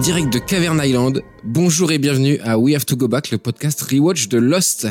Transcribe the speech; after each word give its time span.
Direct 0.00 0.32
de 0.32 0.38
Cavern 0.38 0.80
Island. 0.82 1.22
Bonjour 1.44 1.90
et 1.92 1.98
bienvenue 1.98 2.38
à 2.40 2.58
We 2.58 2.74
Have 2.74 2.84
to 2.86 2.96
Go 2.96 3.08
Back, 3.08 3.30
le 3.30 3.38
podcast 3.38 3.80
rewatch 3.82 4.28
de 4.28 4.38
Lost. 4.38 4.86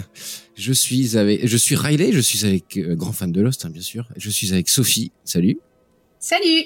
Je 0.55 0.73
suis 0.73 1.17
avec, 1.17 1.45
je 1.45 1.57
suis 1.57 1.75
Riley, 1.75 2.11
je 2.11 2.19
suis 2.19 2.45
avec 2.45 2.77
euh, 2.77 2.95
grand 2.95 3.11
fan 3.11 3.31
de 3.31 3.41
Lost, 3.41 3.65
hein, 3.65 3.69
bien 3.69 3.81
sûr. 3.81 4.07
Je 4.17 4.29
suis 4.29 4.51
avec 4.53 4.69
Sophie. 4.69 5.11
Salut. 5.23 5.59
Salut 6.19 6.65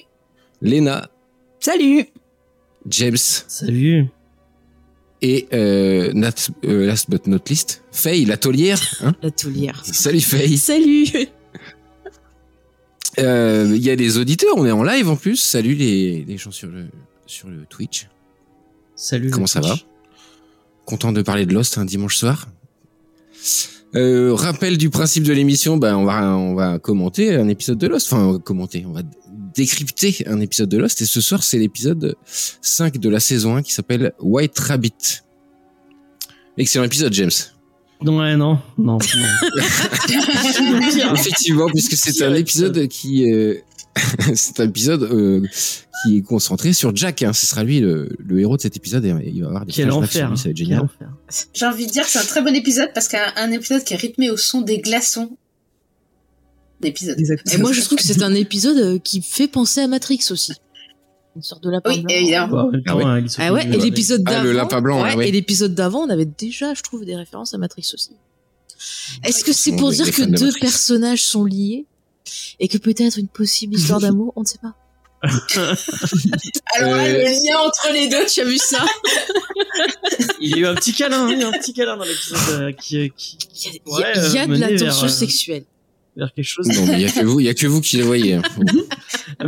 Lena, 0.62 1.10
Salut 1.60 2.06
James 2.88 3.18
Salut. 3.18 4.06
et 5.22 5.48
euh, 5.54 6.12
Nat, 6.14 6.34
euh, 6.66 6.86
last 6.86 7.10
but 7.10 7.28
not 7.28 7.40
least, 7.50 7.84
Faye, 7.92 8.26
la 8.26 8.38
taulière. 8.38 8.82
Hein 9.02 9.14
La. 9.22 9.84
Salut 9.84 10.22
Faye. 10.22 10.58
Salut 10.58 11.08
Euh, 13.20 13.74
Il 13.76 13.82
y 13.84 13.90
a 13.90 13.96
des 13.98 14.18
auditeurs, 14.18 14.54
on 14.56 14.66
est 14.66 14.72
en 14.72 14.84
live 14.84 15.10
en 15.10 15.16
plus. 15.18 15.36
Salut 15.38 15.74
les, 15.76 16.24
les 16.26 16.38
gens 16.38 16.52
sur 16.52 16.70
le, 16.70 16.86
sur 17.26 17.50
le 17.50 17.66
Twitch. 17.70 18.08
Salut. 19.02 19.30
Comment 19.32 19.48
ça 19.48 19.62
va? 19.62 19.78
Content 20.84 21.14
de 21.14 21.22
parler 21.22 21.46
de 21.46 21.54
Lost 21.54 21.78
un 21.78 21.86
dimanche 21.86 22.18
soir. 22.18 22.50
Euh, 23.96 24.34
rappel 24.34 24.78
du 24.78 24.90
principe 24.90 25.24
de 25.24 25.32
l'émission, 25.32 25.78
ben 25.78 25.96
on 25.96 26.04
va 26.04 26.36
on 26.36 26.54
va 26.54 26.80
commenter 26.80 27.34
un 27.34 27.48
épisode 27.48 27.78
de 27.78 27.88
Lost. 27.88 28.12
Enfin, 28.12 28.26
on 28.26 28.34
va 28.34 28.40
commenter, 28.40 28.86
on 28.86 28.92
va 28.92 29.04
décrypter 29.56 30.28
un 30.28 30.42
épisode 30.42 30.68
de 30.68 30.78
Lost. 30.78 31.02
Et 31.02 31.06
ce 31.06 31.22
soir, 31.22 31.44
c'est 31.44 31.58
l'épisode 31.58 32.18
5 32.26 32.98
de 32.98 33.08
la 33.08 33.22
saison 33.22 33.56
1 33.56 33.62
qui 33.62 33.72
s'appelle 33.72 34.12
White 34.20 34.60
Rabbit. 34.60 35.24
Excellent 36.58 36.84
épisode, 36.84 37.14
James. 37.14 37.32
Ouais, 38.02 38.36
non, 38.38 38.60
non, 38.78 38.98
non. 38.98 39.00
Effectivement, 41.16 41.68
puisque 41.68 41.96
c'est 41.96 42.24
un 42.24 42.34
épisode 42.34 42.88
qui 42.88 43.30
euh, 43.32 43.56
c'est 44.36 44.60
un 44.62 44.70
épisode 44.70 45.04
euh, 45.04 45.42
qui 46.04 46.18
est 46.18 46.22
concentré 46.22 46.72
sur 46.74 46.96
Jack. 46.96 47.24
Hein. 47.24 47.34
Ce 47.34 47.46
sera 47.46 47.64
lui 47.64 47.80
le, 47.82 48.10
le 48.20 48.40
héros 48.40 48.56
de 48.56 48.62
cet 48.62 48.78
épisode 48.78 49.04
et 49.06 49.14
il 49.28 49.42
va 49.42 49.48
avoir 49.48 49.66
des 49.66 49.74
Quel 49.74 49.92
enfer. 49.92 50.30
lui, 50.30 50.38
ça 50.38 50.46
va 50.46 50.50
être 50.52 50.56
Quel 50.58 50.66
génial. 50.66 50.82
enfer. 50.84 51.10
J'ai 51.54 51.66
envie 51.66 51.88
de 51.88 51.92
dire 51.92 52.04
que 52.04 52.10
c'est 52.10 52.20
un 52.20 52.24
très 52.24 52.42
bon 52.42 52.56
épisode 52.56 52.90
parce 52.94 53.08
qu'un 53.10 53.34
un 53.36 53.52
épisode 53.52 53.84
qui 53.84 53.94
est 53.94 53.98
rythmé 53.98 54.30
au 54.30 54.38
son 54.38 54.62
des 54.62 54.80
glaçons 54.80 55.38
d'épisode. 56.80 57.18
Et 57.52 57.58
moi, 57.58 57.74
je 57.74 57.82
trouve 57.82 57.98
que 57.98 58.04
c'est 58.06 58.22
un 58.24 58.34
épisode 58.34 58.78
euh, 58.78 59.00
qui 59.00 59.22
fait 59.22 59.50
penser 59.50 59.82
à 59.82 59.88
Matrix 59.88 60.22
aussi. 60.32 60.54
Une 61.40 61.44
sorte 61.44 61.64
de 61.64 61.70
lapin 61.70 61.92
Oui, 61.92 62.02
blanc. 62.02 62.14
évidemment. 62.14 62.70
Bah, 62.72 62.80
Ah 62.88 62.96
ouais. 62.98 63.04
hein, 63.06 63.26
Ah 63.38 63.54
ouais, 63.54 63.64
et 63.66 63.78
l'épisode 63.78 64.24
Ah, 64.26 64.32
d'avant. 64.32 64.44
le 64.44 64.52
lapin 64.52 64.82
blanc, 64.82 65.02
ouais, 65.02 65.10
là, 65.12 65.16
ouais. 65.16 65.30
Et 65.30 65.32
l'épisode 65.32 65.74
d'avant, 65.74 66.02
on 66.02 66.10
avait 66.10 66.26
déjà, 66.26 66.74
je 66.74 66.82
trouve, 66.84 67.06
des 67.06 67.16
références 67.16 67.54
à 67.54 67.58
Matrix 67.58 67.90
aussi. 67.94 68.12
Est-ce 69.24 69.46
que 69.46 69.54
c'est 69.54 69.72
pour 69.78 69.90
dire 69.92 70.12
que 70.12 70.24
de 70.24 70.36
deux 70.38 70.52
personnages 70.60 71.24
sont 71.24 71.46
liés 71.46 71.86
et 72.60 72.68
que 72.68 72.78
peut-être 72.78 73.18
une 73.18 73.30
possible 73.30 73.76
histoire 73.76 74.00
d'amour, 74.02 74.34
on 74.36 74.42
ne 74.42 74.46
sait 74.46 74.60
pas. 74.62 74.76
Alors 76.76 76.94
Euh, 76.96 77.14
le 77.14 77.46
lien 77.46 77.58
entre 77.66 77.90
les 77.94 78.10
deux. 78.10 78.26
Tu 78.26 78.42
as 78.42 78.46
vu 78.46 78.58
ça? 78.58 78.86
Il 80.42 80.50
y 80.50 80.54
a 80.56 80.58
eu 80.58 80.66
un 80.66 80.76
petit 80.76 80.92
câlin, 80.94 81.28
hein, 81.28 81.40
un 81.48 81.52
petit 81.58 81.74
câlin 81.74 81.96
dans 81.98 82.04
l'épisode 82.04 82.62
euh, 82.62 82.72
qui, 82.74 82.98
euh, 83.00 83.08
qui 83.18 83.38
Il 83.66 83.74
y 83.74 83.94
a, 83.94 83.98
Ouais, 83.98 84.14
il 84.16 84.34
y 84.34 84.38
a 84.38 84.44
euh, 84.44 84.48
de 84.48 84.56
la 84.56 84.68
vers, 84.70 84.80
tension 84.80 85.06
euh, 85.06 85.10
sexuelle. 85.10 85.64
vers 86.18 86.34
quelque 86.34 86.46
chose. 86.46 86.68
Non, 86.68 86.86
mais 86.86 86.94
il 86.94 87.02
y 87.02 87.06
a 87.06 87.12
que 87.12 87.26
vous, 87.26 87.40
il 87.40 87.46
y 87.46 87.50
a 87.50 87.54
que 87.54 87.68
vous 87.68 87.82
qui 87.82 87.98
le 87.98 88.04
voyez. 88.04 88.40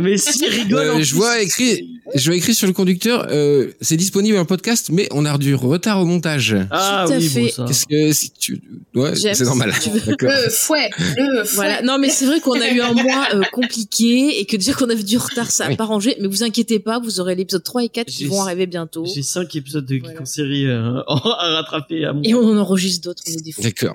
Mais 0.00 0.16
si 0.16 0.46
rigole. 0.46 0.78
Euh, 0.86 1.02
je 1.02 1.14
vois 1.14 1.40
écrit, 1.42 2.00
je 2.14 2.26
vois 2.26 2.36
écrit 2.36 2.54
sur 2.54 2.66
le 2.66 2.72
conducteur, 2.72 3.26
euh, 3.30 3.72
c'est 3.80 3.96
disponible 3.96 4.38
en 4.38 4.44
podcast, 4.44 4.88
mais 4.90 5.06
on 5.12 5.24
a 5.26 5.36
du 5.36 5.54
retard 5.54 6.00
au 6.00 6.04
montage. 6.06 6.56
Ah 6.70 7.04
Tout 7.06 7.12
à 7.12 7.16
oui, 7.18 7.28
fait. 7.28 7.40
bon, 7.42 7.48
ça. 7.50 7.64
Qu'est-ce 7.68 7.86
que 7.86 8.12
si 8.12 8.30
tu, 8.30 8.60
ouais, 8.94 9.14
c'est 9.14 9.40
normal. 9.42 9.72
tu 9.82 9.90
veux- 9.90 10.00
D'accord. 10.00 10.30
Le 10.30 10.50
fouet, 10.50 10.90
le 10.98 11.44
fouet. 11.44 11.54
Voilà. 11.54 11.82
Non, 11.82 11.98
mais 11.98 12.08
c'est 12.08 12.24
vrai 12.26 12.40
qu'on 12.40 12.60
a 12.60 12.68
eu 12.70 12.80
un 12.80 12.92
mois 12.94 13.26
euh, 13.34 13.42
compliqué 13.52 14.40
et 14.40 14.46
que 14.46 14.56
déjà 14.56 14.72
qu'on 14.72 14.88
avait 14.90 15.02
du 15.02 15.18
retard, 15.18 15.50
ça 15.50 15.66
a 15.66 15.68
Oui. 15.68 15.76
pas 15.76 15.84
rangé. 15.84 16.16
Mais 16.20 16.28
vous 16.28 16.42
inquiétez 16.42 16.78
pas, 16.78 16.98
vous 16.98 17.20
aurez 17.20 17.34
l'épisode 17.34 17.62
3 17.64 17.84
et 17.84 17.88
4 17.88 18.06
qui 18.08 18.24
vont 18.24 18.40
arriver 18.42 18.66
bientôt. 18.66 19.04
J'ai 19.14 19.22
cinq 19.22 19.54
épisodes 19.56 19.84
de 19.86 19.98
Voilà. 19.98 20.22
En 20.22 20.24
série 20.24 20.66
euh, 20.66 21.00
à 21.06 21.48
rattraper 21.56 22.04
à 22.04 22.12
mon. 22.12 22.22
Et 22.22 22.34
on 22.34 22.42
en 22.48 22.56
enregistre 22.56 23.02
d'autres, 23.04 23.22
on 23.28 23.32
est 23.32 23.42
des 23.42 23.52
fous. 23.52 23.62
D'accord. 23.62 23.94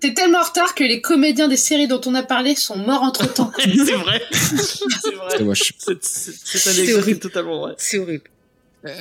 T'es 0.00 0.14
tellement 0.14 0.38
en 0.38 0.44
retard 0.44 0.74
que 0.74 0.84
les 0.84 1.00
comédiens 1.00 1.48
des 1.48 1.56
séries 1.56 1.86
dont 1.88 2.00
on 2.06 2.14
a 2.14 2.22
parlé 2.22 2.54
sont 2.54 2.76
morts 2.78 3.02
entre 3.02 3.32
temps. 3.32 3.52
c'est 3.58 3.92
vrai. 3.92 4.22
c'est 4.32 5.44
vrai. 5.44 5.58
C'est 6.02 6.94
horrible. 6.94 7.20
totalement 7.20 7.60
vraie. 7.60 7.74
C'est 7.78 7.98
horrible. 7.98 8.24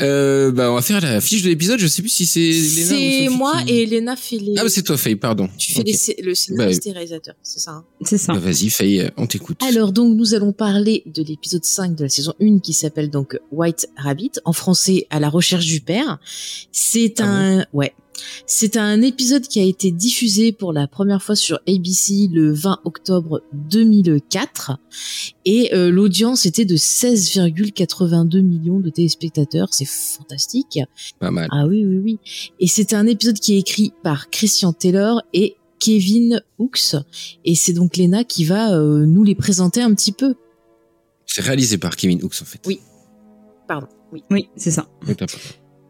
Euh, 0.01 0.51
bah, 0.51 0.71
on 0.71 0.75
va 0.75 0.81
faire 0.81 0.99
la 0.99 1.21
fiche 1.21 1.43
de 1.43 1.49
l'épisode. 1.49 1.79
Je 1.79 1.85
sais 1.85 2.01
plus 2.01 2.09
si 2.09 2.25
c'est 2.25 2.39
Léna 2.39 2.95
ou 2.95 2.97
C'est 2.97 3.37
moi 3.37 3.61
qui- 3.63 3.71
et 3.73 3.83
Elena 3.83 4.15
fait 4.15 4.37
les. 4.37 4.55
Ah, 4.57 4.63
bah, 4.63 4.69
c'est 4.69 4.81
toi, 4.81 4.97
Faye, 4.97 5.15
pardon. 5.15 5.47
tu 5.59 5.73
fais 5.73 5.83
les 5.83 6.23
le 6.23 6.33
scénariste 6.33 6.83
Bah, 6.85 6.89
et 6.89 6.93
réalisateur, 6.93 7.35
c'est 7.43 7.59
ça. 7.59 7.71
hein 7.71 7.85
C'est 8.01 8.17
ça. 8.17 8.33
Bah, 8.33 8.39
vas-y, 8.39 8.71
Faye, 8.71 9.01
euh, 9.01 9.09
on 9.17 9.27
t'écoute. 9.27 9.59
Alors 9.67 9.91
donc 9.91 10.15
nous 10.15 10.33
allons 10.33 10.53
parler 10.53 11.03
de 11.05 11.21
l'épisode 11.21 11.63
5 11.63 11.93
de 11.95 12.03
la 12.03 12.09
saison 12.09 12.33
1 12.41 12.59
qui 12.59 12.73
s'appelle 12.73 13.11
donc 13.11 13.37
White 13.51 13.87
Rabbit 13.95 14.31
en 14.43 14.53
français 14.53 15.05
à 15.11 15.19
la 15.19 15.29
recherche 15.29 15.65
du 15.67 15.81
père. 15.81 16.17
C'est 16.71 17.21
Ah 17.21 17.25
un 17.25 17.65
ouais. 17.73 17.93
C'est 18.45 18.77
un 18.77 19.01
épisode 19.01 19.47
qui 19.47 19.59
a 19.59 19.63
été 19.63 19.91
diffusé 19.91 20.51
pour 20.51 20.73
la 20.73 20.87
première 20.87 21.21
fois 21.21 21.35
sur 21.35 21.59
ABC 21.67 22.29
le 22.31 22.53
20 22.53 22.79
octobre 22.85 23.41
2004 23.53 24.77
et 25.45 25.73
euh, 25.73 25.91
l'audience 25.91 26.45
était 26.45 26.65
de 26.65 26.75
16,82 26.75 28.41
millions 28.41 28.79
de 28.79 28.89
téléspectateurs, 28.89 29.73
c'est 29.73 29.87
fantastique. 29.87 30.79
Pas 31.19 31.31
mal. 31.31 31.47
Ah 31.51 31.65
oui, 31.67 31.85
oui, 31.85 31.97
oui. 31.97 32.19
Et 32.59 32.67
c'est 32.67 32.93
un 32.93 33.05
épisode 33.07 33.39
qui 33.39 33.55
est 33.55 33.59
écrit 33.59 33.93
par 34.03 34.29
Christian 34.29 34.73
Taylor 34.73 35.21
et 35.33 35.55
Kevin 35.79 36.41
Hooks. 36.57 36.95
Et 37.43 37.55
c'est 37.55 37.73
donc 37.73 37.97
Lena 37.97 38.23
qui 38.23 38.45
va 38.45 38.73
euh, 38.73 39.05
nous 39.05 39.23
les 39.23 39.35
présenter 39.35 39.81
un 39.81 39.93
petit 39.93 40.11
peu. 40.11 40.35
C'est 41.25 41.41
réalisé 41.41 41.77
par 41.77 41.95
Kevin 41.95 42.23
Hooks, 42.23 42.41
en 42.41 42.45
fait. 42.45 42.61
Oui. 42.65 42.79
Pardon. 43.67 43.87
Oui. 44.11 44.23
Oui, 44.29 44.49
c'est 44.55 44.71
ça. 44.71 44.87
Oui. 45.07 45.15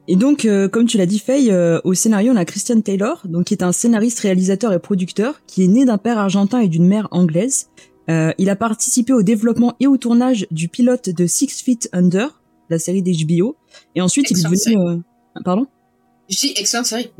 Et 0.08 0.16
donc, 0.16 0.46
euh, 0.46 0.68
comme 0.68 0.86
tu 0.86 0.98
l'as 0.98 1.08
dit, 1.08 1.20
Faye, 1.20 1.52
euh, 1.52 1.80
au 1.84 1.94
scénario, 1.94 2.32
on 2.32 2.36
a 2.36 2.46
Christian 2.46 2.80
Taylor, 2.82 3.22
donc 3.26 3.46
qui 3.46 3.54
est 3.56 3.64
un 3.64 3.72
scénariste, 3.72 4.20
réalisateur 4.20 4.72
et 4.72 4.80
producteur, 4.80 5.42
qui 5.48 5.64
est 5.64 5.68
né 5.68 5.86
d'un 5.86 5.98
père 5.98 6.20
argentin 6.20 6.60
et 6.60 6.68
d'une 6.68 6.86
mère 6.86 7.08
anglaise. 7.12 7.70
Euh, 8.10 8.32
il 8.38 8.50
a 8.50 8.56
participé 8.56 9.14
au 9.14 9.24
développement 9.24 9.76
et 9.80 9.88
au 9.88 9.98
tournage 9.98 10.46
du 10.52 10.70
pilote 10.70 11.10
de 11.10 11.26
Six 11.26 11.64
Feet 11.64 11.90
Under, 11.92 12.40
la 12.70 12.78
série 12.78 13.02
d'HBO. 13.02 13.56
Et 13.96 14.02
ensuite, 14.02 14.30
il 14.30 14.38
est 14.38 14.44
devenu... 14.44 14.78
euh, 14.78 14.98
Pardon? 15.44 15.66
Je 16.30 16.38
dis 16.38 16.54
excellente 16.56 16.86
série. 16.86 17.12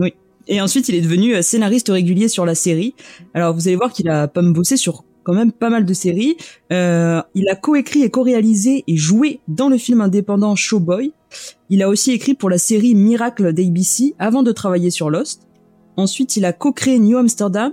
Et 0.48 0.62
ensuite, 0.62 0.88
il 0.90 0.96
est 0.96 1.02
devenu 1.02 1.36
euh, 1.36 1.42
scénariste 1.42 1.90
régulier 1.90 2.28
sur 2.28 2.46
la 2.46 2.54
série. 2.54 2.94
Alors, 3.34 3.56
vous 3.56 3.68
allez 3.68 3.78
voir 3.78 3.92
qu'il 3.92 4.10
a 4.10 4.28
pas 4.28 4.44
me 4.44 4.52
bossé 4.52 4.78
sur 4.78 5.04
quand 5.24 5.34
même 5.34 5.52
pas 5.52 5.72
mal 5.72 5.86
de 5.86 5.94
séries. 5.94 6.38
Euh, 6.72 7.22
il 7.34 7.50
a 7.50 7.56
coécrit 7.56 8.04
et 8.04 8.12
co-réalisé 8.12 8.84
et 8.88 8.96
joué 8.96 9.40
dans 9.48 9.70
le 9.70 9.78
film 9.78 10.02
indépendant 10.02 10.56
Showboy. 10.56 11.14
Il 11.70 11.82
a 11.84 11.90
aussi 11.90 12.12
écrit 12.12 12.34
pour 12.34 12.50
la 12.50 12.58
série 12.58 12.96
Miracle 12.96 13.54
d'ABC 13.54 14.14
avant 14.20 14.44
de 14.44 14.52
travailler 14.52 14.90
sur 14.92 15.10
Lost. 15.10 15.44
Ensuite, 15.98 16.36
il 16.38 16.46
a 16.46 16.54
co-créé 16.54 17.00
New 17.00 17.18
Amsterdam. 17.18 17.72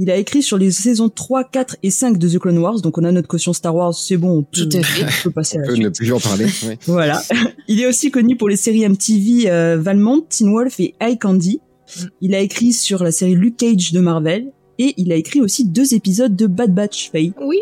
Il 0.00 0.10
a 0.12 0.16
écrit 0.16 0.42
sur 0.42 0.58
les 0.58 0.70
saisons 0.70 1.08
3, 1.08 1.42
4 1.44 1.76
et 1.82 1.90
5 1.90 2.18
de 2.18 2.28
The 2.28 2.38
Clone 2.38 2.58
Wars. 2.58 2.80
Donc, 2.80 2.98
on 2.98 3.04
a 3.04 3.10
notre 3.10 3.26
caution 3.26 3.52
Star 3.52 3.74
Wars. 3.74 3.94
C'est 3.94 4.16
bon, 4.16 4.38
on 4.38 4.42
peut, 4.44 4.68
Tout 4.68 4.76
à 4.78 4.82
fait. 4.82 5.04
on 5.04 5.22
peut 5.24 5.30
passer 5.32 5.56
à 5.58 5.60
On 5.60 5.62
la 5.62 5.66
peut 5.68 5.74
suite. 5.74 5.84
ne 5.86 5.90
plus 5.90 6.12
en 6.12 6.20
parler. 6.20 6.44
ouais. 6.66 6.78
Voilà. 6.86 7.20
Il 7.66 7.80
est 7.80 7.86
aussi 7.86 8.12
connu 8.12 8.36
pour 8.36 8.48
les 8.48 8.56
séries 8.56 8.88
MTV 8.88 9.50
euh, 9.50 9.76
Valmont, 9.80 10.20
Teen 10.28 10.52
Wolf 10.52 10.78
et 10.78 10.94
Eye 11.00 11.18
Candy. 11.18 11.60
Il 12.20 12.34
a 12.34 12.40
écrit 12.40 12.72
sur 12.72 13.02
la 13.02 13.10
série 13.10 13.34
Luke 13.34 13.56
Cage 13.56 13.92
de 13.92 13.98
Marvel 13.98 14.52
et 14.78 14.94
il 14.98 15.10
a 15.10 15.16
écrit 15.16 15.40
aussi 15.40 15.66
deux 15.66 15.94
épisodes 15.94 16.36
de 16.36 16.46
Bad 16.46 16.72
Batch 16.72 17.10
Faye. 17.10 17.32
Oui. 17.42 17.58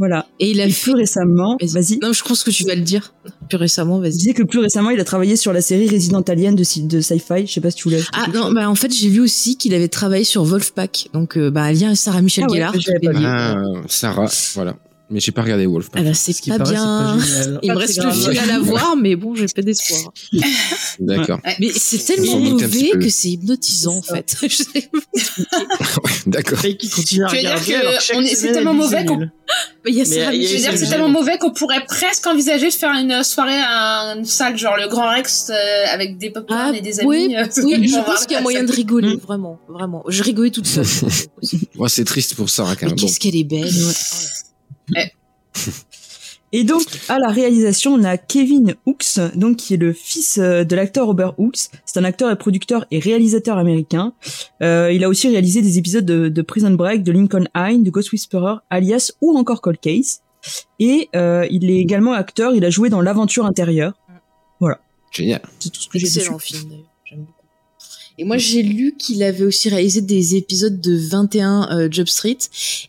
Voilà. 0.00 0.26
Et 0.40 0.50
il 0.50 0.60
a 0.60 0.66
Et 0.66 0.70
fait. 0.70 0.82
plus 0.90 0.94
récemment, 0.94 1.56
vas-y. 1.60 1.98
Non, 1.98 2.12
je 2.12 2.24
pense 2.24 2.42
que 2.42 2.50
tu 2.50 2.64
vas 2.64 2.74
le 2.74 2.80
dire. 2.80 3.12
Plus 3.48 3.56
récemment, 3.58 3.98
Je 3.98 4.02
vas-y. 4.02 4.12
disais 4.16 4.32
que 4.34 4.42
plus 4.42 4.58
récemment, 4.58 4.90
il 4.90 4.98
a 4.98 5.04
travaillé 5.04 5.36
sur 5.36 5.52
la 5.52 5.60
série 5.60 5.88
Resident 5.88 6.22
Alien 6.22 6.56
de, 6.56 6.64
sci- 6.64 6.86
de 6.88 7.00
Sci-Fi. 7.00 7.46
Je 7.46 7.52
sais 7.52 7.60
pas 7.60 7.70
si 7.70 7.76
tu 7.76 7.84
voulais 7.84 8.00
Ah 8.14 8.26
non, 8.34 8.44
chose. 8.46 8.54
bah 8.54 8.68
en 8.68 8.74
fait 8.74 8.90
j'ai 8.92 9.08
vu 9.10 9.20
aussi 9.20 9.56
qu'il 9.56 9.74
avait 9.74 9.88
travaillé 9.88 10.24
sur 10.24 10.42
Wolfpack, 10.42 11.10
donc 11.12 11.36
euh, 11.36 11.50
bah 11.50 11.70
lien 11.72 11.90
à 11.90 11.94
Sarah 11.94 12.22
Michel 12.22 12.44
Ah 12.48 12.52
Gellar. 12.52 12.74
je 12.80 12.90
l'avais 12.90 13.06
pas 13.12 13.18
vu. 13.18 13.24
Ah, 13.24 13.62
Sarah, 13.88 14.26
voilà. 14.54 14.74
Mais 15.12 15.18
j'ai 15.20 15.32
pas 15.32 15.42
regardé 15.42 15.66
Wolf. 15.66 15.88
Ah 15.94 16.02
bah, 16.02 16.14
c'est 16.14 16.32
Ce 16.32 16.48
pas 16.48 16.58
paraît, 16.58 16.70
bien. 16.72 16.84
pas. 16.84 17.16
Il 17.62 17.70
me 17.70 17.74
Pas 17.74 17.80
reste 17.80 18.02
le 18.04 18.10
film 18.12 18.38
à 18.38 18.46
la 18.46 18.58
voir, 18.60 18.96
mais 18.96 19.16
bon, 19.16 19.34
j'ai 19.34 19.46
pas 19.46 19.62
d'espoir. 19.62 20.12
D'accord. 21.00 21.40
Ouais. 21.44 21.56
Mais 21.58 21.70
c'est 21.74 21.98
tellement 21.98 22.38
mauvais 22.38 22.90
peu. 22.92 22.98
que 23.00 23.08
c'est 23.08 23.30
hypnotisant, 23.30 23.96
en 23.96 24.02
fait. 24.02 24.36
D'accord. 26.26 26.58
Faye 26.58 26.76
qui 26.76 26.88
continue 26.90 27.24
à 27.24 27.28
Je 27.28 27.34
veux 27.36 27.40
dire 27.40 27.50
regarder. 27.60 28.28
que 28.30 28.36
c'est 28.36 28.52
tellement 28.52 28.74
mauvais 28.74 29.04
qu'on-. 29.04 29.28
Mais 29.84 29.92
y 29.92 30.00
a 30.00 30.04
ça. 30.04 30.14
euh, 30.14 30.32
Je 30.32 30.36
veux 30.36 30.58
dire, 30.58 30.70
c'est 30.70 30.76
c'est 30.78 30.84
le 30.84 30.90
tellement 30.90 31.08
mauvais 31.08 31.38
qu'on 31.38 31.50
pourrait 31.52 31.84
presque 31.86 32.26
envisager 32.26 32.68
de 32.68 32.72
faire 32.74 32.90
une 32.92 33.22
soirée 33.24 33.60
à 33.60 34.14
une 34.16 34.24
salle 34.24 34.56
genre 34.56 34.76
le 34.76 34.88
Grand 34.88 35.08
Rex 35.10 35.50
euh, 35.50 35.84
avec 35.92 36.18
des 36.18 36.30
popcorn 36.30 36.70
Ah, 36.72 36.76
et 36.76 36.80
des 36.80 37.00
amis. 37.00 37.08
oui, 37.08 37.34
euh, 37.36 37.46
oui, 37.64 37.88
je 37.88 37.96
pense 38.04 38.26
qu'il 38.26 38.32
y 38.34 38.36
a 38.36 38.42
moyen 38.42 38.62
de 38.64 38.72
rigoler, 38.72 39.16
Mm. 39.16 39.20
vraiment, 39.20 39.58
vraiment. 39.68 40.04
Je 40.08 40.22
rigolais 40.22 40.50
toute 40.50 40.66
seule. 40.66 40.84
Moi, 41.74 41.88
c'est 41.88 42.04
triste 42.04 42.34
pour 42.34 42.48
Sarah 42.48 42.76
quand 42.76 42.86
même. 42.86 42.94
Qu'est-ce 42.96 43.18
qu'elle 43.18 43.34
est 43.36 43.44
belle. 43.44 43.72
Et 46.52 46.64
donc, 46.64 46.82
à 47.08 47.18
la 47.18 47.28
réalisation, 47.28 47.94
on 47.94 48.02
a 48.02 48.16
Kevin 48.16 48.74
Hooks, 48.84 49.20
donc 49.36 49.58
qui 49.58 49.74
est 49.74 49.76
le 49.76 49.92
fils 49.92 50.38
euh, 50.38 50.64
de 50.64 50.74
l'acteur 50.74 51.06
Robert 51.06 51.38
Hooks. 51.38 51.70
C'est 51.84 51.98
un 51.98 52.04
acteur 52.04 52.30
et 52.30 52.36
producteur 52.36 52.86
et 52.90 52.98
réalisateur 52.98 53.56
américain. 53.56 54.14
Euh, 54.60 54.90
il 54.92 55.04
a 55.04 55.08
aussi 55.08 55.28
réalisé 55.28 55.62
des 55.62 55.78
épisodes 55.78 56.04
de, 56.04 56.28
de 56.28 56.42
Prison 56.42 56.72
Break, 56.72 57.04
de 57.04 57.12
Lincoln 57.12 57.44
High, 57.54 57.82
de 57.82 57.90
Ghost 57.90 58.10
Whisperer, 58.10 58.56
Alias 58.68 59.12
ou 59.20 59.36
encore 59.36 59.60
Cold 59.60 59.78
Case. 59.80 60.22
Et 60.80 61.08
euh, 61.14 61.46
il 61.50 61.70
est 61.70 61.78
également 61.78 62.14
acteur. 62.14 62.52
Il 62.54 62.64
a 62.64 62.70
joué 62.70 62.88
dans 62.88 63.00
L'aventure 63.00 63.46
intérieure. 63.46 63.94
Génial. 65.12 65.42
C'est 65.60 65.70
tout 65.70 65.80
ce 65.80 65.88
que 65.88 65.98
j'ai. 65.98 66.06
Excellent 66.06 66.38
film. 66.38 66.70
Et 68.20 68.24
moi, 68.24 68.36
j'ai 68.36 68.62
lu 68.62 68.96
qu'il 68.98 69.22
avait 69.22 69.44
aussi 69.44 69.70
réalisé 69.70 70.02
des 70.02 70.36
épisodes 70.36 70.78
de 70.78 70.94
21 70.94 71.68
euh, 71.70 71.88
Job 71.90 72.06
Street. 72.06 72.36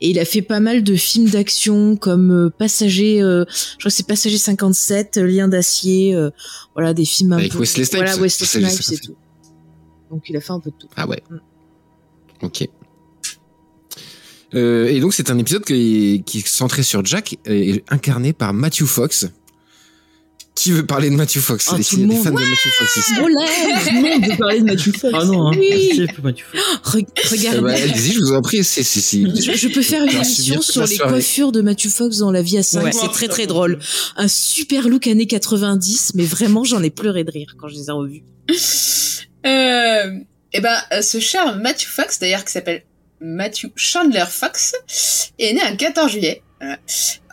Et 0.02 0.10
il 0.10 0.20
a 0.20 0.26
fait 0.26 0.42
pas 0.42 0.60
mal 0.60 0.84
de 0.84 0.96
films 0.98 1.30
d'action 1.30 1.96
comme 1.96 2.32
euh, 2.32 2.50
Passager, 2.50 3.22
euh, 3.22 3.46
je 3.48 3.78
crois 3.78 3.90
que 3.92 3.96
c'est 3.96 4.06
Passager 4.06 4.38
57, 4.38 5.16
euh, 5.16 5.26
Lien 5.26 5.48
d'acier, 5.48 6.14
euh, 6.14 6.32
voilà, 6.76 6.94
des 6.94 7.06
films 7.06 7.32
un 7.32 7.38
Avec 7.38 7.54
peu... 7.54 7.60
Wesley 7.60 7.86
Snipes. 7.86 8.04
Voilà, 8.04 8.18
Wesley 8.18 8.46
Snipes 8.46 8.66
et 8.66 8.84
57. 8.84 9.02
tout. 9.04 9.16
Donc 10.10 10.24
il 10.28 10.36
a 10.36 10.42
fait 10.42 10.52
un 10.52 10.60
peu 10.60 10.70
de 10.70 10.76
tout. 10.78 10.90
Ah 10.98 11.08
ouais. 11.08 11.24
Mm. 11.30 11.38
Ok. 12.42 12.68
Euh, 14.54 14.88
et 14.88 15.00
donc 15.00 15.14
c'est 15.14 15.30
un 15.30 15.38
épisode 15.38 15.64
qui, 15.64 16.24
qui 16.26 16.40
est 16.40 16.48
centré 16.48 16.84
sur 16.84 17.06
Jack 17.06 17.38
et 17.46 17.86
incarné 17.88 18.34
par 18.34 18.54
Matthew 18.54 18.84
Fox. 18.84 19.28
Qui 20.54 20.72
veut 20.72 20.86
parler 20.86 21.10
de 21.10 21.16
Matthew 21.16 21.40
Fox? 21.40 21.70
Ah, 21.72 21.78
Il 21.80 22.00
y 22.02 22.04
a 22.04 22.08
des 22.08 22.16
fans 22.18 22.30
de 22.30 22.36
Matthew 22.36 22.70
Fox 22.78 22.98
ici. 22.98 23.12
Oh 23.24 23.28
là 23.28 23.46
Tout 23.84 23.96
le 23.96 24.02
monde 24.02 24.26
veut 24.32 24.38
parler 24.38 24.60
de 24.60 24.66
Matthew 24.66 24.92
Fox. 24.98 25.14
Ah 25.18 25.26
non, 25.26 25.48
hein. 25.48 25.52
Oui. 25.58 26.06
Pas 26.22 26.32
du 26.32 26.44
tout. 26.44 26.58
Re- 26.84 27.06
Eh 27.16 27.28
Regarde. 27.30 27.60
ben, 27.62 27.70
allez-y, 27.70 28.12
je 28.14 28.20
vous 28.20 28.34
en 28.34 28.42
prie. 28.42 28.64
C'est, 28.64 28.84
c'est, 28.84 29.00
c'est- 29.02 29.22
Je, 29.42 29.54
je 29.58 29.68
peux 29.70 29.82
faire 29.82 30.04
une 30.04 30.12
émission 30.12 30.62
sur 30.62 30.86
les 30.86 30.98
coiffures 30.98 31.52
de 31.52 31.62
Matthew 31.62 31.88
Fox 31.90 32.18
dans 32.18 32.32
La 32.32 32.42
vie 32.42 32.58
à 32.58 32.64
5. 32.64 32.84
Ouais. 32.84 32.92
C'est 32.92 33.08
très 33.12 33.28
très 33.30 33.48
drôle. 33.48 33.80
Un 34.18 34.28
super 34.28 34.88
look 34.90 35.08
années 35.08 35.26
90, 35.26 36.12
mais 36.16 36.26
vraiment 36.26 36.64
j'en 36.64 36.84
ai 36.84 36.90
pleuré 36.92 37.24
de 37.24 37.32
rire 37.32 37.56
quand 37.58 37.68
je 37.70 37.76
les 37.76 37.88
ai 37.88 37.92
revus. 37.92 38.24
Euh, 39.46 40.12
et 40.54 40.62
ben, 40.62 40.78
euh, 40.94 41.02
ce 41.02 41.20
cher 41.20 41.56
Matthew 41.58 41.88
Fox, 41.88 42.20
d'ailleurs, 42.20 42.46
qui 42.46 42.52
s'appelle 42.52 42.84
Matthew 43.22 43.68
Chandler 43.76 44.26
Fox, 44.30 44.74
est 45.40 45.54
né 45.54 45.62
un 45.62 45.76
14 45.76 46.12
juillet. 46.12 46.44
Voilà. 46.62 46.78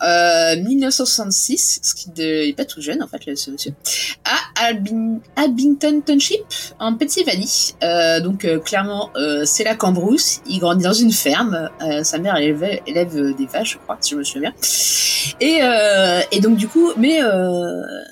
Euh, 0.05 0.57
1966, 0.63 1.81
ce 1.83 1.95
qui 1.95 2.11
de- 2.11 2.45
il 2.45 2.49
est 2.51 2.57
pas 2.57 2.65
tout 2.65 2.81
jeune 2.81 3.03
en 3.03 3.09
fait, 3.09 3.19
ce 3.37 3.51
monsieur, 3.51 3.73
à 4.25 4.71
Abington 5.37 6.01
Township, 6.05 6.41
en 6.79 6.95
Pennsylvanie. 6.95 7.75
Euh, 7.83 8.21
donc 8.21 8.45
euh, 8.45 8.59
clairement, 8.59 9.11
euh, 9.17 9.45
c'est 9.45 9.65
la 9.65 9.75
Cambrousse. 9.75 10.41
Il 10.49 10.61
grandit 10.61 10.85
dans 10.85 10.93
une 10.93 11.13
ferme. 11.13 11.69
Euh, 11.83 12.05
sa 12.05 12.19
mère 12.19 12.37
élève, 12.37 13.37
des 13.37 13.47
vaches, 13.47 13.73
je 13.75 13.79
crois, 13.79 13.99
si 14.01 14.11
je 14.13 14.17
me 14.17 14.25
souviens 14.25 14.51
bien. 14.51 14.55
Et, 15.41 15.61
et 16.33 16.41
donc 16.41 16.57
du 16.57 16.69
coup, 16.69 16.93
mais 16.97 17.21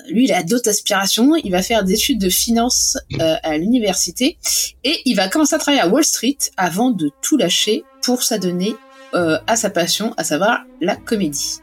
lui, 0.09 0.25
il 0.25 0.33
a 0.33 0.43
d'autres 0.43 0.69
aspirations. 0.69 1.35
Il 1.35 1.51
va 1.51 1.61
faire 1.61 1.83
des 1.83 1.93
études 1.93 2.19
de 2.19 2.29
finance 2.29 2.97
à 3.19 3.57
l'université 3.57 4.37
et 4.83 4.99
il 5.05 5.15
va 5.15 5.27
commencer 5.29 5.55
à 5.55 5.57
travailler 5.59 5.81
à 5.81 5.87
Wall 5.87 6.03
Street 6.03 6.37
avant 6.57 6.91
de 6.91 7.09
tout 7.21 7.37
lâcher 7.37 7.83
pour 8.03 8.23
s'adonner 8.23 8.75
euh, 9.13 9.37
à 9.47 9.55
sa 9.55 9.69
passion, 9.69 10.13
à 10.17 10.23
savoir 10.23 10.63
la 10.81 10.95
comédie. 10.95 11.59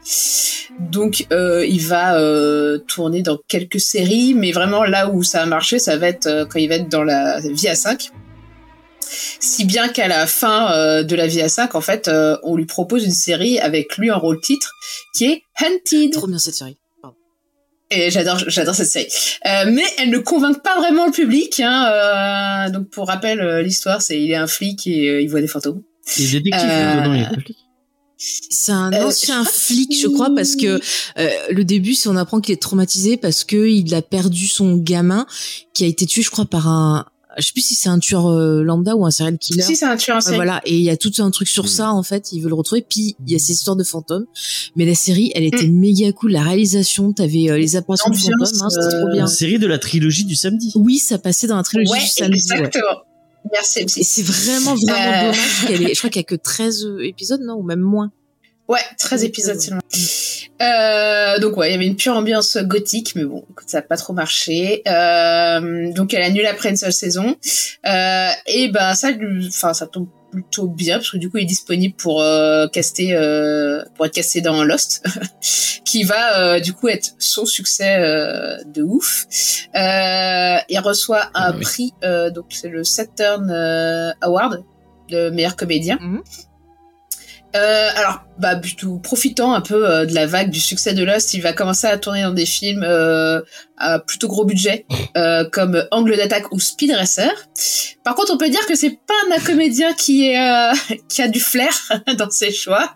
Donc 0.79 1.25
euh, 1.31 1.65
il 1.65 1.81
va 1.81 2.19
euh, 2.19 2.79
tourner 2.79 3.21
dans 3.21 3.37
quelques 3.47 3.79
séries, 3.79 4.33
mais 4.33 4.51
vraiment 4.51 4.83
là 4.83 5.09
où 5.09 5.23
ça 5.23 5.41
a 5.41 5.45
marché, 5.45 5.79
ça 5.79 5.97
va 5.97 6.07
être 6.07 6.27
euh, 6.27 6.45
quand 6.45 6.59
il 6.59 6.69
va 6.69 6.75
être 6.75 6.89
dans 6.89 7.03
la 7.03 7.39
vie 7.39 7.67
à 7.67 7.75
5. 7.75 8.11
Si 9.39 9.65
bien 9.65 9.87
qu'à 9.87 10.07
la 10.07 10.27
fin 10.27 10.71
euh, 10.71 11.03
de 11.03 11.15
la 11.15 11.27
vie 11.27 11.41
à 11.41 11.49
5, 11.49 11.75
en 11.75 11.81
fait, 11.81 12.07
euh, 12.07 12.37
on 12.43 12.55
lui 12.55 12.65
propose 12.65 13.05
une 13.05 13.11
série 13.11 13.59
avec 13.59 13.97
lui 13.97 14.11
en 14.11 14.19
rôle 14.19 14.41
titre 14.41 14.71
qui 15.13 15.25
est 15.25 15.43
Hunted. 15.61 16.11
Trop 16.11 16.27
bien 16.27 16.39
cette 16.39 16.55
série. 16.55 16.77
Et 17.91 18.09
j'adore, 18.09 18.39
j'adore 18.47 18.73
cette 18.73 18.87
série. 18.87 19.07
Euh, 19.45 19.65
mais 19.71 19.83
elle 19.99 20.09
ne 20.09 20.17
convainc 20.17 20.61
pas 20.63 20.79
vraiment 20.79 21.05
le 21.05 21.11
public. 21.11 21.59
Hein, 21.59 22.65
euh, 22.67 22.69
donc 22.71 22.89
pour 22.89 23.07
rappel, 23.07 23.39
euh, 23.41 23.61
l'histoire, 23.61 24.01
c'est 24.01 24.19
il 24.19 24.31
est 24.31 24.35
un 24.35 24.47
flic 24.47 24.87
et 24.87 25.21
il 25.21 25.29
voit 25.29 25.41
des 25.41 25.47
fantômes. 25.47 25.83
Il 26.17 26.35
est 26.35 26.39
détective 26.41 26.69
Euh, 26.69 27.17
il 27.17 27.41
flic. 27.41 27.57
C'est 28.17 28.71
un 28.71 28.93
Euh, 28.93 29.07
ancien 29.07 29.43
flic, 29.43 29.93
je 29.99 30.07
crois, 30.07 30.33
parce 30.33 30.55
que 30.55 30.79
euh, 31.19 31.29
le 31.51 31.63
début, 31.65 31.93
c'est 31.95 32.07
on 32.09 32.15
apprend 32.15 32.39
qu'il 32.39 32.53
est 32.53 32.61
traumatisé 32.61 33.17
parce 33.17 33.43
que 33.43 33.67
il 33.67 33.93
a 33.93 34.01
perdu 34.01 34.47
son 34.47 34.77
gamin 34.77 35.25
qui 35.73 35.83
a 35.83 35.87
été 35.87 36.05
tué, 36.05 36.21
je 36.21 36.31
crois, 36.31 36.45
par 36.45 36.69
un, 36.69 37.05
je 37.37 37.45
sais 37.47 37.51
plus 37.51 37.61
si 37.61 37.75
c'est 37.75 37.89
un 37.89 37.99
tueur 37.99 38.27
euh, 38.27 38.63
lambda 38.63 38.95
ou 38.95 39.05
un 39.05 39.11
serial 39.11 39.37
killer. 39.37 39.61
Si 39.63 39.75
c'est 39.75 39.85
un 39.85 39.97
tueur 39.97 40.25
Ouais, 40.25 40.35
voilà, 40.35 40.61
et 40.65 40.75
il 40.77 40.81
y 40.81 40.89
a 40.89 40.95
tout 40.95 41.11
un 41.19 41.29
truc 41.29 41.49
sur 41.49 41.65
Mm. 41.65 41.67
ça 41.67 41.91
en 41.91 42.03
fait, 42.03 42.31
il 42.31 42.39
veut 42.41 42.47
le 42.47 42.55
retrouver. 42.55 42.85
Puis 42.89 43.17
il 43.25 43.31
y 43.33 43.35
a 43.35 43.39
ces 43.39 43.51
histoires 43.51 43.75
de 43.75 43.83
fantômes, 43.83 44.25
mais 44.77 44.85
la 44.85 44.95
série, 44.95 45.31
elle 45.35 45.43
était 45.43 45.67
méga 45.67 46.13
cool. 46.13 46.31
La 46.31 46.43
réalisation, 46.43 47.11
t'avais 47.11 47.49
euh, 47.51 47.57
les 47.57 47.75
apparitions 47.75 48.09
de 48.09 48.15
fantômes, 48.15 48.43
hein, 48.61 48.69
c'était 48.69 48.97
trop 48.97 49.11
bien. 49.11 49.23
Une 49.23 49.27
série 49.27 49.59
de 49.59 49.67
la 49.67 49.77
trilogie 49.77 50.23
du 50.23 50.35
samedi. 50.35 50.71
Oui, 50.75 50.99
ça 50.99 51.17
passait 51.17 51.47
dans 51.47 51.57
la 51.57 51.63
trilogie 51.63 51.91
Ouais, 51.91 51.99
du 51.99 52.07
samedi. 52.07 52.47
ouais. 52.53 52.71
Merci. 53.51 53.85
C'est 53.87 54.23
vraiment 54.23 54.75
vraiment 54.75 54.99
Euh. 54.99 55.21
dommage 55.31 55.65
qu'elle 55.67 55.83
ait. 55.83 55.93
Je 55.93 55.97
crois 55.99 56.09
qu'il 56.09 56.21
y 56.21 56.25
a 56.25 56.27
que 56.27 56.35
13 56.35 56.87
épisodes, 57.03 57.41
non, 57.41 57.55
ou 57.55 57.63
même 57.63 57.79
moins. 57.79 58.11
Ouais, 58.67 58.79
13 58.97 59.23
épisodes 59.23 59.59
seulement. 59.61 59.81
Euh, 60.61 61.37
donc 61.39 61.57
ouais, 61.57 61.69
il 61.69 61.71
y 61.73 61.75
avait 61.75 61.85
une 61.85 61.95
pure 61.97 62.15
ambiance 62.15 62.57
gothique, 62.57 63.13
mais 63.15 63.23
bon, 63.25 63.43
écoute, 63.51 63.67
ça 63.67 63.79
a 63.79 63.81
pas 63.81 63.97
trop 63.97 64.13
marché. 64.13 64.81
Euh, 64.87 65.91
donc 65.91 66.13
elle 66.13 66.23
annule 66.23 66.45
après 66.47 66.69
une 66.69 66.77
seule 66.77 66.93
saison. 66.93 67.35
Euh, 67.85 68.29
et 68.47 68.69
ben 68.69 68.93
ça, 68.95 69.09
enfin 69.49 69.73
ça 69.73 69.85
tombe 69.85 70.07
plutôt 70.35 70.67
bien 70.67 70.97
parce 70.97 71.11
que 71.11 71.17
du 71.17 71.29
coup 71.29 71.37
il 71.37 71.43
est 71.43 71.45
disponible 71.45 71.95
pour 71.95 72.21
euh, 72.21 72.67
caster, 72.67 73.15
euh, 73.15 73.83
pour 73.95 74.05
être 74.05 74.13
casté 74.13 74.41
dans 74.41 74.63
Lost, 74.63 75.03
qui 75.85 76.03
va 76.03 76.39
euh, 76.39 76.59
du 76.59 76.73
coup 76.73 76.87
être 76.89 77.11
son 77.19 77.45
succès 77.45 77.97
euh, 77.99 78.57
de 78.65 78.83
ouf. 78.83 79.25
Euh, 79.75 80.57
il 80.69 80.79
reçoit 80.79 81.25
un 81.33 81.51
Ah 81.51 81.53
oui. 81.55 81.61
prix, 81.63 81.93
euh, 82.03 82.29
donc 82.29 82.45
c'est 82.49 82.69
le 82.69 82.83
Saturn 82.83 83.49
euh, 83.49 84.11
Award 84.21 84.63
de 85.09 85.29
meilleur 85.29 85.55
comédien. 85.55 85.97
Mhm. 86.01 86.21
Euh, 87.55 87.89
alors, 87.95 88.21
bah, 88.37 88.57
plutôt 88.57 88.97
profitant 88.97 89.53
un 89.53 89.61
peu 89.61 89.89
euh, 89.89 90.05
de 90.05 90.13
la 90.13 90.25
vague 90.25 90.49
du 90.49 90.59
succès 90.59 90.93
de 90.93 91.03
Lost, 91.03 91.33
il 91.33 91.41
va 91.41 91.53
commencer 91.53 91.87
à 91.87 91.97
tourner 91.97 92.21
dans 92.23 92.33
des 92.33 92.45
films 92.45 92.83
euh, 92.83 93.41
à 93.77 93.99
plutôt 93.99 94.27
gros 94.27 94.43
budget, 94.45 94.85
euh, 95.17 95.47
comme 95.49 95.85
Angle 95.91 96.17
d'attaque 96.17 96.51
ou 96.51 96.59
Speed 96.59 96.91
Racer. 96.91 97.31
Par 98.03 98.15
contre, 98.15 98.33
on 98.33 98.37
peut 98.37 98.49
dire 98.49 98.65
que 98.67 98.75
c'est 98.75 98.99
pas 99.07 99.35
un 99.35 99.39
comédien 99.39 99.93
qui 99.93 100.27
est 100.27 100.37
euh, 100.39 100.73
qui 101.09 101.21
a 101.21 101.27
du 101.29 101.39
flair 101.39 101.71
dans 102.17 102.29
ses 102.29 102.51
choix. 102.51 102.93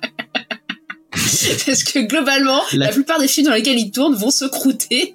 Parce 1.66 1.84
que 1.84 2.00
globalement, 2.00 2.62
La- 2.74 2.88
la... 2.88 2.92
plupart 2.92 3.20
des 3.20 3.28
films 3.28 3.48
dans 3.48 3.54
lesquels 3.54 3.80
il 3.80 3.92
tourne 3.92 4.14
vont 4.16 4.32
se 4.32 4.46
croûter. 4.46 5.14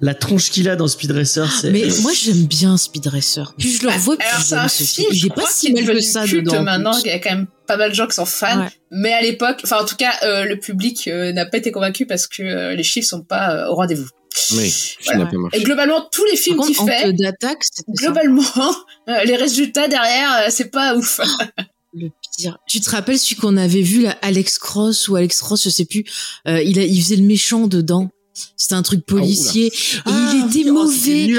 La 0.00 0.14
tronche 0.14 0.50
qu'il 0.50 0.68
a 0.68 0.76
dans 0.76 0.88
Speed 0.88 1.10
Racer, 1.12 1.50
c'est. 1.50 1.70
Mais 1.70 1.84
moi 2.02 2.12
j'aime 2.14 2.44
bien 2.44 2.76
Speed 2.76 3.06
Racer. 3.06 3.54
Plus 3.58 3.78
je 3.78 3.82
le 3.86 3.92
revois, 3.92 4.16
plus 4.16 4.26
Alors, 4.28 4.40
c'est 4.42 4.54
un 4.54 4.68
ce 4.68 4.82
film, 4.82 4.94
film. 4.94 5.08
Il 5.12 5.18
je 5.20 5.26
est 5.26 5.30
pas 5.30 5.46
si 5.50 5.72
mal 5.72 5.86
que 5.86 6.00
ça 6.00 6.26
dedans. 6.26 6.56
en 6.58 6.62
maintenant. 6.62 6.98
Il 7.04 7.08
y 7.08 7.10
a 7.10 7.18
quand 7.18 7.30
même 7.30 7.46
pas 7.66 7.76
mal 7.76 7.90
de 7.90 7.94
gens 7.94 8.06
qui 8.06 8.14
sont 8.14 8.26
fans. 8.26 8.60
Ouais. 8.60 8.68
Mais 8.90 9.12
à 9.12 9.22
l'époque, 9.22 9.60
enfin 9.64 9.78
en 9.80 9.84
tout 9.84 9.96
cas, 9.96 10.12
euh, 10.22 10.44
le 10.44 10.58
public 10.58 11.08
euh, 11.08 11.32
n'a 11.32 11.46
pas 11.46 11.58
été 11.58 11.72
convaincu 11.72 12.06
parce 12.06 12.26
que 12.26 12.42
euh, 12.42 12.74
les 12.74 12.82
chiffres 12.82 13.08
sont 13.08 13.22
pas 13.22 13.50
euh, 13.54 13.68
au 13.68 13.74
rendez-vous. 13.74 14.08
Oui, 14.52 14.64
le 14.64 15.04
film 15.04 15.18
n'a 15.18 15.26
pas 15.26 15.36
marché. 15.38 15.58
Et 15.58 15.62
globalement, 15.62 16.06
tous 16.12 16.24
les 16.26 16.36
films 16.36 16.60
qu'il 16.60 16.74
fait, 16.74 17.12
d'attaque, 17.14 17.62
globalement, 17.88 18.42
euh, 19.08 19.24
les 19.24 19.34
résultats 19.36 19.88
derrière, 19.88 20.30
euh, 20.42 20.46
c'est 20.50 20.70
pas 20.70 20.94
ouf. 20.94 21.20
Le 21.94 22.10
pire. 22.36 22.58
Tu 22.68 22.80
te 22.80 22.90
rappelles 22.90 23.18
celui 23.18 23.36
qu'on 23.36 23.56
avait 23.56 23.80
vu 23.80 24.02
là, 24.02 24.14
Alex 24.20 24.58
Cross 24.58 25.08
ou 25.08 25.16
Alex 25.16 25.40
Cross, 25.40 25.64
je 25.64 25.70
sais 25.70 25.86
plus. 25.86 26.04
euh, 26.46 26.62
il 26.62 26.78
a, 26.78 26.82
il 26.84 27.00
faisait 27.02 27.16
le 27.16 27.22
méchant 27.22 27.66
dedans. 27.66 28.10
C'était 28.56 28.74
un 28.74 28.82
truc 28.82 29.04
policier. 29.06 29.66
et 29.66 29.70
il 30.06 30.44
était 30.48 30.68
oh, 30.70 30.74
mauvais. 30.74 31.34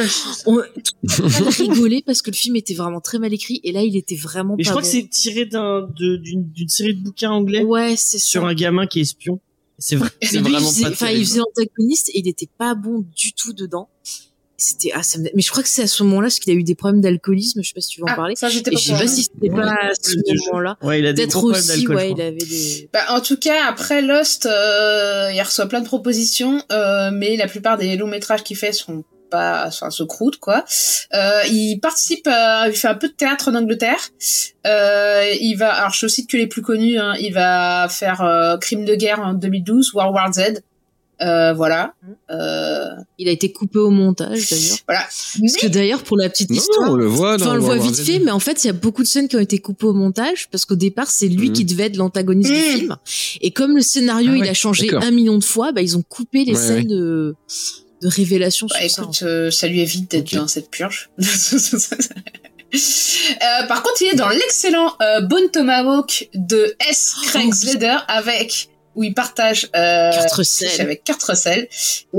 On 0.46 0.62
rigolait 1.50 2.04
parce 2.06 2.22
que 2.22 2.32
le 2.32 2.36
film 2.36 2.56
était 2.56 2.74
vraiment 2.74 3.02
très 3.02 3.20
mal 3.20 3.34
écrit. 3.34 3.60
Et 3.64 3.72
là, 3.72 3.82
il 3.84 3.96
était 3.96 4.16
vraiment 4.16 4.56
Mais 4.58 4.64
je 4.64 4.70
pas 4.70 4.74
crois 4.76 4.82
bon. 4.82 4.88
que 4.88 4.92
c'est 4.94 5.10
tiré 5.10 5.46
d'un, 5.46 5.88
d'une, 5.96 6.50
d'une 6.52 6.70
série 6.70 6.96
de 6.96 7.02
bouquins 7.04 7.32
anglais 7.32 7.64
Ouais, 7.64 7.96
c'est 7.98 8.20
sur 8.20 8.42
ça. 8.42 8.48
un 8.48 8.54
gamin 8.54 8.88
qui 8.88 9.00
est 9.00 9.04
espion. 9.04 9.40
C'est 9.80 9.96
vrai, 9.96 10.10
c'est 10.24 10.32
lui, 10.32 10.38
il 10.38 10.42
vraiment 10.52 10.70
faisait- 10.72 10.84
pas 10.86 10.90
Enfin, 10.90 11.10
il 11.12 11.24
faisait 11.24 11.40
l'antagoniste 11.40 12.10
et 12.10 12.20
il 12.20 12.28
était 12.28 12.50
pas 12.58 12.74
bon 12.74 13.06
du 13.16 13.34
tout 13.34 13.54
dedans. 13.54 13.90
C'était 14.58 14.92
ah 14.96 15.04
ça 15.04 15.20
me... 15.20 15.30
mais 15.36 15.42
je 15.44 15.52
crois 15.52 15.62
que 15.62 15.70
c'est 15.70 15.84
à 15.84 15.88
ce 15.88 16.02
moment-là 16.04 16.26
parce 16.28 16.40
qu'il 16.40 16.52
a 16.52 16.56
eu 16.56 16.64
des 16.64 16.74
problèmes 16.74 17.00
d'alcoolisme. 17.02 17.62
Je 17.62 17.68
sais 17.68 17.74
pas 17.76 17.82
si 17.82 17.90
tu 17.90 18.02
veux 18.02 18.06
en 18.06 18.12
Ah, 18.12 18.16
parler. 18.16 18.36
ça, 18.36 18.50
j'étais 18.50 18.72
Et 18.72 18.74
pas 18.74 18.80
je 18.80 18.86
sais 18.88 18.94
pas 18.94 19.08
si 19.08 19.24
c'était 19.24 19.50
pas 19.50 19.70
à 19.70 19.92
ce 20.02 20.16
moment-là. 20.50 20.78
Ouais, 20.82 21.00
il 21.00 21.06
a 21.06 21.14
des 21.14 21.24
Peut-être 21.24 21.44
aussi, 21.44 21.88
ouais, 21.88 22.12
il 22.12 22.22
avait 22.22 22.38
des. 22.38 22.90
Bah, 22.92 23.02
en 23.10 23.22
tout 23.22 23.38
cas, 23.38 23.66
après 23.68 24.02
Lost, 24.02 24.48
euh, 24.48 25.30
il 25.34 25.42
reçoit 25.42 25.68
plein 25.68 25.82
de 25.82 25.86
propositions, 25.86 26.64
euh, 26.72 27.12
mais 27.14 27.38
la 27.38 27.48
plupart 27.48 27.78
des 27.78 27.96
longs 27.98 28.08
métrages 28.08 28.44
qu'il 28.44 28.58
fait 28.58 28.74
sont 28.74 29.04
pas, 29.30 29.66
enfin, 29.68 29.90
se 29.92 30.04
croûtent, 30.04 30.40
quoi. 30.40 30.64
Euh, 31.14 31.42
il 31.52 31.80
participe, 31.80 32.28
à, 32.28 32.68
il 32.70 32.76
fait 32.76 32.88
un 32.88 32.96
peu 32.96 33.10
de 33.10 33.14
théâtre 33.14 33.50
en 33.50 33.56
Angleterre. 33.56 34.00
Euh, 34.66 35.26
il 35.40 35.56
va, 35.56 35.74
alors 35.74 35.94
je 35.94 36.08
cite 36.08 36.30
que 36.30 36.38
les 36.38 36.48
plus 36.48 36.62
connus, 36.62 36.98
hein, 36.98 37.14
il 37.20 37.34
va 37.34 37.88
faire 37.90 38.22
euh, 38.22 38.58
Crime 38.58 38.86
de 38.86 38.96
guerre 38.96 39.20
en 39.20 39.34
2012, 39.34 39.94
World 39.94 40.16
War 40.16 40.34
Z. 40.34 40.62
Euh, 41.22 41.54
voilà. 41.54 41.94
Euh, 42.30 42.90
Il 43.18 43.28
a 43.28 43.32
été 43.32 43.52
coupé 43.52 43.80
au 43.80 43.90
montage 43.90 44.50
d'ailleurs. 44.50 44.78
voilà. 44.88 45.02
Parce 45.02 45.56
que 45.60 45.68
d'ailleurs 45.68 46.04
pour 46.04 46.16
la 46.18 46.30
petite 46.30 46.50
Non, 46.52 46.56
histoire. 46.58 46.92
on 46.92 46.96
le 46.96 47.06
voit. 47.08 47.36
Enfin, 47.36 47.46
dans 47.46 47.52
on 47.52 47.56
le 47.56 47.62
voit 47.62 47.78
vite 47.78 47.96
fait, 48.00 48.20
mais 48.20 48.32
en 48.32 48.40
fait, 48.40 48.64
il 48.64 48.68
y 48.68 48.70
a 48.70 48.74
beaucoup 48.74 49.02
de 49.02 49.08
scènes 49.08 49.28
qui 49.28 49.36
ont 49.36 49.40
été 49.40 49.58
coupées 49.60 49.88
au 49.88 49.94
montage 49.94 50.48
parce 50.52 50.66
qu'au 50.66 50.76
départ, 50.76 51.10
c'est 51.10 51.28
lui 51.28 51.48
Mhm. 51.50 51.54
qui 51.54 51.66
devait 51.66 51.86
être 51.86 51.98
l'antagoniste 51.98 52.52
du 52.52 52.58
Mhm. 52.58 52.64
film. 52.80 52.96
Et 53.42 53.52
comme 53.52 53.76
le 53.76 53.82
scénario, 53.82 54.32
Ah 54.34 54.38
il 54.38 54.42
ouais, 54.42 54.50
a 54.50 54.54
changé 54.54 54.94
un 54.94 55.12
million 55.12 55.38
de 55.40 55.44
fois, 55.44 55.72
bah, 55.72 55.82
ils 55.82 55.98
ont 55.98 56.04
coupé 56.04 56.44
les 56.46 56.54
Ouais, 56.54 56.60
scènes 56.60 56.78
ouais. 56.78 56.84
de, 56.96 57.36
de 58.04 58.08
révélation 58.08 58.68
Bah, 58.70 58.76
sur 58.82 58.90
ça. 58.92 59.02
écoute, 59.02 59.20
euh, 59.24 59.50
ça 59.50 59.68
lui 59.68 59.80
évite 59.82 60.12
d'être 60.12 60.36
dans 60.36 60.48
cette 60.48 60.70
purge. 60.70 61.10
Euh, 62.74 63.68
par 63.68 63.82
contre, 63.82 64.02
il 64.02 64.08
est 64.14 64.16
dans 64.16 64.28
l'excellent 64.30 64.94
euh, 65.02 65.22
Bone 65.22 65.50
Tomahawk 65.52 66.30
de 66.34 66.76
S. 66.90 67.16
Craig 67.28 67.48
Oh, 67.50 67.54
Slater 67.56 67.98
avec 68.10 68.70
où 68.98 69.04
il 69.04 69.14
partage 69.14 69.70
euh, 69.76 70.12
avec 70.80 71.04
Kurt 71.06 71.24
Russell. 71.24 71.68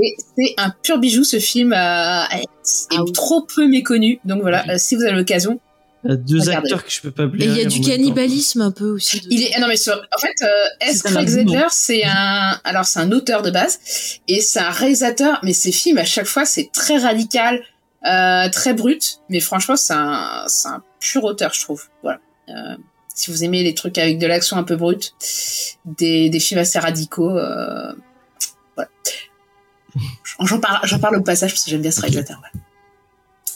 Et 0.01 0.15
c'est 0.35 0.53
un 0.57 0.71
pur 0.81 0.97
bijou 0.97 1.23
ce 1.23 1.37
film 1.39 1.73
euh, 1.73 1.75
est 1.75 2.43
Ah 2.91 3.03
oui. 3.03 3.11
trop 3.11 3.41
peu 3.43 3.67
méconnu. 3.67 4.19
Donc 4.25 4.41
voilà, 4.41 4.65
euh, 4.69 4.75
si 4.77 4.95
vous 4.95 5.03
avez 5.03 5.11
l'occasion, 5.15 5.59
Il 6.05 6.11
y 6.11 6.13
a 6.13 6.15
deux 6.15 6.39
Regardez. 6.39 6.55
acteurs 6.71 6.85
que 6.85 6.91
je 6.91 7.01
peux 7.01 7.11
pas 7.11 7.23
Et 7.23 7.45
il 7.45 7.57
y 7.57 7.61
a 7.61 7.65
du 7.65 7.81
temps. 7.81 7.89
cannibalisme 7.89 8.61
un 8.61 8.71
peu 8.71 8.85
aussi. 8.91 9.21
il 9.29 9.43
est 9.43 9.51
ah 9.55 9.59
non 9.59 9.67
mais 9.67 9.75
sur- 9.75 10.01
en 10.15 10.19
fait 10.19 10.35
euh, 10.41 10.47
S. 10.89 11.03
Craig. 11.03 11.27
Zedler 11.27 11.67
c'est 11.71 12.03
un 12.05 12.57
alors 12.63 12.85
c'est 12.85 12.99
un 13.01 13.11
auteur 13.11 13.41
de 13.41 13.51
base 13.51 13.79
et 14.29 14.39
c'est 14.39 14.59
un 14.59 14.69
réalisateur 14.69 15.39
mais 15.43 15.51
ses 15.53 15.73
films 15.73 15.97
à 15.97 16.05
chaque 16.05 16.25
fois 16.27 16.45
c'est 16.45 16.71
très 16.71 16.97
radical 16.99 17.61
euh, 18.07 18.47
très 18.49 18.73
brut 18.73 19.19
mais 19.27 19.41
franchement 19.41 19.75
c'est 19.75 19.91
un 19.93 20.45
c'est 20.47 20.69
un 20.69 20.81
pur 21.01 21.25
auteur 21.25 21.51
je 21.53 21.59
trouve 21.61 21.83
voilà 22.01 22.19
Euh, 22.47 22.77
si 23.19 23.31
vous 23.31 23.43
aimez 23.43 23.63
les 23.63 23.73
trucs 23.73 23.97
avec 23.97 24.17
de 24.17 24.27
l'action 24.27 24.55
un 24.57 24.63
peu 24.63 24.77
brute 24.77 25.13
des, 25.85 26.29
des 26.29 26.39
films 26.39 26.61
assez 26.61 26.79
radicaux 26.79 27.29
euh, 27.37 27.91
voilà 28.75 28.89
j'en 30.41 30.59
parle 30.59 30.79
j'en 30.87 30.99
parle 30.99 31.17
au 31.17 31.21
passage 31.21 31.51
parce 31.51 31.63
que 31.65 31.69
j'aime 31.71 31.81
bien 31.81 31.91
ce 31.91 31.99
réalisateur 32.01 32.39
voilà. 32.39 32.65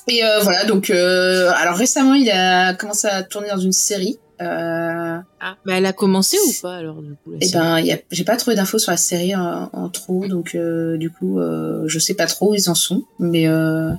et 0.10 0.26
euh, 0.26 0.42
voilà 0.42 0.66
donc 0.66 0.90
euh, 0.90 1.52
alors 1.56 1.76
récemment 1.78 2.14
il 2.14 2.30
a 2.30 2.74
commencé 2.74 3.08
à 3.08 3.24
tourner 3.24 3.50
dans 3.50 3.58
une 3.58 3.72
série 3.72 4.20
euh, 4.42 5.18
Ah, 5.40 5.56
mais 5.66 5.74
elle 5.78 5.86
a 5.86 5.94
commencé 5.94 6.36
ou 6.46 6.52
pas 6.62 6.76
alors 6.76 7.02
du 7.02 7.14
coup 7.24 7.32
la 7.32 7.38
eh 7.42 7.52
ben, 7.52 7.98
j'ai 8.12 8.24
pas 8.26 8.36
trouvé 8.36 8.56
d'infos 8.58 8.80
sur 8.80 8.92
la 8.92 8.98
série 8.98 9.34
en, 9.36 9.70
en 9.72 9.90
trop, 9.90 10.28
donc 10.28 10.56
euh, 10.56 10.98
du 10.98 11.10
coup, 11.12 11.40
euh, 11.40 11.84
je 11.88 12.00
sais 12.00 12.16
pas 12.16 12.26
trop 12.26 12.52
où 12.52 12.56
ils 12.56 12.68
en 12.70 12.76
sont, 12.76 13.04
mais 13.20 13.48
euh, 13.48 13.92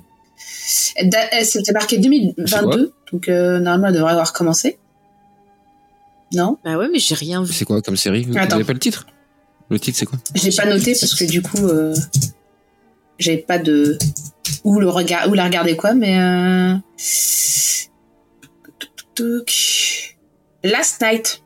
elle 0.96 1.08
elle- 1.30 1.46
c'était 1.46 1.72
marqué 1.72 1.98
2022, 1.98 2.92
donc 3.12 3.28
euh, 3.28 3.60
normalement 3.60 3.86
elle 3.88 3.94
devrait 3.94 4.10
avoir 4.10 4.32
commencé. 4.34 4.76
Non, 6.34 6.58
Bah 6.64 6.76
ouais, 6.76 6.88
mais 6.92 6.98
j'ai 6.98 7.14
rien 7.14 7.42
vu. 7.42 7.52
C'est 7.52 7.64
quoi 7.64 7.80
comme 7.82 7.96
série? 7.96 8.24
Vous 8.24 8.36
Attends. 8.36 8.56
avez 8.56 8.64
pas 8.64 8.72
le 8.72 8.78
titre? 8.78 9.06
Le 9.70 9.78
titre, 9.78 9.98
c'est 9.98 10.06
quoi? 10.06 10.18
J'ai 10.34 10.50
pas 10.50 10.66
noté 10.66 10.92
parce 10.98 11.14
que 11.14 11.24
du 11.24 11.42
coup, 11.42 11.64
euh, 11.66 11.94
j'avais 13.18 13.38
pas 13.38 13.58
de 13.58 13.98
où 14.64 14.80
le 14.80 14.88
regard, 14.88 15.28
où 15.28 15.34
la 15.34 15.44
regarder 15.44 15.76
quoi, 15.76 15.94
mais 15.94 16.18
euh... 16.18 16.74
Last 20.62 21.00
Night. 21.00 21.42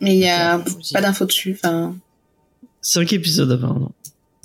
Mais 0.00 0.14
il 0.16 0.20
y 0.20 0.28
a 0.28 0.62
pas 0.92 1.00
d'infos 1.00 1.26
dessus, 1.26 1.52
enfin. 1.62 1.96
Cinq 2.80 3.12
épisodes 3.12 3.50
apparemment. 3.50 3.92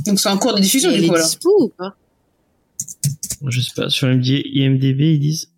Donc 0.06 0.20
c'est 0.20 0.30
en 0.30 0.38
cours 0.38 0.54
de 0.54 0.60
diffusion 0.60 0.92
du 0.92 1.08
coup 1.08 1.16
alors. 1.16 1.26
dispo 1.26 1.50
ou 1.64 1.70
pas? 1.70 1.96
Je 3.48 3.62
sais 3.62 3.72
pas, 3.76 3.90
sur 3.90 4.08
MD 4.08 4.42
IMDB 4.46 5.14
ils 5.14 5.20
disent. 5.20 5.50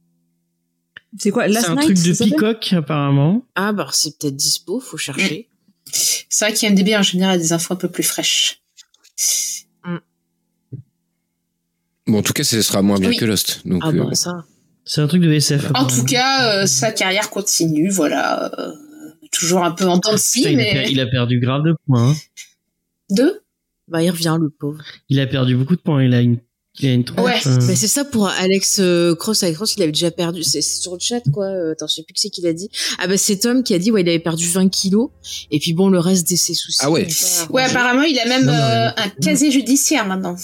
C'est 1.19 1.31
quoi 1.31 1.47
Last 1.47 1.65
C'est 1.65 1.71
un 1.71 1.75
Night, 1.75 1.83
truc 1.85 1.97
de 1.97 2.23
Peacock 2.29 2.73
apparemment. 2.73 3.45
Ah 3.55 3.73
bah 3.73 3.87
c'est 3.91 4.17
peut-être 4.19 4.35
dispo, 4.35 4.79
faut 4.79 4.97
chercher. 4.97 5.49
C'est 5.91 6.45
vrai 6.45 6.53
qu'IMDB 6.53 6.95
en 6.95 7.01
général 7.01 7.35
a 7.35 7.37
des 7.37 7.53
infos 7.53 7.73
un 7.73 7.77
peu 7.77 7.89
plus 7.89 8.03
fraîches. 8.03 8.61
Bon, 12.07 12.19
en 12.19 12.21
tout 12.21 12.33
cas, 12.33 12.43
ce 12.45 12.61
sera 12.61 12.81
moins 12.81 12.99
bien 12.99 13.09
Oui. 13.09 13.17
que 13.17 13.25
Lost. 13.25 13.67
Donc, 13.67 13.81
Ah 13.83 13.89
euh, 13.89 14.03
bah 14.05 14.15
ça. 14.15 14.45
C'est 14.85 15.01
un 15.01 15.07
truc 15.07 15.21
de 15.21 15.31
SF. 15.33 15.71
En 15.75 15.85
tout 15.85 16.05
cas, 16.05 16.61
euh, 16.61 16.65
sa 16.65 16.91
carrière 16.91 17.29
continue, 17.29 17.89
voilà. 17.89 18.49
euh, 18.57 18.71
toujours 19.31 19.63
un 19.65 19.71
peu 19.71 19.85
en 19.85 19.99
temps 19.99 20.13
de 20.13 20.17
scie, 20.17 20.47
a, 20.47 20.87
il 20.87 20.99
a 21.01 21.07
perdu 21.07 21.39
grave 21.41 21.63
de 21.63 21.75
points. 21.85 22.11
hein. 22.11 22.15
deux. 23.09 23.41
Bah 23.89 24.01
il 24.03 24.09
revient 24.09 24.37
le 24.39 24.49
pauvre. 24.49 24.81
Il 25.09 25.19
a 25.19 25.27
perdu 25.27 25.55
beaucoup 25.57 25.75
de 25.75 25.81
points. 25.81 26.01
Il 26.03 26.13
a 26.13 26.21
une, 26.21 26.39
il 26.79 26.89
a 26.89 26.93
une 26.93 27.03
tronche. 27.03 27.25
Ouais. 27.25 27.39
euh, 27.47 27.57
Mais 27.67 27.75
c'est 27.75 27.87
ça 27.87 28.05
pour 28.05 28.27
Alex 28.27 28.77
euh, 28.79 29.15
Cross. 29.15 29.43
Alex 29.43 29.57
Cross, 29.57 29.75
il 29.77 29.83
avait 29.83 29.91
déjà 29.91 30.11
perdu. 30.11 30.43
C'est 30.43 30.61
sur 30.61 30.93
le 30.93 30.99
chat, 30.99 31.21
quoi. 31.33 31.45
Euh, 31.47 31.71
attends, 31.71 31.87
je 31.87 31.95
sais 31.95 32.03
plus 32.03 32.13
qui 32.13 32.21
c'est 32.21 32.29
qu'il 32.29 32.45
a 32.47 32.53
dit. 32.53 32.69
Ah 32.99 33.07
bah 33.07 33.17
c'est 33.17 33.37
Tom 33.37 33.63
qui 33.63 33.73
a 33.73 33.79
dit, 33.79 33.91
ouais, 33.91 34.01
il 34.01 34.09
avait 34.09 34.19
perdu 34.19 34.45
20 34.47 34.69
kilos. 34.69 35.09
Et 35.51 35.59
puis 35.59 35.73
bon, 35.73 35.89
le 35.89 35.99
reste 35.99 36.29
de 36.29 36.35
ses 36.35 36.53
soucis. 36.53 36.77
Ah 36.81 36.91
ouais. 36.91 37.05
pas 37.05 37.53
Ouais, 37.53 37.63
apparemment, 37.63 38.03
il 38.03 38.17
a 38.19 38.25
même 38.25 38.45
Non, 38.45 38.51
non, 38.53 38.59
euh, 38.59 38.89
un 38.95 39.09
casier 39.21 39.51
judiciaire 39.51 40.05
maintenant. 40.05 40.35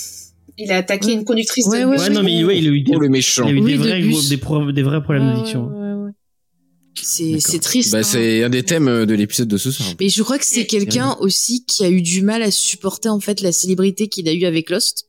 Il 0.57 0.71
a 0.71 0.77
attaqué 0.77 1.13
une 1.13 1.23
conductrice 1.25 1.65
Ouais, 1.67 1.81
de 1.81 1.85
ouais. 1.85 1.99
Ouais, 1.99 2.09
non, 2.09 2.21
mais 2.23 2.43
ouais, 2.43 2.57
il 2.59 2.67
a 2.67 2.71
eu 2.71 2.81
des, 2.81 2.91
Oh, 2.95 2.99
le 2.99 3.07
il 3.07 3.11
méchant. 3.11 3.45
a 3.47 3.51
eu 3.51 3.59
Oui, 3.59 3.71
des, 3.71 3.77
de 3.77 3.83
vrais, 3.83 4.01
bus. 4.01 4.11
gros- 4.13 4.29
des, 4.29 4.37
pro- 4.37 4.71
des 4.71 4.83
vrais 4.83 5.01
problèmes 5.01 5.27
Ouais, 5.27 5.33
d'addiction. 5.33 5.65
ouais, 5.67 5.73
ouais, 5.73 5.93
ouais. 6.05 7.39
C'est 7.39 7.59
triste. 7.59 7.91
Bah, 7.91 7.99
hein. 7.99 8.03
c'est 8.03 8.43
un 8.43 8.49
des 8.49 8.63
thèmes 8.63 9.05
de 9.05 9.13
l'épisode 9.15 9.47
de 9.47 9.57
ce 9.57 9.71
soir. 9.71 9.89
Mais 9.99 10.09
je 10.09 10.21
crois 10.23 10.37
que 10.37 10.45
c'est 10.45 10.65
quelqu'un 10.67 11.15
aussi 11.19 11.65
qui 11.65 11.83
a 11.83 11.89
eu 11.89 12.01
du 12.01 12.21
mal 12.21 12.41
à 12.43 12.51
supporter 12.51 13.09
en 13.09 13.19
fait 13.19 13.41
la 13.41 13.51
célébrité 13.51 14.07
qu'il 14.07 14.27
a 14.29 14.33
eu 14.33 14.45
avec 14.45 14.69
Lost 14.69 15.05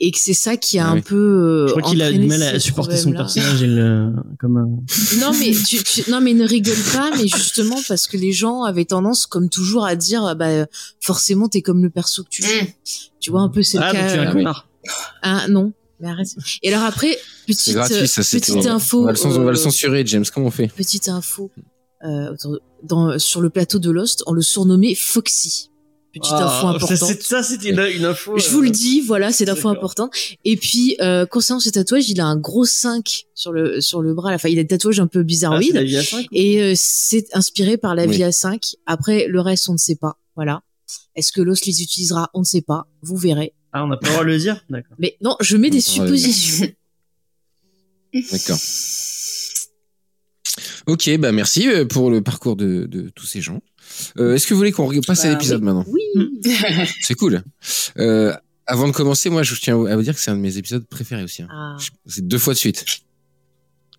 et 0.00 0.10
que 0.10 0.18
c'est 0.18 0.34
ça 0.34 0.56
qui 0.56 0.78
a 0.78 0.86
Ah 0.86 0.90
un 0.90 0.94
oui. 0.96 1.02
peu. 1.02 1.16
euh, 1.16 1.66
Je 1.68 1.72
crois 1.72 1.82
qu'il 1.90 2.02
a 2.02 2.10
du 2.10 2.16
entraîné 2.18 2.38
mal 2.38 2.42
à 2.56 2.60
supporter 2.60 2.96
son 2.96 3.12
personnage 3.12 3.62
et 3.62 3.66
le, 3.66 4.12
comme 4.38 4.56
un... 4.56 4.66
Non 5.20 5.32
mais 5.38 5.52
tu, 5.52 5.82
tu- 5.82 6.10
non 6.10 6.20
mais 6.20 6.34
ne 6.34 6.46
rigole 6.46 6.76
pas 6.92 7.10
mais 7.16 7.26
justement 7.28 7.78
parce 7.88 8.06
que 8.06 8.16
les 8.16 8.32
gens 8.32 8.62
avaient 8.62 8.84
tendance 8.84 9.26
comme 9.26 9.48
toujours 9.48 9.84
à 9.84 9.96
dire 9.96 10.24
ah 10.24 10.34
bah 10.34 10.66
forcément 11.00 11.48
t'es 11.48 11.62
comme 11.62 11.82
le 11.82 11.90
perso 11.90 12.24
que 12.24 12.28
tu 12.30 12.42
joues. 12.42 12.48
Mmh. 12.62 12.66
Tu 13.20 13.30
vois 13.30 13.40
un 13.42 13.48
peu 13.48 13.62
c'est 13.62 13.78
Ah, 13.78 13.92
le 13.92 13.98
cas. 13.98 14.08
tu 14.12 14.14
es 14.14 14.18
un 14.18 14.28
euh, 14.28 14.32
connard. 14.32 14.68
ah 15.22 15.46
non 15.48 15.72
mais 16.00 16.08
arrête. 16.08 16.28
Et 16.62 16.72
alors 16.74 16.84
après 16.86 17.16
petite 17.46 17.74
gratuit, 17.74 18.08
ça, 18.08 18.22
c'est 18.24 18.40
petite 18.40 18.66
info. 18.66 19.02
On 19.02 19.04
va, 19.04 19.12
le, 19.12 19.16
cens- 19.16 19.26
on 19.36 19.44
va 19.44 19.52
le 19.52 19.58
euh, 19.58 19.62
censurer, 19.62 20.02
James. 20.06 20.24
Comment 20.34 20.46
on 20.48 20.50
fait? 20.50 20.66
petite 20.68 21.08
info 21.08 21.50
euh, 22.04 22.34
dans 22.82 23.16
sur 23.20 23.40
le 23.40 23.50
plateau 23.50 23.78
de 23.78 23.88
Lost 23.90 24.24
on 24.26 24.32
le 24.32 24.42
surnommait 24.42 24.96
Foxy. 24.96 25.70
Petite 26.12 26.32
info 26.32 26.44
Ah, 26.44 26.60
ça, 26.60 26.68
importante. 26.68 26.98
c'est- 27.08 27.22
Ça, 27.22 27.42
c'était 27.42 27.70
une, 27.70 27.80
une 27.96 28.04
info. 28.04 28.36
Je 28.38 28.50
vous 28.50 28.58
euh, 28.60 28.64
le 28.64 28.70
dis, 28.70 29.00
voilà, 29.00 29.32
c'est 29.32 29.46
l'info 29.46 29.68
importante. 29.68 30.12
Et 30.44 30.56
puis, 30.56 30.96
euh, 31.00 31.24
concernant 31.24 31.58
ce 31.60 31.70
tatouage, 31.70 32.10
il 32.10 32.20
a 32.20 32.26
un 32.26 32.36
gros 32.36 32.66
5 32.66 33.24
sur 33.34 33.50
le, 33.52 33.80
sur 33.80 34.02
le 34.02 34.12
bras. 34.12 34.32
Enfin, 34.34 34.50
il 34.50 34.58
a 34.58 34.62
des 34.62 34.68
tatouages 34.68 35.00
un 35.00 35.06
peu 35.06 35.20
ah, 35.20 35.22
bizarroïdes. 35.22 35.72
la 35.74 35.84
vie 35.84 35.96
à 35.96 36.02
cinq. 36.02 36.26
et 36.32 36.60
euh, 36.62 36.72
c'est 36.76 37.26
inspiré 37.34 37.78
par 37.78 37.94
la 37.94 38.04
Oui. 38.04 38.16
vie 38.16 38.24
à 38.24 38.32
5. 38.32 38.74
Après, 38.84 39.26
le 39.26 39.40
reste, 39.40 39.68
on 39.70 39.72
ne 39.72 39.78
sait 39.78 39.96
pas. 39.96 40.18
Voilà. 40.36 40.62
Est-ce 41.14 41.32
que 41.32 41.40
l'os 41.40 41.64
les 41.64 41.82
utilisera? 41.82 42.28
On 42.34 42.40
ne 42.40 42.44
sait 42.44 42.60
pas. 42.62 42.86
Vous 43.02 43.16
verrez. 43.16 43.54
Ah, 43.72 43.82
on 43.84 43.88
n'a 43.88 43.96
pas 43.96 44.08
le 44.08 44.12
droit 44.12 44.24
de 44.24 44.28
le 44.30 44.38
dire? 44.38 44.62
D'accord. 44.68 44.96
Mais 44.98 45.16
non, 45.22 45.36
je 45.40 45.56
mets 45.56 45.70
des 45.70 45.80
suppositions. 45.80 46.68
D'accord. 48.32 48.58
Ok, 50.86 51.10
bah 51.18 51.32
merci 51.32 51.68
euh, 51.68 51.86
pour 51.86 52.10
le 52.10 52.20
parcours 52.22 52.56
de, 52.56 52.84
de 52.86 53.08
tous 53.14 53.24
ces 53.26 53.40
gens. 53.40 53.62
Euh, 54.18 54.34
Est-ce 54.34 54.46
que 54.46 54.54
vous 54.54 54.58
voulez 54.58 54.72
qu'on 54.72 54.90
passe 55.06 55.20
à 55.20 55.28
Bah, 55.28 55.30
l'épisode 55.34 55.62
maintenant 55.62 55.84
Oui. 55.88 56.02
C'est 57.02 57.14
cool. 57.14 57.42
Euh, 57.98 58.34
avant 58.66 58.86
de 58.88 58.92
commencer, 58.92 59.28
moi, 59.30 59.42
je 59.42 59.54
tiens 59.56 59.74
à 59.86 59.96
vous 59.96 60.02
dire 60.02 60.14
que 60.14 60.20
c'est 60.20 60.30
un 60.30 60.36
de 60.36 60.40
mes 60.40 60.56
épisodes 60.56 60.84
préférés 60.86 61.24
aussi. 61.24 61.42
hein. 61.42 61.48
Ah, 61.52 61.76
C'est 62.06 62.26
deux 62.26 62.38
fois 62.38 62.54
de 62.54 62.58
suite. 62.58 62.84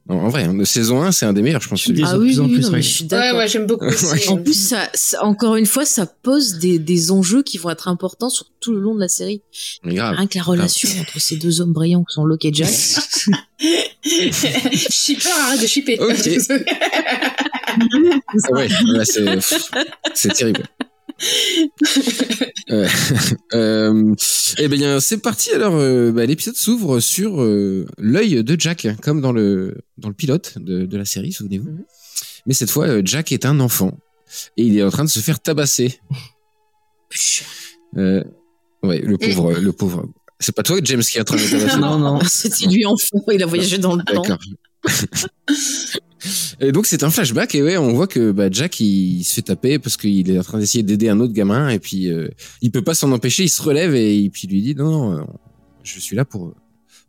En, 0.10 0.16
en 0.16 0.28
vrai, 0.30 0.44
hein, 0.44 0.54
de 0.54 0.66
saison 0.66 1.02
1, 1.02 1.14
c'est 1.14 1.26
un 1.26 1.32
des 1.32 1.42
meilleurs, 1.42 1.62
je 1.62 1.70
pense. 1.70 1.82
Je. 1.82 1.94
Ah 2.04 2.18
oui, 2.18 2.38
oui, 2.38 2.54
plus, 2.54 2.66
non, 2.66 2.70
mais 2.72 2.76
ouais. 2.76 2.82
je 2.82 2.90
suis 2.90 3.04
Ouais, 3.04 3.08
d'accord. 3.10 3.38
ouais, 3.40 3.48
j'aime 3.48 3.66
beaucoup 3.68 3.86
aussi. 3.86 4.28
En 4.30 4.38
plus, 4.38 4.54
ça, 4.68 4.90
ça- 4.94 5.24
encore 5.24 5.56
une 5.56 5.66
fois, 5.66 5.86
ça 5.86 6.06
pose 6.06 6.56
des, 6.60 6.78
des 6.78 7.12
enjeux 7.12 7.42
qui 7.42 7.58
vont 7.58 7.70
être 7.70 7.88
importants 7.88 8.30
sur 8.30 8.48
tout 8.60 8.74
le 8.74 8.82
long 8.82 8.96
de 8.96 9.00
la 9.00 9.08
série. 9.08 9.42
Mais 9.84 9.94
grave. 9.96 10.16
Rien 10.18 10.28
que 10.28 10.38
la 10.38 10.44
relation 10.44 10.90
entre 11.00 11.22
ces 11.22 11.38
deux 11.38 11.62
hommes 11.62 11.72
brillants 11.72 12.04
qui 12.04 12.14
sont 12.16 12.26
Locke 12.26 12.44
et 12.44 12.54
Jack. 12.54 12.70
Shipper, 14.04 15.30
arrête 15.42 15.62
de 15.62 15.68
shipper. 15.68 15.98
Ok. 16.02 16.30
Ah 17.80 18.52
ouais, 18.52 18.68
là, 18.86 19.04
c'est 20.14 20.34
terrible. 20.34 20.64
Euh, 22.70 22.88
euh, 23.54 24.16
eh 24.58 24.68
bien, 24.68 25.00
c'est 25.00 25.18
parti. 25.18 25.52
Alors, 25.52 25.76
euh, 25.76 26.12
bah, 26.12 26.26
l'épisode 26.26 26.56
s'ouvre 26.56 27.00
sur 27.00 27.42
euh, 27.42 27.86
l'œil 27.98 28.44
de 28.44 28.60
Jack, 28.60 28.88
comme 29.02 29.22
dans 29.22 29.32
le 29.32 29.78
dans 29.98 30.10
le 30.10 30.16
pilote 30.16 30.58
de, 30.58 30.86
de 30.86 30.98
la 30.98 31.06
série, 31.06 31.32
souvenez-vous. 31.32 31.70
Mhm. 31.70 31.84
Mais 32.46 32.54
cette 32.54 32.72
fois, 32.72 32.88
euh, 32.88 33.02
Jack 33.06 33.32
est 33.32 33.46
un 33.46 33.60
enfant 33.60 33.98
et 34.58 34.64
il 34.64 34.78
est 34.78 34.84
en 34.84 34.90
train 34.90 35.06
de 35.06 35.10
se 35.10 35.20
faire 35.20 35.40
tabasser. 35.40 36.00
Euh, 37.96 38.24
Ouais, 38.82 39.00
le 39.00 39.18
pauvre, 39.18 39.54
le 39.54 39.72
pauvre. 39.72 40.06
C'est 40.40 40.54
pas 40.54 40.64
toi, 40.64 40.80
James, 40.84 41.02
qui 41.02 41.18
est 41.18 41.22
en 41.22 41.24
train 41.24 41.38
de 41.38 41.42
t'amasser 41.50 41.78
Non, 41.78 41.98
non. 42.00 42.20
C'était 42.28 42.66
lui 42.66 42.86
enfant, 42.86 43.20
il 43.32 43.42
a 43.42 43.46
voyagé 43.46 43.78
dans 43.78 43.96
le 43.96 44.04
temps. 44.04 44.24
Et 46.60 46.72
donc 46.72 46.86
c'est 46.86 47.04
un 47.04 47.10
flashback 47.10 47.56
et 47.56 47.62
ouais, 47.64 47.78
on 47.78 47.94
voit 47.94 48.08
que 48.08 48.32
bah, 48.32 48.50
Jack 48.52 48.80
il, 48.80 49.20
il 49.20 49.24
se 49.24 49.34
fait 49.36 49.42
taper 49.42 49.80
parce 49.80 49.98
qu'il 49.98 50.30
est 50.30 50.40
en 50.40 50.44
train 50.44 50.60
d'essayer 50.60 50.84
d'aider 50.84 51.10
un 51.10 51.20
autre 51.20 51.34
gamin 51.34 51.70
et 51.70 51.80
puis 51.80 52.10
euh, 52.10 52.30
il 52.62 52.72
peut 52.72 52.82
pas 52.84 52.94
s'en 52.94 53.12
empêcher, 53.12 53.44
il 53.44 53.50
se 53.50 53.62
relève 53.62 53.94
et, 53.96 54.24
et 54.24 54.30
puis 54.30 54.44
il 54.48 54.52
lui 54.52 54.62
dit 54.62 54.76
non, 54.76 54.90
non, 54.92 55.18
euh, 55.18 55.24
je 55.84 56.00
suis 56.00 56.16
là 56.16 56.26
pour 56.26 56.54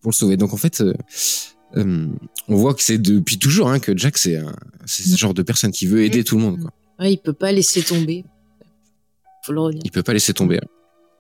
pour 0.01 0.11
le 0.11 0.15
sauver. 0.15 0.37
Donc 0.37 0.53
en 0.53 0.57
fait, 0.57 0.81
euh, 0.81 0.93
euh, 1.77 2.07
on 2.49 2.57
voit 2.57 2.75
que 2.75 2.83
c'est 2.83 2.99
depuis 2.99 3.39
toujours 3.39 3.69
hein, 3.69 3.79
que 3.79 3.97
Jack 3.97 4.19
c'est 4.19 4.43
ce 4.87 5.17
genre 5.17 5.35
de 5.35 5.43
personne 5.43 5.71
qui 5.73 5.87
veut 5.87 6.03
aider 6.05 6.25
tout 6.25 6.37
le 6.37 6.43
monde. 6.43 6.61
Quoi. 6.61 6.71
Ouais, 7.01 7.13
il 7.13 7.19
peut 7.19 7.33
pas 7.33 7.53
laisser 7.53 7.83
tomber. 7.83 8.25
Faut 9.45 9.53
le 9.53 9.61
redire. 9.61 9.83
Il 9.85 9.91
peut 9.91 10.03
pas 10.03 10.13
laisser 10.13 10.33
tomber. 10.33 10.57
hein. 10.59 10.67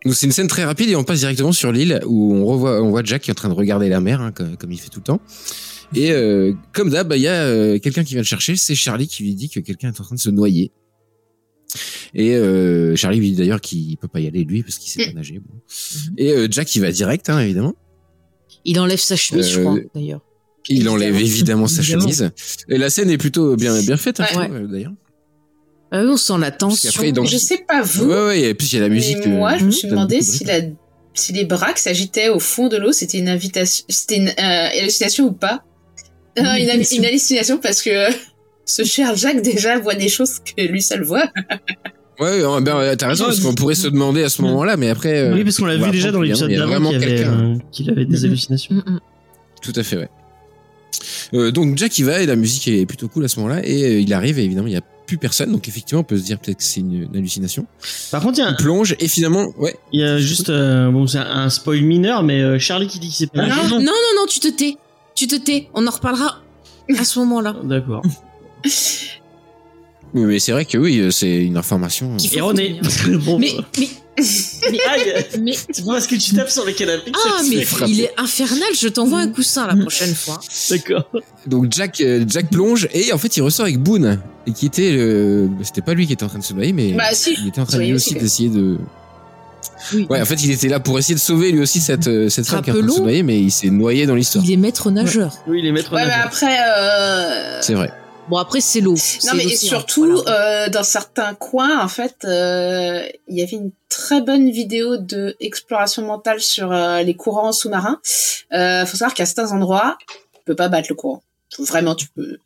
Donc 0.05 0.15
c'est 0.15 0.27
une 0.27 0.33
scène 0.33 0.49
très 0.49 0.65
rapide 0.65 0.91
et 0.91 0.97
on 0.97 1.05
passe 1.05 1.21
directement 1.21 1.53
sur 1.53 1.73
l'île 1.73 2.01
où 2.07 2.35
on 2.35 2.45
revoit, 2.45 2.83
on 2.83 2.91
voit 2.91 3.03
Jack 3.03 3.23
qui 3.23 3.31
est 3.31 3.33
en 3.33 3.35
train 3.35 3.49
de 3.49 3.55
regarder 3.55 3.89
la 3.89 4.01
mer 4.01 4.21
hein, 4.21 4.33
comme, 4.33 4.57
comme 4.59 4.71
il 4.71 4.79
fait 4.79 4.91
tout 4.91 5.01
le 5.01 5.05
temps. 5.05 5.21
Et 5.95 6.11
euh, 6.13 6.53
comme 6.73 6.91
d'hab, 6.91 7.09
bah, 7.09 7.17
il 7.17 7.23
y 7.23 7.29
a 7.29 7.43
euh, 7.45 7.79
quelqu'un 7.79 8.05
qui 8.05 8.15
vient 8.15 8.23
le 8.23 8.27
chercher, 8.27 8.57
c'est 8.57 8.75
Charlie 8.75 9.07
qui 9.07 9.23
lui 9.23 9.35
dit 9.35 9.49
que 9.49 9.61
quelqu'un 9.61 9.89
est 9.93 10.01
en 10.01 10.05
train 10.05 10.15
de 10.17 10.21
se 10.21 10.31
noyer. 10.31 10.73
Et 12.15 12.35
euh, 12.35 12.95
Charlie 12.97 13.19
lui 13.19 13.31
dit 13.33 13.37
d'ailleurs 13.37 13.61
qu'il 13.61 13.97
peut 13.97 14.09
pas 14.09 14.21
y 14.21 14.27
aller 14.29 14.45
lui 14.45 14.63
parce 14.63 14.79
qu'il 14.79 14.91
sait 14.91 15.07
pas 15.07 15.13
nager. 15.13 15.41
bon. 15.41 15.55
Et 16.17 16.31
euh, 16.33 16.47
Jack 16.51 16.75
il 16.77 16.81
va 16.81 16.93
direct 16.93 17.29
hein, 17.29 17.41
évidemment. 17.41 17.75
Il 18.65 18.79
enlève 18.81 18.99
sa 19.01 19.17
chemise, 19.17 19.49
je 19.51 19.59
Euh, 19.61 19.63
crois, 19.65 19.79
d'ailleurs. 19.95 20.21
Il 20.69 20.89
enlève 20.89 21.15
évidemment 21.17 21.67
sa 21.67 21.83
Évidemment. 21.83 22.03
chemise. 22.05 22.31
Et 22.69 22.79
la 22.79 22.89
scène 22.91 23.11
est 23.11 23.19
plutôt 23.19 23.57
bien 23.57 23.79
bien 23.83 23.97
faite 23.97 24.21
hein, 24.21 24.27
Ouais. 24.37 24.49
euh, 24.51 24.67
d'ailleurs. 24.67 24.93
Ah 25.91 26.01
oui, 26.03 26.09
on 26.11 26.17
sent 26.17 26.39
la 26.39 26.51
tension. 26.51 26.91
qu'après, 26.91 27.13
donc- 27.13 27.27
Je 27.29 27.37
sais 27.37 27.59
pas 27.69 27.83
vous, 27.83 28.07
Ouais 28.07 28.27
ouais, 28.27 28.41
et 28.43 28.55
puis 28.55 28.69
il 28.69 28.75
y 28.75 28.79
a 28.79 28.81
la 28.81 28.89
musique. 28.89 29.27
moi, 29.27 29.53
euh, 29.53 29.59
je 29.59 29.65
me 29.67 29.71
suis 29.71 29.89
demandé 29.89 30.23
si, 30.23 30.45
la, 30.45 30.61
si 31.13 31.33
les 31.33 31.45
bras 31.45 31.73
qui 31.75 31.83
s'agitaient 31.83 32.31
au 32.31 32.39
fond 32.41 32.69
de 32.69 32.77
l'eau, 32.79 32.93
c'était 32.93 33.19
une 33.19 33.29
invitation, 33.29 33.85
c'était 33.89 34.17
une 34.17 34.29
euh, 34.29 34.81
hallucination 34.81 35.27
ou 35.27 35.33
pas 35.33 35.63
Euh, 36.39 36.41
une, 36.43 36.47
hallu- 36.47 36.71
hallucination. 36.71 36.99
une 36.99 37.05
hallucination 37.07 37.59
parce 37.59 37.83
que 37.83 37.91
ce 38.65 38.83
cher 38.85 39.15
Jack 39.17 39.41
déjà 39.43 39.79
voit 39.79 39.95
des 39.95 40.09
choses 40.09 40.39
que 40.41 40.63
lui 40.63 40.83
seul 40.83 41.03
voit. 41.03 41.29
Ouais, 42.21 42.41
ben, 42.61 42.77
euh, 42.77 42.95
t'as 42.95 43.09
raison, 43.09 43.25
parce 43.25 43.41
qu'on 43.41 43.57
pourrait 43.57 43.75
se 43.75 43.89
demander 43.89 44.23
à 44.23 44.29
ce 44.29 44.41
moment-là, 44.43 44.77
mais 44.77 44.89
après. 44.89 45.19
euh, 45.19 45.35
Oui, 45.35 45.43
parce 45.43 45.57
qu'on 45.59 45.65
l'a 45.65 45.77
vu 45.77 45.91
déjà 45.91 46.13
dans 46.13 46.21
l'épisode 46.23 46.49
y 46.49 46.55
d'avant 46.55 46.69
vraiment 46.71 46.91
qu'il 46.91 47.03
avait, 47.03 47.07
quelqu'un. 47.17 47.33
euh, 47.33 47.57
qu'il 47.73 47.91
avait 47.91 48.05
des 48.05 48.25
hallucinations. 48.25 48.77
Tout 49.61 49.73
à 49.75 49.83
fait, 49.83 49.97
ouais. 49.97 50.09
Euh, 51.35 51.51
donc 51.51 51.77
Jack 51.77 51.99
il 51.99 52.05
va 52.05 52.21
et 52.23 52.27
la 52.27 52.37
musique 52.37 52.69
est 52.69 52.87
plutôt 52.87 53.09
cool 53.09 53.25
à 53.25 53.29
ce 53.29 53.41
moment-là 53.41 53.67
et 53.67 53.83
euh, 53.85 54.01
il 54.01 54.13
arrive 54.15 54.39
et 54.39 54.45
évidemment 54.45 54.69
il 54.69 54.75
y 54.75 54.77
a 54.77 54.81
plus 55.09 55.19
personne 55.19 55.51
donc 55.51 55.67
effectivement 55.67 56.03
on 56.03 56.05
peut 56.05 56.17
se 56.17 56.23
dire 56.23 56.39
peut-être 56.39 56.59
que 56.59 56.63
c'est 56.63 56.79
une, 56.81 57.09
une 57.11 57.17
hallucination. 57.17 57.67
Par 58.13 58.23
contre, 58.23 58.39
il 58.39 58.43
y 58.43 58.45
a, 58.45 58.51
Il 58.51 58.57
plonge 58.63 58.95
et 59.01 59.09
finalement 59.09 59.53
ouais 59.59 59.75
il 59.93 60.01
y 60.01 60.05
a 60.05 60.19
juste 60.19 60.51
euh, 60.51 60.91
bon, 60.93 61.09
c'est 61.09 61.19
un 61.19 61.51
spoil 61.51 61.81
mineur, 61.83 62.23
mais 62.23 62.41
euh, 62.43 62.61
Charlie 62.61 62.87
qui 62.87 63.01
dit 63.01 63.09
qu'il 63.09 63.17
s'est 63.17 63.27
pas 63.27 63.43
Non. 63.43 63.49
nager. 63.49 63.69
Non, 63.71 63.81
non, 63.81 63.93
non, 64.17 64.27
tu 64.29 64.39
te 64.39 64.47
tais. 64.49 64.77
Tu 65.15 65.27
te 65.27 65.37
tais. 65.37 65.69
On 65.75 65.87
en 65.87 65.91
reparlera 65.91 66.41
à 66.99 67.05
ce 67.05 67.19
moment-là. 67.21 67.55
D'accord. 67.65 68.03
Oui, 70.15 70.23
mais 70.25 70.39
c'est 70.39 70.53
vrai 70.53 70.65
que 70.65 70.79
oui 70.79 71.01
euh, 71.01 71.11
c'est 71.11 71.45
une 71.45 71.57
information. 71.57 72.17
Qu'il 72.17 72.31
faut 72.31 72.37
Erroné. 72.37 72.81
bon, 73.25 73.39
Mais, 73.39 73.51
mais, 73.79 73.89
Aïe, 74.89 75.27
mais, 75.41 75.53
c'est 75.53 75.85
pas 75.85 75.93
parce 75.95 76.07
que 76.07 76.15
tu 76.15 76.35
tapes 76.37 76.49
sur 76.51 76.65
les 76.65 76.73
canapés 76.73 77.11
que 77.11 77.19
ah, 77.19 77.41
te 77.43 77.49
mais 77.51 77.67
il 77.91 78.01
est 78.03 78.13
infernal. 78.17 78.69
Je 78.79 78.87
t'envoie 78.87 79.19
un 79.19 79.29
coussin 79.29 79.67
la 79.67 79.75
prochaine 79.77 80.15
fois. 80.15 80.41
D'accord. 80.71 81.11
Donc 81.49 81.73
Jack 81.73 82.01
euh, 82.01 82.25
Jack 82.29 82.49
plonge 82.49 82.89
et 82.93 83.13
en 83.13 83.19
fait 83.19 83.37
il 83.37 83.43
ressort 83.43 83.65
avec 83.65 83.79
Boone 83.79 84.21
et 84.47 84.53
qui 84.53 84.67
était 84.67 84.93
le 84.93 85.51
c'était 85.63 85.83
pas 85.83 85.95
lui 85.95 86.07
qui 86.07 86.13
était 86.13 86.25
en 86.25 86.29
train 86.29 86.39
de 86.39 86.45
se 86.45 86.55
noyer 86.55 86.73
mais 86.73 86.93
Bah, 86.93 87.13
si. 87.13 87.35
il 87.43 87.49
était 87.49 87.61
en 87.61 87.67
train 87.67 87.79
Oui, 87.79 87.87
lui 87.89 87.95
aussi, 87.95 88.15
d'essayer 88.15 88.49
de 88.51 88.79
Oui. 89.93 90.07
Ouais 90.09 90.21
en 90.21 90.25
fait 90.25 90.43
il 90.43 90.51
était 90.51 90.69
là 90.69 90.81
pour 90.81 90.99
essayer 90.99 91.15
de 91.15 91.21
sauver 91.21 91.53
lui 91.53 91.61
aussi 91.61 91.81
cette 91.81 92.07
euh, 92.09 92.29
cette 92.29 92.47
femme 92.47 92.63
qui 92.63 92.71
est 92.71 92.73
en 92.73 92.77
train 92.79 92.87
de 92.87 92.91
se 92.91 93.01
noyer 93.01 93.23
mais 93.23 93.39
il 93.39 93.51
s'est 93.51 93.71
noyé 93.71 94.07
dans 94.07 94.15
l'histoire. 94.15 94.45
Il 94.45 94.51
est 94.53 94.57
maître 94.57 94.91
nageur. 94.91 95.37
Oui, 95.47 95.61
les 95.63 95.73
maîtres 95.73 95.93
Ouais, 95.93 96.03
mais 96.03 96.09
nageurs. 96.09 96.27
après, 96.27 96.57
euh... 96.67 97.61
C'est 97.63 97.75
vrai. 97.75 97.93
Bon, 98.31 98.39
après, 98.39 98.63
c'est 98.63 98.81
l'eau. 98.81 98.95
Non, 99.27 99.33
mais 99.35 99.45
et 99.45 99.55
surtout, 99.55 100.07
Voilà. 100.23 100.65
euh, 100.65 100.69
dans 100.71 100.83
certains 100.83 101.35
coins, 101.35 101.79
en 101.85 101.89
fait, 101.89 102.17
euh, 102.25 103.03
il 103.29 103.37
y 103.39 103.43
avait 103.43 103.53
une 103.57 103.71
très 103.91 104.23
bonne 104.23 104.51
vidéo 104.51 104.97
de 104.97 105.37
exploration 105.41 106.01
mentale 106.07 106.41
sur 106.41 106.73
euh, 106.73 107.03
les 107.03 107.13
courants 107.15 107.53
sous-marins. 107.53 108.01
Euh, 108.55 108.87
faut 108.87 108.97
savoir 108.97 109.13
qu'à 109.13 109.27
certains 109.27 109.53
endroits, 109.53 109.99
tu 110.09 110.41
peux 110.47 110.55
pas 110.55 110.71
battre 110.71 110.87
le 110.89 110.95
courant. 110.95 111.23
Vraiment, 111.59 111.95
tu 111.95 112.07
peux, 112.17 112.39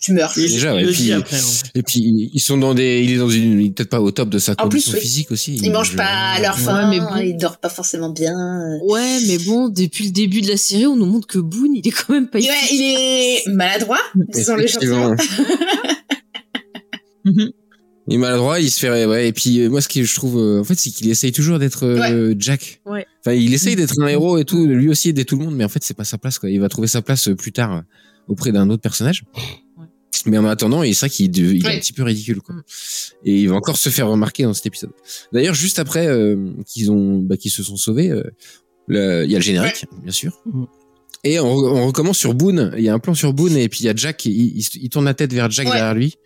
tu 0.00 0.12
meurs. 0.12 0.32
Il- 0.36 0.42
Déjà, 0.50 0.74
ouais, 0.74 0.82
le 0.84 0.92
puis- 0.92 1.12
après. 1.12 1.36
Et 1.74 1.82
puis 1.82 2.30
ils 2.32 2.40
sont 2.40 2.56
dans 2.58 2.74
des, 2.74 3.02
il 3.02 3.12
est 3.12 3.16
dans 3.18 3.28
une, 3.30 3.72
peut-être 3.72 3.88
pas 3.90 4.00
au 4.00 4.10
top 4.10 4.28
de 4.30 4.38
sa 4.38 4.52
En 4.52 4.56
plus, 4.68 4.80
condition 4.80 4.92
oui. 4.94 5.00
physique 5.00 5.30
aussi. 5.30 5.56
Ils 5.62 5.70
mangent 5.70 5.92
je- 5.92 5.96
pas 5.96 6.04
à 6.34 6.40
leur 6.40 6.56
Ouais, 6.56 6.62
faim, 6.62 6.90
mais 6.90 7.00
bon. 7.00 7.16
ils 7.16 7.36
dorment 7.36 7.56
pas 7.60 7.68
forcément 7.68 8.10
bien. 8.10 8.34
Ouais, 8.88 9.18
mais 9.26 9.38
bon, 9.38 9.68
depuis 9.68 10.06
le 10.06 10.10
début 10.12 10.40
de 10.40 10.48
la 10.48 10.56
série, 10.56 10.86
on 10.86 10.96
nous 10.96 11.06
montre 11.06 11.26
que 11.26 11.38
Boone, 11.38 11.74
il 11.76 11.86
est 11.86 11.90
quand 11.90 12.12
même 12.12 12.28
pas 12.28 12.38
Ouais, 12.38 12.46
il 12.72 12.82
est 12.82 13.48
maladroit, 13.52 14.00
disons-le 14.32 14.66
gentiment. 14.66 15.14
Effectivement. 15.14 15.44
Mhm. 17.24 17.52
Il 18.08 18.14
est 18.14 18.18
maladroit, 18.18 18.58
il 18.58 18.68
se 18.68 18.80
fait, 18.80 19.04
ouais. 19.06 19.28
Et 19.28 19.32
puis 19.32 19.60
euh, 19.60 19.68
moi, 19.70 19.80
ce 19.80 19.86
que 19.88 20.02
je 20.02 20.14
trouve, 20.16 20.36
euh, 20.38 20.60
en 20.60 20.64
fait, 20.64 20.74
c'est 20.74 20.90
qu'il 20.90 21.08
essaye 21.08 21.30
toujours 21.30 21.60
d'être 21.60 21.84
euh, 21.86 22.34
Jack. 22.36 22.80
Ouais. 22.84 23.06
Enfin, 23.20 23.32
il 23.36 23.54
essaye 23.54 23.76
d'être 23.76 23.94
un 24.00 24.08
héros 24.08 24.38
et 24.38 24.44
tout, 24.44 24.66
lui 24.66 24.88
aussi 24.88 25.10
aider 25.10 25.24
tout 25.24 25.38
le 25.38 25.44
monde, 25.44 25.54
mais 25.54 25.62
en 25.64 25.68
fait, 25.68 25.84
c'est 25.84 25.94
pas 25.96 26.02
sa 26.02 26.18
place. 26.18 26.40
Quoi. 26.40 26.50
Il 26.50 26.58
va 26.60 26.68
trouver 26.68 26.88
sa 26.88 27.00
place 27.00 27.28
euh, 27.28 27.36
plus 27.36 27.52
tard 27.52 27.72
euh, 27.76 27.80
auprès 28.26 28.50
d'un 28.50 28.68
autre 28.70 28.82
personnage. 28.82 29.22
Mais 30.26 30.38
en 30.38 30.44
attendant, 30.46 30.82
il 30.82 30.94
c'est 30.94 31.06
vrai 31.06 31.10
qu'il 31.14 31.36
il 31.36 31.64
est 31.64 31.66
Ouais. 31.66 31.76
un 31.76 31.78
petit 31.80 31.92
peu 31.92 32.02
ridicule, 32.02 32.40
quoi. 32.42 32.54
Mm. 32.54 32.62
Et 33.24 33.40
il 33.40 33.48
va 33.48 33.56
encore 33.56 33.76
se 33.76 33.88
faire 33.88 34.08
remarquer 34.08 34.44
dans 34.44 34.54
cet 34.54 34.66
épisode. 34.66 34.92
D'ailleurs, 35.32 35.54
juste 35.54 35.78
après 35.78 36.06
euh, 36.06 36.52
qu'ils 36.66 36.90
ont, 36.90 37.18
bah, 37.18 37.36
qu'ils 37.36 37.50
se 37.50 37.62
sont 37.62 37.76
sauvés, 37.76 38.10
euh, 38.10 38.22
le- 38.86 39.24
il 39.24 39.30
y 39.30 39.34
a 39.34 39.38
le 39.38 39.44
générique, 39.44 39.86
bien 40.02 40.12
sûr. 40.12 40.40
Et 41.24 41.38
on, 41.38 41.46
on 41.46 41.86
recommence 41.86 42.18
sur 42.18 42.34
Boone. 42.34 42.72
Il 42.76 42.82
y 42.82 42.88
a 42.88 42.94
un 42.94 42.98
plan 42.98 43.14
sur 43.14 43.32
Boone 43.32 43.56
et 43.56 43.68
puis 43.68 43.80
il 43.80 43.86
y 43.86 43.88
a 43.88 43.94
Jack. 43.94 44.24
Il, 44.24 44.32
il, 44.58 44.66
il 44.82 44.88
tourne 44.88 45.04
la 45.04 45.14
tête 45.14 45.32
vers 45.32 45.50
Jack 45.50 45.66
Ouais. 45.66 45.72
derrière 45.74 45.94
lui. 45.94 46.16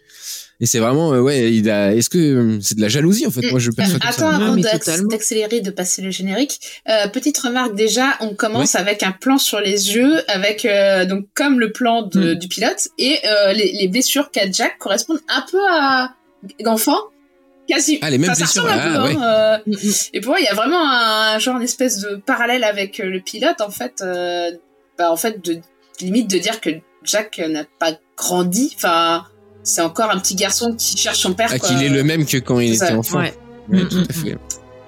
Et 0.59 0.65
c'est 0.65 0.79
vraiment, 0.79 1.13
euh, 1.13 1.21
ouais, 1.21 1.53
il 1.53 1.69
a. 1.69 1.95
Est-ce 1.95 2.09
que 2.09 2.59
c'est 2.63 2.77
de 2.77 2.81
la 2.81 2.89
jalousie 2.89 3.27
en 3.27 3.31
fait? 3.31 3.43
Mm. 3.43 3.51
Moi, 3.51 3.59
je 3.59 3.71
perçois 3.71 3.99
comme 3.99 4.09
Attends, 4.09 4.19
ça. 4.19 4.39
Ouais, 4.39 4.91
avant 4.95 5.07
d'accélérer, 5.09 5.61
de 5.61 5.71
passer 5.71 6.01
le 6.01 6.11
générique, 6.11 6.59
euh, 6.89 7.09
petite 7.09 7.37
remarque 7.37 7.75
déjà, 7.75 8.17
on 8.21 8.35
commence 8.35 8.75
avec 8.75 9.03
un 9.03 9.13
plan 9.13 9.37
sur 9.37 9.61
les 9.61 9.95
yeux, 9.95 10.15
avec 10.31 10.65
euh, 10.65 11.05
donc 11.05 11.27
comme 11.35 11.61
le 11.61 11.73
plan 11.73 12.03
de, 12.05 12.33
Mm. 12.33 12.39
du 12.39 12.49
pilote, 12.49 12.89
et 12.97 13.19
euh, 13.27 13.53
les, 13.53 13.71
les 13.73 13.89
blessures 13.89 14.31
qu'a 14.31 14.51
Jack 14.51 14.79
correspondent 14.79 15.21
un 15.29 15.45
peu 15.51 15.61
à 15.71 16.15
l'enfant, 16.65 16.97
quasi. 17.69 17.99
Ah, 18.01 18.09
les 18.09 18.17
mêmes 18.17 18.31
ça 18.31 18.37
blessures, 18.37 18.63
ressemble 18.63 18.81
un 18.81 18.95
ah, 18.95 19.09
peu, 19.09 19.19
hein, 19.19 19.23
euh, 19.23 19.73
Mm, 19.77 19.91
et 20.15 20.21
pour 20.23 20.31
moi, 20.31 20.41
il 20.41 20.45
y 20.45 20.49
a 20.49 20.55
vraiment 20.55 20.91
un 20.91 21.39
genre 21.39 21.57
une 21.57 21.65
espèce 21.65 22.01
de 22.01 22.17
parallèle 22.25 22.65
avec 22.65 22.99
euh, 23.01 23.05
le 23.05 23.21
pilote, 23.21 23.61
en 23.61 23.71
fait, 23.71 24.01
euh, 24.01 24.53
bah, 24.99 25.11
en 25.13 25.17
fait, 25.17 25.45
de 25.45 25.61
limite 26.01 26.31
de 26.31 26.39
dire 26.39 26.61
que 26.61 26.71
Jack 27.05 27.39
n'a 27.39 27.65
pas 27.79 27.93
grandi, 28.17 28.73
enfin. 28.77 29.25
C'est 29.69 29.81
encore 29.81 30.13
un 30.13 30.19
petit 30.21 30.37
garçon 30.37 30.77
qui 30.79 30.97
cherche 30.97 31.19
son 31.19 31.35
père. 31.35 31.49
Ah, 31.53 31.59
qu'il 31.59 31.83
est 31.83 31.89
le 31.89 32.05
même 32.05 32.25
que 32.25 32.37
quand 32.37 32.61
il 32.61 32.69
était 32.75 32.87
ça. 32.87 32.97
enfant. 32.97 33.19
Ouais. 33.19 33.35
Ouais, 33.69 33.83
Mm, 33.83 33.89
tout 33.89 33.97
mm, 33.97 34.07
à 34.09 34.13
fait. 34.13 34.39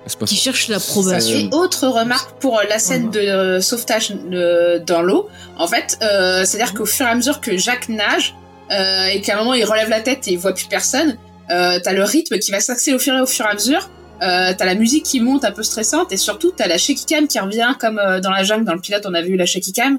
C'est 0.07 0.19
pas 0.21 0.27
Qui 0.27 0.37
cherche 0.37 0.69
l'approbation. 0.69 1.37
Et 1.37 1.49
autre 1.53 1.89
remarque 1.89 2.39
pour 2.41 2.61
euh, 2.61 2.63
la 2.69 2.79
scène 2.79 3.11
de 3.11 3.19
euh, 3.19 3.61
sauvetage 3.61 4.15
euh, 4.33 4.79
dans 4.79 5.03
l'eau, 5.03 5.29
en 5.59 5.67
fait, 5.67 5.99
euh, 6.03 6.45
c'est-à-dire 6.45 6.75
qu'au 6.75 6.87
fur 6.87 7.05
et 7.07 7.09
à 7.09 7.15
mesure 7.17 7.41
que 7.41 7.57
Jacques 7.59 7.89
nage 7.89 8.37
euh, 8.71 9.07
et 9.07 9.21
qu'à 9.21 9.35
un 9.35 9.39
moment 9.39 9.55
il 9.55 9.65
relève 9.65 9.89
la 9.89 10.01
tête 10.01 10.29
et 10.29 10.31
il 10.35 10.39
voit 10.39 10.55
plus 10.55 10.67
personne, 10.69 11.19
euh, 11.51 11.81
t'as 11.83 11.93
le 11.93 12.05
rythme 12.05 12.39
qui 12.39 12.53
va 12.53 12.61
s'accélérer 12.61 12.97
au 12.97 13.03
fur 13.03 13.15
et 13.17 13.21
au 13.21 13.27
fur 13.27 13.47
et 13.47 13.49
à 13.49 13.55
mesure. 13.55 13.91
Euh, 14.23 14.53
t'as 14.57 14.65
la 14.65 14.75
musique 14.75 15.05
qui 15.05 15.21
monte 15.21 15.45
un 15.45 15.53
peu 15.53 15.63
stressante 15.63 16.13
et 16.13 16.17
surtout 16.17 16.53
t'as 16.57 16.67
la 16.67 16.77
shaky 16.79 17.05
cam 17.07 17.29
qui 17.29 17.39
revient 17.39 17.73
comme 17.79 17.99
euh, 17.99 18.21
dans 18.21 18.31
la 18.31 18.43
jungle 18.43 18.65
dans 18.65 18.75
le 18.75 18.81
pilote 18.81 19.05
on 19.07 19.15
a 19.15 19.23
vu 19.23 19.37
la 19.37 19.47
shaky 19.47 19.73
cam 19.73 19.99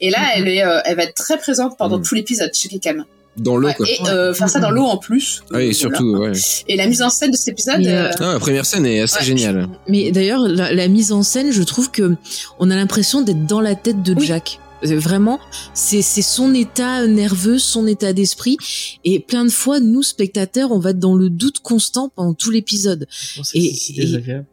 et 0.00 0.10
là 0.10 0.18
Mhm. 0.18 0.26
elle 0.36 0.48
est 0.48 0.64
euh, 0.64 0.80
elle 0.84 0.96
va 0.96 1.04
être 1.04 1.14
très 1.14 1.38
présente 1.38 1.76
pendant 1.78 1.98
Mhm. 1.98 2.04
tout 2.04 2.14
l'épisode 2.16 2.50
shaky 2.52 2.80
cam 2.80 3.04
Dans 3.36 3.56
l'eau, 3.56 3.68
Ouais, 3.68 3.74
quoi. 3.74 3.86
et 3.88 3.98
euh, 4.08 4.34
faire 4.34 4.48
ça 4.48 4.58
dans 4.58 4.70
l'eau 4.72 4.84
en 4.84 4.96
plus 4.96 5.42
Ah, 5.52 5.58
et 5.60 5.70
Voilà. 5.70 5.72
surtout, 5.72 6.16
ouais. 6.16 6.32
et 6.66 6.76
la 6.76 6.86
mise 6.86 7.00
en 7.00 7.10
scène 7.10 7.30
de 7.30 7.36
cet 7.36 7.48
épisode 7.48 7.80
euh, 7.86 8.08
euh, 8.08 8.10
Ah, 8.18 8.32
la 8.34 8.38
première 8.40 8.66
scène 8.66 8.84
est 8.86 9.00
assez 9.00 9.18
Ouais. 9.20 9.24
géniale. 9.24 9.68
Mais 9.88 10.10
d'ailleurs, 10.10 10.40
la, 10.40 10.72
la 10.72 10.88
mise 10.88 11.12
en 11.12 11.22
scène, 11.22 11.52
je 11.52 11.62
trouve 11.62 11.92
que 11.92 12.16
on 12.58 12.70
a 12.72 12.74
l'impression 12.76 13.20
d'être 13.22 13.46
dans 13.46 13.60
la 13.60 13.76
tête 13.76 14.02
de 14.02 14.14
Oui. 14.14 14.26
Jack. 14.26 14.58
Euh, 14.84 14.98
Vraiment, 14.98 15.38
c'est 15.74 16.02
c'est 16.02 16.22
son 16.22 16.54
état 16.54 17.06
nerveux, 17.06 17.58
son 17.58 17.86
état 17.86 18.12
d'esprit, 18.12 18.56
et 19.04 19.20
plein 19.20 19.44
de 19.44 19.50
fois, 19.50 19.78
nous 19.80 20.02
spectateurs, 20.02 20.72
on 20.72 20.78
va 20.78 20.90
être 20.90 20.98
dans 20.98 21.14
le 21.14 21.28
doute 21.30 21.60
constant 21.60 22.08
pendant 22.14 22.34
tout 22.34 22.50
l'épisode. 22.50 23.06
Bon, 23.36 23.42
c'est- 23.44 23.58
Et- 23.58 23.76
et- 23.90 23.92
désagréable. 24.06 24.46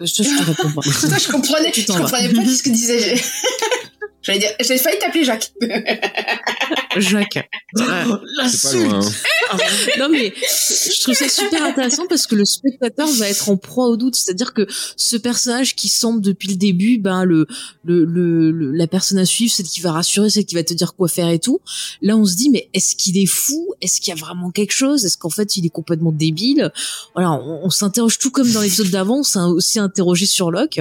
Je, 0.00 0.06
je 0.06 0.22
te 0.22 0.42
réponds 0.42 0.72
pas. 0.72 0.80
Je 0.82 1.30
comprenais, 1.32 1.70
Tu 1.72 1.82
je 1.82 1.86
comprenais 1.86 2.28
pas 2.32 2.44
ce 2.46 2.62
que 2.62 2.70
disait. 2.70 3.14
J'allais 4.22 4.38
dire, 4.38 4.50
j'ai 4.60 4.78
failli 4.78 4.98
t'appeler 4.98 5.24
Jacques. 5.24 5.52
Jacques. 6.96 7.48
Oh, 7.78 7.82
loin. 8.84 9.00
hein. 9.00 9.56
non 9.98 10.08
mais 10.10 10.32
je 10.36 11.02
trouve 11.02 11.14
ça 11.14 11.28
super 11.28 11.62
intéressant 11.64 12.04
parce 12.08 12.26
que 12.26 12.34
le 12.34 12.44
spectateur 12.44 13.08
va 13.12 13.28
être 13.28 13.48
en 13.48 13.56
proie 13.56 13.88
au 13.88 13.96
doute, 13.96 14.14
c'est-à-dire 14.14 14.52
que 14.54 14.66
ce 14.96 15.16
personnage 15.16 15.74
qui 15.74 15.88
semble 15.88 16.20
depuis 16.20 16.48
le 16.48 16.56
début, 16.56 16.98
ben 16.98 17.24
le, 17.24 17.46
le, 17.84 18.04
le, 18.04 18.50
le- 18.50 18.72
la 18.72 18.86
personne 18.86 19.18
à 19.18 19.24
suivre, 19.26 19.52
celle 19.52 19.66
qui 19.66 19.80
va 19.80 19.92
rassurer, 19.92 20.30
celle 20.30 20.44
qui 20.44 20.54
va 20.54 20.62
te 20.62 20.74
dire 20.74 20.94
quoi 20.94 21.08
faire 21.08 21.28
et 21.28 21.38
tout. 21.38 21.60
Là, 22.02 22.16
on 22.16 22.24
se 22.24 22.36
dit 22.36 22.50
mais 22.50 22.68
est-ce 22.74 22.94
qu'il 22.96 23.18
est 23.18 23.26
fou? 23.26 23.74
Est-ce 23.80 24.00
qu'il 24.00 24.14
y 24.14 24.16
a 24.16 24.20
vraiment 24.20 24.50
quelque 24.50 24.72
chose? 24.72 25.04
Est-ce 25.04 25.18
qu'en 25.18 25.30
fait 25.30 25.56
il 25.56 25.66
est 25.66 25.70
complètement 25.70 26.12
débile? 26.12 26.70
Voilà, 27.14 27.32
on, 27.32 27.60
on 27.64 27.70
s'interroge 27.70 28.18
tout 28.18 28.30
comme 28.30 28.50
dans 28.52 28.60
l'épisode 28.60 28.90
d'avant, 28.90 29.18
on 29.20 29.22
s'est 29.24 29.38
aussi 29.40 29.78
interrogé 29.78 30.26
sur 30.26 30.50
Locke. 30.50 30.80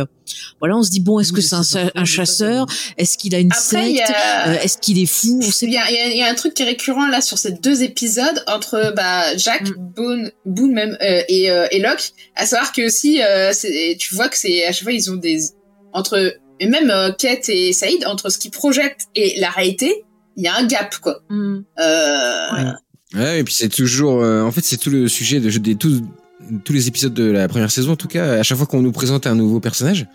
Voilà, 0.59 0.77
on 0.77 0.83
se 0.83 0.89
dit 0.91 0.99
bon, 0.99 1.19
est-ce 1.19 1.33
que 1.33 1.41
c'est 1.41 1.55
un, 1.55 1.91
un 1.95 2.05
chasseur? 2.05 2.65
Est-ce 2.97 3.17
qu'il 3.17 3.30
a 3.35 3.39
une 3.39 3.51
Après, 3.51 3.61
secte 3.93 4.09
a... 4.09 4.49
Euh, 4.49 4.59
Est-ce 4.61 4.77
qu'il 4.77 4.99
est 4.99 5.05
fou 5.05 5.39
On 5.43 5.51
sait 5.51 5.65
Il 5.65 5.73
y, 5.73 5.77
a, 5.77 5.89
il 5.89 6.17
y 6.17 6.23
un 6.23 6.33
truc 6.35 6.53
qui 6.53 6.63
est 6.63 6.65
récurrent 6.65 7.07
là 7.07 7.21
sur 7.21 7.37
ces 7.37 7.51
deux 7.51 7.83
épisodes 7.83 8.43
entre 8.47 8.93
bah, 8.95 9.35
Jack, 9.37 9.63
Mm. 9.69 9.73
Boone, 9.95 10.31
Boone 10.45 10.73
même 10.73 10.97
euh, 11.01 11.21
et, 11.27 11.51
euh, 11.51 11.67
et 11.71 11.79
Locke, 11.79 12.11
à 12.35 12.45
savoir 12.45 12.71
que 12.71 12.85
aussi 12.85 13.21
euh, 13.21 13.51
tu 13.99 14.15
vois 14.15 14.29
que 14.29 14.37
c'est 14.37 14.65
à 14.65 14.71
chaque 14.71 14.83
fois 14.83 14.93
ils 14.93 15.09
ont 15.11 15.15
des 15.15 15.39
entre 15.93 16.33
et 16.59 16.67
même 16.67 16.89
euh, 16.91 17.11
Kate 17.11 17.49
et 17.49 17.73
Saïd 17.73 18.05
entre 18.05 18.29
ce 18.29 18.37
qu'ils 18.37 18.51
projettent 18.51 19.07
et 19.15 19.39
la 19.39 19.49
réalité, 19.49 20.03
il 20.37 20.43
y 20.43 20.47
a 20.47 20.55
un 20.55 20.65
gap 20.65 20.95
quoi. 20.97 21.21
Euh, 21.31 22.71
Ouais, 23.13 23.39
et 23.39 23.43
puis 23.43 23.53
c'est 23.53 23.67
toujours. 23.67 24.23
euh, 24.23 24.41
en 24.41 24.51
fait, 24.53 24.61
c'est 24.63 24.77
tout 24.77 24.89
le 24.89 25.09
sujet 25.09 25.41
de, 25.41 25.49
des 25.57 25.75
tous, 25.75 26.01
tous 26.63 26.71
les 26.71 26.87
épisodes 26.87 27.13
de 27.13 27.25
la 27.29 27.49
première 27.49 27.69
saison. 27.69 27.91
En 27.91 27.95
tout 27.97 28.07
cas, 28.07 28.39
à 28.39 28.43
chaque 28.43 28.57
fois 28.57 28.65
qu'on 28.67 28.81
nous 28.81 28.93
présente 28.93 29.27
un 29.27 29.35
nouveau 29.35 29.59
personnage, 29.59 30.07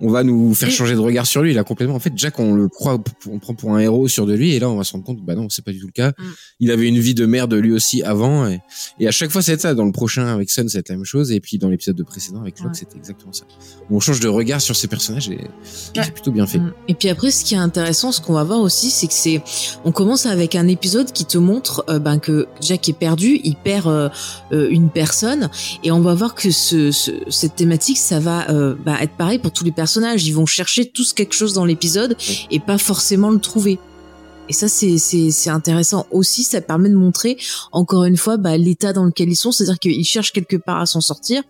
on 0.00 0.10
va 0.10 0.22
nous 0.24 0.54
faire 0.54 0.70
changer 0.70 0.94
de 0.94 1.00
regard 1.00 1.26
sur 1.26 1.42
lui. 1.42 1.54
Là, 1.54 1.64
complètement. 1.64 1.94
En 1.94 1.98
fait, 1.98 2.12
Jack, 2.16 2.38
on 2.38 2.54
le 2.54 2.68
croit, 2.68 2.98
on 3.28 3.34
le 3.34 3.38
prend 3.40 3.54
pour 3.54 3.74
un 3.74 3.78
héros 3.78 4.08
sur 4.08 4.26
de 4.26 4.34
lui, 4.34 4.52
et 4.52 4.58
là, 4.60 4.68
on 4.70 4.76
va 4.76 4.84
se 4.84 4.92
rendre 4.92 5.04
compte, 5.04 5.20
bah 5.24 5.34
non, 5.34 5.48
c'est 5.48 5.64
pas 5.64 5.72
du 5.72 5.80
tout 5.80 5.86
le 5.86 5.92
cas. 5.92 6.10
Mm. 6.10 6.22
Il 6.60 6.70
avait 6.70 6.88
une 6.88 6.98
vie 6.98 7.14
de 7.14 7.26
merde 7.26 7.54
lui 7.54 7.72
aussi 7.72 8.02
avant, 8.02 8.46
et, 8.48 8.60
et 9.00 9.08
à 9.08 9.10
chaque 9.10 9.30
fois, 9.30 9.42
c'est 9.42 9.60
ça. 9.60 9.74
Dans 9.74 9.84
le 9.84 9.92
prochain 9.92 10.26
avec 10.26 10.50
Sun, 10.50 10.68
c'est 10.68 10.88
la 10.88 10.96
même 10.96 11.04
chose, 11.04 11.32
et 11.32 11.40
puis 11.40 11.58
dans 11.58 11.68
l'épisode 11.68 11.96
de 11.96 12.02
précédent 12.02 12.40
avec 12.40 12.58
Locke, 12.60 12.68
Ouais. 12.68 12.74
c'était 12.78 12.96
exactement 12.96 13.32
ça. 13.32 13.44
On 13.90 14.00
change 14.00 14.20
de 14.20 14.28
regard 14.28 14.60
sur 14.60 14.76
ces 14.76 14.86
personnages, 14.88 15.28
et 15.30 15.38
c'est 15.72 16.12
plutôt 16.12 16.30
bien 16.32 16.46
fait. 16.46 16.58
Mm. 16.58 16.72
Et 16.88 16.94
puis 16.94 17.08
après, 17.08 17.30
ce 17.30 17.44
qui 17.44 17.54
est 17.54 17.58
intéressant, 17.58 18.12
ce 18.12 18.20
qu'on 18.20 18.34
va 18.34 18.44
voir 18.44 18.60
aussi, 18.60 18.90
c'est 18.90 19.06
que 19.06 19.14
c'est, 19.14 19.42
on 19.84 19.92
commence 19.92 20.26
avec 20.26 20.54
un 20.54 20.68
épisode 20.68 21.12
qui 21.12 21.24
te 21.24 21.38
montre 21.38 21.84
euh, 21.88 21.98
ben, 21.98 22.18
que 22.18 22.46
Jack 22.60 22.88
est 22.88 22.92
perdu, 22.98 23.40
il 23.42 23.56
perd 23.56 23.86
euh, 23.88 24.08
euh, 24.52 24.68
une 24.70 24.90
personne, 24.90 25.50
et 25.82 25.90
on 25.90 26.00
va 26.00 26.14
voir 26.14 26.34
que 26.34 26.50
ce, 26.50 26.90
ce- 26.92 27.10
cette 27.30 27.56
thématique, 27.56 27.98
ça 27.98 28.20
va 28.20 28.48
euh, 28.50 28.74
bah, 28.84 28.96
être 29.00 29.12
pareil 29.16 29.38
pour 29.38 29.50
tous 29.52 29.64
les 29.64 29.72
personnages. 29.72 29.87
Ils 29.96 30.32
vont 30.34 30.46
chercher 30.46 30.84
tous 30.86 31.12
quelque 31.12 31.34
chose 31.34 31.52
dans 31.54 31.64
l'épisode 31.64 32.16
et 32.50 32.60
pas 32.60 32.78
forcément 32.78 33.30
le 33.30 33.38
trouver. 33.38 33.78
Et 34.50 34.54
ça, 34.54 34.66
c'est 34.66 34.96
c'est 34.96 35.30
c'est 35.30 35.50
intéressant 35.50 36.06
aussi. 36.10 36.42
Ça 36.42 36.62
permet 36.62 36.88
de 36.88 36.94
montrer 36.94 37.36
encore 37.70 38.04
une 38.04 38.16
fois 38.16 38.38
bah, 38.38 38.56
l'état 38.56 38.94
dans 38.94 39.04
lequel 39.04 39.28
ils 39.28 39.36
sont, 39.36 39.52
c'est-à-dire 39.52 39.78
qu'ils 39.78 40.06
cherchent 40.06 40.32
quelque 40.32 40.56
part 40.56 40.78
à 40.80 40.86
s'en 40.86 41.02
sortir, 41.02 41.42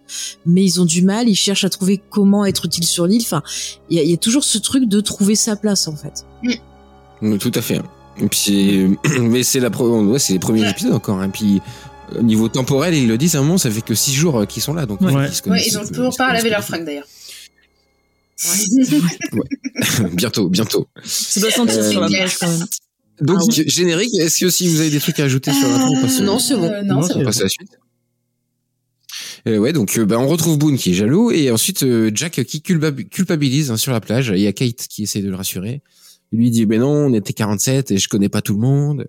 mais 0.47 0.65
ils 0.65 0.81
ont 0.81 0.85
du 0.85 1.03
mal. 1.03 1.29
Ils 1.29 1.37
cherchent 1.37 1.63
à 1.63 1.71
trouver 1.71 2.01
comment 2.11 2.45
être 2.45 2.65
utile 2.65 2.85
sur 2.85 3.07
l'île. 3.07 3.23
Enfin, 3.23 3.43
il 3.89 3.97
y 3.97 4.01
a, 4.01 4.03
il 4.03 4.11
y 4.11 4.15
a 4.15 4.17
toujours 4.17 4.43
ce 4.43 4.59
truc 4.59 4.89
de 4.89 5.01
trouver 5.01 5.37
sa 5.37 5.55
place 5.55 5.87
en 5.87 5.95
fait. 5.95 6.27
Tout 7.39 7.53
à 7.55 7.61
fait. 7.63 7.81
Et 8.21 8.27
puis 8.27 8.97
mais 9.21 9.45
c'est 9.45 9.61
la, 9.61 9.69
ouais, 9.71 10.19
c'est 10.19 10.33
les 10.33 10.39
premiers 10.41 10.69
épisodes 10.69 10.93
encore. 10.93 11.21
Hein. 11.21 11.31
Puis 11.31 11.61
au 12.19 12.23
niveau 12.23 12.49
temporel, 12.49 12.95
ils 12.95 13.07
le 13.07 13.17
disent 13.19 13.37
à 13.37 13.39
un 13.39 13.43
moment, 13.43 13.59
ça 13.59 13.71
fait 13.71 13.83
que 13.83 13.95
six 13.95 14.13
jours 14.15 14.41
euh, 14.41 14.45
qu'ils 14.47 14.63
sont 14.63 14.75
là, 14.75 14.87
donc 14.87 15.01
Ouais. 15.03 15.13
ils 15.13 15.51
ouais, 15.51 15.63
ils 15.67 15.79
ont 15.79 15.85
se 15.85 15.93
toujours 15.93 16.17
pas 16.17 16.33
lavé 16.33 16.51
leur 16.51 16.65
fringue 16.65 16.85
d'ailleurs. 16.85 17.07
bientôt, 20.15 20.49
bientôt. 20.49 20.89
Ça 21.05 21.41
doit 21.41 21.51
sentir 21.51 21.79
Euh, 21.79 21.91
sur 21.91 22.01
la 22.01 22.09
plage 22.09 22.37
quand 22.39 22.49
même. 22.49 22.67
Donc 23.21 23.39
Ah 23.43 23.63
générique. 23.67 24.15
Est-ce 24.19 24.39
que 24.41 24.47
aussi 24.47 24.69
vous 24.69 24.81
avez 24.81 24.91
des 24.91 25.01
trucs 25.01 25.19
à 25.21 25.25
ajouter 25.25 25.53
sur 25.53 25.69
ou 25.69 25.95
pas 26.01 26.09
Euh, 26.13 26.21
non, 26.23 26.39
c'est 26.39 26.55
bon. 26.57 26.71
Euh, 26.71 26.83
non, 26.83 26.97
Non, 26.97 27.03
c'est 27.03 27.17
On 27.17 27.25
passe 27.25 27.41
à 27.41 27.45
la 27.45 27.49
suite. 27.49 27.71
Euh, 29.47 29.59
ouais, 29.59 29.73
donc 29.73 29.97
euh, 29.99 30.05
bah, 30.05 30.19
on 30.19 30.29
retrouve 30.29 30.59
Boone 30.59 30.77
qui 30.77 30.91
est 30.91 30.95
jaloux 30.95 31.31
et 31.31 31.51
ensuite 31.51 31.83
euh, 31.83 32.11
Jack 32.15 32.45
qui 32.45 32.61
culpa- 32.61 32.93
culpabilise 32.93 33.71
hein, 33.71 33.77
sur 33.77 33.93
la 33.93 34.01
plage. 34.01 34.33
Il 34.35 34.41
y 34.41 34.47
a 34.47 34.53
Kate 34.53 34.87
qui 34.89 35.03
essaie 35.05 35.21
de 35.23 35.29
le 35.31 35.37
rassurer. 35.37 35.83
Il 36.31 36.41
lui 36.41 36.51
dit 36.51 36.67
ben 36.67 36.81
non, 36.81 37.07
on 37.07 37.15
était 37.15 37.33
47 37.33 37.91
et 37.91 37.97
je 37.97 38.07
connais 38.09 38.29
pas 38.29 38.43
tout 38.43 38.53
le 38.53 38.61
monde. 38.61 39.07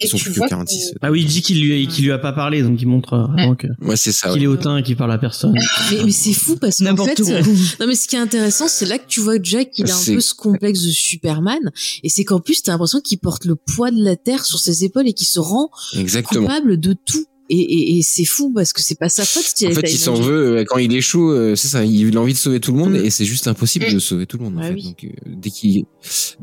Ils 0.00 0.04
Et 0.04 0.08
sont 0.08 0.18
plus 0.18 0.30
que 0.32 0.36
vois 0.36 0.48
46. 0.48 0.92
Ah 1.00 1.10
oui, 1.10 1.22
il 1.22 1.26
dit 1.26 1.40
qu'il 1.40 1.62
lui, 1.62 1.86
qu'il 1.88 2.04
lui 2.04 2.12
a 2.12 2.18
pas 2.18 2.32
parlé, 2.34 2.62
donc 2.62 2.80
il 2.82 2.86
montre 2.86 3.14
euh, 3.14 3.26
vraiment 3.26 3.54
que- 3.54 3.68
Ouais, 3.80 3.96
c'est 3.96 4.12
ça. 4.12 4.28
qu'il 4.28 4.40
ouais. 4.40 4.44
est 4.44 4.46
hautain 4.46 4.76
et 4.76 4.82
qu'il 4.82 4.96
parle 4.96 5.12
à 5.12 5.18
personne. 5.18 5.54
Mais, 5.90 6.04
mais 6.04 6.10
c'est 6.12 6.34
fou 6.34 6.56
parce 6.56 6.76
qu'en 6.78 6.84
N'importe 6.84 7.24
fait, 7.24 7.32
euh, 7.32 7.42
non 7.80 7.86
mais 7.86 7.94
ce 7.94 8.06
qui 8.06 8.16
est 8.16 8.18
intéressant, 8.18 8.68
c'est 8.68 8.84
là 8.84 8.98
que 8.98 9.06
tu 9.08 9.20
vois 9.20 9.38
que 9.38 9.44
Jack, 9.44 9.70
il 9.78 9.90
a 9.90 9.94
un 9.96 10.04
peu 10.04 10.20
ce 10.20 10.34
complexe 10.34 10.82
de 10.82 10.90
Superman, 10.90 11.70
et 12.02 12.08
c'est 12.10 12.24
qu'en 12.24 12.40
plus 12.40 12.62
t'as 12.62 12.72
l'impression 12.72 13.00
qu'il 13.00 13.18
porte 13.18 13.46
le 13.46 13.56
poids 13.56 13.90
de 13.90 14.02
la 14.04 14.16
terre 14.16 14.44
sur 14.44 14.58
ses 14.58 14.84
épaules 14.84 15.08
et 15.08 15.14
qu'il 15.14 15.26
se 15.26 15.40
rend 15.40 15.70
Exactement. 15.96 16.46
coupable 16.48 16.78
de 16.78 16.92
tout. 16.92 17.24
Et, 17.48 17.56
et, 17.58 17.98
et 17.98 18.02
c'est 18.02 18.24
fou 18.24 18.52
parce 18.52 18.72
que 18.72 18.82
c'est 18.82 18.98
pas 18.98 19.08
sa 19.08 19.24
faute. 19.24 19.44
si 19.54 19.66
En 19.66 19.70
fait, 19.70 19.82
il 19.92 19.98
s'en 19.98 20.14
veut 20.14 20.58
euh, 20.58 20.64
quand 20.64 20.78
il 20.78 20.92
échoue. 20.94 21.30
euh, 21.30 21.54
c'est 21.54 21.68
ça. 21.68 21.84
Il 21.84 22.16
a 22.16 22.20
envie 22.20 22.32
de 22.32 22.38
sauver 22.38 22.58
tout 22.60 22.72
le 22.72 22.78
monde 22.78 22.92
Mm. 22.94 23.04
et 23.04 23.10
c'est 23.10 23.24
juste 23.24 23.46
impossible 23.46 23.86
Mm. 23.90 23.94
de 23.94 23.98
sauver 24.00 24.26
tout 24.26 24.36
le 24.38 24.44
monde. 24.44 24.56
En 24.58 24.60
Ouais, 24.62 24.68
fait. 24.68 24.74
oui. 24.74 24.82
Donc 24.84 25.04
euh, 25.04 25.08
dès 25.26 25.50
qu'il, 25.50 25.82
bah, 25.82 25.88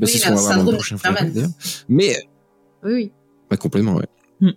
Oui, 0.02 0.08
c'est 0.08 0.18
ce 0.20 0.26
a 0.26 0.30
qu'on 0.30 0.36
va 0.36 0.42
voir 0.42 0.64
dans 0.64 0.72
le 0.72 0.78
prochain 0.78 0.98
d'ailleurs. 1.04 1.50
Mais 1.90 2.16
Oui, 2.86 2.92
oui. 2.94 3.12
bah, 3.50 3.58
complètement, 3.58 3.96
ouais. 3.96 4.06
Mm. 4.40 4.50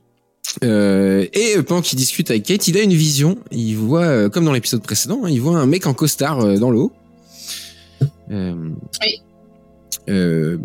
Euh, 0.64 1.26
et 1.32 1.60
pendant 1.64 1.82
qu'il 1.82 1.98
discute 1.98 2.30
avec 2.30 2.44
Kate, 2.44 2.68
il 2.68 2.78
a 2.78 2.82
une 2.82 2.92
vision. 2.94 3.38
Il 3.50 3.74
voit, 3.76 4.04
euh, 4.04 4.28
comme 4.28 4.44
dans 4.44 4.52
l'épisode 4.52 4.82
précédent, 4.82 5.22
hein, 5.24 5.28
il 5.30 5.40
voit 5.40 5.58
un 5.58 5.66
mec 5.66 5.86
en 5.86 5.94
costard 5.94 6.40
euh, 6.40 6.56
dans 6.58 6.70
l'eau. 6.70 6.92
Euh, 8.30 8.54
Oui. 9.02 9.20
euh, 10.08 10.58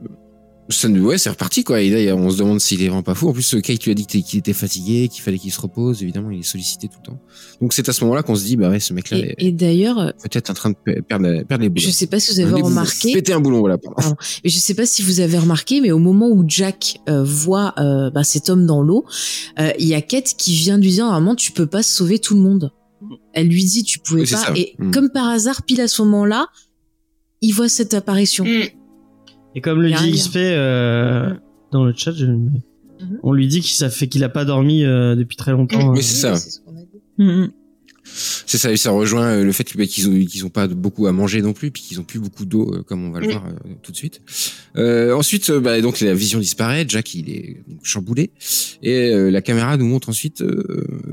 ouais, 0.70 1.18
c'est 1.18 1.30
reparti 1.30 1.64
quoi. 1.64 1.82
Et 1.82 2.06
là, 2.06 2.16
on 2.16 2.30
se 2.30 2.38
demande 2.38 2.60
s'il 2.62 2.82
est 2.82 2.88
vraiment 2.88 3.04
pas 3.04 3.16
fou. 3.16 3.28
En 3.28 3.34
plus, 3.34 3.54
euh, 3.56 3.60
Kate 3.62 3.84
lui 3.84 3.92
a 3.92 3.94
dit 3.94 4.06
qu'il 4.06 4.40
était 4.40 4.54
fatigué, 4.54 5.08
qu'il 5.10 5.22
fallait 5.22 5.38
qu'il 5.38 5.52
se 5.52 5.60
repose. 5.60 6.02
Évidemment, 6.02 6.32
il 6.32 6.40
est 6.40 6.44
sollicité 6.44 6.88
tout 6.88 7.00
le 7.04 7.08
temps. 7.12 7.20
Donc 7.62 7.74
c'est 7.74 7.88
à 7.90 7.94
ce 7.94 8.04
moment-là 8.06 8.24
qu'on 8.24 8.36
se 8.36 8.46
dit, 8.46 8.56
bah 8.56 8.70
ouais, 8.70 8.80
ce 8.80 8.94
mec-là 8.94 9.18
est 9.18 9.36
Et, 9.38 9.48
et 9.48 9.52
d'ailleurs, 9.52 10.00
euh, 10.00 10.12
peut-être 10.24 10.50
en 10.50 10.54
train 10.54 10.70
de 10.70 10.76
pe- 10.76 11.02
perdre, 11.02 11.44
perdre 11.44 11.64
les 11.64 11.70
boulons. 11.70 11.82
je 11.86 11.92
sais 11.92 12.08
pas 12.08 12.20
si 12.20 12.34
vous 12.34 12.40
avez 12.40 12.62
remarqué, 12.62 13.12
Péter 13.14 13.34
un 13.34 13.42
boulon, 13.42 13.60
voilà. 13.60 13.78
pardon. 13.78 14.16
mais 14.44 14.50
je 14.50 14.58
sais 14.60 14.74
pas 14.74 14.86
si 14.86 15.02
vous 15.02 15.20
avez 15.20 15.38
remarqué, 15.38 15.82
mais 15.82 15.92
au 15.92 16.00
moment 16.00 16.30
où 16.30 16.44
Jack 16.48 17.00
euh, 17.10 17.24
voit 17.24 17.74
euh, 17.78 18.10
bah, 18.12 18.24
cet 18.24 18.50
homme 18.50 18.66
dans 18.66 18.82
l'eau, 18.82 19.06
euh, 19.60 19.72
il 19.80 19.88
y 19.88 19.94
a 19.94 20.02
Kate 20.02 20.34
qui 20.38 20.54
vient 20.56 20.78
lui 20.78 20.90
dire 20.92 21.06
normalement 21.06 21.36
tu 21.36 21.52
peux 21.52 21.68
pas 21.68 21.84
sauver 21.84 22.20
tout 22.20 22.36
le 22.36 22.42
monde. 22.42 22.72
Elle 23.34 23.48
lui 23.48 23.64
dit 23.66 23.84
tu 23.84 24.00
pouvais 24.00 24.22
Oui, 24.22 24.30
pas. 24.30 24.38
ça. 24.38 24.54
Et 24.56 24.76
Mm. 24.80 24.92
comme 24.92 25.10
par 25.10 25.28
hasard, 25.28 25.64
pile 25.64 25.82
à 25.82 25.88
ce 25.88 26.02
moment-là, 26.04 26.48
il 27.42 27.52
voit 27.52 27.68
cette 27.70 27.94
apparition. 27.94 28.46
Mm. 28.46 28.64
Et 29.56 29.62
comme 29.62 29.82
le 29.82 29.90
dit 29.90 29.96
rien. 29.96 30.12
XP 30.14 30.36
euh, 30.38 31.34
dans 31.72 31.84
le 31.86 31.94
chat, 31.96 32.12
je- 32.14 32.26
Mhm. 32.26 32.52
on 33.24 33.34
lui 33.34 33.48
dit 33.48 33.62
qu'il 33.62 33.76
ça 33.76 33.90
fait 33.90 34.08
qu'il 34.08 34.24
a 34.24 34.30
pas 34.30 34.46
dormi 34.46 34.84
euh, 34.86 35.16
depuis 35.16 35.36
très 35.36 35.52
longtemps. 35.52 35.92
Oui, 35.92 36.00
euh. 36.00 36.02
c'est 36.02 36.16
ça. 36.22 36.36
ce 36.36 36.60
qu'on 36.62 36.76
a 36.78 36.82
dit. 36.82 37.02
Mm, 37.18 37.44
mm. 37.44 37.52
C'est 38.04 38.58
ça, 38.58 38.72
et 38.72 38.78
ça 38.78 38.92
rejoint 38.92 39.28
euh, 39.28 39.44
le 39.44 39.52
fait 39.52 39.78
bah, 39.78 39.86
qu'ils 39.86 40.10
ont, 40.10 40.26
qu'ils 40.26 40.46
ont 40.46 40.50
pas 40.50 40.68
beaucoup 40.68 41.08
à 41.08 41.12
manger 41.12 41.42
non 41.42 41.54
plus, 41.54 41.72
puis 41.72 41.82
qu'ils 41.84 42.00
ont 42.00 42.04
plus 42.04 42.20
beaucoup 42.20 42.46
d'eau, 42.46 42.74
euh, 42.74 42.82
comme 42.84 43.04
on 43.06 43.12
va 43.12 43.20
le 43.20 43.28
Mm. 43.28 43.32
voir 43.32 43.46
euh, 43.48 43.52
tout 43.84 43.92
de 43.92 43.98
suite. 43.98 44.22
Euh, 44.76 45.14
ensuite, 45.16 45.52
bah, 45.52 45.80
donc 45.82 46.00
la 46.02 46.14
vision 46.14 46.40
disparaît, 46.40 46.84
Jack 46.88 47.14
il 47.14 47.30
est 47.30 47.64
donc, 47.68 47.80
chamboulé, 47.84 48.32
et 48.82 49.12
euh, 49.14 49.30
la 49.32 49.42
caméra 49.42 49.78
nous 49.78 49.86
montre 49.86 50.10
ensuite 50.10 50.42
euh, 50.42 50.64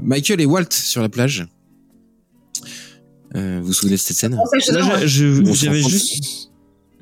Michael 0.02 0.40
et 0.40 0.46
Walt 0.46 0.66
sur 0.72 1.02
la 1.02 1.08
plage. 1.08 1.46
Euh, 3.36 3.58
vous 3.60 3.66
vous 3.68 3.72
souvenez 3.74 3.96
de 3.96 4.00
cette 4.00 4.16
scène? 4.16 4.38
J'avais 5.54 5.82
juste, 5.82 6.50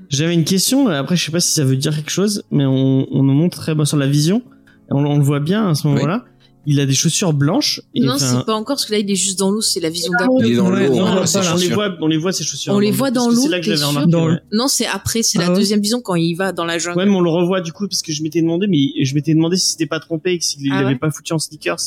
j'avais 0.09 0.35
une 0.35 0.45
question. 0.45 0.89
Après, 0.89 1.17
je 1.17 1.25
sais 1.25 1.33
pas 1.33 1.41
si 1.41 1.53
ça 1.53 1.65
veut 1.65 1.77
dire 1.77 1.95
quelque 1.95 2.11
chose, 2.11 2.43
mais 2.51 2.65
on, 2.67 3.07
on 3.11 3.23
nous 3.23 3.35
montre 3.35 3.59
très 3.59 3.75
bien 3.75 3.85
sur 3.85 3.97
la 3.97 4.07
vision. 4.07 4.43
On, 4.91 5.05
on 5.05 5.19
le 5.19 5.25
voit 5.25 5.41
bien 5.41 5.69
à 5.69 5.75
ce 5.75 5.87
moment-là. 5.89 6.25
Il 6.69 6.81
a 6.81 6.87
des 6.87 6.95
chaussures 6.95 7.33
blanches. 7.33 7.81
Et 7.95 8.01
Non, 8.01 8.19
c'est 8.19 8.45
pas 8.45 8.55
encore 8.55 8.75
parce 8.75 8.87
que 8.87 8.93
là 8.93 8.99
il 8.99 9.09
est 9.09 9.15
juste 9.15 9.39
dans 9.39 9.53
l'eau, 9.53 9.61
c'est 9.61 9.79
la 9.79 9.89
vision 9.89 10.11
d'après. 10.19 10.49
Il 10.49 10.53
est 10.53 10.57
dans 10.57 10.69
l'eau, 10.69 10.79
non, 10.79 11.05
on 11.05 11.23
on, 11.23 11.27
ses 11.27 11.39
les 11.39 11.45
chaussures. 11.45 11.75
voit, 11.77 11.97
on 12.01 12.09
les 12.09 12.17
voit 12.19 12.33
ces 12.33 12.43
chaussures. 12.43 12.73
On 12.73 12.81
les 12.81 12.91
voit 12.91 13.13
dans 13.13 13.29
l'eau, 13.29 13.41
C'est 13.41 13.49
là 13.49 13.61
que 13.61 13.67
j'avais 13.67 13.85
remarqué. 13.85 14.11
Dans 14.11 14.27
ouais. 14.27 14.41
Non, 14.53 14.67
c'est 14.67 14.87
après, 14.87 15.23
c'est 15.23 15.39
Ah 15.39 15.43
la 15.43 15.51
ouais. 15.51 15.57
deuxième 15.57 15.81
vision 15.81 16.01
quand 16.01 16.17
il 16.17 16.35
va 16.35 16.51
dans 16.51 16.65
la 16.65 16.79
jungle. 16.79 16.99
Ouais, 16.99 17.07
mais 17.07 17.15
on 17.15 17.21
le 17.21 17.31
revoit 17.31 17.61
du 17.61 17.73
coup 17.73 17.87
parce 17.87 18.03
que 18.03 18.11
je 18.13 18.21
m'étais 18.25 18.41
demandé, 18.43 18.67
mais 18.67 19.05
je 19.05 19.15
m'étais 19.15 19.33
demandé 19.33 19.57
si 19.57 19.71
c'était 19.71 19.87
pas 19.87 20.01
trompé 20.01 20.35
et 20.35 20.41
s'il 20.41 20.61
Ah 20.73 20.77
l'avait 20.83 20.95
ouais 20.95 20.99
pas 20.99 21.11
foutu 21.13 21.33
en 21.35 21.39
sneakers. 21.39 21.79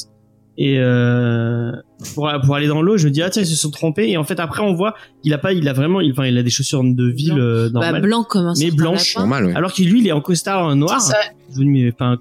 Et 0.57 0.77
euh, 0.79 1.71
pour 2.15 2.29
pour 2.45 2.55
aller 2.55 2.67
dans 2.67 2.81
l'eau, 2.81 2.97
je 2.97 3.07
me 3.07 3.11
dis 3.13 3.21
ah 3.21 3.29
tiens 3.29 3.43
ils 3.43 3.45
se 3.47 3.55
sont 3.55 3.69
trompés 3.71 4.09
et 4.09 4.17
en 4.17 4.25
fait 4.25 4.39
après 4.41 4.61
on 4.61 4.73
voit 4.73 4.93
il 5.23 5.33
a 5.33 5.37
pas 5.37 5.53
il 5.53 5.65
a 5.69 5.73
vraiment 5.73 6.01
il 6.01 6.11
enfin 6.11 6.25
il 6.25 6.37
a 6.37 6.43
des 6.43 6.49
chaussures 6.49 6.83
de 6.83 7.05
ville 7.09 7.33
Blanc. 7.35 7.43
euh, 7.43 7.69
Bah, 7.69 7.79
normales. 7.81 8.01
blanc 8.01 8.23
comme 8.23 8.45
un 8.47 8.53
Mais 8.57 8.61
certain 8.65 8.75
blanche, 8.75 9.13
lapin. 9.15 9.19
Normal, 9.27 9.45
ouais. 9.45 9.55
alors 9.55 9.73
que 9.73 9.81
lui 9.83 10.01
il 10.01 10.07
est 10.07 10.11
en 10.11 10.19
costard 10.21 10.69
euh, 10.69 10.75
noir. 10.75 10.99
C'est 10.99 11.11
ça. 11.13 11.17
Je 11.53 11.59
me 11.59 11.63
dis 11.63 11.69
mais 11.69 11.91
enfin 11.93 12.17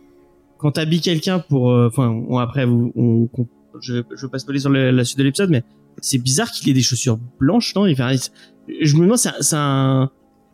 quand 0.59 0.71
t'habilles 0.73 1.01
quelqu'un 1.01 1.41
pour 1.41 1.73
euh, 1.73 1.89
enfin 1.89 2.17
après 2.41 2.65
on, 2.65 2.93
on- 2.95 3.29
je 3.81 4.03
je 4.15 4.23
veux 4.23 4.29
pas 4.29 4.39
spoiler 4.39 4.61
sur 4.61 4.71
le- 4.71 4.91
la 4.93 5.05
suite 5.05 5.19
de 5.19 5.25
l'épisode 5.25 5.51
mais 5.51 5.65
c'est 6.01 6.19
bizarre 6.19 6.51
qu'il 6.53 6.69
ait 6.69 6.75
des 6.75 6.83
chaussures 6.83 7.19
blanches 7.41 7.75
non? 7.75 7.91
Enfin, 7.91 8.13
il- 8.13 8.87
je 8.87 8.95
me 8.97 9.03
demande 9.03 9.19
c'est 9.19 9.57
un- 9.57 10.11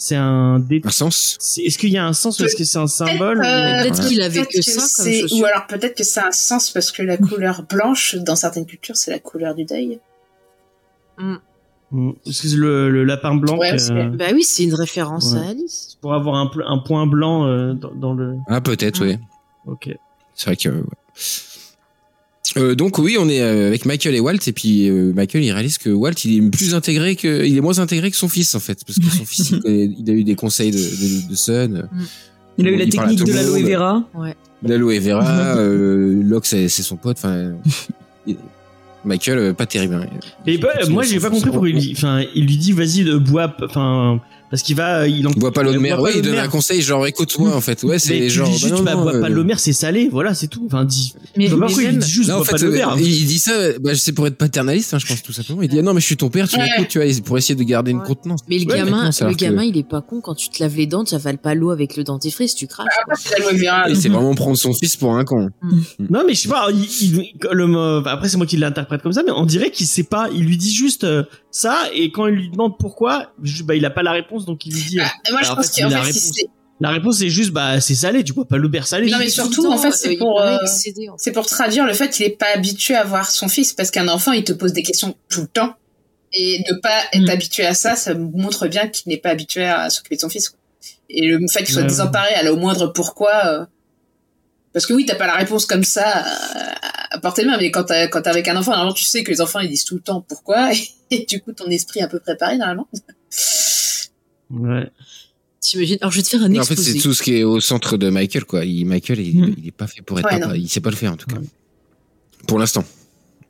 c'est 0.06 0.16
un 0.16 0.58
dé- 0.58 0.82
sens 0.90 1.36
c'est- 1.40 1.62
est-ce 1.62 1.78
qu'il 1.78 1.90
y 1.90 1.96
a 1.96 2.04
un 2.06 2.12
sens 2.12 2.38
ou 2.40 2.44
est-ce 2.44 2.56
que 2.56 2.64
c'est 2.64 2.78
un 2.78 2.86
symbole 2.86 3.38
Euh, 3.44 3.82
Peut-être 3.82 4.06
qu'il 4.08 4.20
avait 4.22 4.44
que 4.44 4.60
ça 4.62 4.80
chaussure. 5.04 5.38
Ou 5.38 5.44
alors 5.44 5.66
peut-être 5.66 5.96
que 5.96 6.04
ça 6.04 6.24
a 6.24 6.28
un 6.28 6.32
sens 6.32 6.70
parce 6.70 6.92
que 6.92 7.02
la 7.02 7.16
couleur 7.16 7.62
blanche, 7.62 8.14
dans 8.16 8.36
certaines 8.36 8.66
cultures, 8.66 8.96
c'est 8.96 9.10
la 9.10 9.18
couleur 9.18 9.54
du 9.54 9.64
deuil. 9.64 9.98
Mm. 11.18 11.36
Parce 12.24 12.40
que 12.40 12.56
le, 12.56 12.90
le 12.90 13.04
lapin 13.04 13.34
blanc, 13.36 13.56
Ouais, 13.56 13.76
euh, 13.90 14.08
Bah 14.10 14.26
oui, 14.32 14.42
c'est 14.42 14.64
une 14.64 14.74
référence 14.74 15.32
Ouais. 15.32 15.38
à 15.46 15.50
Alice. 15.50 15.96
pour 16.00 16.12
avoir 16.14 16.34
un, 16.36 16.50
un 16.66 16.78
point 16.78 17.06
blanc 17.06 17.46
euh, 17.46 17.72
dans, 17.72 17.92
dans 17.94 18.12
le. 18.14 18.36
Ah, 18.48 18.60
peut-être, 18.60 19.00
Mm. 19.04 19.06
oui. 19.08 19.16
Ok. 19.66 19.88
C'est 20.34 20.46
vrai 20.46 20.56
que. 20.56 20.68
ouais. 20.68 20.82
Euh, 22.56 22.74
donc 22.74 22.98
oui, 22.98 23.16
on 23.18 23.28
est 23.28 23.40
euh, 23.40 23.66
avec 23.68 23.84
Michael 23.86 24.14
et 24.14 24.20
Walt 24.20 24.36
et 24.46 24.52
puis 24.52 24.88
euh, 24.88 25.12
Michael 25.14 25.42
il 25.44 25.50
réalise 25.52 25.78
que 25.78 25.88
Walt 25.90 26.12
il 26.24 26.36
est 26.44 26.50
plus 26.50 26.74
intégré 26.74 27.16
que 27.16 27.44
il 27.44 27.56
est 27.56 27.60
moins 27.60 27.78
intégré 27.78 28.10
que 28.10 28.16
son 28.16 28.28
fils 28.28 28.54
en 28.54 28.60
fait 28.60 28.80
parce 28.86 28.98
que 28.98 29.06
son 29.10 29.24
fils 29.26 29.50
il, 29.50 29.60
connaît- 29.60 29.90
il 29.98 30.10
a 30.10 30.12
eu 30.12 30.24
des 30.24 30.34
conseils 30.34 30.70
de, 30.70 30.76
de, 30.76 31.30
de 31.30 31.34
Sun. 31.34 31.88
Il 32.58 32.68
a 32.68 32.70
eu 32.70 32.76
la 32.76 32.86
technique 32.86 33.24
de 33.24 33.32
l'aloe 33.32 33.62
vera. 33.66 34.04
L'aloe 34.62 34.98
vera, 35.00 35.56
euh, 35.56 36.22
Locke 36.22 36.46
c'est 36.46 36.68
c'est 36.68 36.82
son 36.82 36.96
pote. 36.96 37.16
Enfin, 37.18 37.54
Michael 39.04 39.38
euh, 39.38 39.52
pas 39.52 39.66
terrible. 39.66 39.94
hein. 39.94 40.06
Et 40.46 40.56
bah, 40.58 40.70
moi, 40.88 41.02
j'ai 41.02 41.20
pas 41.20 41.30
compris 41.30 41.50
pourquoi 41.50 41.68
il, 41.68 41.76
dit- 41.78 41.92
enfin, 41.96 42.24
il 42.34 42.46
lui 42.46 42.56
dit, 42.56 42.72
vas-y, 42.72 43.06
euh, 43.08 43.18
bois, 43.18 43.54
enfin, 43.62 44.20
parce 44.54 44.62
qu'il 44.62 44.76
va, 44.76 45.08
il 45.08 45.26
en. 45.26 45.30
Bois 45.32 45.52
pas 45.52 45.62
l'eau 45.64 45.72
de 45.72 45.78
mer. 45.78 45.96
pas 45.96 46.02
Ouais, 46.02 46.12
il 46.16 46.22
donne 46.22 46.38
un 46.38 46.46
conseil 46.48 46.80
genre 46.80 47.06
écoute-moi 47.06 47.54
en 47.54 47.60
fait. 47.60 47.82
Ouais, 47.82 47.94
Mais 47.94 47.98
c'est 47.98 48.18
tu 48.20 48.30
genre 48.30 48.48
dis 48.48 48.58
juste, 48.58 48.70
bah, 48.70 48.76
non, 48.76 48.84
bah, 48.84 48.94
non, 48.94 49.02
bois 49.02 49.12
pas 49.20 49.26
euh, 49.26 49.28
l'eau 49.30 49.42
de 49.42 49.46
mer, 49.48 49.58
c'est 49.58 49.72
salé, 49.72 50.08
voilà, 50.10 50.32
c'est 50.34 50.46
tout. 50.46 50.62
Enfin, 50.66 50.84
dis. 50.84 51.12
Mais, 51.36 51.48
pas 51.48 51.56
pourquoi 51.66 51.82
il 51.82 51.98
dit 51.98 52.08
juste, 52.10 52.28
Non, 52.28 52.36
en 52.36 52.38
bois 52.38 52.46
pas 52.46 52.56
fait, 52.58 52.64
l'eau 52.66 52.70
de 52.70 52.76
mer. 52.76 52.88
euh, 52.92 52.96
il 53.00 53.26
dit 53.26 53.38
ça, 53.38 53.52
bah, 53.80 53.94
c'est 53.94 54.12
pour 54.12 54.26
être 54.28 54.36
paternaliste, 54.38 54.94
hein, 54.94 54.98
je 54.98 55.06
pense 55.06 55.22
tout 55.22 55.32
simplement. 55.32 55.62
Il 55.62 55.68
dit 55.68 55.78
ah 55.78 55.82
non 55.82 55.92
mais 55.92 56.00
je 56.00 56.06
suis 56.06 56.16
ton 56.16 56.30
père, 56.30 56.48
tu 56.48 56.56
Ouais. 56.56 56.62
m'écoutes, 56.70 56.88
tu 56.88 57.02
vois, 57.02 57.08
pour 57.24 57.36
essayer 57.36 57.54
de 57.56 57.62
garder 57.64 57.90
une 57.90 58.02
contenance. 58.02 58.40
Mais 58.48 58.58
le 58.58 58.66
Ouais, 58.70 58.76
gamin, 58.78 59.10
le 59.10 59.34
que- 59.34 59.34
gamin, 59.36 59.64
il 59.64 59.76
est 59.76 59.88
pas 59.88 60.00
con. 60.00 60.20
Quand 60.20 60.34
tu 60.34 60.48
te 60.48 60.62
laves 60.62 60.76
les 60.76 60.86
dents, 60.86 61.02
tu 61.04 61.14
avales 61.14 61.38
pas 61.38 61.54
l'eau 61.54 61.70
avec 61.70 61.96
le 61.96 62.04
dentifrice, 62.04 62.54
tu 62.54 62.66
craches. 62.66 62.86
Après, 63.02 63.16
c'est. 63.96 64.06
Et 64.06 64.08
vraiment 64.08 64.34
prendre 64.34 64.56
son 64.56 64.72
fils 64.72 64.96
pour 64.96 65.16
un 65.16 65.24
con. 65.24 65.48
Non, 65.98 66.22
mais 66.26 66.34
je 66.34 66.42
sais 66.42 66.48
pas, 66.48 66.68
après, 68.06 68.28
c'est 68.28 68.36
moi 68.36 68.46
qui 68.46 68.56
l'interprète 68.56 69.02
comme 69.02 69.12
ça, 69.12 69.22
mais 69.24 69.32
on 69.32 69.44
dirait 69.46 69.70
qu'il 69.70 69.86
sait 69.86 70.02
pas, 70.04 70.28
il 70.34 70.44
lui 70.44 70.56
dit 70.56 70.72
juste 70.74 71.04
euh, 71.04 71.24
ça, 71.50 71.76
et 71.94 72.10
quand 72.10 72.26
il 72.26 72.34
lui 72.34 72.50
demande 72.50 72.78
pourquoi, 72.78 73.32
bah, 73.64 73.74
il 73.74 73.84
a 73.84 73.90
pas 73.90 74.02
la 74.02 74.12
réponse, 74.12 74.43
donc 74.44 74.66
il 74.66 74.74
lui 74.74 74.82
dit, 74.82 75.00
euh, 75.00 75.04
Ah, 75.06 75.30
moi, 75.30 75.40
je 75.42 75.46
Alors, 75.46 75.52
en 75.52 75.56
pense 75.62 75.70
fait, 75.74 75.82
qu'en 75.82 75.88
fait, 75.90 75.94
la 75.94 76.00
si 76.02 76.06
réponse. 76.12 76.32
c'est- 76.36 76.46
la 76.80 76.90
réponse 76.90 77.18
c'est 77.18 77.28
juste, 77.30 77.50
bah, 77.52 77.80
c'est 77.80 77.94
salé, 77.94 78.24
tu 78.24 78.32
bois 78.32 78.46
pas 78.46 78.56
l'eau 78.56 78.66
de 78.68 78.72
mer 78.72 78.86
salé. 78.86 79.10
Non, 79.10 79.18
mais 79.18 79.26
est 79.26 79.30
surtout, 79.30 79.66
en 79.66 79.78
fait, 79.78 79.92
c'est 79.92 80.14
euh, 80.14 80.18
pour, 80.18 80.40
euh, 80.40 80.58
excéder, 80.62 81.08
en 81.08 81.12
fait. 81.16 81.22
c'est 81.24 81.32
pour 81.32 81.46
traduire 81.46 81.86
le 81.86 81.94
fait 81.94 82.10
qu'il 82.10 82.26
est 82.26 82.36
pas 82.36 82.46
habitué 82.54 82.94
à 82.96 83.04
voir 83.04 83.30
son 83.30 83.48
fils, 83.48 83.72
parce 83.72 83.90
qu'un 83.90 84.08
enfant, 84.08 84.32
il 84.32 84.44
te 84.44 84.52
pose 84.52 84.72
des 84.72 84.82
questions 84.82 85.14
tout 85.28 85.42
le 85.42 85.46
temps. 85.48 85.74
Et 86.36 86.64
ne 86.68 86.74
pas 86.74 87.00
être 87.12 87.26
Mm. 87.26 87.30
habitué 87.30 87.64
à 87.64 87.74
ça, 87.74 87.94
ça 87.94 88.12
montre 88.14 88.66
bien 88.66 88.88
qu'il 88.88 89.08
n'est 89.08 89.18
pas 89.18 89.30
habitué 89.30 89.64
à 89.66 89.88
s'occuper 89.88 90.16
de 90.16 90.20
son 90.20 90.28
fils. 90.28 90.48
quoi. 90.48 90.58
Et 91.08 91.28
le 91.28 91.38
fait 91.46 91.60
qu'il 91.62 91.72
soit 91.72 91.82
Ouais. 91.82 91.88
désemparé 91.88 92.34
à 92.34 92.42
la 92.42 92.52
au 92.52 92.56
moindre 92.56 92.88
pourquoi, 92.88 93.46
euh, 93.46 93.64
parce 94.72 94.84
que 94.86 94.92
oui, 94.94 95.06
t'as 95.06 95.14
pas 95.14 95.28
la 95.28 95.36
réponse 95.36 95.64
comme 95.66 95.84
ça 95.84 96.24
euh, 96.26 96.72
à 97.12 97.18
portée 97.20 97.42
de 97.44 97.46
main, 97.50 97.56
mais 97.56 97.70
quand 97.70 97.84
t'as, 97.84 98.08
quand 98.08 98.22
t'es 98.22 98.30
avec 98.30 98.48
un 98.48 98.56
enfant, 98.56 98.72
normalement, 98.72 98.94
tu 98.94 99.04
sais 99.04 99.22
que 99.22 99.30
les 99.30 99.40
enfants, 99.40 99.60
ils 99.60 99.68
disent 99.68 99.84
tout 99.84 99.94
le 99.94 100.00
temps 100.00 100.20
pourquoi, 100.28 100.70
et, 101.12 101.24
du 101.24 101.40
coup, 101.40 101.52
ton 101.52 101.66
esprit 101.66 102.00
est 102.00 102.02
un 102.02 102.08
peu 102.08 102.18
préparé, 102.18 102.56
normalement. 102.56 102.88
Ouais. 104.58 104.90
T'imagines 105.60 105.98
Alors, 106.02 106.12
je 106.12 106.18
vais 106.18 106.22
te 106.22 106.28
faire 106.28 106.42
un 106.42 106.48
Mais 106.48 106.58
en 106.58 106.64
fait, 106.64 106.74
exposé. 106.74 106.92
c'est 106.98 107.02
tout 107.02 107.14
ce 107.14 107.22
qui 107.22 107.34
est 107.36 107.44
au 107.44 107.58
centre 107.60 107.96
de 107.96 108.10
Michael, 108.10 108.44
quoi. 108.44 108.64
Il, 108.64 108.84
Michael, 108.84 109.20
il, 109.20 109.40
Mm. 109.40 109.54
il 109.58 109.66
est 109.68 109.70
pas 109.72 109.86
fait 109.86 110.02
pour 110.02 110.18
être 110.18 110.26
Ouais, 110.26 110.38
papa. 110.40 110.48
non. 110.48 110.54
Il 110.54 110.68
sait 110.68 110.80
pas 110.80 110.90
le 110.90 110.96
faire, 110.96 111.12
en 111.12 111.16
tout 111.16 111.26
cas. 111.26 111.38
Pour 112.46 112.58
l'instant. 112.58 112.84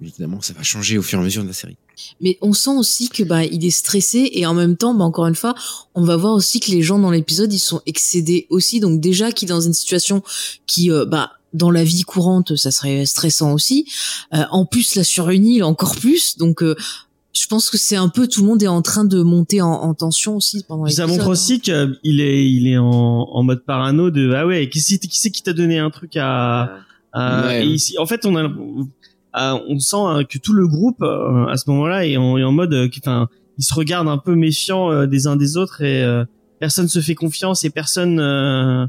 Évidemment, 0.02 0.40
ça 0.42 0.52
va 0.52 0.62
changer 0.62 0.98
au 0.98 1.02
fur 1.02 1.18
et 1.18 1.22
à 1.22 1.24
mesure 1.24 1.42
de 1.42 1.48
la 1.48 1.54
série. 1.54 1.76
Mais 2.20 2.36
on 2.42 2.52
sent 2.52 2.70
aussi 2.76 3.08
que 3.08 3.22
bah 3.22 3.44
il 3.44 3.64
est 3.64 3.70
stressé 3.70 4.28
et 4.32 4.44
en 4.44 4.52
même 4.52 4.76
temps, 4.76 4.92
bah 4.94 5.04
encore 5.04 5.26
une 5.28 5.36
fois, 5.36 5.54
on 5.94 6.04
va 6.04 6.16
voir 6.16 6.34
aussi 6.34 6.58
que 6.60 6.70
les 6.72 6.82
gens 6.82 6.98
dans 6.98 7.12
l'épisode 7.12 7.52
ils 7.52 7.60
sont 7.60 7.80
excédés 7.86 8.46
aussi. 8.50 8.80
Donc 8.80 9.00
déjà 9.00 9.30
qui 9.32 9.44
est 9.44 9.48
dans 9.48 9.60
une 9.60 9.72
situation 9.72 10.22
qui 10.66 10.90
euh, 10.90 11.06
bah 11.06 11.30
dans 11.54 11.70
la 11.70 11.84
vie 11.84 12.02
courante 12.02 12.56
ça 12.56 12.72
serait 12.72 13.06
stressant 13.06 13.52
aussi. 13.52 13.86
Euh, 14.34 14.42
en 14.50 14.66
plus 14.66 14.96
là 14.96 15.04
sur 15.04 15.30
une 15.30 15.46
île 15.46 15.62
encore 15.64 15.94
plus. 15.96 16.36
Donc 16.38 16.62
euh, 16.64 16.74
je 17.36 17.46
pense 17.46 17.68
que 17.70 17.76
c'est 17.78 17.96
un 17.96 18.08
peu 18.08 18.26
tout 18.28 18.40
le 18.42 18.46
monde 18.46 18.62
est 18.62 18.68
en 18.68 18.80
train 18.82 19.04
de 19.04 19.22
monter 19.22 19.60
en, 19.60 19.68
en 19.72 19.92
tension 19.94 20.36
aussi 20.36 20.64
pendant 20.68 20.84
Puis 20.84 20.94
ça 20.94 21.06
montre 21.06 21.28
aussi 21.28 21.60
qu'il 21.60 22.20
est, 22.20 22.48
il 22.50 22.68
est 22.68 22.78
en, 22.78 22.84
en 22.86 23.42
mode 23.42 23.64
parano 23.64 24.10
de, 24.10 24.32
ah 24.34 24.46
ouais, 24.46 24.68
qui 24.68 24.80
c'est 24.80 24.98
qui, 24.98 25.18
c'est 25.18 25.30
qui 25.30 25.42
t'a 25.42 25.52
donné 25.52 25.78
un 25.78 25.90
truc 25.90 26.16
à, 26.16 26.78
à- 27.12 27.46
Ouais. 27.46 27.64
et 27.64 27.68
ici, 27.68 27.96
en 27.98 28.06
fait, 28.06 28.24
on 28.26 28.36
a, 28.36 28.48
à- 29.32 29.56
on 29.68 29.78
sent 29.78 29.96
hein, 29.98 30.24
que 30.24 30.38
tout 30.38 30.52
le 30.52 30.66
groupe, 30.68 31.02
euh, 31.02 31.46
à 31.46 31.56
ce 31.56 31.68
moment-là, 31.70 32.06
est 32.06 32.16
en, 32.16 32.38
est 32.38 32.44
en 32.44 32.52
mode, 32.52 32.72
euh, 32.72 32.88
enfin, 33.00 33.28
ils 33.58 33.64
se 33.64 33.74
regardent 33.74 34.08
un 34.08 34.18
peu 34.18 34.34
méfiants 34.34 34.90
euh, 34.92 35.06
des 35.06 35.26
uns 35.26 35.36
des 35.36 35.56
autres 35.56 35.82
et 35.82 36.02
euh, 36.02 36.24
personne 36.60 36.88
se 36.88 37.00
fait 37.00 37.14
confiance 37.14 37.64
et 37.64 37.70
personne 37.70 38.18
euh, 38.20 38.86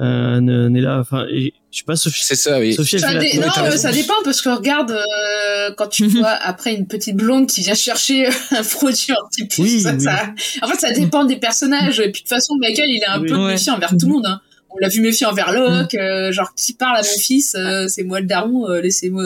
euh, 0.00 0.40
ne- 0.40 0.68
n'est 0.68 0.80
là. 0.80 0.98
Enfin, 1.00 1.26
je 1.30 1.50
sais 1.70 1.84
pas, 1.84 1.96
Sophie. 1.96 2.24
C'est 2.24 2.34
ça, 2.36 2.58
oui. 2.58 2.74
Sophie, 2.74 2.98
Ça 2.98 3.12
la- 3.12 3.20
dé- 3.20 3.38
Ouais, 3.38 3.46
non, 3.46 3.64
euh, 3.66 3.70
ça 3.76 3.92
dépend 3.92 4.14
parce 4.24 4.40
que 4.42 4.48
regarde 4.48 4.90
euh, 4.92 5.70
quand 5.76 5.86
tu 5.88 6.06
vois 6.08 6.30
après 6.30 6.74
une 6.74 6.86
petite 6.86 7.16
blonde 7.16 7.46
qui 7.48 7.60
vient 7.62 7.74
chercher 7.74 8.26
un 8.50 8.62
produit 8.62 9.12
anti 9.24 9.48
Oui, 9.60 9.80
ça, 9.80 9.92
oui. 9.94 10.00
ça- 10.00 10.32
en 10.62 10.68
fait 10.68 10.78
ça 10.80 10.92
dépend 10.92 11.24
des 11.24 11.36
personnages 11.36 12.00
et 12.00 12.10
puis 12.10 12.22
de 12.22 12.26
toute 12.26 12.28
façon 12.28 12.54
Michael 12.60 12.88
il 12.90 13.02
est 13.02 13.06
un 13.06 13.20
Oui. 13.20 13.28
peu 13.28 13.36
Ouais. 13.36 13.52
méfiant 13.52 13.74
envers 13.74 13.90
tout 13.90 14.06
le 14.06 14.12
monde 14.12 14.26
hein. 14.26 14.40
on 14.70 14.78
l'a 14.80 14.88
vu 14.88 15.00
méfiant 15.00 15.30
envers 15.30 15.52
Locke 15.52 15.94
euh, 15.94 16.32
genre 16.32 16.54
qui 16.56 16.74
parle 16.74 16.96
à 16.96 17.02
mon 17.02 17.18
fils 17.20 17.54
euh, 17.54 17.86
c'est 17.88 18.02
moi 18.02 18.20
le 18.20 18.26
daron 18.26 18.68
euh, 18.68 18.80
laissez-moi 18.80 19.24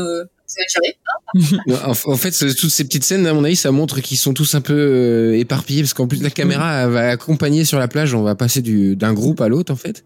En, 1.85 1.91
en 2.13 2.17
fait, 2.17 2.31
toutes 2.55 2.71
ces 2.71 2.85
petites 2.85 3.05
scènes, 3.05 3.27
à 3.27 3.35
mon 3.35 3.45
avis, 3.45 3.57
ça 3.57 3.71
montre 3.71 4.01
qu'ils 4.01 4.17
sont 4.17 4.33
tous 4.33 4.55
un 4.55 4.61
peu 4.61 4.73
euh, 4.75 5.39
éparpillés 5.39 5.83
parce 5.83 5.93
qu'en 5.95 6.07
plus 6.07 6.23
la 6.23 6.31
caméra 6.31 6.85
elle 6.85 6.91
va 6.91 7.09
accompagner 7.11 7.65
sur 7.65 7.79
la 7.79 7.87
plage, 7.89 8.15
on 8.15 8.23
va 8.23 8.35
passer 8.35 8.63
du 8.63 8.97
d'un 8.97 9.13
groupe 9.13 9.41
à 9.43 9.49
l'autre 9.49 9.71
en 9.73 9.77
fait, 9.77 10.05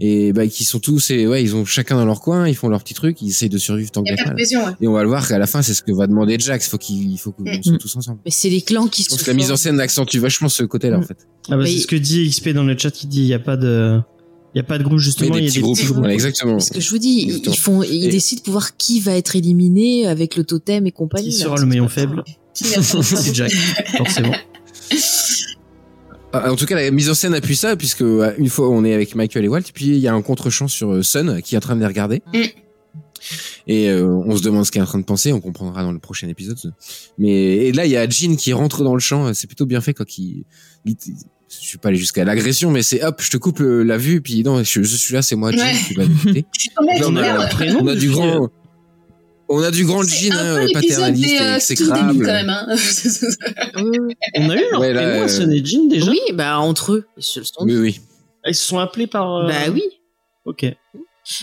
et 0.00 0.32
bah 0.32 0.46
qui 0.46 0.64
sont 0.64 0.78
tous, 0.80 1.10
et 1.10 1.26
ouais, 1.26 1.42
ils 1.42 1.54
ont 1.54 1.64
chacun 1.66 1.96
dans 1.96 2.06
leur 2.06 2.20
coin, 2.20 2.48
ils 2.48 2.56
font 2.56 2.68
leur 2.68 2.82
petit 2.82 2.94
truc, 2.94 3.20
ils 3.20 3.28
essayent 3.28 3.48
de 3.50 3.58
survivre 3.58 3.90
tant 3.90 4.02
que 4.02 4.10
ouais. 4.10 4.74
Et 4.80 4.88
on 4.88 4.92
va 4.92 5.02
le 5.02 5.08
voir 5.08 5.28
qu'à 5.28 5.38
la 5.38 5.46
fin, 5.46 5.60
c'est 5.62 5.74
ce 5.74 5.82
que 5.82 5.92
va 5.92 6.06
demander 6.06 6.36
Jack. 6.38 6.64
Il 6.64 6.68
faut 6.68 6.78
qu'il, 6.78 7.12
il 7.12 7.18
faut 7.18 7.32
qu'on 7.32 7.42
Mm. 7.44 7.62
soit 7.62 7.78
tous 7.78 7.96
ensemble. 7.96 8.18
Mais 8.24 8.30
c'est 8.30 8.48
les 8.48 8.62
clans 8.62 8.86
qui 8.88 9.02
Je 9.02 9.08
se 9.08 9.14
pense 9.14 9.22
que 9.24 9.30
la 9.30 9.34
mise 9.36 9.50
en 9.52 9.56
scène 9.56 9.78
accentue 9.80 10.18
vachement 10.18 10.48
ce 10.48 10.62
côté-là, 10.62 10.96
en 10.98 11.00
Mm. 11.00 11.04
fait. 11.04 11.18
Ah 11.50 11.56
bah, 11.56 11.64
c'est 11.66 11.78
ce 11.78 11.86
que 11.86 11.96
dit 11.96 12.28
XP 12.30 12.50
dans 12.50 12.64
le 12.64 12.76
chat 12.78 12.90
qui 12.90 13.06
dit, 13.06 13.20
il 13.20 13.26
y 13.26 13.34
a 13.34 13.38
pas 13.38 13.56
de, 13.56 14.00
il 14.54 14.58
y 14.58 14.60
a 14.60 14.64
pas 14.64 14.78
de 14.78 14.84
groupe 14.84 14.98
justement, 14.98 15.36
il 15.36 15.44
y 15.44 15.46
a 15.46 15.48
petits 15.48 15.56
des 15.56 15.62
groupes. 15.62 15.76
petits 15.76 15.86
groupes. 15.86 15.98
Voilà, 15.98 16.14
exactement. 16.14 16.52
Parce 16.52 16.70
que 16.70 16.80
je 16.80 16.90
vous 16.90 16.98
dis, 16.98 17.08
ils- 17.22 17.28
Exactement. 17.36 17.54
ils 17.54 17.58
font, 17.58 17.82
ils 17.82 18.04
Et- 18.06 18.10
décident 18.10 18.40
de 18.40 18.44
pouvoir 18.44 18.76
qui 18.76 19.00
va 19.00 19.16
être 19.16 19.34
éliminé 19.36 20.06
avec 20.06 20.36
le 20.36 20.44
totem 20.44 20.86
et 20.86 20.92
compagnie. 20.92 21.30
Qui 21.30 21.38
là. 21.38 21.44
sera 21.44 21.56
le 21.58 21.66
maillon 21.66 21.88
faible 21.88 22.22
C'est 22.54 23.34
Jack, 23.34 23.52
forcément. 23.96 24.34
Ah, 26.34 26.50
En 26.50 26.56
tout 26.56 26.64
cas, 26.66 26.76
la 26.76 26.90
mise 26.90 27.10
en 27.10 27.14
scène 27.14 27.34
appuie 27.34 27.56
ça, 27.56 27.76
puisque 27.76 28.02
euh, 28.02 28.32
une 28.38 28.48
fois 28.48 28.68
on 28.70 28.84
est 28.84 28.94
avec 28.94 29.14
Michael 29.14 29.44
et 29.44 29.48
Walt, 29.48 29.62
puis 29.74 29.86
il 29.86 29.98
y 29.98 30.08
a 30.08 30.14
un 30.14 30.22
contre-champ 30.22 30.66
sur 30.68 30.92
euh, 30.92 31.02
Sun 31.02 31.40
qui 31.42 31.54
est 31.54 31.58
en 31.58 31.60
train 31.60 31.74
de 31.74 31.80
les 31.80 31.86
regarder. 31.86 32.22
Mm. 32.32 32.38
Et 33.68 33.88
euh, 33.90 34.06
on 34.06 34.36
se 34.36 34.42
demande 34.42 34.64
ce 34.66 34.72
qu'il 34.72 34.80
est 34.80 34.82
en 34.82 34.86
train 34.88 34.98
de 34.98 35.04
penser, 35.04 35.32
on 35.32 35.40
comprendra 35.40 35.82
dans 35.82 35.92
le 35.92 35.98
prochain 35.98 36.28
épisode. 36.28 36.58
Mais 37.18 37.28
et 37.68 37.72
là, 37.72 37.84
il 37.86 37.92
y 37.92 37.96
a 37.96 38.08
Jean 38.08 38.34
qui 38.36 38.52
rentre 38.52 38.82
dans 38.82 38.94
le 38.94 39.00
champ, 39.00 39.32
c'est 39.34 39.46
plutôt 39.46 39.66
bien 39.66 39.80
fait, 39.80 39.94
quoi. 39.94 40.04
Qui, 40.04 40.44
il- 40.84 40.96
je 41.62 41.68
suis 41.68 41.78
pas 41.78 41.88
allé 41.88 41.96
jusqu'à 41.98 42.24
l'agression, 42.24 42.70
mais 42.70 42.82
c'est 42.82 43.02
hop, 43.04 43.20
je 43.22 43.30
te 43.30 43.36
coupe 43.36 43.60
le- 43.60 43.82
la 43.84 43.96
vue, 43.96 44.20
puis 44.20 44.42
non, 44.42 44.62
je, 44.64 44.82
je 44.82 44.96
suis 44.96 45.14
là, 45.14 45.22
c'est 45.22 45.36
moi, 45.36 45.52
Jean, 45.52 45.58
Ouais. 45.60 45.72
tu 45.86 45.94
vas 45.94 46.02
avec 46.26 46.44
Là, 47.00 47.06
on, 47.08 47.16
a, 47.16 47.48
on 47.80 47.86
a 47.86 47.94
du 47.94 48.10
grand, 48.10 48.48
on 49.48 49.62
a 49.62 49.70
du 49.70 49.84
grand 49.84 50.02
C'est 50.02 50.30
Jean, 50.30 50.36
un 50.38 50.56
hein, 50.62 50.66
paternaliste 50.72 51.32
et 51.34 51.40
euh, 51.40 51.54
exécrable. 51.56 52.24
quand 52.24 52.32
même 52.32 52.50
hein. 52.50 52.66
On 54.36 54.50
a 54.50 54.56
eu 54.56 54.64
leur 54.70 54.80
Ouais, 54.80 54.92
là, 54.92 55.00
prénom 55.02 55.22
à 55.22 55.28
euh, 55.28 55.60
Jean 55.64 55.88
déjà. 55.88 56.10
Oui, 56.10 56.20
bah 56.34 56.58
entre 56.58 56.92
eux. 56.94 57.06
Ils 57.16 57.22
se 57.22 57.38
le 57.40 57.44
sont 57.44 57.64
Oui, 57.64 57.76
oui. 57.76 58.00
Ah, 58.44 58.50
Ils 58.50 58.54
se 58.54 58.64
sont 58.64 58.78
appelés 58.78 59.06
par. 59.06 59.36
euh, 59.36 59.48
Bah 59.48 59.70
oui. 59.72 59.82
Ok. 60.44 60.64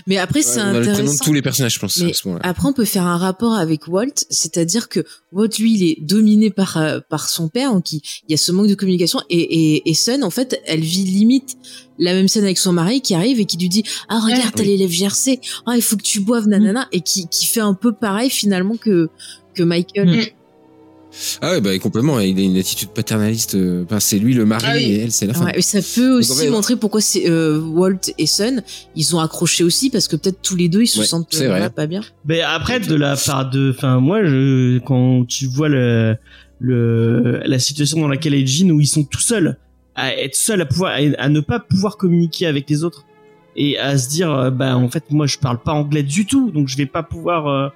Mais 0.07 0.17
après, 0.17 0.41
c'est 0.41 0.57
Ouais, 0.59 0.65
on 0.65 0.67
a 0.69 0.73
le 0.73 0.79
prénom 0.81 0.93
de 0.95 0.99
intéressant. 1.01 1.23
tous 1.25 1.33
les 1.33 1.41
personnages, 1.41 1.73
je 1.75 1.79
pense, 1.79 1.97
Mais 1.97 2.11
à 2.11 2.13
ce 2.13 2.27
moment-là. 2.27 2.49
Après, 2.49 2.67
on 2.67 2.73
peut 2.73 2.85
faire 2.85 3.05
un 3.05 3.17
rapport 3.17 3.53
avec 3.53 3.87
Walt, 3.87 4.25
c'est-à-dire 4.29 4.89
que 4.89 5.05
Walt, 5.31 5.47
lui, 5.59 5.73
il 5.75 5.83
est 5.83 5.97
dominé 6.01 6.49
par 6.49 6.77
euh, 6.77 6.99
par 7.09 7.29
son 7.29 7.47
père, 7.47 7.73
donc 7.73 7.91
il, 7.91 8.01
il 8.27 8.31
y 8.31 8.33
a 8.33 8.37
ce 8.37 8.51
manque 8.51 8.67
de 8.67 8.75
communication. 8.75 9.21
Et, 9.29 9.39
et, 9.75 9.89
et 9.89 9.93
Sun, 9.93 10.23
en 10.23 10.29
fait, 10.29 10.61
elle 10.65 10.81
vit 10.81 11.03
limite 11.05 11.57
la 11.97 12.13
même 12.13 12.27
scène 12.27 12.43
avec 12.43 12.57
son 12.57 12.73
mari 12.73 13.01
qui 13.01 13.13
arrive 13.15 13.39
et 13.39 13.45
qui 13.45 13.57
lui 13.57 13.69
dit 13.69 13.83
ah 14.09 14.19
regarde 14.19 14.53
t'as 14.55 14.63
Oui. 14.63 14.69
les 14.69 14.77
lèvres 14.77 14.91
gercées, 14.93 15.39
ah 15.65 15.75
il 15.75 15.81
faut 15.81 15.95
que 15.97 16.03
tu 16.03 16.19
boives 16.19 16.47
nanana 16.47 16.87
et 16.91 17.01
qui 17.01 17.27
qui 17.29 17.45
fait 17.45 17.59
un 17.61 17.73
peu 17.73 17.93
pareil 17.93 18.29
finalement 18.29 18.75
que 18.77 19.09
que 19.53 19.63
Michael. 19.63 20.07
Mm. 20.09 20.23
Ah 21.41 21.51
ouais, 21.51 21.61
bah 21.61 21.77
complètement. 21.79 22.19
Il 22.19 22.37
a 22.39 22.41
une 22.43 22.57
attitude 22.57 22.89
paternaliste. 22.89 23.55
euh, 23.55 23.83
Enfin, 23.85 23.99
c'est 23.99 24.19
lui 24.19 24.33
le 24.33 24.45
mari 24.45 24.65
Ah 24.67 24.73
oui. 24.75 24.83
et 24.83 24.99
elle, 25.03 25.11
c'est 25.11 25.25
la 25.25 25.33
femme. 25.33 25.45
Ouais, 25.45 25.57
et 25.57 25.61
ça 25.61 25.79
peut 25.81 26.17
aussi 26.19 26.31
en 26.31 26.35
fait- 26.35 26.49
montrer 26.49 26.75
pourquoi 26.75 27.01
c'est 27.01 27.29
euh, 27.29 27.59
Walt 27.59 27.99
et 28.17 28.25
Sun 28.27 28.61
ils 28.95 29.15
ont 29.15 29.19
accroché 29.19 29.63
aussi 29.63 29.89
parce 29.89 30.07
que 30.07 30.15
peut-être 30.15 30.41
tous 30.41 30.55
les 30.55 30.69
deux 30.69 30.81
ils 30.83 30.87
se 30.87 30.99
Ouais, 30.99 31.05
sentent 31.05 31.33
euh, 31.41 31.47
voilà, 31.47 31.69
pas 31.69 31.87
bien. 31.87 32.01
Mais 32.25 32.41
après, 32.41 32.79
de 32.79 32.95
la 32.95 33.15
part 33.15 33.49
de, 33.49 33.73
enfin, 33.75 33.99
moi, 33.99 34.23
je, 34.23 34.77
quand 34.79 35.25
tu 35.27 35.47
vois 35.47 35.67
le, 35.69 36.15
le, 36.59 37.41
la 37.45 37.59
situation 37.59 37.99
dans 38.01 38.07
laquelle 38.07 38.33
est 38.33 38.45
Jean 38.45 38.69
où 38.71 38.79
ils 38.81 38.87
sont 38.87 39.03
tout 39.03 39.19
seuls, 39.19 39.57
à 39.95 40.15
être 40.15 40.35
seuls 40.35 40.61
à 40.61 40.65
pouvoir, 40.65 40.91
à, 40.93 40.97
à 41.23 41.29
ne 41.29 41.39
pas 41.39 41.59
pouvoir 41.59 41.97
communiquer 41.97 42.45
avec 42.45 42.69
les 42.69 42.83
autres 42.83 43.05
et 43.55 43.77
à 43.79 43.97
se 43.97 44.09
dire, 44.09 44.31
euh, 44.31 44.49
bah, 44.51 44.77
en 44.77 44.89
fait, 44.89 45.05
moi, 45.09 45.25
je 45.27 45.37
parle 45.37 45.59
pas 45.61 45.71
anglais 45.73 46.03
du 46.03 46.25
tout, 46.25 46.51
donc 46.51 46.67
je 46.67 46.77
vais 46.77 46.85
pas 46.85 47.03
pouvoir, 47.03 47.47
euh, 47.47 47.69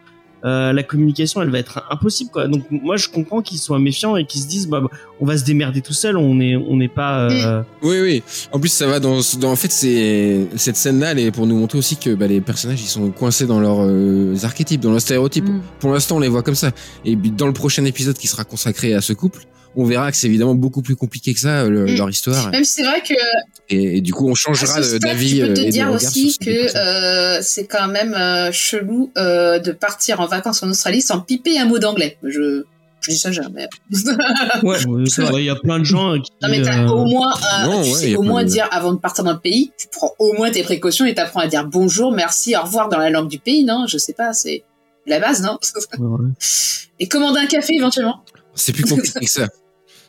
euh, 0.46 0.74
la 0.74 0.84
communication, 0.84 1.42
elle 1.42 1.50
va 1.50 1.60
être 1.60 1.86
impossible, 1.90 2.30
quoi. 2.30 2.48
Donc, 2.48 2.64
moi, 2.70 2.98
je 2.98 3.08
comprends 3.08 3.42
qu'ils 3.42 3.60
soient 3.60 3.80
méfiants 3.80 4.18
et 4.18 4.26
qu'ils 4.26 4.42
se 4.42 4.48
disent, 4.48 4.68
bah, 4.68 4.82
bah, 4.82 4.90
on 5.22 5.26
va 5.26 5.38
se 5.38 5.46
démerder 5.46 5.82
tout 5.82 5.94
seul, 5.94 6.18
on 6.18 6.40
est, 6.42 6.56
on 6.56 6.76
n'est 6.76 6.90
pas, 6.90 7.30
euh, 7.30 7.64
Oui, 7.82 8.02
oui. 8.02 8.24
En 8.52 8.60
plus, 8.60 8.70
ça 8.70 8.86
va 8.86 9.00
dans, 9.00 9.20
dans 9.40 9.52
en 9.52 9.56
fait, 9.56 9.72
c'est 9.72 10.48
cette 10.58 10.76
scène-là, 10.76 11.12
elle 11.12 11.20
est 11.20 11.32
pour 11.32 11.48
nous 11.48 11.56
montrer 11.56 11.78
aussi 11.78 11.96
que 11.96 12.14
bah, 12.14 12.28
les 12.28 12.42
personnages, 12.42 12.82
ils 12.82 12.88
sont 12.88 13.10
coincés 13.12 13.46
dans 13.46 13.62
leurs 13.62 13.82
euh, 13.82 14.36
archétypes, 14.44 14.82
dans 14.82 14.92
leurs 14.92 15.02
stéréotypes. 15.02 15.48
Mm. 15.48 15.62
Pour 15.80 15.94
l'instant, 15.94 16.18
on 16.18 16.20
les 16.20 16.28
voit 16.28 16.44
comme 16.44 16.56
ça. 16.56 16.72
Et 17.06 17.16
puis, 17.16 17.32
dans 17.32 17.48
le 17.48 17.54
prochain 17.54 17.86
épisode 17.86 18.18
qui 18.18 18.28
sera 18.28 18.44
consacré 18.44 18.94
à 18.94 19.00
ce 19.00 19.14
couple, 19.14 19.46
on 19.76 19.86
verra 19.86 20.12
que 20.12 20.18
c'est 20.18 20.28
évidemment 20.28 20.56
beaucoup 20.56 20.82
plus 20.82 20.96
compliqué 20.96 21.34
que 21.34 21.40
ça 21.40 21.66
le- 21.66 21.86
Mm. 21.86 21.98
leur 21.98 22.10
histoire. 22.10 22.50
Même 22.52 22.64
si 22.64 22.74
c'est 22.74 22.84
vrai 22.84 23.02
que 23.02 23.14
Et, 23.70 23.98
et 23.98 24.02
du 24.02 24.14
coup, 24.14 24.30
on 24.30 24.36
changera 24.36 24.80
d'avis 25.00 25.38
je 25.40 25.46
peux 25.46 25.52
euh, 25.52 25.54
te 25.56 25.62
et 25.62 25.66
de 25.66 25.70
dire 25.72 25.92
aussi 25.92 26.38
que 26.38 26.78
euh, 26.78 27.40
c'est 27.42 27.66
quand 27.66 27.88
même 27.88 28.14
euh, 28.14 28.52
chelou 28.52 29.12
euh, 29.18 29.60
de 29.60 29.72
partir 29.72 30.20
en 30.20 30.28
vacances 30.28 30.62
en 30.64 30.70
Australie 30.70 31.02
sans 31.02 31.20
piper 31.22 31.58
un 31.60 31.66
mot 31.66 31.80
d'anglais. 31.80 32.18
Je 32.24 32.64
je 33.02 33.12
dis 33.12 33.18
ça 33.18 33.32
jamais. 33.34 33.68
Ouais. 34.64 34.78
Il 34.86 35.44
y 35.46 35.50
a 35.50 35.56
plein 35.56 35.80
de 35.80 35.84
gens 35.84 36.20
qui. 36.22 36.32
Non 36.42 36.50
mais 36.50 36.62
t'as 36.62 36.84
euh, 36.84 36.88
au 36.88 37.06
moins, 37.06 37.34
euh, 37.34 37.66
non, 37.66 37.84
tu 37.84 37.90
ouais, 37.90 37.96
sais 37.96 38.16
au 38.16 38.22
moins 38.22 38.44
de- 38.44 38.50
dire 38.50 38.68
avant 38.72 38.94
de 38.94 39.00
partir 39.00 39.24
dans 39.26 39.34
le 39.34 39.40
pays, 39.40 39.72
tu 39.78 39.88
prends 39.92 40.12
au 40.20 40.34
moins 40.34 40.52
tes 40.52 40.64
précautions 40.64 41.06
et 41.06 41.14
t'apprends 41.14 41.42
à 41.42 41.48
dire 41.48 41.66
bonjour, 41.66 42.12
merci, 42.14 42.56
au 42.56 42.62
revoir 42.62 42.88
dans 42.90 43.00
la 43.00 43.10
langue 43.10 43.28
du 43.30 43.40
pays, 43.40 43.64
non? 43.66 43.88
Je 43.88 43.98
sais 43.98 44.14
pas, 44.14 44.32
c'est 44.34 44.64
la 45.06 45.20
base, 45.20 45.42
non? 45.42 45.58
Ouais. 46.00 46.30
Et 47.00 47.08
commander 47.10 47.40
un 47.42 47.46
café 47.46 47.76
éventuellement. 47.76 48.24
C'est 48.56 48.72
plus 48.72 48.84
compliqué 48.86 49.20
que 49.20 49.32
ça. 49.32 49.48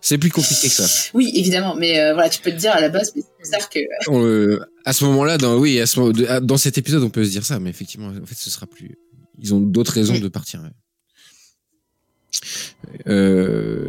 C'est 0.04 0.18
plus 0.18 0.30
compliqué 0.30 0.68
que 0.68 0.74
ça. 0.74 0.86
Oui, 1.14 1.32
évidemment, 1.34 1.74
mais 1.76 1.98
euh, 1.98 2.12
voilà, 2.12 2.28
tu 2.28 2.38
peux 2.42 2.50
te 2.50 2.56
dire 2.56 2.72
à 2.72 2.80
la 2.82 2.90
base, 2.90 3.12
mais 3.16 3.22
c'est 3.42 3.48
clair 3.48 3.70
que 3.70 3.78
euh, 4.10 4.60
à 4.84 4.92
ce 4.92 5.02
moment-là, 5.06 5.38
dans, 5.38 5.56
oui, 5.56 5.80
à 5.80 5.86
ce, 5.86 6.40
dans 6.40 6.58
cet 6.58 6.76
épisode, 6.76 7.02
on 7.02 7.08
peut 7.08 7.24
se 7.24 7.30
dire 7.30 7.46
ça, 7.46 7.58
mais 7.58 7.70
effectivement, 7.70 8.08
en 8.08 8.26
fait, 8.26 8.34
ce 8.36 8.50
sera 8.50 8.66
plus. 8.66 8.98
Ils 9.40 9.54
ont 9.54 9.60
d'autres 9.60 9.92
raisons 9.92 10.18
de 10.18 10.28
partir. 10.28 10.60
ouais. 10.60 10.68
Euh, 13.06 13.88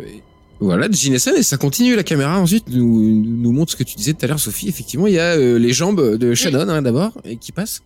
voilà, 0.62 0.88
Ginessen, 0.90 1.36
et 1.36 1.44
ça 1.44 1.58
continue. 1.58 1.98
La 1.98 2.04
caméra 2.04 2.40
ensuite 2.40 2.70
nous, 2.70 3.22
nous 3.22 3.52
montre 3.52 3.74
ce 3.74 3.76
que 3.76 3.84
tu 3.84 3.98
disais 3.98 4.14
tout 4.14 4.24
à 4.24 4.30
l'heure, 4.30 4.40
Sophie. 4.40 4.70
Effectivement, 4.70 5.08
il 5.08 5.16
y 5.16 5.20
a 5.20 5.34
euh, 5.34 5.60
les 5.60 5.74
jambes 5.74 6.16
de 6.16 6.34
Shannon 6.34 6.70
hein, 6.70 6.82
d'abord, 6.82 7.12
et 7.26 7.36
qui 7.36 7.52
passent, 7.52 7.84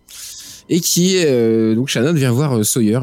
et 0.68 0.78
qui 0.78 1.16
euh, 1.16 1.74
donc 1.74 1.88
Shannon 1.88 2.12
vient 2.12 2.30
voir 2.30 2.58
euh, 2.58 2.62
Sawyer 2.62 3.00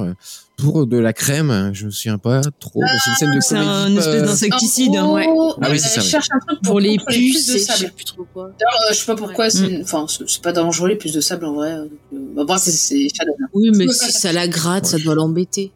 pour 0.57 0.85
de 0.87 0.97
la 0.97 1.13
crème. 1.13 1.71
Je 1.73 1.85
me 1.85 1.91
souviens 1.91 2.17
pas 2.17 2.41
trop. 2.59 2.81
mais 2.81 2.87
c'est 3.03 3.09
une 3.11 3.15
scène 3.15 3.35
de 3.35 3.39
C'est 3.39 3.55
comédie. 3.55 3.69
un 3.69 3.93
pas- 3.95 3.99
espèce 4.01 4.23
d'insecticide. 4.23 4.97
En 4.97 5.15
hein. 5.15 5.23
gros, 5.25 5.53
Ah 5.61 5.67
oui, 5.69 5.75
euh, 5.75 5.79
c'est 5.79 5.87
ça, 5.89 6.01
je 6.01 6.05
ouais. 6.05 6.11
cherche 6.11 6.27
un 6.31 6.39
truc 6.39 6.59
Pour 6.63 6.79
les 6.79 6.97
puces, 7.07 7.47
de 7.47 7.53
et 7.55 7.59
je 7.59 7.63
sais 7.63 7.73
sable. 7.77 7.91
plus 7.95 8.05
trop 8.05 8.25
quoi. 8.33 8.51
D'ailleurs, 8.59 8.81
euh, 8.89 8.93
je 8.93 8.97
sais 8.97 9.05
pas 9.05 9.15
pourquoi, 9.15 9.49
c'est 9.49 9.67
Mm. 9.69 9.81
enfin, 9.83 10.05
c'est 10.27 10.41
pas 10.41 10.51
dangereux 10.51 10.89
les 10.89 10.95
puces 10.95 11.13
de 11.13 11.21
sable 11.21 11.45
en 11.45 11.53
vrai. 11.53 11.71
euh, 11.71 11.85
euh, 12.13 12.17
bah, 12.35 12.43
bon, 12.45 12.57
c'est. 12.57 13.07
Oui, 13.53 13.71
mais 13.75 13.87
si 13.89 14.11
ça 14.11 14.33
la 14.33 14.47
gratte, 14.47 14.85
ça 14.87 14.97
doit 14.97 15.15
l'embêter. 15.15 15.71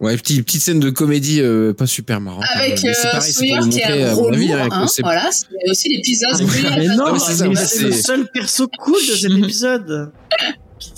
Ouais, 0.00 0.16
petite, 0.16 0.44
petite 0.44 0.62
scène 0.62 0.80
de 0.80 0.90
comédie 0.90 1.40
euh, 1.40 1.72
pas 1.74 1.86
super 1.86 2.20
marrante. 2.20 2.42
Avec 2.56 2.84
euh, 2.84 2.92
pareil, 3.02 3.20
c'est 3.22 3.32
Sawyer 3.32 3.58
qui 3.70 3.78
est 3.78 3.84
un 3.84 4.10
à 4.10 4.14
gros 4.14 4.30
lourd, 4.30 4.56
hein, 4.56 4.68
hein, 4.72 4.86
voilà. 5.00 5.30
C'est 5.30 5.46
aussi 5.70 5.88
l'épisode. 5.90 6.30
Ah, 6.40 6.74
mais 6.76 6.86
non, 6.96 7.12
mais 7.12 7.18
c'est 7.20 7.34
ça, 7.34 7.44
mais 7.46 7.56
en 7.56 7.60
fait, 7.60 7.66
c'est 7.66 7.84
le 7.84 7.92
seul 7.92 8.26
perso 8.34 8.66
cool 8.80 8.94
de 8.96 9.14
cet 9.14 9.30
Mhm. 9.30 9.42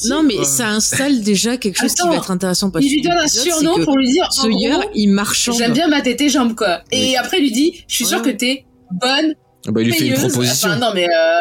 Non, 0.06 0.22
mais 0.22 0.36
Quoi. 0.36 0.44
ça 0.44 0.68
installe 0.68 1.22
déjà 1.22 1.56
quelque 1.56 1.78
chose 1.78 1.92
Attends, 1.92 2.04
qui 2.04 2.10
va 2.10 2.16
être 2.16 2.30
intéressant. 2.30 2.70
parce 2.70 2.84
Il 2.84 2.92
lui 2.92 3.02
que 3.02 3.08
donne 3.08 3.18
un 3.18 3.26
surnom 3.26 3.74
que 3.76 3.84
pour 3.84 3.96
lui 3.96 4.10
dire 4.10 4.28
gros, 4.36 4.82
il 4.94 5.08
marchande. 5.08 5.56
J'aime 5.58 5.72
bien 5.72 5.88
mater 5.88 6.16
tes 6.16 6.28
jambes, 6.28 6.54
quoi. 6.54 6.82
Et 6.92 7.00
Oui. 7.00 7.16
après, 7.16 7.38
il 7.38 7.42
lui 7.44 7.52
dit, 7.52 7.84
je 7.88 7.94
suis 7.94 8.04
sûr 8.06 8.18
Ouais. 8.18 8.32
que 8.32 8.36
t'es 8.36 8.64
bonne, 9.00 9.34
Ah 9.66 9.70
bah, 9.72 9.80
il 9.82 9.86
lui 9.86 9.92
fait 9.94 10.06
une 10.06 10.14
payeuse. 10.14 10.28
proposition. 10.32 10.68
Enfin, 10.68 10.78
non, 10.78 10.90
mais 10.94 11.06
euh, 11.08 11.38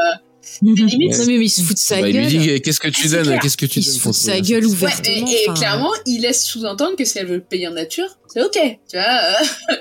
limite, 0.62 1.17
Non, 1.17 1.25
mais 1.27 1.36
il 1.45 1.49
se 1.49 1.62
fout 1.62 1.73
de 1.75 1.79
sa 1.79 1.99
Bah, 2.01 2.08
il 2.10 2.15
lui 2.17 2.23
gueule. 2.27 2.56
dit 2.56 2.62
qu'est-ce 2.62 2.79
que 2.79 2.88
tu 2.89 3.08
Ah, 3.08 3.23
donnes, 3.23 3.39
qu'est-ce 3.39 3.58
que 3.58 3.65
tu 3.65 3.79
Il 3.79 3.86
donnes 3.86 3.93
se 3.93 3.99
fout 3.99 4.12
contre 4.13 4.19
de 4.25 4.32
sa 4.32 4.41
gueule 4.41 4.65
Ouais, 4.65 4.71
ouvertement. 4.71 5.27
et, 5.27 5.32
et 5.32 5.49
enfin, 5.49 5.53
clairement, 5.60 5.91
il 6.06 6.21
laisse 6.21 6.43
sous-entendre 6.45 6.95
que 6.97 7.06
si 7.06 7.17
elle 7.19 7.27
veut 7.27 7.36
le 7.36 7.43
payer 7.43 7.67
en 7.67 7.71
nature, 7.73 8.08
c'est 8.27 8.41
ok, 8.43 8.58
tu 8.89 8.97
vois. 8.97 9.06
euh. 9.06 9.77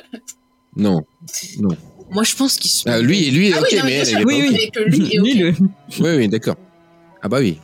Non. 0.76 1.00
Moi, 2.10 2.24
je 2.24 2.34
pense 2.34 2.58
qu'il 2.58 2.70
se. 2.70 2.82
Ah, 2.88 3.00
lui, 3.00 3.30
lui, 3.30 3.52
Ah 3.54 3.60
ok, 3.60 3.66
oui, 3.70 3.78
non, 3.78 3.84
mais 3.84 3.90
mais 3.90 3.96
elle, 3.98 4.06
sûr, 4.06 4.18
est 4.20 4.24
Oui, 4.24 4.34
pas 4.38 4.40
oui. 4.42 4.48
ok. 4.48 4.56
mais 4.58 4.68
que 4.70 4.80
lui 4.88 5.14
est 5.14 5.18
ok. 5.20 5.24
Lui, 5.24 5.34
le- 5.34 5.54
Oui, 6.00 6.10
oui, 6.18 6.28
d'accord. 6.28 6.56
Ah 7.22 7.28
bah 7.28 7.38
oui. 7.40 7.58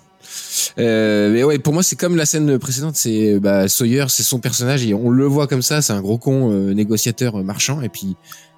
Euh, 0.79 1.33
mais 1.33 1.45
ouais, 1.45 1.59
pour 1.59 1.73
moi, 1.73 1.83
c'est 1.83 1.97
comme 1.97 2.17
la 2.17 2.27
scène 2.27 2.59
précédente. 2.59 2.97
C'est 2.97 3.39
bah, 3.39 3.69
Sawyer, 3.69 4.07
c'est 4.09 4.23
son 4.23 4.39
personnage 4.39 4.87
et 4.87 4.95
on 4.95 5.11
le 5.11 5.25
voit 5.25 5.47
comme 5.47 5.63
ça. 5.63 5.83
C'est 5.83 5.93
un 5.93 6.01
gros 6.01 6.19
con 6.19 6.53
euh, 6.53 6.73
négociateur 6.75 7.37
euh, 7.37 7.43
marchand. 7.43 7.81
Et 7.83 7.89
puis 7.89 8.17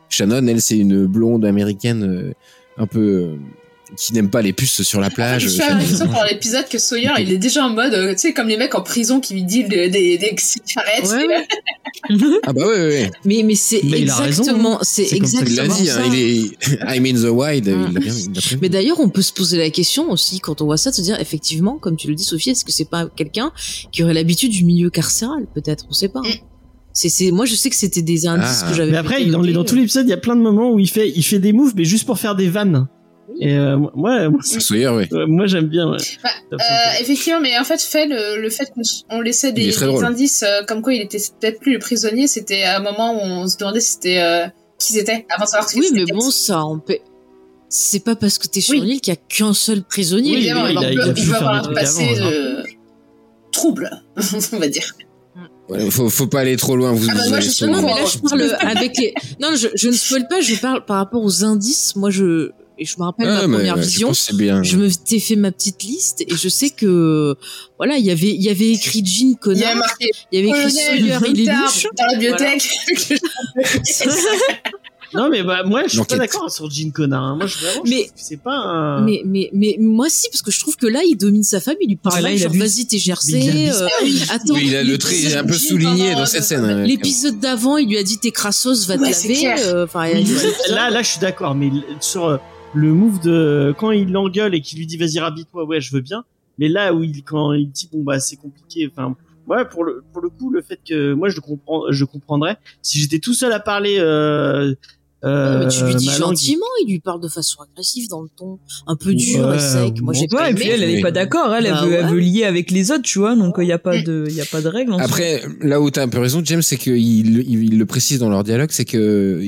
Shannon, 0.09 0.47
elle, 0.47 0.61
c'est 0.61 0.79
une 0.79 1.07
blonde 1.07 1.45
américaine 1.45 2.03
euh, 2.03 2.33
un 2.77 2.87
peu 2.87 3.37
qui 3.97 4.13
n'aime 4.13 4.31
pas 4.31 4.43
les 4.43 4.53
puces 4.53 4.83
sur 4.83 5.01
la 5.01 5.11
plage. 5.11 5.43
Je 5.43 5.49
suis 5.49 5.63
euh, 5.63 5.69
l'impression 5.69 6.07
pendant 6.07 6.25
l'épisode 6.25 6.69
que 6.69 6.79
Sawyer, 6.79 7.11
il 7.19 7.33
est 7.33 7.39
déjà 7.39 7.65
en 7.65 7.71
mode, 7.71 7.95
euh, 7.95 8.13
tu 8.13 8.19
sais, 8.21 8.33
comme 8.33 8.49
les 8.49 8.57
mecs 8.57 8.75
en 8.75 8.83
prison 8.83 9.21
qui 9.21 9.35
lui 9.35 9.43
disent 9.45 9.69
des, 9.69 9.89
des, 9.89 10.19
des 10.19 10.35
cigarettes. 10.39 11.05
Ouais, 11.05 11.27
ouais. 11.27 11.47
Ah 12.47 12.53
bah 12.53 12.67
ouais, 12.67 12.73
ouais, 12.73 12.89
ouais. 12.89 13.11
Mais, 13.25 13.43
mais 13.45 13.55
c'est 13.55 13.81
raison, 13.83 14.25
exactement, 14.25 14.79
c'est 14.83 15.05
ça 15.05 15.17
qu'il 15.17 15.25
Il 15.49 15.57
l'a 15.57 15.65
exactement 15.65 15.75
dit. 15.75 15.91
Hein, 15.91 16.03
il 16.13 16.19
est 16.19 16.97
I'm 16.97 17.05
in 17.07 17.15
the. 17.15 17.57
Il 17.57 17.63
bien. 17.63 17.89
il 17.93 18.33
prévenu. 18.33 18.59
Mais 18.63 18.69
d'ailleurs, 18.69 19.01
on 19.01 19.09
peut 19.09 19.23
se 19.23 19.33
poser 19.33 19.59
la 19.59 19.71
question 19.71 20.11
aussi 20.11 20.41
quand 20.41 20.61
on 20.63 20.67
voit 20.67 20.77
ça, 20.77 20.91
de 20.91 20.97
se 20.97 21.03
dire 21.03 21.19
effectivement, 21.21 21.79
comme 21.79 21.97
tu 21.97 22.09
le 22.09 22.15
dis, 22.15 22.25
Sophie, 22.25 22.51
est-ce 22.51 22.65
que 22.65 22.73
c'est 22.73 22.89
pas 22.89 23.07
quelqu'un 23.15 23.53
qui 23.93 24.03
aurait 24.03 24.15
l'habitude 24.15 24.51
du 24.53 24.65
milieu 24.65 24.89
carcéral 24.91 25.47
Peut-être, 25.55 25.87
on 25.91 25.93
sait 25.93 26.09
pas. 26.09 26.21
Mm. 26.21 26.33
C'est, 26.93 27.09
c'est, 27.09 27.31
moi, 27.31 27.45
je 27.47 27.55
sais 27.55 27.71
que 27.71 27.77
c'était 27.77 28.03
des 28.03 28.27
indices 28.27 28.63
Ah. 28.65 28.71
que 28.71 28.77
j'avais. 28.77 28.91
Mais 28.93 28.97
après, 28.99 29.25
dans, 29.27 29.43
les- 29.43 29.53
dans 29.53 29.61
noter. 29.61 29.71
tout 29.71 29.77
l'épisode, 29.77 30.07
il 30.07 30.11
y 30.11 30.15
a 30.15 30.17
plein 30.17 30.35
de 30.37 30.41
moments 30.43 30.73
où 30.73 30.79
il 30.79 30.89
fait, 30.89 31.09
il 31.15 31.23
fait 31.23 31.39
des 31.39 31.53
moves, 31.53 31.73
mais 31.77 31.85
juste 31.85 32.05
pour 32.05 32.19
faire 32.19 32.35
des 32.35 32.49
vannes. 32.49 32.89
Et 33.39 33.55
euh, 33.57 33.77
moi, 33.95 34.13
euh, 34.23 35.27
moi, 35.27 35.47
j'aime 35.47 35.67
bien. 35.67 35.91
Ouais. 35.91 35.99
Bah, 36.23 36.31
Euh, 36.53 37.01
effectivement, 37.01 37.41
mais 37.41 37.59
en 37.59 37.65
fait, 37.65 37.81
fait 37.81 38.07
le, 38.07 38.41
le 38.41 38.51
fait 38.51 38.71
qu'on 38.75 38.83
on 39.17 39.21
laissait 39.21 39.53
des, 39.53 39.73
indices 39.85 40.43
euh, 40.43 40.63
comme 40.67 40.83
quoi 40.83 40.95
il 40.95 41.03
était 41.03 41.19
peut-être 41.41 41.61
plus 41.61 41.75
le 41.75 41.79
prisonnier, 41.79 42.27
c'était 42.27 42.63
à 42.63 42.79
un 42.79 42.83
moment 42.83 43.15
où 43.15 43.21
on 43.23 43.47
se 43.47 43.57
demandait 43.57 43.81
si 43.81 43.93
c'était 43.93 44.21
euh, 44.21 44.47
qui 44.79 44.93
c'était 44.95 45.27
avant 45.31 45.45
de 45.45 45.49
savoir 45.49 45.71
que 45.71 45.79
Oui, 45.79 45.91
mais 45.93 46.05
bon, 46.07 46.31
ça, 46.31 46.65
on 46.65 46.79
peut. 46.79 46.99
C'est 47.69 48.03
pas 48.05 48.17
parce 48.17 48.39
que 48.39 48.49
t'es 48.49 48.61
sur 48.61 48.73
Oui. 48.73 48.79
une 48.81 48.89
île 48.89 49.01
qu'il 49.01 49.13
y 49.15 49.17
a 49.17 49.21
qu'un 49.29 49.55
seul 49.55 49.83
prisonnier. 49.85 50.33
Oui, 50.37 50.41
il, 50.41 50.45
il 50.47 50.51
a- 50.51 50.63
peut, 50.63 50.71
il 50.73 50.79
a 50.79 51.07
il 51.07 51.15
pu 51.15 51.21
peut 51.23 51.27
faire 51.29 51.37
avoir 51.49 51.69
un 51.71 51.73
passé 51.73 52.17
avant, 52.19 52.31
de 52.31 52.63
trouble, 53.53 53.91
on 54.53 54.57
va 54.59 54.69
dire. 54.69 54.93
Ouais, 55.69 55.89
faut, 55.91 56.09
faut 56.11 56.27
pas 56.27 56.41
aller 56.41 56.57
trop 56.57 56.75
loin. 56.75 56.93
Vous, 56.93 57.07
Ah 57.09 57.15
bah, 57.15 57.21
vous 57.25 57.31
moi, 57.31 57.41
je 57.41 57.65
Non, 57.67 57.81
mais 57.83 57.95
là, 57.95 58.05
je 58.05 58.19
parle 58.19 58.57
avec 58.61 58.97
les. 58.99 59.15
Non, 59.41 59.55
je, 59.55 59.69
je 59.77 59.89
ne 59.89 59.93
spoil 59.95 60.27
pas, 60.29 60.41
je 60.41 60.57
parle 60.57 60.85
par 60.85 60.97
rapport 60.97 61.23
aux 61.23 61.45
indices. 61.45 61.95
Moi, 61.95 62.11
je. 62.11 62.51
Et 62.83 62.87
je 62.87 62.95
me 62.99 63.05
rappelle 63.05 63.29
Ah, 63.29 63.43
ma 63.43 63.47
mais, 63.47 63.57
première 63.59 63.77
Je 63.77 63.83
vision. 63.83 64.13
bien. 64.33 64.63
Je 64.63 64.77
me 64.79 64.89
t'ai 64.91 65.21
fait 65.21 65.37
ma 65.37 65.53
petite 65.53 65.83
liste 65.83 66.23
et 66.23 66.35
je 66.35 66.49
sais 66.49 66.71
que 66.71 67.37
voilà 67.77 67.99
il 67.99 68.05
y 68.07 68.11
avait 68.11 68.31
il 68.31 68.41
y 68.43 68.49
avait 68.49 68.71
écrit 68.71 69.03
Jean 69.05 69.27
Il 69.27 69.59
y 69.59 69.65
a 69.65 69.75
Connard, 69.75 69.97
il 70.33 70.41
y 70.41 70.51
avait 70.51 70.59
écrit 70.59 70.71
Sawyer 70.73 71.19
il 71.29 71.41
est 71.43 71.45
Tard 71.45 71.63
louche. 71.63 71.87
dans 71.99 72.07
la 72.07 72.13
bibliothèque. 72.15 72.69
Non, 75.13 75.29
mais 75.29 75.43
bah, 75.43 75.65
moi, 75.65 75.83
je 75.89 75.97
suis 75.97 76.05
pas 76.05 76.19
d'accord 76.19 76.49
sur 76.53 76.71
Jean 76.71 76.93
Connard. 76.93 77.25
hein. 77.25 77.35
Moi, 77.37 77.47
je, 77.49 77.59
vraiment, 77.59 77.83
Mais- 77.85 78.09
c'est 78.15 78.37
pas 78.41 78.55
un. 78.55 79.01
Mais 79.05 79.23
mais 79.25 79.51
mais 79.53 79.77
moi 79.81 80.07
si 80.09 80.29
parce 80.31 80.41
que 80.41 80.53
je 80.53 80.61
trouve 80.61 80.77
que 80.77 80.87
là 80.87 81.01
il 81.05 81.17
domine 81.17 81.43
sa 81.43 81.59
femme, 81.61 81.75
il 81.81 81.89
lui 81.89 81.97
parle 81.97 82.19
Ah, 82.19 82.21
là, 82.31 82.37
genre 82.37 82.53
vas-y 82.55 82.87
t'es 82.87 82.99
gercé. 82.99 83.71
euh, 83.73 83.89
attends, 84.31 84.55
Oui, 84.55 84.67
il 84.67 84.77
a 84.77 84.85
le 84.85 84.97
trait 84.99 85.19
il 85.19 85.27
est 85.33 85.35
un 85.37 85.45
peu 85.45 85.55
souligné 85.55 86.15
dans 86.15 86.27
cette 86.27 86.45
scène. 86.45 86.85
L'épisode 86.85 87.41
d'avant, 87.41 87.77
il 87.77 87.89
lui 87.89 87.99
a 87.99 88.05
dit 88.05 88.19
t'es 88.19 88.31
crassos, 88.31 88.87
va 88.87 88.99
te 88.99 89.03
Ouais, 89.03 89.11
laver. 89.11 89.49
euh, 89.67 89.87
là, 90.69 90.91
là, 90.91 91.03
je 91.03 91.11
suis 91.11 91.21
d'accord, 91.21 91.57
mais 91.57 91.71
sur 92.01 92.27
euh, 92.29 92.37
le 92.75 92.93
move 92.93 93.21
de 93.21 93.75
quand 93.79 93.91
il 93.91 94.13
l'engueule 94.13 94.55
et 94.55 94.61
qu'il 94.61 94.79
lui 94.79 94.87
dit 94.87 94.97
vas-y 94.97 95.19
rabite-moi, 95.19 95.65
ouais, 95.65 95.81
je 95.81 95.93
veux 95.93 96.01
bien. 96.01 96.25
Mais 96.59 96.69
là 96.69 96.95
où 96.95 97.03
il 97.03 97.23
quand 97.25 97.53
il 97.53 97.71
dit 97.71 97.89
bon 97.93 98.03
bah 98.03 98.21
c'est 98.21 98.37
compliqué, 98.37 98.91
enfin 98.91 99.17
ouais 99.47 99.65
pour 99.65 99.85
le 99.85 100.05
pour 100.13 100.23
le 100.23 100.29
coup 100.29 100.51
le 100.51 100.63
fait 100.63 100.79
que 100.87 101.15
moi 101.15 101.29
je 101.29 101.41
comprends 101.41 101.91
je 101.91 102.05
comprendrais 102.05 102.59
si 102.83 102.99
j'étais 103.01 103.19
tout 103.19 103.35
seul 103.35 103.53
à 103.53 103.61
parler. 103.61 103.97
Euh, 103.99 104.75
euh, 105.25 105.65
mais 105.65 105.69
tu 105.69 105.85
lui 105.85 105.95
dis 105.97 106.07
ma 106.07 106.13
langue, 106.19 106.29
gentiment, 106.31 106.65
il 106.87 106.93
lui 106.93 107.01
parle 107.01 107.21
de 107.21 107.29
façon 107.29 107.59
agressive 107.63 108.09
dans 108.09 108.23
le 108.23 108.29
ton 108.37 108.59
un 108.87 108.97
peu 108.97 109.13
dur 109.15 109.47
Ouais, 109.49 109.57
et 109.57 109.59
sec. 109.59 110.01
Moi 110.01 110.15
j'ai 110.15 110.27
bon, 110.27 110.37
pas 110.39 110.45
Ouais, 110.45 110.51
et 110.53 110.55
puis 110.55 110.69
elle, 110.69 110.83
elle 110.83 110.91
est 110.99 111.01
pas 111.03 111.11
d'accord. 111.11 111.55
Elle, 111.55 111.67
elle, 111.67 111.73
Bah 111.73 111.85
veut, 111.85 111.93
elle 111.93 112.05
ouais. 112.07 112.11
veut 112.13 112.19
lier 112.21 112.45
avec 112.45 112.71
les 112.71 112.91
autres, 112.91 113.03
tu 113.03 113.19
vois. 113.19 113.37
Donc 113.37 113.57
il 113.59 113.67
y 113.67 113.73
a 113.73 113.79
pas 113.79 114.01
de, 114.01 114.25
il 114.29 114.35
y 114.35 114.41
a 114.41 114.47
pas 114.47 114.63
de 114.63 114.69
règle. 114.69 114.93
en 114.93 114.97
soi. 114.97 115.05
Après, 115.07 115.43
là 115.61 115.81
où 115.81 115.91
t'as 115.91 116.03
un 116.03 116.09
peu 116.09 116.19
raison, 116.21 116.41
James, 116.45 116.63
c'est 116.63 116.77
qu'il 116.79 116.97
il, 116.97 117.39
il 117.65 117.79
le 117.79 117.87
précise 117.87 118.19
dans 118.19 118.31
leur 118.31 118.45
dialogue, 118.45 118.71
c'est 118.73 118.85
que 118.87 119.43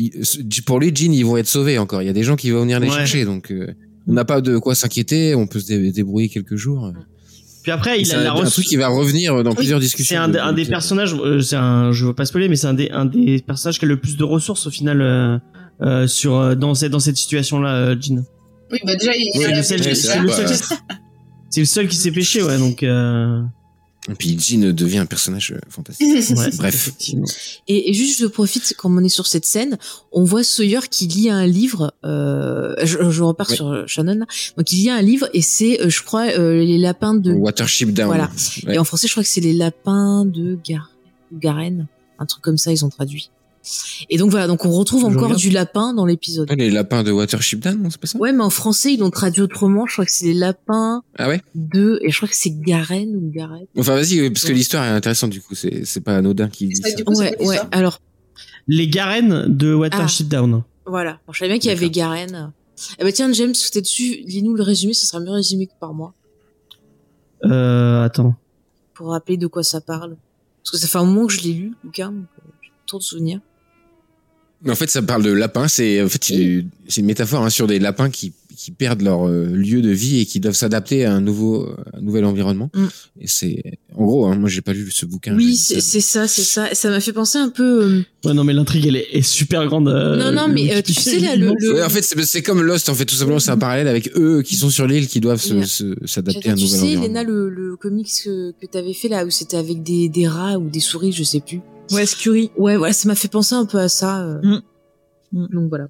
pour 0.67 0.79
lui, 0.81 0.93
Jean, 0.95 1.13
ils 1.13 1.25
vont 1.25 1.37
être 1.37 1.49
sauvés 1.49 1.79
encore. 1.79 2.03
Il 2.03 2.07
y 2.07 2.11
a 2.11 2.15
des 2.15 2.23
gens 2.25 2.37
qui 2.37 2.51
vont 2.51 2.61
venir 2.63 2.79
les 2.81 2.89
Ouais. 2.89 2.95
chercher, 2.97 3.25
donc 3.25 3.51
euh, 3.51 3.73
on 4.07 4.13
n'a 4.13 4.25
pas 4.27 4.41
de 4.43 4.59
quoi 4.59 4.75
s'inquiéter. 4.75 5.35
On 5.35 5.47
peut 5.47 5.61
se 5.61 5.67
dé- 5.69 5.91
débrouiller 5.93 6.29
quelques 6.29 6.57
jours. 6.57 6.93
Puis 7.63 7.71
après 7.71 8.01
il 8.01 8.07
C'est 8.07 8.17
a 8.17 8.19
un, 8.21 8.25
la 8.25 8.33
un 8.33 8.45
truc 8.45 8.65
qui 8.65 8.75
va 8.77 8.89
revenir 8.89 9.45
dans 9.45 9.55
plusieurs 9.55 9.79
discussions. 9.79 10.17
C'est 10.17 10.21
un, 10.21 10.27
de- 10.27 10.33
des- 10.33 10.39
un 10.41 10.53
des 10.53 10.65
de- 10.65 10.69
personnages, 10.69 11.15
euh, 11.15 11.41
c'est 11.41 11.55
un, 11.55 11.93
je 11.93 12.07
veux 12.07 12.13
pas 12.13 12.25
spoiler, 12.27 12.49
mais 12.49 12.57
c'est 12.57 12.67
un 12.67 12.75
des, 12.75 12.91
un 12.91 13.05
des 13.05 13.41
personnages 13.47 13.79
qui 13.79 13.85
a 13.85 13.89
le 13.89 13.99
plus 14.01 14.17
de 14.17 14.25
ressources 14.25 14.67
au 14.67 14.71
final 14.71 15.01
euh, 15.01 15.39
euh, 15.83 16.07
sur 16.07 16.37
euh, 16.37 16.55
dans 16.55 16.75
cette 16.75 16.93
dans 16.93 17.01
cette 17.01 17.17
situation-là, 17.17 17.75
euh, 17.75 17.97
Jean. 18.01 18.25
Oui, 18.71 18.79
bah 18.85 18.97
déjà, 18.97 19.13
il 19.15 19.45
a 19.45 19.57
le 19.57 19.63
seul- 19.63 19.81
ouais, 19.83 19.95
c'est 19.95 20.19
le 20.19 20.31
seul- 20.31 20.79
C'est 21.51 21.61
le 21.61 21.67
seul 21.67 21.89
qui 21.89 21.97
s'est 21.97 22.13
pêché, 22.13 22.43
ouais. 22.43 22.57
Donc 22.59 22.83
euh, 22.83 23.43
Et 24.09 24.15
puis 24.15 24.39
Jean 24.41 24.73
devient 24.73 24.99
un 24.99 25.07
personnage 25.07 25.55
fantastique. 25.69 26.09
ouais, 26.37 26.51
Bref. 26.57 26.75
effectivement. 26.75 27.27
Et, 27.69 27.91
et 27.91 27.93
juste, 27.93 28.19
je 28.21 28.27
profite, 28.27 28.75
comme 28.79 28.97
on 28.99 29.05
est 29.05 29.09
sur 29.11 29.27
cette 29.27 29.45
scène, 29.45 29.77
on 30.13 30.25
voit 30.25 30.43
Sawyer 30.45 30.81
qui 30.91 31.07
lit 31.07 31.29
un 31.31 31.47
livre. 31.47 31.93
Euh, 32.05 32.75
je, 32.83 33.11
je 33.11 33.23
repars 33.23 33.51
Ouais. 33.51 33.57
sur 33.57 33.85
Shannon. 33.87 34.15
là. 34.21 34.27
Donc, 34.57 34.73
il 34.73 34.77
lit 34.77 34.91
un 34.91 35.03
livre 35.03 35.29
et 35.35 35.43
c'est, 35.43 35.79
je 35.91 36.03
crois, 36.03 36.29
euh, 36.39 36.65
les 36.65 36.79
lapins 36.79 37.15
de. 37.15 37.33
Watership 37.35 37.93
Down. 37.93 38.07
Voilà. 38.07 38.31
Ouais. 38.67 38.75
Et 38.77 38.79
en 38.79 38.85
français, 38.85 39.07
je 39.07 39.13
crois 39.13 39.23
que 39.23 39.29
c'est 39.29 39.41
les 39.43 39.53
lapins 39.53 40.25
de 40.25 40.59
Gar 40.65 40.91
Garen, 41.35 41.87
un 42.19 42.27
truc 42.27 42.43
comme 42.43 42.59
ça, 42.59 42.73
ils 42.73 42.85
ont 42.85 42.89
traduit. 42.91 43.31
Et 44.11 44.19
donc 44.19 44.31
voilà, 44.31 44.47
donc 44.49 44.65
on 44.65 44.71
retrouve 44.73 45.05
encore 45.05 45.37
du 45.37 45.51
lapin 45.51 45.95
dans 45.95 46.05
l'épisode. 46.05 46.51
Ouais, 46.51 46.57
les 46.57 46.71
lapins 46.71 47.03
de 47.05 47.13
Watership 47.13 47.61
Down, 47.61 47.81
non, 47.81 47.91
c'est 47.91 48.01
pas 48.01 48.07
ça? 48.09 48.19
Ouais, 48.19 48.33
mais 48.33 48.43
en 48.43 48.51
français, 48.51 48.93
ils 48.95 48.99
l'ont 48.99 49.11
traduit 49.11 49.43
autrement. 49.43 49.87
Je 49.87 49.93
crois 49.93 50.05
que 50.05 50.11
c'est 50.11 50.27
les 50.27 50.35
lapins 50.35 51.03
Ah 51.17 51.29
ouais? 51.29 51.41
de, 51.55 52.01
et 52.03 52.11
je 52.11 52.17
crois 52.17 52.29
que 52.29 52.35
c'est 52.37 52.51
Garen 52.51 53.15
ou 53.15 53.31
Gareth. 53.33 53.69
Enfin, 53.79 53.95
vas-y, 53.95 54.29
parce 54.31 54.45
que 54.45 54.53
l'histoire 54.53 54.85
est 54.85 54.89
intéressante 54.91 55.31
du 55.31 55.41
coup. 55.41 55.55
C'est 55.55 55.85
c'est 55.85 56.01
pas 56.01 56.17
anodin 56.17 56.49
qui 56.49 56.67
dit 56.67 56.77
ça. 56.77 56.91
coup, 57.05 57.15
Ouais, 57.15 57.37
ouais. 57.45 57.59
Alors, 57.71 58.01
les 58.67 58.89
Garen 58.89 59.47
de 59.49 59.73
Watership 59.75 60.29
Down. 60.29 60.63
Voilà. 60.87 61.21
Bon, 61.27 61.33
je 61.33 61.39
savais 61.39 61.51
bien 61.51 61.59
qu'il 61.61 61.71
y 61.71 61.73
avait 61.75 61.91
Garen. 61.91 62.53
Eh 62.99 63.05
ben 63.05 63.13
tiens, 63.13 63.33
James, 63.33 63.53
t'es 63.73 63.81
dessus, 63.81 64.23
lis-nous 64.27 64.55
le 64.55 64.63
résumé, 64.65 64.93
ça 64.93 65.07
sera 65.07 65.21
mieux 65.23 65.31
résumé 65.31 65.67
que 65.67 65.73
par 65.79 65.95
moi. 65.95 66.15
Euh, 67.45 68.03
attends. 68.05 68.35
Pour 68.95 69.09
rappeler 69.11 69.37
de 69.37 69.47
quoi 69.47 69.63
ça 69.63 69.81
parle. 69.81 70.17
Parce 70.63 70.73
que 70.73 70.79
ça 70.79 70.87
fait 70.87 70.99
un 70.99 71.05
moment 71.05 71.27
que 71.27 71.33
je 71.33 71.43
l'ai 71.43 71.53
lu, 71.53 71.69
le 71.69 71.75
bouquin, 71.89 72.11
donc 72.13 72.27
euh, 72.39 72.49
j'ai 72.63 72.71
trop 72.87 72.99
de 72.99 73.03
souvenirs. 73.03 73.41
Mais 74.65 74.71
en 74.71 74.77
fait, 74.77 74.91
ça 74.91 75.03
parle 75.03 75.23
de 75.25 75.33
lapins. 75.33 75.69
C'est 75.69 76.03
en 76.03 76.09
fait 76.09 76.23
c'est 76.23 76.65
c'est 76.89 77.01
une 77.01 77.07
métaphore 77.07 77.43
hein, 77.45 77.51
sur 77.51 77.67
des 77.67 77.79
lapins 77.79 78.11
qui 78.11 78.33
qui 78.57 78.71
perdent 78.71 79.03
leur 79.03 79.27
euh, 79.27 79.47
lieu 79.47 79.81
de 79.83 79.91
vie 79.91 80.21
et 80.21 80.27
qui 80.27 80.39
doivent 80.39 80.55
s'adapter 80.55 81.05
à 81.05 81.13
un 81.15 81.21
nouveau 81.21 81.69
un 81.95 82.01
nouvel 82.01 82.25
environnement. 82.25 82.71
Mm. 82.75 82.85
Et 83.23 83.27
c'est 83.27 83.63
en 83.97 84.05
gros, 84.05 84.27
hein, 84.27 84.37
moi 84.37 84.49
j'ai 84.49 84.61
pas 84.61 84.73
lu 84.73 84.89
ce 84.93 85.05
bouquin. 85.05 85.35
Oui, 85.37 85.57
c'est 85.57 85.81
ça. 85.81 86.29
c'est 86.29 86.43
ça, 86.43 86.45
ça. 86.45 86.71
Et 86.71 86.75
ça 86.77 86.91
m'a 86.91 87.01
fait 87.01 87.13
penser 87.13 87.39
un 87.39 87.49
peu. 87.49 87.83
euh, 87.85 88.03
Ouais, 88.25 88.35
non, 88.35 88.45
mais 88.45 88.53
l'intrigue, 88.53 88.87
elle 88.87 88.95
est, 88.97 89.09
est 89.11 89.23
super 89.23 89.67
grande. 89.67 89.89
euh, 89.89 90.17
non, 90.17 90.31
non, 90.31 90.53
mais 90.53 90.73
euh, 90.77 90.81
tu 90.83 90.95
sais 90.95 91.19
là, 91.19 91.35
le, 91.35 91.53
le- 91.59 91.75
Ouais, 91.75 91.83
en 91.83 91.89
fait, 91.89 92.03
c'est 92.03 92.23
c'est 92.25 92.43
comme 92.43 92.63
Lost. 92.63 92.89
En 92.89 92.95
fait, 92.95 93.05
tout 93.07 93.17
simplement, 93.17 93.41
c'est 93.41 93.51
un 93.51 93.59
parallèle 93.59 93.89
avec 93.89 94.13
eux 94.17 94.43
qui 94.43 94.55
sont 94.55 94.71
sur 94.71 94.87
l'île, 94.87 95.09
qui 95.09 95.19
doivent 95.19 95.41
se- 95.43 95.55
Mais, 95.55 95.67
se 95.67 95.95
s'adapter 96.05 96.51
à 96.51 96.53
un 96.53 96.55
tu 96.55 96.63
nouvel 96.65 96.79
sais, 96.79 96.85
environnement. 96.85 97.07
Léna, 97.09 97.25
le, 97.25 97.49
le 97.49 97.75
comics 97.77 98.13
que, 98.25 98.53
que 98.53 98.67
t'avais 98.71 98.93
fait 98.95 99.09
là, 99.09 99.25
où 99.27 99.31
c'était 99.31 99.57
avec 99.57 99.83
des, 99.83 100.09
des 100.09 100.29
rats 100.29 100.57
ou 100.59 100.69
des 100.69 100.79
souris, 100.81 101.11
je 101.11 101.25
sais 101.25 101.41
plus. 101.41 101.61
Ouais, 101.93 102.07
Scurry. 102.07 102.51
Ouais, 102.57 102.77
voilà, 102.77 102.93
ça 102.93 103.09
m'a 103.09 103.15
fait 103.15 103.29
penser 103.29 103.55
un 103.55 103.67
peu 103.67 103.79
à 103.79 103.89
ça. 103.89 104.21
euh. 104.23 104.41
Mm. 104.43 104.63
Mm. 105.33 105.47
Donc 105.53 105.69
voilà. 105.69 105.89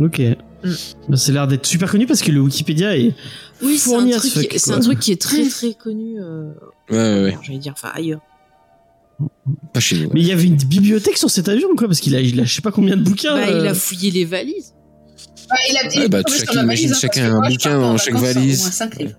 Ok. 0.00 0.18
Mm. 0.64 0.70
Bah, 1.08 1.16
c'est 1.16 1.32
l'air 1.32 1.46
d'être 1.46 1.66
super 1.66 1.90
connu 1.90 2.06
parce 2.06 2.22
que 2.22 2.30
le 2.30 2.40
Wikipédia 2.40 2.96
est 2.96 3.14
Oui, 3.62 3.78
c'est 3.78 3.90
un, 3.90 3.94
fourni 3.98 4.14
à 4.14 4.18
truc 4.18 4.54
c'est 4.56 4.72
un 4.72 4.80
truc 4.80 4.98
qui 4.98 5.12
est 5.12 5.20
très 5.20 5.48
très 5.48 5.74
connu. 5.74 6.20
Euh, 6.20 6.52
Ouais, 6.90 6.96
ouais, 6.96 7.22
ouais. 7.24 7.38
J'allais 7.42 7.58
dire, 7.58 7.74
enfin 7.76 7.90
ailleurs. 7.94 8.20
Pas 9.72 9.80
chez 9.80 9.98
nous. 9.98 10.10
Mais 10.14 10.20
il 10.20 10.26
y 10.26 10.32
avait 10.32 10.44
une 10.44 10.56
bibliothèque 10.56 11.16
sur 11.16 11.28
cet 11.30 11.48
avion, 11.48 11.68
quoi, 11.76 11.88
parce 11.88 12.00
qu'il 12.00 12.14
a, 12.14 12.20
il 12.20 12.40
a 12.40 12.44
je 12.44 12.54
sais 12.54 12.62
pas 12.62 12.70
combien 12.70 12.96
de 12.96 13.02
bouquins. 13.02 13.34
Bah, 13.34 13.46
il 13.48 13.54
euh, 13.54 13.70
a 13.70 13.74
fouillé 13.74 14.10
les 14.10 14.24
valises. 14.24 14.74
Bah, 15.50 15.56
il 15.70 15.76
a 15.76 15.88
dit. 15.88 15.98
Ouais, 15.98 16.08
bah, 16.08 16.20
il 16.26 16.32
a 16.32 16.36
chacun- 16.36 16.62
imagine 16.62 16.66
valise, 16.66 16.92
hein, 16.92 16.98
chacun 17.00 17.34
un 17.34 17.48
bouquin 17.48 17.78
dans 17.80 17.96
chaque 17.98 18.14
valise. 18.14 18.60
Au 18.60 18.62
moins 18.64 18.70
cinq 18.70 18.96
livres. 18.98 19.18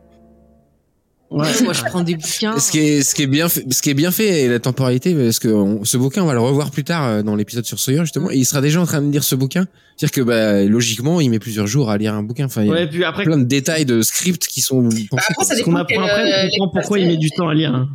Ouais. 1.41 1.63
Moi, 1.63 1.73
je 1.73 1.83
prends 1.83 2.01
des 2.03 2.15
bouquins. 2.15 2.57
Ce 2.59 2.71
qui 2.71 2.79
est, 2.79 3.01
ce 3.03 3.13
qui 3.15 3.23
est 3.23 3.27
bien, 3.27 3.49
fait, 3.49 3.65
ce 3.71 3.81
qui 3.81 3.89
est 3.89 3.93
bien 3.93 4.11
fait, 4.11 4.41
et 4.43 4.47
la 4.47 4.59
temporalité, 4.59 5.13
parce 5.15 5.39
que 5.39 5.47
on- 5.49 5.83
ce 5.85 5.97
bouquin, 5.97 6.23
on 6.23 6.25
va 6.27 6.33
le 6.33 6.39
revoir 6.39 6.71
plus 6.71 6.83
tard 6.83 7.05
euh, 7.05 7.21
dans 7.23 7.35
l'épisode 7.35 7.65
sur 7.65 7.79
Sawyer 7.79 8.01
justement, 8.01 8.29
et 8.31 8.35
il 8.37 8.45
sera 8.45 8.61
déjà 8.61 8.79
en 8.81 8.85
train 8.85 9.01
de 9.01 9.11
lire 9.11 9.23
ce 9.23 9.35
bouquin. 9.35 9.67
C'est-à-dire 9.97 10.11
que 10.15 10.21
bah, 10.21 10.63
logiquement, 10.63 11.19
il 11.21 11.29
met 11.29 11.39
plusieurs 11.39 11.67
jours 11.67 11.89
à 11.91 11.97
lire 11.97 12.13
un 12.13 12.23
bouquin. 12.23 12.45
Enfin, 12.45 12.61
il 12.63 12.67
y 12.67 12.69
a 12.69 12.73
Ouais, 12.73 12.87
puis 12.87 13.03
après, 13.03 13.23
plein 13.25 13.37
de 13.37 13.43
détails 13.43 13.85
de 13.85 14.01
scripts 14.01 14.47
qui 14.47 14.61
sont 14.61 14.81
pensés. 14.83 15.07
Bah, 15.11 15.17
après, 15.29 15.45
ça 15.45 15.55
qu'on 15.61 15.71
dépend 15.73 15.79
apprend 15.79 16.01
après, 16.03 16.31
euh, 16.45 16.47
on 16.47 16.65
comprend 16.65 16.79
pourquoi 16.81 16.99
il 16.99 17.07
met 17.07 17.17
du 17.17 17.29
temps 17.31 17.49
à 17.49 17.53
lire. 17.53 17.73
hein. 17.75 17.89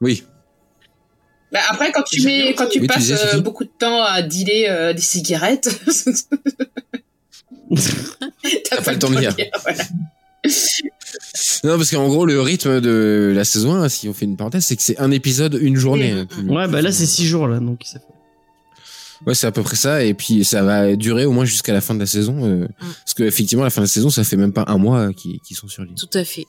Oui. 0.00 0.24
Bah, 1.50 1.60
après, 1.70 1.92
quand 1.92 2.02
tu 2.02 2.22
mets, 2.22 2.54
quand 2.54 2.66
tu 2.66 2.80
Oui, 2.80 2.86
tu 2.86 2.92
passes 2.94 2.98
disais, 3.02 3.34
euh, 3.34 3.40
beaucoup 3.40 3.64
de 3.64 3.70
temps 3.78 4.02
à 4.02 4.22
dealer 4.22 4.66
euh, 4.70 4.92
des 4.94 5.00
cigarettes, 5.02 5.68
t'as 8.70 8.82
pas 8.82 8.92
le 8.92 8.98
temps 8.98 9.10
de 9.10 9.18
lire. 9.18 9.34
voilà. 9.62 9.82
Non, 11.64 11.76
parce 11.76 11.90
qu'en 11.90 12.08
gros, 12.08 12.26
le 12.26 12.40
rythme 12.40 12.80
de 12.80 13.32
la 13.34 13.44
saison 13.44 13.74
1, 13.74 13.88
si 13.88 14.08
on 14.08 14.14
fait 14.14 14.24
une 14.24 14.36
parenthèse, 14.36 14.64
c'est 14.64 14.76
que 14.76 14.82
c'est 14.82 14.98
un 14.98 15.10
épisode, 15.10 15.58
une 15.60 15.76
journée. 15.76 16.12
Mm. 16.14 16.18
hein, 16.18 16.26
plus- 16.26 16.48
Ouais, 16.48 16.68
bah 16.68 16.82
là, 16.82 16.90
c'est 16.92 17.06
six 17.06 17.26
jours, 17.26 17.46
là, 17.48 17.60
donc 17.60 17.82
ça 17.84 17.98
fait. 18.00 18.06
Ouais, 19.24 19.34
c'est 19.36 19.46
à 19.46 19.52
peu 19.52 19.62
près 19.62 19.76
ça. 19.76 20.02
Et 20.04 20.14
puis, 20.14 20.44
ça 20.44 20.64
va 20.64 20.96
durer 20.96 21.26
au 21.26 21.32
moins 21.32 21.44
jusqu'à 21.44 21.72
la 21.72 21.80
fin 21.80 21.94
de 21.94 22.00
la 22.00 22.06
saison. 22.06 22.44
euh, 22.44 22.66
Parce 22.80 23.14
que 23.14 23.22
effectivement, 23.22 23.62
la 23.62 23.70
fin 23.70 23.80
de 23.80 23.86
la 23.86 23.90
saison, 23.90 24.10
ça 24.10 24.24
fait 24.24 24.36
même 24.36 24.52
pas 24.52 24.64
un 24.66 24.78
mois 24.78 24.98
euh, 25.08 25.12
qu'ils 25.12 25.38
qu'ils 25.40 25.56
sont 25.56 25.68
sur 25.68 25.84
l'île. 25.84 25.94
Tout 25.94 26.10
à 26.18 26.24
fait. 26.24 26.46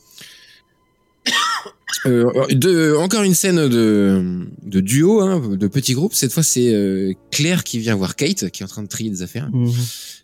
Euh, 2.05 2.25
de, 2.49 2.95
encore 2.95 3.23
une 3.23 3.33
scène 3.35 3.67
de, 3.67 4.45
de 4.63 4.79
duo, 4.79 5.21
hein, 5.21 5.41
de 5.55 5.67
petit 5.67 5.93
groupe. 5.93 6.13
Cette 6.13 6.31
fois, 6.31 6.43
c'est 6.43 6.73
euh, 6.73 7.13
Claire 7.31 7.63
qui 7.63 7.79
vient 7.79 7.95
voir 7.95 8.15
Kate, 8.15 8.49
qui 8.49 8.63
est 8.63 8.65
en 8.65 8.69
train 8.69 8.83
de 8.83 8.87
trier 8.87 9.09
des 9.09 9.21
affaires. 9.21 9.49
Mhm. 9.51 9.71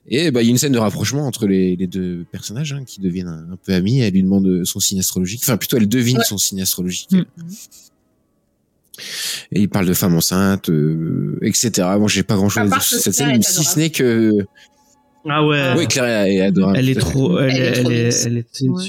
Et 0.07 0.31
bah, 0.31 0.41
il 0.41 0.45
y 0.45 0.47
a 0.47 0.51
une 0.51 0.57
scène 0.57 0.71
de 0.71 0.79
rapprochement 0.79 1.27
entre 1.27 1.45
les, 1.47 1.75
les 1.75 1.87
deux 1.87 2.25
personnages 2.31 2.73
hein, 2.73 2.83
qui 2.85 2.99
deviennent 3.01 3.27
un, 3.27 3.53
un 3.53 3.57
peu 3.63 3.73
amis. 3.73 3.99
Elle 3.99 4.13
lui 4.13 4.23
demande 4.23 4.63
son 4.65 4.79
signe 4.79 4.99
astrologique. 4.99 5.41
Enfin, 5.43 5.57
plutôt, 5.57 5.77
elle 5.77 5.87
devine 5.87 6.17
Ouais. 6.17 6.23
son 6.23 6.37
signe 6.37 6.61
astrologique. 6.61 7.11
Mm. 7.11 7.23
Et 9.51 9.61
il 9.61 9.69
parle 9.69 9.85
de 9.85 9.93
femmes 9.93 10.15
enceintes, 10.15 10.69
euh, 10.69 11.37
etc. 11.41 11.87
Bon, 11.97 12.07
j'ai 12.07 12.23
pas 12.23 12.35
grand 12.35 12.49
chose 12.49 12.63
à 12.63 12.67
dire 12.67 12.81
sur 12.81 12.99
cette 12.99 13.13
scène, 13.13 13.41
si 13.41 13.63
ce 13.63 13.79
n'est 13.79 13.89
que. 13.91 14.45
Ah 15.29 15.45
ouais. 15.45 15.73
Oui, 15.77 15.87
Claire 15.87 16.25
est 16.25 16.41
adorable. 16.41 16.77
Elle 16.77 16.89
est 16.89 16.99
trop, 16.99 17.39
elle, 17.39 17.49
Elle 17.51 17.61
est 17.61 17.77
elle 17.79 17.91
est, 17.91 18.25
elle 18.25 18.69
Ouais. 18.69 18.83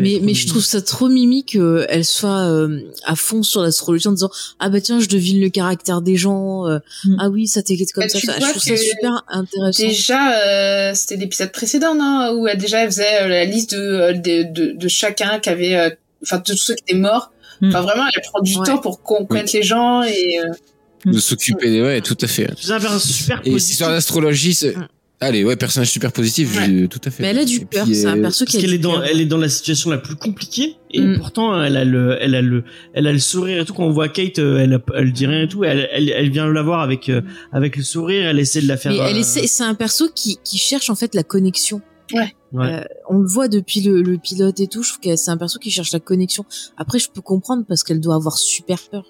Mais, 0.00 0.14
trop 0.16 0.24
mais 0.24 0.34
je 0.34 0.46
trouve 0.48 0.64
ça 0.64 0.80
trop 0.82 1.08
mimi 1.08 1.44
qu'elle 1.44 2.04
soit 2.04 2.48
euh, 2.50 2.80
à 3.04 3.16
fond 3.16 3.42
sur 3.42 3.62
l'astrologie 3.62 4.08
en 4.08 4.12
disant 4.12 4.30
Ah 4.58 4.68
bah 4.68 4.80
tiens, 4.80 5.00
je 5.00 5.08
devine 5.08 5.40
le 5.40 5.48
caractère 5.48 6.00
des 6.02 6.16
gens. 6.16 6.66
euh, 6.66 6.78
Mm. 7.04 7.16
Ah 7.20 7.28
oui, 7.30 7.46
ça 7.46 7.62
t'inquiète 7.62 7.92
comme 7.92 8.04
Bah, 8.04 8.08
ça. 8.08 8.18
Je 8.18 8.26
trouve 8.50 8.62
ça 8.62 8.76
super 8.76 9.24
intéressant. 9.28 9.82
Déjà, 9.86 10.32
euh, 10.40 10.92
c'était 10.94 11.16
l'épisode 11.16 11.52
précédent, 11.52 11.94
non 11.94 12.32
Où 12.38 12.46
elle, 12.48 12.58
déjà 12.58 12.80
elle 12.82 12.90
faisait 12.90 13.22
euh, 13.22 13.28
la 13.28 13.44
liste 13.44 13.74
de, 13.74 13.78
euh, 13.80 14.12
de, 14.12 14.42
de, 14.52 14.72
de 14.72 14.88
chacun 14.88 15.38
qui 15.40 15.48
avait, 15.50 15.76
euh, 15.76 15.90
enfin 16.22 16.38
de 16.38 16.42
tous 16.44 16.56
ceux 16.56 16.74
qui 16.74 16.82
étaient 16.88 16.98
morts. 16.98 17.32
Mm. 17.60 17.68
Enfin 17.68 17.80
vraiment, 17.82 18.04
elle 18.14 18.22
prend 18.22 18.40
du 18.42 18.56
Ouais. 18.56 18.66
temps 18.66 18.78
pour 18.78 19.02
qu'on 19.02 19.24
connaisse 19.26 19.52
les 19.52 19.62
gens 19.62 20.02
et 20.02 20.38
euh, 20.40 21.10
De 21.12 21.18
s'occuper 21.18 21.70
des. 21.70 21.80
Ouais, 21.82 22.00
tout 22.00 22.16
à 22.20 22.26
fait. 22.26 22.48
C'est 22.60 22.72
un 22.72 22.80
personnage 22.80 23.02
super 23.02 23.40
Et 23.44 23.50
positif. 23.52 23.72
histoire 23.72 23.90
d'astrologie, 23.90 24.54
c'est. 24.54 24.76
Mm. 24.76 24.88
Allez, 25.18 25.44
ouais, 25.44 25.56
personnage 25.56 25.90
super 25.90 26.12
positif, 26.12 26.54
Ouais. 26.58 26.88
tout 26.88 27.00
à 27.04 27.10
fait. 27.10 27.22
Mais 27.22 27.30
elle 27.30 27.38
a 27.38 27.44
du 27.46 27.64
puis, 27.64 27.94
c'est 27.94 28.04
un 28.06 28.20
perso 28.20 28.44
qui 28.44 28.52
Parce 28.52 28.56
a 28.56 28.66
qu'elle 28.66 28.74
est 28.74 28.78
dans, 28.78 29.02
elle 29.02 29.18
est 29.20 29.24
dans 29.26 29.38
la 29.38 29.48
situation 29.48 29.88
la 29.88 29.96
plus 29.96 30.14
compliquée 30.14 30.76
et 30.90 31.00
Mm. 31.00 31.16
pourtant 31.16 31.62
elle 31.64 31.78
a 31.78 31.86
le, 31.86 32.18
elle 32.20 32.34
a 32.34 32.42
le, 32.42 32.64
elle 32.92 33.06
a 33.06 33.12
le 33.12 33.18
sourire 33.18 33.62
et 33.62 33.64
tout. 33.64 33.72
Quand 33.72 33.84
on 33.84 33.92
voit 33.92 34.08
Kate, 34.10 34.38
euh, 34.38 34.58
elle, 34.58 34.78
elle 34.94 35.12
dit 35.14 35.26
rien 35.26 35.42
et 35.44 35.48
tout. 35.48 35.64
Elle, 35.64 35.88
elle, 35.90 36.10
elle 36.10 36.30
vient 36.30 36.46
la 36.52 36.62
voir 36.62 36.80
avec, 36.80 37.08
euh, 37.08 37.22
avec 37.50 37.76
le 37.78 37.82
sourire. 37.82 38.26
Elle 38.28 38.38
essaie 38.38 38.60
de 38.60 38.68
la 38.68 38.76
faire. 38.76 38.92
Mais 38.92 38.98
elle 38.98 39.16
euh, 39.16 39.20
essaie, 39.20 39.46
c'est 39.46 39.64
un 39.64 39.74
perso 39.74 40.10
qui, 40.14 40.38
qui 40.44 40.58
cherche 40.58 40.90
en 40.90 40.94
fait 40.94 41.14
la 41.14 41.22
connexion. 41.22 41.80
Ouais. 42.12 42.34
Ouais. 42.52 42.74
Euh, 42.74 42.84
on 43.08 43.18
le 43.18 43.26
voit 43.26 43.48
depuis 43.48 43.80
le, 43.80 44.02
le 44.02 44.18
pilote 44.18 44.60
et 44.60 44.66
tout. 44.66 44.82
Je 44.82 44.90
trouve 44.90 45.00
que 45.00 45.16
c'est 45.16 45.30
un 45.30 45.38
perso 45.38 45.58
qui 45.58 45.70
cherche 45.70 45.92
la 45.92 46.00
connexion. 46.00 46.44
Après, 46.76 46.98
je 46.98 47.08
peux 47.08 47.22
comprendre 47.22 47.64
parce 47.66 47.84
qu'elle 47.84 48.00
doit 48.00 48.16
avoir 48.16 48.36
super 48.36 48.78
peur. 48.90 49.06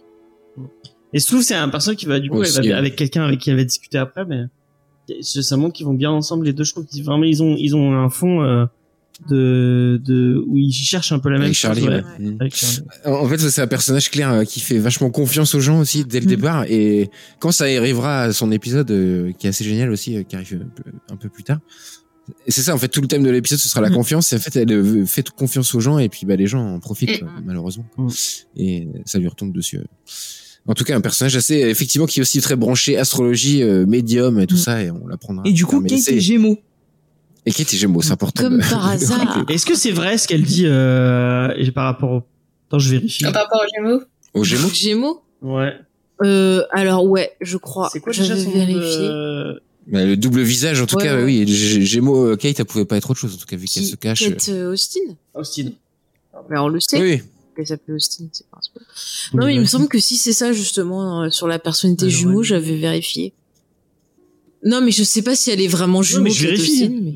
Et 1.13 1.19
je 1.19 1.27
trouve 1.27 1.43
c'est 1.43 1.55
un 1.55 1.69
personnage 1.69 1.99
qui 1.99 2.07
va 2.07 2.21
du 2.21 2.31
coup 2.31 2.39
Aussi, 2.39 2.59
elle 2.59 2.65
va 2.65 2.71
ouais. 2.71 2.79
avec 2.79 2.97
quelqu'un 2.97 3.25
avec 3.25 3.41
qui 3.41 3.51
elle 3.51 3.57
va 3.57 3.65
discuter 3.65 3.99
après, 3.99 4.25
mais 4.25 4.45
ça 5.21 5.43
ça 5.43 5.57
montre 5.57 5.75
qu'ils 5.75 5.87
vont 5.87 5.95
bien 5.95 6.11
ensemble 6.11 6.47
les 6.47 6.53
deux. 6.53 6.65
Je 6.65 6.73
trouve 6.73 6.87
qu'ils 6.87 7.05
vraiment 7.05 7.25
ils 7.25 7.43
ont 7.43 7.57
ils 7.59 7.75
ont 7.77 7.95
un 7.95 8.09
fond 8.11 8.43
euh, 8.43 8.67
de 9.31 10.01
de 10.05 10.45
où 10.47 10.59
ils 10.59 10.73
cherchent 10.73 11.13
un 11.13 11.19
peu 11.19 11.31
la 11.31 11.37
même 11.39 11.47
Avec 11.47 11.55
chose. 11.57 11.63
Charlie, 11.71 11.83
ouais. 11.89 11.95
ouais. 11.95 12.03
Mm. 12.19 12.37
Avec 12.41 12.55
Charlie. 12.55 12.81
En 13.07 13.27
fait, 13.29 13.39
c'est 13.39 13.63
un 13.63 13.67
personnage 13.67 14.11
clair 14.11 14.31
euh, 14.31 14.45
qui 14.45 14.61
fait 14.61 14.79
vachement 14.79 15.11
confiance 15.11 15.55
aux 15.55 15.61
gens 15.61 15.81
aussi 15.81 16.05
dès 16.05 16.21
le 16.21 16.27
Mm. 16.27 16.29
départ. 16.29 16.65
Et 16.69 17.11
quand 17.39 17.51
ça 17.53 17.65
arrivera 17.65 18.23
à 18.25 18.33
son 18.33 18.53
épisode, 18.53 18.91
euh, 18.91 19.33
qui 19.39 19.47
est 19.47 19.51
assez 19.51 19.65
génial 19.65 19.91
aussi, 19.91 20.17
euh, 20.17 20.23
qui 20.23 20.37
arrive 20.37 20.63
un 20.67 20.69
peu, 20.83 20.91
un 21.13 21.17
peu 21.17 21.29
plus 21.31 21.45
tard. 21.45 21.61
Et 22.47 22.51
c'est 22.51 22.61
ça, 22.63 22.75
en 22.75 22.79
fait, 22.79 22.89
tout 22.89 23.01
le 23.01 23.07
thème 23.07 23.23
de 23.23 23.31
l'épisode, 23.31 23.59
ce 23.61 23.69
sera 23.69 23.81
la 23.81 23.89
Mm. 23.91 23.95
confiance. 23.95 24.33
Et 24.33 24.37
en 24.37 24.41
fait, 24.41 24.57
elle 24.57 24.73
euh, 24.73 25.07
fait 25.07 25.31
confiance 25.31 25.75
aux 25.75 25.81
gens 25.81 25.99
et 25.99 26.09
puis 26.09 26.27
bah, 26.27 26.37
les 26.37 26.47
gens 26.49 26.75
en 26.75 26.81
profitent, 26.81 27.23
malheureusement. 27.45 27.87
Mm. 27.97 28.09
Et 28.57 28.89
ça 29.07 29.19
lui 29.19 29.29
retombe 29.29 29.53
dessus. 29.53 29.79
En 30.69 30.75
tout 30.75 30.85
cas, 30.85 30.97
un 30.97 31.01
personnage 31.01 31.37
assez, 31.37 31.55
effectivement, 31.57 32.07
qui 32.07 32.19
est 32.19 32.23
aussi 32.23 32.41
très 32.41 32.57
branché 32.57 32.97
astrologie, 32.99 33.63
euh, 33.63 33.87
médium 33.87 34.41
et 34.41 34.47
tout 34.47 34.57
Mm. 34.57 34.59
ça, 34.59 34.83
et 34.83 34.91
on 34.91 35.07
l'apprendra. 35.07 35.43
Et 35.47 35.53
du 35.53 35.65
coup, 35.65 35.83
c'est- 35.89 36.17
est 36.17 36.21
Gémeaux. 36.21 36.59
Et 37.47 37.53
Kate 37.53 37.73
est 37.73 37.77
Gémeaux, 37.77 38.03
c'est 38.03 38.11
important. 38.13 38.43
Comme 38.43 38.59
de- 38.59 38.69
par 38.69 38.87
hasard. 38.89 39.45
Est-ce 39.49 39.65
que 39.67 39.77
c'est 39.77 39.93
vrai 39.93 40.19
ce 40.19 40.27
qu'elle 40.27 40.43
dit 40.43 40.65
euh, 40.67 41.53
et 41.57 41.71
par 41.71 41.85
rapport 41.85 42.11
au 42.11 42.23
Attends, 42.69 42.81
je 42.81 42.91
vérifie. 42.91 43.23
par 43.23 43.35
rapport 43.35 43.61
aux 43.65 43.69
Gémeaux? 43.77 44.03
Aux 44.35 44.43
Gémeaux? 44.45 44.69
Gémeaux? 44.75 45.23
Ouais. 45.43 45.73
euh, 46.25 46.63
Alors 46.73 47.05
ouais, 47.05 47.31
je 47.41 47.57
crois. 47.57 47.89
C'est 47.93 48.01
quoi 48.01 48.13
déjà 48.13 48.37
son 48.37 48.51
nom 48.51 48.57
vérifié. 48.67 49.09
de... 49.09 49.63
Bah, 49.87 50.05
le 50.05 50.17
double 50.17 50.41
visage, 50.43 50.81
en 50.81 50.87
tout 50.87 50.97
Ouais, 50.97 51.05
cas, 51.05 51.15
ouais. 51.19 51.23
oui. 51.23 51.47
Gémeaux, 51.47 52.31
euh, 52.33 52.37
Kate, 52.37 52.59
elle 52.59 52.65
pouvait 52.67 52.85
pas 52.85 52.97
être 52.97 53.09
autre 53.09 53.21
chose, 53.21 53.35
en 53.35 53.37
tout 53.39 53.47
cas, 53.47 53.55
vu 53.57 53.67
qu'elle 53.69 53.85
Qui- 53.85 53.89
se 53.91 53.95
cache. 53.95 54.19
Kate 54.29 54.49
euh, 54.49 54.73
Austin. 54.73 54.99
Austin. 55.35 55.69
Mais 56.51 56.59
on 56.59 56.67
le 56.69 56.81
sait 56.81 57.01
Oui, 57.01 57.23
qu'elle 57.57 57.67
s'appelle 57.67 57.95
Austin, 57.97 58.27
c'est 58.33 58.47
pas 58.49 58.59
un 58.59 58.63
spoil. 58.63 58.85
Non, 59.35 59.47
mais 59.47 59.55
il 59.55 59.61
me 59.61 59.65
semble 59.67 59.89
que 59.89 59.99
si 59.99 60.17
c'est 60.17 60.33
ça 60.33 60.53
justement 60.53 61.23
euh, 61.25 61.31
sur 61.31 61.49
la 61.49 61.59
personnalité 61.59 62.07
Ah, 62.07 62.11
jumeau, 62.11 62.43
j'avais 62.43 62.77
vérifié. 62.77 63.33
Non, 64.65 64.81
mais 64.81 64.91
je 64.91 65.05
sais 65.05 65.23
pas 65.23 65.37
si 65.37 65.51
elle 65.51 65.61
est 65.61 65.69
vraiment 65.69 65.99
Non, 65.99 66.03
jumeau. 66.03 66.25
mais 66.25 66.31
je 66.31 66.47
vérifie. 66.49 66.89
Mais-. 66.89 67.15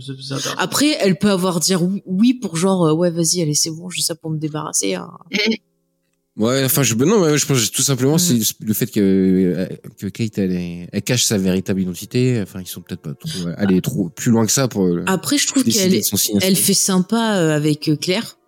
Après, 0.59 0.97
elle 1.01 1.19
peut 1.19 1.31
avoir 1.31 1.59
dire 1.61 1.83
oui, 1.83 2.03
oui 2.07 2.35
pour 2.35 2.57
genre 2.57 2.87
euh, 2.87 2.93
ouais 2.93 3.11
vas-y 3.11 3.43
allez 3.43 3.55
c'est 3.55 3.71
bon, 3.71 3.89
je 3.91 3.97
dis 3.99 4.03
ça 4.03 4.15
pour 4.15 4.31
me 4.31 4.39
débarrasser. 4.39 4.95
hein. 4.95 5.11
Ouais, 6.37 6.65
enfin, 6.65 6.83
je, 6.85 6.95
non, 6.95 7.21
mais 7.27 7.37
je 7.37 7.45
pense 7.45 7.69
que 7.69 7.75
tout 7.75 7.83
simplement, 7.83 8.15
Mm. 8.15 8.19
c'est 8.19 8.39
le 8.61 8.73
fait 8.73 8.87
que, 8.87 9.01
euh, 9.01 9.67
que 9.99 10.07
Kate, 10.07 10.39
elle, 10.39 10.53
est- 10.53 10.89
elle 10.91 11.03
cache 11.03 11.25
sa 11.25 11.37
véritable 11.37 11.83
identité. 11.83 12.41
Enfin, 12.41 12.61
ils 12.63 12.67
sont 12.69 12.81
peut-être 12.81 13.03
pas 13.03 13.13
trop, 13.15 13.49
aller 13.59 13.83
trop 13.83 14.09
plus 14.09 14.31
loin 14.31 14.47
que 14.47 14.53
ça 14.53 14.67
pour 14.69 14.89
Après, 15.07 15.37
je 15.37 15.47
trouve 15.49 15.65
qu'elle 15.65 16.01
elle 16.41 16.57
fait 16.57 16.73
sympa 16.73 17.21
avec 17.21 17.91
Claire 18.01 18.39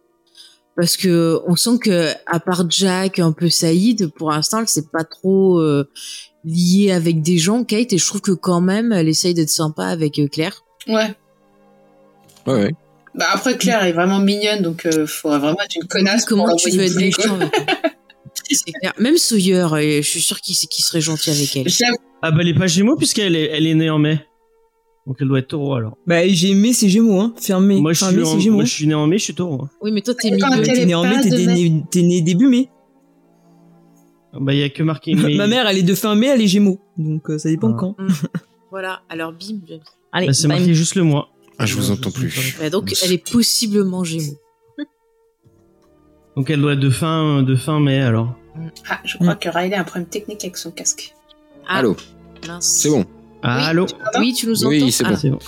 parce 0.76 0.96
que 0.96 1.40
on 1.46 1.56
sent 1.56 1.78
que 1.82 2.12
à 2.26 2.40
part 2.40 2.68
Jack, 2.70 3.18
un 3.18 3.32
peu 3.32 3.48
Saïd, 3.48 4.08
pour 4.08 4.30
l'instant, 4.30 4.60
elle 4.60 4.68
s'est 4.68 4.86
pas 4.92 5.04
trop 5.04 5.58
euh, 5.58 5.88
liée 6.44 6.92
avec 6.92 7.22
des 7.22 7.38
gens 7.38 7.64
Kate 7.64 7.92
et 7.92 7.98
je 7.98 8.06
trouve 8.06 8.20
que 8.20 8.32
quand 8.32 8.60
même 8.60 8.92
elle 8.92 9.08
essaye 9.08 9.34
d'être 9.34 9.50
sympa 9.50 9.86
avec 9.86 10.18
euh, 10.18 10.28
Claire. 10.28 10.64
Ouais. 10.88 11.14
Ouais, 12.46 12.54
ouais. 12.54 12.70
Bah 13.14 13.26
après 13.32 13.56
Claire 13.58 13.84
est 13.84 13.92
vraiment 13.92 14.18
mignonne 14.18 14.62
donc 14.62 14.86
euh, 14.86 15.06
faudrait 15.06 15.38
vraiment 15.38 15.60
être 15.60 15.76
une 15.76 15.86
connasse 15.86 16.24
Comment 16.24 16.46
pour 16.46 16.56
tu 16.56 16.70
veux 16.70 16.84
être 16.84 16.96
méchant 16.96 17.34
avec 17.34 17.52
elle 17.54 17.90
C'est 18.50 18.72
clair. 18.72 18.92
Même 18.98 19.16
Sawyer, 19.16 19.66
et 19.80 20.02
je 20.02 20.08
suis 20.08 20.20
sûr 20.20 20.40
qu'il 20.40 20.54
serait 20.54 21.00
gentil 21.00 21.30
avec 21.30 21.56
elle. 21.56 21.66
Ah 22.20 22.30
bah 22.30 22.38
elle 22.40 22.48
est 22.48 22.54
pas 22.54 22.66
Gémeaux 22.66 22.96
puisqu'elle 22.96 23.36
est, 23.36 23.50
elle 23.50 23.66
est 23.66 23.74
née 23.74 23.88
en 23.88 23.98
mai. 23.98 24.26
Donc 25.06 25.16
elle 25.20 25.28
doit 25.28 25.40
être 25.40 25.48
taureau 25.48 25.74
alors. 25.74 25.96
Bah, 26.06 26.26
j'ai 26.28 26.50
aimé 26.50 26.72
ses 26.72 26.88
Gémeaux, 26.88 27.20
hein. 27.20 27.34
Fermé. 27.36 27.80
Moi 27.80 27.92
je, 27.92 28.04
suis 28.04 28.14
mai, 28.16 28.22
en- 28.22 28.24
c'est 28.26 28.40
Gémeaux. 28.40 28.56
moi 28.56 28.64
je 28.64 28.72
suis 28.72 28.86
né 28.86 28.94
en 28.94 29.06
mai, 29.06 29.18
je 29.18 29.24
suis 29.24 29.34
taureau. 29.34 29.62
hein. 29.64 29.70
Oui, 29.80 29.90
mais 29.92 30.00
toi, 30.00 30.14
t'es 30.14 30.30
né 30.30 30.42
en 30.94 31.02
mai, 31.02 31.20
t'es 31.90 32.02
né, 32.02 32.20
début 32.22 32.46
mai. 32.48 32.68
Bah 34.40 34.54
il 34.54 34.60
y 34.60 34.62
a 34.62 34.68
que 34.70 34.82
marqué 34.82 35.14
mai. 35.14 35.34
Ma 35.36 35.46
mère, 35.46 35.66
elle 35.66 35.78
est 35.78 35.82
de 35.82 35.94
fin 35.94 36.14
mai, 36.14 36.28
elle 36.28 36.40
est 36.40 36.46
Gémeaux. 36.46 36.80
Donc, 36.96 37.28
euh, 37.30 37.38
ça 37.38 37.48
dépend 37.48 37.72
Ah. 37.72 37.76
quand. 37.78 37.96
Voilà, 38.70 39.02
alors 39.10 39.32
bim. 39.32 39.58
bim. 39.68 39.80
Allez, 40.12 40.28
Bah, 40.28 40.32
c'est 40.32 40.48
marqué 40.48 40.72
juste 40.72 40.94
le 40.94 41.02
mois. 41.02 41.28
Ah, 41.58 41.66
je 41.66 41.74
vous 41.76 41.90
entends 41.90 42.10
plus. 42.10 42.56
Ouais, 42.58 42.70
donc, 42.70 42.90
elle 43.04 43.12
est 43.12 43.30
possiblement 43.30 44.02
Gémeaux. 44.04 44.38
Donc 46.36 46.48
elle 46.48 46.60
doit 46.62 46.72
être 46.72 46.80
de 46.80 46.88
fin, 46.88 47.42
de 47.42 47.54
fin 47.56 47.78
mai 47.80 48.00
alors. 48.00 48.34
ah, 48.88 49.00
je 49.04 49.18
crois 49.18 49.34
que 49.34 49.48
Riley 49.50 49.74
a 49.76 49.80
un 49.80 49.84
problème 49.84 50.08
technique 50.08 50.42
avec 50.44 50.56
son 50.56 50.70
casque. 50.70 51.14
Ah, 51.68 51.78
Allô, 51.80 51.94
mince. 52.48 52.64
c'est 52.80 52.88
bon. 52.88 53.04
Ah, 53.42 53.58
Oui. 53.58 53.64
allô 53.68 53.86
Oui, 54.18 54.32
tu 54.34 54.46
nous 54.46 54.60
entends 54.64 54.68
Oui, 54.70 54.92
c'est 54.92 55.04
Ah, 55.06 55.10
bon. 55.10 55.16
C'est 55.16 55.30
bon. 55.30 55.38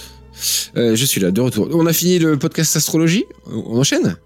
Euh, 0.76 0.96
je 0.96 1.04
suis 1.04 1.20
là, 1.20 1.30
de 1.30 1.40
retour. 1.40 1.68
On 1.72 1.86
a 1.86 1.92
fini 1.92 2.18
le 2.18 2.36
podcast 2.38 2.74
astrologie 2.76 3.24
On 3.46 3.78
enchaîne 3.78 4.16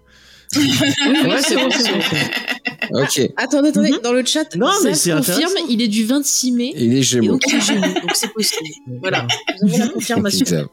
Oui, 0.55 0.71
oui, 0.81 1.31
c'est 1.47 1.55
bon, 1.55 1.69
c'est 1.69 1.91
bon. 1.91 3.01
Ok. 3.03 3.21
Attendez, 3.37 3.69
attendez, 3.69 3.91
Mhm. 3.91 3.99
dans 4.03 4.13
le 4.13 4.25
chat, 4.25 4.55
Non, 4.55 4.71
mais 4.83 4.95
c'est 4.95 5.11
confirme, 5.11 5.51
il 5.69 5.79
est 5.83 5.87
du 5.87 6.05
26 6.05 6.51
mai. 6.53 6.71
Et 6.75 6.87
les 6.87 6.97
Et 6.97 7.03
Gémeaux. 7.03 7.33
donc, 7.33 7.43
il 7.47 7.55
est 7.55 7.61
Gémeaux, 7.61 7.81
donc 7.85 8.11
c'est 8.15 8.33
possible. 8.33 8.61
Voilà, 9.01 9.27
vous 9.61 9.69
avez 9.69 9.77
la 9.77 9.87
confirmation. 9.89 10.45
Tranquille, 10.45 10.65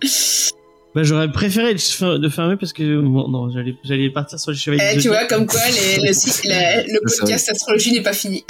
Bah 0.94 1.02
j'aurais 1.02 1.30
préféré 1.30 1.74
de 1.74 1.78
fer- 1.78 2.18
de 2.18 2.28
fermer 2.30 2.56
parce 2.56 2.72
que 2.72 2.98
bon, 3.02 3.28
non, 3.28 3.50
j'allais 3.50 3.74
j'allais 3.84 4.08
partir 4.08 4.40
sur 4.40 4.50
les 4.52 4.56
chevaliers. 4.56 4.92
Eh, 4.94 4.98
tu 4.98 5.08
vois, 5.08 5.26
comme 5.26 5.44
quoi 5.46 5.60
les- 5.68 6.06
le, 6.08 6.12
C'est 6.14 6.42
podcast 7.18 7.50
astrologie 7.50 7.92
n'est 7.92 8.02
pas 8.02 8.14
fini. 8.14 8.42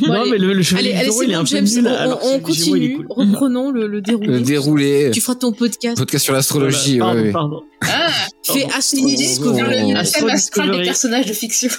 Bon, 0.00 0.06
non 0.08 0.20
allez. 0.22 0.30
mais 0.32 0.38
le, 0.38 0.52
le 0.52 0.62
chevalier 0.62 0.90
Allez, 0.90 0.94
du 0.94 0.98
allez, 1.00 1.08
taureau, 1.08 1.20
c'est 1.20 1.26
il 1.26 1.30
est 1.30 1.34
bon, 1.34 1.40
un 1.40 1.44
peu 1.44 1.58
nul. 1.60 2.18
on, 2.22 2.34
on 2.34 2.40
continue. 2.40 2.96
cool. 2.96 3.06
Reprenons 3.10 3.70
le, 3.70 3.86
le 3.86 4.00
déroulé. 4.00 4.28
Le 4.28 4.40
déroulé. 4.40 5.10
Tu 5.12 5.20
feras 5.20 5.34
ton 5.36 5.52
podcast. 5.52 5.96
Podcast 5.98 6.24
sur 6.24 6.34
l'astrologie. 6.34 6.98
Voilà, 6.98 7.22
ouais, 7.22 7.30
pardon, 7.32 7.56
ouais. 7.56 7.62
pardon. 7.82 7.98
Ah, 8.06 8.10
Fais 8.44 8.60
Pardon. 8.62 8.76
Astro 8.76 9.06
Discovery. 9.08 9.92
Astro 9.94 10.20
thème 10.26 10.30
astral 10.30 10.30
des 10.30 10.36
Discovery. 10.72 10.84
personnages 10.84 11.26
de 11.26 11.32
fiction. 11.32 11.70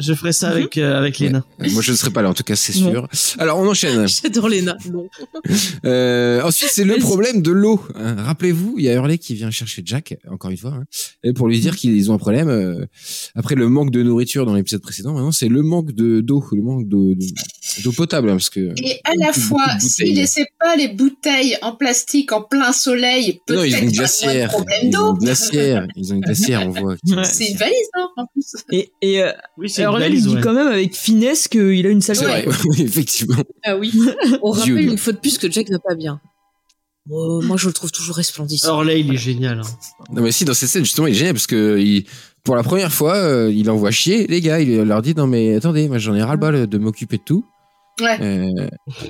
Je 0.00 0.14
ferai 0.14 0.32
ça 0.32 0.48
avec 0.50 0.76
euh, 0.78 0.98
avec 0.98 1.18
Léna. 1.18 1.44
Moi, 1.58 1.82
je 1.82 1.92
ne 1.92 1.96
serai 1.96 2.10
pas 2.10 2.22
là, 2.22 2.30
en 2.30 2.34
tout 2.34 2.42
cas, 2.42 2.56
c'est 2.56 2.78
Non. 2.80 2.90
sûr. 2.90 3.08
Alors, 3.38 3.58
on 3.58 3.68
enchaîne. 3.68 4.06
J'adore 4.22 4.48
Léna. 4.48 4.76
Non. 4.92 5.08
Euh, 5.84 6.42
ensuite, 6.42 6.70
c'est 6.72 6.84
le 6.84 6.96
problème 6.98 7.42
de 7.42 7.50
l'eau. 7.50 7.80
hein. 7.94 8.14
Rappelez-vous, 8.18 8.74
il 8.78 8.84
y 8.84 8.88
a 8.88 8.94
Hurley 8.94 9.18
qui 9.18 9.34
vient 9.34 9.50
chercher 9.50 9.82
Jack, 9.84 10.16
encore 10.30 10.50
une 10.50 10.56
fois, 10.56 10.70
hein, 10.72 10.84
et 11.24 11.32
pour 11.32 11.48
lui 11.48 11.58
dire 11.60 11.76
qu'ils 11.76 12.10
ont 12.10 12.14
un 12.14 12.18
problème. 12.18 12.48
euh, 12.48 12.84
après 13.34 13.54
le 13.54 13.68
manque 13.68 13.90
de 13.90 14.02
nourriture 14.02 14.46
dans 14.46 14.54
l'épisode 14.54 14.82
précédent, 14.82 15.12
maintenant, 15.14 15.32
c'est 15.32 15.48
le 15.48 15.62
manque 15.62 15.92
de 15.92 16.20
d'eau, 16.20 16.44
le 16.52 16.62
manque 16.62 16.88
d'eau 16.88 17.14
de- 17.14 17.82
d'eau 17.82 17.92
potable, 17.92 18.28
hein, 18.30 18.34
parce 18.34 18.50
que. 18.50 18.72
Et 18.82 19.00
à 19.04 19.12
la 19.18 19.32
fois, 19.32 19.64
s'ils 19.78 20.06
bouteilles. 20.06 20.14
laissaient 20.14 20.46
pas 20.58 20.76
les 20.76 20.88
bouteilles 20.88 21.56
en 21.62 21.72
plastique 21.72 22.32
en 22.32 22.42
plein 22.42 22.72
soleil, 22.72 23.28
non, 23.28 23.34
peut-être 23.46 23.66
ils 23.66 23.74
ont 23.74 23.78
une 23.82 23.90
glacière. 23.92 24.48
problème 24.50 24.78
Ils 24.82 24.96
ont 24.96 25.00
d'eau. 25.00 25.12
une 25.14 25.18
glacière. 25.24 25.86
Ils 25.96 26.12
ont 26.12 26.16
une 26.16 26.20
glacière, 26.22 26.66
on 26.66 26.70
voit. 26.70 26.92
Ouais. 26.92 27.24
C'est 27.24 27.46
une 27.48 27.56
valise, 27.56 27.74
hein, 27.94 28.08
en 28.16 28.26
plus. 28.26 28.54
Et, 28.72 28.90
et 29.02 29.22
euh, 29.22 29.32
Oui, 29.56 29.68
c'est 29.70 29.84
là, 29.98 30.08
il 30.08 30.20
dit 30.22 30.34
ouais. 30.34 30.40
quand 30.40 30.52
même 30.52 30.68
avec 30.68 30.94
finesse 30.94 31.48
qu'il 31.48 31.86
a 31.86 31.90
une 31.90 32.00
sale 32.00 32.16
oui, 32.66 32.82
effectivement. 32.82 33.42
Ah 33.64 33.76
oui. 33.76 33.92
On 34.42 34.52
Dieu. 34.54 34.74
rappelle 34.74 34.88
une 34.90 34.98
fois 34.98 35.12
de 35.12 35.18
plus 35.18 35.38
que 35.38 35.50
Jack 35.50 35.70
va 35.70 35.78
pas 35.78 35.94
bien. 35.94 36.20
Oh, 37.10 37.40
moi, 37.42 37.56
je 37.56 37.66
le 37.66 37.72
trouve 37.72 37.90
toujours 37.90 38.16
resplendissant. 38.16 38.68
Alors 38.68 38.84
là, 38.84 38.94
il 38.94 39.12
est 39.12 39.16
génial. 39.16 39.58
hein. 39.60 40.06
Non, 40.12 40.22
mais 40.22 40.32
si, 40.32 40.44
dans 40.44 40.54
cette 40.54 40.68
scène, 40.68 40.84
justement, 40.84 41.06
il 41.06 41.12
est 41.12 41.18
génial 41.18 41.32
parce 41.34 41.46
que 41.46 41.78
il, 41.78 42.04
pour 42.44 42.54
la 42.56 42.62
première 42.62 42.92
fois, 42.92 43.16
euh, 43.16 43.50
il 43.52 43.68
envoie 43.70 43.90
chier 43.90 44.26
les 44.28 44.40
gars. 44.40 44.60
Il 44.60 44.82
leur 44.82 45.02
dit 45.02 45.14
non 45.16 45.26
mais 45.26 45.54
attendez, 45.54 45.88
moi 45.88 45.98
j'en 45.98 46.14
ai 46.14 46.22
ras 46.22 46.32
le 46.34 46.38
bol 46.38 46.66
de 46.66 46.78
m'occuper 46.78 47.16
de 47.16 47.22
tout. 47.24 47.44
Ouais. 48.00 48.16
Euh, 48.20 48.46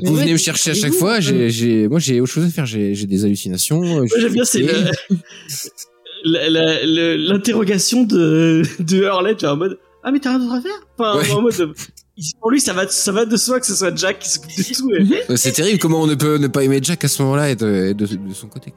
vous 0.03 0.15
ouais, 0.15 0.21
venez 0.23 0.33
me 0.33 0.39
chercher 0.39 0.71
à 0.71 0.75
chaque 0.75 0.95
fois. 0.95 1.21
J'ai, 1.21 1.51
j'ai, 1.51 1.89
moi 1.89 1.99
j'ai 2.01 2.21
autre 2.21 2.33
chose 2.33 2.45
à 2.45 2.49
faire. 2.49 2.67
J'ai, 2.67 2.95
des 2.95 3.25
hallucinations. 3.25 3.83
euh, 3.83 3.99
Moi, 4.01 4.07
j'aime 4.19 4.33
bien, 4.33 4.45
c'est 4.45 4.65
l'interrogation 6.25 8.05
de, 8.05 8.63
de 8.79 8.97
Hurley, 8.99 9.35
tu 9.37 9.45
vois, 9.45 9.55
en 9.55 9.57
mode, 9.57 9.79
ah, 10.05 10.11
mais 10.13 10.21
t'as 10.21 10.31
rien 10.31 10.39
d'autre 10.39 10.55
à 10.55 10.61
faire? 10.61 10.73
Enfin, 10.99 11.19
Ouais. 11.19 11.31
en 11.33 11.43
mode, 11.43 11.75
il- 12.17 12.33
pour 12.41 12.51
lui, 12.51 12.61
ça 12.61 12.73
va, 12.73 12.87
ça 12.89 13.13
va 13.13 13.25
de 13.27 13.37
soi 13.37 13.61
que 13.61 13.67
ce 13.67 13.75
soit 13.75 13.95
Jack 13.97 14.19
qui 14.21 14.29
s'occupe 14.31 14.57
de 14.57 14.75
tout. 14.75 14.91
et- 15.33 15.37
C'est 15.37 15.53
terrible 15.53 15.79
comment 15.79 16.01
on 16.03 16.07
ne 16.07 16.15
peut 16.15 16.39
ne 16.39 16.47
pas 16.49 16.63
aimer 16.65 16.81
Jack 16.83 17.05
à 17.05 17.09
ce 17.09 17.23
moment-là 17.23 17.51
et 17.51 17.57
de, 17.57 17.93
de, 17.93 18.07
de 18.07 18.35
son 18.35 18.47
côté. 18.49 18.73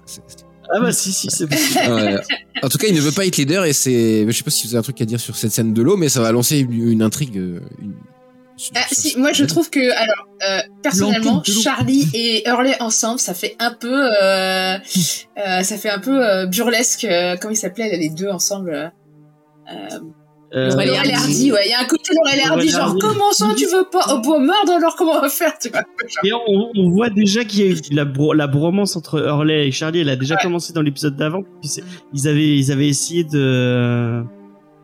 Ah 0.76 0.80
bah, 0.80 0.92
si, 0.92 1.12
si, 1.12 1.28
c'est 1.30 1.46
possible. 1.48 1.80
Ouais. 1.92 2.16
en 2.64 2.70
tout 2.70 2.78
cas, 2.78 2.88
il 2.88 2.96
ne 2.96 3.02
veut 3.02 3.12
pas 3.12 3.26
être 3.26 3.38
leader 3.38 3.66
et 3.66 3.74
c'est. 3.74 4.26
Je 4.26 4.32
sais 4.32 4.44
pas 4.44 4.50
si 4.52 4.66
vous 4.68 4.74
avez 4.74 4.80
un 4.80 4.84
truc 4.84 5.00
à 5.02 5.06
dire 5.06 5.20
sur 5.20 5.36
cette 5.36 5.52
scène 5.52 5.74
de 5.74 5.82
l'eau, 5.82 5.98
mais 5.98 6.10
ça 6.10 6.22
va 6.22 6.32
lancer 6.32 6.60
une, 6.60 6.72
une 6.90 7.02
intrigue. 7.04 7.38
euh, 7.38 7.60
une- 7.82 7.94
Ah, 8.76 8.82
si, 8.92 9.18
moi 9.20 9.34
je 9.34 9.44
trouve 9.46 9.70
que, 9.70 9.80
alors, 9.92 10.28
euh, 10.48 10.60
personnellement. 10.82 11.44
Charlie 11.44 12.08
et 12.14 12.48
Hurley 12.48 12.76
ensemble, 12.80 13.20
ça 13.20 13.34
fait 13.34 13.56
un 13.60 13.72
peu, 13.74 13.92
euh, 13.92 14.78
euh, 14.78 15.64
ça 15.64 15.78
fait 15.78 15.90
un 15.90 16.00
peu 16.00 16.26
euh, 16.26 16.46
burlesque. 16.46 17.04
euh, 17.04 17.36
comment 17.40 17.52
ils 17.54 17.58
s'appelaient 17.58 17.98
les 17.98 18.10
deux 18.10 18.30
ensemble 18.30 18.92
euh, 20.56 20.70
Laurel 20.70 20.90
Hardy. 20.96 21.12
Hardy, 21.14 21.52
ouais, 21.52 21.62
il 21.66 21.72
y 21.72 21.74
a 21.74 21.80
un 21.82 21.86
côté 21.86 22.14
Laurel 22.14 22.40
Hardy, 22.48 22.70
genre 22.70 22.82
Hardy. 22.82 23.00
comment 23.00 23.32
ça 23.32 23.48
tu 23.58 23.66
veux 23.66 23.86
pas, 23.92 24.06
oh 24.12 24.20
bon 24.24 24.40
meurtre 24.40 24.72
alors 24.74 24.96
comment 24.96 25.14
on 25.14 25.22
va 25.22 25.30
faire, 25.30 25.58
tu 25.60 25.70
vois 25.70 25.82
Et 26.24 26.32
on, 26.34 26.70
on 26.76 26.90
voit 26.92 27.10
déjà 27.10 27.44
qu'il 27.44 27.60
y 27.62 27.64
a 27.64 27.72
eu 27.72 27.78
la, 27.92 28.06
bro- 28.06 28.34
la 28.34 28.48
bromance 28.48 28.96
entre 28.96 29.20
Hurley 29.20 29.68
et 29.68 29.72
Charlie, 29.72 30.00
elle 30.02 30.10
a 30.10 30.16
déjà 30.16 30.36
commencé 30.38 30.72
dans 30.74 30.82
l'épisode 30.82 31.16
d'avant. 31.16 31.44
Ils 32.14 32.28
avaient, 32.28 32.56
ils 32.58 32.72
avaient 32.72 32.88
essayé 32.90 33.24
de, 33.24 33.30
euh, 33.36 34.22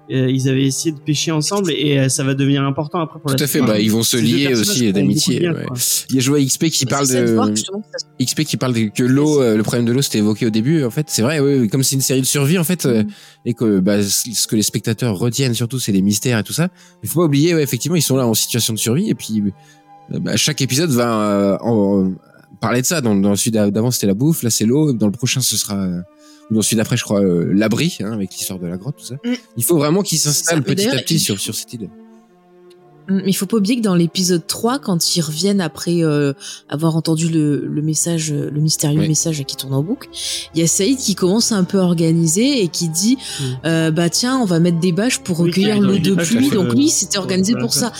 ils 0.09 0.49
avaient 0.49 0.65
essayé 0.65 0.91
de 0.91 0.99
pêcher 0.99 1.31
ensemble 1.31 1.71
et 1.71 1.99
euh, 1.99 2.09
ça 2.09 2.23
va 2.23 2.33
devenir 2.33 2.63
important 2.63 2.99
après 2.99 3.19
pour 3.19 3.29
Tout 3.31 3.37
la 3.37 3.43
à 3.43 3.47
fait, 3.47 3.61
bah, 3.61 3.79
ils 3.79 3.91
vont 3.91 4.01
se 4.03 4.17
lier 4.17 4.53
aussi 4.55 4.91
d'amitié. 4.91 5.47
ouais. 5.49 5.65
Il 6.09 6.15
y 6.15 6.17
a 6.17 6.21
joué 6.21 6.43
XP 6.45 6.65
qui 6.69 6.85
parle 6.87 7.07
de 7.07 7.37
XP 8.23 8.43
qui 8.43 8.57
parle 8.57 8.73
de, 8.73 8.89
que 8.89 9.03
l'eau, 9.03 9.41
euh, 9.41 9.55
le 9.55 9.63
problème 9.63 9.85
de 9.85 9.91
l'eau, 9.91 10.01
c'était 10.01 10.17
évoqué 10.17 10.45
au 10.45 10.49
début. 10.49 10.83
En 10.83 10.89
fait, 10.89 11.05
c'est 11.09 11.21
vrai, 11.21 11.39
oui, 11.39 11.59
oui, 11.59 11.67
comme 11.69 11.83
c'est 11.83 11.95
une 11.95 12.01
série 12.01 12.21
de 12.21 12.25
survie 12.25 12.57
en 12.57 12.63
fait, 12.63 12.85
euh, 12.85 13.03
et 13.45 13.53
que 13.53 13.79
bah, 13.79 14.01
ce 14.03 14.47
que 14.47 14.55
les 14.55 14.63
spectateurs 14.63 15.17
retiennent 15.17 15.53
surtout, 15.53 15.79
c'est 15.79 15.91
les 15.91 16.01
mystères 16.01 16.39
et 16.39 16.43
tout 16.43 16.53
ça. 16.53 16.69
Il 17.03 17.09
faut 17.09 17.19
pas 17.19 17.25
oublier, 17.25 17.53
ouais, 17.53 17.63
effectivement, 17.63 17.95
ils 17.95 18.01
sont 18.01 18.17
là 18.17 18.25
en 18.25 18.33
situation 18.33 18.73
de 18.73 18.79
survie 18.79 19.09
et 19.09 19.15
puis 19.15 19.43
euh, 20.13 20.19
bah, 20.19 20.35
chaque 20.37 20.61
épisode 20.61 20.89
va 20.89 21.21
euh, 21.31 21.57
en- 21.61 22.07
en 22.07 22.55
parler 22.59 22.81
de 22.81 22.85
ça. 22.87 22.99
Dans, 23.01 23.15
dans 23.15 23.35
celui 23.35 23.51
d'a- 23.51 23.69
d'avant, 23.69 23.91
c'était 23.91 24.07
la 24.07 24.15
bouffe, 24.15 24.41
là 24.43 24.49
c'est 24.49 24.65
l'eau. 24.65 24.91
Dans 24.91 25.05
le 25.05 25.11
prochain, 25.11 25.39
ce 25.41 25.55
sera 25.55 25.87
dans 26.51 26.61
celui 26.61 26.77
d'après, 26.77 26.97
je 26.97 27.03
crois, 27.03 27.21
euh, 27.21 27.51
l'abri, 27.53 27.97
hein, 28.01 28.11
avec 28.11 28.31
l'histoire 28.33 28.59
de 28.59 28.67
la 28.67 28.77
grotte, 28.77 28.95
tout 28.97 29.05
ça. 29.05 29.15
Mm. 29.23 29.33
Il 29.57 29.63
faut 29.63 29.77
vraiment 29.77 30.01
qu'ils 30.01 30.19
s'installent 30.19 30.63
petit 30.63 30.87
à 30.87 30.97
petit 31.01 31.15
il- 31.15 31.19
sur 31.19 31.39
sur 31.39 31.53
cette 31.55 31.71
île. 31.73 31.89
Mais 33.11 33.23
il 33.25 33.33
faut 33.33 33.47
pas 33.47 33.57
oublier 33.57 33.75
que 33.77 33.81
dans 33.81 33.95
l'épisode 33.95 34.45
3, 34.45 34.77
quand 34.77 35.15
ils 35.15 35.21
reviennent 35.21 35.61
après 35.61 36.03
euh, 36.03 36.33
avoir 36.69 36.95
entendu 36.95 37.27
le, 37.27 37.65
le 37.65 37.81
message, 37.81 38.31
euh, 38.31 38.51
le 38.51 38.61
mystérieux 38.61 38.99
Oui. 38.99 39.07
message 39.07 39.43
qui 39.45 39.55
tourne 39.55 39.73
en 39.73 39.81
boucle, 39.81 40.07
il 40.53 40.61
y 40.61 40.63
a 40.63 40.67
Saïd 40.67 40.95
qui 40.99 41.15
commence 41.15 41.51
un 41.51 41.63
peu 41.63 41.79
à 41.79 41.83
organiser 41.85 42.61
et 42.61 42.67
qui 42.67 42.87
dit 42.87 43.17
Mm. 43.17 43.43
euh, 43.65 43.89
bah 43.91 44.09
tiens, 44.11 44.37
on 44.39 44.45
va 44.45 44.59
mettre 44.59 44.77
des 44.79 44.91
bâches 44.91 45.19
pour 45.19 45.39
Oui, 45.39 45.47
recueillir 45.49 45.79
l'eau 45.79 45.97
de 45.97 46.13
pluie. 46.13 46.51
Donc 46.51 46.73
lui, 46.75 46.89
c'était 46.89 47.17
organisé 47.17 47.53
pour 47.55 47.73
ça. 47.73 47.91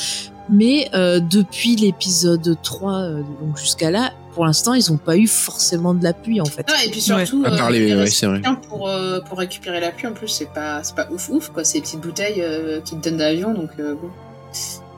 Mais 0.50 0.90
euh, 0.94 1.20
depuis 1.20 1.76
l'épisode 1.76 2.58
3 2.64 2.94
euh, 2.94 3.22
donc 3.42 3.58
jusqu'à 3.58 3.92
là, 3.92 4.12
pour 4.34 4.46
l'instant, 4.46 4.74
ils 4.74 4.92
ont 4.92 4.98
pas 4.98 5.18
eu 5.18 5.28
forcément 5.28 5.94
de 5.94 6.04
la 6.04 6.14
pluie 6.14 6.42
en 6.42 6.46
fait. 6.46 6.68
Non, 6.68 6.74
et 6.86 6.90
puis 6.90 7.02
surtout, 7.02 7.44
À 7.46 7.68
euh, 7.68 7.70
les- 7.72 7.88
ouais, 7.96 8.06
vrai. 8.06 8.10
quelqu'un 8.10 8.56
pour, 8.56 8.88
euh, 8.88 9.20
pour 9.22 9.38
récupérer 9.38 9.80
la 9.80 9.92
pluie, 9.92 10.08
en 10.08 10.14
plus, 10.14 10.28
c'est 10.28 10.52
pas, 10.54 10.82
c'est 10.84 10.96
pas 10.96 11.08
ouf 11.12 11.30
ouf, 11.30 11.50
quoi. 11.50 11.64
C'est 11.64 11.80
des 11.80 11.82
petites 11.82 12.02
bouteilles 12.02 12.42
euh, 12.42 12.80
qui 12.82 12.96
te 12.96 13.04
donnent 13.10 13.18
d'avion, 13.18 13.54
donc 13.54 13.70
euh, 13.80 13.94
bon. 13.96 14.10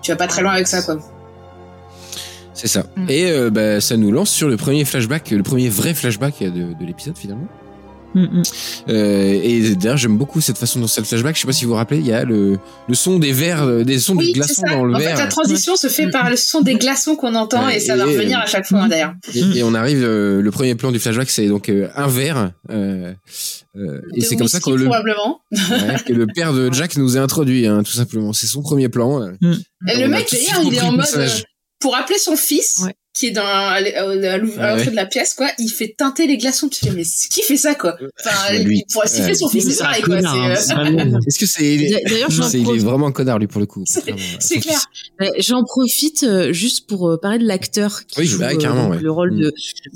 Tu 0.02 0.12
vas 0.12 0.18
pas 0.18 0.28
très 0.28 0.42
loin 0.42 0.52
avec 0.52 0.68
ça, 0.68 0.82
quoi. 0.84 1.00
C'est 2.54 2.68
ça. 2.68 2.84
Mm. 2.96 3.06
Et 3.10 3.32
euh, 3.32 3.50
bah, 3.50 3.82
ça 3.82 3.98
nous 3.98 4.12
lance 4.12 4.30
sur 4.30 4.48
le 4.48 4.58
premier 4.58 4.86
flashback, 4.86 5.32
le 5.32 5.44
premier 5.44 5.70
vrai 5.70 5.94
flashback 5.94 6.42
de, 6.44 6.50
de 6.74 6.86
l'épisode 6.86 7.18
finalement. 7.18 7.48
Mm, 8.14 8.24
mm. 8.24 8.44
Euh, 8.90 9.40
et 9.44 9.76
d'ailleurs, 9.76 9.98
j'aime 9.98 10.18
beaucoup 10.18 10.42
cette 10.42 10.58
façon 10.58 10.80
dont 10.80 10.88
c'est 10.88 11.02
le 11.02 11.06
flashback. 11.08 11.36
Je 11.36 11.42
sais 11.42 11.48
pas 11.48 11.54
si 11.54 11.66
vous 11.66 11.72
vous 11.72 11.78
rappelez, 11.78 12.00
il 12.00 12.06
y 12.08 12.12
a 12.12 12.24
le, 12.26 12.58
le 12.88 12.94
son 12.96 13.20
des 13.20 13.32
verres, 13.32 13.64
euh, 13.64 13.84
des 13.84 14.00
sons 14.00 14.16
de 14.16 14.20
Oui, 14.20 14.34
glaçons 14.34 14.64
dans 14.68 14.84
le 14.86 14.96
en 14.96 14.98
verre. 14.98 15.16
fait, 15.18 15.24
la 15.24 15.30
transition 15.30 15.76
se 15.76 15.88
fait 15.88 16.10
par 16.10 16.30
le 16.30 16.36
son 16.36 16.62
des 16.62 16.76
glaçons 16.76 17.16
qu'on 17.16 17.36
entend 17.36 17.66
Ouais, 17.66 17.78
et 17.78 17.80
ça 17.80 17.96
va 17.96 18.04
et- 18.06 18.16
revenir 18.18 18.40
à 18.40 18.46
chaque 18.46 18.66
fois, 18.68 18.82
hein, 18.82 18.88
d'ailleurs. 18.90 19.14
Et, 19.34 19.60
et 19.60 19.64
on 19.64 19.74
arrive, 19.74 20.04
euh, 20.04 20.42
le 20.42 20.52
premier 20.52 20.76
plan 20.76 20.92
du 20.92 21.00
flashback, 21.00 21.30
c'est 21.30 21.48
donc 21.48 21.70
euh, 21.70 21.88
un 21.96 22.08
verre. 22.08 22.52
euh, 22.70 23.14
euh, 23.78 24.02
et 24.16 24.22
c'est 24.22 24.36
comme 24.36 24.48
ça 24.50 24.60
que 24.60 24.70
le, 24.72 24.84
probablement. 24.86 25.40
ouais, 25.52 25.96
que 26.06 26.14
le 26.14 26.28
père 26.28 26.52
de 26.54 26.72
Jack 26.74 26.98
nous 26.98 27.18
a 27.18 27.22
introduit, 27.22 27.68
hein, 27.68 27.84
tout 27.84 27.94
simplement. 27.94 28.34
C'est 28.34 28.48
son 28.48 28.62
premier 28.62 28.90
plan. 28.90 29.22
euh. 29.22 29.32
Et 29.88 30.00
le 30.00 30.08
mec, 30.10 30.28
d'ailleurs, 30.32 30.62
il 30.66 30.76
est 30.76 30.82
en 30.82 30.92
mode, 30.92 31.06
euh, 31.16 31.28
pour 31.80 31.96
appeler 31.96 32.20
son 32.20 32.36
fils, 32.36 32.82
Ouais. 32.84 32.94
Qui 33.14 33.28
est 33.28 33.32
dans 33.32 33.42
à, 33.44 33.74
Ah 33.76 33.82
l'entrée 34.38 34.74
ouais. 34.86 34.86
de 34.92 34.96
la 34.96 35.06
pièce, 35.06 35.34
quoi, 35.34 35.50
il 35.60 35.68
fait 35.70 35.94
teinter 35.98 36.28
les 36.28 36.38
glaçons. 36.38 36.70
Tu 36.70 36.86
dis, 36.86 36.92
mais 36.96 37.04
qui 37.04 37.42
fait 37.42 37.58
ça, 37.58 37.76
quoi? 37.76 37.98
Enfin, 38.26 38.54
Ouais, 38.54 38.64
lui. 38.64 38.78
il 38.88 38.94
pourrait 38.94 39.08
siffler 39.08 39.26
Ouais. 39.28 39.34
son 39.36 39.50
fils, 39.50 39.70
c'est 39.70 39.78
pareil, 39.84 40.02
quoi. 40.02 40.16
connard, 40.16 40.36
hein, 40.36 40.52
euh, 40.56 40.74
vraiment- 40.76 41.20
Est-ce 41.28 41.38
que 41.40 41.46
c'est. 41.46 41.78
D'ailleurs, 41.78 42.30
il 42.30 42.60
est 42.62 42.64
profite- 42.64 42.84
vraiment 42.84 43.08
un 43.08 43.12
connard, 43.12 43.40
lui, 43.40 43.48
pour 43.48 43.60
le 43.60 43.68
coup. 43.68 43.84
C'est- 43.86 44.60
clair. 44.60 44.80
Ouais, 45.20 45.32
J'en 45.40 45.64
profite 45.64 46.24
euh, 46.24 46.54
juste 46.54 46.88
pour 46.88 47.10
euh, 47.10 47.18
parler 47.18 47.40
de 47.40 47.46
l'acteur 47.48 48.06
qui 48.06 48.20
Oui, 48.22 48.26
joue 48.28 48.40
bah, 48.40 48.50
euh, 48.54 49.00
le 49.00 49.12
rôle 49.12 49.34
Mm. 49.34 49.40
de, 49.42 49.54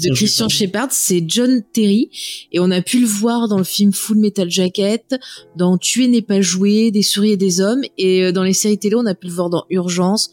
de 0.09 0.13
Christian 0.13 0.49
Shepard, 0.49 0.87
c'est 0.91 1.23
John 1.27 1.61
Terry 1.73 2.09
et 2.51 2.59
on 2.59 2.69
a 2.71 2.81
pu 2.81 2.99
le 2.99 3.07
voir 3.07 3.47
dans 3.47 3.57
le 3.57 3.63
film 3.63 3.93
Full 3.93 4.17
Metal 4.17 4.49
Jacket, 4.49 5.15
dans 5.55 5.77
Tuer 5.77 6.07
n'est 6.07 6.21
pas 6.21 6.41
joué, 6.41 6.91
Des 6.91 7.01
souris 7.01 7.31
et 7.31 7.37
des 7.37 7.61
hommes 7.61 7.81
et 7.97 8.31
dans 8.31 8.43
les 8.43 8.53
séries 8.53 8.77
télé 8.77 8.95
on 8.95 9.05
a 9.05 9.15
pu 9.15 9.27
le 9.27 9.33
voir 9.33 9.49
dans 9.49 9.65
Urgence, 9.69 10.29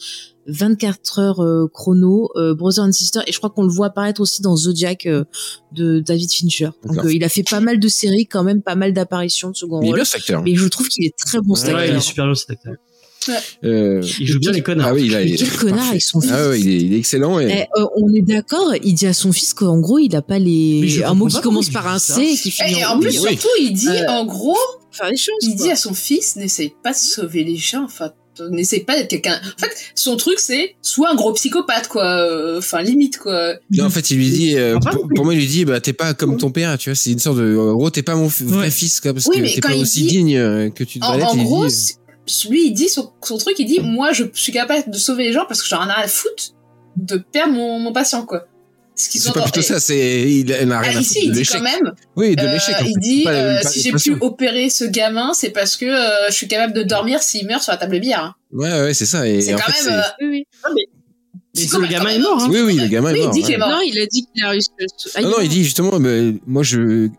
24 0.46 1.18
heures 1.18 1.40
euh, 1.42 1.66
chrono, 1.72 2.30
euh, 2.36 2.54
Brother 2.54 2.84
and 2.84 2.92
Sister 2.92 3.20
et 3.26 3.32
je 3.32 3.38
crois 3.38 3.50
qu'on 3.50 3.62
le 3.62 3.68
voit 3.72 3.86
apparaître 3.86 4.20
aussi 4.20 4.42
dans 4.42 4.56
Zodiac 4.56 5.06
euh, 5.06 5.24
de 5.72 6.00
David 6.00 6.30
Fincher. 6.32 6.70
Donc 6.84 7.04
euh, 7.04 7.12
il 7.12 7.22
a 7.24 7.28
fait 7.28 7.44
pas 7.48 7.60
mal 7.60 7.78
de 7.78 7.88
séries, 7.88 8.26
quand 8.26 8.42
même 8.44 8.62
pas 8.62 8.74
mal 8.74 8.92
d'apparitions 8.92 9.50
de 9.50 9.56
second 9.56 9.80
Mais 9.80 9.86
il 9.86 9.88
est 9.88 9.90
rôle. 9.92 9.96
bien, 9.98 10.04
cet 10.04 10.20
acteur. 10.20 10.42
Mais 10.42 10.54
je 10.56 10.66
trouve 10.68 10.88
qu'il 10.88 11.04
est 11.06 11.14
très 11.16 11.40
bon 11.40 11.54
cet 11.54 11.68
Ouais, 11.68 11.72
il 11.72 11.78
acteur. 11.82 11.96
est 11.96 12.00
super 12.00 12.24
bien 12.26 12.34
cet 12.34 12.50
acteur. 12.50 12.74
Euh, 13.62 14.02
Il 14.18 14.26
joue 14.26 14.40
bien 14.40 14.50
les 14.50 14.62
connards. 14.62 14.88
Ah 14.88 14.94
oui, 14.94 15.02
il 15.04 15.12
il 15.12 15.34
est 15.34 15.36
quel 15.36 15.48
connard 15.56 15.76
parfait. 15.76 15.90
avec 15.90 16.02
son 16.02 16.20
fils. 16.20 16.32
Ah 16.34 16.48
ouais, 16.48 16.60
il 16.60 16.68
est, 16.68 16.76
il 16.80 16.92
est 16.94 16.98
excellent. 16.98 17.38
Et... 17.38 17.46
Eh, 17.76 17.80
euh, 17.80 17.86
on 17.96 18.12
est 18.12 18.22
d'accord, 18.22 18.72
il 18.82 18.94
dit 18.94 19.06
à 19.06 19.12
son 19.14 19.30
fils 19.30 19.54
qu'en 19.54 19.78
gros, 19.78 19.98
il 20.00 20.16
a 20.16 20.22
pas 20.22 20.40
les 20.40 21.02
un 21.04 21.14
mot 21.14 21.28
qui 21.28 21.40
commence 21.40 21.70
par 21.70 21.86
un. 21.86 22.00
C 22.00 22.20
et 22.22 22.36
qui 22.36 22.50
finit 22.50 22.80
Et 22.80 22.84
en 22.84 22.96
en 22.96 23.00
plus, 23.00 23.20
oui. 23.20 23.28
surtout, 23.38 23.48
il 23.60 23.72
dit, 23.74 23.86
Euh, 23.88 24.08
en 24.08 24.24
gros, 24.26 24.56
faire 24.90 25.08
les 25.08 25.16
choses. 25.16 25.34
il 25.42 25.54
quoi. 25.54 25.66
dit 25.66 25.70
à 25.70 25.76
son 25.76 25.94
fils, 25.94 26.34
n'essaye 26.34 26.74
pas 26.82 26.90
de 26.90 26.96
sauver 26.96 27.44
les 27.44 27.54
gens, 27.56 27.84
enfin, 27.84 28.10
n'essaye 28.50 28.80
pas 28.80 28.96
d'être 28.96 29.08
quelqu'un. 29.10 29.40
En 29.44 29.58
fait, 29.60 29.70
son 29.94 30.16
truc, 30.16 30.38
c'est 30.40 30.74
soit 30.82 31.10
un 31.10 31.14
gros 31.14 31.32
psychopathe, 31.32 31.88
quoi. 31.88 32.04
euh, 32.04 32.58
Enfin, 32.58 32.82
limite, 32.82 33.18
quoi. 33.18 33.54
Non, 33.70 33.84
en 33.86 33.90
fait, 33.90 34.10
il 34.10 34.16
lui 34.18 34.30
dit, 34.30 34.56
euh, 34.56 34.76
Enfin, 34.78 34.90
pour, 34.90 35.08
pour 35.14 35.24
moi, 35.24 35.34
il 35.34 35.40
lui 35.40 35.46
dit, 35.46 35.64
bah, 35.64 35.80
t'es 35.80 35.92
pas 35.92 36.14
comme 36.14 36.36
ton 36.38 36.50
père, 36.50 36.76
tu 36.78 36.90
vois, 36.90 36.94
c'est 36.96 37.10
une 37.12 37.18
sorte 37.18 37.38
de, 37.38 37.56
en 37.56 37.74
gros, 37.74 37.90
t'es 37.90 38.02
pas 38.02 38.14
mon 38.16 38.26
vrai 38.26 38.56
Ouais. 38.66 38.70
fils, 38.70 39.00
quoi, 39.00 39.12
parce 39.12 39.26
Oui, 39.26 39.36
que 39.36 39.42
mais 39.42 39.52
t'es 39.52 39.60
pas 39.60 39.74
aussi 39.76 40.02
dit- 40.02 40.08
digne 40.08 40.36
euh, 40.36 40.70
que 40.70 40.84
tu 40.84 40.98
En, 41.02 41.06
devrais 41.12 41.18
l'être. 41.18 41.30
en 41.32 41.36
lui 41.36 41.44
gros, 41.44 41.66
dit, 41.66 41.74
c'est- 42.26 42.48
lui, 42.48 42.66
il 42.66 42.72
dit 42.72 42.88
son, 42.88 43.10
son 43.22 43.36
truc, 43.38 43.56
il 43.58 43.66
dit, 43.66 43.80
moi, 43.80 44.12
je 44.12 44.24
suis 44.34 44.52
capable 44.52 44.90
de 44.90 44.96
sauver 44.98 45.24
les 45.24 45.32
gens 45.32 45.44
parce 45.46 45.60
que 45.62 45.68
j'en 45.68 45.82
ai 45.82 45.86
rien 45.92 45.94
à 46.04 46.08
foutre 46.08 46.54
de 46.96 47.16
perdre 47.16 47.54
mon, 47.54 47.78
mon 47.78 47.92
patient, 47.92 48.24
quoi. 48.24 48.46
Ce 48.94 49.08
qu'ils 49.08 49.20
c'est 49.22 49.30
ont 49.30 49.32
pas 49.32 49.42
plutôt 49.42 49.62
ça, 49.62 49.80
c'est, 49.80 50.22
il, 50.30 50.50
il 50.50 50.66
n'a 50.68 50.78
Ah, 50.78 50.80
rien 50.82 50.98
à 50.98 51.00
ici, 51.00 51.20
il 51.22 51.28
de 51.28 51.32
dit 51.32 51.38
l'échec. 51.40 51.56
quand 51.56 51.62
même, 51.62 51.92
Oui, 52.14 52.36
de 52.36 52.42
euh, 52.42 52.52
l'échec. 52.52 52.76
en 52.80 52.84
il 52.84 52.98
dit, 53.00 53.22
Pas- 53.24 53.30
euh, 53.32 53.62
pas- 53.62 53.68
si 53.68 53.80
j'ai 53.80 53.92
pu 53.92 54.16
opérer 54.20 54.68
ce 54.68 54.84
gamin, 54.84 55.32
c'est 55.34 55.50
parce 55.50 55.76
que 55.76 55.86
euh, 55.86 56.28
je 56.28 56.34
suis 56.34 56.46
capable 56.48 56.74
de 56.74 56.82
dormir 56.82 57.22
s'il 57.22 57.46
meurt 57.46 57.62
sur 57.62 57.72
la 57.72 57.78
table 57.78 57.94
de 57.94 57.98
billard. 58.00 58.24
hein. 58.24 58.34
Ouais, 58.52 58.70
ouais, 58.82 58.94
c'est 58.94 59.06
ça. 59.06 59.22
C'est 59.22 59.52
quand 59.54 59.72
fait, 59.72 59.90
même. 59.90 59.98
euh, 59.98 60.02
Oui, 60.20 60.44
oui. 60.76 60.84
Mais 61.54 61.62
le 61.80 61.86
gamin 61.86 62.08
est 62.10 62.18
mort, 62.18 62.42
hein. 62.42 62.48
Oui, 62.50 62.60
oui, 62.60 62.74
le 62.76 62.86
gamin 62.88 63.10
est 63.10 63.12
Oui, 63.14 63.18
il 63.20 63.24
mort. 63.24 63.32
dit 63.34 63.40
qu'il 63.40 63.48
ouais. 63.50 63.54
est 63.54 63.58
mort. 63.58 63.68
Non, 63.70 63.80
il 63.84 63.98
a 63.98 64.06
dit 64.06 64.26
qu'il 64.34 64.44
a 64.44 64.50
réussi. 64.50 64.68
à- 65.14 65.20
Non, 65.22 65.28
non, 65.30 65.36
il 65.42 65.48
dit 65.48 65.64
justement, 65.64 65.98
moi, 66.46 66.62
je, 66.62 66.78
Ouais. 67.08 67.10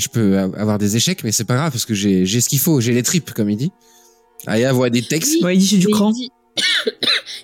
je 0.00 0.08
peux 0.08 0.38
avoir 0.38 0.78
des 0.78 0.96
échecs, 0.96 1.22
mais 1.24 1.32
c'est 1.32 1.44
pas 1.44 1.54
grave 1.56 1.72
parce 1.72 1.84
que 1.86 1.94
j'ai, 1.94 2.24
j'ai 2.26 2.40
ce 2.42 2.48
qu'il 2.48 2.58
faut, 2.60 2.80
j'ai 2.80 2.92
les 2.92 3.02
tripes, 3.02 3.32
comme 3.32 3.48
il 3.50 3.56
dit. 3.56 3.70
Aya 4.46 4.72
voit 4.72 4.88
des 4.90 5.02
textes. 5.02 5.34
Oui. 5.38 5.44
Ouais, 5.44 5.56
il 5.56 5.58
dit 5.58 5.66
c'est 5.66 5.76
du 5.78 5.88
cran. 5.88 6.12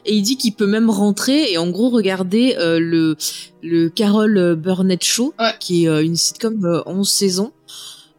Et 0.06 0.14
il 0.14 0.22
dit 0.22 0.36
qu'il 0.36 0.54
peut 0.54 0.66
même 0.66 0.90
rentrer 0.90 1.52
et 1.52 1.58
en 1.58 1.68
gros 1.70 1.90
regarder 1.90 2.56
euh, 2.58 2.78
le 2.80 3.16
le 3.62 3.88
Carol 3.88 4.56
Burnett 4.56 5.02
Show, 5.04 5.34
Ouais. 5.38 5.52
qui 5.60 5.84
est 5.84 5.88
euh, 5.88 6.02
une 6.04 6.16
sitcom 6.16 6.64
euh, 6.64 6.82
11 6.86 7.08
saisons. 7.10 7.52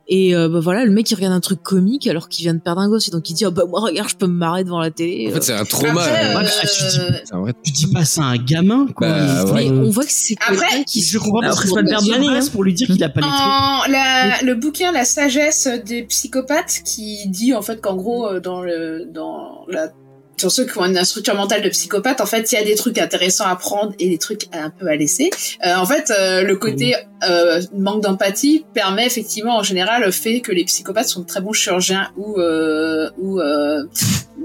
Et 0.08 0.36
euh, 0.36 0.48
bah 0.50 0.60
voilà, 0.60 0.86
le 0.86 0.92
mec 0.92 1.10
il 1.10 1.16
regarde 1.16 1.34
un 1.34 1.40
truc 1.40 1.64
comique 1.64 2.06
alors 2.06 2.30
qu'il 2.30 2.44
vient 2.44 2.54
de 2.54 2.60
perdre 2.60 2.80
un 2.80 2.88
gosse 2.90 3.08
et 3.08 3.12
donc 3.12 3.28
il 3.32 3.34
dit 3.34 3.44
oh 3.44 3.50
bah 3.50 3.64
moi 3.68 3.80
regarde 3.82 4.08
je 4.08 4.16
peux 4.16 4.28
me 4.28 4.38
marrer 4.38 4.64
devant 4.64 4.80
la 4.80 4.92
télé. 4.92 5.30
En 5.32 5.34
fait, 5.34 5.42
c'est 5.42 5.54
un 5.54 5.66
trauma. 5.66 6.00
Après, 6.04 6.26
euh, 6.26 6.30
euh, 6.30 6.38
ouais, 6.38 6.44
dis- 6.44 7.36
vrai- 7.42 7.54
Tu 7.64 7.72
dis 7.72 7.88
pas 7.88 8.06
ça 8.06 8.22
à 8.22 8.26
un 8.26 8.38
gamin, 8.38 8.86
quoi. 8.96 9.08
Bah, 9.10 9.46
ouais. 9.46 9.68
mais 9.68 9.80
on 9.80 9.90
voit 9.90 10.04
que 10.04 10.12
c'est 10.12 10.36
Après, 10.48 10.58
quelqu'un 10.58 10.84
qui 10.84 11.02
Je 11.02 11.18
comprends 11.18 11.42
pas 11.42 11.48
parce 11.48 11.66
le 11.66 11.84
père 11.84 12.04
de 12.04 12.12
l'année, 12.12 12.28
hein. 12.28 12.40
pour 12.52 12.64
lui 12.64 12.76
dire 12.76 12.86
qu'il 12.86 13.04
a 13.04 13.10
pas 13.10 13.22
les. 13.22 13.26
En, 13.26 13.92
la, 13.92 14.44
le 14.44 14.54
bouquin 14.54 14.92
La 14.92 15.06
sagesse 15.06 15.68
des 15.84 16.04
psychopathes 16.04 16.82
qui 16.86 17.28
dit 17.28 17.56
en 17.56 17.64
fait 17.64 17.82
qu'en 17.82 17.96
gros 17.96 18.28
euh, 18.28 18.40
dans 18.40 18.62
le 18.62 19.06
dans 19.12 19.66
la 19.70 19.90
sur 20.38 20.52
ceux 20.52 20.66
qui 20.66 20.78
ont 20.78 20.86
une 20.86 21.04
structure 21.06 21.36
mentale 21.36 21.62
de 21.62 21.70
psychopathe, 21.70 22.20
en 22.22 22.26
fait, 22.26 22.52
il 22.52 22.56
y 22.56 22.58
a 22.58 22.64
des 22.64 22.76
trucs 22.76 22.98
intéressants 22.98 23.46
à 23.46 23.56
prendre 23.56 23.94
et 24.00 24.10
des 24.10 24.18
trucs 24.18 24.48
un 24.54 24.70
peu 24.70 24.88
à 24.88 24.96
laisser. 24.96 25.30
Euh, 25.66 25.76
en 25.76 25.86
fait, 25.86 26.12
euh, 26.12 26.44
le 26.44 26.56
côté 26.58 26.96
euh, 27.28 27.62
manque 27.74 28.04
d'empathie 28.04 28.66
permet 28.74 29.06
effectivement, 29.06 29.58
en 29.58 29.64
général, 29.64 30.04
le 30.04 30.12
fait 30.12 30.42
que 30.42 30.52
les 30.52 30.66
psychopathes 30.66 31.08
sont 31.08 31.22
de 31.22 31.26
très 31.26 31.42
bons 31.42 31.54
chirurgiens 31.54 32.12
ou 32.18 32.40
euh, 32.40 33.10
ou 33.18 33.40
euh, 33.40 33.84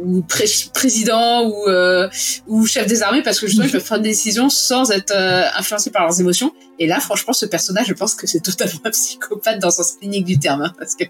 ou 0.02 0.22
pré- 0.22 0.44
présidents 0.72 1.46
ou 1.48 1.68
euh, 1.68 2.08
ou 2.46 2.66
chefs 2.66 2.86
des 2.86 3.02
armées 3.02 3.22
parce 3.22 3.38
que 3.40 3.46
justement 3.46 3.66
ils 3.66 3.72
peuvent 3.72 3.84
prendre 3.84 4.02
des 4.02 4.10
décisions 4.10 4.48
sans 4.48 4.90
être 4.92 5.12
influencés 5.56 5.90
par 5.90 6.02
leurs 6.02 6.20
émotions. 6.20 6.52
Et 6.78 6.86
là, 6.86 7.00
franchement, 7.00 7.32
ce 7.32 7.46
personnage, 7.46 7.86
je 7.88 7.94
pense 7.94 8.14
que 8.14 8.26
c'est 8.26 8.40
totalement 8.40 8.80
un 8.84 8.90
psychopathe 8.90 9.58
dans 9.58 9.68
le 9.68 9.72
sens 9.72 9.92
clinique 9.98 10.24
du 10.24 10.38
terme, 10.38 10.62
hein, 10.62 10.72
parce 10.78 10.94
que 10.94 11.04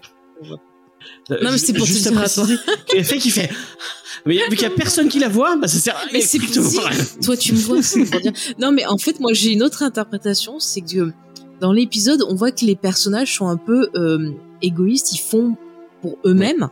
Non, 1.29 1.51
mais 1.51 1.57
c'est 1.57 1.73
pour 1.73 1.85
te 1.85 1.91
Juste 1.91 2.07
dire 2.07 2.19
à 2.19 2.29
toi. 2.29 2.47
le 2.95 3.03
fait 3.03 3.17
qu'il 3.17 3.31
fait. 3.31 3.49
Mais 4.25 4.35
vu 4.49 4.55
qu'il 4.55 4.61
y 4.61 4.65
a 4.65 4.69
personne 4.69 5.09
qui 5.09 5.19
la 5.19 5.29
voit, 5.29 5.55
bah 5.55 5.67
ça 5.67 5.79
sert 5.79 5.95
à 5.95 6.01
Mais 6.13 6.21
c'est 6.21 6.37
rien. 6.37 6.91
Toi, 7.23 7.37
tu 7.37 7.53
me 7.53 7.57
vois, 7.59 7.81
c'est 7.81 8.05
pour 8.05 8.19
dire. 8.21 8.33
Non, 8.59 8.71
mais 8.71 8.85
en 8.85 8.97
fait, 8.97 9.19
moi, 9.19 9.33
j'ai 9.33 9.51
une 9.51 9.63
autre 9.63 9.83
interprétation, 9.83 10.59
c'est 10.59 10.81
que 10.81 11.11
dans 11.59 11.71
l'épisode, 11.71 12.23
on 12.27 12.35
voit 12.35 12.51
que 12.51 12.65
les 12.65 12.75
personnages 12.75 13.35
sont 13.35 13.47
un 13.47 13.57
peu 13.57 13.89
euh, 13.95 14.31
égoïstes, 14.61 15.13
ils 15.13 15.19
font 15.19 15.55
pour 16.01 16.17
eux-mêmes. 16.25 16.67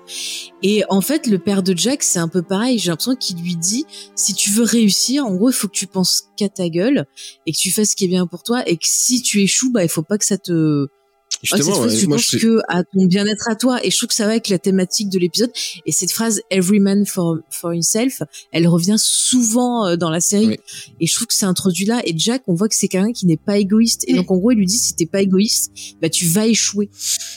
Et 0.64 0.84
en 0.90 1.02
fait, 1.02 1.28
le 1.28 1.38
père 1.38 1.62
de 1.64 1.78
Jack, 1.78 2.04
c'est 2.04 2.20
un 2.20 2.28
peu 2.28 2.42
pareil. 2.42 2.80
J'ai 2.80 2.90
l'impression 2.90 3.16
qu'il 3.16 3.38
lui 3.42 3.56
dit, 3.56 3.86
si 4.16 4.34
tu 4.34 4.50
veux 4.50 4.64
réussir, 4.64 5.26
en 5.26 5.36
gros, 5.36 5.50
il 5.50 5.54
faut 5.54 5.68
que 5.68 5.74
tu 5.74 5.88
penses 5.88 6.30
qu'à 6.36 6.50
ta 6.50 6.68
gueule 6.70 7.06
et 7.46 7.52
que 7.52 7.58
tu 7.58 7.72
fasses 7.72 7.92
ce 7.92 7.96
qui 7.96 8.06
est 8.06 8.10
bien 8.10 8.26
pour 8.26 8.44
toi 8.44 8.68
et 8.68 8.76
que 8.76 8.86
si 8.86 9.22
tu 9.22 9.42
échoues, 9.42 9.72
bah, 9.72 9.84
il 9.84 9.90
faut 9.90 10.02
pas 10.02 10.18
que 10.18 10.26
ça 10.26 10.38
te 10.38 10.88
Cette 11.42 11.58
Justement, 11.60 11.76
fois, 11.78 11.88
ouais, 11.88 11.98
tu 11.98 12.08
moi, 12.08 12.18
penses 12.18 12.26
je 12.26 12.30
sais- 12.32 12.40
que 12.40 12.60
à 12.68 12.84
ton 12.84 13.06
bien-être 13.06 13.48
à 13.50 13.56
toi. 13.56 13.80
Et 13.86 13.92
je 13.92 13.96
trouve 13.98 14.10
que 14.10 14.14
ça 14.16 14.26
va 14.26 14.32
avec 14.32 14.50
la 14.50 14.60
thématique 14.60 15.10
de 15.10 15.18
l'épisode. 15.20 15.52
Et 15.86 15.94
cette 15.94 16.12
phrase 16.12 16.42
"Every 16.52 16.80
man 16.82 17.06
for 17.06 17.38
for 17.50 17.72
himself", 17.72 18.22
elle 18.52 18.68
revient 18.68 18.98
souvent 18.98 19.88
euh, 19.88 19.96
dans 19.96 20.10
la 20.10 20.20
série. 20.20 20.48
Oui. 20.48 20.58
Et 21.00 21.08
je 21.08 21.16
trouve 21.16 21.28
que 21.28 21.34
c'est 21.34 21.46
introduit 21.46 21.86
là. 21.86 22.02
Et 22.06 22.14
Jack, 22.18 22.42
on 22.48 22.56
voit 22.56 22.68
que 22.68 22.76
c'est 22.76 22.90
quelqu'un 22.90 23.14
qui 23.14 23.26
n'est 23.26 23.38
pas 23.38 23.58
égoïste. 23.58 24.04
Et 24.08 24.16
donc 24.16 24.30
en 24.32 24.38
gros, 24.38 24.52
il 24.52 24.58
lui 24.58 24.66
dit 24.66 24.78
si 24.78 24.96
t'es 24.96 25.06
pas 25.06 25.22
égoïste, 25.22 25.72
bah 26.02 26.10
tu 26.10 26.26
vas 26.26 26.46
échouer. 26.46 26.90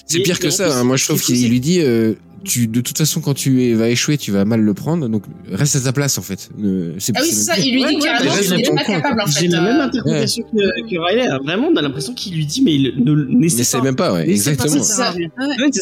C'est 0.08 0.20
pire 0.20 0.40
que 0.40 0.50
ça. 0.50 0.76
hein. 0.78 0.82
Moi, 0.84 0.96
je 0.96 1.04
trouve 1.04 1.22
qu'il 1.22 1.48
lui 1.48 1.60
dit, 1.60 1.80
euh, 1.80 2.14
tu, 2.44 2.66
de 2.68 2.80
toute 2.80 2.98
façon, 2.98 3.20
quand 3.20 3.34
tu 3.34 3.64
es- 3.64 3.74
vas 3.74 3.88
échouer, 3.88 4.18
tu 4.18 4.30
vas 4.32 4.44
mal 4.44 4.60
le 4.60 4.74
prendre. 4.74 5.08
Donc, 5.08 5.24
reste 5.50 5.76
à 5.76 5.80
ta 5.80 5.92
place, 5.92 6.18
en 6.18 6.22
fait. 6.22 6.50
Ne- 6.58 6.94
c'est- 6.98 7.12
ah 7.16 7.20
oui, 7.22 7.28
c'est 7.30 7.42
ça. 7.42 7.58
Il 7.58 7.72
lui 7.72 7.84
dit 7.84 7.94
ouais, 7.96 8.00
carrément 8.00 8.34
qu'il 8.36 8.48
j'ai 8.48 8.56
n'est 8.56 8.62
pas 8.74 8.84
capable 8.84 9.20
en 9.22 9.26
J'ai 9.26 9.40
fait. 9.40 9.46
la 9.48 9.60
même 9.60 9.76
euh, 9.80 9.84
interprétation 9.84 10.44
que, 10.44 10.90
que 10.90 10.98
Riley. 10.98 11.26
hein. 11.28 11.38
Vraiment, 11.44 11.68
on 11.72 11.76
a 11.76 11.82
l'impression 11.82 12.14
qu'il 12.14 12.34
lui 12.34 12.46
dit, 12.46 12.62
mais 12.62 12.74
il 12.74 13.04
ne 13.04 13.14
n'essaie 13.38 13.80
même 13.80 13.96
pas, 13.96 14.12
ouais, 14.12 14.28
exactement. 14.28 14.74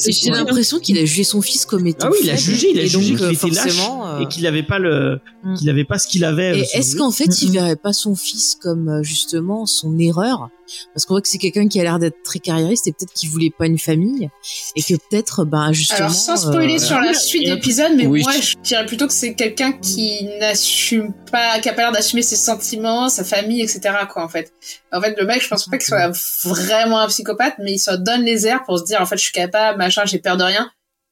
j'ai 0.09 0.31
l'impression 0.31 0.79
qu'il 0.79 0.99
a 0.99 1.05
jugé 1.05 1.25
son 1.25 1.43
fils 1.43 1.65
comme 1.65 1.87
étant 1.87 2.09
Ah 2.09 2.11
oui, 2.13 2.19
il 2.25 2.31
a 2.31 2.37
jugé, 2.37 2.69
il 2.73 2.79
a 2.81 2.87
jugé 2.87 3.15
qu'il 3.15 3.25
euh, 3.25 3.31
était 3.33 3.49
lâche 3.49 3.73
forcément, 3.73 4.09
euh, 4.09 4.21
et 4.21 4.27
qu'il 4.29 4.47
avait 4.47 4.63
pas 4.63 4.79
le, 4.79 5.19
Mm. 5.45 5.55
qu'il 5.55 5.71
avait 5.71 5.85
pas 5.85 5.99
ce 5.99 6.07
qu'il 6.07 6.25
avait. 6.25 6.59
Et 6.59 6.67
est-ce 6.75 6.97
qu'en 6.97 7.11
fait, 7.11 7.41
il 7.43 7.49
Mhm. 7.49 7.55
verrait 7.55 7.77
pas 7.77 7.93
son 7.93 8.15
fils 8.15 8.57
comme 8.61 9.03
justement 9.03 9.65
son 9.67 9.99
erreur? 9.99 10.51
Parce 10.95 11.05
qu'on 11.05 11.15
voit 11.15 11.21
que 11.23 11.29
c'est 11.29 11.39
quelqu'un 11.39 11.67
qui 11.67 11.81
a 11.81 11.83
l'air 11.83 11.99
d'être 11.99 12.23
très 12.23 12.39
carrièriste 12.39 12.87
et 12.87 12.93
peut-être 12.93 13.13
qu'il 13.13 13.29
voulait 13.31 13.51
pas 13.57 13.67
une 13.67 13.79
famille 13.79 14.29
et 14.77 14.83
que 14.83 14.95
peut-être, 14.95 15.45
ben 15.45 15.73
justement. 15.73 15.99
Alors 16.01 16.13
sans 16.15 16.50
spoiler 16.53 16.75
euh, 16.77 16.79
sur 16.87 17.01
la 17.01 17.15
suite 17.15 17.49
a- 17.49 17.55
d'épisodes, 17.55 17.93
mais 17.97 18.07
Oui. 18.07 18.23
moi 18.23 18.33
je 18.33 18.55
dirais 18.63 18.87
plutôt 18.87 19.07
que 19.07 19.13
c'est 19.13 19.35
quelqu'un 19.35 19.73
qui 19.73 20.25
n'assume 20.41 21.13
pas, 21.31 21.59
qui 21.61 21.69
a 21.69 21.73
pas 21.73 21.83
l'air 21.83 21.93
d'assumer 21.93 22.23
ses 22.23 22.37
sentiments, 22.37 23.09
sa 23.09 23.25
famille, 23.25 23.63
etc. 23.63 23.81
quoi 24.13 24.25
en 24.25 24.29
fait. 24.29 24.53
En 24.93 25.01
fait 25.01 25.15
le 25.19 25.25
mec, 25.27 25.43
je 25.43 25.49
pense 25.49 25.67
pas 25.67 25.79
qu'il 25.79 25.87
soit 25.87 26.11
vraiment 26.45 27.01
un 27.01 27.09
psychopathe, 27.09 27.55
mais 27.59 27.73
il 27.75 27.79
se 27.79 27.91
donne 27.97 28.23
les 28.25 28.47
airs 28.47 28.63
pour 28.65 28.79
se 28.79 28.85
dire 28.85 29.01
en 29.01 29.07
fait 29.07 29.17
je 29.17 29.23
suis 29.25 29.33
capable, 29.33 29.79
machin, 29.79 30.05
j'ai 30.05 30.19
peur 30.19 30.37
de 30.37 30.45
rien. 30.45 30.71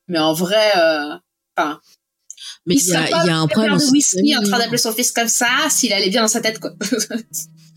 Mais 0.08 0.18
en 0.18 0.32
vrai, 0.32 0.72
euh, 0.76 1.14
enfin, 1.56 1.80
Mais 2.66 2.74
il 2.76 2.86
y 2.86 2.94
a, 2.96 3.08
y 3.26 3.30
a 3.30 3.36
un 3.36 3.46
problème. 3.46 3.76
de 3.76 3.84
whisky 3.90 4.36
en 4.36 4.42
train 4.42 4.58
d'appeler 4.58 4.78
son 4.78 4.92
fils 4.92 5.12
comme 5.12 5.28
ça, 5.28 5.46
s'il 5.70 5.92
allait 5.92 6.08
bien 6.10 6.22
dans 6.22 6.28
sa 6.28 6.40
tête 6.40 6.58
quoi. 6.60 6.70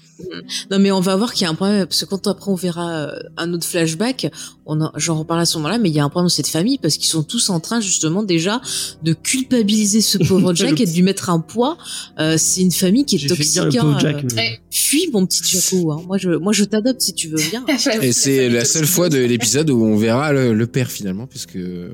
Non, 0.69 0.79
mais 0.79 0.91
on 0.91 0.99
va 1.01 1.15
voir 1.15 1.33
qu'il 1.33 1.43
y 1.43 1.47
a 1.47 1.49
un 1.51 1.55
problème 1.55 1.85
parce 1.85 2.01
que 2.03 2.05
quand 2.05 2.27
après 2.27 2.49
on 2.51 2.55
verra 2.55 2.89
euh, 2.91 3.11
un 3.37 3.53
autre 3.53 3.65
flashback, 3.65 4.31
on 4.65 4.81
en- 4.81 4.91
j'en 4.95 5.19
reparle 5.19 5.41
à 5.41 5.45
ce 5.45 5.57
moment-là, 5.57 5.77
mais 5.77 5.89
il 5.89 5.95
y 5.95 5.99
a 5.99 6.03
un 6.03 6.09
problème 6.09 6.25
dans 6.25 6.29
cette 6.29 6.47
famille 6.47 6.77
parce 6.77 6.97
qu'ils 6.97 7.09
sont 7.09 7.23
tous 7.23 7.49
en 7.49 7.59
train 7.59 7.79
justement 7.81 8.23
déjà 8.23 8.61
de 9.03 9.13
culpabiliser 9.13 10.01
ce 10.01 10.17
pauvre 10.17 10.53
Jack 10.55 10.79
et 10.79 10.85
de 10.85 10.91
lui 10.91 11.01
mettre 11.01 11.29
un 11.29 11.39
poids. 11.39 11.77
Euh, 12.19 12.35
c'est 12.37 12.61
une 12.61 12.71
famille 12.71 13.05
qui 13.05 13.15
est 13.17 13.27
toxique. 13.27 13.57
hein, 13.57 13.69
pauvre 13.81 13.95
euh, 13.97 13.99
Jack. 13.99 14.23
mais-. 14.35 14.59
Fuis 14.69 15.09
mon 15.13 15.25
petit 15.25 15.41
Jaco. 15.43 15.91
Hein. 15.91 16.01
Moi 16.07 16.17
je, 16.17 16.29
moi 16.31 16.53
je 16.53 16.63
t'adopte 16.63 17.01
si 17.01 17.13
tu 17.13 17.27
veux 17.29 17.37
bien. 17.49 17.65
Et 18.01 18.11
c'est 18.13 18.49
la 18.49 18.65
seule 18.65 18.85
fois 18.87 19.09
de 19.09 19.17
l'épisode 19.17 19.69
où 19.69 19.83
on 19.83 19.95
verra 19.97 20.31
le, 20.33 20.53
le 20.53 20.67
père 20.67 20.89
finalement, 20.91 21.27
puisque 21.27 21.55
euh, 21.57 21.89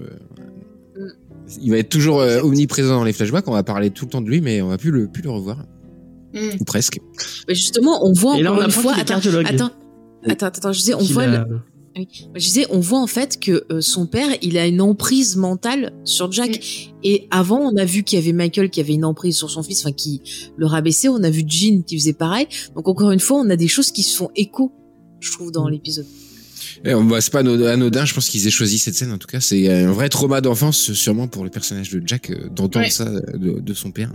il 1.61 1.71
va 1.71 1.77
être 1.77 1.89
toujours 1.89 2.19
euh, 2.19 2.41
omniprésent 2.41 2.89
dans 2.97 3.03
les 3.03 3.13
flashbacks. 3.13 3.47
On 3.47 3.53
va 3.53 3.63
parler 3.63 3.89
tout 3.91 4.05
le 4.05 4.11
temps 4.11 4.21
de 4.21 4.29
lui, 4.29 4.41
mais 4.41 4.61
on 4.61 4.67
va 4.67 4.77
plus 4.77 4.91
le 4.91 5.07
plus 5.07 5.21
le 5.23 5.29
revoir, 5.29 5.63
Ou 6.33 6.63
presque. 6.65 6.99
Mais 7.47 7.55
justement, 7.55 8.05
on 8.05 8.13
voit 8.13 8.33
on 8.35 8.45
encore 8.45 8.63
une 8.63 8.71
fois. 8.71 8.93
Attends, 8.99 9.15
attends, 9.17 9.71
attends, 10.27 10.45
attends, 10.47 10.73
je 10.73 10.79
disais, 10.79 10.93
on 10.93 10.99
voit 11.03 11.23
a- 11.23 11.45
le- 11.45 11.61
Je 12.35 12.39
disais, 12.39 12.67
on 12.69 12.79
voit 12.79 12.99
en 12.99 13.07
fait 13.07 13.39
que 13.39 13.63
euh, 13.71 13.81
son 13.81 14.05
père, 14.05 14.27
il 14.43 14.57
a 14.59 14.67
une 14.67 14.81
emprise 14.81 15.35
mentale 15.35 15.93
sur 16.03 16.31
Jack. 16.31 16.91
Et 17.03 17.27
avant, 17.31 17.57
on 17.59 17.75
a 17.75 17.85
vu 17.85 18.03
qu'il 18.03 18.19
y 18.19 18.21
avait 18.21 18.33
Michael 18.33 18.69
qui 18.69 18.79
avait 18.81 18.93
une 18.93 19.05
emprise 19.05 19.35
sur 19.35 19.49
son 19.49 19.63
fils, 19.63 19.79
enfin 19.79 19.93
qui 19.93 20.21
le 20.57 20.65
rabaissait. 20.67 21.07
On 21.07 21.23
a 21.23 21.29
vu 21.31 21.43
Jean 21.47 21.81
qui 21.83 21.97
faisait 21.97 22.13
pareil. 22.13 22.47
Donc 22.75 22.87
encore 22.87 23.09
une 23.11 23.19
fois, 23.19 23.39
on 23.39 23.49
a 23.49 23.55
des 23.55 23.67
choses 23.67 23.89
qui 23.91 24.03
se 24.03 24.15
font 24.15 24.29
écho, 24.35 24.71
je 25.21 25.31
trouve, 25.31 25.51
dans 25.51 25.67
l'épisode. 25.67 26.05
On- 26.85 27.03
bah, 27.03 27.19
c'est 27.21 27.31
pas 27.31 27.39
anodin, 27.39 28.05
je 28.05 28.13
pense 28.13 28.29
qu'ils 28.29 28.45
aient 28.45 28.51
choisi 28.51 28.77
cette 28.77 28.93
scène 28.93 29.11
en 29.11 29.17
tout 29.17 29.25
cas. 29.27 29.39
C'est 29.39 29.67
un 29.67 29.91
vrai 29.91 30.09
trauma 30.09 30.39
d'enfance, 30.41 30.91
sûrement 30.93 31.27
pour 31.27 31.43
le 31.43 31.49
personnage 31.49 31.89
de 31.89 32.01
Jack, 32.05 32.29
euh, 32.29 32.47
d'entendre 32.55 32.85
Ouais. 32.85 32.91
ça 32.91 33.05
de, 33.05 33.59
de 33.59 33.73
son 33.73 33.89
père. 33.89 34.11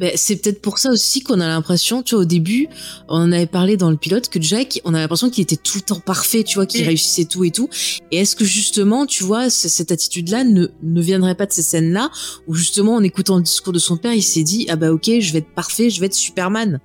Ben, 0.00 0.12
c'est 0.14 0.36
peut-être 0.36 0.60
pour 0.60 0.78
ça 0.78 0.90
aussi 0.90 1.22
qu'on 1.22 1.40
a 1.40 1.48
l'impression, 1.48 2.02
tu 2.02 2.14
vois, 2.14 2.22
au 2.22 2.26
début, 2.26 2.68
on 3.08 3.16
en 3.20 3.32
avait 3.32 3.46
parlé 3.46 3.76
dans 3.76 3.90
le 3.90 3.96
pilote 3.96 4.28
que 4.28 4.40
Jack, 4.40 4.80
on 4.84 4.94
a 4.94 4.98
l'impression 5.00 5.30
qu'il 5.30 5.42
était 5.42 5.56
tout 5.56 5.76
le 5.78 5.82
temps 5.82 6.00
parfait, 6.00 6.42
tu 6.44 6.54
vois, 6.56 6.66
qu'il 6.66 6.84
réussissait 6.84 7.24
tout 7.24 7.44
et 7.44 7.50
tout. 7.50 7.68
Et 8.10 8.18
est-ce 8.18 8.36
que 8.36 8.44
justement, 8.44 9.06
tu 9.06 9.24
vois, 9.24 9.50
cette 9.50 9.92
attitude-là 9.92 10.44
ne, 10.44 10.66
ne 10.82 11.02
viendrait 11.02 11.34
pas 11.34 11.46
de 11.46 11.52
ces 11.52 11.62
scènes-là 11.62 12.10
où 12.46 12.54
justement, 12.54 12.94
en 12.96 13.02
écoutant 13.02 13.36
le 13.36 13.42
discours 13.42 13.72
de 13.72 13.78
son 13.78 13.96
père, 13.96 14.12
il 14.14 14.22
s'est 14.22 14.42
dit, 14.42 14.66
ah 14.68 14.76
bah 14.76 14.90
ok, 14.92 15.10
je 15.20 15.32
vais 15.32 15.38
être 15.40 15.54
parfait, 15.54 15.90
je 15.90 16.00
vais 16.00 16.06
être 16.06 16.14
Superman, 16.14 16.80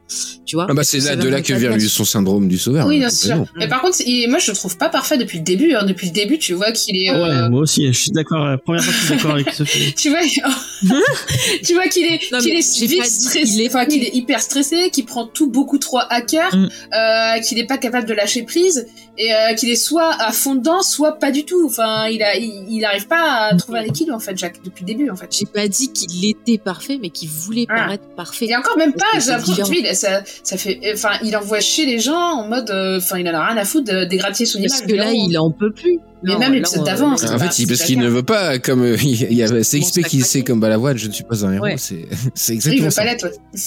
tu 0.46 0.56
vois. 0.56 0.68
Ah 0.70 0.74
bah 0.74 0.84
c'est 0.84 1.00
là 1.00 1.16
de 1.16 1.28
là 1.28 1.42
que 1.42 1.54
vient 1.54 1.78
son 1.80 2.06
syndrome 2.06 2.48
du 2.48 2.58
sauveur. 2.58 2.88
Oui, 2.88 2.96
hein, 2.98 3.00
bien 3.00 3.10
sûr. 3.10 3.46
Mais 3.58 3.68
par 3.68 3.82
contre, 3.82 4.00
il- 4.06 4.28
moi, 4.30 4.40
je 4.40 4.52
le 4.52 4.58
trouve 4.58 4.78
pas 4.78 4.90
parfait 4.90 5.18
depuis 5.18 5.38
le 5.40 5.44
début. 5.44 5.74
hein. 5.76 5.86
Depuis 5.86 6.08
le 6.08 6.14
début, 6.14 6.38
tu 6.40 6.54
vois 6.54 6.72
qu'il 6.72 6.96
est. 6.98 7.10
euh, 7.10 7.44
Ouais, 7.44 7.50
moi 7.50 7.62
aussi, 7.62 7.86
je 7.88 7.92
suis 7.98 8.12
d'accord. 8.12 8.46
La 8.46 8.58
première 8.58 8.84
fois 8.84 8.94
que 8.94 9.00
je 9.00 9.06
suis 9.06 9.16
d'accord 9.16 9.32
avec 9.32 9.50
Sophie. 9.52 9.94
Tu 9.98 10.10
vois, 10.10 10.20
tu 11.64 11.74
vois 11.74 11.88
qu'il 11.88 12.06
est, 12.06 12.20
Non, 12.32 12.40
qu'il 12.40 12.54
mais 12.54 12.60
est 12.60 12.62
j'ai 12.80 12.88
vite 12.88 13.00
pas 13.00 13.08
dit 13.08 13.12
stressé, 13.14 13.44
qu'il 13.44 13.62
est 13.62 13.68
enfin 13.68 13.86
qu'il 13.86 14.04
est 14.04 14.14
hyper 14.16 14.42
stressé, 14.42 14.90
qu'il 14.92 15.06
prend 15.06 15.26
tout 15.28 15.50
beaucoup 15.50 15.78
trop 15.78 16.00
à 16.10 16.22
cœur, 16.22 16.54
Mm. 16.56 16.70
euh, 16.94 17.40
qu'il 17.42 17.60
est 17.60 17.66
pas 17.68 17.78
capable 17.78 18.08
de 18.08 18.14
lâcher 18.14 18.44
prise 18.44 18.88
et 19.18 19.34
euh, 19.34 19.54
qu'il 19.54 19.70
est 19.70 19.76
soit 19.76 20.12
à 20.20 20.32
fond 20.32 20.56
dedans, 20.56 20.82
soit 20.82 21.20
pas 21.20 21.32
du 21.32 21.46
tout. 21.46 21.66
Enfin, 21.68 22.08
il 22.08 22.24
a, 22.24 22.36
il, 22.36 22.66
il 22.70 22.84
arrive 22.86 23.08
pas 23.08 23.50
à 23.52 23.56
trouver 23.56 23.80
un 23.80 23.84
équilibre 23.84 24.16
en 24.16 24.20
fait, 24.20 24.38
Jack, 24.38 24.56
depuis 24.64 24.82
le 24.84 24.88
début 24.88 25.10
en 25.10 25.16
fait. 25.16 25.28
J'ai 25.32 25.46
pas 25.46 25.68
dit 25.68 25.92
qu'il 25.94 26.26
était 26.30 26.58
parfait, 26.58 26.98
mais 27.02 27.10
qu'il 27.10 27.30
voulait 27.30 27.66
Ah. 27.70 27.76
paraître 27.76 28.04
parfait. 28.16 28.48
Et 28.48 28.56
encore 28.56 28.78
même 28.78 28.94
pas, 28.94 29.06
Parce 29.12 29.26
j'ai 29.26 29.32
l'impression 29.32 29.66
que 29.68 29.90
il 29.90 29.96
ça, 29.96 30.24
ça 30.44 30.58
fait, 30.58 30.80
enfin, 30.94 31.12
il 31.24 31.36
envoie 31.38 31.60
chez 31.60 31.86
les 31.86 32.00
gens 32.00 32.16
en 32.40 32.48
mode, 32.48 32.70
euh, 32.72 32.98
enfin, 32.98 33.20
il 33.20 33.28
en 33.30 33.34
a 33.34 33.46
rien 33.48 33.58
à 33.58 33.66
foutre 33.66 33.92
de 33.94 34.06
dégrader 34.06 34.46
son 34.46 34.60
Parce 34.62 34.80
image. 34.80 34.90
que 34.90 34.96
là, 34.96 35.12
il 35.14 35.38
en 35.38 35.52
peut 35.52 35.72
plus. 35.72 36.00
Mais 36.26 36.34
Non, 36.34 36.40
même 36.40 36.54
l'épisode 36.54 36.80
on- 36.80 36.84
d'avant, 36.84 37.12
En 37.14 37.16
pas- 37.18 37.38
fait, 37.38 37.60
il, 37.60 37.68
parce 37.68 37.84
qu'il 37.84 38.00
ne 38.00 38.08
veut 38.08 38.24
pas, 38.24 38.58
comme 38.58 38.82
euh, 38.84 38.98
il 39.04 39.34
y 39.34 39.44
a 39.44 39.48
CXP 39.64 40.04
qui 40.08 40.22
sait 40.22 40.42
comme 40.42 40.60
Balavoine, 40.62 40.98
je 40.98 41.08
ne 41.08 41.12
suis 41.12 41.26
pas 41.26 41.46
un 41.46 41.52
héros, 41.52 41.66
Ouais. 41.66 41.76
c'est 41.78 42.08
c'est 42.34 42.54
Il 42.54 42.56
exactement 42.56 42.86
veut 42.86 42.90
ça. 42.92 43.02
pas 43.04 43.08
l'être, 43.12 43.26
ouais. 43.26 43.60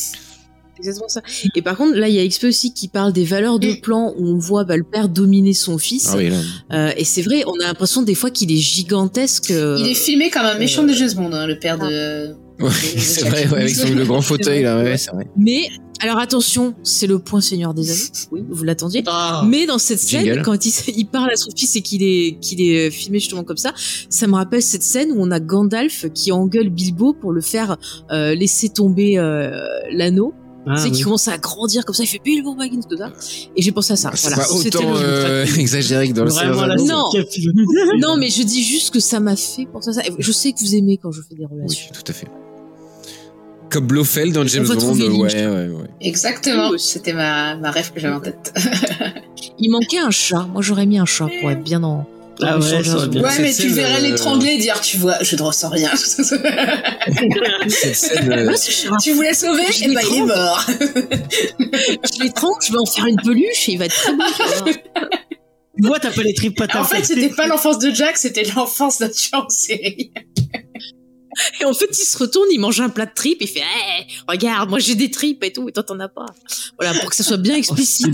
Exactement 0.78 1.08
ça. 1.08 1.22
Et 1.54 1.62
par 1.62 1.76
contre, 1.76 1.94
là, 1.96 2.08
il 2.08 2.14
y 2.14 2.20
a 2.20 2.26
XP 2.28 2.44
aussi 2.44 2.72
qui 2.72 2.88
parle 2.88 3.12
des 3.12 3.24
valeurs 3.24 3.58
de 3.58 3.74
plan 3.80 4.12
où 4.16 4.26
on 4.28 4.38
voit 4.38 4.64
bah, 4.64 4.76
le 4.76 4.84
père 4.84 5.08
dominer 5.08 5.54
son 5.54 5.78
fils. 5.78 6.08
Ah 6.12 6.16
oui, 6.16 6.30
là. 6.30 6.36
Euh, 6.72 6.92
et 6.96 7.04
c'est 7.04 7.22
vrai, 7.22 7.42
on 7.46 7.58
a 7.60 7.66
l'impression 7.66 8.02
des 8.02 8.14
fois 8.14 8.30
qu'il 8.30 8.50
est 8.52 8.56
gigantesque. 8.56 9.50
euh, 9.50 9.76
Il 9.80 9.86
est 9.88 9.94
filmé 9.94 10.30
comme 10.30 10.44
un 10.46 10.58
méchant 10.58 10.82
euh, 10.84 10.88
de 10.88 10.92
James 10.92 11.12
Bond, 11.14 11.32
hein, 11.32 11.46
le 11.46 11.58
père 11.58 11.78
de. 11.78 12.34
Ouais, 12.58 12.70
c'est 12.96 13.28
vrai, 13.28 13.46
ouais, 13.48 13.60
avec 13.60 13.74
son, 13.74 13.94
le 13.94 14.04
grand 14.04 14.22
fauteuil, 14.22 14.62
là, 14.62 14.82
ouais, 14.82 14.96
c'est 14.96 15.10
vrai. 15.10 15.26
Mais 15.36 15.68
alors 16.00 16.18
attention, 16.18 16.74
c'est 16.82 17.06
le 17.06 17.18
point 17.18 17.40
Seigneur 17.42 17.74
des 17.74 17.90
Anneaux. 17.90 18.00
Oui, 18.32 18.42
vous 18.48 18.64
l'attendiez. 18.64 19.04
Mais 19.46 19.66
dans 19.66 19.78
cette 19.78 19.98
scène, 19.98 20.24
Jingle. 20.24 20.42
quand 20.42 20.64
il, 20.66 20.72
il 20.96 21.04
parle 21.06 21.30
à 21.30 21.36
son 21.36 21.50
fils 21.56 21.76
et 21.76 21.82
qu'il 21.82 22.02
est 22.02 22.38
qu'il 22.40 22.60
est 22.62 22.90
filmé 22.90 23.18
justement 23.18 23.44
comme 23.44 23.56
ça, 23.58 23.72
ça 24.08 24.26
me 24.26 24.34
rappelle 24.34 24.62
cette 24.62 24.82
scène 24.82 25.10
où 25.12 25.16
on 25.18 25.30
a 25.30 25.38
Gandalf 25.40 26.06
qui 26.14 26.32
engueule 26.32 26.70
Bilbo 26.70 27.12
pour 27.14 27.32
le 27.32 27.40
faire 27.40 27.76
euh, 28.10 28.34
laisser 28.34 28.68
tomber 28.70 29.18
euh, 29.18 29.50
l'anneau. 29.92 30.32
Ah, 30.68 30.74
tu 30.74 30.82
sais, 30.82 30.88
oui. 30.88 30.92
qui 30.96 31.02
commence 31.02 31.28
à 31.28 31.38
grandir 31.38 31.84
comme 31.84 31.94
ça, 31.94 32.02
il 32.02 32.08
fait 32.08 32.20
Bilbo 32.24 32.54
Baggins 32.54 32.80
tout 32.88 32.96
ça. 32.96 33.12
Et 33.56 33.62
j'ai 33.62 33.70
pensé 33.72 33.92
à 33.92 33.96
ça. 33.96 34.10
C'est 34.14 34.28
voilà. 34.28 34.44
pas 34.44 34.52
autant 34.52 34.96
euh, 34.96 35.44
exagéré 35.58 36.08
que 36.08 36.12
dans 36.14 36.24
le 36.24 36.30
Vraiment, 36.30 36.74
c'est. 36.76 36.84
Non. 36.84 37.04
Non, 37.98 38.16
mais 38.16 38.28
je 38.30 38.42
dis 38.42 38.64
juste 38.64 38.92
que 38.92 39.00
ça 39.00 39.20
m'a 39.20 39.36
fait 39.36 39.66
penser 39.66 39.90
à 39.90 39.92
ça. 39.92 40.02
Je 40.18 40.32
sais 40.32 40.52
que 40.52 40.58
vous 40.60 40.74
aimez 40.74 40.98
quand 40.98 41.12
je 41.12 41.22
fais 41.22 41.34
des 41.34 41.44
Oui, 41.44 41.56
relations. 41.60 41.92
tout 41.94 42.10
à 42.10 42.12
fait. 42.12 42.26
Comme 43.70 43.86
Blofeld 43.86 44.32
dans 44.32 44.46
James 44.46 44.66
Bond, 44.66 44.94
ouais, 44.96 45.46
ouais, 45.46 45.68
ouais. 45.68 45.90
Exactement. 46.00 46.70
Oui. 46.70 46.78
C'était 46.78 47.12
ma, 47.12 47.56
ma 47.56 47.70
rêve 47.70 47.92
que 47.92 47.98
j'avais 48.00 48.14
en 48.14 48.20
tête. 48.20 48.52
Il 49.58 49.70
manquait 49.70 49.98
un 49.98 50.10
chat. 50.10 50.46
Moi, 50.52 50.62
j'aurais 50.62 50.86
mis 50.86 50.98
un 50.98 51.04
chat 51.06 51.28
pour 51.40 51.50
être 51.50 51.62
bien 51.64 51.80
dans. 51.80 52.06
Ah 52.42 52.58
ouais, 52.58 52.84
ça 52.84 52.96
aurait 52.96 53.08
bien. 53.08 53.22
mais 53.40 53.52
tu 53.52 53.68
verrais 53.68 53.98
euh, 53.98 54.08
l'étrangler 54.08 54.52
et 54.52 54.58
dire, 54.58 54.80
tu 54.80 54.98
vois, 54.98 55.16
je 55.22 55.36
ne 55.36 55.42
ressens 55.42 55.70
rien. 55.70 55.90
Cette 57.68 57.96
scène, 57.96 58.32
euh, 58.32 58.54
tu 59.02 59.12
voulais 59.12 59.34
sauver, 59.34 59.64
Je 59.72 59.84
et 59.84 59.94
bah 59.94 60.00
il 60.10 60.18
est 60.18 60.22
mort. 60.22 60.66
je 60.68 62.22
l'étrangle, 62.22 62.58
je 62.66 62.72
vais 62.72 62.78
en 62.78 62.86
faire 62.86 63.06
une 63.06 63.16
peluche 63.16 63.68
et 63.68 63.72
il 63.72 63.78
va 63.78 63.86
être 63.86 63.94
très 63.94 64.12
beau. 64.12 64.24
Moi, 65.78 65.98
t'as 66.00 66.10
pas 66.10 66.22
les 66.22 66.34
tripes 66.34 66.56
pas 66.56 66.80
En 66.80 66.84
fait, 66.84 67.04
c'était 67.04 67.28
pas 67.30 67.46
l'enfance 67.46 67.78
de 67.78 67.90
Jack, 67.90 68.16
c'était 68.16 68.44
l'enfance 68.54 68.98
d'un 68.98 69.08
tueur 69.08 69.44
en 69.44 69.48
série. 69.48 70.12
Et 71.60 71.64
en 71.64 71.74
fait, 71.74 71.88
il 71.90 72.04
se 72.04 72.16
retourne, 72.18 72.46
il 72.52 72.58
mange 72.58 72.80
un 72.80 72.88
plat 72.88 73.06
de 73.06 73.14
tripes, 73.14 73.38
il 73.40 73.48
fait 73.48 73.60
hey, 73.60 74.06
regarde, 74.28 74.70
moi 74.70 74.78
j'ai 74.78 74.94
des 74.94 75.10
tripes 75.10 75.42
et 75.44 75.52
tout, 75.52 75.68
et 75.68 75.72
toi 75.72 75.82
t'en 75.82 75.98
as 76.00 76.08
pas. 76.08 76.26
Voilà, 76.78 76.98
pour 77.00 77.10
que 77.10 77.16
ça 77.16 77.22
soit 77.24 77.36
bien 77.36 77.54
explicite. 77.56 78.06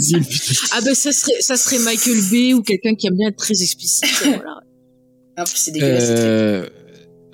Ah 0.73 0.81
ben 0.85 0.95
ça 0.95 1.13
serait 1.13 1.41
ça 1.41 1.57
serait 1.57 1.79
Michael 1.79 2.21
Bay 2.31 2.55
ou 2.55 2.63
quelqu'un 2.63 2.95
qui 2.95 3.07
aime 3.07 3.17
bien 3.17 3.29
être 3.29 3.37
très 3.37 3.61
explicite. 3.63 4.05
Voilà. 4.25 4.61
En 5.39 5.45
plus, 5.45 5.57
c'est 5.57 5.71
dégueulasse. 5.71 6.05
euh, 6.09 6.69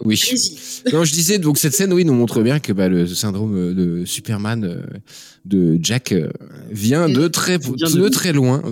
oui. 0.04 0.22
Non, 0.92 1.04
je 1.04 1.12
disais 1.12 1.38
donc 1.38 1.58
cette 1.58 1.74
scène, 1.74 1.92
oui, 1.92 2.04
nous 2.04 2.14
montre 2.14 2.40
bien 2.42 2.60
que 2.60 2.72
bah, 2.72 2.88
le 2.88 3.06
syndrome 3.08 3.56
euh, 3.56 3.74
de 3.74 4.04
Superman 4.04 4.64
euh, 4.64 4.82
de 5.44 5.76
Jack 5.82 6.12
euh, 6.12 6.30
vient 6.70 7.08
de 7.08 7.26
très 7.28 7.58
Vient 7.58 7.72
de, 7.90 8.00
de- 8.02 8.08
très 8.08 8.32
loin. 8.32 8.62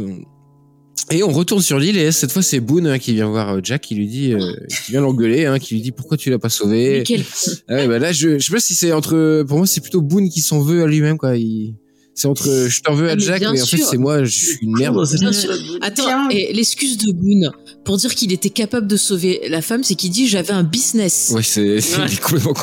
Et 1.10 1.22
on 1.22 1.30
retourne 1.30 1.62
sur 1.62 1.78
l'île 1.78 1.96
et 1.98 2.10
cette 2.10 2.32
fois 2.32 2.42
c'est 2.42 2.58
Boone 2.58 2.86
hein, 2.88 2.98
qui 2.98 3.12
vient 3.14 3.28
voir 3.28 3.54
euh, 3.54 3.60
Jack, 3.62 3.82
qui 3.82 3.94
lui 3.94 4.08
dit, 4.08 4.32
euh, 4.32 4.40
qui 4.84 4.90
vient 4.90 5.00
l'engueuler, 5.00 5.44
hein, 5.46 5.58
qui 5.60 5.74
lui 5.74 5.80
dit 5.80 5.92
pourquoi 5.92 6.16
tu 6.16 6.30
l'as 6.30 6.38
pas 6.40 6.48
sauvé? 6.48 7.04
Quel- 7.06 7.22
Ah 7.68 7.74
ouais, 7.76 7.86
bah 7.86 7.98
là 8.00 8.10
je, 8.12 8.38
je 8.40 8.44
sais 8.44 8.52
pas 8.52 8.58
si 8.58 8.74
c'est 8.74 8.90
entre, 8.92 9.44
pour 9.46 9.58
moi 9.58 9.66
c'est 9.68 9.80
plutôt 9.80 10.02
Boone 10.02 10.28
qui 10.28 10.40
s'en 10.40 10.60
veut 10.60 10.82
à 10.82 10.86
lui-même 10.86 11.16
quoi. 11.16 11.36
Il, 11.36 11.74
c'est 12.16 12.26
entre 12.26 12.66
je 12.68 12.80
t'en 12.82 12.94
veux 12.94 13.08
à 13.08 13.12
Ah, 13.12 13.14
mais 13.16 13.22
Jack, 13.22 13.42
mais 13.52 13.62
en 13.62 13.66
fait 13.66 13.76
c'est 13.76 13.96
moi, 13.98 14.24
je 14.24 14.30
suis 14.34 14.58
une 14.62 14.72
merde. 14.76 14.96
Bien 15.20 15.32
sûr. 15.32 15.52
Attends, 15.82 16.28
et 16.30 16.52
l'excuse 16.52 16.96
de 16.96 17.12
Boone 17.12 17.52
pour 17.84 17.98
dire 17.98 18.12
qu'il 18.16 18.32
était 18.32 18.50
capable 18.50 18.88
de 18.88 18.96
sauver 18.96 19.42
la 19.48 19.62
femme, 19.62 19.84
c'est 19.84 19.94
qu'il 19.94 20.10
dit 20.10 20.26
j'avais 20.26 20.52
un 20.52 20.64
business. 20.64 21.30
Ouais, 21.32 21.42
c'est 21.44 21.76
est 21.76 22.20
complètement. 22.20 22.54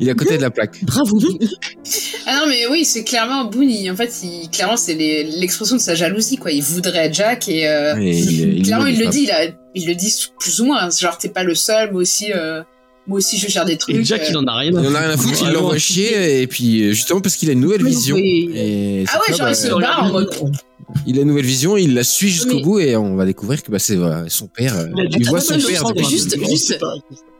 Il 0.00 0.08
est 0.08 0.12
à 0.12 0.14
côté 0.14 0.38
de 0.38 0.42
la 0.42 0.50
plaque. 0.50 0.82
Bravo. 0.84 1.20
Ah 2.26 2.36
non, 2.38 2.46
mais 2.48 2.66
oui, 2.70 2.84
c'est 2.84 3.02
clairement 3.02 3.44
Boone. 3.46 3.68
il- 3.68 3.90
en 3.90 3.96
fait, 3.96 4.12
il, 4.22 4.48
clairement, 4.50 4.76
c'est 4.76 4.94
l'expression 4.94 5.74
de 5.76 5.80
sa 5.80 5.94
jalousie, 5.96 6.36
quoi. 6.36 6.52
Il 6.52 6.62
voudrait 6.62 7.12
Jack 7.12 7.48
et 7.48 7.66
euh, 7.68 7.96
Et 7.98 8.16
il, 8.16 8.58
il 8.58 8.62
clairement, 8.62 8.86
il 8.86 8.96
le 8.98 9.06
pas. 9.06 9.10
dit. 9.10 9.26
Là, 9.26 9.46
il 9.74 9.86
le 9.88 9.94
dit 9.96 10.14
plus 10.38 10.60
ou 10.60 10.66
moins. 10.66 10.88
Genre, 10.90 11.18
t'es 11.18 11.28
pas 11.28 11.42
le 11.42 11.54
seul. 11.56 11.90
Moi 11.92 12.02
aussi, 12.02 12.32
euh, 12.32 12.62
moi 13.06 13.18
aussi, 13.18 13.36
je 13.38 13.48
gère 13.48 13.64
des 13.64 13.76
trucs. 13.76 13.94
Et 13.96 14.04
Jack, 14.04 14.22
euh. 14.22 14.26
il 14.30 14.36
en 14.36 14.44
a 14.46 14.54
rien 14.56 14.70
Il 14.70 14.78
en 14.78 14.94
a 14.94 15.00
rien 15.00 15.10
à 15.10 15.16
foutre, 15.16 15.42
il 15.46 15.52
l'envoie 15.52 15.78
chier, 15.78 16.42
et 16.42 16.46
puis 16.46 16.82
euh, 16.82 16.92
justement 16.92 17.20
parce 17.20 17.36
qu'il 17.36 17.48
a 17.50 17.52
une 17.52 17.60
nouvelle 17.60 17.82
Oui, 17.82 17.90
vision. 17.90 18.16
oui. 18.16 18.50
Et 18.54 19.04
Ah 19.12 19.18
ouais, 19.28 19.36
genre, 19.36 19.48
il 19.48 19.56
se 19.56 19.68
bah, 19.68 19.78
barre 19.80 20.04
en 20.04 20.12
mode. 20.12 20.30
il 21.06 21.18
a 21.18 21.22
une 21.22 21.28
nouvelle 21.28 21.44
vision, 21.46 21.76
il 21.76 21.94
la 21.94 22.04
suit 22.04 22.28
jusqu'au 22.30 22.54
Mais- 22.56 22.62
bout, 22.62 22.78
et 22.80 22.96
on 22.96 23.16
va 23.16 23.24
découvrir 23.26 23.62
que 23.62 23.70
bah, 23.70 23.78
c'est 23.78 23.96
voilà, 23.96 24.24
son 24.28 24.46
père. 24.46 24.76
euh, 24.78 24.86
Il 25.18 25.26
voit 25.28 25.40
son 25.40 25.54
père. 25.58 26.08
juste- 26.08 26.38
juste-. 26.48 26.78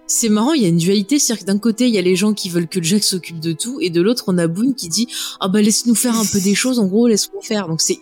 C'est 0.09 0.29
marrant, 0.29 0.53
il 0.53 0.63
y 0.63 0.67
a 0.67 0.69
une 0.69 0.77
dualité, 0.77 1.19
c'est-à-dire 1.19 1.43
que 1.47 1.51
d'un 1.53 1.59
côté, 1.59 1.87
il 1.89 1.95
y 1.95 1.99
a 1.99 2.03
les 2.03 2.17
gens 2.17 2.35
qui 2.35 2.51
veulent 2.51 2.69
que 2.69 2.83
Jack 2.83 3.03
s'occupe 3.03 3.41
de 3.41 3.53
tout, 3.53 3.79
et 3.81 3.89
de 3.89 4.03
l'autre, 4.03 4.25
on 4.27 4.37
a 4.37 4.47
Boone 4.47 4.75
qui 4.75 4.89
dit 4.89 5.07
ah 5.41 5.49
bah 5.49 5.63
laisse-nous 5.63 5.95
faire 5.95 6.17
un 6.19 6.27
peu 6.27 6.39
des 6.41 6.55
choses, 6.55 6.79
en 6.81 6.87
gros 6.87 7.07
laisse-moi 7.09 7.41
faire. 7.43 7.67
Donc 7.69 7.81
c'est 7.81 7.99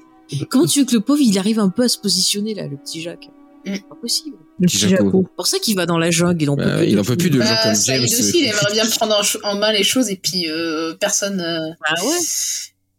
comment 0.49 0.67
tu 0.67 0.81
veux 0.81 0.87
que 0.87 0.95
le 0.95 1.01
pauvre 1.01 1.21
il 1.21 1.39
arrive 1.39 1.59
un 1.61 1.69
peu 1.69 1.83
à 1.83 1.89
se 1.89 1.99
positionner 1.99 2.55
là, 2.55 2.67
le 2.67 2.77
petit 2.77 3.01
Jack. 3.03 3.29
C'est 3.65 3.81
pas 3.89 3.95
possible. 4.01 4.37
Le 4.59 4.67
Petit 4.67 4.77
petit 4.79 4.89
Jaco. 4.89 5.23
Pour 5.37 5.47
ça 5.47 5.59
qu'il 5.59 5.77
va 5.77 5.87
dans 5.87 5.99
la 5.99 6.11
jungle, 6.11 6.43
il 6.43 6.51
en 6.51 6.57
Bah, 6.57 6.65
peut 6.65 6.77
plus. 6.79 6.87
il 6.91 6.99
en 6.99 7.05
peut 7.05 7.17
plus 7.17 7.31
de 7.31 7.41
gens 7.41 7.49
Bah, 7.49 7.61
comme 7.63 7.75
ça, 7.75 7.95
James. 7.95 8.07
il 8.09 8.15
aussi, 8.15 8.39
il 8.41 8.45
aimerait 8.47 8.73
bien 8.73 8.87
prendre 8.87 9.21
en, 9.45 9.55
main 9.57 9.73
les 9.73 9.85
choses 9.85 10.09
et 10.11 10.17
puis 10.17 10.51
euh, 10.51 10.95
personne. 10.95 11.41
euh, 11.41 11.59
Ah 11.87 12.05
ouais. 12.05 12.19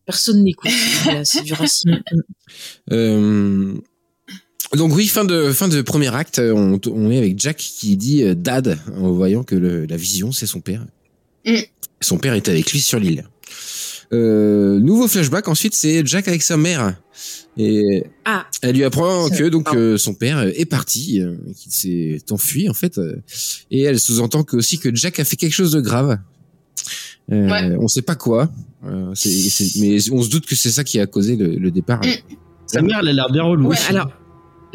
Personne 0.06 0.44
n'écoute. 0.44 0.72
C'est 1.24 1.44
du 1.44 1.54
racisme. 1.54 2.00
Euh, 2.92 3.74
donc 4.76 4.94
oui, 4.96 5.08
fin 5.08 5.24
de 5.26 5.52
fin 5.52 5.68
de 5.68 5.82
premier 5.82 6.14
acte, 6.14 6.40
on, 6.40 6.80
on 6.88 7.12
est 7.12 7.18
avec 7.18 7.40
Jack 7.40 7.58
qui 7.58 7.98
dit 7.98 8.24
euh, 8.24 8.34
Dad 8.36 8.78
en 8.98 9.12
voyant 9.12 9.44
que 9.44 9.56
le- 9.56 9.86
la 9.86 9.98
vision 9.98 10.32
c'est 10.32 10.48
son 10.48 10.62
père. 10.62 10.86
Mm. 11.46 11.56
Son 12.02 12.18
père 12.18 12.34
est 12.34 12.48
avec 12.50 12.72
lui 12.72 12.80
sur 12.82 13.00
l'île. 13.00 13.26
Euh, 14.14 14.80
nouveau 14.80 15.08
flashback 15.08 15.48
ensuite, 15.48 15.74
c'est 15.74 16.06
Jack 16.06 16.28
avec 16.28 16.42
sa 16.42 16.58
mère 16.58 16.96
et 17.58 18.04
Ah. 18.26 18.46
elle 18.62 18.76
lui 18.76 18.84
apprend 18.84 19.30
que 19.30 19.50
donc 19.50 19.66
pardon. 19.66 19.80
euh, 19.80 19.98
son 19.98 20.14
père 20.14 20.42
est 20.42 20.66
parti, 20.66 21.22
euh, 21.22 21.36
qu'il 21.58 21.72
s'est 21.72 22.22
enfui 22.32 22.70
en 22.70 22.74
fait, 22.74 22.98
euh, 22.98 23.22
et 23.72 23.82
elle 23.82 24.00
sous-entend 24.00 24.44
que 24.44 24.56
aussi 24.58 24.80
que 24.80 24.94
Jack 24.96 25.20
a 25.20 25.26
fait 25.26 25.36
quelque 25.36 25.54
chose 25.54 25.72
de 25.74 25.82
grave. 25.82 26.18
Euh, 27.32 27.50
Ouais. 27.50 27.76
On 27.80 27.88
sait 27.88 28.02
pas 28.02 28.16
quoi, 28.16 28.50
euh, 28.86 29.12
c'est- 29.16 29.30
c'est- 29.50 29.80
mais 29.80 29.98
on 30.12 30.22
se 30.22 30.30
doute 30.30 30.46
que 30.46 30.56
c'est 30.56 30.72
ça 30.72 30.84
qui 30.84 31.00
a 31.00 31.06
causé 31.08 31.36
le, 31.36 31.56
le 31.56 31.72
départ. 31.72 32.02
Mm. 32.04 32.10
Sa 32.66 32.82
mère, 32.82 33.00
elle 33.02 33.10
a 33.10 33.14
l'air 33.14 33.32
bien 33.32 33.44
relou. 33.44 33.68
Ouais, 33.70 33.78
alors. 33.90 34.12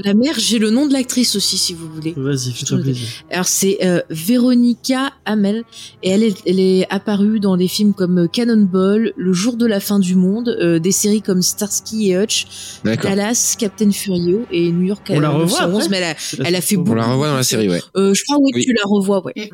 La 0.05 0.15
mère, 0.15 0.35
j'ai 0.39 0.59
le 0.59 0.71
nom 0.71 0.87
de 0.87 0.93
l'actrice 0.93 1.37
aussi, 1.37 1.57
si 1.57 1.73
vous 1.75 1.89
voulez. 1.91 2.13
Vas-y, 2.17 2.53
fais-toi 2.53 2.79
plaisir. 2.79 3.09
Alors 3.31 3.47
c'est 3.47 3.79
euh, 3.83 4.03
Véronica 4.11 5.13
Hamel 5.25 5.65
et 6.03 6.11
elle 6.11 6.23
est, 6.23 6.37
elle 6.47 6.61
est 6.61 6.87
apparue 6.91 7.41
dans 7.41 7.57
des 7.57 7.69
films 7.69 7.95
comme 7.95 8.19
euh, 8.25 8.27
Cannonball, 8.29 9.13
Le 9.17 9.33
jour 9.33 9.57
de 9.57 9.67
la 9.67 9.81
fin 9.81 9.99
du 9.99 10.15
monde, 10.15 10.57
euh, 10.61 10.79
des 10.79 10.93
séries 10.93 11.23
comme 11.23 11.41
Starsky 11.43 12.11
et 12.13 12.17
Hutch, 12.23 12.47
D'accord. 12.85 13.11
Dallas, 13.11 13.57
Captain 13.59 13.91
Furio 13.91 14.45
et 14.53 14.71
New 14.71 14.87
York. 14.87 15.07
On 15.11 15.21
la 15.21 15.31
revoit 15.31 15.67
911, 15.67 15.85
après 15.85 15.89
mais 15.89 15.97
elle 15.97 16.47
a, 16.47 16.49
elle 16.57 16.63
fait 16.63 16.77
beaucoup. 16.77 16.91
On 16.93 16.95
la 16.95 17.07
revoit 17.07 17.29
dans 17.29 17.37
la 17.37 17.43
série, 17.43 17.69
ouais. 17.69 17.81
Euh, 17.97 18.13
je 18.13 18.23
crois 18.25 18.37
oui, 18.41 18.51
Oui. 18.55 18.65
tu 18.65 18.73
la 18.73 18.83
revois, 18.85 19.25
ouais. 19.25 19.51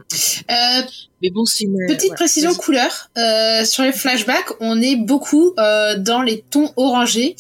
Euh, 0.51 0.83
Mais 1.23 1.31
bon, 1.31 1.45
c'est 1.45 1.65
une 1.65 1.77
Petite 1.89 2.15
précision 2.15 2.53
couleur. 2.55 3.11
Euh, 3.17 3.65
sur 3.65 3.85
les 3.85 3.93
flashbacks, 3.93 4.51
on 4.61 4.81
est 4.83 4.97
beaucoup 4.97 5.53
euh, 5.59 5.97
dans 5.99 6.23
les 6.23 6.43
tons 6.51 6.71
orangés, 6.77 7.37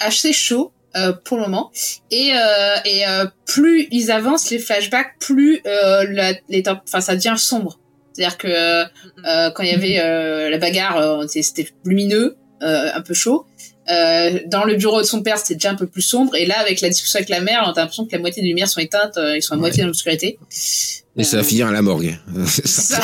assez 0.00 0.32
chauds 0.32 0.70
euh, 0.96 1.12
pour 1.12 1.36
le 1.38 1.44
moment. 1.44 1.70
Et, 2.10 2.32
euh, 2.34 2.76
et 2.84 3.06
euh, 3.06 3.26
plus 3.46 3.88
ils 3.90 4.10
avancent 4.10 4.50
les 4.50 4.58
flashbacks, 4.58 5.14
plus 5.20 5.60
euh, 5.66 6.04
la, 6.10 6.32
les 6.48 6.62
temps- 6.62 6.80
enfin 6.86 7.00
ça 7.00 7.14
devient 7.16 7.34
sombre. 7.36 7.78
C'est-à-dire 8.12 8.38
que 8.38 8.48
euh, 8.48 9.50
quand 9.50 9.62
il 9.64 9.70
y 9.70 9.74
avait 9.74 9.98
euh, 10.00 10.48
la 10.50 10.58
bagarre, 10.58 11.24
c'était- 11.28 11.68
lumineux, 11.84 12.36
euh, 12.62 12.90
un 12.94 13.00
peu 13.00 13.14
chaud. 13.14 13.46
Euh, 13.90 14.38
dans 14.46 14.64
le 14.64 14.76
bureau 14.76 15.00
de 15.02 15.06
son 15.06 15.20
père, 15.22 15.36
c'était 15.36 15.54
déjà 15.56 15.70
un 15.70 15.74
peu 15.74 15.86
plus 15.86 16.00
sombre. 16.00 16.34
Et 16.36 16.46
là, 16.46 16.58
avec 16.58 16.80
la 16.80 16.88
discussion 16.88 17.18
avec 17.18 17.28
la 17.28 17.40
mère, 17.40 17.64
on 17.66 17.70
a 17.72 17.80
l'impression 17.80 18.06
que 18.06 18.12
la 18.12 18.18
moitié 18.18 18.40
des 18.42 18.48
lumières 18.48 18.68
sont 18.68 18.80
éteintes, 18.80 19.18
euh, 19.18 19.36
ils 19.36 19.42
sont 19.42 19.52
à 19.54 19.56
moitié 19.58 19.82
dans 19.82 19.88
l'obscurité. 19.88 20.38
Et 21.16 21.24
ça 21.24 21.36
va 21.36 21.42
finir 21.42 21.66
à 21.66 21.72
la 21.72 21.82
morgue. 21.82 22.16
ça. 22.46 23.00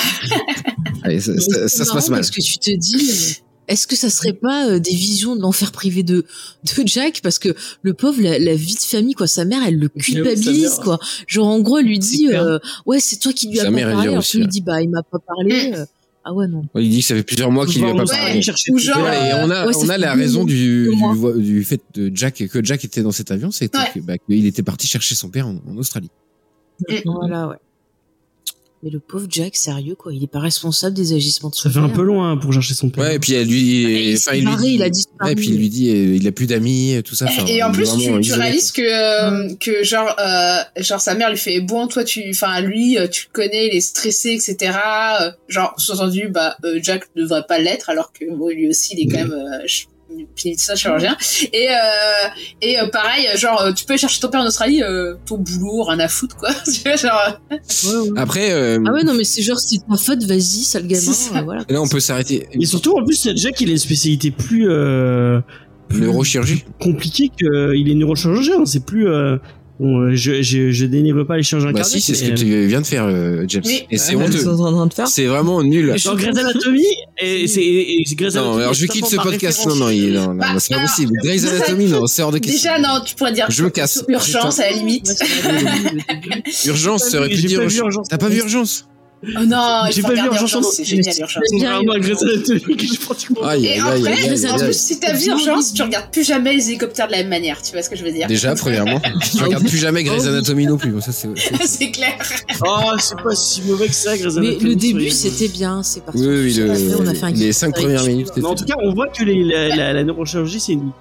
Allez, 1.02 1.20
ça, 1.20 1.32
se 1.68 1.92
passe 1.92 2.08
mal. 2.08 2.20
Parce 2.20 2.30
que 2.30 2.40
tu 2.40 2.58
te 2.58 2.70
dis, 2.76 3.42
est-ce 3.70 3.86
que 3.86 3.96
ça 3.96 4.10
serait 4.10 4.34
pas 4.34 4.68
euh, 4.68 4.78
des 4.78 4.90
visions 4.94 5.34
de 5.36 5.40
l'enfer 5.40 5.72
privé 5.72 6.02
de 6.02 6.26
de 6.64 6.86
Jack? 6.86 7.20
Parce 7.22 7.38
que 7.38 7.54
le 7.82 7.94
pauvre 7.94 8.20
la, 8.20 8.38
la 8.38 8.54
vie 8.54 8.74
de 8.74 8.80
famille 8.80 9.14
quoi, 9.14 9.26
sa 9.26 9.44
mère 9.46 9.62
elle 9.66 9.78
le 9.78 9.88
culpabilise 9.88 10.62
mère. 10.76 10.80
quoi. 10.80 10.98
Genre 11.26 11.46
en 11.46 11.60
gros 11.60 11.78
elle 11.78 11.86
lui 11.86 11.98
dit 11.98 12.28
euh, 12.32 12.58
ouais 12.86 13.00
c'est 13.00 13.16
toi 13.18 13.32
qui 13.32 13.48
lui 13.48 13.60
as 13.60 13.64
pas 13.64 13.70
mère, 13.70 13.88
elle 13.88 13.94
parlé 13.94 14.08
alors 14.10 14.24
lui 14.34 14.40
ouais. 14.42 14.46
dit 14.48 14.60
bah 14.60 14.82
il 14.82 14.90
m'a 14.90 15.02
pas 15.02 15.18
parlé. 15.18 15.72
euh, 15.74 15.84
ah 16.24 16.34
ouais 16.34 16.46
non. 16.48 16.62
Il 16.74 16.90
dit 16.90 17.00
que 17.00 17.06
ça 17.06 17.14
fait 17.14 17.22
plusieurs 17.22 17.50
mois 17.50 17.64
qu'il 17.66 17.80
lui 17.82 17.88
a 17.90 17.94
pas 17.94 18.02
Ouais, 18.04 18.06
parlé. 18.18 18.40
Ou 18.72 18.78
genre, 18.78 18.98
et 19.08 19.32
on 19.42 19.50
a, 19.50 19.66
ouais, 19.66 19.72
ça 19.72 19.78
on 19.84 19.88
a 19.88 19.96
la 19.96 20.12
raison 20.12 20.44
du, 20.44 20.90
du, 20.90 21.42
du 21.42 21.64
fait 21.64 21.80
de 21.94 22.10
Jack, 22.14 22.46
que 22.46 22.62
Jack 22.62 22.84
était 22.84 23.02
dans 23.02 23.10
cet 23.12 23.30
avion, 23.30 23.50
c'était 23.50 23.78
Ouais. 23.78 24.02
bah, 24.02 24.18
qu'il 24.18 24.44
était 24.44 24.62
parti 24.62 24.86
chercher 24.86 25.14
son 25.14 25.30
père 25.30 25.46
en, 25.46 25.56
en 25.66 25.76
Australie. 25.78 26.10
Voilà 27.04 27.48
ouais. 27.48 27.56
Mais 28.82 28.88
le 28.88 28.98
pauvre 28.98 29.26
Jack 29.28 29.56
sérieux 29.56 29.94
quoi, 29.94 30.14
il 30.14 30.22
est 30.24 30.26
pas 30.26 30.38
responsable 30.40 30.96
des 30.96 31.12
agissements 31.12 31.50
de 31.50 31.54
son 31.54 31.68
Ça 31.68 31.70
fait 31.70 31.84
un 31.84 31.90
peu 31.90 32.02
loin 32.02 32.38
pour 32.38 32.50
chercher 32.52 32.72
son 32.72 32.88
père. 32.88 33.04
Ouais, 33.04 33.16
et 33.16 33.18
puis 33.18 33.34
elle 33.34 33.46
lui, 33.46 33.84
Ah, 33.84 33.90
il 33.90 34.16
enfin, 34.16 34.32
il 34.34 34.46
lui 34.46 34.56
dit- 34.56 34.74
il 34.76 34.82
a 34.82 34.88
disparu. 34.88 35.26
ouais, 35.26 35.32
et 35.32 35.34
puis 35.34 35.48
il 35.48 35.56
lui 35.58 35.68
dit, 35.68 35.90
euh, 35.90 36.16
il 36.16 36.26
a 36.26 36.32
plus 36.32 36.46
d'amis, 36.46 36.98
tout 37.04 37.14
ça. 37.14 37.26
enfin, 37.26 37.44
et 37.46 37.62
en 37.62 37.72
plus, 37.72 37.90
tu, 38.22 38.32
réalises 38.32 38.72
que 38.72 38.80
euh, 38.80 39.54
que 39.60 39.84
genre 39.84 40.16
euh, 40.18 40.60
genre 40.78 41.00
sa 41.00 41.14
mère 41.14 41.28
lui 41.30 41.36
fait 41.36 41.60
bon 41.60 41.88
toi 41.88 42.04
tu 42.04 42.22
enfin 42.30 42.60
lui 42.62 42.96
euh, 42.96 43.06
tu 43.06 43.26
le 43.26 43.32
connais 43.32 43.66
il 43.68 43.76
est 43.76 43.80
stressé 43.82 44.30
etc 44.30 44.72
euh, 45.20 45.30
genre 45.48 45.74
sous-entendu 45.76 46.28
bah 46.28 46.56
euh, 46.64 46.78
Jack 46.82 47.04
ne 47.16 47.22
devrait 47.22 47.44
pas 47.46 47.58
l'être 47.58 47.90
alors 47.90 48.12
que 48.12 48.24
bon, 48.34 48.48
lui 48.48 48.66
aussi 48.68 48.94
il 48.96 49.00
est 49.06 49.12
quand 49.12 49.18
même 49.18 49.32
euh, 49.32 49.66
chirurgien 50.76 51.16
et 51.52 51.68
euh, 51.70 52.28
et 52.62 52.78
euh, 52.80 52.86
pareil 52.88 53.26
genre 53.36 53.60
euh, 53.62 53.72
tu 53.72 53.84
peux 53.84 53.96
chercher 53.96 54.20
ton 54.20 54.28
père 54.28 54.40
en 54.40 54.46
Australie 54.46 54.82
euh, 54.82 55.14
ton 55.26 55.36
boulot 55.38 55.82
rien 55.84 55.98
à 56.00 56.08
foutre 56.08 56.36
quoi 56.36 56.50
tu 56.64 56.80
vois 56.84 56.96
genre 56.96 57.38
quoi. 57.48 57.58
Après, 58.16 58.52
euh, 58.52 58.78
Ah 58.86 58.92
ouais 58.92 59.02
non 59.04 59.14
mais 59.14 59.24
c'est 59.24 59.42
genre 59.42 59.58
c'est 59.58 59.78
ta 59.88 59.96
faute 59.96 60.22
vas-y 60.24 60.40
sale 60.64 60.86
gamin 60.86 61.12
euh, 61.36 61.40
voilà. 61.42 61.64
là, 61.68 61.80
on 61.80 61.88
peut 61.88 62.00
s'arrêter. 62.00 62.48
Et 62.52 62.66
surtout, 62.66 62.96
en 62.98 63.04
plus, 63.04 63.28
Jack, 63.36 63.60
il 63.60 63.68
a 63.68 63.72
une 63.72 63.78
spécialité 63.78 64.30
plus, 64.30 64.68
euh, 64.68 65.40
plus 65.88 66.00
Neurochirurgie. 66.00 66.64
compliquée 66.80 67.30
qu'il 67.36 67.88
est 67.90 67.94
neurochirurgien. 67.94 68.64
C'est 68.66 68.84
plus. 68.84 69.08
Euh, 69.80 69.84
bon, 69.84 69.98
euh, 70.00 70.10
je, 70.14 70.42
je, 70.42 70.70
je 70.70 70.86
dénigre 70.86 71.24
pas 71.24 71.36
les 71.36 71.42
chirurgiens 71.42 71.72
Bah 71.72 71.80
cardiaques. 71.80 72.00
si, 72.02 72.14
c'est 72.14 72.14
ce 72.14 72.30
que 72.30 72.34
tu 72.36 72.66
viens 72.66 72.80
de 72.80 72.86
faire, 72.86 73.04
euh, 73.06 73.44
James. 73.48 73.62
Oui. 73.64 73.82
Et 73.90 73.98
c'est 73.98 74.14
honteux. 74.14 74.38
C'est 75.06 75.26
vraiment 75.26 75.62
nul. 75.62 75.94
Dans 76.04 76.14
Grey's 76.14 76.36
Anatomy, 76.36 76.84
et 77.20 77.46
c'est 77.46 77.60
Grey's 78.14 78.34
Non, 78.34 78.40
Anatomy, 78.42 78.62
alors 78.62 78.74
je 78.74 78.86
quitte 78.86 79.06
ce 79.06 79.16
podcast. 79.16 79.66
Non, 79.66 79.76
non, 79.76 79.88
il, 79.90 80.12
non, 80.12 80.28
non, 80.28 80.34
Bah, 80.34 80.52
non, 80.52 80.58
c'est 80.58 80.74
pas 80.74 80.80
alors, 80.80 80.88
possible. 80.90 81.12
Grey's 81.22 81.44
Anatomy, 81.46 81.86
non, 81.86 82.06
c'est 82.06 82.22
hors 82.22 82.32
de 82.32 82.38
question. 82.38 82.70
déjà 82.72 82.78
non 82.80 83.00
tu 83.04 83.14
pourrais 83.14 83.32
dire 83.32 83.46
Je 83.48 83.64
me 83.64 83.70
casse. 83.70 84.04
urgence 84.08 84.58
à 84.60 84.70
la 84.70 84.76
limite 84.76 85.10
Urgence, 86.66 87.10
pu 87.10 87.34
vu- 87.34 87.42
dire. 87.48 87.60
T'as 88.08 88.18
pas 88.18 88.28
vu 88.28 88.40
Urgence? 88.40 88.86
Oh 89.22 89.44
non 89.46 89.82
il 89.88 89.92
J'ai 89.92 90.02
pas 90.02 90.14
vu 90.14 90.20
Urgence, 90.26 90.72
c'est 90.74 90.84
génial 90.84 91.14
urgence 91.20 91.42
C'est 91.46 91.58
vraiment 91.58 91.94
que 91.94 92.02
j'ai 92.86 92.96
pratiquement. 92.98 93.42
Aïe, 93.42 93.66
et 93.66 93.72
aïe, 93.72 93.78
après 93.80 93.92
aïe, 93.92 94.28
aïe, 94.30 94.46
aïe, 94.46 94.50
en 94.52 94.56
plus 94.58 94.78
si 94.78 94.98
t'as 95.00 95.12
vu 95.12 95.28
urgence 95.28 95.74
tu 95.74 95.82
regardes 95.82 96.10
plus 96.10 96.24
jamais 96.24 96.54
les 96.54 96.68
hélicoptères 96.70 97.06
de 97.06 97.12
la 97.12 97.18
même 97.18 97.28
manière 97.28 97.60
tu 97.62 97.72
vois 97.72 97.82
ce 97.82 97.90
que 97.90 97.96
je 97.96 98.04
veux 98.04 98.12
dire 98.12 98.26
Déjà, 98.26 98.54
premièrement, 98.54 99.00
je 99.36 99.42
regarde 99.42 99.66
plus 99.66 99.78
jamais 99.78 100.04
Grey's 100.04 100.26
Anatomy 100.26 100.66
non 100.66 100.76
plus. 100.78 101.00
Ça, 101.00 101.12
c'est. 101.66 101.90
clair 101.90 102.16
Oh, 102.64 102.92
c'est 102.98 103.16
pas 103.22 103.34
si 103.34 103.62
mauvais 103.62 103.88
que 103.88 103.94
ça, 103.94 104.16
Grey's 104.16 104.36
Mais 104.36 104.56
le 104.56 104.74
début 104.76 105.10
c'était 105.10 105.48
bien, 105.48 105.82
c'est 105.82 106.04
parti. 106.04 106.20
Oui, 106.20 106.26
oui, 106.28 106.54
le- 106.54 106.70
Après, 106.70 106.94
on 107.00 107.06
a 107.06 107.14
fait 107.14 107.24
un 107.24 107.30
les 107.30 107.46
kick 107.46 107.54
cinq 107.54 107.74
avec- 107.76 107.84
premières 107.84 108.04
minutes. 108.04 108.28
Mais 108.36 108.44
en 108.44 108.54
tout 108.54 108.64
cas, 108.64 108.74
on 108.82 108.94
voit 108.94 109.08
que 109.08 109.22
la, 109.24 110.04
neurochirurgie, 110.04 110.60
c'est 110.60 110.72
une. 110.72 110.92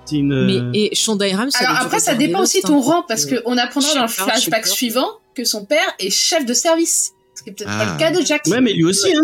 Mais 0.46 0.58
euh, 0.58 0.72
et 0.74 0.96
Shonda 0.96 1.26
Rhimes. 1.26 1.50
Alors 1.60 1.78
après, 1.82 2.00
ça 2.00 2.16
dépend 2.16 2.42
aussi 2.42 2.62
de 2.62 2.66
hein, 2.68 2.70
ton 2.70 2.82
rang, 2.82 3.04
parce 3.08 3.26
que- 3.26 3.36
qu'on 3.42 3.58
apprendra 3.58 3.94
dans 3.96 4.02
le 4.04 4.08
flashback 4.08 4.68
suivant 4.68 5.08
que 5.36 5.44
son 5.46 5.66
père 5.66 5.94
est 6.00 6.10
chef 6.10 6.46
de 6.46 6.54
service. 6.54 7.12
Ce 7.40 7.44
qui 7.44 7.50
est 7.50 7.54
peut-être 7.54 7.70
pas 7.70 7.86
Ah. 7.90 7.94
le 7.94 8.00
cas 8.00 8.12
de 8.12 8.26
Jack. 8.26 8.44
Ouais, 8.48 8.62
mais 8.62 8.74
lui 8.74 8.86
aussi, 8.86 9.12
hein. 9.14 9.22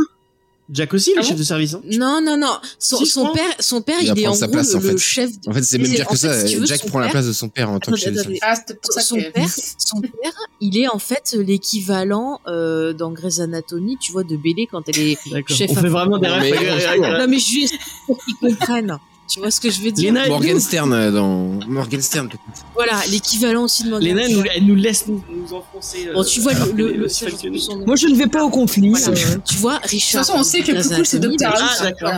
Jack 0.72 0.96
aussi, 0.96 1.12
le 1.14 1.20
Ah 1.20 1.22
chef 1.22 1.34
bon 1.34 1.38
de 1.38 1.44
service. 1.44 1.74
Hein. 1.76 1.82
Non, 1.92 2.22
non, 2.24 2.38
non. 2.38 2.58
Son, 2.80 2.98
Si, 3.06 3.14
père, 3.36 3.44
son 3.60 3.82
père, 3.84 3.98
Il 4.02 4.20
est 4.20 4.26
en 4.26 4.34
sa 4.34 4.48
gros 4.48 4.54
place, 4.54 4.72
le, 4.72 4.78
en 4.78 4.82
fait. 4.82 4.92
le 4.94 4.98
chef. 4.98 5.30
En 5.46 5.54
fait, 5.54 5.62
c'est 5.62 5.78
même 5.78 5.92
en 5.92 5.94
que 6.12 6.18
fait, 6.18 6.28
ça. 6.28 6.48
si 6.48 6.54
tu 6.54 6.60
veux, 6.60 6.66
Jack 6.66 6.88
prend 6.88 6.98
la 6.98 7.10
place 7.10 7.28
de 7.28 7.34
son 7.34 7.50
père 7.50 7.70
en 7.70 7.80
tant 7.80 7.92
que 7.92 7.98
chef 8.00 8.14
de 8.14 8.20
service. 8.20 8.40
Ah, 8.42 8.56
c'est 8.56 8.82
pour 8.82 8.92
ça 8.92 9.02
Son 9.02 9.18
que... 9.18 9.30
père, 9.30 9.48
son 9.78 10.02
père, 10.02 10.34
il 10.62 10.76
est 10.80 10.88
en 10.88 10.98
fait 10.98 11.36
l'équivalent 11.38 12.40
euh, 12.48 12.94
dans 12.94 13.12
Grey's 13.12 13.40
Anatomy, 13.42 13.98
tu 14.02 14.12
vois, 14.12 14.24
de 14.24 14.36
Bélé 14.38 14.68
quand 14.72 14.82
elle 14.90 15.00
est. 15.00 15.18
Chef 15.50 15.70
On 15.70 15.76
fait 15.76 15.88
vraiment 15.90 16.18
des 16.18 16.30
rêves. 16.30 17.00
Non 17.20 17.28
mais 17.28 17.38
juste 17.38 17.76
pour 18.08 18.18
qu'ils 18.26 18.36
comprennent. 18.36 18.98
Tu 19.28 19.40
vois 19.40 19.50
ce 19.50 19.60
que 19.60 19.72
je 19.72 19.82
veux 19.82 19.92
dire 19.92 20.14
Léna, 20.14 20.28
Morgan 20.28 20.60
Stern 20.60 20.94
euh, 20.94 21.12
dans 21.12 21.60
Morgan 21.68 22.00
Stern. 22.02 22.30
Voilà, 22.76 23.02
l'équivalent 23.10 23.64
aussi 23.64 23.84
de 23.84 23.90
Morgan. 23.90 24.08
Léna, 24.08 24.22
elle 24.28 24.36
nous, 24.38 24.44
elle 24.56 24.66
nous 24.66 24.76
laisse 24.76 25.08
nous, 25.08 25.24
nous 25.30 25.52
enfoncer. 25.54 26.08
euh, 26.10 26.14
Bon, 26.14 26.24
tu 26.24 26.42
vois 26.42 26.54
le. 26.54 27.08
Moi, 27.88 27.96
je 27.96 28.08
ne 28.08 28.16
vais 28.16 28.28
pas 28.28 28.44
au 28.46 28.50
conflit. 28.52 28.90
Voilà. 28.90 29.08
euh, 29.10 29.38
Tu 29.44 29.56
vois, 29.56 29.78
De 29.78 29.82
toute 29.82 29.92
Richard. 29.92 30.26
façon, 30.26 30.38
on 30.38 30.44
sait 30.44 30.62
que 30.62 30.72
le 30.74 30.84
cool, 30.84 31.06
c'est 31.06 31.20
bah, 31.20 31.28
House. 31.50 31.78
Ah, 31.80 31.84
d'accord. 31.84 32.12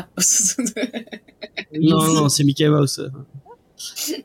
Voilà. 0.74 0.88
Non, 1.80 2.14
non, 2.14 2.30
c'est 2.30 2.44
Mickey 2.44 2.68
Mouse. 2.68 3.02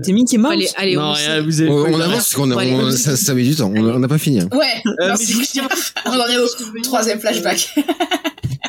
C'est 0.00 0.12
Mickey 0.12 0.38
Mouse. 0.38 0.52
Allez, 0.52 0.68
allez, 0.76 0.94
non, 0.94 1.02
on 1.02 1.12
rien, 1.12 1.26
sait. 1.26 1.40
vous 1.40 1.60
avez 1.60 1.70
On, 1.70 2.00
avance 2.00 2.10
parce 2.12 2.34
qu'on 2.34 2.90
ça, 2.92 3.16
ça 3.16 3.34
met 3.34 3.42
du 3.42 3.56
temps. 3.56 3.72
On 3.74 3.84
on 3.84 3.98
n'a 3.98 4.06
pas 4.06 4.16
fini. 4.18 4.38
hein. 4.40 4.48
Ouais, 4.52 4.80
Euh, 5.02 5.08
non, 5.08 5.14
On 6.06 6.10
en 6.12 6.26
est 6.28 6.38
au 6.38 6.46
troisième 6.84 7.18
flashback. 7.18 7.74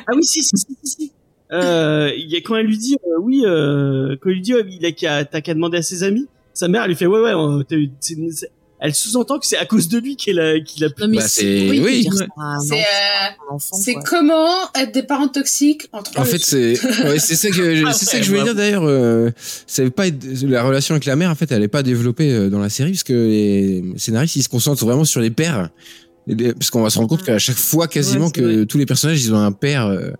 Ah 0.08 0.12
oui, 0.16 0.24
si, 0.26 0.42
si, 0.42 0.58
si, 0.58 0.66
si. 0.84 1.12
Euh, 1.52 2.12
il 2.16 2.30
y 2.30 2.36
a, 2.36 2.40
quand 2.42 2.56
elle 2.58 2.68
lui 2.68 2.78
dit, 2.78 2.96
euh, 3.08 3.20
oui, 3.22 3.44
euh, 3.46 4.16
quand 4.22 4.30
elle 4.30 4.36
lui 4.36 4.42
dit, 4.42 4.54
ouais, 4.54 4.66
il 4.70 4.86
a 4.86 4.92
qu'à, 4.92 5.26
t'as 5.26 5.42
qu'à 5.42 5.54
demander 5.54 5.78
à 5.78 5.82
ses 5.82 6.04
amis, 6.04 6.28
sa 6.54 6.68
mère, 6.68 6.84
elle 6.84 6.90
lui 6.90 6.96
fait, 6.96 7.06
ouais, 7.08 7.20
ouais, 7.20 7.64
t'as 7.68 7.76
eu- 7.76 7.90
c'est- 8.00 8.16
c'est- 8.32 8.52
elle 8.82 8.96
sous-entend 8.96 9.40
que 9.40 9.46
c'est 9.46 9.58
à 9.58 9.66
cause 9.66 9.90
de 9.90 9.98
lui 9.98 10.16
qu'elle 10.16 10.40
a, 10.40 10.58
qu'il 10.62 10.86
a 10.86 10.88
Non 11.00 11.08
mais 11.10 11.18
Bah, 11.18 11.28
c'est- 11.28 11.70
oui, 11.70 11.82
oui. 11.84 12.02
dire 12.02 12.14
ça 12.14 12.26
à 12.38 12.56
un 12.56 12.60
C'est 12.60 12.74
enfant, 12.76 12.82
euh, 12.82 13.52
un 13.52 13.56
enfant, 13.56 13.76
c'est 13.78 13.94
quoi. 13.94 14.04
comment 14.08 14.48
être 14.80 14.94
des 14.94 15.04
parents 15.04 15.28
toxiques 15.28 15.88
en 15.92 16.02
trois 16.02 16.22
En 16.22 16.26
fait, 16.26 16.38
c'est 16.40 16.80
ouais, 17.04 17.20
c'est 17.20 17.36
ça 17.36 17.50
que 17.50 17.84
Ah 17.88 17.92
c'est 17.94 18.06
ça 18.06 18.14
ouais, 18.14 18.20
que 18.20 18.26
je 18.26 18.30
voulais 18.32 18.44
dire 18.44 18.56
d'ailleurs. 18.56 18.84
Euh, 18.86 19.32
c'est 19.68 19.90
pas 19.90 20.08
être- 20.08 20.24
la 20.44 20.64
relation 20.64 20.94
avec 20.94 21.04
la 21.06 21.18
mère 21.18 21.30
en 21.30 21.36
fait, 21.36 21.52
elle 21.52 21.64
est 21.64 21.68
pas 21.68 21.84
développée 21.84 22.32
euh, 22.32 22.50
dans 22.50 22.60
la 22.60 22.70
série 22.70 22.92
parce 22.92 23.04
que 23.04 23.12
les 23.14 23.84
scénaristes 23.98 24.38
ils 24.38 24.44
se 24.44 24.50
concentrent 24.50 24.86
vraiment 24.86 25.04
sur 25.04 25.20
les 25.20 25.32
pères. 25.32 25.70
Et 26.30 26.36
les- 26.36 26.54
Parce 26.54 26.70
qu'on 26.70 26.82
va 26.84 26.90
se 26.90 26.98
rendre 27.00 27.10
compte 27.10 27.24
qu'à 27.24 27.38
chaque 27.40 27.58
fois 27.58 27.88
quasiment 27.90 28.26
Ouais, 28.28 28.32
c'est 28.36 28.42
que 28.42 28.64
tous 28.64 28.78
les 28.78 28.86
personnages 28.86 29.22
ils 29.26 29.34
ont 29.34 29.40
un 29.40 29.52
père 29.52 29.88
euh, 29.88 30.12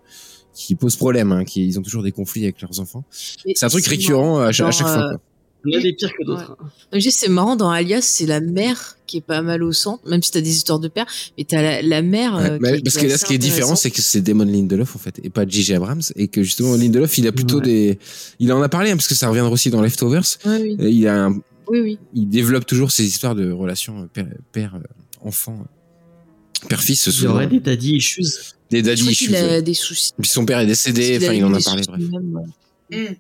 qui 0.68 0.76
pose 0.76 0.96
problème, 0.98 1.32
hein, 1.32 1.46
qui 1.46 1.66
ils 1.66 1.80
ont 1.80 1.82
toujours 1.82 2.04
des 2.04 2.12
conflits 2.12 2.44
avec 2.44 2.62
leurs 2.62 2.80
enfants. 2.80 3.04
C'est 3.12 3.64
un 3.64 3.70
truc 3.70 3.86
récurrent 3.86 4.40
à 4.40 4.52
chaque, 4.52 4.66
à 4.66 4.70
Dans, 4.70 4.72
chaque 4.78 4.88
fois. 4.88 4.98
euh, 5.06 5.10
quoi. 5.12 5.22
Il 5.66 5.74
y 5.74 5.78
a 5.78 5.82
des 5.82 5.92
pires 5.94 6.12
que 6.18 6.26
d'autres. 6.26 6.58
hein. 6.94 7.00
C'est 7.12 7.28
marrant 7.30 7.56
dans 7.58 7.70
Alias, 7.70 8.02
c'est 8.02 8.26
la 8.26 8.40
mère 8.40 8.98
qui 9.08 9.18
est 9.18 9.22
pas 9.22 9.42
mal 9.42 9.62
au 9.64 9.74
centre, 9.74 10.08
même 10.08 10.22
si 10.24 10.32
t'as 10.32 10.40
des 10.40 10.50
histoires 10.56 10.80
de 10.80 10.88
père, 10.88 11.06
mais 11.38 11.44
t'as 11.44 11.62
la, 11.62 11.82
la 11.82 12.02
mère. 12.02 12.36
Ouais, 12.36 12.50
euh, 12.72 12.76
qui- 12.78 12.84
parce 12.84 12.98
que 12.98 13.08
là, 13.08 13.18
ce 13.18 13.26
qui 13.26 13.34
est 13.34 13.38
différent, 13.38 13.76
c'est 13.76 13.92
que 13.92 14.02
c'est 14.02 14.22
Damon 14.22 14.46
Lindelof 14.46 14.96
en 14.96 15.00
fait, 15.00 15.20
et 15.24 15.30
pas 15.30 15.46
J.J. 15.48 15.74
Abrams, 15.76 16.02
et 16.16 16.28
que 16.30 16.44
justement 16.44 16.76
Lindelof, 16.76 17.18
il 17.18 17.28
a 17.28 17.32
plutôt 17.34 17.58
Ouais. 17.58 17.64
des, 17.64 18.00
il 18.40 18.52
en 18.54 18.62
a 18.62 18.70
parlé 18.70 18.92
hein, 18.92 18.96
parce 18.96 19.08
que 19.08 19.16
ça 19.16 19.28
reviendra 19.28 19.52
aussi 19.52 19.70
dans 19.70 19.82
Leftovers. 19.82 20.24
Ouais, 20.46 20.60
oui, 20.62 20.78
Et 20.80 20.90
il 20.92 21.08
a, 21.08 21.26
un- 21.26 21.34
oui, 21.68 21.80
oui. 21.82 22.00
il 22.14 22.30
développe 22.30 22.66
toujours 22.66 22.92
ces 22.92 23.04
histoires 23.06 23.36
de 23.36 23.52
relations 23.52 24.04
euh, 24.04 24.06
père, 24.14 24.28
père 24.54 24.76
euh, 24.76 25.28
enfant, 25.28 25.58
euh, 26.64 26.68
père 26.70 26.82
fils 26.82 27.06
Il 27.06 27.10
y 27.10 27.14
souvent, 27.14 27.34
aurait 27.34 27.48
des 27.48 27.60
daddy 27.60 27.96
issues. 27.98 28.24
Des 28.72 28.80
Je 28.80 28.84
daddy 28.84 29.10
issues. 29.10 29.62
des 29.62 29.74
soucis. 29.74 30.12
Puis 30.20 30.30
son 30.30 30.46
père 30.46 30.60
est 30.60 30.66
décédé, 30.68 31.18
enfin 31.22 31.34
il 31.34 31.44
en 31.46 31.54
a 31.54 31.60
parlé. 31.62 31.84
Bref. 31.88 32.02
ouais. 32.12 32.44
Hmm. 32.92 33.14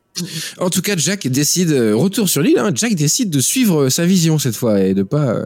En 0.57 0.69
tout 0.71 0.81
cas, 0.81 0.95
Jack 0.97 1.27
décide, 1.27 1.71
euh, 1.71 1.95
retour 1.95 2.27
sur 2.27 2.41
l'île, 2.41 2.57
hein, 2.57 2.71
Jack 2.73 2.95
décide 2.95 3.29
de 3.29 3.39
suivre 3.39 3.83
euh, 3.83 3.89
sa 3.91 4.05
vision 4.05 4.39
cette 4.39 4.55
fois 4.55 4.79
et 4.81 4.93
de 4.95 5.03
pas, 5.03 5.27
euh, 5.29 5.45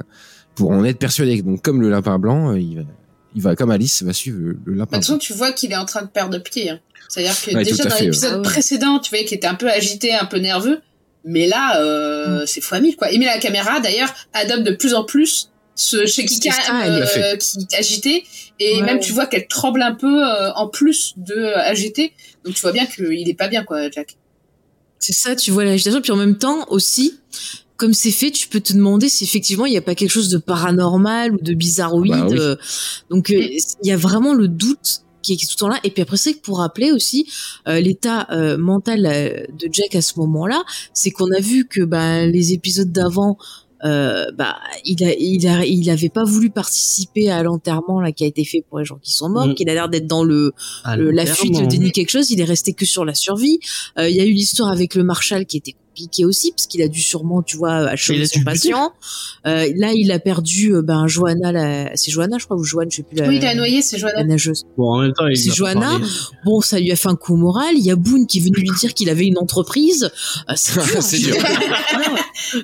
pour 0.56 0.72
en 0.72 0.84
être 0.86 0.98
persuadé. 0.98 1.42
Donc 1.42 1.62
comme 1.62 1.82
le 1.82 1.90
lapin 1.90 2.18
blanc, 2.20 2.52
euh, 2.54 2.60
il 2.60 2.78
va, 2.78 2.82
il 3.36 3.42
va 3.42 3.56
comme 3.58 3.70
Alice 3.72 4.02
va 4.02 4.14
suivre 4.14 4.38
le, 4.40 4.58
le 4.66 4.74
De 4.74 4.78
lapin. 4.80 4.98
toute 4.98 5.06
façon, 5.06 5.18
tu 5.18 5.34
vois 5.34 5.52
qu'il 5.52 5.72
est 5.74 5.76
en 5.78 5.84
train 5.86 6.04
de 6.04 6.08
perdre 6.08 6.38
pied. 6.40 6.70
hein. 6.70 6.80
C'est-à-dire 7.10 7.36
que 7.42 7.54
Ouais, 7.54 7.64
déjà 7.66 7.84
dans 7.84 7.96
l'épisode 7.98 8.32
ouais. 8.36 8.42
Ah 8.46 8.50
précédent, 8.50 9.00
tu 9.00 9.10
voyais 9.10 9.26
qu'il 9.26 9.36
était 9.38 9.48
un 9.48 9.56
peu 9.56 9.70
agité, 9.70 10.14
un 10.14 10.26
peu 10.26 10.38
nerveux. 10.38 10.80
Mais 11.26 11.46
là, 11.48 11.82
euh, 11.82 12.46
c'est 12.46 12.62
fois 12.62 12.80
mille 12.80 12.96
quoi. 12.96 13.12
Et 13.12 13.18
mais 13.18 13.26
la 13.26 13.40
caméra 13.40 13.80
d'ailleurs 13.82 14.14
adopte 14.34 14.64
de 14.64 14.72
plus 14.76 14.94
en 14.94 15.04
plus 15.04 15.50
ce 15.76 15.98
l'a 17.00 17.06
fait. 17.06 17.24
euh, 17.24 17.38
qui 17.38 17.60
est 17.60 17.76
agité 17.78 18.24
et 18.60 18.76
Ouais. 18.78 18.82
même 18.84 19.00
tu 19.00 19.12
vois 19.12 19.26
qu'elle 19.26 19.48
tremble 19.48 19.82
un 19.82 19.96
peu 19.96 20.24
euh, 20.24 20.52
en 20.54 20.68
plus 20.68 21.14
de 21.18 21.34
euh, 21.34 21.58
agité. 21.58 22.14
Donc 22.46 22.54
tu 22.56 22.62
vois 22.62 22.72
bien 22.72 22.86
qu'il 22.86 23.28
est 23.28 23.34
pas 23.34 23.48
bien 23.48 23.64
quoi, 23.64 23.90
Jack. 23.90 24.18
C'est 25.00 25.14
ça, 25.14 25.36
tu 25.36 25.52
vois 25.52 25.66
l'agitation. 25.66 26.02
Puis 26.02 26.12
en 26.12 26.16
même 26.18 26.38
temps 26.38 26.66
aussi, 26.70 27.20
comme 27.76 27.94
c'est 27.94 28.12
fait, 28.12 28.32
tu 28.32 28.48
peux 28.48 28.62
te 28.62 28.72
demander 28.74 29.10
si 29.10 29.24
effectivement 29.24 29.66
il 29.66 29.72
n'y 29.72 29.78
a 29.78 29.82
pas 29.82 29.96
quelque 29.96 30.12
chose 30.12 30.30
de 30.30 30.38
paranormal 30.38 31.34
ou 31.34 31.40
de 31.42 31.54
bizarroïde. 31.54 32.12
Bah 32.14 32.28
oui. 32.30 32.56
donc 33.10 33.32
euh, 33.32 33.42
il 33.84 33.88
y 33.88 33.92
a 33.92 33.98
vraiment 33.98 34.34
le 34.34 34.48
doute 34.48 35.02
qui 35.22 35.34
est 35.34 35.38
tout 35.38 35.48
le 35.56 35.58
temps 35.60 35.68
là. 35.70 35.80
Et 35.84 35.90
puis 35.90 36.02
après 36.04 36.18
c'est 36.18 36.34
que 36.34 36.40
pour 36.42 36.60
rappeler 36.60 36.92
aussi 36.92 37.28
euh, 37.68 37.80
l'état 37.80 38.28
euh, 38.32 38.58
mental 38.58 39.06
euh, 39.06 39.46
de 39.58 39.68
Jack 39.72 39.96
à 39.96 40.02
ce 40.02 40.20
moment-là, 40.20 40.62
c'est 40.94 41.12
qu'on 41.12 41.32
a 41.32 41.40
vu 41.40 41.66
que 41.68 41.82
bah, 41.82 42.26
les 42.26 42.54
épisodes 42.54 42.92
d'avant. 42.92 43.38
Euh, 43.86 44.26
bah, 44.38 44.56
il 44.86 45.04
a, 45.04 45.14
il 45.14 45.48
a, 45.48 45.66
il 45.66 45.90
avait 45.90 46.10
pas 46.10 46.24
voulu 46.24 46.50
participer 46.50 47.30
à 47.30 47.44
l'enterrement 47.44 48.00
là 48.00 48.12
qui 48.12 48.24
a 48.24 48.28
été 48.28 48.46
fait 48.46 48.64
pour 48.70 48.80
les 48.80 48.86
gens 48.86 48.98
qui 49.02 49.12
sont 49.12 49.30
morts, 49.30 49.48
Mm. 49.48 49.56
qu'il 49.56 49.70
a 49.70 49.74
l'air 49.74 49.90
d'être 49.90 50.08
dans 50.08 50.24
le, 50.24 50.54
le- 50.96 51.12
la 51.12 51.26
fuite, 51.26 51.60
le 51.60 51.68
déni 51.68 51.92
quelque 51.92 52.10
chose, 52.10 52.32
il 52.32 52.40
est 52.40 52.46
resté 52.46 52.74
que 52.74 52.86
sur 52.86 53.04
la 53.06 53.14
survie. 53.14 53.60
Euh, 54.00 54.10
Il 54.10 54.16
y 54.16 54.22
a 54.22 54.26
eu 54.26 54.32
l'histoire 54.32 54.72
avec 54.72 54.96
le 54.96 55.04
Marshal 55.04 55.46
qui 55.46 55.58
était 55.58 55.76
compliqué 55.94 56.26
aussi 56.26 56.52
parce 56.52 56.66
qu'il 56.68 56.82
a 56.82 56.88
dû 56.88 57.02
sûrement, 57.02 57.44
tu 57.44 57.58
vois, 57.58 57.74
achever 57.90 58.26
son 58.26 58.42
patient. 58.44 58.94
Euh, 59.46 59.72
là, 59.76 59.92
il 59.94 60.12
a 60.12 60.20
perdu, 60.20 60.74
euh, 60.74 60.82
ben 60.82 61.06
Johanna, 61.08 61.52
la... 61.52 61.96
c'est 61.96 62.10
Johanna, 62.12 62.38
je 62.40 62.46
crois, 62.46 62.58
ou 62.58 62.64
Joanne, 62.64 62.90
je 62.90 62.98
sais 62.98 63.04
plus. 63.04 63.18
La, 63.18 63.28
Oui, 63.28 63.38
il 63.38 63.46
a 63.46 63.54
noyé, 63.54 63.82
c'est 63.82 63.98
la 63.98 64.10
Joanna. 64.10 64.24
nageuse. 64.24 64.64
Bon, 64.78 64.94
en 64.96 65.02
même 65.02 65.14
temps, 65.14 65.28
il 65.28 65.38
C'est 65.38 65.52
Johanna. 65.54 66.00
Bon, 66.46 66.62
ça 66.62 66.80
lui 66.80 66.92
a 66.92 66.96
fait 66.96 67.10
un 67.10 67.16
coup 67.16 67.36
moral. 67.36 67.76
Il 67.76 67.86
y 67.86 67.92
a 67.92 67.96
Boone 67.96 68.26
qui 68.26 68.40
est 68.40 68.42
venu 68.42 68.58
lui 68.58 68.70
dire 68.80 68.94
qu'il 68.94 69.10
avait 69.10 69.26
une 69.28 69.38
entreprise. 69.38 70.10
Euh, 70.50 70.54
c'est 70.56 70.74
dur. 70.84 71.02
C'est 71.04 71.18
dur. 71.20 71.36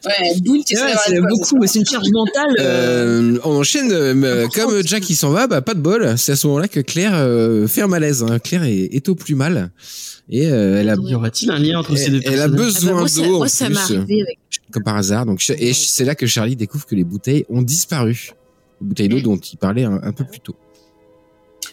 Ouais, 0.05 0.39
Boone 0.41 0.63
qui 0.63 0.75
Ouais, 0.75 0.93
c'est 1.05 1.19
beaucoup, 1.21 1.65
c'est 1.65 1.79
une 1.79 1.85
charge 1.85 2.07
mentale. 2.11 2.55
euh, 2.59 3.37
on 3.43 3.55
enchaîne, 3.55 3.91
euh, 3.91 4.47
comme 4.53 4.85
Jack 4.85 5.09
il 5.09 5.15
s'en 5.15 5.29
va, 5.31 5.47
bah 5.47 5.61
pas 5.61 5.73
de 5.73 5.79
bol. 5.79 6.15
C'est 6.17 6.33
à 6.33 6.35
ce 6.35 6.47
moment-là 6.47 6.67
que 6.67 6.79
Claire 6.79 7.13
euh, 7.15 7.67
fait 7.67 7.81
un 7.81 7.87
malaise. 7.87 8.23
hein. 8.23 8.39
Claire 8.39 8.63
est, 8.63 8.89
est 8.91 9.09
au 9.09 9.15
plus 9.15 9.35
mal 9.35 9.71
et 10.29 10.47
euh, 10.47 10.79
elle 10.79 10.89
a, 10.89 10.95
Y 10.95 11.15
aura-t-il 11.15 11.51
un 11.51 11.57
lien 11.59 11.79
entre 11.79 11.95
ces 11.95 12.09
deux 12.11 12.21
elle, 12.25 12.33
elle 12.33 12.39
a 12.41 12.43
Ah 12.43 12.47
bah, 12.47 12.57
besoin 12.57 13.07
ça, 13.07 13.21
d'eau 13.21 13.43
en 13.43 13.47
ça 13.47 13.65
plus, 13.65 13.77
avec 14.21 14.39
comme 14.71 14.83
par 14.83 14.95
hasard. 14.97 15.25
Donc 15.25 15.43
et 15.49 15.73
c'est 15.73 16.05
là 16.05 16.15
que 16.15 16.27
Charlie 16.27 16.55
découvre 16.55 16.85
que 16.85 16.95
les 16.95 17.03
bouteilles 17.03 17.45
ont 17.49 17.61
disparu. 17.61 18.31
Les 18.81 18.87
bouteilles 18.87 19.09
d'eau 19.09 19.19
dont 19.21 19.37
il 19.37 19.57
parlait 19.57 19.83
un, 19.85 19.99
un 20.03 20.11
peu 20.11 20.23
plus 20.25 20.39
tôt. 20.39 20.55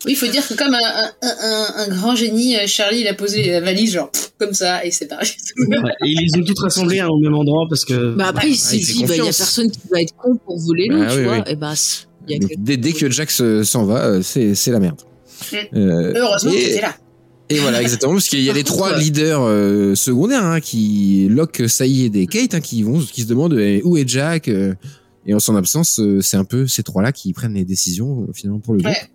Oui, 0.05 0.13
il 0.13 0.17
faut 0.17 0.27
dire 0.27 0.47
que 0.47 0.55
comme 0.55 0.75
un, 0.75 0.79
un, 1.23 1.29
un, 1.43 1.67
un 1.85 1.89
grand 1.89 2.15
génie, 2.17 2.57
euh, 2.57 2.67
Charlie, 2.67 3.01
il 3.01 3.09
a 3.09 3.15
posé 3.15 3.51
la 3.51 3.61
valise 3.61 3.93
genre 3.95 4.11
pff, 4.11 4.33
comme 4.39 4.53
ça 4.53 4.85
et 4.85 4.91
c'est 4.91 5.07
pareil. 5.07 5.29
Ouais, 5.59 5.77
Et 6.05 6.11
ils 6.11 6.21
les 6.33 6.41
ont 6.41 6.45
toutes 6.45 6.59
rassemblées 6.59 7.01
hein, 7.01 7.09
au 7.09 7.19
même 7.19 7.35
endroit 7.35 7.67
parce 7.69 7.85
que. 7.85 8.15
Bah 8.15 8.27
après, 8.29 8.51
il 8.51 8.57
s'est 8.57 8.77
il 8.79 8.87
dit, 8.87 9.05
bah, 9.05 9.15
il 9.15 9.19
y 9.19 9.21
a 9.21 9.25
personne 9.25 9.71
qui 9.71 9.81
va 9.91 10.01
être 10.03 10.15
con 10.17 10.37
pour 10.45 10.59
voler 10.59 10.89
l'eau, 10.89 11.03
Ah 11.03 11.13
tu 11.13 11.19
oui, 11.19 11.25
vois. 11.25 11.37
oui. 11.39 11.43
Et 11.47 11.57
bah, 11.57 11.75
il 12.29 12.33
y 12.33 12.37
a 12.37 12.39
Donc, 12.41 12.51
que- 12.51 12.55
dès, 12.59 12.77
dès 12.77 12.93
que 12.93 13.11
Jack 13.11 13.31
se- 13.31 13.63
s'en 13.65 13.85
va, 13.85 14.05
euh, 14.07 14.23
c'est 14.23 14.55
la 14.71 14.81
merde. 14.81 15.01
Mm. 15.53 15.57
Euh, 15.77 16.13
Heureusement 16.17 16.51
et- 16.53 16.57
qu'il 16.57 16.69
était 16.73 16.81
là. 16.83 16.95
Et 17.49 17.59
voilà, 17.61 17.81
exactement, 17.81 18.15
parce 18.15 18.29
qu'il 18.29 18.41
y 18.43 18.51
a 18.51 18.53
les 18.53 18.65
trois 18.65 18.93
ouais. 18.93 18.99
leaders 18.99 19.43
euh, 19.43 19.95
secondaires 19.95 20.45
hein, 20.45 20.61
qui 20.61 21.29
Locke, 21.31 21.63
Saïd 21.69 22.17
et 22.17 22.27
Kate 22.27 22.55
hein, 22.55 22.61
qui 22.61 22.83
vont, 22.83 22.99
qui 23.01 23.23
se 23.23 23.27
demandent 23.29 23.57
eh, 23.59 23.83
où 23.85 23.97
est 23.97 24.09
Jack. 24.09 24.49
euh, 24.49 24.75
et 25.27 25.35
en 25.35 25.39
son 25.41 25.55
absence, 25.57 26.01
euh, 26.01 26.21
c'est 26.21 26.37
un 26.37 26.45
peu 26.45 26.67
ces 26.67 26.83
trois-là 26.83 27.13
qui 27.13 27.33
prennent 27.33 27.55
les 27.55 27.65
décisions 27.65 28.23
euh, 28.29 28.33
finalement 28.33 28.59
pour 28.61 28.75
le 28.75 28.81
groupe. 28.81 28.93
Ouais. 28.93 29.11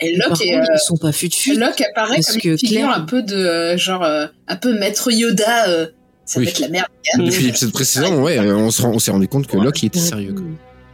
Et 0.00 0.16
Par 0.18 0.28
Locke, 0.30 0.38
contre, 0.38 0.50
est, 0.50 0.58
euh, 0.60 0.64
ils 0.74 0.78
sont 0.78 0.96
pas 0.96 1.12
fut. 1.12 1.28
Locke 1.56 1.80
apparaît 1.90 2.16
parce 2.16 2.32
comme 2.32 2.40
que 2.40 2.48
une 2.50 2.58
figure 2.58 2.80
Claire- 2.80 2.96
un 2.96 3.00
peu 3.02 3.22
de 3.22 3.34
euh, 3.36 3.76
genre 3.78 4.02
euh, 4.02 4.26
un 4.48 4.56
peu 4.56 4.78
maître 4.78 5.10
Yoda. 5.10 5.68
euh, 5.68 5.86
ça 6.26 6.38
Oui. 6.38 6.44
va 6.46 6.50
être 6.50 6.60
la 6.60 6.68
merde. 6.68 6.86
Depuis 7.18 7.44
l'épisode 7.44 7.72
précédent, 7.72 8.22
ouais, 8.22 8.38
on 8.38 8.70
se 8.70 8.82
rend- 8.82 8.92
on 8.94 8.98
s'est 8.98 9.10
rendu 9.10 9.26
compte 9.26 9.46
que 9.46 9.56
Locke 9.56 9.82
il 9.82 9.86
était 9.86 9.98
sérieux. 9.98 10.32
Quoi. 10.34 10.44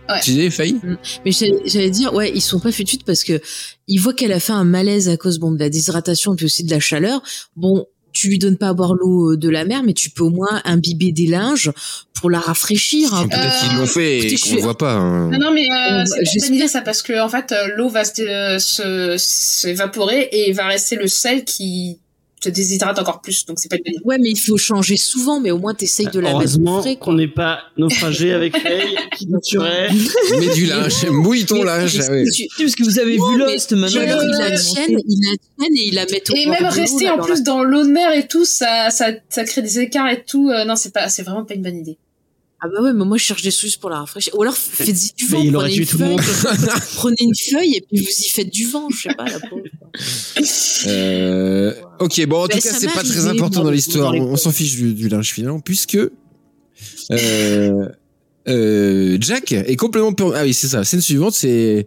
Ouais. 0.08 0.20
Tu 0.22 0.30
disais, 0.32 0.50
failli 0.50 0.76
Mais 1.24 1.30
j'allais 1.32 1.90
dire, 1.90 2.14
ouais, 2.14 2.30
ils 2.34 2.40
sont 2.40 2.60
pas 2.60 2.70
fut 2.72 2.86
fut 2.86 2.98
parce 3.04 3.24
que 3.24 3.40
ils 3.88 3.98
voient 3.98 4.14
qu'elle 4.14 4.32
a 4.32 4.40
fait 4.40 4.52
un 4.52 4.64
malaise 4.64 5.08
à 5.08 5.16
cause 5.16 5.38
bon 5.38 5.52
de 5.52 5.58
la 5.58 5.68
déshydratation 5.68 6.36
puis 6.36 6.46
aussi 6.46 6.64
de 6.64 6.70
la 6.70 6.80
chaleur. 6.80 7.22
Bon, 7.56 7.86
tu 8.12 8.28
lui 8.28 8.38
donnes 8.38 8.56
pas 8.56 8.68
à 8.68 8.72
boire 8.72 8.94
l'eau 8.94 9.32
euh, 9.32 9.36
de 9.36 9.48
la 9.50 9.64
mer, 9.66 9.82
mais 9.82 9.92
tu 9.92 10.08
peux 10.10 10.22
au 10.24 10.30
moins 10.30 10.62
imbiber 10.64 11.12
des 11.12 11.26
linges 11.26 11.70
pour 12.14 12.30
la 12.30 12.40
rafraîchir. 12.40 13.12
un 13.14 13.24
peu. 13.24 13.28
Peut-être 13.36 13.60
qu'ils 13.68 13.78
l'ont 13.78 13.86
fait 13.86 14.18
et 14.20 14.36
qu'on 14.36 14.56
voit 14.62 14.78
pas. 14.78 14.92
hein. 14.94 15.30
Non, 15.30 15.38
non, 15.38 15.50
mais 15.52 15.66
euh, 15.70 16.02
On- 16.02 16.04
c'est 16.24 16.58
pas 16.58 16.68
ça 16.68 16.80
parce 16.80 17.02
que 17.02 17.20
en 17.20 17.28
fait 17.28 17.52
euh, 17.52 17.66
l'eau 17.76 17.88
va 17.90 18.04
se, 18.04 18.22
euh, 18.22 18.58
se 18.58 19.16
s'évaporer 19.18 20.28
et 20.32 20.48
il 20.48 20.54
va 20.54 20.66
rester 20.66 20.96
le 20.96 21.08
sel 21.08 21.44
qui 21.44 21.98
te 22.46 22.54
déshydrate 22.54 22.98
encore 22.98 23.20
plus. 23.20 23.44
Donc 23.46 23.58
c'est 23.58 23.68
pas 23.68 23.76
une 23.76 23.82
bonne 23.84 23.94
idée. 23.94 24.02
Ouais, 24.04 24.18
mais 24.18 24.30
il 24.30 24.38
faut 24.38 24.56
changer 24.56 24.96
souvent, 24.96 25.40
mais 25.40 25.50
au 25.50 25.58
moins 25.58 25.74
t'essayes 25.74 26.06
de 26.06 26.20
la 26.20 26.28
mettre 26.28 26.36
Heureusement 26.36 26.82
qu'on 27.00 27.12
n'est 27.14 27.28
pas 27.28 27.60
naufragé 27.76 28.32
avec 28.32 28.56
Faye 28.62 28.96
qui 29.16 29.28
tuerait. 29.42 29.88
Mets 30.38 30.54
du 30.54 30.66
linge, 30.66 31.06
mouille 31.10 31.44
ton 31.44 31.62
linge. 31.62 32.00
ah 32.00 32.10
ouais. 32.10 32.24
Parce 32.58 32.74
que 32.74 32.84
vous 32.84 32.98
avez 32.98 33.16
Non, 33.16 33.30
vu 33.32 33.38
Lost 33.38 33.72
maintenant. 33.72 34.00
alors, 34.00 34.22
il 34.22 34.30
la 34.30 34.46
Euh, 34.46 34.56
tienne, 34.56 34.98
il 35.06 35.20
la 35.20 35.36
tienne 35.36 35.76
et 35.76 35.86
il 35.88 35.94
la 35.94 36.04
met 36.06 36.22
au 36.30 36.34
Et 36.34 36.46
même 36.46 36.64
rester 36.70 37.10
en 37.10 37.18
plus 37.18 37.42
dans 37.42 37.62
l'eau 37.62 37.84
de 37.84 37.90
mer 37.90 38.12
et 38.14 38.26
tout, 38.26 38.44
ça, 38.44 38.90
ça, 38.90 39.10
ça 39.28 39.44
crée 39.44 39.62
des 39.62 39.80
écarts 39.80 40.08
et 40.10 40.22
tout. 40.24 40.50
Euh, 40.50 40.64
non, 40.64 40.76
c'est 40.76 40.92
pas, 40.92 41.08
c'est 41.08 41.22
vraiment 41.22 41.44
pas 41.44 41.54
une 41.54 41.62
bonne 41.62 41.78
idée. 41.78 41.98
Ah 42.60 42.68
bah 42.68 42.82
ouais, 42.82 42.92
mais 42.94 43.04
moi 43.04 43.18
je 43.18 43.22
cherche 43.22 43.42
des 43.42 43.50
solutions 43.50 43.80
pour 43.80 43.90
la 43.90 44.00
rafraîchir. 44.00 44.34
Ou 44.34 44.42
alors 44.42 44.56
faites-y 44.56 45.12
du 45.14 45.26
vent, 45.26 45.38
Mais 45.40 45.46
il 45.46 45.56
aurait 45.56 45.68
prenez 45.68 45.76
une, 45.78 45.86
feuille, 45.86 46.16
prenez 46.94 47.16
une 47.20 47.34
feuille 47.34 47.74
et 47.76 47.80
puis 47.82 48.00
vous 48.00 48.10
y 48.10 48.28
faites 48.28 48.50
du 48.50 48.66
vent, 48.66 48.88
je 48.90 49.02
sais 49.02 49.14
pas, 49.14 49.24
la 49.24 49.40
pauvre. 49.40 49.62
Euh, 50.86 51.74
ok, 52.00 52.26
bon, 52.26 52.44
en 52.44 52.46
Ben, 52.46 52.56
tout 52.56 52.60
cas, 52.66 52.72
c'est 52.72 52.86
pas 52.92 53.02
très 53.02 53.26
important 53.26 53.62
dans 53.62 53.70
l'histoire. 53.70 54.14
On, 54.14 54.32
on 54.32 54.36
s'en 54.36 54.52
fiche 54.52 54.74
du, 54.76 54.94
du 54.94 55.08
linge 55.08 55.32
finalement, 55.32 55.60
puisque 55.60 55.98
euh, 57.10 57.88
euh, 58.48 59.18
Jack 59.20 59.52
est 59.52 59.76
complètement 59.76 60.14
Ah 60.34 60.42
oui, 60.44 60.54
c'est 60.54 60.68
ça. 60.68 60.84
Scène 60.84 61.00
suivante, 61.00 61.34
c'est 61.34 61.86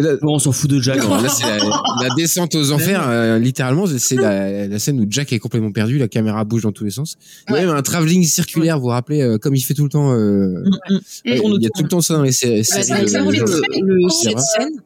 la... 0.00 0.16
Bon, 0.16 0.34
on 0.34 0.38
s'en 0.38 0.52
fout 0.52 0.70
de 0.70 0.80
Jack. 0.80 0.98
Non, 1.02 1.20
là, 1.20 1.28
c'est 1.28 1.44
la, 1.46 1.58
la 1.58 2.14
descente 2.16 2.54
aux 2.54 2.72
enfers. 2.72 3.04
euh, 3.08 3.38
littéralement, 3.38 3.84
c'est 3.98 4.16
la, 4.16 4.66
la 4.68 4.78
scène 4.78 5.00
où 5.00 5.06
Jack 5.08 5.32
est 5.32 5.38
complètement 5.38 5.72
perdu, 5.72 5.98
la 5.98 6.08
caméra 6.08 6.44
bouge 6.44 6.62
dans 6.62 6.72
tous 6.72 6.84
les 6.84 6.90
sens. 6.90 7.16
Il 7.48 7.52
y 7.52 7.54
a 7.54 7.60
Ouais. 7.60 7.66
même 7.66 7.76
un 7.76 7.82
travelling 7.82 8.24
circulaire, 8.24 8.76
vous 8.78 8.84
vous 8.84 8.88
rappelez, 8.88 9.20
euh, 9.22 9.38
comme 9.38 9.54
il 9.54 9.60
fait 9.60 9.74
tout 9.74 9.84
le 9.84 9.90
temps. 9.90 10.12
Euh, 10.12 10.62
Mm, 10.88 10.94
mm. 10.94 11.00
il 11.24 11.62
y 11.62 11.66
a 11.66 11.70
tout 11.76 11.82
le 11.82 11.88
temps 11.88 12.00
ça 12.00 12.14
dans 12.14 12.22
les 12.22 12.32
sé- 12.32 12.62
séries. 12.62 12.84
ça, 12.84 12.96
fait 12.96 13.04
très- 13.04 13.20
le, 13.20 14.08
c'est 14.10 14.24
cette 14.28 14.32
vrai. 14.32 14.42
scène, 14.58 14.82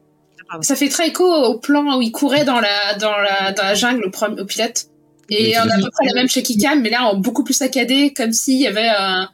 Ça 0.61 0.75
fait 0.75 0.89
très 0.89 1.07
écho 1.09 1.23
au 1.25 1.59
plan 1.59 1.97
où 1.97 2.01
il 2.01 2.11
courait 2.11 2.45
dans 2.45 2.59
la, 2.59 2.95
dans 2.99 3.11
la, 3.17 3.51
dans 3.53 3.63
la 3.63 3.75
jungle 3.75 4.03
au, 4.05 4.41
au 4.41 4.45
pilote. 4.45 4.85
Et 5.29 5.53
on 5.57 5.69
a 5.69 5.73
à 5.73 5.77
peu 5.77 5.89
près 5.91 6.05
la 6.07 6.13
même 6.13 6.29
chez 6.29 6.41
Kikam, 6.41 6.81
mais 6.81 6.89
là 6.89 7.03
en 7.03 7.17
beaucoup 7.17 7.43
plus 7.43 7.53
saccadé, 7.53 8.13
comme 8.15 8.31
s'il 8.31 8.61
y 8.61 8.65
avait 8.67 8.87
un, 8.87 9.27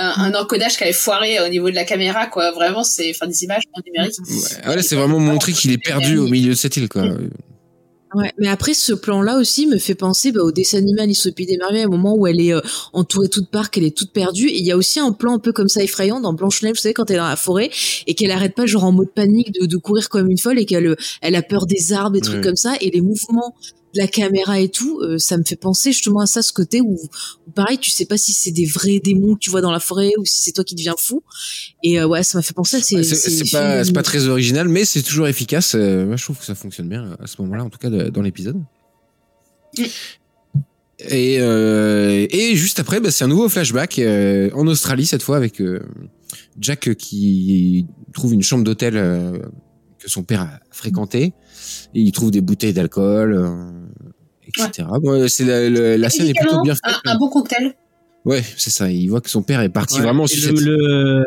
un, 0.00 0.34
encodage 0.34 0.76
qui 0.76 0.84
avait 0.84 0.92
foiré 0.92 1.40
au 1.40 1.48
niveau 1.48 1.70
de 1.70 1.74
la 1.74 1.84
caméra, 1.84 2.26
quoi. 2.26 2.50
Vraiment, 2.52 2.84
c'est, 2.84 3.10
enfin, 3.10 3.26
des 3.26 3.44
images 3.44 3.62
en 3.74 3.80
numérique. 3.86 4.14
Ouais, 4.66 4.76
là, 4.76 4.82
c'est 4.82 4.96
vraiment 4.96 5.18
montré 5.20 5.52
qu'il 5.52 5.70
est 5.72 5.78
perdu 5.78 6.18
au 6.18 6.26
milieu 6.26 6.50
de 6.50 6.56
cette 6.56 6.76
île, 6.76 6.88
quoi. 6.88 7.04
Ouais, 8.12 8.32
mais 8.38 8.48
après 8.48 8.74
ce 8.74 8.92
plan-là 8.92 9.38
aussi 9.38 9.68
me 9.68 9.78
fait 9.78 9.94
penser 9.94 10.32
bah, 10.32 10.40
au 10.42 10.50
dessin 10.50 10.78
animé 10.78 11.02
Alice 11.02 11.26
au 11.26 11.32
pays 11.32 11.46
des 11.46 11.56
merveilles, 11.56 11.82
à 11.82 11.84
un 11.84 11.88
moment 11.88 12.16
où 12.16 12.26
elle 12.26 12.40
est 12.40 12.52
euh, 12.52 12.60
entourée 12.92 13.28
toute 13.28 13.50
part, 13.52 13.70
qu'elle 13.70 13.84
est 13.84 13.96
toute 13.96 14.12
perdue. 14.12 14.48
Et 14.48 14.58
il 14.58 14.66
y 14.66 14.72
a 14.72 14.76
aussi 14.76 14.98
un 14.98 15.12
plan 15.12 15.34
un 15.34 15.38
peu 15.38 15.52
comme 15.52 15.68
ça 15.68 15.80
effrayant 15.80 16.18
dans 16.20 16.32
Blanche 16.32 16.60
Neige, 16.62 16.72
vous 16.72 16.80
savez, 16.80 16.92
quand 16.92 17.08
elle 17.10 17.16
est 17.16 17.20
dans 17.20 17.28
la 17.28 17.36
forêt 17.36 17.70
et 18.08 18.14
qu'elle 18.14 18.32
arrête 18.32 18.56
pas 18.56 18.66
genre 18.66 18.82
en 18.82 18.90
mode 18.90 19.12
panique 19.14 19.52
de, 19.60 19.66
de 19.66 19.76
courir 19.76 20.08
comme 20.08 20.28
une 20.28 20.38
folle 20.38 20.58
et 20.58 20.64
qu'elle 20.64 20.88
euh, 20.88 20.96
elle 21.22 21.36
a 21.36 21.42
peur 21.42 21.66
des 21.66 21.92
arbres, 21.92 22.10
des 22.14 22.20
trucs 22.20 22.38
Ouais. 22.38 22.42
comme 22.42 22.56
ça. 22.56 22.72
Et 22.80 22.90
les 22.90 23.00
mouvements 23.00 23.54
de 23.94 24.00
la 24.00 24.06
caméra 24.06 24.60
et 24.60 24.68
tout, 24.68 25.00
euh, 25.00 25.18
ça 25.18 25.36
me 25.36 25.42
fait 25.44 25.56
penser 25.56 25.92
justement 25.92 26.20
à 26.20 26.26
ça, 26.26 26.42
ce 26.42 26.52
côté 26.52 26.80
où, 26.80 26.98
où 27.46 27.50
pareil, 27.50 27.78
tu 27.78 27.90
sais 27.90 28.04
pas 28.06 28.16
si 28.16 28.32
c'est 28.32 28.52
des 28.52 28.64
vrais 28.66 29.00
démons 29.00 29.34
que 29.34 29.40
tu 29.40 29.50
vois 29.50 29.60
dans 29.60 29.72
la 29.72 29.80
forêt 29.80 30.12
ou 30.18 30.24
si 30.24 30.42
c'est 30.42 30.52
toi 30.52 30.62
qui 30.64 30.74
deviens 30.74 30.94
fou. 30.96 31.22
Et 31.82 32.00
euh, 32.00 32.06
ouais, 32.06 32.22
ça 32.22 32.38
m'a 32.38 32.42
fait 32.42 32.54
penser 32.54 32.76
à 32.76 32.80
ces. 32.80 33.02
C'est 33.02 33.14
ces 33.16 33.30
c'est 33.44 33.50
pas, 33.50 33.84
pas 33.92 34.02
très 34.02 34.28
original, 34.28 34.68
mais 34.68 34.84
c'est 34.84 35.02
toujours 35.02 35.26
efficace. 35.26 35.74
Euh, 35.74 36.06
moi, 36.06 36.16
je 36.16 36.22
trouve 36.24 36.38
que 36.38 36.44
ça 36.44 36.54
fonctionne 36.54 36.88
bien 36.88 37.16
à 37.20 37.26
ce 37.26 37.40
moment-là, 37.42 37.64
en 37.64 37.70
tout 37.70 37.78
cas 37.78 37.90
de- 37.90 38.10
dans 38.10 38.22
l'épisode. 38.22 38.56
Et, 41.08 41.38
euh, 41.40 42.26
et 42.30 42.54
juste 42.56 42.78
après, 42.78 43.00
bah, 43.00 43.10
c'est 43.10 43.24
un 43.24 43.28
nouveau 43.28 43.48
flashback 43.48 43.98
euh, 43.98 44.50
en 44.52 44.66
Australie 44.66 45.06
cette 45.06 45.22
fois 45.22 45.36
avec 45.38 45.60
euh, 45.60 45.80
Jack 46.60 46.94
qui 46.96 47.86
trouve 48.12 48.34
une 48.34 48.42
chambre 48.42 48.64
d'hôtel 48.64 48.96
euh, 48.96 49.38
que 50.02 50.08
son 50.10 50.22
père 50.22 50.40
a 50.42 50.60
fréquenté 50.70 51.22
et 51.94 52.00
il 52.00 52.12
trouve 52.12 52.30
des 52.30 52.40
bouteilles 52.40 52.72
d'alcool, 52.72 53.34
euh, 53.34 53.70
etc. 54.46 54.88
Bon, 55.02 55.28
c'est 55.28 55.44
la, 55.44 55.68
la- 55.70 55.96
la 55.98 56.10
scène 56.10 56.26
est 56.28 56.34
plutôt 56.38 56.62
bien 56.62 56.74
faite. 56.74 56.94
un, 57.04 57.12
un 57.12 57.18
bon 57.18 57.28
cocktail. 57.28 57.74
Ouais, 58.24 58.42
c'est 58.56 58.70
ça. 58.70 58.90
Il 58.90 59.08
voit 59.08 59.20
que 59.20 59.30
son 59.30 59.42
père 59.42 59.60
est 59.60 59.68
parti 59.70 59.96
Ouais, 59.96 60.02
vraiment 60.02 60.24
et 60.24 60.28
sur 60.28 60.52
le, 60.52 60.56
cette- 60.58 60.66
le, 60.66 61.24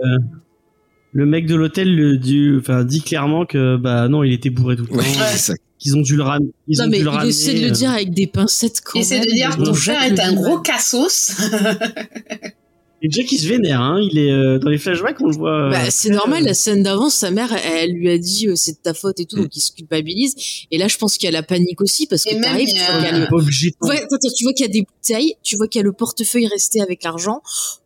le 1.13 1.25
mec 1.25 1.45
de 1.45 1.55
l'hôtel 1.55 1.95
le 1.95 2.17
dit, 2.17 2.49
enfin, 2.59 2.83
dit 2.83 3.01
clairement 3.01 3.45
que 3.45 3.77
bah 3.77 4.07
non, 4.07 4.23
il 4.23 4.33
était 4.33 4.49
bourré 4.49 4.75
tout 4.75 4.85
le 4.85 4.93
Ouais, 4.97 5.03
temps. 5.03 5.37
ça. 5.37 5.53
Qu'ils 5.79 5.97
ont 5.97 6.01
dû 6.01 6.15
le 6.15 6.23
ramener. 6.23 6.51
Ils 6.67 6.77
Non 6.79 6.85
ont 6.85 6.89
mais 6.89 6.97
dû 6.99 7.03
le 7.03 7.09
il 7.09 7.13
ramener, 7.13 7.29
essaie 7.29 7.53
de 7.55 7.59
le 7.61 7.67
euh, 7.67 7.71
dire 7.71 7.91
avec 7.91 8.13
des 8.13 8.25
pincettes 8.27 8.81
quand 8.85 9.03
c'est 9.03 9.19
même. 9.19 9.25
de 9.25 9.31
dire 9.31 9.55
ton 9.57 9.73
le 9.73 10.13
est 10.13 10.19
un 10.19 10.33
gros 10.33 10.59
cassos. 10.59 11.35
Et 13.05 13.11
Jack 13.11 13.29
il 13.33 13.37
se 13.37 13.47
vénère, 13.47 13.81
hein. 13.81 13.99
Il 14.01 14.17
est 14.17 14.31
euh, 14.31 14.59
dans 14.59 14.69
les 14.69 14.77
flashbacks, 14.77 15.19
on 15.19 15.27
le 15.27 15.35
voit. 15.35 15.67
euh, 15.67 15.69
Bah, 15.71 15.91
c'est 15.91 16.09
normal, 16.09 16.45
la 16.45 16.53
scène 16.53 16.83
d'avant, 16.83 17.09
sa 17.09 17.31
mère, 17.31 17.51
elle, 17.53 17.89
elle 17.89 17.91
lui 17.91 18.09
a 18.09 18.17
dit 18.17 18.47
euh, 18.47 18.55
c'est 18.55 18.71
de 18.71 18.77
ta 18.81 18.93
faute 18.93 19.19
et 19.19 19.25
tout, 19.25 19.35
Mm. 19.35 19.41
donc 19.41 19.55
il 19.57 19.59
se 19.59 19.73
culpabilise. 19.73 20.35
Et 20.71 20.77
là, 20.77 20.87
je 20.87 20.95
pense 20.97 21.17
qu'il 21.17 21.25
y 21.25 21.27
a 21.27 21.31
la 21.31 21.43
panique 21.43 21.81
aussi 21.81 22.07
parce 22.07 22.23
que 22.23 22.29
t'arrives, 22.41 22.69
tu 22.69 22.75
vois 22.77 22.85
qu'il 22.95 23.03
y 23.03 23.05
a 23.05 23.09
il 23.11 23.17
le- 23.19 23.23
est 23.25 23.29
pas 23.29 23.35
obligé 23.35 23.69
de- 23.71 23.87
Ouais, 23.87 23.97
attends, 23.97 24.15
attends, 24.15 24.29
tu 24.35 24.43
vois 24.45 24.53
qu'il 24.53 24.65
y 24.65 24.69
a 24.69 24.71
des 24.71 24.83
bouteilles, 24.83 25.33
tu 25.43 25.57
vois 25.57 25.67
qu'il 25.67 25.79
y 25.79 25.81
a 25.81 25.85
le 25.85 25.91
portefeuille 25.91 26.47
resté 26.47 26.79
avec 26.81 27.03
l'argent. 27.03 27.41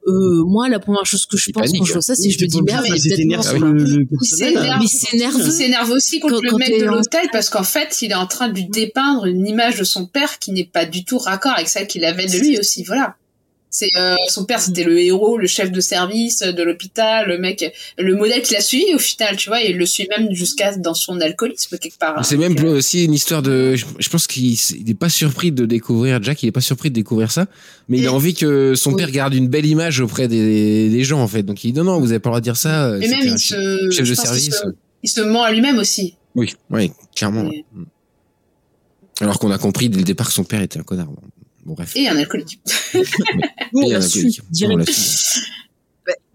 Euh, 0.06 0.44
moi, 0.46 0.70
la 0.70 0.80
première 0.80 1.06
chose 1.08 1.26
que 1.26 1.36
je 1.36 1.50
Il 1.50 1.54
pense 1.54 1.64
panique. 1.66 1.80
quand 1.80 1.86
je 1.86 1.94
vois 1.94 2.02
ça, 2.04 2.16
c'est 2.16 2.28
que 2.30 2.34
je 2.38 2.44
me 2.46 2.48
dis 2.48 2.62
merde, 2.62 2.86
obligé, 2.88 3.16
il 3.18 3.28
peut-être 3.28 3.44
s'énerve. 3.44 4.80
Mais 4.80 4.88
c'est 4.88 5.18
nerveux. 5.18 5.40
Il 5.46 5.52
s'énerve 5.52 5.90
aussi 5.92 6.20
contre 6.20 6.36
Quand- 6.36 6.52
le 6.52 6.58
mec 6.58 6.80
de 6.80 6.86
l'hôtel 6.86 7.28
parce 7.32 7.50
qu'en 7.50 7.64
fait, 7.64 7.98
il 8.04 8.12
est 8.12 8.16
en 8.16 8.28
train 8.28 8.50
de 8.50 8.54
lui 8.54 8.66
dépeindre 8.70 9.26
une 9.26 9.48
image 9.48 9.80
de 9.80 9.84
son 9.84 10.06
père 10.06 10.38
qui 10.40 10.52
n'est 10.52 10.64
pas 10.72 10.86
du 10.86 11.04
tout 11.06 11.18
raccord 11.18 11.54
avec 11.56 11.68
celle 11.70 11.88
qu'il 11.88 12.06
avait 12.06 12.28
de 12.28 12.38
lui 12.38 12.60
aussi. 12.60 12.84
Voilà. 12.84 13.16
C'est 13.78 13.90
euh, 13.96 14.16
son 14.30 14.46
père, 14.46 14.60
c'était 14.60 14.84
le 14.84 15.00
héros, 15.00 15.38
le 15.38 15.46
chef 15.46 15.72
de 15.72 15.80
service 15.82 16.40
de 16.40 16.64
l'hôpital, 16.64 17.28
le 17.28 17.38
mec, 17.38 17.72
le 18.00 18.16
modèle 18.16 18.42
qu'il 18.42 18.58
a 18.58 18.62
suivi 18.62 18.96
au 18.96 18.98
final, 18.98 19.36
tu 19.38 19.50
vois, 19.50 19.62
et 19.64 19.70
il 19.70 19.78
le 19.78 19.86
suit 19.86 20.08
même 20.18 20.34
jusqu'à 20.34 20.76
dans 20.76 20.96
son 20.96 21.22
alcoolisme 21.22 21.78
quelque 21.78 21.98
part. 22.00 22.18
hein. 22.18 22.24
C'est 22.24 22.38
même 22.38 22.56
euh, 22.58 22.78
aussi 22.78 23.06
une 23.06 23.14
histoire 23.14 23.44
de. 23.44 23.76
Je, 23.76 23.86
je 24.00 24.10
pense 24.10 24.26
qu'il 24.26 24.54
s- 24.54 24.74
il 24.80 24.90
est 24.90 24.94
pas 24.96 25.10
surpris 25.10 25.52
de 25.52 25.66
découvrir 25.66 26.22
Jack. 26.24 26.42
Il 26.42 26.48
est 26.48 26.52
pas 26.52 26.62
surpris 26.62 26.90
de 26.90 26.96
découvrir 26.96 27.30
ça, 27.32 27.46
mais 27.88 28.00
il 28.00 28.08
a 28.08 28.12
Mm. 28.12 28.16
envie 28.16 28.34
que 28.34 28.74
son 28.76 28.92
Oui. 28.94 28.98
père 28.98 29.12
garde 29.12 29.34
une 29.36 29.48
belle 29.48 29.66
image 29.68 30.00
auprès 30.00 30.28
des, 30.28 30.90
des 30.90 31.04
gens 31.04 31.22
en 31.22 31.28
fait. 31.28 31.44
Donc 31.44 31.64
il 31.64 31.74
dit 31.74 31.78
non 31.78 31.84
non, 31.86 32.00
vous 32.00 32.10
avez 32.12 32.20
pas 32.20 32.30
le 32.30 32.32
droit 32.32 32.40
de 32.40 32.44
dire 32.46 32.58
ça. 32.58 32.98
Et 32.98 33.02
c'était 33.04 33.18
même 33.20 33.28
un 33.30 33.36
il 33.36 33.40
se, 33.40 33.90
chef 33.92 34.10
de 34.10 34.14
service. 34.16 34.56
se, 34.56 34.68
il 35.04 35.10
se 35.10 35.22
ment 35.22 35.44
à 35.44 35.52
lui-même 35.52 35.78
aussi. 35.78 36.16
Oui, 36.36 36.56
oui, 36.72 36.92
clairement. 37.16 37.44
Et- 37.52 37.58
ouais. 37.58 37.66
Mm. 37.74 37.86
Alors 39.22 39.40
qu'on 39.40 39.52
a 39.52 39.58
compris 39.58 39.90
dès 39.90 39.98
le 39.98 40.04
départ 40.04 40.28
que 40.28 40.34
son 40.34 40.44
père 40.44 40.62
était 40.62 40.80
un 40.80 40.84
connard. 40.84 41.08
Bon, 41.68 41.74
bref. 41.74 41.92
Et 41.96 42.08
un 42.08 42.18
alcoolique. 42.18 42.60
Et 42.96 43.94
un 43.94 44.02
alcoolique. 44.02 44.42
su. 44.90 45.42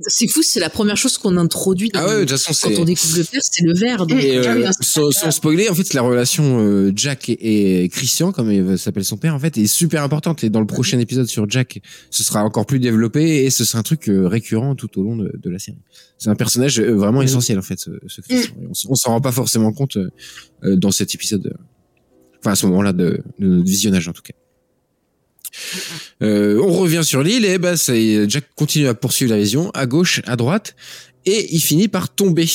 C'est 0.06 0.28
fou, 0.28 0.42
c'est 0.42 0.60
la 0.60 0.68
première 0.68 0.98
chose 0.98 1.16
qu'on 1.16 1.38
introduit 1.38 1.88
dans 1.88 2.00
Ah 2.00 2.06
ouais, 2.06 2.14
de 2.16 2.20
toute 2.20 2.30
façon 2.32 2.50
quand 2.68 2.74
c'est. 2.74 2.78
on 2.80 2.84
découvre 2.84 3.16
le 3.16 3.24
père, 3.24 3.40
c'est 3.42 3.64
le 3.64 3.72
verre. 3.72 4.06
donc- 4.06 4.22
Et 4.22 4.36
euh, 4.36 4.70
sans, 4.82 5.10
spoiler, 5.30 5.70
en 5.70 5.74
fait, 5.74 5.94
la 5.94 6.02
relation 6.02 6.58
euh, 6.60 6.92
Jack 6.94 7.30
et, 7.30 7.84
et 7.84 7.88
Christian, 7.88 8.32
comme 8.32 8.52
il 8.52 8.78
s'appelle 8.78 9.04
son 9.06 9.16
père, 9.16 9.34
en 9.34 9.38
fait, 9.38 9.56
est 9.56 9.66
super 9.66 10.02
importante. 10.02 10.44
Et 10.44 10.50
dans 10.50 10.60
le 10.60 10.66
prochain 10.66 10.98
épisode 10.98 11.26
sur 11.26 11.48
Jack, 11.48 11.80
ce 12.10 12.22
sera 12.22 12.44
encore 12.44 12.66
plus 12.66 12.80
développé 12.80 13.44
et 13.44 13.50
ce 13.50 13.64
sera 13.64 13.78
un 13.78 13.82
truc 13.82 14.10
euh, 14.10 14.26
récurrent 14.28 14.74
tout 14.74 14.90
au 15.00 15.04
long 15.04 15.16
de, 15.16 15.32
de 15.42 15.48
la 15.50 15.58
série. 15.58 15.78
C'est 16.18 16.28
un 16.28 16.34
personnage 16.36 16.78
euh, 16.78 16.94
vraiment 16.94 17.20
Mhm. 17.20 17.26
essentiel, 17.28 17.58
en 17.58 17.62
fait, 17.62 17.78
ce, 17.78 17.92
ce 18.08 18.20
Christian. 18.20 18.52
Et 18.60 18.66
on, 18.66 18.90
on 18.90 18.94
s'en 18.94 19.10
rend 19.12 19.20
pas 19.22 19.32
forcément 19.32 19.72
compte 19.72 19.96
dans 20.62 20.90
cet 20.90 21.14
épisode. 21.14 21.46
euh, 21.46 21.64
Enfin, 22.40 22.52
à 22.52 22.56
ce 22.56 22.66
moment-là 22.66 22.92
de, 22.92 23.22
de 23.38 23.46
notre 23.46 23.64
visionnage, 23.70 24.08
en 24.08 24.12
tout 24.12 24.20
cas. 24.22 24.34
Euh, 26.22 26.60
on 26.62 26.72
revient 26.72 27.02
sur 27.04 27.22
l'île 27.22 27.44
et 27.44 27.58
bah, 27.58 27.74
Jack 27.76 28.44
continue 28.54 28.88
à 28.88 28.94
poursuivre 28.94 29.32
la 29.32 29.38
vision 29.38 29.70
à 29.74 29.86
gauche, 29.86 30.22
à 30.26 30.36
droite 30.36 30.74
et 31.26 31.54
il 31.54 31.60
finit 31.60 31.88
par 31.88 32.08
tomber. 32.08 32.48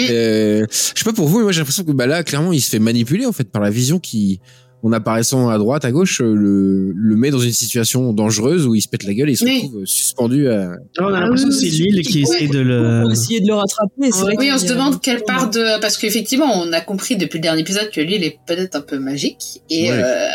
Euh, 0.00 0.66
je 0.70 0.98
sais 0.98 1.04
pas 1.04 1.12
pour 1.12 1.28
vous, 1.28 1.38
mais 1.38 1.44
moi 1.44 1.52
j'ai 1.52 1.60
l'impression 1.60 1.84
que 1.84 1.92
bah 1.92 2.06
là, 2.06 2.22
clairement, 2.22 2.52
il 2.52 2.60
se 2.60 2.70
fait 2.70 2.78
manipuler 2.78 3.26
en 3.26 3.32
fait 3.32 3.50
par 3.50 3.62
la 3.62 3.70
vision 3.70 3.98
qui, 3.98 4.40
en 4.82 4.92
apparaissant 4.92 5.48
à 5.48 5.58
droite, 5.58 5.84
à 5.84 5.90
gauche, 5.90 6.20
euh, 6.20 6.34
le, 6.34 6.92
le 6.94 7.16
met 7.16 7.30
dans 7.30 7.40
une 7.40 7.50
situation 7.52 8.12
dangereuse 8.12 8.66
où 8.66 8.74
il 8.76 8.80
se 8.80 8.88
pète 8.88 9.02
la 9.04 9.12
gueule 9.14 9.28
et 9.28 9.32
il 9.32 9.36
se 9.36 9.44
Oui. 9.44 9.62
retrouve 9.62 9.82
euh, 9.82 9.86
suspendu 9.86 10.48
à. 10.48 10.70
Ah, 10.98 11.02
on 11.02 11.06
a 11.12 11.16
Ah 11.16 11.20
l'impression 11.22 11.48
que 11.48 11.54
c'est 11.54 11.66
Lille 11.68 12.02
qui 12.06 12.20
essaie 12.22 12.46
de 12.46 12.60
On 12.60 12.64
le. 12.64 13.04
va 13.06 13.12
essayer 13.12 13.40
de 13.40 13.46
le 13.48 13.54
rattraper. 13.54 14.12
c'est 14.12 14.20
vrai 14.20 14.34
Oui, 14.38 14.50
on 14.54 14.58
se 14.58 14.66
a- 14.66 14.68
demande 14.68 15.00
quelle 15.00 15.22
part 15.24 15.50
de, 15.50 15.80
parce 15.80 15.96
qu'effectivement, 15.98 16.52
on 16.54 16.72
a 16.72 16.80
compris 16.80 17.16
depuis 17.16 17.38
le 17.38 17.42
dernier 17.42 17.62
épisode 17.62 17.90
que 17.90 18.00
l'île 18.00 18.22
est 18.22 18.38
peut-être 18.46 18.76
un 18.76 18.80
peu 18.80 18.98
magique 19.00 19.62
et 19.68 19.90
Ouais. 19.90 20.00
euh, 20.00 20.28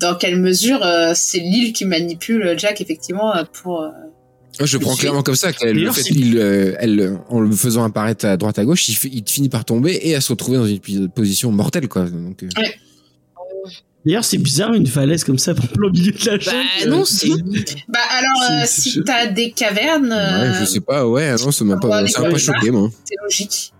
dans 0.00 0.14
quelle 0.16 0.36
mesure 0.40 0.82
euh, 0.82 1.12
c'est 1.14 1.40
l'île 1.40 1.72
qui 1.72 1.84
manipule 1.84 2.54
Jack 2.58 2.80
effectivement 2.80 3.32
pour. 3.62 3.82
euh, 3.82 3.88
je 4.62 4.76
le 4.76 4.82
prends 4.82 4.96
clairement 4.96 5.22
comme 5.22 5.34
ça. 5.36 5.52
qu'elle- 5.54 5.78
euh, 6.36 6.74
elle, 6.78 7.18
en 7.30 7.40
le 7.40 7.50
faisant 7.52 7.84
apparaître 7.84 8.26
à 8.26 8.36
droite 8.36 8.58
à 8.58 8.64
gauche, 8.64 8.86
il, 8.88 9.22
finit 9.26 9.48
par 9.48 9.64
tomber 9.64 9.98
et 10.02 10.14
à 10.14 10.20
se 10.20 10.30
retrouver 10.32 10.58
dans 10.58 10.66
une 10.66 11.08
position 11.08 11.50
mortelle, 11.52 11.88
quoi. 11.88 12.04
Donc, 12.04 12.42
euh, 12.42 12.48
D'ailleurs, 14.06 14.24
c'est 14.24 14.38
bizarre 14.38 14.72
une 14.72 14.86
falaise 14.86 15.24
comme 15.24 15.38
ça 15.38 15.54
pour 15.54 15.68
plein 15.68 15.90
milieu 15.90 16.12
de 16.12 16.24
la 16.26 16.38
Bah 16.38 16.42
jungle. 16.78 16.90
non, 16.90 17.04
c'est 17.04 17.28
Bah 17.88 17.98
alors, 18.10 18.50
euh, 18.62 18.64
si 18.66 19.02
t'as 19.04 19.26
des 19.26 19.50
cavernes, 19.50 20.08
ouais, 20.10 20.16
euh, 20.16 20.54
je 20.60 20.64
sais 20.64 20.80
pas, 20.80 21.06
ouais, 21.06 21.32
non, 21.36 21.50
ça 21.50 21.64
m'a 21.64 21.76
pas, 21.76 22.00
les 22.02 22.08
ça 22.08 22.20
m'a 22.20 22.26
pas 22.28 22.32
gars, 22.32 22.38
choqué, 22.38 22.70
moi. 22.70 22.88
c'est 23.04 23.16
logique. 23.22 23.72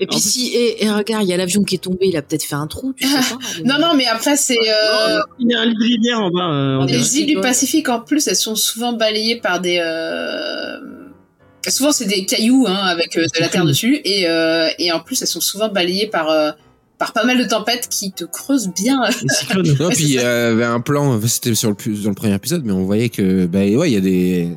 Et 0.00 0.06
puis 0.06 0.18
si, 0.18 0.48
et, 0.48 0.82
et 0.84 0.90
regarde, 0.90 1.22
il 1.24 1.28
y 1.28 1.32
a 1.32 1.36
l'avion 1.36 1.62
qui 1.62 1.74
est 1.76 1.78
tombé, 1.78 2.06
il 2.08 2.16
a 2.16 2.22
peut-être 2.22 2.42
fait 2.42 2.54
un 2.56 2.66
trou, 2.66 2.92
tu 2.94 3.06
sais 3.06 3.14
pas. 3.14 3.38
Non, 3.64 3.78
non, 3.78 3.94
mais 3.94 4.06
après 4.06 4.36
c'est. 4.36 4.54
Euh, 4.56 5.20
Il 5.38 5.48
y 5.50 5.54
a 5.54 5.60
un 5.60 5.66
lit 5.66 5.74
de 5.74 5.82
rivière 5.84 6.20
en 6.20 6.30
bas. 6.30 6.50
euh, 6.50 6.78
on 6.80 6.84
dirait. 6.86 6.98
les 6.98 7.18
îles 7.20 7.26
du. 7.26 7.40
Pacifique 7.40 7.88
en 7.90 8.00
plus, 8.00 8.26
elles 8.26 8.34
sont 8.34 8.56
souvent 8.56 8.94
balayées 8.94 9.36
par 9.40 9.60
des. 9.60 9.78
Euh... 9.80 10.78
Souvent 11.68 11.92
c'est 11.92 12.06
des 12.06 12.24
cailloux 12.24 12.64
hein, 12.66 12.74
avec 12.74 13.16
euh, 13.16 13.22
de 13.26 13.40
la 13.40 13.46
terre 13.48 13.64
dessus 13.64 14.00
et 14.04 14.26
euh, 14.26 14.68
et 14.80 14.90
en 14.90 14.98
plus 14.98 15.22
elles 15.22 15.28
sont 15.28 15.40
souvent 15.40 15.68
balayées 15.68 16.08
par 16.08 16.28
euh, 16.28 16.50
par 17.04 17.12
pas 17.12 17.24
mal 17.24 17.38
de 17.38 17.44
tempêtes 17.48 17.88
qui 17.90 18.12
te 18.12 18.24
creusent 18.24 18.70
bien. 18.74 19.00
Les 19.22 19.28
cyclones. 19.34 19.76
Non, 19.80 19.88
Ouais, 19.88 19.94
puis 19.94 20.04
y 20.06 20.18
avait 20.18 20.64
un 20.64 20.80
plan, 20.80 21.20
c'était 21.26 21.54
sur 21.54 21.70
le, 21.70 22.02
dans 22.02 22.08
le 22.10 22.14
premier 22.14 22.34
épisode, 22.34 22.62
mais 22.64 22.72
on 22.72 22.84
voyait 22.84 23.08
que, 23.08 23.46
bah, 23.46 23.60
ouais, 23.60 23.90
il 23.90 23.94
y 23.94 23.96
a 23.96 24.00
des, 24.00 24.48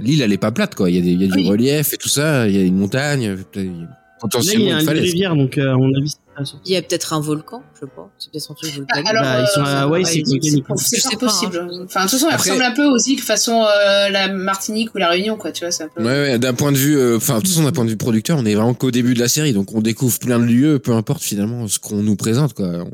l'île, 0.00 0.22
elle 0.22 0.32
est 0.32 0.38
pas 0.38 0.52
plate, 0.52 0.74
quoi. 0.74 0.90
Il 0.90 0.96
y 0.96 0.98
a 0.98 1.02
des, 1.02 1.10
il 1.10 1.20
y 1.22 1.24
a 1.24 1.28
du 1.28 1.34
Oui. 1.38 1.48
relief 1.48 1.92
et 1.92 1.96
tout 1.96 2.08
ça, 2.08 2.46
il 2.48 2.56
y 2.56 2.58
a 2.58 2.62
une 2.62 2.76
montagne, 2.76 3.36
peut-être, 3.36 3.64
il 3.66 3.66
y 3.66 3.84
a 3.84 3.88
Là, 4.20 4.24
il 4.24 4.30
potentiellement 4.30 4.64
y 4.66 4.70
a 4.72 4.76
un 4.76 4.80
une 4.80 4.86
falaise. 4.86 5.04
rivière, 5.04 5.36
donc 5.36 5.58
euh, 5.58 5.74
c'est 5.74 5.92
pas 5.92 6.08
sûr. 6.08 6.18
Il 6.64 6.72
y 6.72 6.76
a 6.76 6.82
peut-être 6.82 7.12
un 7.12 7.20
volcan, 7.20 7.62
je 7.74 7.80
sais 7.80 7.86
pas. 7.94 8.10
C'est 8.18 8.30
peut-être 8.32 8.50
un 8.50 8.54
truc 8.54 8.74
volcanique. 8.76 9.06
Alors, 9.08 9.22
Bah, 9.22 9.40
ils 9.42 9.46
sont 9.54 9.60
à 9.62 9.68
euh, 9.68 9.82
Hawaï, 9.82 10.04
c'est 10.06 10.22
volcanique. 10.26 10.66
pas, 10.66 10.74
possible. 11.18 11.58
hein. 11.58 11.68
Enfin, 11.84 12.04
de 12.04 12.10
toute 12.10 12.18
façon, 12.18 12.26
elle 12.28 12.34
Après- 12.34 12.50
ressemble 12.50 12.64
un 12.64 12.72
peu 12.74 12.84
aux 12.86 12.98
îles 12.98 13.20
façon 13.20 13.62
euh, 13.64 14.08
la 14.10 14.28
Martinique 14.28 14.94
ou 14.94 14.98
la 14.98 15.08
Réunion, 15.08 15.36
quoi. 15.36 15.52
Tu 15.52 15.64
vois, 15.64 15.70
c'est 15.70 15.84
un 15.84 15.88
peu. 15.88 16.02
Ouais, 16.02 16.08
ouais, 16.10 16.38
d'un 16.38 16.54
point 16.54 16.72
de 16.72 16.76
vue, 16.76 16.96
euh, 16.98 17.16
enfin, 17.16 17.36
de 17.36 17.40
toute 17.40 17.48
façon, 17.50 17.64
d'un 17.64 17.72
point 17.72 17.84
de 17.84 17.90
vue 17.90 17.96
producteur, 17.96 18.38
on 18.38 18.44
est 18.46 18.54
vraiment 18.54 18.74
qu'au 18.74 18.90
début 18.90 19.14
de 19.14 19.20
la 19.20 19.28
série, 19.28 19.52
donc 19.52 19.74
on 19.74 19.80
découvre 19.80 20.18
plein 20.18 20.38
de 20.38 20.44
lieux, 20.44 20.78
peu 20.78 20.92
importe 20.92 21.22
finalement 21.22 21.66
ce 21.68 21.78
qu'on 21.78 21.96
nous 22.02 22.16
présente, 22.16 22.54
quoi. 22.54 22.66
On- 22.66 22.90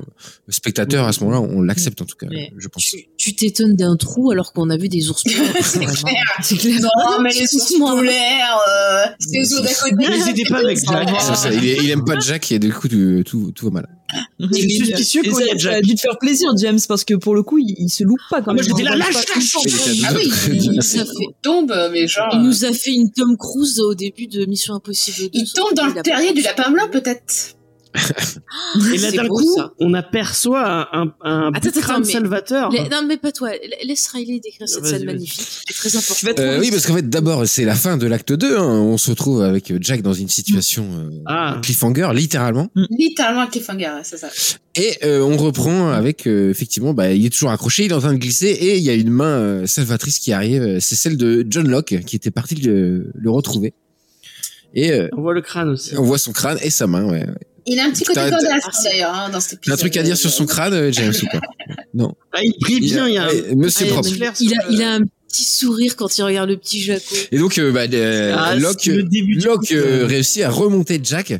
le 0.47 0.53
spectateur, 0.53 1.07
à 1.07 1.12
ce 1.12 1.20
moment-là, 1.24 1.40
on 1.40 1.62
l'accepte 1.62 2.03
en 2.03 2.05
tout 2.05 2.16
cas, 2.16 2.26
Mais 2.30 2.53
je 2.59 2.68
pense. 2.68 2.95
Tu 3.16 3.34
t'étonnes 3.34 3.74
d'un 3.74 3.97
trou 3.97 4.30
alors 4.30 4.53
qu'on 4.53 4.68
a 4.70 4.76
vu 4.76 4.88
des 4.88 5.09
ours 5.09 5.22
polaires. 5.24 5.55
C'est 6.42 6.57
clair. 6.57 6.80
Non, 6.82 7.22
mais 7.22 7.30
les 7.30 7.55
ours 7.55 7.72
polaires, 7.78 8.59
euh, 8.68 9.05
c'est 9.18 9.38
les 9.38 9.53
ours 9.55 9.62
d'à 9.62 9.72
côté. 9.74 9.95
Mais 9.97 10.18
ils 10.18 10.28
étaient 10.28 10.45
pas 10.51 10.61
il, 11.53 11.90
aime 11.90 12.05
pas 12.05 12.18
Jack 12.20 12.53
et 12.53 12.59
du 12.59 12.72
coup, 12.72 12.88
tout, 12.88 13.22
tout, 13.35 13.53
tout 13.53 13.64
va 13.66 13.70
mal. 13.72 13.89
Je 14.39 14.47
suis 14.55 14.76
suspicieux 14.76 15.22
y 15.24 15.68
a 15.68 15.80
dû 15.80 15.95
te 15.95 16.01
faire 16.01 16.18
plaisir, 16.18 16.51
James, 16.59 16.78
parce 16.87 17.05
que 17.05 17.14
pour 17.14 17.35
le 17.35 17.43
coup, 17.43 17.59
il, 17.59 17.74
il 17.78 17.89
se 17.89 18.05
loupe 18.05 18.20
pas 18.30 18.43
quand 18.43 18.53
Moi, 18.53 18.62
même. 18.62 18.64
j'étais 18.64 18.82
là, 18.85 18.93
Il 18.95 18.99
lâche, 18.99 19.16
à 19.16 20.09
Ah 20.09 20.12
oui, 20.14 20.22
il, 20.26 20.82
fait- 20.82 21.05
il 21.05 21.35
tombe, 21.43 21.74
mais 21.93 22.07
genre. 22.07 22.28
Il 22.32 22.43
nous 22.43 22.64
a 22.64 22.72
fait 22.72 22.93
une 22.93 23.11
Tom 23.11 23.37
Cruise 23.37 23.80
au 23.80 23.95
début 23.95 24.26
de 24.28 24.45
Mission 24.47 24.74
Impossible 24.74 25.16
2. 25.18 25.30
Il 25.32 25.53
tombe 25.53 25.74
dans 25.74 25.87
le 25.87 26.01
terrier 26.03 26.32
du 26.32 26.43
lapin 26.43 26.70
blanc, 26.70 26.89
peut-être. 26.91 27.57
Et 28.92 28.99
là, 28.99 29.11
d'un 29.12 29.28
coup, 29.28 29.55
ça. 29.57 29.72
on 29.78 29.95
aperçoit 29.95 30.88
un, 30.97 31.12
un 31.22 31.53
Attends, 31.55 31.68
attends, 31.68 31.80
crâne 31.80 32.03
mais- 32.05 32.12
salvateur. 32.12 32.70
Non, 32.90 33.05
mais 33.07 33.16
pas 33.16 33.32
toi. 33.32 33.51
La- 33.51 33.84
Laisse 33.86 34.07
Riley 34.09 34.40
décrire 34.40 34.68
cette 34.68 34.84
scène 34.86 35.05
magnifique. 35.05 35.47
C'est 35.68 35.74
très 35.74 35.97
important. 35.97 36.42
Euh, 36.42 36.61
oui, 36.61 36.70
parce 36.70 36.86
qu'en 36.86 36.95
fait, 36.95 37.09
d'abord, 37.09 37.47
c'est 37.47 37.64
la 37.64 37.74
fin 37.74 37.97
de 37.97 38.07
l'acte 38.07 38.32
2. 38.32 38.57
hein. 38.59 38.62
On 38.64 38.97
se 38.99 39.11
retrouve 39.11 39.42
avec 39.42 39.72
Jack 39.80 40.03
dans 40.03 40.12
une 40.12 40.28
situation 40.28 40.86
euh, 40.97 41.11
Ah. 41.26 41.59
cliffhanger, 41.62 42.09
littéralement. 42.14 42.68
Littéralement 42.90 43.42
un 43.42 43.47
cliffhanger, 43.47 43.86
ouais, 43.86 44.01
c'est 44.03 44.18
ça. 44.18 44.28
Et 44.76 44.99
euh, 45.05 45.20
on 45.22 45.36
reprend 45.36 45.90
avec, 45.90 46.26
euh, 46.26 46.51
effectivement, 46.51 46.95
bah, 46.95 47.12
il 47.12 47.24
est 47.24 47.30
toujours 47.30 47.51
accroché, 47.51 47.84
il 47.84 47.92
est 47.92 47.95
en 47.95 48.01
train 48.01 48.12
de 48.12 48.18
glisser, 48.18 48.49
et 48.49 48.76
il 48.76 48.82
y 48.82 48.90
a 48.90 48.95
une 48.95 49.11
main 49.11 49.38
euh, 49.38 49.66
salvatrice 49.66 50.18
qui 50.18 50.32
arrive. 50.32 50.78
C'est 50.80 50.97
celle 50.97 51.16
de 51.16 51.47
John 51.49 51.68
Locke, 51.68 52.01
qui 52.05 52.16
était 52.16 52.32
parti 52.32 52.57
le, 52.57 53.11
le 53.14 53.30
retrouver. 53.30 53.72
Et 54.74 54.90
euh, 54.90 55.09
On 55.16 55.22
voit 55.22 55.34
le 55.34 55.42
crâne 55.42 55.68
aussi. 55.68 55.97
on 55.97 56.03
voit 56.03 56.18
son 56.18 56.32
crâne 56.32 56.59
et 56.61 56.70
sa 56.70 56.88
main. 56.88 57.05
Ouais. 57.09 57.24
Il 57.66 57.78
a 57.80 57.84
un 57.84 57.90
petit 57.90 58.04
côté 58.04 58.20
c'est- 58.20 58.90
d'ailleurs, 58.90 59.14
hein, 59.14 59.30
dans 59.30 59.40
cet 59.40 59.54
épisode. 59.54 59.74
un 59.74 59.78
truc 59.78 59.96
à 59.96 60.02
dire 60.02 60.16
sur 60.16 60.30
son 60.30 60.44
crâne, 60.46 60.74
euh, 60.74 60.92
James, 60.92 61.14
ou 61.22 61.26
pas 61.26 61.40
Non. 61.94 62.14
Ah, 62.32 62.40
il 62.42 62.52
brille 62.60 62.80
bien, 62.80 63.08
il 63.08 63.14
y 63.14 63.18
a 63.18 63.24
un... 63.24 63.28
euh, 63.28 63.54
Monsieur 63.56 63.86
Ah, 63.88 63.92
propre. 63.94 64.08
il, 64.10 64.22
a, 64.24 64.30
le- 64.68 64.72
il 64.74 64.82
a 64.82 64.94
un 64.94 65.00
petit 65.28 65.44
sourire 65.44 65.96
quand 65.96 66.16
il 66.18 66.22
regarde 66.22 66.48
le 66.50 66.56
petit 66.58 66.80
Jaco. 66.82 67.14
Et 67.32 67.38
donc, 67.38 67.58
euh, 67.58 67.72
bah, 67.72 67.84
euh, 67.92 68.34
Ah, 68.38 68.54
Locke, 68.54 68.86
euh, 68.88 70.06
réussit 70.06 70.42
à 70.42 70.50
remonter 70.50 71.00
Jack 71.02 71.30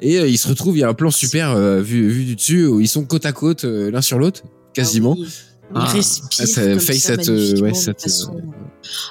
et 0.00 0.18
euh, 0.18 0.28
il 0.28 0.36
se 0.38 0.46
retrouve, 0.48 0.76
il 0.76 0.80
y 0.80 0.84
a 0.84 0.88
un 0.88 0.94
plan 0.94 1.10
super 1.10 1.52
euh, 1.52 1.80
vu, 1.80 2.08
vu 2.08 2.24
du 2.24 2.36
dessus 2.36 2.66
où 2.66 2.80
ils 2.80 2.88
sont 2.88 3.04
côte 3.04 3.24
à 3.26 3.32
côte 3.32 3.64
euh, 3.64 3.90
l'un 3.90 4.02
sur 4.02 4.18
l'autre, 4.18 4.42
quasiment. 4.74 5.16
Ah 5.18 5.22
oui. 5.22 5.28
Il 5.74 5.78
Ah. 5.80 5.84
respire 5.86 6.28
Ah, 6.38 6.46
ça 6.46 6.62
comme 6.66 6.80
fait 6.80 6.92
ça, 6.92 7.16
cette, 7.16 7.28
magnifiquement, 7.28 7.62
ouais, 7.68 7.74
cette, 7.74 8.02
façon- 8.02 8.36
euh, 8.36 8.40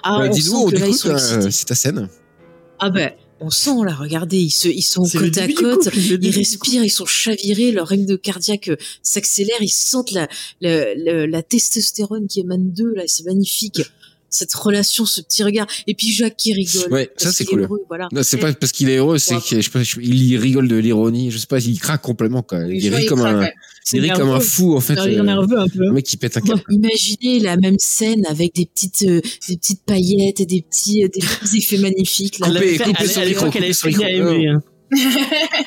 Ah, 0.03 0.19
Bah, 0.19 0.25
on 0.27 0.29
Dis-nous, 0.29 0.53
on 0.55 0.71
euh, 0.71 0.85
excités. 0.85 1.51
c'est 1.51 1.65
ta 1.65 1.75
scène. 1.75 2.07
Ah 2.77 2.89
ben, 2.91 3.11
on 3.41 3.49
sent 3.49 3.83
là, 3.83 3.95
regardez, 3.95 4.37
ils, 4.37 4.51
se, 4.51 4.67
ils 4.67 4.83
sont 4.83 5.03
côte 5.03 5.37
à 5.37 5.47
côte, 5.47 5.85
couple, 5.85 5.97
ils 5.97 6.29
respirent, 6.29 6.83
ils 6.83 6.89
sont 6.91 7.07
chavirés, 7.07 7.71
leur 7.71 7.87
rythme 7.87 8.17
cardiaque 8.17 8.69
euh, 8.69 8.77
s'accélère, 9.01 9.57
ils 9.61 9.69
sentent 9.69 10.11
la, 10.11 10.29
la, 10.61 10.93
la, 10.93 11.25
la 11.25 11.43
testostérone 11.43 12.27
qui 12.27 12.41
émane 12.41 12.71
d'eux, 12.71 12.93
là, 12.95 13.03
c'est 13.07 13.25
magnifique. 13.25 13.81
Cette 14.31 14.53
relation, 14.53 15.05
ce 15.05 15.21
petit 15.21 15.43
regard. 15.43 15.67
Et 15.85 15.93
puis 15.93 16.11
Jacques 16.11 16.37
qui 16.37 16.53
rigole. 16.53 16.91
Ouais, 16.91 17.11
ça, 17.17 17.31
c'est 17.31 17.43
est 17.43 17.47
cool. 17.47 17.61
heureux, 17.61 17.81
voilà. 17.87 18.07
Non, 18.11 18.23
c'est 18.23 18.37
pas 18.37 18.51
parce 18.53 18.71
qu'il 18.71 18.89
est 18.89 18.95
heureux, 18.97 19.17
c'est 19.19 19.35
Ouais. 19.35 19.41
qu'il 19.41 19.57
je 19.59 19.65
sais 19.65 19.69
pas, 19.69 19.83
je- 19.83 19.99
il 19.99 20.37
rigole 20.37 20.67
de 20.67 20.77
l'ironie. 20.77 21.29
Je 21.29 21.37
sais 21.37 21.45
pas, 21.47 21.59
il 21.59 21.79
craque 21.79 22.01
complètement 22.01 22.41
quoi. 22.41 22.59
Il 22.67 22.93
rit 22.95 23.03
il 23.03 23.07
comme 23.09 23.19
craque, 23.19 23.35
un, 23.35 23.39
ouais. 23.41 23.53
Il 23.93 23.99
rit 24.01 24.09
comme 24.11 24.29
un 24.29 24.39
fou 24.39 24.75
en 24.75 24.79
fait. 24.79 24.97
Un 24.97 25.03
rire 25.03 25.19
euh, 25.21 25.25
nerveux 25.25 25.59
un 25.59 25.67
peu. 25.67 25.87
Un 25.89 25.91
mec 25.93 26.05
qui 26.05 26.17
pète 26.17 26.37
un 26.37 26.41
câble. 26.41 26.63
Imaginez 26.69 27.39
la 27.41 27.57
même 27.57 27.77
scène 27.77 28.25
avec 28.27 28.55
des 28.55 28.65
petites, 28.65 29.03
euh, 29.03 29.21
des 29.49 29.57
petites 29.57 29.83
paillettes 29.85 30.39
et 30.39 30.45
des 30.45 30.61
petits, 30.61 31.03
euh, 31.03 31.07
des 31.13 31.19
petits 31.19 31.57
effets 31.57 31.77
magnifiques. 31.77 32.39
Là. 32.39 32.47
Coupé, 32.47 32.77
fait- 32.77 32.83
coupé 32.85 33.03
elle- 33.15 33.21
le 33.23 33.27
micro, 33.29 33.45
coupé 33.51 33.73
sur 33.73 33.89
fait 33.89 33.91
le 33.91 33.97
des 33.97 34.23
micro. 34.23 34.47
Hein. 34.49 34.61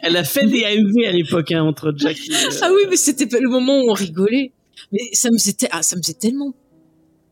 Elle 0.02 0.16
a 0.16 0.24
fait 0.24 0.46
des 0.46 0.64
AMV 0.66 1.06
à 1.06 1.12
l'époque 1.12 1.52
hein, 1.52 1.62
entre 1.62 1.92
Jack 1.96 2.16
et, 2.16 2.32
euh, 2.32 2.50
Ah 2.62 2.70
oui, 2.74 2.82
mais 2.90 2.96
c'était 2.96 3.26
pas 3.26 3.38
le 3.40 3.48
moment 3.48 3.78
où 3.80 3.90
on 3.90 3.94
rigolait. 3.94 4.52
Mais 4.92 5.00
ça 5.12 5.30
me 5.30 5.38
faisait, 5.38 5.52
te- 5.54 5.66
ah, 5.70 5.82
ça 5.82 5.96
me 5.96 6.02
faisait 6.02 6.14
tellement 6.14 6.54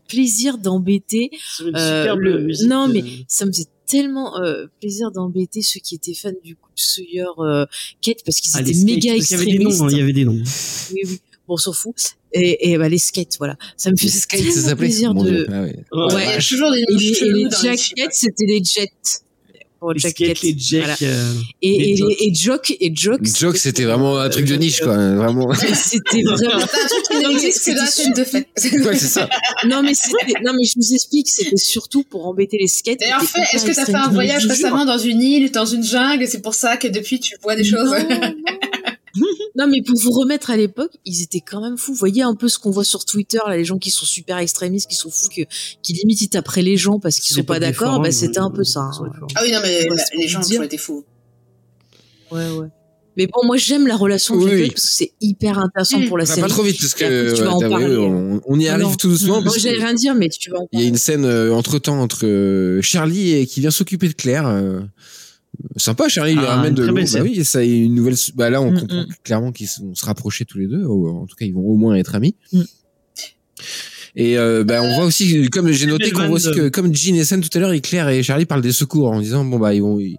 plaisir 0.09 0.59
d'embêter. 0.59 1.30
euh, 1.74 2.14
le- 2.16 2.66
non, 2.66 2.88
mais- 2.88 3.05
Ça 3.28 3.46
me 3.46 3.53
faisait 3.53 3.66
tellement 3.86 4.38
euh, 4.40 4.66
plaisir 4.80 5.11
d'embêter 5.11 5.61
ceux 5.62 5.80
qui 5.80 5.94
étaient 5.96 6.14
fans 6.14 6.30
du 6.44 6.57
coup 6.57 6.70
de 6.74 6.80
Sawyer 6.80 7.24
euh, 7.38 7.66
Kate 8.00 8.18
parce 8.24 8.40
qu'ils 8.40 8.53
ah, 8.55 8.61
étaient 8.62 8.72
méga 8.84 9.12
parce 9.14 9.26
qu'il 9.28 9.36
y 9.36 9.40
avait 9.42 9.53
des 9.53 9.59
noms, 9.59 9.70
extrémistes. 9.70 9.82
hein, 9.82 9.88
il 9.90 9.98
y 9.98 10.03
avait 10.03 10.12
des 10.12 10.24
noms. 10.24 10.42
Oui, 10.92 11.00
oui. 11.05 11.20
Bon, 11.48 11.55
on 11.55 11.57
s'en 11.57 11.72
fout. 11.72 11.94
Et, 12.32 12.70
et 12.70 12.78
bah, 12.78 12.88
les 12.88 12.98
skates, 12.98 13.36
voilà. 13.38 13.57
Ça 13.76 13.90
me 13.90 13.96
faisait 13.96 14.20
tellement 14.28 14.76
plaisir 14.76 15.12
de. 15.14 15.46
Ah 15.50 15.62
ouais. 15.62 15.76
Ouais. 15.92 16.24
Il 16.24 16.30
y 16.30 16.32
a 16.32 16.38
toujours 16.38 16.70
des 16.72 16.78
Et 16.80 16.84
noms 16.88 16.98
les, 16.98 17.07
et 17.07 17.24
les 17.32 17.44
dans 17.44 17.48
les 17.50 17.50
Jack 17.68 17.78
films. 17.78 17.96
Kate, 17.96 18.12
c'était 18.14 18.46
les 18.46 18.64
Jets. 18.64 18.88
Pour 19.83 19.92
Les 19.95 19.99
Jack. 19.99 20.14
Voilà. 20.79 20.95
euh, 21.03 21.34
Et, 21.61 21.91
et, 21.91 22.29
et 22.29 22.33
Jock, 22.34 22.72
et 22.79 22.92
Jock. 22.95 23.18
Joke, 23.25 23.57
c'était 23.57 23.83
vraiment 23.83 24.17
un 24.17 24.29
truc 24.29 24.45
de 24.46 24.54
niche 24.54 24.80
quoi. 24.80 24.95
Vraiment. 24.96 25.53
C'était 25.75 26.22
vraiment. 26.25 26.63
Un 26.63 26.67
truc 26.68 27.03
qui 27.11 27.18
n'existe 27.26 27.64
que 27.67 27.71
dans 27.75 27.83
la 27.83 27.87
c'était 27.88 28.03
scène 28.04 28.13
de 28.14 28.22
fête. 28.25 28.46
Ouais, 28.87 28.96
c'est 28.96 29.09
ça. 29.09 29.29
Non, 29.67 29.83
mais 29.83 29.91
non, 30.45 30.53
mais 30.57 30.64
je 30.64 30.75
vous 30.76 30.95
explique, 30.95 31.29
c'était 31.29 31.57
surtout 31.57 32.04
pour 32.04 32.29
embêter 32.29 32.59
les 32.61 32.68
skates. 32.68 33.00
D'ailleurs, 33.00 33.25
fait, 33.25 33.41
est-ce 33.53 33.64
que 33.67 33.75
t'as 33.75 33.87
fait 33.87 33.95
un 33.95 34.09
voyage 34.11 34.46
récemment 34.46 34.84
dans 34.84 34.99
une 34.99 35.21
île, 35.21 35.50
dans 35.50 35.67
une 35.67 35.83
jungle, 35.83 36.22
et 36.22 36.26
c'est 36.29 36.42
pour 36.42 36.54
ça 36.54 36.76
que 36.76 36.87
depuis 36.87 37.18
tu 37.18 37.34
vois 37.42 37.57
des 37.57 37.64
choses? 37.64 37.91
Non, 37.91 37.99
non. 38.21 38.34
Non, 39.59 39.67
mais 39.67 39.83
pour 39.83 39.99
vous 40.01 40.11
remettre 40.13 40.51
à 40.51 40.57
l'époque, 40.57 40.93
ils 41.05 41.22
étaient 41.22 41.41
quand 41.43 41.61
même 41.61 41.76
fous. 41.76 41.93
Vous 41.93 41.99
voyez 41.99 42.22
un 42.22 42.34
peu 42.34 42.49
ce 42.49 42.59
qu'on 42.59 42.71
voit 42.71 42.84
sur 42.84 43.05
Twitter, 43.05 43.39
là, 43.47 43.57
les 43.57 43.64
gens 43.64 43.79
qui 43.79 43.91
sont 43.91 44.07
super 44.07 44.39
extrémistes, 44.39 44.89
qui 44.89 44.97
sont 44.97 45.11
fous, 45.11 45.29
que, 45.29 45.43
qui 45.83 45.93
limite 45.93 46.22
ils 46.22 46.29
tapent 46.29 46.43
après 46.49 46.63
les 46.63 46.76
gens 46.76 46.99
parce 46.99 47.18
qu'ils 47.21 47.34
sont 47.37 47.45
pas 47.45 47.61
d'accord. 47.61 48.01
Bah, 48.01 48.11
c'était 48.13 48.39
un 48.39 48.51
peu 48.51 48.61
euh, 48.63 48.64
ça. 48.64 48.80
hein. 48.80 49.11
Ah 49.34 49.41
oui, 49.45 49.53
non, 49.53 49.59
mais 49.63 49.83
les 49.83 49.87
pour 49.89 49.97
gens 50.29 50.41
ont 50.59 50.63
été 50.63 50.79
fous. 50.79 51.05
Ouais, 52.30 52.51
ouais. 52.51 52.68
Mais 53.18 53.26
bon, 53.26 53.45
moi 53.45 53.59
j'aime 53.59 53.87
la 53.87 53.97
relation 53.97 54.34
de 54.39 54.43
Oui, 54.45 54.51
oui. 54.55 54.68
parce 54.71 54.87
que 54.87 54.91
c'est 54.91 55.13
hyper 55.21 55.59
intéressant 55.59 56.01
pour 56.09 56.17
la 56.17 56.25
Bah, 56.25 56.29
série. 56.30 56.41
pas 56.41 56.49
trop 56.49 56.63
vite 56.63 56.79
parce 56.80 56.93
après, 56.95 57.09
que 57.11 57.34
tu 57.37 57.43
vas 57.43 57.51
en 57.53 57.61
parler. 57.61 57.95
on, 57.99 58.41
on 58.47 58.59
y 58.59 58.68
arrive 58.68 58.84
non. 58.87 58.95
tout 58.95 59.09
doucement. 59.09 59.43
Moi 59.43 59.53
j'allais 59.59 59.76
rien 59.84 59.93
dire, 59.93 60.14
mais 60.14 60.30
tu 60.30 60.51
vas 60.51 60.61
en 60.61 60.67
Il 60.72 60.80
y 60.80 60.84
a 60.84 60.87
une 60.89 60.97
scène 60.97 61.26
entre 61.53 61.79
temps 61.79 62.01
entre 62.01 62.25
euh, 62.25 62.80
Charlie 62.80 63.33
et 63.34 63.47
qui 63.47 63.61
vient 63.61 63.71
s'occuper 63.71 64.09
de 64.09 64.14
Claire. 64.14 64.47
euh, 64.47 64.80
sympa, 65.76 66.09
Charlie 66.09 66.33
il 66.33 66.39
lui 66.39 66.45
Ah, 66.47 66.57
ramène 66.57 66.75
de 66.75 66.84
l'eau. 66.84 66.95
Bah 66.95 67.21
oui, 67.22 67.45
ça 67.45 67.64
est 67.64 67.79
une 67.79 67.95
nouvelle. 67.95 68.14
Bah 68.34 68.51
là, 68.51 68.61
on 68.63 68.71
Mm, 68.72 68.80
comprend 68.80 69.03
mm. 69.03 69.07
clairement 69.25 69.53
qu'ils 69.53 69.68
vont 69.80 69.95
se 69.95 70.05
rapprocher 70.05 70.45
tous 70.45 70.59
les 70.59 70.67
deux. 70.67 70.84
ou 70.84 71.09
en 71.09 71.26
tout 71.26 71.37
cas, 71.37 71.45
ils 71.47 71.55
vont 71.55 71.67
au 71.67 71.76
moins 71.76 71.95
être 71.97 72.14
amis. 72.14 72.34
Mm. 72.53 72.63
Et 74.14 74.37
euh, 74.37 74.63
bah, 74.64 74.83
on 74.83 74.95
voit 74.95 75.05
aussi, 75.07 75.49
comme 75.51 75.71
j'ai 75.72 75.87
noté, 75.87 76.11
qu'on 76.11 76.26
voit 76.26 76.37
aussi 76.37 76.51
que 76.51 76.68
comme 76.68 76.95
Jean 76.95 77.17
et 77.17 77.25
Sen 77.25 77.41
tout 77.41 77.49
à 77.57 77.61
l'heure, 77.61 77.72
et 77.72 77.80
Claire 77.80 78.09
et 78.11 78.22
Charlie 78.22 78.45
parlent 78.45 78.61
des 78.63 78.72
secours 78.72 79.11
en 79.11 79.21
disant 79.21 79.45
bon 79.45 79.59
bah 79.59 79.72
ils 79.72 79.80
vont, 79.80 79.99
ils, 79.99 80.18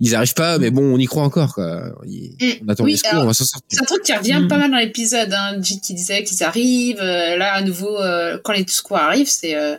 ils 0.00 0.14
arrivent 0.14 0.32
pas, 0.32 0.58
mais 0.58 0.70
bon 0.70 0.82
on 0.94 0.96
y 0.98 1.04
croit 1.04 1.22
encore 1.24 1.54
quoi. 1.54 1.92
Ils- 2.06 2.30
Mm. 2.40 2.64
on 2.64 2.68
attend 2.68 2.84
Oui, 2.84 2.92
les 2.92 2.96
secours, 2.96 3.10
alors, 3.12 3.24
on 3.24 3.26
va 3.26 3.34
s'en 3.34 3.44
sortir. 3.44 3.66
C'est 3.70 3.82
un 3.82 3.84
truc 3.84 4.02
qui 4.04 4.14
revient 4.14 4.40
Mm. 4.42 4.48
pas 4.48 4.56
mal 4.56 4.70
dans 4.70 4.78
l'épisode, 4.78 5.30
hein. 5.34 5.60
Jit 5.60 5.80
qui 5.80 5.92
disait 5.92 6.22
qu'ils 6.24 6.42
arrivent, 6.42 7.00
euh, 7.00 7.36
là 7.36 7.52
à 7.54 7.62
nouveau, 7.62 7.94
euh, 7.98 8.38
quand 8.42 8.52
les 8.54 8.64
secours 8.68 8.96
arrivent, 8.96 9.28
c'est 9.30 9.54
euh, 9.54 9.76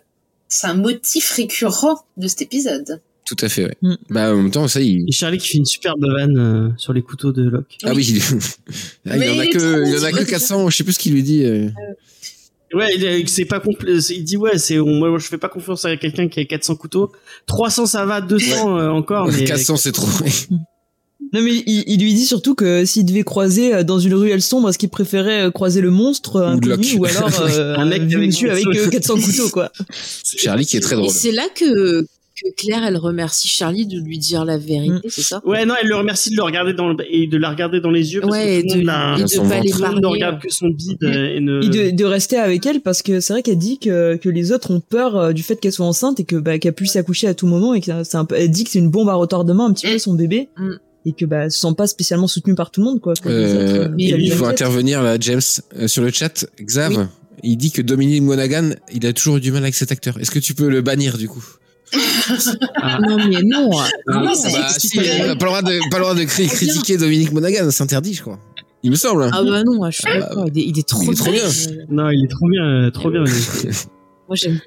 c'est 0.48 0.68
un 0.68 0.76
motif 0.76 1.32
récurrent 1.32 2.04
de 2.18 2.28
cet 2.28 2.44
épisode. 2.44 3.02
Tout 3.26 3.38
à 3.42 3.50
fait. 3.50 3.66
Ouais. 3.66 3.78
Mm. 3.82 3.96
Bah 4.10 4.34
en 4.34 4.38
même 4.38 4.52
temps 4.52 4.68
ça 4.68 4.82
il. 4.82 5.06
Et 5.08 5.12
Charlie 5.12 5.38
qui 5.38 5.48
fait 5.50 5.58
une 5.58 5.66
superbe 5.66 6.04
vanne 6.06 6.38
euh, 6.38 6.70
sur 6.78 6.92
les 6.94 7.02
couteaux 7.02 7.32
de 7.32 7.44
Locke. 7.44 7.78
Ah 7.84 7.94
oui, 7.96 8.06
il, 8.16 8.22
Ah, 9.10 9.18
il 9.18 9.30
en 9.30 9.40
a 9.40 9.48
que, 9.48 9.88
il 9.88 9.96
en 10.00 10.04
a 10.04 10.10
que 10.10 10.16
motivé. 10.16 10.32
400, 10.32 10.70
je 10.70 10.78
sais 10.78 10.84
plus 10.84 10.94
ce 10.94 11.00
qu'il 11.00 11.14
lui 11.14 11.24
dit. 11.24 11.44
euh. 11.46 11.70
Ouais, 12.74 12.88
il, 12.96 13.04
est- 13.06 13.28
c'est 13.30 13.46
pas 13.46 13.60
complet. 13.60 13.98
Il 13.98 14.24
dit 14.24 14.38
ouais, 14.38 14.58
c'est 14.58 14.78
moi 14.78 15.18
je 15.20 15.28
fais 15.28 15.38
pas 15.38 15.50
confiance 15.50 15.84
à 15.86 15.96
quelqu'un 15.98 16.28
qui 16.30 16.40
a 16.40 16.46
400 16.46 16.76
couteaux. 16.76 17.12
300 17.48 17.86
ça 17.86 18.06
va, 18.06 18.22
200 18.22 18.78
euh, 18.80 18.90
encore. 18.90 19.28
Mais 19.32 19.44
400 19.44 19.78
c'est 19.78 19.92
trop. 19.92 20.08
Non 21.34 21.40
mais 21.42 21.64
il, 21.66 21.84
il 21.88 22.02
lui 22.02 22.14
dit 22.14 22.26
surtout 22.26 22.56
que 22.56 22.84
s'il 22.84 23.06
devait 23.06 23.24
croiser 23.24 23.74
euh, 23.74 23.84
dans 23.84 24.00
une 24.00 24.16
ruelle 24.16 24.42
sombre, 24.42 24.68
est-ce 24.70 24.78
qu'il 24.78 24.90
préférait 24.90 25.44
euh, 25.44 25.52
croiser 25.52 25.80
le 25.80 25.90
monstre 25.92 26.36
euh, 26.38 26.56
Ou 26.56 27.00
ou 27.00 27.06
alors 27.06 27.42
euh, 27.42 27.76
Un 27.78 27.86
mec 27.86 28.02
avec 28.02 28.44
avec 28.44 28.64
quatre- 28.66 28.76
euh, 28.88 28.90
400 28.90 29.16
couteaux 29.22 29.50
quoi. 29.50 29.72
Charlie 30.24 30.66
qui 30.66 30.76
est 30.76 30.82
très 30.82 30.96
Et 30.96 30.98
drôle. 30.98 31.10
c'est 31.12 31.32
là 31.32 31.48
que, 31.56 32.06
que 32.44 32.50
Claire, 32.56 32.84
elle 32.86 32.98
remercie 32.98 33.48
Charlie 33.48 33.86
de 33.86 34.00
lui 34.00 34.18
dire 34.18 34.46
la 34.46 34.58
vérité, 34.58 34.94
Mm. 34.94 35.10
c'est 35.10 35.22
ça? 35.22 35.42
Ouais, 35.46 35.66
non, 35.66 35.76
elle 35.82 35.88
le 35.88 35.96
remercie 35.96 36.30
de 36.32 36.36
le 36.38 36.44
regarder 36.44 36.74
dans 36.74 36.90
le- 36.90 36.96
et 37.10 37.28
de 37.28 37.38
la 37.38 37.50
regarder 37.50 37.80
dans 37.82 37.92
les 37.92 38.14
yeux 38.14 38.22
parce 38.22 38.34
Ouais, 38.34 38.58
et 38.60 38.64
que 38.64 38.68
tout 38.70 38.74
de, 38.76 38.80
le 38.82 38.86
monde 38.86 38.86
la- 38.88 39.16
et 39.20 39.22
de 39.24 39.28
son 39.28 39.48
pas 39.48 39.60
les 39.60 39.72
monde 39.72 39.80
ne 39.82 39.82
parler. 40.02 40.08
regarde 40.08 40.42
que 40.42 40.50
son 40.52 40.68
bide 40.70 41.04
et 41.04 41.40
ne. 41.40 41.64
Et 41.64 41.70
de, 41.70 41.96
de 41.96 42.04
rester 42.06 42.38
avec 42.38 42.66
elle 42.66 42.82
parce 42.82 43.02
que 43.02 43.20
c'est 43.20 43.34
vrai 43.34 43.44
qu'elle 43.44 43.58
dit 43.58 43.78
que, 43.80 44.16
que 44.18 44.30
les 44.30 44.52
autres 44.52 44.72
ont 44.72 44.80
peur 44.82 45.16
euh, 45.18 45.32
du 45.34 45.44
fait 45.44 45.56
qu'elle 45.60 45.72
soit 45.72 45.86
enceinte 45.86 46.20
et 46.20 46.24
que 46.24 46.36
bah, 46.36 46.58
qu'elle 46.60 46.74
puisse 46.74 46.96
accoucher 46.96 47.28
à 47.28 47.34
tout 47.34 47.48
moment 47.48 47.74
et 47.74 47.82
que 47.82 48.04
c'est 48.04 48.18
un 48.18 48.26
peu, 48.26 48.36
elle 48.36 48.52
dit 48.52 48.64
que 48.64 48.70
c'est 48.72 48.80
une 48.80 48.90
bombe 48.92 49.10
à 49.10 49.14
retardement 49.14 49.66
un 49.68 49.74
petit 49.74 49.88
peu 49.88 49.98
son 50.00 50.14
bébé 50.14 50.50
Mm. 50.58 50.72
et 51.06 51.14
que 51.14 51.26
bah 51.26 51.50
se 51.50 51.60
sent 51.60 51.74
pas 51.78 51.88
spécialement 51.88 52.28
soutenue 52.28 52.56
par 52.56 52.72
tout 52.72 52.82
le 52.82 52.86
monde 52.86 53.00
quoi. 53.02 53.14
Euh, 53.26 53.64
autres, 53.86 53.92
euh, 53.92 53.96
il 53.98 54.32
faut 54.32 54.46
intervenir 54.46 55.02
là, 55.04 55.18
James, 55.20 55.42
euh, 55.78 55.88
sur 55.88 56.04
le 56.04 56.12
chat. 56.12 56.46
Xav, 56.62 56.92
Oui. 56.98 57.04
il 57.44 57.58
dit 57.58 57.72
que 57.72 57.82
Dominique 57.82 58.22
Monaghan, 58.24 58.70
il 58.94 59.06
a 59.06 59.14
toujours 59.14 59.38
eu 59.38 59.42
du 59.42 59.52
mal 59.52 59.64
avec 59.64 59.74
cet 59.76 59.92
acteur. 59.92 60.18
Est-ce 60.20 60.32
que 60.32 60.40
tu 60.40 60.54
peux 60.54 60.70
le 60.70 60.82
bannir 60.82 61.18
du 61.18 61.28
coup? 61.28 61.44
Non, 63.08 63.18
mais 63.30 63.42
non. 63.44 63.70
Ah, 64.08 64.22
Non, 64.24 64.34
c'est- 64.34 64.52
Bah 64.52 64.70
si, 64.78 64.90
pas 64.98 65.02
le 65.02 65.36
droit 65.36 65.62
de, 65.62 65.80
pas 65.90 65.98
le 65.98 66.02
droit 66.04 66.16
de 66.16 66.24
cri- 66.24 66.48
Trop 66.48 66.56
bien. 66.58 66.68
critiquer 66.68 66.98
Dominique 66.98 67.32
Monaghan, 67.32 67.70
c'est 67.72 67.84
interdit, 67.84 68.14
je 68.14 68.22
crois. 68.22 68.40
Il 68.84 68.92
me 68.92 68.96
semble. 68.96 69.24
hein. 69.24 69.30
Ah 69.34 69.44
bah 69.44 69.64
non, 69.64 69.90
je 69.92 69.96
suis 69.98 70.04
Ah, 70.08 70.20
d'accord. 70.20 70.46
Il 70.54 70.60
est, 70.60 70.66
il 70.66 70.80
est 70.80 70.88
trop, 70.88 71.04
il 71.04 71.12
est 71.12 71.16
trop 71.16 71.32
bien. 71.32 71.44
Non, 71.90 72.10
il 72.10 72.24
est 72.26 72.28
trop 72.28 72.48
bien, 72.50 72.66
euh, 72.66 72.90
trop 72.92 73.12
bien. 73.12 73.24
Moi, 74.28 74.36
j'aime 74.36 74.60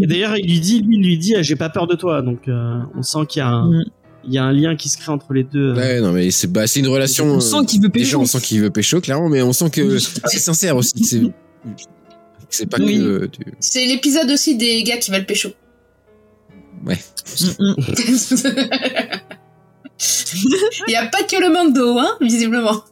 Et 0.00 0.06
d'ailleurs, 0.06 0.36
il 0.36 0.46
lui 0.48 0.60
dit, 0.60 0.80
lui, 0.82 0.96
il 0.96 1.02
lui 1.04 1.18
dit, 1.18 1.34
ah, 1.36 1.42
j'ai 1.42 1.56
pas 1.56 1.68
peur 1.68 1.86
de 1.86 1.94
toi. 1.96 2.22
Donc, 2.22 2.46
euh, 2.48 2.78
on 2.96 3.02
sent 3.02 3.18
qu'il 3.28 3.40
y 3.40 3.42
a 3.42 3.48
un, 3.48 3.68
Mm. 3.70 3.84
il 4.24 4.32
y 4.32 4.38
a 4.38 4.44
un 4.44 4.52
lien 4.52 4.76
qui 4.76 4.88
se 4.88 4.96
crée 4.96 5.10
entre 5.12 5.32
les 5.34 5.42
deux. 5.44 5.72
euh. 5.72 5.74
Ouais, 5.74 6.00
non, 6.00 6.12
mais 6.12 6.30
c'est 6.30 6.50
bah, 6.50 6.66
c'est 6.66 6.80
une 6.80 6.88
relation. 6.88 7.26
On 7.26 7.36
euh, 7.36 7.40
sent 7.40 7.66
qu'il 7.66 7.82
veut 7.82 7.88
Déjà, 7.88 8.04
pécho. 8.12 8.20
on 8.20 8.26
sent 8.26 8.40
qu'il 8.40 8.60
veut 8.60 8.70
pécho, 8.70 9.00
clairement, 9.00 9.28
mais 9.28 9.42
on 9.42 9.52
sent 9.52 9.68
que 9.70 9.98
c'est 9.98 10.38
sincère 10.38 10.76
aussi. 10.76 10.92
C'est 12.48 12.66
pas 12.66 12.78
Oui. 12.80 12.98
que. 12.98 13.02
euh, 13.02 13.28
C'est 13.60 13.84
l'épisode 13.86 14.30
aussi 14.30 14.56
des 14.56 14.82
gars 14.84 14.96
qui 14.96 15.10
veulent 15.10 15.26
pécho. 15.26 15.50
Mm. 16.82 16.92
Il 20.88 20.92
y 20.92 20.96
a 20.96 21.06
pas 21.06 21.22
que 21.24 21.40
le 21.40 21.50
Mando, 21.52 21.98
hein, 21.98 22.16
visiblement. 22.20 22.82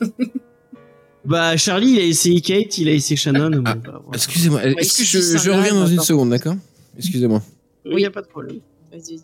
Bah, 1.24 1.56
Charlie, 1.56 1.92
il 1.92 1.98
a 1.98 2.02
essayé 2.02 2.40
Kate, 2.40 2.78
il 2.78 2.88
a 2.88 2.92
essayé 2.92 3.16
Shannon. 3.16 3.50
bon, 3.50 3.62
Ah, 3.64 3.74
bah, 3.74 4.00
voilà. 4.04 4.10
Excusez-moi, 4.14 4.62
est-ce 4.64 4.98
que 4.98 5.04
je, 5.04 5.50
reviens 5.50 5.74
dans 5.74 5.86
une 5.86 6.00
seconde, 6.00 6.30
d'accord? 6.30 6.56
Excusez-moi. 6.96 7.42
Oui, 7.84 7.94
il 7.98 8.00
y 8.00 8.06
a 8.06 8.10
pas 8.10 8.22
de 8.22 8.28
problème. 8.28 8.58
Vas-y, 8.92 9.16
vas-y. 9.16 9.22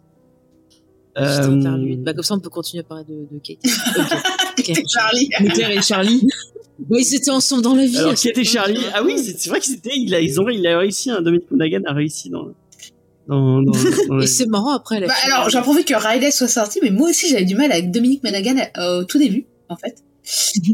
Euh. 1.16 1.96
Bah, 1.98 2.12
comme 2.12 2.22
ça, 2.22 2.34
on 2.34 2.40
peut 2.40 2.50
continuer 2.50 2.80
à 2.80 2.84
parler 2.84 3.04
de, 3.08 3.26
de 3.30 3.38
Kate. 3.42 3.58
Ok. 4.56 4.70
Ok. 4.70 4.82
Charlie. 4.88 5.28
Mais 5.40 5.48
Claire 5.48 5.70
et 5.70 5.82
Charlie. 5.82 6.28
Ouais, 6.88 7.02
ils 7.02 7.14
étaient 7.16 7.30
ensemble 7.30 7.62
dans 7.62 7.74
la 7.74 7.86
vie. 7.86 7.98
Alors, 7.98 8.16
cette 8.16 8.38
et 8.38 8.44
Charlie? 8.44 8.78
Ah 8.94 9.02
oui, 9.02 9.18
c'est 9.18 9.50
vrai 9.50 9.58
que 9.58 9.66
c'était, 9.66 9.96
il 9.96 10.14
a, 10.14 10.20
ils 10.20 10.40
ont, 10.40 10.48
il 10.48 10.64
a 10.66 10.78
réussi, 10.78 11.10
hein, 11.10 11.20
Dominic 11.22 11.50
Monaghan 11.50 11.80
a 11.86 11.92
réussi 11.92 12.30
dans, 12.30 12.46
dans, 13.28 13.62
dans, 13.62 13.72
dans 14.08 14.20
Et 14.20 14.26
c'est 14.26 14.46
marrant 14.46 14.72
après. 14.74 15.00
Bah, 15.00 15.14
alors, 15.26 15.48
j'en 15.50 15.62
profite 15.62 15.88
que 15.88 15.94
Riley 15.94 16.30
soit 16.30 16.48
sorti, 16.48 16.80
mais 16.82 16.90
moi 16.90 17.08
aussi 17.10 17.28
j'avais 17.28 17.44
du 17.44 17.54
mal 17.54 17.72
avec 17.72 17.90
Dominique 17.90 18.22
Monaghan 18.24 18.56
euh, 18.76 19.00
au 19.00 19.04
tout 19.04 19.18
début, 19.18 19.46
en 19.68 19.76
fait. 19.76 19.96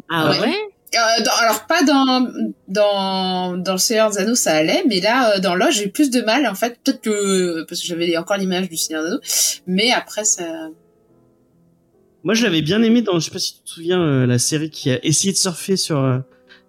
Ah 0.08 0.30
ouais? 0.30 0.54
Euh, 0.92 1.22
dans- 1.22 1.30
alors 1.44 1.66
pas 1.68 1.84
dans 1.84 2.28
dans 2.66 3.56
dans 3.56 3.72
le 3.74 3.78
Seigneur 3.78 4.10
des 4.10 4.18
Anneaux 4.18 4.34
ça 4.34 4.54
allait, 4.56 4.82
mais 4.88 4.98
là 5.00 5.36
euh, 5.36 5.38
dans 5.38 5.54
Lost 5.54 5.72
j'ai 5.78 5.84
eu 5.86 5.90
plus 5.90 6.10
de 6.10 6.20
mal 6.20 6.48
en 6.48 6.56
fait. 6.56 6.78
Peut-être 6.82 7.00
que 7.00 7.62
parce 7.68 7.80
que 7.80 7.86
j'avais 7.86 8.16
encore 8.16 8.36
l'image 8.38 8.68
du 8.68 8.76
Seigneur 8.76 9.04
des 9.04 9.08
Anneaux, 9.10 9.20
mais 9.68 9.92
après 9.92 10.24
ça. 10.24 10.42
Moi, 12.22 12.34
je 12.34 12.44
l'avais 12.44 12.60
bien 12.60 12.82
aimé 12.82 13.00
dans, 13.00 13.18
je 13.18 13.24
sais 13.26 13.30
pas 13.30 13.38
si 13.38 13.54
tu 13.54 13.60
te 13.62 13.70
souviens, 13.70 13.98
euh, 14.02 14.26
la 14.26 14.38
série 14.38 14.68
qui 14.68 14.90
a 14.90 14.98
essayé 15.04 15.32
de 15.32 15.38
surfer 15.38 15.76
sur, 15.78 15.98
euh, 15.98 16.18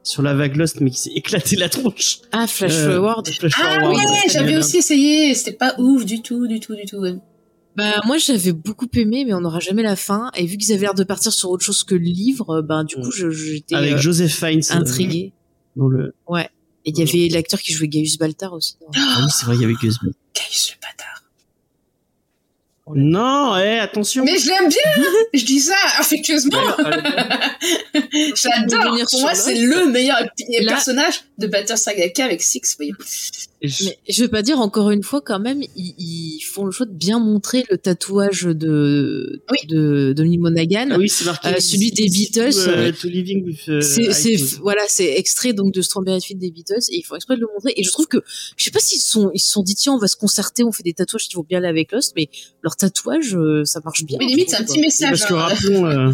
sur 0.03 0.21
la 0.21 0.33
vague 0.33 0.55
Lost, 0.55 0.81
mais 0.81 0.89
qui 0.91 0.97
s'est 0.99 1.11
éclaté 1.13 1.55
la 1.55 1.69
tronche. 1.69 2.19
Ah, 2.31 2.47
Flash 2.47 2.73
Euh, 2.73 2.95
Forward. 2.95 3.27
Flash 3.29 3.53
Ah 3.57 3.79
Forward. 3.79 3.95
ouais, 3.97 4.29
j'avais 4.29 4.57
aussi 4.57 4.77
essayé, 4.77 5.33
c'était 5.35 5.53
pas 5.57 5.75
ouf 5.77 6.05
du 6.05 6.21
tout, 6.21 6.47
du 6.47 6.59
tout, 6.59 6.75
du 6.75 6.85
tout. 6.85 6.97
ouais. 6.97 7.15
Bah, 7.75 8.01
moi, 8.05 8.17
j'avais 8.17 8.51
beaucoup 8.51 8.87
aimé, 8.95 9.23
mais 9.25 9.33
on 9.33 9.41
n'aura 9.41 9.59
jamais 9.59 9.83
la 9.83 9.95
fin. 9.95 10.29
Et 10.35 10.45
vu 10.45 10.57
qu'ils 10.57 10.73
avaient 10.73 10.81
l'air 10.81 10.93
de 10.93 11.03
partir 11.05 11.31
sur 11.31 11.49
autre 11.51 11.63
chose 11.63 11.83
que 11.85 11.95
le 11.95 12.01
livre, 12.01 12.61
ben, 12.61 12.83
du 12.83 12.95
coup, 12.95 13.11
j'étais 13.11 13.75
Avec 13.75 13.93
euh, 13.93 13.97
Joseph 13.97 14.33
Fiennes. 14.33 14.61
euh, 14.71 14.75
intriguée. 14.75 15.31
dans 15.77 15.87
le... 15.87 16.13
Et 16.83 16.89
il 16.89 16.97
y 16.97 17.01
avait 17.03 17.29
l'acteur 17.33 17.61
qui 17.61 17.71
jouait 17.73 17.87
Gaius 17.87 18.17
Baltar 18.17 18.53
aussi. 18.53 18.75
Ah 18.95 19.19
oui, 19.21 19.27
c'est 19.29 19.45
vrai, 19.45 19.55
il 19.55 19.61
y 19.61 19.65
avait 19.65 19.75
Gus 19.75 19.99
Bell. 20.01 20.13
Caius 20.33 20.71
le 20.73 20.77
Non, 22.95 23.57
eh, 23.57 23.79
attention. 23.79 24.23
Mais 24.23 24.37
je 24.37 24.47
l'aime 24.47 24.69
bien. 24.69 25.03
Je 25.33 25.45
dis 25.45 25.59
ça 25.59 25.75
affectueusement. 25.99 26.59
J'adore. 28.35 28.97
Pour 29.11 29.21
moi, 29.21 29.33
c'est 29.33 29.55
le 29.55 29.85
meilleur 29.85 30.19
Là- 30.19 30.73
personnage 30.73 31.21
de 31.37 31.47
Battlestar 31.47 31.93
Galactica 31.95 32.25
avec 32.25 32.41
Six, 32.41 32.61
vous 32.71 32.75
voyez. 32.77 32.93
Je- 33.63 33.85
Mais 33.85 33.97
je 34.09 34.23
veux 34.23 34.27
pas 34.27 34.41
dire 34.41 34.59
encore 34.59 34.89
une 34.89 35.03
fois 35.03 35.21
quand 35.21 35.39
même, 35.39 35.61
ils, 35.75 35.93
ils 35.99 36.41
font 36.41 36.65
le 36.65 36.71
choix 36.71 36.87
de 36.87 36.93
bien 36.93 37.19
montrer 37.19 37.63
le 37.69 37.77
tatouage 37.77 38.43
de 38.43 39.43
Oui. 39.51 39.57
de 39.67 40.13
Dominique 40.13 40.39
Monaghan. 40.39 40.87
Ah 40.91 40.97
oui, 40.97 41.07
c'est 41.09 41.25
marqué. 41.25 41.49
Euh, 41.49 41.59
celui 41.59 41.91
des 41.91 42.09
Beatles, 42.09 42.51
To, 42.53 42.69
euh, 42.69 42.91
to 42.91 43.07
living 43.07 43.45
with, 43.45 43.69
euh, 43.69 43.81
c'est 43.81 44.35
voilà, 44.61 44.81
c'est 44.87 45.13
extrait 45.17 45.53
donc 45.53 45.73
de 45.73 45.81
Strawberry 45.81 46.21
Field 46.21 46.41
des 46.41 46.49
Beatles 46.49 46.79
et 46.91 46.97
ils 46.97 47.03
font 47.03 47.15
exprès 47.15 47.35
de 47.35 47.41
le 47.41 47.47
montrer. 47.53 47.73
Et 47.77 47.83
je 47.83 47.91
trouve 47.91 48.07
que 48.07 48.17
je 48.57 48.63
sais 48.63 48.71
pas 48.71 48.79
s'ils 48.79 48.99
sont 49.01 49.29
ils 49.33 49.39
se 49.39 49.51
sont 49.51 49.61
dit 49.61 49.75
tiens 49.75 49.93
on 49.93 49.99
va 49.99 50.07
se 50.07 50.15
concerter, 50.15 50.63
on 50.63 50.71
fait 50.71 50.83
des 50.83 50.93
tatouages 50.93 51.27
qui 51.27 51.35
vont 51.35 51.45
bien 51.47 51.59
aller 51.59 51.67
avec 51.67 51.91
Lost, 51.91 52.13
mais 52.15 52.29
leur 52.63 52.75
tatouage 52.75 53.37
ça 53.65 53.79
marche 53.85 54.03
bien. 54.05 54.17
Mais 54.19 54.25
limite, 54.25 54.49
c'est 54.49 54.57
un 54.57 54.63
petit 54.63 54.79
message. 54.81 55.09
Parce 55.19 55.25
que 55.25 55.33
hein. 55.35 55.37
rappelons, 55.37 55.85
euh, 55.85 56.11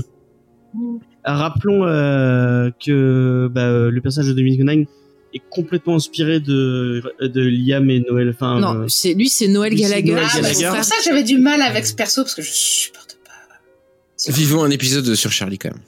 rappelons 1.24 1.86
euh, 1.86 2.70
que 2.86 3.48
bah, 3.52 3.90
le 3.90 4.02
personnage 4.02 4.30
de 4.30 4.34
Dominic 4.34 4.60
Monaghan 4.60 4.84
est 5.34 5.42
complètement 5.50 5.96
inspiré 5.96 6.40
de, 6.40 7.04
de 7.22 7.42
Liam 7.42 7.90
et 7.90 8.00
Noël. 8.00 8.30
Enfin. 8.34 8.60
Non, 8.60 8.82
euh, 8.84 8.88
c'est 8.88 9.14
lui 9.14 9.30
c'est 9.30 9.48
Noël 9.48 9.72
lui, 9.74 9.84
c'est 9.84 9.90
Gallagher. 10.04 10.12
Noël 10.14 10.26
Ah, 10.28 10.36
bah, 10.42 10.42
Gallagher. 10.54 10.70
pour 10.76 10.84
ça 10.84 10.96
que 10.98 11.04
j'avais 11.04 11.24
du 11.24 11.38
mal 11.38 11.62
avec 11.62 11.86
ce 11.86 11.94
perso, 11.94 12.24
parce 12.24 12.36
que 12.36 12.42
je 12.42 12.52
supporte 12.52 13.18
pas. 13.26 14.32
Vivons 14.32 14.64
un 14.64 14.70
épisode 14.72 15.14
sur 15.16 15.32
Charlie 15.32 15.58
quand 15.58 15.70
même. 15.72 15.82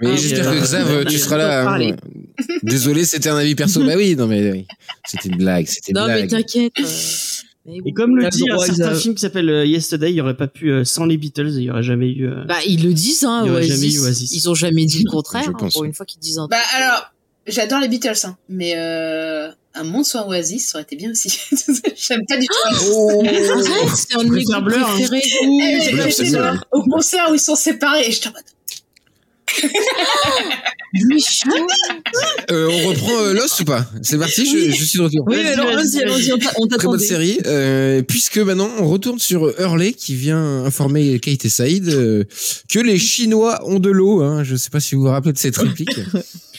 Mais 0.00 0.10
Ah, 0.12 0.16
j'espère 0.16 0.50
que 0.50 0.60
Xav, 0.60 1.04
tu 1.08 1.18
seras 1.18 1.36
là. 1.36 1.68
Hein. 1.76 1.96
Désolé, 2.62 3.04
c'était 3.04 3.28
un 3.28 3.36
avis 3.36 3.54
perso. 3.54 3.84
bah 3.84 3.92
oui, 3.96 4.16
non 4.16 4.26
mais 4.26 4.50
oui. 4.50 4.66
C'était 5.06 5.28
une 5.28 5.36
blague, 5.36 5.66
c'était 5.66 5.92
une 5.92 5.98
Non 5.98 6.06
mais 6.08 6.26
blague. 6.26 6.30
t'inquiète. 6.30 6.72
euh, 6.80 6.84
mais 7.66 7.76
Et 7.76 7.80
oui. 7.82 7.92
comme 7.94 8.16
le 8.16 8.24
le 8.24 8.28
dit 8.30 8.50
un 8.50 8.58
certain 8.58 8.94
film 8.94 9.14
qui 9.14 9.20
s'appelle 9.20 9.48
euh, 9.48 9.64
Yesterday, 9.64 10.10
il 10.10 10.16
y 10.16 10.20
aurait 10.20 10.36
pas 10.36 10.48
pu 10.48 10.84
sans 10.84 11.06
les 11.06 11.16
Beatles, 11.16 11.50
il 11.56 11.62
y 11.62 11.70
aurait 11.70 11.82
jamais 11.84 12.10
eu. 12.10 12.28
Bah, 12.46 12.56
ils 12.66 12.82
le 12.84 12.92
disent, 12.92 13.24
hein, 13.24 13.44
Il 13.46 13.52
Oasis. 13.52 13.72
jamais 13.74 13.94
eu 13.94 13.98
Oasis. 14.00 14.32
Ils 14.32 14.50
ont 14.50 14.54
jamais 14.54 14.84
dit 14.84 15.02
le 15.04 15.10
contraire. 15.10 15.44
Je 15.44 15.50
hein, 15.50 15.54
pense. 15.56 15.72
pour 15.74 15.84
une 15.84 15.94
fois 15.94 16.04
qu'ils 16.04 16.20
disent 16.20 16.38
un 16.38 16.48
Bah 16.48 16.56
alors, 16.76 17.13
j'adore 17.46 17.80
les 17.80 17.88
Beatles, 17.88 18.12
hein, 18.24 18.36
mais 18.48 18.74
euh, 18.76 19.50
un 19.74 19.84
monde 19.84 20.04
sans 20.04 20.28
Oasis, 20.28 20.68
ça 20.68 20.78
aurait 20.78 20.84
été 20.84 20.96
bien 20.96 21.10
aussi. 21.10 21.28
J'aime 21.96 22.22
pas 22.28 22.36
du 22.36 22.46
tout. 22.46 22.68
Oasis. 22.68 22.92
Oh. 22.92 23.88
C'est 23.94 24.16
un 24.16 24.24
de 24.24 24.30
mes 24.30 24.42
groupes 24.42 24.56
hein. 24.56 24.84
préférés. 24.84 25.22
Eh, 25.24 26.10
c'est 26.10 26.30
mieux. 26.30 26.50
au 26.72 26.82
concert 26.84 27.28
où 27.30 27.34
ils 27.34 27.40
sont 27.40 27.56
séparés 27.56 28.08
et 28.08 28.12
je 28.12 28.28
en 28.28 28.32
mode, 28.32 28.42
Méchant. 30.94 31.50
Euh, 32.50 32.68
on 32.70 32.88
reprend 32.88 33.18
euh, 33.18 33.34
Lost 33.34 33.60
ou 33.60 33.64
pas? 33.64 33.86
C'est 34.02 34.18
parti, 34.18 34.46
je, 34.46 34.70
je 34.70 34.84
suis 34.84 34.98
de 34.98 35.04
retour. 35.04 35.24
Oui, 35.26 35.40
alors 35.40 35.72
vas-y, 35.72 36.02
allons-y, 36.02 36.32
on 36.32 36.66
Très 36.68 36.86
bonne 36.86 36.98
série, 37.00 37.38
euh, 37.46 38.02
puisque 38.02 38.38
maintenant 38.38 38.70
on 38.78 38.88
retourne 38.88 39.18
sur 39.18 39.52
Hurley 39.60 39.92
qui 39.92 40.14
vient 40.14 40.64
informer 40.64 41.18
Kate 41.18 41.44
et 41.44 41.48
Saïd 41.48 41.88
euh, 41.88 42.24
que 42.70 42.78
les 42.78 42.98
Chinois 42.98 43.60
ont 43.64 43.80
de 43.80 43.90
l'eau. 43.90 44.22
Hein. 44.22 44.44
Je 44.44 44.56
sais 44.56 44.70
pas 44.70 44.80
si 44.80 44.94
vous 44.94 45.02
vous 45.02 45.08
rappelez 45.08 45.32
de 45.32 45.38
cette 45.38 45.56
réplique. 45.56 45.98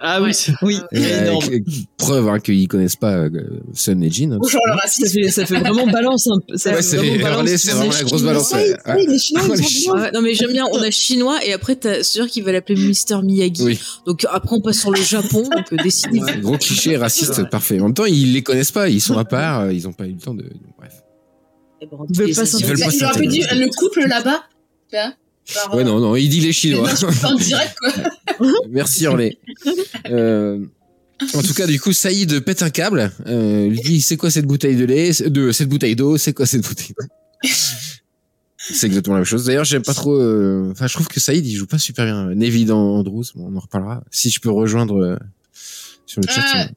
Ah 0.00 0.20
oui, 0.22 0.34
c'est- 0.34 0.52
Oui, 0.62 0.78
Euh, 0.94 1.22
énorme. 1.24 1.48
que- 1.48 1.56
preuve 1.96 2.28
hein, 2.28 2.40
qu'ils 2.40 2.66
connaissent 2.68 2.96
pas 2.96 3.12
euh, 3.14 3.30
Sun 3.74 4.02
et 4.02 4.10
Jin. 4.10 4.32
hein. 4.32 4.38
bonjour 4.40 4.60
le 4.66 4.72
Ça 4.72 4.78
racisme. 4.82 5.20
fait, 5.22 5.30
ça 5.30 5.46
fait 5.46 5.58
vraiment 5.58 5.86
balance 5.86 6.26
un 6.28 6.38
peu. 6.46 6.56
Ça 6.56 6.72
Ouais, 6.72 6.82
c'est 6.82 6.96
vraiment 6.96 7.22
balance. 7.22 7.66
Vraiment 7.66 7.92
la 7.92 8.02
grosse 8.02 8.22
balance. 8.22 8.52
Oui, 8.54 8.60
ouais. 8.60 8.94
oui, 8.96 9.06
les 9.08 9.18
Chinois, 9.18 9.42
Ouais, 9.44 9.48
ils 9.48 9.56
les 9.58 9.64
ont 9.64 9.68
Chinois. 9.68 9.94
bien. 9.96 10.04
Ouais, 10.04 10.10
non 10.12 10.22
mais 10.22 10.34
j'aime 10.34 10.52
bien, 10.52 10.64
on 10.72 10.78
a 10.82 10.90
chinois 10.90 11.38
et 11.46 11.52
après 11.52 11.76
t'as 11.76 12.02
sûr 12.02 12.26
qu'il 12.26 12.44
va 12.44 12.52
l'appeler 12.52 12.78
Mister 12.86 13.16
Miyagi. 13.22 13.62
Oui. 13.62 13.80
Donc 14.06 14.26
après 14.30 14.56
on 14.56 14.60
passe 14.60 14.78
sur 14.78 14.90
le 14.90 15.00
Japon, 15.02 15.42
donc 15.42 15.72
euh. 15.72 15.76
Ouais, 16.12 16.40
Gros 16.40 16.58
cliché 16.58 16.96
raciste, 16.96 17.48
parfait. 17.50 17.78
En 17.80 17.84
même 17.84 17.94
temps, 17.94 18.04
ils 18.04 18.32
les 18.32 18.42
connaissent 18.42 18.72
pas, 18.72 18.88
ils 18.88 19.00
sont 19.00 19.16
à 19.18 19.24
part, 19.24 19.60
euh, 19.60 19.72
ils 19.72 19.86
ont 19.88 19.92
pas 19.92 20.06
eu 20.06 20.12
le 20.12 20.18
temps 20.20 20.34
de. 20.34 20.44
Bref. 20.78 20.92
Ils 21.80 21.88
veulent 22.18 22.34
pas 22.34 22.46
s'intégrer. 22.46 22.76
le 22.76 23.76
couple 23.76 24.06
là-bas. 24.08 24.42
Ouais, 25.72 25.84
non, 25.84 25.98
non, 26.00 26.16
il 26.16 26.28
dit 26.28 26.40
les 26.40 26.52
Chinois. 26.52 26.88
en 27.24 27.34
direct, 27.34 27.76
quoi. 27.78 27.92
Merci 28.70 29.04
Hurley. 29.04 29.38
Euh, 30.08 30.64
en 31.34 31.42
tout 31.42 31.52
cas, 31.54 31.66
du 31.66 31.80
coup, 31.80 31.92
Saïd 31.92 32.40
pète 32.40 32.62
un 32.62 32.70
câble. 32.70 33.12
Euh, 33.26 33.68
lui 33.68 33.80
dit 33.80 34.00
c'est 34.00 34.16
quoi 34.16 34.30
cette 34.30 34.46
bouteille 34.46 34.76
de 34.76 34.84
lait, 34.84 35.10
de 35.26 35.52
cette 35.52 35.68
bouteille 35.68 35.96
d'eau, 35.96 36.16
c'est 36.16 36.32
quoi 36.32 36.46
cette 36.46 36.66
bouteille 36.66 36.94
d'eau? 36.98 37.48
C'est 38.56 38.86
exactement 38.86 39.16
la 39.16 39.20
même 39.20 39.26
chose. 39.26 39.44
D'ailleurs, 39.44 39.64
j'aime 39.64 39.82
pas 39.82 39.94
trop. 39.94 40.14
euh, 40.14 40.70
Enfin, 40.70 40.86
je 40.86 40.94
trouve 40.94 41.08
que 41.08 41.18
Saïd 41.18 41.44
il 41.44 41.54
joue 41.56 41.66
pas 41.66 41.78
super 41.78 42.04
bien. 42.04 42.32
Nevi 42.34 42.64
dans 42.64 42.78
Andrews, 42.98 43.24
bon, 43.34 43.48
on 43.52 43.56
en 43.56 43.60
reparlera. 43.60 44.04
Si 44.12 44.30
je 44.30 44.38
peux 44.40 44.50
rejoindre 44.50 44.96
euh, 45.02 45.16
sur 46.06 46.20
le 46.20 46.28
chat. 46.28 46.68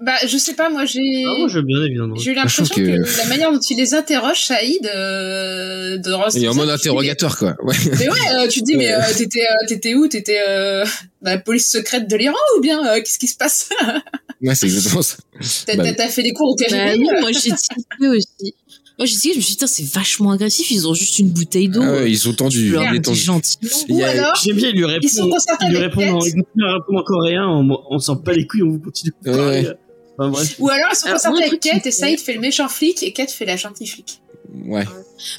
Ah, 0.00 0.04
Bah, 0.04 0.12
je 0.28 0.36
sais 0.38 0.54
pas, 0.54 0.70
moi 0.70 0.84
j'ai. 0.84 1.00
Ah, 1.26 1.38
moi, 1.38 1.48
je 1.48 1.58
veux 1.58 1.64
bien, 1.64 1.82
évidemment. 1.84 2.14
J'ai 2.16 2.30
eu 2.30 2.34
je 2.34 2.38
l'impression 2.38 2.64
que... 2.64 2.74
que- 2.80 3.18
la 3.18 3.24
manière 3.26 3.52
dont 3.52 3.58
tu 3.58 3.74
les 3.74 3.94
interroges, 3.94 4.44
Saïd, 4.44 4.86
euh, 4.86 5.96
de 5.98 6.12
Ross. 6.12 6.36
Et 6.36 6.46
en 6.48 6.54
mode 6.54 6.68
tu 6.68 6.74
dis, 6.74 6.88
interrogatoire, 6.88 7.36
quoi. 7.36 7.56
Ouais. 7.62 7.74
Mais, 7.84 7.96
mais 7.98 8.08
ouais, 8.08 8.16
euh, 8.36 8.48
tu 8.48 8.60
te 8.60 8.64
dis, 8.64 8.76
mais 8.76 8.92
euh, 8.92 9.00
t'étais, 9.16 9.42
euh, 9.42 9.66
t'étais 9.66 9.94
où? 9.94 10.06
T'étais 10.06 10.40
euh, 10.48 10.84
dans 11.22 11.32
la 11.32 11.38
police 11.38 11.68
secrète 11.70 12.08
de 12.08 12.16
l'Iran 12.16 12.36
ou 12.56 12.60
bien 12.60 12.86
euh, 12.86 12.96
qu'est-ce 13.00 13.18
qui 13.18 13.28
se 13.28 13.36
passe? 13.36 13.70
Ouais, 14.40 14.54
c'est 14.54 14.66
exactement 14.66 15.02
ça. 15.02 15.16
T'as 15.66 15.74
Bah 15.74 16.08
fait 16.08 16.22
des 16.22 16.32
cours 16.32 16.50
au 16.52 16.54
Bah 16.70 16.76
oui, 16.96 17.08
moi 17.20 17.32
j'ai 17.32 17.40
tilté 17.50 18.06
aussi. 18.08 18.54
Moi 18.96 19.04
j'ai 19.06 19.14
tilté, 19.16 19.32
je 19.32 19.36
me 19.38 19.42
suis 19.42 19.56
dit, 19.56 19.64
c'est 19.66 19.84
vachement 19.92 20.30
agressif, 20.30 20.70
ils 20.70 20.86
ont 20.86 20.94
juste 20.94 21.18
une 21.18 21.30
bouteille 21.30 21.68
d'eau. 21.68 21.80
Ah 21.82 21.90
ouais, 21.94 22.10
ils 22.12 22.18
sont 22.18 22.32
tendus. 22.34 22.66
il 22.68 23.14
gentiment. 23.14 23.40
Il 23.88 24.00
a- 24.04 24.32
J'aime 24.40 24.54
bien, 24.56 24.68
il 24.68 24.76
lui 24.80 24.86
Ils 25.02 25.08
sont 25.08 25.24
répond, 25.24 25.34
concertés 25.34 25.64
il 25.66 25.70
lui 25.70 25.76
avec 25.78 25.92
répond 25.92 26.18
en, 26.20 26.24
il 26.24 27.04
coréen, 27.04 27.48
on, 27.48 27.68
on 27.90 27.98
sent 27.98 28.12
pas 28.24 28.32
les 28.32 28.46
couilles, 28.46 28.62
on 28.62 28.70
vous 28.70 28.78
continue. 28.78 29.10
ouais. 29.26 29.66
Enfin, 30.18 30.30
bref. 30.30 30.56
ou 30.58 30.68
alors 30.68 30.88
ils 30.92 30.96
sont 30.96 31.08
un 31.28 31.36
avec 31.36 31.60
Kate 31.60 31.86
et 31.86 31.90
Saïd 31.90 32.18
fait 32.18 32.34
le 32.34 32.40
méchant 32.40 32.68
flic 32.68 33.02
et 33.02 33.12
Kate 33.12 33.30
fait 33.30 33.44
la 33.44 33.56
gentille 33.56 33.86
flic. 33.86 34.20
Ouais. 34.66 34.84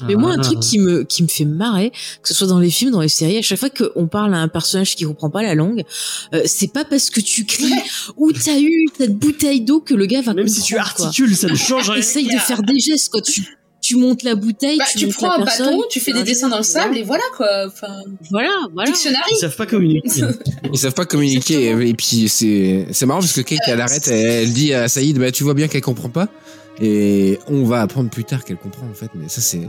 Mais 0.06 0.14
moi, 0.14 0.30
un 0.32 0.38
Ah. 0.38 0.42
truc 0.42 0.60
qui 0.60 0.78
me, 0.78 1.02
qui 1.02 1.22
me 1.24 1.28
fait 1.28 1.44
marrer, 1.44 1.90
que 2.22 2.28
ce 2.28 2.34
soit 2.34 2.46
dans 2.46 2.60
les 2.60 2.70
films, 2.70 2.92
dans 2.92 3.00
les 3.00 3.08
séries, 3.08 3.38
à 3.38 3.42
chaque 3.42 3.58
fois 3.58 3.70
qu'on 3.70 4.06
parle 4.06 4.32
à 4.34 4.38
un 4.38 4.46
personnage 4.48 4.94
qui 4.94 5.04
comprend 5.04 5.30
pas 5.30 5.42
la 5.42 5.54
langue, 5.56 5.84
euh, 6.32 6.42
c'est 6.46 6.72
pas 6.72 6.84
parce 6.84 7.10
que 7.10 7.20
tu 7.20 7.44
cries 7.44 7.74
ou 8.16 8.30
t'as 8.32 8.60
eu 8.60 8.86
cette 8.96 9.16
bouteille 9.16 9.62
d'eau 9.62 9.80
que 9.80 9.94
le 9.94 10.06
gars 10.06 10.20
va 10.22 10.32
Même 10.34 10.44
comprendre. 10.46 10.62
si 10.62 10.62
tu 10.62 10.74
quoi. 10.74 10.82
articules, 10.82 11.36
ça 11.36 11.48
ne 11.48 11.56
change 11.56 11.90
rien. 11.90 11.98
Essaye 11.98 12.26
de 12.28 12.38
faire 12.38 12.62
des 12.62 12.78
gestes, 12.78 13.08
quoi. 13.10 13.20
Tu, 13.20 13.42
tu 13.80 13.96
montes 13.96 14.22
la 14.22 14.34
bouteille, 14.34 14.78
Bah, 14.78 14.84
tu, 14.96 15.08
prends 15.08 15.32
un 15.32 15.44
personne, 15.44 15.66
bâton, 15.66 15.82
tu 15.90 16.00
fais 16.00 16.12
des 16.12 16.22
dessins 16.22 16.48
dans 16.48 16.58
le 16.58 16.62
sable 16.62 16.96
et 16.98 17.02
voilà 17.02 17.22
quoi. 17.36 17.48
Enfin, 17.66 17.88
Voilà, 18.30 18.50
voilà. 18.74 18.90
dictionnaire. 18.90 19.22
Ils 19.30 19.36
savent 19.36 19.56
pas 19.56 19.66
communiquer. 19.66 20.22
Ils 20.72 20.78
savent 20.78 20.94
pas 20.94 21.06
communiquer 21.06 21.54
Exactement. 21.70 21.80
et 21.88 21.94
puis 21.94 22.28
c'est 22.28 22.86
c'est 22.92 23.06
marrant 23.06 23.20
parce 23.20 23.32
que 23.32 23.40
Kate 23.40 23.58
elle 23.66 23.80
arrête 23.80 24.06
elle, 24.08 24.26
elle 24.44 24.52
dit 24.52 24.74
à 24.74 24.88
Saïd 24.88 25.18
bah 25.18 25.32
tu 25.32 25.44
vois 25.44 25.54
bien 25.54 25.66
qu'elle 25.68 25.80
comprend 25.80 26.08
pas 26.10 26.28
et 26.80 27.38
on 27.48 27.64
va 27.64 27.80
apprendre 27.82 28.10
plus 28.10 28.24
tard 28.24 28.44
qu'elle 28.44 28.56
comprend 28.56 28.86
en 28.88 28.94
fait 28.94 29.10
mais 29.14 29.28
ça 29.28 29.40
c'est 29.40 29.60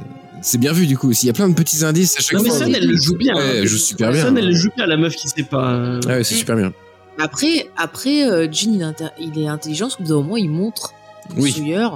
c'est 0.41 0.57
bien 0.57 0.71
vu 0.73 0.87
du 0.87 0.97
coup 0.97 1.09
aussi 1.09 1.25
il 1.25 1.27
y 1.27 1.29
a 1.29 1.33
plein 1.33 1.49
de 1.49 1.53
petits 1.55 1.83
indices 1.83 2.17
à 2.17 2.21
chaque 2.21 2.33
Non, 2.37 2.43
mais 2.43 2.49
fois 2.49 2.59
Sun, 2.59 2.75
elle 2.75 2.87
le 2.87 2.95
joue 2.97 3.15
bien. 3.17 3.35
Ouais, 3.35 3.41
hein. 3.41 3.51
elle 3.57 3.67
joue 3.67 3.77
super 3.77 4.11
bien. 4.11 4.25
Sun, 4.25 4.37
elle 4.37 4.47
le 4.47 4.55
joue 4.55 4.69
bien, 4.75 4.85
la 4.87 4.97
meuf 4.97 5.15
qui 5.15 5.27
sait 5.29 5.43
pas. 5.43 5.99
Ah 6.05 6.07
ouais 6.07 6.23
c'est 6.23 6.35
super 6.35 6.55
bien 6.55 6.73
Après, 7.19 7.69
après, 7.77 8.23
euh, 8.23 8.47
Jean, 8.51 8.73
il, 8.73 8.81
est 8.81 8.85
inter- 8.85 9.09
il 9.19 9.37
est 9.39 9.47
intelligent, 9.47 9.85
parce 9.85 9.95
qu'au 9.97 10.03
bout 10.03 10.09
d'un 10.09 10.15
moment, 10.15 10.37
il 10.37 10.49
montre 10.49 10.93
Oui. 11.37 11.51
Sawyer. 11.51 11.87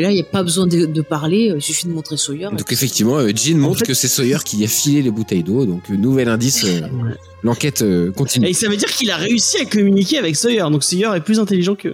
Et 0.00 0.02
là, 0.04 0.10
il 0.10 0.14
n'y 0.14 0.20
a 0.22 0.24
pas 0.24 0.42
besoin 0.42 0.66
de, 0.66 0.86
de 0.86 1.02
parler, 1.02 1.52
il 1.54 1.60
suffit 1.60 1.86
de 1.86 1.92
montrer 1.92 2.16
Sawyer. 2.16 2.48
donc 2.56 2.72
effectivement 2.72 3.18
euh, 3.18 3.32
Jean 3.34 3.58
montre 3.58 3.80
fait- 3.80 3.86
que 3.88 3.92
c'est 3.94 4.08
Sawyer 4.08 4.38
qui 4.42 4.64
a 4.64 4.68
filé 4.68 5.02
les 5.02 5.10
bouteilles 5.10 5.42
d'eau 5.42 5.66
donc 5.66 5.82
euh, 5.90 5.94
nouvel 5.96 6.30
indice 6.30 6.64
euh, 6.64 6.80
l'enquête 7.42 7.82
euh, 7.82 8.10
continue 8.12 8.48
Et 8.48 8.54
ça 8.54 8.68
veut 8.70 8.76
dire 8.76 8.88
qu'il 8.90 9.10
a 9.10 9.16
réussi 9.16 9.58
à 9.58 9.66
communiquer 9.66 10.16
avec 10.16 10.36
Sawyer. 10.36 10.62
Donc 10.70 10.84
Sawyer 10.84 11.10
est 11.16 11.20
plus 11.20 11.38
intelligent 11.38 11.74
que. 11.74 11.92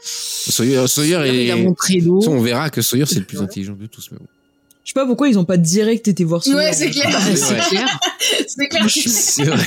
Sawyer, 0.00 0.86
Sawyer 0.88 1.18
il 1.26 1.50
a 1.50 1.56
est 1.56 1.62
montré 1.62 2.00
l'eau. 2.00 2.20
on 2.26 2.40
verra 2.40 2.70
que 2.70 2.80
Sawyer 2.80 3.04
c'est 3.06 3.18
le 3.18 3.26
plus 3.26 3.40
intelligent 3.42 3.76
de 3.78 3.86
tous 3.86 4.08
mais 4.12 4.18
bon. 4.18 4.26
Je 4.84 4.90
sais 4.92 4.94
pas 4.94 5.04
pourquoi 5.04 5.28
ils 5.28 5.38
ont 5.38 5.44
pas 5.44 5.58
direct 5.58 6.08
été 6.08 6.24
voir 6.24 6.42
ça. 6.42 6.54
Ouais, 6.56 6.72
c'est 6.72 6.88
clair. 6.90 7.10
Ah, 7.12 7.20
c'est 7.36 7.56
clair. 7.68 7.98
C'est 8.48 8.68
clair. 8.68 8.86
c'est 8.88 9.44
vrai 9.44 9.66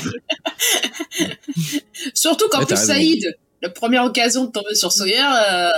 Surtout 2.15 2.45
qu'en 2.49 2.59
Ouais, 2.61 2.65
plus. 2.65 2.75
Saïd, 2.77 3.37
la 3.61 3.69
première 3.69 4.03
occasion 4.05 4.45
de 4.45 4.51
tomber 4.51 4.73
sur 4.75 4.91
Sawyer, 4.91 5.17
euh, 5.19 5.69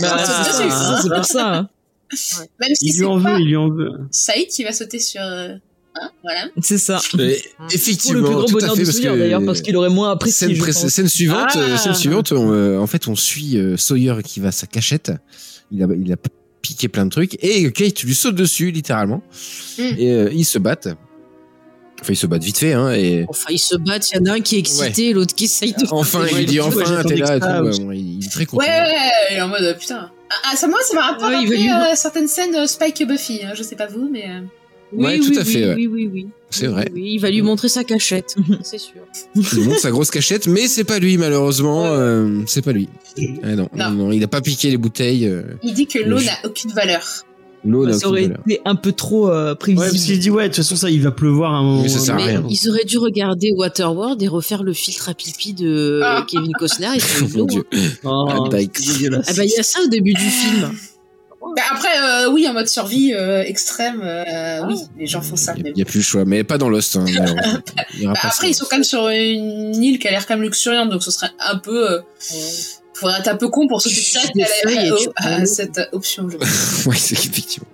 Bah, 0.00 0.16
Ah, 0.18 0.98
c'est 1.02 1.08
pour 1.08 1.24
ça. 1.24 1.54
hein. 1.54 1.68
même 2.60 2.74
si 2.74 2.86
Il 2.86 2.92
c'est 2.92 2.98
lui 3.00 3.06
en 3.06 3.18
veut, 3.18 3.40
il 3.40 3.46
lui 3.48 3.56
en 3.56 3.68
veut. 3.68 3.90
Saïd 4.10 4.48
qui 4.48 4.62
va 4.64 4.72
sauter 4.72 4.98
sur. 5.00 5.20
euh, 5.22 5.48
hein, 6.00 6.10
voilà. 6.22 6.46
C'est 6.62 6.78
ça. 6.78 7.00
Et 7.04 7.08
Pour 7.10 7.20
le 7.20 7.74
effectivement 7.74 8.22
plus 8.22 8.34
grand 8.34 8.44
tout 8.44 8.56
à 8.58 8.60
bonheur 8.60 8.76
fait 8.76 8.84
de 8.84 8.90
Sawyer 8.90 9.18
d'ailleurs, 9.18 9.42
parce 9.44 9.60
qu'il 9.60 9.76
aurait 9.76 9.88
moins 9.90 10.12
apprécié. 10.12 10.54
Scène, 10.54 10.88
scène 10.90 11.08
suivante, 11.08 11.48
Ah. 11.54 11.58
euh, 11.58 11.76
scène 11.76 11.94
suivante, 11.94 12.32
on, 12.32 12.52
euh, 12.52 12.78
en 12.78 12.86
fait, 12.86 13.08
on 13.08 13.16
suit 13.16 13.56
euh, 13.56 13.76
Sawyer 13.76 14.16
qui 14.24 14.40
va 14.40 14.48
à 14.48 14.52
sa 14.52 14.66
cachette. 14.66 15.12
Il 15.72 15.82
a, 15.82 15.86
il 16.00 16.12
a 16.12 16.16
piqué 16.62 16.88
plein 16.88 17.06
de 17.06 17.10
trucs 17.10 17.42
et 17.44 17.70
Kate 17.72 18.02
lui 18.02 18.14
saute 18.14 18.34
dessus 18.36 18.70
littéralement 18.72 19.22
Mm. 19.78 19.82
et 19.98 20.12
euh, 20.12 20.30
ils 20.32 20.44
se 20.44 20.58
battent. 20.58 20.88
Enfin, 22.06 22.12
ils 22.12 22.16
se 22.16 22.26
battent 22.26 22.44
vite 22.44 22.58
fait, 22.58 22.72
hein. 22.72 22.92
Et 22.92 23.26
Enfin, 23.28 23.46
ils 23.50 23.58
se 23.58 23.74
battent, 23.76 24.10
il 24.12 24.16
y 24.16 24.20
en 24.20 24.32
a 24.32 24.34
un 24.36 24.40
qui 24.40 24.56
est 24.56 24.60
excité, 24.60 25.12
l'autre 25.12 25.34
qui 25.34 25.44
essaye 25.46 25.72
de. 25.72 25.86
enfin, 25.90 26.24
il 26.38 26.46
dit 26.46 26.60
enfin, 26.60 27.02
t'es 27.02 27.16
là 27.16 27.38
tout. 27.40 27.46
ça, 27.46 27.62
ouais, 27.64 27.70
bon, 27.78 27.90
il 27.92 28.24
est 28.24 28.30
très 28.30 28.46
content. 28.46 28.62
Ouais, 28.64 28.68
ouais, 28.70 29.34
ouais, 29.36 29.40
en 29.40 29.48
mode 29.48 29.62
euh, 29.62 29.74
putain. 29.74 30.10
Ah, 30.30 30.34
ah, 30.52 30.56
ça, 30.56 30.68
moi, 30.68 30.78
ça 30.88 30.94
m'a 30.94 31.12
rappelé 31.12 31.68
euh, 31.68 31.94
certaines 31.96 32.28
scènes 32.28 32.52
de 32.62 32.66
Spike 32.66 33.00
et 33.00 33.06
Buffy. 33.06 33.40
hein, 33.44 33.52
je 33.56 33.62
sais 33.62 33.76
pas 33.76 33.86
vous, 33.86 34.08
mais. 34.10 34.24
euh, 34.28 34.40
Ouais, 34.92 35.18
Oui, 35.18 35.20
tout 35.26 35.30
oui, 35.32 35.38
à 35.38 35.44
fait, 35.44 35.64
oui, 35.64 35.66
ouais. 35.66 35.74
Oui, 35.74 35.86
oui, 35.88 36.10
oui. 36.12 36.26
C'est 36.48 36.68
Oui, 36.68 36.72
vrai. 36.72 36.88
Oui, 36.94 37.02
il 37.14 37.18
va 37.18 37.28
lui 37.28 37.42
montrer 37.42 37.68
sa 37.68 37.82
cachette, 37.82 38.36
c'est 38.62 38.78
sûr. 38.78 39.00
Il 39.34 39.64
montre 39.64 39.80
sa 39.80 39.90
grosse 39.90 40.12
cachette, 40.12 40.46
mais 40.46 40.68
c'est 40.68 40.84
pas 40.84 41.00
lui 41.00 41.18
malheureusement. 41.18 41.86
euh, 41.86 42.42
c'est 42.46 42.62
pas 42.62 42.70
lui. 42.70 42.88
Ah 43.42 43.56
non, 43.56 43.68
Non. 43.74 43.90
non, 43.90 44.12
il 44.12 44.22
a 44.22 44.28
pas 44.28 44.40
piqué 44.40 44.70
les 44.70 44.76
bouteilles. 44.76 45.26
euh. 45.26 45.42
Il 45.64 45.74
dit 45.74 45.88
que 45.88 45.98
l'eau 45.98 46.20
n'a 46.20 46.38
aucune 46.44 46.70
valeur. 46.70 47.02
L'eau 47.66 47.84
n'a 47.86 47.92
Ça 47.92 48.08
aurait 48.08 48.24
été 48.24 48.60
un 48.64 48.74
peu 48.76 48.92
trop 48.92 49.28
euh, 49.28 49.50
Ouais, 49.50 49.54
parce 49.56 49.64
qu'il 49.66 49.74
prévisible. 49.76 50.18
dit 50.20 50.30
ouais, 50.30 50.44
de 50.44 50.48
toute 50.48 50.56
façon 50.56 50.76
ça, 50.76 50.88
il 50.90 51.02
va 51.02 51.10
pleuvoir 51.10 51.52
à 51.52 51.56
un 51.58 51.62
moment. 51.62 51.82
Mais 51.82 51.88
ça 51.88 51.98
sert 51.98 52.14
à 52.14 52.18
rien. 52.18 52.44
Ils 52.48 52.68
auraient 52.70 52.84
dû 52.84 52.98
regarder 52.98 53.52
Waterworld 53.56 54.22
et 54.22 54.28
refaire 54.28 54.62
le 54.62 54.72
filtre 54.72 55.08
à 55.08 55.14
pipi 55.14 55.52
de 55.52 56.00
Ah. 56.04 56.24
Kevin 56.28 56.52
Costner. 56.58 56.98
Sont 57.00 57.26
Mon 57.38 57.44
dieu. 57.44 57.64
Oh, 58.04 58.26
Ah. 58.30 58.34
Ah 58.38 58.48
bah 58.50 58.60
il 58.62 59.50
y 59.50 59.58
a 59.58 59.62
ça 59.62 59.80
au 59.84 59.88
début 59.88 60.12
du 60.14 60.20
film. 60.20 60.70
Bah, 61.54 61.62
après, 61.70 61.88
euh, 62.02 62.30
oui, 62.32 62.46
en 62.48 62.52
mode 62.54 62.66
survie 62.68 63.14
euh, 63.14 63.42
extrême, 63.42 64.00
euh, 64.02 64.66
oui, 64.66 64.76
les 64.98 65.06
gens 65.06 65.20
font 65.22 65.36
ça. 65.36 65.54
Il 65.56 65.72
n'y 65.74 65.80
a, 65.80 65.84
plus 65.84 65.98
le 66.00 66.02
choix, 66.04 66.24
mais 66.24 66.42
pas 66.44 66.58
dans 66.58 66.68
Lost. 66.68 66.96
Hein, 66.96 67.04
malheureusement. 67.06 67.60
Il 67.94 68.02
y 68.02 68.04
aura 68.04 68.14
Bah, 68.14 68.20
pas 68.20 68.28
après, 68.28 68.40
ça. 68.42 68.48
ils 68.48 68.54
sont 68.54 68.66
quand 68.68 68.76
même 68.76 68.84
sur 68.84 69.08
une 69.08 69.80
île 69.82 69.98
qui 70.00 70.08
a 70.08 70.10
l'air 70.10 70.26
quand 70.26 70.34
même 70.34 70.42
luxuriante, 70.42 70.90
donc 70.90 71.02
ce 71.04 71.10
serait 71.12 71.30
un 71.38 71.56
peu. 71.56 71.92
Euh, 71.92 72.00
faudrait 72.98 73.20
être 73.20 73.28
un 73.28 73.36
peu 73.36 73.48
con 73.48 73.66
pour 73.68 73.80
sauter 73.80 73.94
Tu 73.96 74.10
direct 74.12 74.34
des 74.34 75.08
à, 75.16 75.46
cette 75.46 75.80
option. 75.92 76.28
je 76.30 76.36
pense. 76.36 76.48
ouais, 76.86 76.96
c'est 76.96 77.14
effectivement. 77.14 77.68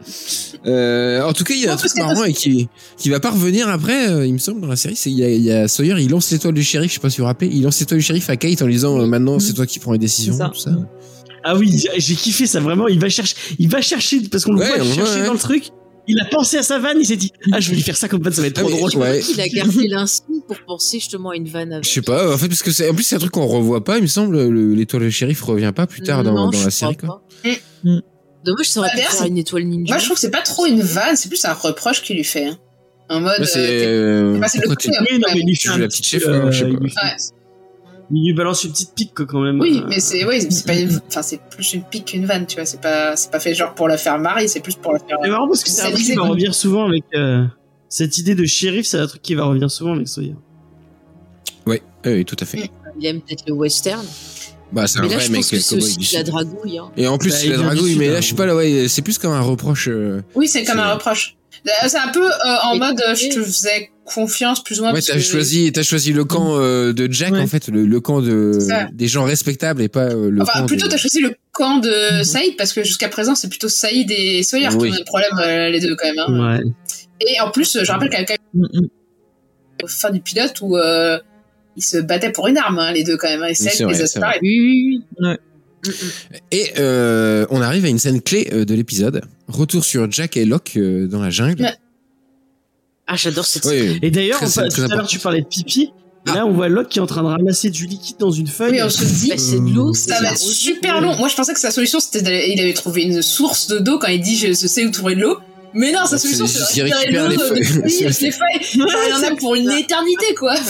Euh, 0.66 1.22
en 1.22 1.32
tout 1.32 1.44
cas, 1.44 1.54
il 1.54 1.60
y 1.60 1.66
a 1.66 1.72
un 1.72 1.76
truc 1.76 1.94
marrant 1.96 2.24
et 2.24 2.32
qui, 2.32 2.68
qui 2.96 3.10
va 3.10 3.20
pas 3.20 3.30
revenir 3.30 3.68
après, 3.68 4.08
euh, 4.08 4.26
il 4.26 4.32
me 4.32 4.38
semble, 4.38 4.60
dans 4.60 4.68
la 4.68 4.76
série. 4.76 4.96
C'est 4.96 5.10
il 5.10 5.18
y 5.18 5.24
a, 5.24 5.28
il 5.30 5.42
y 5.42 5.52
a 5.52 5.68
Sawyer, 5.68 5.94
il 6.00 6.10
lance 6.10 6.30
l'étoile 6.30 6.54
du 6.54 6.62
shérif, 6.62 6.90
je 6.90 6.94
sais 6.94 7.00
pas 7.00 7.10
si 7.10 7.18
vous 7.18 7.22
vous 7.24 7.26
rappelez, 7.28 7.50
il 7.52 7.62
lance 7.62 7.80
l'étoile 7.80 7.98
du 8.00 8.04
shérif 8.06 8.28
à 8.30 8.36
Kate 8.36 8.62
en 8.62 8.66
lui 8.66 8.74
disant 8.74 8.98
euh, 9.00 9.06
maintenant 9.06 9.38
c'est 9.38 9.52
toi 9.54 9.66
qui 9.66 9.78
prends 9.78 9.92
les 9.92 9.98
décisions, 9.98 10.32
C'est 10.34 10.38
ça. 10.38 10.48
tout 10.52 10.60
ça. 10.60 10.70
Ah 11.44 11.56
oui, 11.56 11.84
j'ai 11.96 12.14
kiffé 12.14 12.46
ça 12.46 12.60
vraiment. 12.60 12.86
Il 12.86 13.00
va 13.00 13.08
chercher, 13.08 13.34
il 13.58 13.68
va 13.68 13.82
chercher 13.82 14.20
parce 14.30 14.44
qu'on 14.44 14.52
le 14.52 14.60
Ouais, 14.60 14.66
voit 14.68 14.76
on 14.80 14.84
voit, 14.84 14.94
chercher 14.94 15.20
ouais. 15.20 15.26
dans 15.26 15.32
le 15.32 15.38
truc. 15.40 15.70
Il 16.08 16.18
a 16.20 16.24
pensé 16.24 16.56
à 16.58 16.62
sa 16.62 16.78
vanne, 16.80 16.98
il 17.00 17.06
s'est 17.06 17.16
dit 17.16 17.30
ah 17.52 17.60
je 17.60 17.70
vais 17.70 17.76
lui 17.76 17.82
faire 17.82 17.96
ça 17.96 18.08
comme 18.08 18.22
vanne, 18.22 18.32
ça 18.32 18.40
va 18.42 18.48
être 18.48 18.58
Ah, 18.58 18.62
trop 18.62 18.70
mais- 18.70 18.76
drôle. 18.78 18.96
ouais. 19.02 19.20
Il 19.32 19.40
a 19.40 19.48
gardé 19.48 19.86
l'instinct 19.88 20.26
pour 20.48 20.56
penser 20.66 20.98
justement 20.98 21.30
à 21.30 21.36
une 21.36 21.46
vanne 21.48 21.72
avec. 21.72 21.84
Je 21.84 21.90
sais 21.90 22.02
pas, 22.02 22.32
en 22.34 22.36
fait, 22.38 22.48
parce 22.48 22.62
que 22.62 22.72
c'est, 22.72 22.88
en 22.90 22.94
plus, 22.94 23.04
c'est 23.04 23.16
un 23.16 23.20
truc 23.20 23.30
qu'on 23.32 23.46
revoit 23.46 23.84
pas, 23.84 23.98
il 23.98 24.02
me 24.02 24.06
semble, 24.08 24.48
le- 24.48 24.74
l'étoile 24.74 25.02
du 25.04 25.12
shérif 25.12 25.40
revient 25.42 25.72
pas 25.74 25.86
plus 25.86 26.02
tard 26.02 26.24
dans, 26.24 26.32
Non, 26.34 26.46
dans 26.46 26.52
je 26.58 26.64
la 26.64 26.70
série, 26.70 26.96
quoi. 26.96 27.22
pas. 27.44 27.50
Mm. 27.84 28.00
Dommage, 28.44 28.68
ça 28.68 28.80
aurait 28.80 28.90
pu 28.90 28.98
faire 28.98 29.26
une 29.26 29.38
étoile 29.38 29.62
ninja. 29.64 29.92
Moi, 29.94 29.98
je 29.98 30.04
trouve 30.06 30.16
que 30.16 30.20
c'est 30.20 30.30
pas 30.30 30.42
trop 30.42 30.66
une 30.66 30.82
vanne, 30.82 31.14
c'est 31.14 31.28
plus 31.28 31.44
un 31.44 31.52
reproche 31.54 32.02
qu'il 32.02 32.16
lui 32.16 32.24
fait. 32.24 32.46
hein. 32.46 32.58
En 33.08 33.20
mode. 33.20 33.44
C'est, 33.44 33.58
euh, 33.58 34.34
euh, 34.34 34.38
bah, 34.38 34.48
c'est 34.48 34.58
le 34.58 34.70
hein. 34.70 34.74
Oui, 34.80 35.18
non, 35.18 35.28
mais 35.34 35.40
il 35.40 35.46
lui 35.46 35.56
Tu 35.56 35.68
fait 35.68 35.78
la 35.78 35.86
petit, 35.86 36.00
petite 36.00 36.06
chef, 36.06 36.26
euh, 36.26 36.46
hein, 36.46 36.50
je 36.50 36.64
sais 36.64 36.70
pas. 36.72 37.16
Il 38.14 38.26
lui 38.26 38.34
balance 38.34 38.62
une 38.64 38.72
petite 38.72 38.94
pique 38.94 39.14
quand 39.14 39.40
même. 39.40 39.58
Oui, 39.58 39.80
Euh, 39.82 39.86
mais 39.88 39.98
c'est 40.00 40.24
oui, 40.26 40.46
c'est 40.50 40.66
pas 40.66 40.74
une- 40.78 41.00
enfin 41.08 41.22
c'est 41.22 41.40
plus 41.50 41.72
une 41.72 41.82
pique 41.82 42.04
qu'une 42.06 42.26
vanne, 42.26 42.46
tu 42.46 42.56
vois, 42.56 42.66
c'est 42.66 42.80
pas 42.80 43.16
c'est 43.16 43.30
pas 43.30 43.40
fait 43.40 43.54
genre 43.54 43.74
pour 43.74 43.88
la 43.88 43.96
faire 43.96 44.18
marrer, 44.18 44.48
c'est 44.48 44.60
plus 44.60 44.74
pour 44.74 44.92
la 44.92 44.98
faire 44.98 45.16
C'est 45.22 45.30
marrant 45.30 45.48
parce 45.48 45.62
que 45.64 45.70
c'est 45.70 45.80
Ça 45.82 45.88
un 45.88 45.92
truc 45.92 46.04
qui 46.04 46.14
va 46.14 46.22
revenir 46.24 46.54
souvent 46.54 46.86
avec 46.86 47.04
euh, 47.14 47.44
cette 47.88 48.18
idée 48.18 48.34
de 48.34 48.44
shérif, 48.44 48.86
c'est 48.86 48.98
un 48.98 49.06
truc 49.06 49.22
qui 49.22 49.34
va 49.34 49.44
revenir 49.44 49.70
souvent 49.70 49.94
avec 49.94 50.08
Sawyer. 50.08 50.34
Ouais, 51.66 51.82
oui, 52.04 52.12
oui, 52.12 52.24
tout 52.24 52.36
à 52.40 52.44
fait. 52.44 52.70
Il 53.00 53.06
aime 53.06 53.20
peut-être 53.22 53.44
le 53.46 53.54
western. 53.54 54.04
Bah, 54.72 54.86
c'est 54.86 54.98
un 54.98 55.02
Mais 55.02 55.08
là, 55.08 55.14
vrai 55.16 55.26
je 55.26 55.32
mec, 55.32 55.40
pense 55.42 55.50
que 55.50 55.58
c'est 55.60 55.76
aussi 55.76 56.12
de 56.12 56.16
la 56.18 56.22
dragouille. 56.24 56.78
Hein. 56.78 56.90
Et 56.96 57.06
en 57.06 57.18
plus, 57.18 57.30
Bah, 57.30 57.36
c'est 57.38 57.48
la 57.48 57.56
dragouille, 57.58 57.96
mais 57.96 58.08
hein. 58.08 58.12
là, 58.14 58.20
je 58.22 58.28
sais 58.28 58.34
pas, 58.34 58.46
là, 58.46 58.56
ouais, 58.56 58.86
c'est 58.88 59.02
plus 59.02 59.18
comme 59.18 59.32
un 59.32 59.40
reproche. 59.40 59.88
euh, 59.88 60.22
Oui, 60.34 60.48
c'est 60.48 60.64
comme 60.64 60.78
un 60.78 60.94
reproche. 60.94 61.36
C'est 61.86 61.98
un 61.98 62.08
peu 62.08 62.24
euh, 62.26 62.56
en 62.64 62.76
mode 62.76 63.00
je 63.14 63.28
te 63.28 63.42
faisais 63.42 63.90
confiance 64.04 64.62
plus 64.64 64.80
ou 64.80 64.82
moins. 64.84 64.92
Ouais, 64.92 65.00
t'as 65.00 65.14
que- 65.14 65.20
choisi, 65.20 65.70
t'as 65.72 65.82
choisi 65.82 66.12
le 66.12 66.24
camp 66.24 66.56
euh, 66.58 66.92
de 66.92 67.10
Jack 67.10 67.32
Ouais. 67.32 67.40
en 67.40 67.46
fait, 67.46 67.68
le, 67.68 67.84
le 67.86 68.00
camp 68.00 68.20
de 68.20 68.58
des 68.92 69.06
gens 69.08 69.24
respectables 69.24 69.80
et 69.82 69.88
pas 69.88 70.06
euh, 70.10 70.28
le 70.30 70.42
Enfin, 70.42 70.60
camp 70.60 70.66
plutôt 70.66 70.86
des- 70.86 70.90
t'as 70.92 70.96
choisi 70.96 71.20
le 71.20 71.34
camp 71.52 71.78
de 71.78 72.18
Mhm. 72.18 72.24
Saïd 72.24 72.56
parce 72.56 72.72
que 72.72 72.82
jusqu'à 72.82 73.08
présent 73.08 73.34
c'est 73.34 73.48
plutôt 73.48 73.68
Saïd 73.68 74.10
et 74.10 74.42
Sawyer 74.42 74.68
Oui. 74.74 74.88
qui 74.90 74.94
ont 74.94 74.98
des 74.98 75.04
problèmes 75.04 75.38
euh, 75.38 75.68
les 75.70 75.80
deux 75.80 75.94
quand 75.96 76.06
même. 76.08 76.18
hein. 76.18 76.58
Ouais. 76.58 76.64
Et 77.28 77.40
en 77.40 77.50
plus, 77.50 77.78
je 77.82 77.92
rappelle 77.92 78.08
qu'à 78.10 78.22
Mm, 78.54 78.60
mm. 78.72 78.86
la 79.82 79.88
fin 79.88 80.10
du 80.10 80.20
pilote 80.20 80.54
où 80.62 80.76
euh, 80.76 81.18
ils 81.76 81.84
se 81.84 81.98
battaient 81.98 82.32
pour 82.32 82.48
une 82.48 82.58
arme 82.58 82.78
hein, 82.80 82.92
les 82.92 83.04
deux 83.04 83.16
quand 83.16 83.28
même. 83.28 83.42
hein, 83.42 83.48
et 83.50 83.54
Saïd 83.54 83.82
vrai. 83.82 84.06
séparés. 84.06 84.38
Oui, 84.42 84.58
oui, 84.60 85.02
oui. 85.20 85.36
Et 86.52 86.72
euh, 86.78 87.44
on 87.50 87.60
arrive 87.60 87.84
à 87.84 87.88
une 87.88 87.98
scène 87.98 88.20
clé 88.20 88.48
euh, 88.52 88.64
de 88.64 88.74
l'épisode. 88.74 89.22
Retour 89.48 89.84
sur 89.84 90.10
Jack 90.10 90.36
et 90.36 90.44
Locke 90.44 90.72
euh, 90.76 91.06
dans 91.08 91.20
la 91.20 91.30
jungle. 91.30 91.62
Ouais. 91.62 91.74
Ah, 93.06 93.16
j'adore 93.16 93.44
cette 93.44 93.64
Ouais, 93.64 93.98
Et 94.02 94.10
d'ailleurs, 94.10 94.38
tout 94.40 94.60
à 94.60 94.94
l'heure 94.94 95.06
tu 95.06 95.18
parlais 95.18 95.40
de 95.42 95.46
pipi. 95.46 95.92
Et 96.24 96.30
Ah. 96.30 96.34
là, 96.36 96.46
on 96.46 96.52
voit 96.52 96.68
Locke 96.68 96.88
qui 96.88 97.00
est 97.00 97.02
en 97.02 97.06
train 97.06 97.22
de 97.22 97.26
ramasser 97.26 97.68
du 97.68 97.86
liquide 97.86 98.16
dans 98.18 98.30
une 98.30 98.46
feuille. 98.46 98.70
Oui, 98.74 98.82
on 98.82 98.88
se 98.88 99.04
dit 99.04 99.30
Bah, 99.30 99.34
c'est 99.38 99.58
de 99.58 99.74
l'eau, 99.74 99.92
ça 99.92 100.20
va 100.20 100.30
être 100.30 100.38
super 100.38 101.00
long. 101.00 101.16
Moi, 101.16 101.28
je 101.28 101.34
pensais 101.34 101.52
que 101.52 101.58
sa 101.58 101.72
solution, 101.72 101.98
c'était 101.98 102.22
d'aller- 102.22 102.52
il 102.54 102.60
avait 102.60 102.74
trouvé 102.74 103.02
une 103.02 103.22
source 103.22 103.66
de 103.66 103.78
d'eau 103.80 103.98
quand 103.98 104.06
il 104.06 104.20
dit 104.20 104.36
je, 104.36 104.52
sais 104.52 104.86
où 104.86 104.90
trouver 104.92 105.16
de 105.16 105.20
l'eau. 105.22 105.38
Mais 105.74 105.90
non, 105.90 106.06
sa 106.06 106.18
C'est- 106.18 106.28
solution, 106.32 106.46
c'est 106.46 106.80
de 106.80 106.82
récupérer 106.84 107.12
l'eau 107.12 107.28
les 107.54 107.60
de, 107.60 107.64
feuilles. 107.64 108.60
il 108.74 109.14
en 109.14 109.22
a 109.32 109.34
pour 109.36 109.54
une 109.56 109.70
éternité, 109.72 110.34
quoi. 110.38 110.54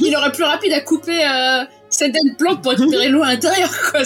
Il 0.00 0.14
aurait 0.16 0.32
plus 0.32 0.42
rapide 0.44 0.72
à 0.72 0.80
couper 0.80 1.24
euh, 1.24 1.64
certaines 1.88 2.34
plantes 2.36 2.60
pour 2.62 2.72
récupérer 2.72 3.08
l'eau 3.08 3.22
à 3.22 3.28
l'intérieur, 3.32 3.70
quoi. 3.90 4.00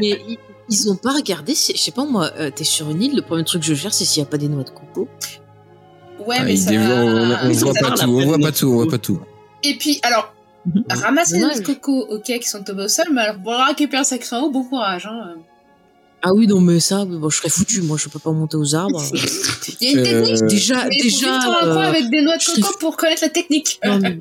Mais 0.00 0.20
ils, 0.68 0.90
ont 0.90 0.96
pas 0.96 1.12
regardé. 1.14 1.54
Je 1.54 1.78
sais 1.80 1.90
pas 1.90 2.04
moi. 2.04 2.30
euh, 2.38 2.50
T'es 2.54 2.64
sur 2.64 2.90
une 2.90 3.02
île. 3.02 3.16
Le 3.16 3.22
premier 3.22 3.44
truc 3.44 3.62
que 3.62 3.66
je 3.68 3.74
gère, 3.74 3.94
c'est 3.94 4.04
s'il 4.04 4.20
y 4.22 4.26
a 4.26 4.28
pas 4.28 4.36
des 4.38 4.48
noix 4.48 4.64
de 4.64 4.70
coco. 4.70 5.08
Ouais, 6.26 6.36
Ah, 6.38 6.44
mais 6.44 6.54
il 6.54 6.58
ça. 6.58 6.70
dévore- 6.70 6.88
on, 7.44 7.52
ça- 7.54 7.64
voit 7.64 7.74
pas 7.74 7.90
tout, 7.92 8.10
on 8.10 8.24
voit 8.26 8.38
pas 8.38 8.52
tout, 8.52 8.66
on 8.68 8.74
voit 8.74 8.88
pas 8.88 8.98
tout. 8.98 9.20
Et 9.62 9.76
puis, 9.76 10.00
alors, 10.02 10.34
ramasser 10.90 11.34
les 11.34 11.40
noix 11.40 11.50
de 11.50 11.54
Dommage. 11.60 11.74
coco, 11.80 12.06
ok, 12.10 12.22
qui 12.24 12.48
sont 12.48 12.62
tombées 12.62 12.84
au 12.84 12.88
sol, 12.88 13.06
mais 13.12 13.22
alors 13.22 13.36
pour 13.42 13.52
récupérer 13.54 14.04
ça 14.04 14.18
qui 14.18 14.26
sont 14.26 14.36
en 14.36 14.42
haut, 14.44 14.50
bon 14.50 14.64
courage. 14.64 15.06
Hein. 15.06 15.34
Ah 16.24 16.32
oui, 16.34 16.46
non, 16.46 16.60
mais 16.60 16.78
ça, 16.78 17.02
oui, 17.02 17.16
bon, 17.18 17.28
je 17.30 17.36
serais 17.38 17.48
foutu. 17.48 17.82
Moi, 17.82 17.96
je 17.98 18.08
peux 18.08 18.18
pas 18.20 18.30
monter 18.30 18.56
aux 18.56 18.74
arbres. 18.76 19.02
Il 19.80 19.90
y 19.90 19.96
a 19.96 19.98
une 19.98 20.02
technique. 20.04 20.42
Euh, 20.42 20.46
déjà, 20.46 20.84
mais 20.86 20.96
il 20.96 21.02
faut 21.02 21.08
vivre 21.08 21.20
déjà. 21.20 21.34
un 21.36 21.40
coin 21.72 21.84
euh, 21.84 21.88
avec 21.88 22.10
des 22.10 22.22
noix 22.22 22.36
de 22.36 22.60
coco 22.62 22.78
pour 22.78 22.96
connaître 22.96 23.22
la 23.22 23.28
technique. 23.28 23.80
non, 23.84 23.98
mais- 24.02 24.18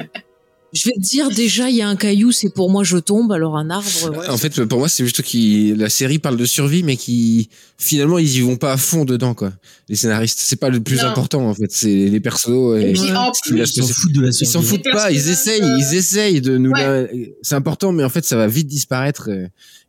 Je 0.73 0.85
vais 0.87 0.93
te 0.95 1.01
dire, 1.01 1.29
déjà, 1.29 1.69
il 1.69 1.75
y 1.75 1.81
a 1.81 1.87
un 1.89 1.95
caillou, 1.97 2.31
c'est 2.31 2.49
pour 2.49 2.69
moi, 2.69 2.83
je 2.85 2.97
tombe. 2.97 3.31
Alors 3.33 3.57
un 3.57 3.69
arbre. 3.69 3.87
ouais, 4.17 4.29
en 4.29 4.37
fait, 4.37 4.63
pour 4.65 4.79
moi, 4.79 4.87
c'est 4.87 5.03
juste 5.03 5.21
qui 5.21 5.73
la 5.75 5.89
série 5.89 6.17
parle 6.17 6.37
de 6.37 6.45
survie, 6.45 6.81
mais 6.83 6.95
qui 6.95 7.49
finalement 7.77 8.17
ils 8.19 8.37
y 8.37 8.41
vont 8.41 8.55
pas 8.57 8.71
à 8.73 8.77
fond 8.77 9.03
dedans, 9.03 9.33
quoi. 9.33 9.51
Les 9.89 9.95
scénaristes, 9.97 10.39
c'est 10.41 10.55
pas 10.55 10.69
le 10.69 10.79
plus 10.79 10.97
Non. 11.01 11.09
important 11.09 11.45
en 11.49 11.53
fait, 11.53 11.71
c'est 11.71 11.89
les 12.07 12.19
persos. 12.21 12.47
Et, 12.79 12.91
Et 12.91 12.93
puis 12.93 13.11
en 13.11 13.33
ce 13.33 13.41
qui 13.43 13.51
va 13.51 13.63
plus, 13.63 13.67
se 13.67 13.79
Ils 13.81 13.83
s'en 13.83 13.93
foutent 13.93 14.13
de 14.13 14.21
la 14.21 14.27
Ils 14.29 14.33
survie. 14.33 14.51
s'en 14.51 14.61
foutent 14.61 14.91
pas, 14.91 15.11
ils 15.11 15.29
essayent, 15.29 15.61
euh, 15.61 15.77
ils 15.79 15.95
essayent 15.95 16.41
de 16.41 16.57
nous. 16.57 16.71
Ouais. 16.71 17.03
la- 17.03 17.07
C'est 17.41 17.55
important, 17.55 17.91
mais 17.91 18.03
en 18.05 18.09
fait, 18.09 18.23
ça 18.23 18.37
va 18.37 18.47
vite 18.47 18.67
disparaître. 18.67 19.29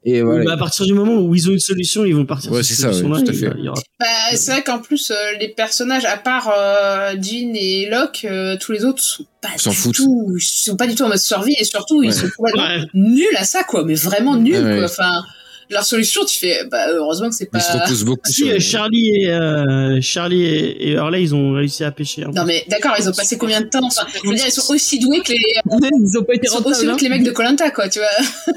Et 0.04 0.20
voilà. 0.22 0.44
Bah, 0.44 0.52
à 0.54 0.56
partir 0.56 0.84
du 0.84 0.94
moment 0.94 1.14
où 1.20 1.34
ils 1.34 1.48
ont 1.48 1.52
une 1.52 1.60
solution, 1.60 2.04
ils 2.04 2.14
vont 2.14 2.26
partir 2.26 2.50
Ouais, 2.50 2.62
sur 2.62 2.74
c'est 2.74 2.82
cette 2.82 2.90
ouais, 2.92 3.08
solution-là, 3.20 3.54
y 3.62 3.68
aura- 3.68 3.80
Bah, 4.00 4.06
c'est 4.34 4.50
vrai 4.50 4.62
qu'en 4.62 4.78
plus, 4.80 5.10
euh, 5.12 5.14
les 5.38 5.48
personnages, 5.48 6.04
à 6.04 6.16
part 6.16 6.52
euh, 6.56 7.12
Jean 7.20 7.54
et 7.54 7.88
Locke, 7.88 8.24
euh, 8.24 8.56
tous 8.60 8.72
les 8.72 8.84
autres 8.84 9.00
sont 9.02 9.24
pas 9.40 9.50
du 9.56 9.76
foutent. 9.76 9.94
tout, 9.94 10.34
ils 10.36 10.40
sont 10.42 10.76
pas 10.76 10.86
du 10.88 10.94
tout 10.96 11.04
en 11.04 11.08
mode 11.08 11.18
survie 11.18 11.54
et 11.58 11.64
surtout, 11.64 12.02
ils 12.02 12.08
Ouais. 12.08 12.12
sont 12.12 12.28
complètement 12.36 12.62
Ouais. 12.64 12.84
nuls 12.94 13.36
à 13.36 13.44
ça, 13.44 13.62
quoi, 13.62 13.84
mais 13.84 13.94
vraiment 13.94 14.34
nuls, 14.36 14.54
Ouais, 14.56 14.62
ouais. 14.72 14.76
quoi. 14.78 14.84
Enfin, 14.86 15.22
leur 15.70 15.84
solution, 15.84 16.24
tu 16.24 16.36
fais, 16.36 16.64
bah, 16.68 16.88
heureusement 16.90 17.28
que 17.30 17.34
c'est 17.36 17.48
Ils 17.54 17.60
se 17.60 17.72
pas. 17.72 17.84
reposent 17.84 18.04
beaucoup 18.04 18.28
Si 18.28 18.32
sur. 18.42 18.48
euh, 18.48 18.58
Charlie 18.58 19.08
et 19.22 19.30
euh, 19.30 19.98
Charlie 20.00 20.42
et, 20.42 20.88
et 20.88 20.92
Hurley, 20.94 21.22
ils 21.22 21.34
ont 21.34 21.52
réussi 21.52 21.84
à 21.84 21.92
pêcher. 21.92 22.24
hein. 22.24 22.30
Non, 22.34 22.44
mais 22.44 22.64
d'accord, 22.68 22.94
ils 22.98 23.08
ont 23.08 23.12
passé 23.12 23.38
combien 23.38 23.60
de 23.60 23.66
temps? 23.68 23.78
Enfin, 23.84 24.02
Je 24.24 24.28
veux 24.28 24.34
dire, 24.34 24.46
ils 24.48 24.50
sont 24.52 24.72
aussi 24.74 24.98
doués 24.98 25.20
que 25.20 25.30
les, 25.32 25.38
Ils 25.64 26.18
ont 26.18 26.24
pas 26.24 26.34
été 26.34 26.48
ils 26.48 26.50
sont 26.50 26.66
aussi 26.66 26.82
doués 26.82 26.92
hein. 26.92 26.96
que 26.96 27.02
les 27.04 27.08
mecs 27.08 27.22
de 27.22 27.30
Colanta, 27.30 27.70
quoi, 27.70 27.88
tu 27.88 28.00
vois. 28.00 28.54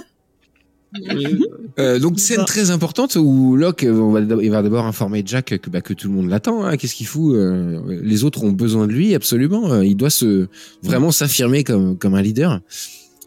Euh, 1.77 1.99
donc 1.99 2.19
scène 2.19 2.45
très 2.45 2.71
importante 2.71 3.15
où 3.15 3.55
Locke 3.55 3.83
euh, 3.83 3.91
on 3.99 4.11
va, 4.11 4.21
il 4.21 4.49
va 4.49 4.61
d'abord 4.61 4.85
informer 4.85 5.23
Jack 5.25 5.57
que, 5.59 5.69
bah, 5.69 5.81
que 5.81 5.93
tout 5.93 6.07
le 6.07 6.13
monde 6.13 6.29
l'attend. 6.29 6.63
Hein, 6.63 6.77
Qu'est-ce 6.77 6.95
qu'il 6.95 7.07
fout 7.07 7.35
euh, 7.35 7.79
Les 8.01 8.23
autres 8.23 8.43
ont 8.43 8.51
besoin 8.51 8.87
de 8.87 8.93
lui 8.93 9.13
absolument. 9.13 9.71
Euh, 9.73 9.85
Il 9.85 9.95
doit 9.97 10.09
se 10.09 10.47
vraiment 10.83 11.11
s'affirmer 11.11 11.63
comme 11.63 11.97
comme 11.97 12.13
un 12.15 12.21
leader. 12.21 12.61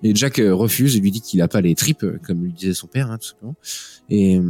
Et 0.05 0.15
Jack 0.15 0.39
euh, 0.39 0.55
refuse 0.55 0.97
et 0.97 1.01
lui 1.01 1.11
dit 1.11 1.20
qu'il 1.20 1.43
a 1.43 1.49
pas 1.49 1.61
les 1.61 1.74
tripes 1.74 2.05
euh, 2.05 2.19
comme 2.27 2.45
lui 2.45 2.53
disait 2.53 2.73
son 2.73 2.86
père 2.86 3.11
hein, 3.11 3.19
tout 3.20 3.28
simplement. 3.31 3.57
Et, 4.11 4.39
euh, 4.39 4.43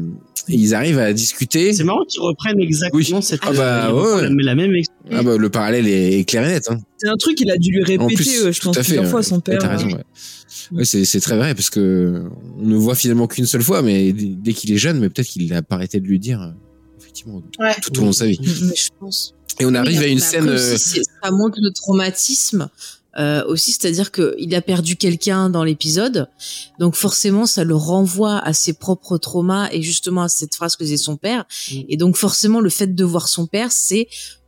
et 0.48 0.54
ils 0.54 0.74
arrivent 0.74 0.98
à 0.98 1.12
discuter. 1.12 1.72
C'est 1.72 1.84
marrant 1.84 2.04
qu'ils 2.04 2.20
reprennent 2.20 2.60
exactement 2.60 3.18
Oui. 3.18 3.22
cette 3.24 3.40
Ah 3.42 3.52
bah, 3.52 3.86
ils 3.88 3.92
reprennent 3.94 4.36
ouais. 4.36 4.42
la, 4.44 4.54
la 4.54 4.54
même 4.54 4.74
ex- 4.74 4.88
Ah 5.10 5.22
bah, 5.22 5.36
le 5.38 5.48
parallèle 5.48 5.88
est, 5.88 6.18
est 6.20 6.24
clair 6.24 6.44
et 6.44 6.48
net. 6.52 6.68
Hein. 6.70 6.78
C'est 6.98 7.08
un 7.08 7.16
truc 7.16 7.36
qu'il 7.36 7.50
a 7.50 7.56
dû 7.56 7.70
lui 7.70 7.82
répéter, 7.82 8.14
plus, 8.14 8.42
euh, 8.44 8.52
je 8.52 8.60
pense, 8.60 8.76
plusieurs 8.76 9.06
fois 9.06 9.20
à 9.20 9.22
son 9.22 9.40
père. 9.40 9.58
T'as 9.58 9.68
raison. 9.68 9.88
Ouais. 9.88 10.04
Ouais, 10.72 10.84
c'est 10.84 11.04
c'est 11.04 11.20
très 11.20 11.36
vrai 11.36 11.54
parce 11.54 11.70
que 11.70 12.24
on 12.58 12.64
ne 12.66 12.76
voit 12.76 12.94
finalement 12.94 13.26
qu'une 13.26 13.46
seule 13.46 13.62
fois, 13.62 13.82
mais 13.82 14.12
dès 14.12 14.52
qu'il 14.52 14.72
est 14.72 14.78
jeune, 14.78 14.98
mais 15.00 15.08
peut-être 15.08 15.28
qu'il 15.28 15.52
a 15.54 15.62
pas 15.62 15.76
arrêté 15.76 16.00
de 16.00 16.06
lui 16.06 16.18
dire 16.18 16.42
euh, 16.42 16.50
effectivement 17.00 17.42
Ouais. 17.58 17.74
tout 17.82 17.96
au 17.98 18.02
long 18.02 18.10
de 18.10 18.14
sa 18.14 18.26
vie. 18.26 18.38
Mais 18.62 18.76
je 18.76 18.88
pense. 18.98 19.34
Et 19.60 19.66
on 19.66 19.74
arrive 19.74 19.98
Oui, 19.98 20.04
à 20.04 20.08
une 20.08 20.20
scène. 20.20 20.48
euh, 20.48 20.74
aussi, 20.74 21.00
ça 21.22 21.30
montre 21.30 21.58
le 21.60 21.72
traumatisme 21.72 22.68
euh, 23.18 23.44
aussi, 23.46 23.72
c'est-à-dire 23.72 24.12
qu'il 24.12 24.54
a 24.54 24.60
perdu 24.60 24.94
quelqu'un 24.94 25.50
dans 25.50 25.64
l'épisode, 25.64 26.28
donc 26.78 26.94
forcément 26.94 27.46
ça 27.46 27.64
le 27.64 27.74
renvoie 27.74 28.38
à 28.38 28.52
ses 28.52 28.74
propres 28.74 29.18
traumas 29.18 29.68
et 29.72 29.82
justement 29.82 30.22
à 30.22 30.28
cette 30.28 30.54
phrase 30.54 30.76
que 30.76 30.84
disait 30.84 30.98
son 30.98 31.16
père. 31.16 31.44
Mm. 31.72 31.74
Et 31.88 31.96
donc 31.96 32.16
forcément 32.16 32.60
le 32.60 32.70
fait 32.70 32.94
de 32.94 33.04
voir 33.04 33.26
son 33.26 33.46
père, 33.46 33.72
c'est 33.72 34.06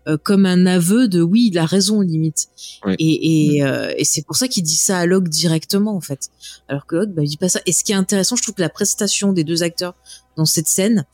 euh, 0.08 0.16
comme 0.22 0.46
un 0.46 0.66
aveu 0.66 1.08
de 1.08 1.20
oui, 1.22 1.50
il 1.52 1.58
a 1.58 1.66
raison 1.66 2.00
limite. 2.00 2.46
Ouais. 2.84 2.96
Et, 2.98 3.56
et, 3.56 3.64
euh, 3.64 3.92
et 3.96 4.04
c'est 4.04 4.22
pour 4.22 4.36
ça 4.36 4.48
qu'il 4.48 4.62
dit 4.62 4.76
ça 4.76 4.98
à 4.98 5.06
Locke 5.06 5.28
directement 5.28 5.94
en 5.96 6.00
fait. 6.00 6.28
Alors 6.68 6.86
que 6.86 6.96
Locke, 6.96 7.10
bah, 7.10 7.22
il 7.24 7.28
dit 7.28 7.36
pas 7.36 7.48
ça. 7.48 7.60
Et 7.66 7.72
ce 7.72 7.84
qui 7.84 7.92
est 7.92 7.96
intéressant, 7.96 8.36
je 8.36 8.42
trouve 8.42 8.54
que 8.54 8.62
la 8.62 8.68
prestation 8.70 9.32
des 9.32 9.44
deux 9.44 9.62
acteurs 9.62 9.94
dans 10.36 10.46
cette 10.46 10.68
scène, 10.68 11.04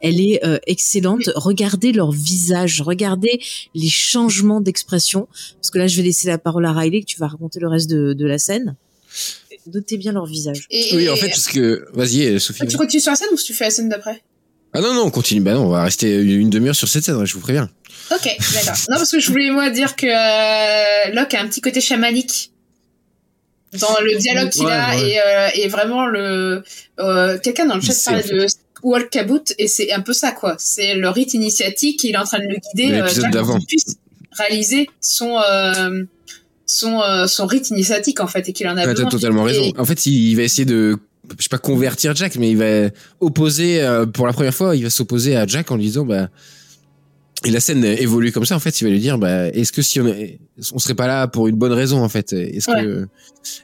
elle 0.00 0.20
est 0.20 0.44
euh, 0.44 0.58
excellente. 0.66 1.30
Regardez 1.34 1.92
leur 1.92 2.12
visage, 2.12 2.82
regardez 2.82 3.40
les 3.74 3.88
changements 3.88 4.60
d'expression. 4.60 5.26
Parce 5.56 5.70
que 5.70 5.78
là, 5.78 5.86
je 5.88 5.96
vais 5.96 6.02
laisser 6.04 6.28
la 6.28 6.38
parole 6.38 6.66
à 6.66 6.72
Riley, 6.72 7.00
que 7.00 7.06
tu 7.06 7.18
vas 7.18 7.26
raconter 7.26 7.58
le 7.58 7.68
reste 7.68 7.90
de, 7.90 8.12
de 8.12 8.26
la 8.26 8.38
scène. 8.38 8.76
Notez 9.72 9.96
bien 9.96 10.12
leur 10.12 10.26
visage. 10.26 10.66
Et, 10.70 10.90
Oui, 10.94 11.08
en 11.08 11.16
fait, 11.16 11.28
parce 11.28 11.48
que 11.48 11.86
vas-y, 11.94 12.38
Sophie. 12.38 12.66
tu 12.68 12.76
continues 12.76 13.00
sur 13.00 13.10
la 13.10 13.16
scène 13.16 13.28
ou 13.32 13.36
tu 13.36 13.52
fais 13.52 13.64
la 13.64 13.70
scène 13.70 13.88
d'après? 13.88 14.22
Ah 14.72 14.80
non, 14.80 14.94
non, 14.94 15.02
on 15.06 15.10
continue. 15.10 15.40
Bah 15.40 15.54
non, 15.54 15.64
on 15.64 15.68
va 15.70 15.82
rester 15.82 16.20
une 16.20 16.50
demi-heure 16.50 16.76
sur 16.76 16.86
cette 16.86 17.02
scène, 17.02 17.24
je 17.24 17.34
vous 17.34 17.40
préviens. 17.40 17.68
Ok, 18.12 18.36
d'accord. 18.54 18.74
Non, 18.88 18.96
parce 18.98 19.10
que 19.10 19.20
je 19.20 19.30
voulais 19.30 19.50
moi 19.50 19.70
dire 19.70 19.96
que 19.96 20.06
euh, 20.06 21.12
Locke 21.14 21.34
a 21.34 21.40
un 21.40 21.46
petit 21.48 21.60
côté 21.60 21.80
chamanique 21.80 22.52
dans 23.80 23.98
le 24.00 24.16
dialogue 24.16 24.50
qu'il 24.50 24.64
Ouais, 24.64 24.72
a 24.72 24.94
ouais. 24.96 25.10
et, 25.10 25.20
euh, 25.20 25.48
et 25.64 25.68
vraiment 25.68 26.06
le 26.06 26.62
euh, 27.00 27.38
quelqu'un 27.38 27.66
dans 27.66 27.74
le 27.74 27.80
chat 27.80 27.94
parlait 28.04 28.22
de 28.22 28.46
Walkabout 28.82 29.52
et 29.58 29.66
c'est 29.66 29.92
un 29.92 30.00
peu 30.00 30.12
ça 30.12 30.30
quoi. 30.32 30.54
C'est 30.58 30.94
le 30.94 31.08
rite 31.08 31.34
initiatique, 31.34 32.04
il 32.04 32.14
est 32.14 32.18
en 32.18 32.24
train 32.24 32.38
de 32.38 32.44
le 32.44 32.56
guider 32.74 32.94
euh, 33.00 33.58
puisse 33.66 33.96
réaliser 34.38 34.88
son 35.00 35.38
son 36.64 37.00
son 37.26 37.46
rite 37.46 37.70
initiatique 37.70 38.20
en 38.20 38.26
fait 38.26 38.48
et 38.48 38.52
qu'il 38.52 38.68
en 38.68 38.76
a 38.76 38.82
Ouais, 38.84 38.92
besoin. 38.92 39.04
T'as 39.06 39.10
totalement 39.10 39.46
Et- 39.48 39.52
raison. 39.52 39.72
En 39.78 39.84
fait, 39.84 40.06
il, 40.06 40.30
il 40.30 40.36
va 40.36 40.42
essayer 40.42 40.64
de, 40.64 40.96
je 41.38 41.42
sais 41.42 41.48
pas 41.48 41.58
convertir 41.58 42.14
Jack, 42.14 42.36
mais 42.36 42.50
il 42.50 42.56
va 42.56 42.88
opposer, 43.20 43.82
euh, 43.82 44.06
pour 44.06 44.26
la 44.26 44.32
première 44.32 44.54
fois, 44.54 44.74
il 44.76 44.82
va 44.84 44.90
s'opposer 44.90 45.36
à 45.36 45.46
Jack 45.46 45.70
en 45.70 45.76
lui 45.76 45.84
disant, 45.84 46.04
bah, 46.04 46.28
et 47.44 47.50
la 47.50 47.60
scène 47.60 47.84
évolue 47.84 48.32
comme 48.32 48.44
ça, 48.46 48.56
en 48.56 48.60
fait, 48.60 48.80
il 48.80 48.84
va 48.84 48.90
lui 48.90 48.98
dire, 48.98 49.18
bah, 49.18 49.48
est-ce 49.48 49.70
que 49.72 49.82
si 49.82 50.00
on, 50.00 50.06
est- 50.08 50.38
on 50.72 50.78
serait 50.78 50.94
pas 50.94 51.06
là 51.06 51.28
pour 51.28 51.48
une 51.48 51.56
bonne 51.56 51.72
raison, 51.72 52.02
en 52.02 52.08
fait? 52.08 52.32
Est-ce 52.32 52.66
que, 52.66 53.08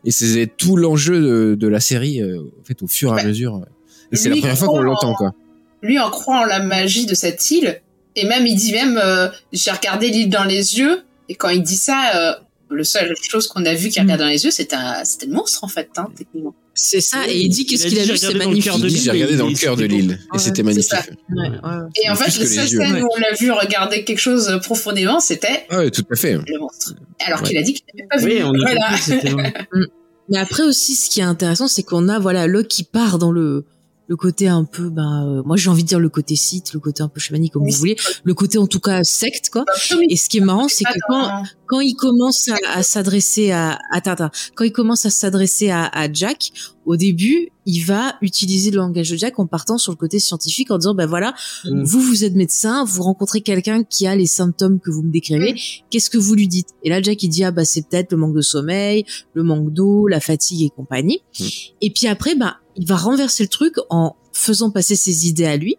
et 0.04 0.10
c'est 0.10 0.46
tout 0.56 0.76
l'enjeu 0.76 1.20
de, 1.20 1.54
de 1.54 1.68
la 1.68 1.80
série, 1.80 2.20
euh, 2.22 2.40
en 2.60 2.64
fait, 2.64 2.82
au 2.82 2.86
fur 2.86 3.16
et 3.16 3.20
à 3.20 3.24
mesure. 3.24 3.64
Et 4.12 4.16
c'est 4.16 4.28
la 4.28 4.36
première 4.36 4.58
fois 4.58 4.68
qu'on 4.68 4.82
l'entend, 4.82 5.10
en- 5.10 5.14
quoi. 5.14 5.32
lui 5.80 5.98
en 5.98 6.10
croit 6.10 6.40
en 6.40 6.44
la 6.44 6.60
magie 6.60 7.06
de 7.06 7.14
cette 7.14 7.50
île 7.50 7.80
et 8.14 8.26
même 8.26 8.46
il 8.46 8.54
dit 8.56 8.72
même 8.72 9.00
euh, 9.02 9.28
j'ai 9.52 9.70
regardé 9.70 10.10
l'île 10.10 10.28
dans 10.28 10.44
les 10.44 10.78
yeux 10.78 11.02
et 11.30 11.34
quand 11.34 11.48
il 11.48 11.62
dit 11.62 11.76
ça 11.76 12.10
euh, 12.14 12.32
le 12.72 12.84
seule 12.84 13.14
chose 13.22 13.46
qu'on 13.48 13.64
a 13.64 13.74
vu 13.74 13.88
qu'il 13.90 14.02
regarde 14.02 14.20
dans 14.20 14.26
les 14.28 14.44
yeux 14.44 14.50
c'était 14.50 14.76
le 15.26 15.32
monstre 15.32 15.64
en 15.64 15.68
fait 15.68 15.88
hein, 15.96 16.08
techniquement 16.16 16.54
C'est 16.74 17.00
ça, 17.00 17.18
et 17.28 17.38
il 17.38 17.48
dit 17.50 17.66
qu'est-ce 17.66 17.86
Il 17.88 17.98
a 17.98 18.02
qu'il 18.02 18.10
a 18.10 18.12
vu, 18.14 18.18
c'est 18.18 18.26
regardé 18.28 18.44
dans 18.44 18.50
le 18.52 18.62
cœur 18.62 18.76
Il 18.76 18.82
de 18.82 18.88
dit, 18.88 18.94
l'île, 18.94 19.02
j'ai 19.04 19.10
regardé 19.12 19.36
dans 19.36 19.46
le 19.48 19.54
cœur 19.54 19.76
de 19.76 19.84
l'île, 19.84 20.18
et 20.34 20.38
c'était 20.38 20.62
magnifique. 20.62 20.90
ça. 20.90 21.02
Ouais, 21.30 21.48
ouais. 21.48 21.58
et 22.04 22.10
en 22.10 22.14
fait 22.14 22.32
que 22.34 22.40
la 22.40 22.46
seule 22.46 22.68
scène 22.68 22.92
Ouais. 22.94 23.02
où 23.02 23.08
on 23.14 23.20
l'a 23.20 23.32
vu 23.34 23.50
regarder 23.52 24.04
quelque 24.04 24.18
chose 24.20 24.58
profondément 24.62 25.20
c'était 25.20 25.66
ouais, 25.70 25.90
tout 25.90 26.04
à 26.10 26.16
fait. 26.16 26.32
le 26.34 26.58
monstre 26.58 26.94
alors 27.26 27.42
Ouais. 27.42 27.48
qu'il 27.48 27.58
a 27.58 27.62
dit 27.62 27.74
qu'il 27.74 27.84
n'avait 27.94 28.08
pas 28.08 28.18
vu 28.18 28.26
Oui, 28.26 28.42
on 28.42 28.52
voilà 28.52 28.90
ouais. 29.36 29.52
Mais 30.28 30.38
après 30.38 30.62
aussi, 30.62 30.94
ce 30.94 31.10
qui 31.10 31.20
est 31.20 31.24
intéressant, 31.24 31.68
c'est 31.68 31.82
qu'on 31.82 32.08
a 32.08 32.18
voilà 32.18 32.46
Locke 32.46 32.68
qui 32.68 32.84
part 32.84 33.18
dans 33.18 33.32
le 33.32 33.64
le 34.12 34.16
côté 34.16 34.46
un 34.46 34.64
peu, 34.64 34.90
bah, 34.90 35.22
euh, 35.24 35.42
moi 35.46 35.56
j'ai 35.56 35.70
envie 35.70 35.84
de 35.84 35.88
dire 35.88 35.98
le 35.98 36.10
côté 36.10 36.36
site, 36.36 36.74
le 36.74 36.80
côté 36.80 37.02
un 37.02 37.08
peu 37.08 37.18
chamanique 37.18 37.54
comme 37.54 37.62
Oui, 37.62 37.72
vous 37.72 37.78
voulez, 37.78 37.96
le 38.24 38.34
côté 38.34 38.58
en 38.58 38.66
tout 38.66 38.78
cas 38.78 39.02
secte 39.04 39.48
quoi. 39.48 39.64
Et 40.10 40.16
ce 40.16 40.28
qui 40.28 40.36
est 40.36 40.42
marrant, 40.42 40.68
c'est 40.68 40.84
que 40.84 40.98
quand 41.08 41.30
quand 41.66 41.80
il 41.80 41.94
commence 41.94 42.50
à, 42.50 42.56
à 42.74 42.82
s'adresser 42.82 43.52
à 43.52 43.78
attends, 43.90 44.10
attends, 44.10 44.30
quand 44.54 44.64
il 44.64 44.72
commence 44.72 45.06
à 45.06 45.10
s'adresser 45.10 45.70
à, 45.70 45.86
à 45.86 46.12
Jack, 46.12 46.52
au 46.84 46.96
début, 46.96 47.48
il 47.64 47.80
va 47.84 48.16
utiliser 48.20 48.70
le 48.70 48.76
langage 48.78 49.08
de 49.08 49.16
Jack 49.16 49.38
en 49.38 49.46
partant 49.46 49.78
sur 49.78 49.92
le 49.92 49.96
côté 49.96 50.18
scientifique 50.18 50.70
en 50.70 50.76
disant 50.76 50.94
ben 50.94 51.06
voilà, 51.06 51.32
Mm. 51.64 51.82
vous 51.84 52.00
vous 52.02 52.24
êtes 52.24 52.34
médecin, 52.34 52.84
vous 52.84 53.02
rencontrez 53.04 53.40
quelqu'un 53.40 53.82
qui 53.82 54.06
a 54.06 54.14
les 54.14 54.26
symptômes 54.26 54.78
que 54.78 54.90
vous 54.90 55.02
me 55.02 55.10
décrivez, 55.10 55.54
qu'est-ce 55.88 56.10
que 56.10 56.18
vous 56.18 56.34
lui 56.34 56.48
dites? 56.48 56.68
Et 56.82 56.90
là 56.90 57.00
Jack 57.00 57.22
il 57.22 57.28
dit 57.30 57.44
ah 57.44 57.50
bah 57.50 57.64
c'est 57.64 57.88
peut-être 57.88 58.12
le 58.12 58.18
manque 58.18 58.34
de 58.34 58.42
sommeil, 58.42 59.06
le 59.32 59.42
manque 59.42 59.72
d'eau, 59.72 60.06
la 60.06 60.20
fatigue 60.20 60.62
et 60.66 60.68
compagnie. 60.68 61.20
Mm. 61.40 61.44
Et 61.80 61.90
puis 61.90 62.08
après 62.08 62.34
bah 62.34 62.56
il 62.76 62.86
va 62.86 62.96
renverser 62.96 63.42
le 63.44 63.48
truc 63.48 63.74
en 63.90 64.16
faisant 64.32 64.70
passer 64.70 64.96
ses 64.96 65.26
idées 65.28 65.44
à 65.44 65.56
lui. 65.56 65.76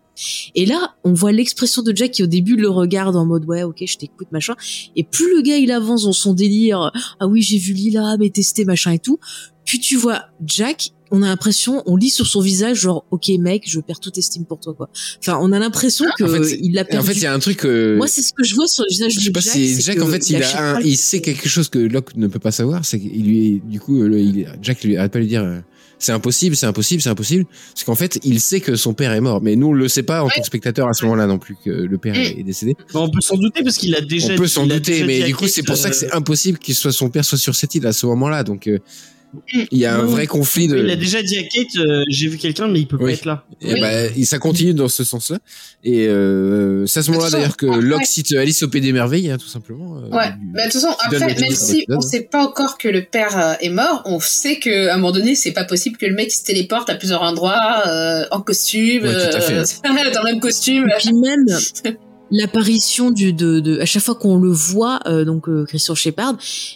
Et 0.54 0.66
là, 0.68 0.94
on 1.04 1.14
voit 1.14 1.32
l'expression 1.32 1.82
de 1.82 1.92
Jack 1.96 2.12
qui 2.12 2.24
au 2.24 2.28
début 2.28 2.56
le 2.56 2.70
regarde 2.70 3.16
en 3.16 3.26
mode 3.26 3.46
ouais, 3.46 3.64
ok, 3.64 3.84
je 3.88 3.98
t'écoute, 3.98 4.28
machin. 4.32 4.54
Et 4.96 5.04
plus 5.04 5.34
le 5.36 5.42
gars 5.42 5.58
il 5.58 5.72
avance 5.72 6.04
dans 6.04 6.14
son 6.14 6.34
délire, 6.34 6.92
ah 7.20 7.28
oui, 7.28 7.42
j'ai 7.42 7.58
vu 7.58 7.74
Lila, 7.74 8.16
mais 8.20 8.30
testé, 8.30 8.64
machin 8.64 8.92
et 8.92 9.00
tout. 9.00 9.20
Puis 9.66 9.80
tu 9.80 9.96
vois 9.98 10.26
Jack, 10.46 10.92
on 11.10 11.24
a 11.24 11.28
l'impression, 11.28 11.82
on 11.88 11.96
lit 11.96 12.10
sur 12.10 12.28
son 12.28 12.42
visage 12.42 12.82
genre 12.82 13.06
ok 13.12 13.30
mec, 13.40 13.64
je 13.68 13.80
perds 13.80 14.00
toute 14.00 14.18
estime 14.20 14.46
pour 14.46 14.60
toi 14.60 14.74
quoi. 14.76 14.90
Enfin, 15.20 15.40
on 15.42 15.52
a 15.52 15.58
l'impression 15.60 16.06
que 16.18 16.24
En 16.24 16.28
fait, 16.44 16.58
il 16.62 16.74
l'a 16.74 16.82
Et 16.82 16.86
en 16.86 16.88
perdu. 16.88 17.08
fait, 17.08 17.14
il 17.14 17.22
y 17.24 17.26
a 17.26 17.34
un 17.34 17.40
truc, 17.40 17.66
euh, 17.66 17.98
Moi, 17.98 18.08
c'est 18.08 18.22
ce 18.22 18.34
que 18.34 18.44
je 18.44 18.54
vois 18.56 18.68
sur 18.68 18.84
le 18.84 18.90
visage 18.94 19.14
Je 19.14 19.20
de 19.20 19.24
sais 19.26 19.32
pas 19.32 19.40
Jack. 19.40 19.54
si 19.54 19.82
Jack 19.82 20.02
en 20.02 20.08
fait 20.08 20.30
il 20.30 20.44
a 20.44 20.76
un, 20.76 20.80
il 20.82 20.98
sait 20.98 21.22
quelque 21.22 21.48
chose 21.50 21.70
que 21.70 21.80
Locke 21.80 22.16
ne 22.18 22.28
peut 22.28 22.40
pas 22.40 22.52
savoir 22.52 22.86
c'est 22.86 23.00
qu'il 23.00 23.26
lui 23.26 23.62
du 23.66 23.80
coup 23.80 24.02
le- 24.04 24.20
il, 24.20 24.48
Jack 24.62 24.84
lui 24.84 24.96
arrête 24.98 25.12
pas 25.12 25.20
de 25.20 25.24
lui 25.24 25.30
dire 25.30 25.44
euh, 25.44 25.60
c'est 26.04 26.12
impossible 26.12 26.56
c'est 26.56 26.66
impossible 26.66 27.02
c'est 27.02 27.10
impossible. 27.10 27.46
Parce 27.74 27.84
qu'en 27.84 27.96
fait 27.96 28.20
il 28.24 28.40
sait 28.40 28.60
que 28.60 28.76
son 28.76 28.94
père 28.94 29.12
est 29.12 29.22
mort. 29.22 29.42
Mais 29.42 29.56
nous 29.56 29.68
on 29.68 29.74
le 29.74 29.88
sait 29.88 30.04
pas 30.04 30.24
en 30.24 30.30
tant 30.30 30.42
que 30.42 30.48
spectateur 30.48 30.88
à 30.88 30.94
ce 30.94 31.06
moment-là 31.06 31.28
non 31.28 31.40
plus 31.40 31.56
que 31.64 31.70
le 31.70 31.98
père 31.98 32.16
est, 32.16 32.40
est 32.40 32.44
décédé. 32.44 32.76
Bon, 32.94 33.04
on 33.04 33.10
peut 33.10 33.22
s'en 33.22 33.38
douter 33.38 33.64
parce 33.64 33.78
qu'il 33.78 33.96
a 33.96 34.02
déjà 34.02 34.34
on 34.34 34.38
peut 34.38 34.48
s'en 34.48 34.66
douter 34.66 35.04
mais 35.04 35.24
du 35.24 35.36
coup 35.36 35.48
c'est 35.48 35.64
pour 35.64 35.78
ça 35.78 35.90
que 35.90 35.96
c'est 35.96 36.14
impossible 36.14 36.58
qu'il 36.58 36.76
soit 36.76 36.92
son 36.92 37.10
père 37.10 37.26
soit 37.26 37.38
sur 37.38 37.56
cette 37.56 37.74
île 37.76 37.88
à 37.88 37.94
ce 37.94 38.06
moment-là. 38.08 38.44
Donc 38.44 38.68
euh, 38.68 38.80
il 39.72 39.78
y 39.78 39.86
a 39.86 39.96
un 39.96 40.04
vrai 40.04 40.28
conflit 40.28 40.68
de 40.68 40.78
Il 40.78 40.90
a 40.90 40.96
déjà 40.96 41.22
dit 41.22 41.38
à 41.38 41.44
Kate, 41.44 41.76
euh, 41.78 42.04
j'ai 42.10 42.28
vu 42.28 42.38
quelqu'un, 42.38 42.68
mais 42.68 42.80
il 42.82 42.88
peut 42.88 42.98
Oui. 43.00 43.06
pas 43.06 43.12
être 43.14 43.26
là. 43.26 43.44
Et 43.62 43.80
bah, 43.80 44.06
et 44.16 44.26
ça 44.26 44.40
continue 44.40 44.74
dans 44.74 44.88
ce 44.88 45.04
sens-là. 45.04 45.40
Et 45.84 46.08
euh, 46.08 46.86
c'est 46.86 47.00
à 47.00 47.04
ce 47.04 47.12
moment-là 47.12 47.30
d'ailleurs 47.32 47.58
que 47.58 47.66
après- 47.66 47.82
Locke 47.82 48.06
cite 48.06 48.34
Alice 48.34 48.62
au 48.64 48.68
Pays 48.68 48.82
des 48.82 48.92
Merveilles, 48.94 49.30
hein, 49.32 49.38
tout 49.38 49.48
simplement. 49.48 49.98
euh, 49.98 50.10
Ouais, 50.16 50.32
du- 50.32 50.52
bah, 50.54 50.66
de 50.68 50.72
toute 50.72 50.82
façon, 50.82 50.96
après, 51.04 51.20
même 51.20 51.52
si 51.56 51.86
on 51.90 52.02
sait 52.02 52.22
pas 52.32 52.44
encore 52.44 52.78
que 52.78 52.88
le 52.88 53.04
père 53.04 53.38
euh, 53.38 53.54
est 53.62 53.70
mort, 53.70 54.02
on 54.06 54.20
sait 54.20 54.60
que 54.60 54.88
à 54.90 54.94
un 54.94 54.98
moment 54.98 55.12
donné, 55.12 55.36
c'est 55.36 55.52
pas 55.52 55.66
possible 55.66 55.98
que 55.98 56.06
le 56.06 56.14
mec 56.16 56.32
se 56.32 56.44
téléporte 56.44 56.90
à 56.90 56.96
plusieurs 56.96 57.22
endroits 57.22 57.84
euh, 57.88 58.26
en 58.32 58.42
costume, 58.42 59.04
Ouais, 59.04 59.14
tout 59.32 59.38
à 59.38 59.42
fait. 59.42 59.54
euh, 59.58 59.64
dans 60.14 60.22
le 60.24 60.32
même 60.32 60.40
costume. 60.40 60.90
Et 60.90 60.94
puis 61.00 61.14
même 61.14 61.46
l'apparition 62.32 63.12
du 63.12 63.34
de, 63.34 63.60
de 63.60 63.80
à 63.80 63.86
chaque 63.86 64.02
fois 64.04 64.16
qu'on 64.16 64.38
le 64.38 64.50
voit 64.52 65.00
euh, 65.06 65.24
donc 65.26 65.48
euh, 65.48 65.66
Christian 65.66 65.94
Shepard, 65.96 66.36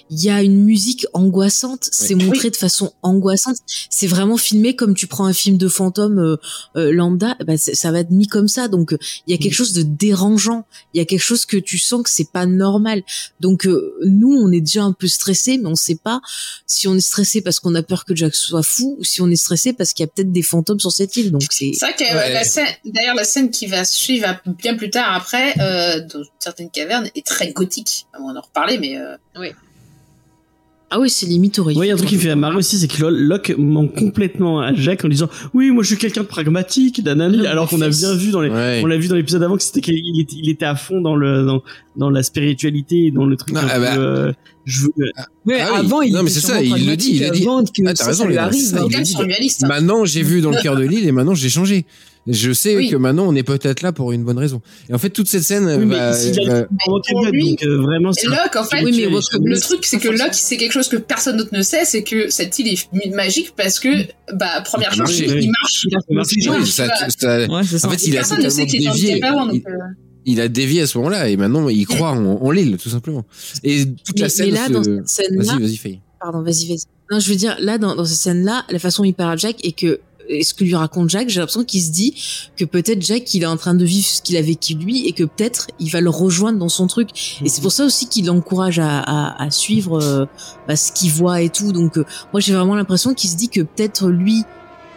il 0.10 0.24
y 0.24 0.30
a 0.30 0.44
une 0.44 0.64
musique 0.64 1.06
angoissante, 1.14 1.90
c'est 1.92 2.16
montré 2.16 2.50
de 2.50 2.56
façon 2.56 2.94
angoissante, 3.02 3.58
c'est 3.90 4.08
vraiment 4.08 4.38
filmé 4.38 4.76
comme 4.76 4.94
tu 4.94 5.08
prends 5.08 5.26
un 5.26 5.34
film 5.34 5.58
de 5.58 5.68
fantôme 5.68 6.20
euh, 6.20 6.36
euh, 6.76 6.92
lambda, 6.92 7.36
bah, 7.46 7.58
ça 7.58 7.92
va 7.92 8.00
être 8.00 8.12
mis 8.12 8.28
comme 8.28 8.48
ça. 8.48 8.68
Donc 8.68 8.94
euh, 8.94 8.98
il 9.26 9.32
y 9.32 9.34
a 9.34 9.38
quelque 9.38 9.54
chose 9.54 9.74
de 9.74 9.84
dérangeant, 9.84 10.66
il 10.94 10.98
y 10.98 11.02
a 11.02 11.06
quelque 11.06 11.22
chose 11.24 11.46
que 11.46 11.58
tu 11.58 11.78
sens 11.80 12.04
que 12.04 12.10
c'est 12.10 12.32
pas 12.32 12.46
normal. 12.46 13.04
Donc 13.40 13.66
euh, 13.66 13.96
nous 14.06 14.34
on 14.36 14.52
est 14.52 14.62
déjà 14.62 14.84
un 14.84 14.94
peu 14.94 15.08
stressé 15.08 15.58
mais 15.58 15.68
on 15.70 15.76
sait 15.76 15.96
pas 16.02 16.22
si 16.66 16.88
on 16.88 16.96
est 16.96 17.00
stressé 17.02 17.42
parce 17.42 17.60
qu'on 17.60 17.74
a 17.76 17.84
peur 17.84 18.06
que 18.06 18.16
Jack 18.16 18.36
soit 18.36 18.64
fou 18.64 18.96
ou 19.00 19.04
si 19.04 19.22
on 19.22 19.30
est 19.30 19.36
stressé 19.36 19.74
parce 19.74 19.94
qu'il 19.94 20.04
y 20.04 20.08
a 20.08 20.12
peut-être 20.14 20.32
des 20.32 20.44
fantômes 20.44 20.80
sur 20.80 20.92
cette 20.92 21.16
île. 21.16 21.32
Donc 21.32 21.44
c'est 21.50 21.72
C'est 21.74 21.86
vrai 21.86 21.96
que 21.96 22.04
Ouais. 22.18 22.34
la 22.34 22.44
scène, 22.44 22.68
d'ailleurs, 22.86 23.16
la 23.16 23.24
scène 23.26 23.52
qui 23.52 23.68
va 23.68 23.84
suivre 23.86 24.28
bien 24.60 24.76
plus 24.76 24.90
tard 24.90 25.14
après, 25.14 25.47
euh, 25.60 26.00
dans 26.02 26.24
certaines 26.40 26.70
cavernes, 26.70 27.10
est 27.16 27.26
très 27.26 27.52
gothique. 27.52 28.06
On 28.20 28.32
va 28.34 28.40
en 28.40 28.42
reparler, 28.42 28.78
mais 28.78 28.98
euh, 28.98 29.16
ah 30.90 31.00
oui 31.02 31.10
c'est 31.10 31.26
limite 31.26 31.60
horrible. 31.60 31.82
Oui, 31.82 31.88
il 31.88 31.90
y 31.90 31.92
a 31.92 31.96
un 31.96 31.98
truc 31.98 32.08
qui 32.08 32.16
me 32.16 32.22
fait 32.22 32.34
marrer 32.34 32.56
aussi, 32.56 32.78
c'est 32.80 32.88
que 32.88 33.04
Locke 33.04 33.54
ment 33.58 33.90
complètement 33.90 34.62
à 34.62 34.74
Jack 34.74 35.04
en 35.04 35.10
disant 35.10 35.28
oui, 35.54 35.70
moi 35.72 35.84
je 35.84 35.90
suis 35.90 35.98
quelqu'un 35.98 36.22
de 36.22 36.28
pragmatique, 36.28 37.02
Ah, 37.06 37.12
alors 37.50 37.68
qu'on 37.68 37.82
a 37.82 37.90
bien 37.90 38.14
vu 38.16 38.32
dans 38.32 38.40
les, 38.40 38.50
Ouais. 38.50 38.80
on 38.82 38.86
l'a 38.86 38.98
vu 38.98 39.10
dans 39.10 39.16
l'épisode 39.16 39.44
avant 39.44 39.58
que 39.58 39.64
c'était 39.64 39.82
qu'il 39.82 39.96
il 39.98 40.22
était, 40.22 40.38
il 40.42 40.50
était 40.50 40.64
à 40.64 40.76
fond 40.78 41.02
dans 41.02 41.18
le, 41.18 41.46
dans, 41.46 41.62
dans 41.98 42.10
la 42.10 42.24
spiritualité, 42.24 43.08
et 43.08 43.12
dans 43.12 43.26
le 43.26 43.36
truc. 43.36 43.54
Non, 43.54 43.60
un 43.60 43.68
ah 43.70 43.76
peu, 43.76 43.82
bah. 43.82 43.98
euh, 43.98 44.34
je 44.64 44.84
veux, 44.84 44.92
Mais 45.46 45.60
Ah 45.60 45.72
oui. 45.74 45.80
avant, 45.80 46.02
il 46.04 46.14
Non, 46.14 46.24
mais 46.24 46.30
c'est 46.30 46.40
ça, 46.40 46.62
il 46.62 46.70
le 46.88 46.96
dit, 46.96 47.16
il 47.16 47.20
pragmatique 47.20 47.34
dit. 47.34 47.44
avant 47.50 47.64
que 47.66 47.82
Ah, 47.86 47.94
t'as 47.94 47.96
ça, 47.96 48.06
raison, 48.06 48.24
ça 48.24 48.28
lui 48.30 48.34
Léna, 48.36 48.44
arrive. 48.46 48.62
ça, 48.66 48.78
hein. 48.82 48.88
il 48.90 49.02
dit. 49.04 49.12
surréaliste. 49.12 49.64
hein. 49.66 49.68
Maintenant, 49.68 50.06
j'ai 50.06 50.24
vu 50.24 50.40
dans 50.40 50.52
le 50.52 50.62
cœur 50.62 50.78
de 50.78 50.84
l'île 50.84 51.06
et 51.06 51.12
maintenant 51.12 51.36
j'ai 51.36 51.50
changé. 51.50 51.86
Je 52.28 52.52
sais 52.52 52.76
Oui. 52.76 52.90
que 52.90 52.96
maintenant 52.98 53.26
on 53.28 53.36
est 53.36 53.44
peut-être 53.44 53.82
là 53.82 53.92
pour 53.92 54.12
une 54.12 54.24
bonne 54.24 54.38
raison. 54.38 54.62
Et 54.90 54.94
en 54.94 54.98
fait, 54.98 55.10
toute 55.10 55.28
cette 55.28 55.44
scène 55.44 55.66
oui, 55.66 55.86
mais 55.86 55.96
lui- 57.32 57.50
donc 57.52 57.64
euh, 57.64 57.78
vraiment, 57.82 58.12
Locke, 58.26 58.56
en 58.56 58.64
fait, 58.64 58.84
Oui, 58.84 58.92
mais 59.10 59.50
le 59.50 59.60
truc, 59.60 59.86
c'est 59.86 59.98
que 60.00 60.10
Locke, 60.10 60.34
c'est 60.34 60.58
quelque 60.58 60.72
chose 60.72 60.88
que 60.90 60.98
personne 60.98 61.38
d'autre 61.38 61.52
ne 61.54 61.62
sait, 61.62 61.86
c'est 61.86 62.04
que 62.04 62.30
cette 62.30 62.58
île 62.60 62.68
est 62.70 63.10
magique 63.14 63.54
parce 63.56 63.80
que, 63.80 63.90
bah, 64.34 64.62
première 64.66 64.92
Il 64.94 64.98
chose, 64.98 65.22
marche, 65.22 65.22
il 65.32 65.52
marche. 65.52 65.86
Il 66.38 66.68
ça- 66.68 66.88
ça- 67.18 67.48
Ouais, 67.48 67.64
ça. 67.64 67.88
en 67.88 67.92
fait, 67.92 68.08
il 68.08 68.16
a 68.16 68.20
Personne 68.20 68.44
ne 68.44 68.50
sait 68.50 68.66
totalement 68.66 68.66
qu'il 68.66 68.88
est 68.88 68.92
dévié. 68.92 69.12
handicapé 69.14 69.28
avant, 69.28 69.46
donc, 69.46 69.56
Il, 69.56 69.72
euh, 69.72 69.78
il 70.26 70.42
a 70.42 70.48
dévié 70.48 70.82
à 70.82 70.88
ce 70.88 70.98
moment-là 70.98 71.30
et 71.30 71.38
maintenant 71.38 71.70
il 71.70 71.86
croit 71.88 72.12
en, 72.12 72.26
en 72.42 72.52
l'île, 72.52 72.78
tout 72.78 72.90
simplement. 72.90 73.26
Et 73.64 73.86
toute 74.06 74.20
la 74.20 74.30
scène. 74.30 74.48
mais 74.48 74.52
là 74.54 74.68
se- 74.68 74.74
dans 74.74 74.84
cette 74.84 75.08
scène 75.08 75.38
Vas-y, 75.42 75.62
vas-y, 75.62 75.78
Faye. 75.78 76.02
pardon, 76.20 76.42
vas-y, 76.42 76.68
vas-y. 76.68 76.84
Non, 77.10 77.20
je 77.20 77.30
veux 77.30 77.38
dire, 77.38 77.56
là, 77.62 77.78
dans, 77.78 77.96
dans 77.96 78.04
cette 78.04 78.18
scène-là, 78.18 78.66
la 78.70 78.80
façon 78.80 79.04
dont 79.04 79.08
il 79.10 79.14
parle 79.14 79.34
à 79.34 79.36
Jack 79.38 79.56
et 79.64 79.72
que, 79.72 80.02
et 80.30 80.44
ce 80.44 80.54
que 80.54 80.64
lui 80.64 80.76
raconte 80.76 81.10
Jack, 81.10 81.30
j'ai 81.30 81.40
l'impression 81.40 81.64
qu'il 81.64 81.82
se 81.82 81.92
dit 81.92 82.14
que 82.56 82.66
peut-être 82.66 83.02
Jack, 83.02 83.34
il 83.34 83.44
est 83.44 83.48
en 83.48 83.58
train 83.58 83.74
de 83.74 83.86
vivre 83.86 84.06
ce 84.08 84.22
qu'il 84.22 84.38
a 84.38 84.42
vécu 84.42 84.74
lui 84.74 85.08
et 85.08 85.12
que 85.14 85.24
peut-être 85.24 85.68
il 85.80 85.90
va 85.90 86.02
le 86.02 86.10
rejoindre 86.10 86.60
dans 86.60 86.70
son 86.70 86.88
truc. 86.88 87.10
Et 87.44 87.50
c'est 87.50 87.62
pour 87.62 87.72
ça 87.72 87.86
aussi 87.86 88.08
qu'il 88.08 88.26
l'encourage 88.26 88.80
à, 88.80 89.00
à, 89.00 89.44
à 89.44 89.52
suivre 89.52 90.02
euh, 90.02 90.26
bah, 90.68 90.76
ce 90.76 90.92
qu'il 90.92 91.12
voit 91.12 91.42
et 91.42 91.50
tout. 91.50 91.72
Donc, 91.72 91.98
euh, 91.98 92.06
moi, 92.34 92.40
j'ai 92.42 92.54
vraiment 92.54 92.76
l'impression 92.76 93.14
qu'il 93.14 93.30
se 93.30 93.36
dit 93.36 93.50
que 93.50 93.62
peut-être 93.62 94.08
lui, 94.10 94.44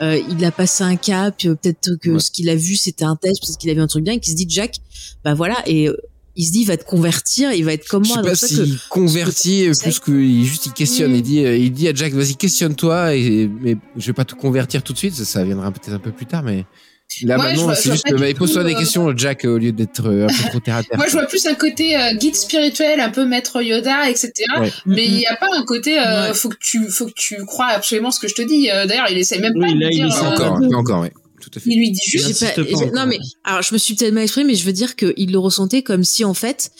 euh, 0.03 0.19
il 0.31 0.45
a 0.45 0.51
passé 0.51 0.83
un 0.83 0.97
cap, 0.97 1.35
euh, 1.45 1.55
peut-être 1.55 1.97
que 2.01 2.11
Ouais. 2.11 2.21
ce 2.21 2.31
qu'il 2.31 2.49
a 2.49 2.55
vu, 2.57 2.77
c'était 2.77 3.05
un 3.05 3.17
test, 3.17 3.43
peut-être 3.43 3.59
qu'il 3.59 3.71
a 3.71 3.75
vu 3.75 3.81
un 3.81 3.87
truc 3.87 4.03
bien, 4.05 4.15
et 4.15 4.21
qu'il 4.21 4.33
se 4.33 4.37
dit, 4.37 4.47
Jack, 4.49 4.77
bah 5.25 5.35
voilà, 5.35 5.57
et 5.67 5.89
euh, 5.89 5.97
il 6.37 6.45
se 6.47 6.53
dit, 6.53 6.61
il 6.61 6.67
va 6.67 6.77
te 6.77 6.85
convertir, 6.85 7.53
il 7.53 7.65
va 7.65 7.73
être 7.73 7.87
comme 7.89 8.05
Je 8.05 8.09
moi. 8.09 8.17
sais 8.19 8.23
Donc, 8.23 8.31
pas 8.31 8.47
s'il 8.47 8.79
convertit 8.89 9.67
que- 9.73 9.83
plus 9.83 9.99
qu'il 10.01 10.45
juste 10.45 10.67
il 10.67 10.73
questionne. 10.73 11.13
Mm. 11.13 11.17
Il 11.17 11.23
dit, 11.23 11.45
euh, 11.45 11.57
il 11.57 11.73
dit 11.73 11.89
à 11.89 11.95
Jack, 11.95 12.13
vas-y 12.13 12.37
questionne-toi. 12.37 13.15
Et 13.17 13.49
mais 13.61 13.77
je 13.97 14.07
vais 14.07 14.13
pas 14.13 14.25
te 14.25 14.35
convertir 14.35 14.83
tout 14.83 14.93
de 14.93 14.99
suite. 14.99 15.15
Ça, 15.15 15.25
ça 15.25 15.45
viendra 15.45 15.71
peut-être 15.73 15.95
un 15.95 15.99
peu 15.99 16.13
plus 16.13 16.27
tard, 16.27 16.43
mais 16.43 16.65
là 17.25 17.37
Ouais, 17.37 17.43
je 17.55 17.57
maintenant 17.61 17.75
c'est 17.75 17.89
je 17.91 17.95
juste, 17.95 18.39
pose-toi 18.39 18.63
des 18.63 18.75
euh, 18.75 18.79
questions, 18.79 19.17
Jack, 19.17 19.45
au 19.45 19.59
lieu 19.59 19.73
d'être 19.73 20.07
euh, 20.09 20.27
un 20.27 20.29
peu 20.29 20.49
trop 20.51 20.61
terre 20.61 20.77
à 20.77 20.83
terre. 20.85 20.97
Moi, 20.97 21.07
je 21.09 21.13
vois 21.13 21.27
plus 21.27 21.45
un 21.47 21.55
côté 21.55 21.97
euh, 21.97 22.15
guide 22.15 22.37
spirituel, 22.37 23.01
un 23.01 23.11
peu 23.11 23.27
maître 23.27 23.61
Yoda, 23.61 24.09
etc. 24.09 24.33
Ouais. 24.61 24.73
Mais 24.87 25.05
il 25.05 25.15
n'y 25.17 25.27
a 25.27 25.35
pas 25.35 25.49
un 25.53 25.65
côté, 25.65 25.99
euh, 25.99 26.29
Ouais. 26.29 26.35
faut 26.35 26.49
que 26.49 26.57
tu, 26.61 26.89
faut 26.89 27.07
que 27.07 27.13
tu 27.17 27.45
crois 27.47 27.67
absolument 27.67 28.13
ce 28.13 28.21
que 28.21 28.29
je 28.29 28.35
te 28.37 28.43
dis. 28.43 28.69
D'ailleurs, 28.69 29.09
il 29.11 29.19
essaie 29.19 29.41
même 29.41 29.53
Oui, 29.57 29.61
pas 29.63 29.67
là, 29.75 29.89
de 29.89 29.93
il 29.93 29.97
dire. 29.97 30.07
essaie 30.07 30.21
Pas 30.21 30.27
euh, 30.27 30.51
encore, 30.51 30.79
encore, 30.79 31.01
ouais. 31.01 31.13
Tout 31.41 31.51
à 31.57 31.61
fait. 31.61 31.71
Il 31.71 31.79
lui 31.79 31.91
dit 31.91 32.01
juste. 32.05 32.41
Pas- 32.41 32.65
pas 32.65 32.87
non 32.95 33.07
mais 33.07 33.19
alors 33.45 33.63
je 33.63 33.73
me 33.75 33.79
suis 33.79 33.95
peut-être 33.95 34.13
mal 34.15 34.25
exprimé, 34.25 34.53
mais 34.53 34.55
je 34.55 34.65
veux 34.65 34.73
dire 34.73 34.95
qu'il 34.97 35.33
le 35.33 35.39
ressentait 35.39 35.83
comme 35.83 36.05
si 36.05 36.25
en 36.25 36.35
fait 36.35 36.71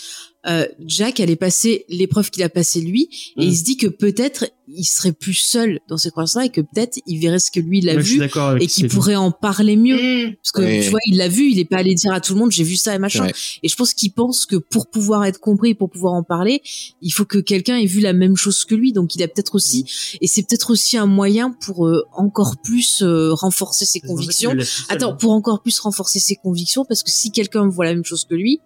euh, 0.47 0.67
Jack 0.87 1.21
allait 1.21 1.37
passer 1.37 1.85
l'épreuve 1.89 2.31
qu'il 2.31 2.43
a 2.43 2.49
passée 2.49 2.81
lui, 2.81 3.09
et 3.37 3.41
Mm. 3.47 3.49
il 3.49 3.57
se 3.57 3.63
dit 3.65 3.77
que 3.77 3.87
peut-être 3.87 4.47
il 4.73 4.85
serait 4.85 5.13
plus 5.13 5.35
seul 5.35 5.81
dans 5.89 5.99
ces 5.99 6.11
croyances-là 6.11 6.45
et 6.45 6.49
que 6.49 6.61
peut-être 6.61 7.01
il 7.05 7.19
verrait 7.19 7.41
ce 7.41 7.51
que 7.51 7.59
lui 7.59 7.79
il 7.81 7.89
a 7.91 7.95
Ouais, 7.97 8.03
vu 8.03 8.23
et 8.61 8.67
qu'il 8.69 8.87
pourrait 8.89 9.17
en 9.17 9.33
parler 9.33 9.77
mieux. 9.77 9.97
Hmm. 9.97 10.35
Parce 10.37 10.53
que 10.53 10.61
Ouais. 10.63 10.81
tu 10.85 10.91
vois, 10.91 11.01
il 11.07 11.17
l'a 11.17 11.27
vu, 11.29 11.51
il 11.51 11.59
est 11.59 11.65
pas 11.65 11.79
allé 11.79 11.93
dire 11.95 12.13
à 12.13 12.21
tout 12.21 12.35
le 12.35 12.39
monde 12.39 12.53
j'ai 12.53 12.63
vu 12.63 12.77
ça 12.77 12.95
et 12.95 12.99
machin. 13.01 13.27
Ouais. 13.27 13.33
Et 13.65 13.69
je 13.69 13.75
pense 13.75 13.93
qu'il 13.95 14.13
pense 14.13 14.47
que 14.47 14.55
pour 14.57 14.89
pouvoir 14.89 15.25
être 15.25 15.41
compris, 15.41 15.75
pour 15.75 15.91
pouvoir 15.91 16.15
en 16.15 16.23
parler, 16.23 16.63
il 17.03 17.11
faut 17.11 17.25
que 17.25 17.39
quelqu'un 17.39 17.77
ait 17.79 17.87
vu 17.87 17.99
la 18.01 18.13
même 18.13 18.37
chose 18.37 18.65
que 18.65 18.77
lui. 18.77 18.93
Donc 18.93 19.17
il 19.17 19.23
a 19.25 19.29
peut-être 19.29 19.57
aussi, 19.57 19.85
et 20.21 20.29
c'est 20.29 20.43
peut-être 20.43 20.71
aussi 20.71 20.97
un 20.97 21.07
moyen 21.07 21.51
pour 21.51 21.87
euh, 21.89 22.05
encore 22.13 22.57
plus 22.63 23.03
euh, 23.03 23.33
renforcer 23.35 23.85
ses 23.87 23.99
convictions. 24.01 24.55
Attends, 24.89 25.17
pour 25.17 25.33
encore 25.33 25.63
plus 25.63 25.79
renforcer 25.81 26.21
ses 26.21 26.37
convictions, 26.37 26.85
parce 26.85 27.03
que 27.03 27.11
si 27.11 27.33
quelqu'un 27.33 27.67
voit 27.69 27.87
la 27.87 27.95
même 27.95 28.05
chose 28.05 28.25
que 28.25 28.37
lui, 28.37 28.61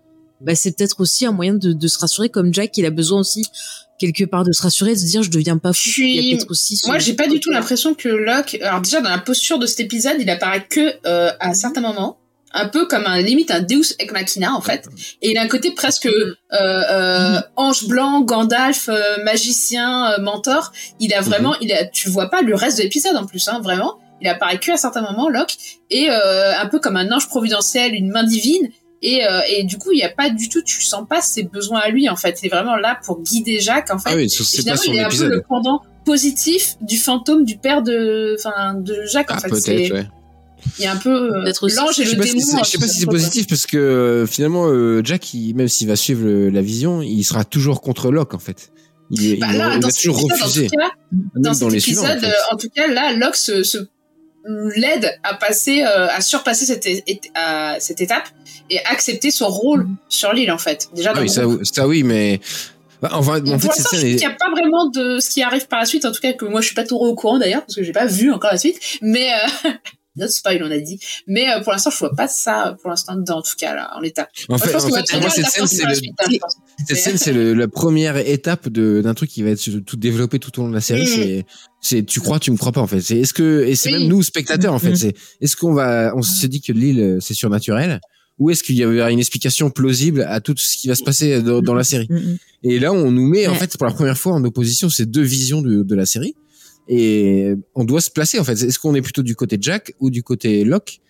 bah 0.45 0.55
c'est 0.55 0.77
peut-être 0.77 1.01
aussi 1.01 1.27
un 1.27 1.33
moyen 1.33 1.55
de, 1.55 1.73
de 1.73 1.89
se 1.89 1.99
rassurer, 1.99 2.29
comme 2.29 2.53
Jack, 2.55 2.77
il 2.79 2.87
a 2.87 2.91
besoin 2.91 3.21
aussi 3.21 3.45
quelque 3.99 4.25
part 4.25 4.45
de 4.45 4.53
se 4.53 4.61
rassurer, 4.63 4.95
de 4.95 4.99
se 4.99 5.05
dire 5.07 5.23
je 5.23 5.31
deviens 5.31 5.57
pas 5.59 5.73
fou. 5.73 5.81
Je 5.85 5.91
suis- 5.91 6.17
Il 6.17 6.25
y 6.31 6.33
a 6.33 6.37
peut-être 6.37 6.51
aussi. 6.51 6.77
ce- 6.77 6.87
Moi, 6.87 6.99
j'ai 6.99 7.15
pas 7.15 7.29
du 7.29 7.41
tout 7.41 7.51
l'impression 7.51 7.95
que 7.95 8.09
Locke. 8.09 8.59
Alors 8.63 8.81
déjà 8.81 9.01
dans 9.01 9.11
la 9.11 9.19
posture 9.19 9.59
de 9.59 9.67
cet 9.67 9.81
épisode, 9.81 10.17
il 10.21 10.29
apparaît 10.31 10.67
que 10.69 10.95
euh, 11.07 11.31
à 11.41 11.55
certains 11.55 11.81
moments, 11.81 12.19
un 12.57 12.69
peu 12.69 12.87
comme 12.87 13.05
un 13.07 13.21
limite 13.21 13.51
un 13.51 13.61
Deus 13.61 13.95
ex 13.99 14.13
machina 14.13 14.53
en 14.55 14.61
fait. 14.61 14.87
Et 15.23 15.31
il 15.31 15.39
a 15.39 15.43
un 15.43 15.49
côté 15.49 15.71
presque 15.73 16.07
euh, 16.07 16.35
euh, 16.53 17.41
ange 17.57 17.87
blanc, 17.89 18.21
Gandalf, 18.21 18.89
magicien, 19.25 20.19
mentor. 20.19 20.73
Il 21.01 21.13
a 21.15 21.21
vraiment, 21.21 21.55
il 21.61 21.73
a, 21.73 21.85
tu 21.87 22.09
vois 22.11 22.31
pas 22.31 22.43
le 22.43 22.55
reste 22.55 22.79
de 22.79 22.83
l'épisode 22.85 23.17
en 23.17 23.27
plus, 23.27 23.47
hein, 23.49 23.61
vraiment. 23.63 23.99
Il 24.21 24.29
apparaît 24.29 24.59
que 24.59 24.71
à 24.73 24.77
certains 24.77 25.03
moments, 25.03 25.29
Locke, 25.29 25.57
et 25.91 26.09
un 26.09 26.67
peu 26.67 26.79
comme 26.79 26.97
un 26.97 27.11
ange 27.13 27.29
providentiel, 27.29 27.95
une 27.95 28.11
main 28.11 28.23
divine. 28.25 28.69
Et, 29.07 29.23
euh, 29.27 29.41
et 29.51 29.65
du 29.65 29.77
coup, 29.77 29.93
il 29.93 29.99
y 29.99 30.03
a 30.03 30.09
pas 30.09 30.31
du 30.31 30.49
tout, 30.49 30.63
tu 30.63 30.81
sens 30.83 31.05
pas 31.07 31.21
ses 31.21 31.43
besoins 31.43 31.81
à 31.81 31.91
lui 31.91 32.09
en 32.09 32.17
fait. 32.17 32.39
Il 32.43 32.47
est 32.47 32.49
vraiment 32.49 32.77
là 32.77 32.99
pour 33.05 33.21
guider 33.21 33.61
Jacques 33.61 33.91
en 33.91 33.99
fait. 33.99 34.09
Ah 34.13 34.17
oui, 34.17 34.31
c'est 34.31 34.65
pas 34.65 34.77
son 34.79 34.93
il 34.93 34.97
est 34.97 35.01
un 35.01 35.09
peu 35.09 35.15
épisode. 35.15 35.31
le 35.33 35.43
pendant 35.47 35.83
positif 36.07 36.77
du 36.81 36.97
fantôme 36.99 37.45
du 37.45 37.57
père 37.59 37.83
de, 37.83 38.37
enfin, 38.39 38.75
de 38.75 39.03
Jacques 39.13 39.31
en 39.31 39.35
Ah, 39.37 39.41
fait. 39.41 39.49
peut-être, 39.51 39.63
C'est- 39.65 39.93
ouais. 39.93 40.07
Il 40.79 40.85
y 40.85 40.87
a 40.87 40.93
un 40.93 40.97
peu 40.97 41.11
euh, 41.11 41.45
l'ange 41.77 42.01
et 42.01 42.05
le 42.05 42.11
si 42.11 42.17
démon. 42.17 42.41
euh, 42.55 42.59
je 42.65 42.71
sais 42.71 42.79
pas 42.79 42.89
si 42.89 43.01
c'est 43.01 43.07
positif 43.07 43.47
parce 43.47 43.67
que 43.67 43.77
euh, 43.77 44.27
finalement 44.27 44.67
euh, 44.69 45.03
Jack, 45.05 45.35
il- 45.35 45.55
même 45.55 45.69
s'il 45.69 45.87
va 45.89 45.97
suivre 45.97 46.25
le- 46.25 46.49
la 46.49 46.63
vision, 46.63 47.03
il 47.03 47.23
sera 47.23 47.45
toujours 47.45 47.83
contre 47.83 48.11
Locke 48.11 48.33
en 48.33 48.39
fait. 48.39 48.71
Il, 49.11 49.39
Bah 49.39 49.49
va- 49.49 49.53
là, 49.53 49.71
il 49.75 49.81
dans 49.81 49.89
va 49.89 49.93
cet 49.93 50.03
toujours 50.03 50.21
épisode, 50.21 50.41
en 50.41 50.45
refuser. 50.47 50.67
tout 50.69 50.77
cas, 50.79 50.91
dans 51.37 51.51
dans 51.51 51.55
cet 51.55 51.71
les 51.73 51.81
suivants. 51.81 52.03
épisode, 52.05 52.25
en 52.25 52.29
fait. 52.29 52.37
en 52.53 52.57
tout 52.57 52.69
cas, 52.75 52.87
là, 52.89 53.13
Locke 53.13 53.37
se, 53.37 53.63
se 53.63 53.77
l'aide 54.45 55.19
à 55.23 55.35
passer, 55.35 55.83
euh, 55.83 56.09
à 56.09 56.21
surpasser 56.21 56.67
cette, 56.67 56.87
à 57.35 57.77
cette 57.81 58.01
étape 58.01 58.29
et 58.71 58.79
accepter 58.85 59.31
son 59.31 59.49
rôle 59.49 59.87
sur 60.09 60.33
l'île 60.33 60.53
en 60.53 60.59
fait. 60.59 60.89
Déjà 60.95 61.11
Ah 61.11 61.15
dans 61.15 61.21
oui, 61.21 61.59
le 61.59 61.65
ça, 61.65 61.87
oui, 61.87 62.03
mais 62.03 62.41
bah, 63.01 63.11
enfin, 63.13 63.41
Pour 63.41 63.55
en 63.55 63.59
fait, 63.59 63.69
cette 63.73 63.79
l'instant, 63.79 63.97
je 63.97 63.97
scène 63.97 63.99
trouve 64.01 64.11
est... 64.11 64.17
qu'il 64.17 64.29
n'y 64.29 64.35
a 64.35 64.37
pas 64.37 64.51
vraiment 64.51 64.89
de 64.91 65.19
ce 65.19 65.31
qui 65.31 65.43
arrive 65.43 65.67
par 65.67 65.81
la 65.81 65.87
suite, 65.87 66.05
en 66.05 66.13
tout 66.13 66.21
cas 66.21 66.33
que 66.33 66.45
moi 66.45 66.61
je 66.61 66.67
suis 66.67 66.75
pas 66.75 66.85
trop 66.85 67.07
au 67.07 67.15
courant 67.15 67.39
d'ailleurs, 67.39 67.63
parce 67.63 67.77
que 67.77 67.83
j'ai 67.83 67.93
pas 67.93 68.07
vu 68.07 68.33
encore 68.33 68.51
la 68.51 68.59
suite, 68.59 68.81
mais 69.03 69.31
euh, 69.33 69.71
not 70.17 70.29
spoil 70.29 70.63
on 70.63 70.71
a 70.71 70.79
dit, 70.79 70.99
mais 71.27 71.49
euh, 71.51 71.61
pour 71.61 71.73
l'instant 71.73 71.91
je 71.91 71.99
vois 71.99 72.15
pas 72.15 72.29
ça 72.29 72.77
pour 72.81 72.91
l'instant 72.91 73.17
dedans 73.17 73.39
en 73.39 73.43
tout 73.43 73.55
cas 73.59 73.75
là 73.75 73.91
en 73.97 74.01
l'état. 74.01 74.29
En 74.49 74.57
je 74.59 74.65
fait, 74.65 74.73
pense 74.73 74.85
en 74.85 74.89
moi, 74.89 75.03
cette 75.31 75.47
scène, 75.47 75.67
c'est 75.67 75.83
la 75.83 75.89
le, 75.91 75.95
suite, 75.95 76.13
hein, 76.19 76.25
je 76.31 76.39
pense. 76.39 76.57
cette 76.87 76.97
scène, 76.99 77.19
c'est 77.19 77.33
le- 77.33 77.55
la 77.55 77.69
première 77.69 78.17
étape 78.17 78.69
de 78.69 79.01
d'un 79.03 79.15
truc 79.15 79.31
qui 79.31 79.43
va 79.43 79.51
être 79.51 79.79
tout 79.81 79.97
développé 79.97 80.39
tout 80.39 80.59
au 80.59 80.63
long 80.65 80.69
de 80.71 80.75
la 80.75 80.81
série. 80.81 81.03
Mm. 81.05 81.07
C'est, 81.07 81.47
c'est, 81.81 82.03
tu 82.05 82.21
crois, 82.21 82.39
tu 82.39 82.51
me 82.51 82.57
crois 82.57 82.73
pas 82.73 82.81
en 82.81 82.87
fait. 82.87 83.01
C'est, 83.01 83.19
est-ce 83.19 83.35
que, 83.35 83.65
et 83.67 83.75
c'est 83.77 83.93
Oui. 83.93 83.99
même 84.01 84.09
nous 84.09 84.23
spectateurs 84.23 84.73
en 84.73 84.79
fait. 84.79 84.93
Mm. 84.93 84.97
C'est, 84.97 85.15
est-ce 85.41 85.57
qu'on 85.57 85.75
va, 85.75 86.13
on 86.17 86.23
se 86.23 86.47
dit 86.47 86.61
que 86.61 86.73
l'île 86.73 87.01
euh, 87.01 87.19
c'est 87.21 87.35
surnaturel 87.35 88.01
ou 88.39 88.51
est-ce 88.51 88.63
qu'il 88.65 88.75
y 88.77 88.83
avait 88.83 89.13
une 89.13 89.19
explication 89.21 89.71
plausible 89.71 90.23
à 90.23 90.41
tout 90.41 90.55
ce 90.57 90.77
qui 90.77 90.89
va 90.89 90.95
se 90.97 91.05
passer 91.05 91.41
dans, 91.43 91.61
dans 91.63 91.75
la 91.75 91.85
série? 91.85 92.07
Mm, 92.11 92.17
mm. 92.17 92.39
Et 92.65 92.79
là, 92.79 92.93
on 92.93 93.11
nous 93.11 93.29
met 93.29 93.47
en 93.47 93.55
fait 93.55 93.77
pour 93.77 93.87
la 93.87 93.93
première 93.93 94.17
fois 94.19 94.33
en 94.33 94.43
opposition 94.45 94.89
ces 94.89 95.07
deux 95.07 95.23
visions 95.23 95.61
de, 95.63 95.83
de 95.83 95.95
la 95.95 96.07
série. 96.07 96.35
Et 96.89 97.55
on 97.75 97.85
doit 97.85 98.01
se 98.01 98.11
placer 98.11 98.39
en 98.39 98.45
fait. 98.45 98.53
Est-ce 98.63 98.79
qu'on 98.79 98.95
est 98.95 99.03
plutôt 99.03 99.23
du 99.23 99.35
côté 99.37 99.57
Jack 99.61 99.95
ou 100.01 100.11
du 100.11 100.23
côté 100.23 100.65
Locke? 100.65 101.01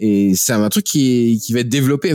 Et 0.00 0.34
c'est 0.36 0.52
un 0.52 0.68
truc 0.68 0.84
qui, 0.84 1.40
qui 1.44 1.52
va 1.52 1.60
être 1.60 1.68
développé. 1.68 2.14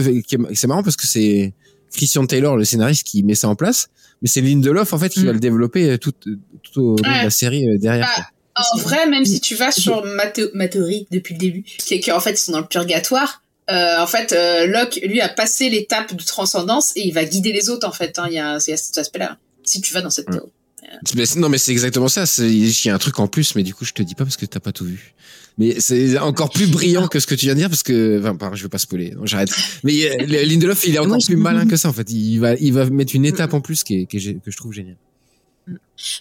C'est 0.54 0.66
marrant 0.66 0.82
parce 0.82 0.96
que 0.96 1.06
c'est 1.06 1.52
Christian 1.92 2.26
Taylor, 2.26 2.56
le 2.56 2.64
scénariste, 2.64 3.04
qui 3.06 3.22
met 3.22 3.34
ça 3.34 3.48
en 3.48 3.54
place. 3.56 3.88
Mais 4.22 4.28
c'est 4.28 4.40
Lindelof 4.40 4.92
en 4.92 4.98
fait 4.98 5.10
qui 5.10 5.20
Mm. 5.20 5.26
va 5.26 5.32
le 5.32 5.38
développer 5.40 5.98
tout, 5.98 6.12
tout 6.12 6.80
au 6.80 6.82
long 6.90 6.94
de 6.96 7.02
la 7.24 7.30
série 7.30 7.68
euh, 7.68 7.78
derrière. 7.78 8.08
Bah. 8.16 8.26
En 8.56 8.78
vrai, 8.78 9.08
même 9.08 9.24
si 9.24 9.40
tu 9.40 9.54
vas 9.56 9.70
sur 9.72 10.04
ma, 10.04 10.26
thé- 10.28 10.48
ma 10.54 10.68
théorie 10.68 11.06
depuis 11.10 11.34
le 11.34 11.40
début, 11.40 11.62
qui 11.64 11.94
est 11.94 12.00
qu'en 12.00 12.20
fait 12.20 12.30
ils 12.32 12.36
sont 12.36 12.52
dans 12.52 12.60
le 12.60 12.66
purgatoire, 12.66 13.42
euh, 13.70 13.98
en 14.00 14.06
fait 14.06 14.32
euh, 14.32 14.66
Locke 14.66 15.00
lui 15.04 15.20
a 15.20 15.28
passé 15.28 15.68
l'étape 15.70 16.14
de 16.14 16.22
transcendance 16.22 16.92
et 16.96 17.06
il 17.06 17.12
va 17.12 17.24
guider 17.24 17.52
les 17.52 17.68
autres 17.68 17.86
en 17.88 17.92
fait. 17.92 18.16
hein. 18.18 18.26
Il 18.28 18.34
y 18.34 18.38
a, 18.38 18.58
il 18.66 18.70
y 18.70 18.72
a 18.72 18.76
cet 18.76 18.96
aspect-là. 18.98 19.38
Si 19.64 19.80
tu 19.80 19.92
vas 19.92 20.02
dans 20.02 20.10
cette 20.10 20.28
Ouais. 20.28 20.34
théorie. 20.36 20.52
Mais 21.14 21.24
non, 21.36 21.48
mais 21.48 21.58
c'est 21.58 21.72
exactement 21.72 22.08
ça. 22.08 22.26
C'est- 22.26 22.50
Il 22.50 22.70
y 22.86 22.90
a 22.90 22.94
un 22.94 22.98
truc 22.98 23.18
en 23.20 23.26
plus, 23.28 23.54
mais 23.54 23.62
du 23.62 23.74
coup, 23.74 23.84
je 23.84 23.92
te 23.92 24.02
dis 24.02 24.14
pas 24.14 24.24
parce 24.24 24.36
que 24.36 24.46
t'as 24.46 24.60
pas 24.60 24.72
tout 24.72 24.84
vu. 24.84 25.14
Mais 25.56 25.76
c'est 25.78 26.18
encore 26.18 26.50
plus 26.50 26.66
brillant 26.66 27.06
que 27.06 27.20
ce 27.20 27.26
que 27.28 27.34
tu 27.36 27.46
viens 27.46 27.54
de 27.54 27.60
dire 27.60 27.68
parce 27.68 27.84
que, 27.84 28.18
enfin, 28.20 28.34
pardon, 28.34 28.56
je 28.56 28.62
vais 28.64 28.68
pas 28.68 28.78
spoiler. 28.78 29.14
J'arrête. 29.24 29.50
Mais 29.84 30.04
euh, 30.10 30.44
Lindelof, 30.44 30.84
il 30.86 30.96
est 30.96 30.98
encore 30.98 31.18
plus 31.24 31.36
malin 31.36 31.66
que 31.66 31.76
ça, 31.76 31.88
en 31.88 31.92
fait. 31.92 32.10
Il 32.10 32.38
va, 32.38 32.54
il 32.56 32.72
va 32.72 32.88
mettre 32.90 33.14
une 33.14 33.24
étape 33.24 33.54
en 33.54 33.60
plus 33.60 33.84
qui 33.84 34.00
est, 34.00 34.06
qui 34.06 34.16
est 34.16 34.20
gé- 34.20 34.40
que 34.40 34.50
je 34.50 34.56
trouve 34.56 34.72
géniale. 34.72 34.96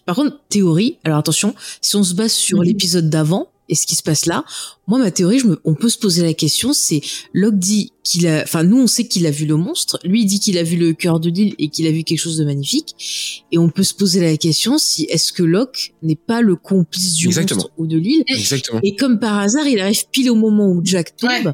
Par 0.06 0.16
contre, 0.16 0.40
théorie, 0.50 0.98
alors 1.04 1.18
attention, 1.18 1.56
si 1.82 1.96
on 1.96 2.04
se 2.04 2.14
base 2.14 2.32
sur 2.32 2.62
l'épisode 2.62 3.10
d'avant 3.10 3.50
et 3.70 3.76
ce 3.76 3.86
qui 3.88 3.96
se 3.96 4.04
passe 4.04 4.26
là, 4.26 4.44
moi 4.88 5.00
ma 5.00 5.10
théorie, 5.12 5.40
je 5.40 5.48
me, 5.48 5.60
on 5.64 5.74
peut 5.74 5.90
se 5.90 5.98
poser 5.98 6.22
la 6.22 6.34
question, 6.34 6.74
c'est 6.74 7.02
Locke 7.34 7.58
dit 7.58 7.92
qu'il 8.04 8.28
a, 8.28 8.44
enfin 8.44 8.64
nous 8.64 8.78
on 8.82 8.88
sait 8.88 9.08
qu'il 9.08 9.26
a 9.26 9.32
vu 9.32 9.46
le 9.46 9.56
monstre, 9.56 10.00
lui 10.04 10.22
il 10.22 10.26
dit 10.26 10.40
qu'il 10.40 10.58
a 10.58 10.64
vu 10.64 10.76
le 10.78 10.94
cœur 10.94 11.20
de 11.20 11.30
l'île 11.30 11.56
et 11.60 11.70
qu'il 11.70 11.88
a 11.88 11.92
vu 11.92 12.04
quelque 12.04 12.20
chose 12.20 12.38
de 12.38 12.44
magnifique, 12.46 13.46
et 13.52 13.58
on 13.58 13.70
peut 13.70 13.84
se 13.84 13.94
poser 13.94 14.20
la 14.20 14.36
question 14.38 14.78
si 14.78 15.04
est-ce 15.06 15.32
que 15.32 15.44
Locke 15.44 15.94
n'est 16.02 16.16
pas 16.18 16.42
le 16.42 16.56
complice 16.56 17.14
du 17.16 17.28
Exactement. 17.28 17.62
monstre 17.62 17.74
ou 17.78 17.88
de 17.88 17.98
l'île, 17.98 18.24
Exactement. 18.28 18.80
et 18.84 18.96
comme 18.96 19.20
par 19.20 19.40
hasard 19.40 19.68
il 19.68 19.80
arrive 19.80 20.04
pile 20.12 20.30
au 20.30 20.36
moment 20.36 20.70
où 20.70 20.82
Jack 20.84 21.16
tombe, 21.16 21.30
Ouais. 21.32 21.54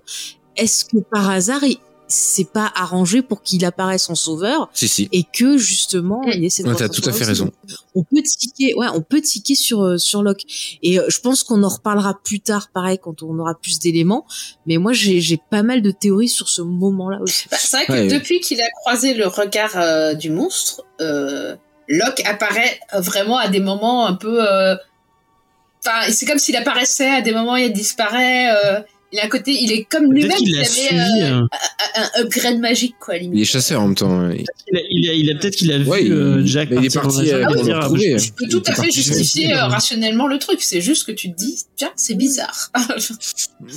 est-ce 0.58 0.86
que 0.86 0.98
par 1.12 1.30
hasard 1.30 1.64
il 1.64 1.78
c'est 2.12 2.52
pas 2.52 2.72
arrangé 2.76 3.22
pour 3.22 3.44
qu'il 3.44 3.64
apparaisse 3.66 4.10
en 4.10 4.16
sauveur 4.16 4.70
Si, 4.74 4.88
si. 4.88 5.08
et 5.12 5.24
que 5.24 5.58
justement 5.58 6.22
il 6.24 6.44
ait 6.44 6.50
cette 6.50 6.66
Ouais, 6.66 6.74
t'as 6.76 6.90
tout 6.90 7.02
à 7.06 7.12
fait 7.14 7.20
aussi. 7.22 7.24
raison. 7.26 7.52
On 7.96 8.04
peut 8.04 8.22
tiquer 8.24 8.74
ouais 8.76 8.88
on 8.94 9.02
peut 9.02 9.22
tiquer 9.22 9.54
sur 9.56 9.84
euh, 9.84 9.98
sur 9.98 10.24
Locke 10.24 10.42
et 10.82 11.00
euh, 11.00 11.06
je 11.08 11.20
pense 11.20 11.44
qu'on 11.44 11.62
en 11.64 11.70
reparlera 11.70 12.20
plus 12.24 12.40
tard 12.40 12.70
pareil 12.74 12.98
quand 13.02 13.22
on 13.24 13.38
aura 13.40 13.54
plus 13.54 13.78
d'éléments 13.80 14.26
mais 14.66 14.78
moi 14.78 14.92
j'ai 14.92 15.22
j'ai 15.22 15.38
pas 15.52 15.62
mal 15.64 15.82
de 15.84 15.92
théories 15.92 16.30
sur 16.30 16.50
ce 16.50 16.62
moment 16.64 17.10
là 17.10 17.20
aussi 17.22 17.46
Bah, 17.52 17.58
c'est 17.60 17.78
vrai 17.78 17.86
que 17.86 17.92
Ouais. 17.94 18.08
depuis 18.08 18.40
qu'il 18.40 18.60
a 18.60 18.70
croisé 18.82 19.14
le 19.14 19.28
regard 19.28 19.72
euh, 19.76 20.14
du 20.16 20.32
monstre, 20.32 20.84
euh, 21.02 21.56
Locke 21.88 22.22
apparaît 22.26 22.80
euh, 22.96 23.02
vraiment 23.02 23.38
à 23.38 23.48
des 23.50 23.60
moments 23.60 24.06
un 24.08 24.14
peu. 24.16 24.38
euh, 24.52 24.76
Enfin, 25.86 26.12
c'est 26.12 26.26
comme 26.26 26.40
s'il 26.40 26.56
apparaissait 26.58 27.10
à 27.10 27.22
des 27.22 27.32
moments, 27.32 27.56
il 27.56 27.72
disparaît. 27.72 28.52
Il 29.12 29.20
a 29.20 29.26
un 29.26 29.28
côté, 29.30 29.52
il 29.52 29.72
est 29.72 29.84
comme 29.86 30.12
lui-même. 30.14 30.30
Peut-être 30.30 30.38
qu'il 30.40 30.50
Il 30.50 30.56
l'a 30.56 30.60
avait 30.62 30.70
suivi. 30.70 31.22
euh, 31.24 31.42
euh, 31.42 31.46
un 31.96 32.22
upgrade 32.24 32.60
magique, 32.60 32.96
quoi, 33.00 33.18
limite. 33.18 33.38
Il 33.38 33.42
est 33.42 33.46
chasseur 33.46 33.82
en 33.82 33.88
même 33.88 33.96
temps. 33.96 34.12
hein. 34.12 34.34
Il 34.34 34.78
a, 34.78 34.82
il 34.92 35.10
a, 35.10 35.14
il 35.14 35.32
a- 35.32 35.36
peut-être 35.40 35.56
qu'il 35.56 35.72
a 35.72 35.78
vu 35.80 35.88
Ouais, 35.90 36.06
il- 36.06 36.12
euh, 36.14 36.46
Jack 36.46 36.70
mais 36.70 36.78
il 36.78 36.86
est 36.86 36.94
parti, 36.94 37.20
euh, 37.32 37.46
dire, 37.64 37.80
ah, 37.82 37.90
bah, 37.90 37.98
Tu 37.98 38.32
peux 38.34 38.46
Il 38.46 38.50
tout 38.50 38.62
à 38.68 38.76
fait 38.76 38.92
justifier 38.92 39.54
euh, 39.54 39.66
rationnellement 39.66 40.28
le 40.28 40.38
truc. 40.38 40.62
C'est 40.62 40.82
juste 40.82 41.06
que 41.08 41.12
tu 41.12 41.32
te 41.32 41.36
dis, 41.38 41.58
tiens, 41.76 41.92
c'est 41.96 42.16
bizarre. 42.16 42.70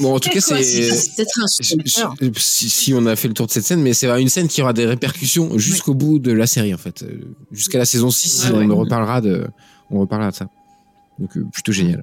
Bon, 0.00 0.14
en 0.14 0.20
tout 0.20 0.28
cas, 0.30 0.40
c'est, 0.40 0.62
je- 0.62 1.76
je- 1.84 2.30
si, 2.38 2.68
si 2.70 2.94
on 2.94 3.04
a 3.06 3.16
fait 3.16 3.28
le 3.28 3.34
tour 3.34 3.46
de 3.46 3.52
cette 3.52 3.64
scène, 3.64 3.80
mais 3.82 3.92
c'est 3.94 4.06
une 4.20 4.28
scène 4.28 4.48
qui 4.48 4.62
aura 4.62 4.72
des 4.72 4.86
répercussions 4.86 5.58
jusqu'au 5.58 5.94
bout 5.94 6.18
de 6.18 6.32
la 6.32 6.46
série, 6.46 6.72
en 6.74 6.78
fait. 6.78 7.02
Euh, 7.02 7.20
Jusqu'à 7.50 7.78
la 7.78 7.84
saison 7.84 8.10
6, 8.10 8.44
Ouais, 8.50 8.58
on 8.64 8.68
ouais. 8.68 8.74
reparlera 8.74 9.20
de, 9.20 9.46
on 9.90 10.00
reparlera 10.00 10.30
de 10.30 10.36
ça. 10.36 10.48
Donc, 11.18 11.36
euh, 11.36 11.44
plutôt 11.52 11.72
génial. 11.72 12.02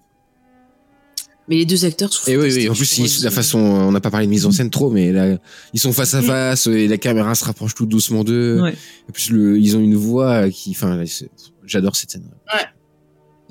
Mais 1.50 1.56
les 1.56 1.66
deux 1.66 1.84
acteurs 1.86 2.14
sont 2.14 2.30
Et 2.32 2.38
oui, 2.38 2.52
oui, 2.56 2.70
en 2.70 2.74
plus, 2.74 2.98
ils- 2.98 3.02
la 3.02 3.06
aussi. 3.06 3.30
façon, 3.32 3.60
on 3.60 3.92
n'a 3.92 4.00
pas 4.00 4.12
parlé 4.12 4.26
de 4.28 4.32
mise 4.32 4.46
en 4.46 4.52
scène 4.52 4.70
trop, 4.70 4.90
mais 4.92 5.12
là, 5.12 5.38
ils 5.74 5.80
sont 5.80 5.92
face 5.92 6.14
à 6.14 6.22
Mm. 6.22 6.26
face, 6.26 6.68
et 6.68 6.88
la 6.88 6.98
caméra 6.98 7.34
se 7.36 7.44
rapproche 7.44 7.76
tout 7.76 7.86
doucement 7.86 8.24
d'eux. 8.24 8.62
Ouais. 8.62 8.74
Et 8.74 9.12
puis, 9.12 9.28
le, 9.32 9.58
ils 9.60 9.76
ont 9.76 9.80
une 9.82 9.96
voix 9.96 10.50
qui, 10.50 10.72
enfin, 10.72 11.04
j'adore 11.66 11.96
cette 11.96 12.12
scène. 12.12 12.30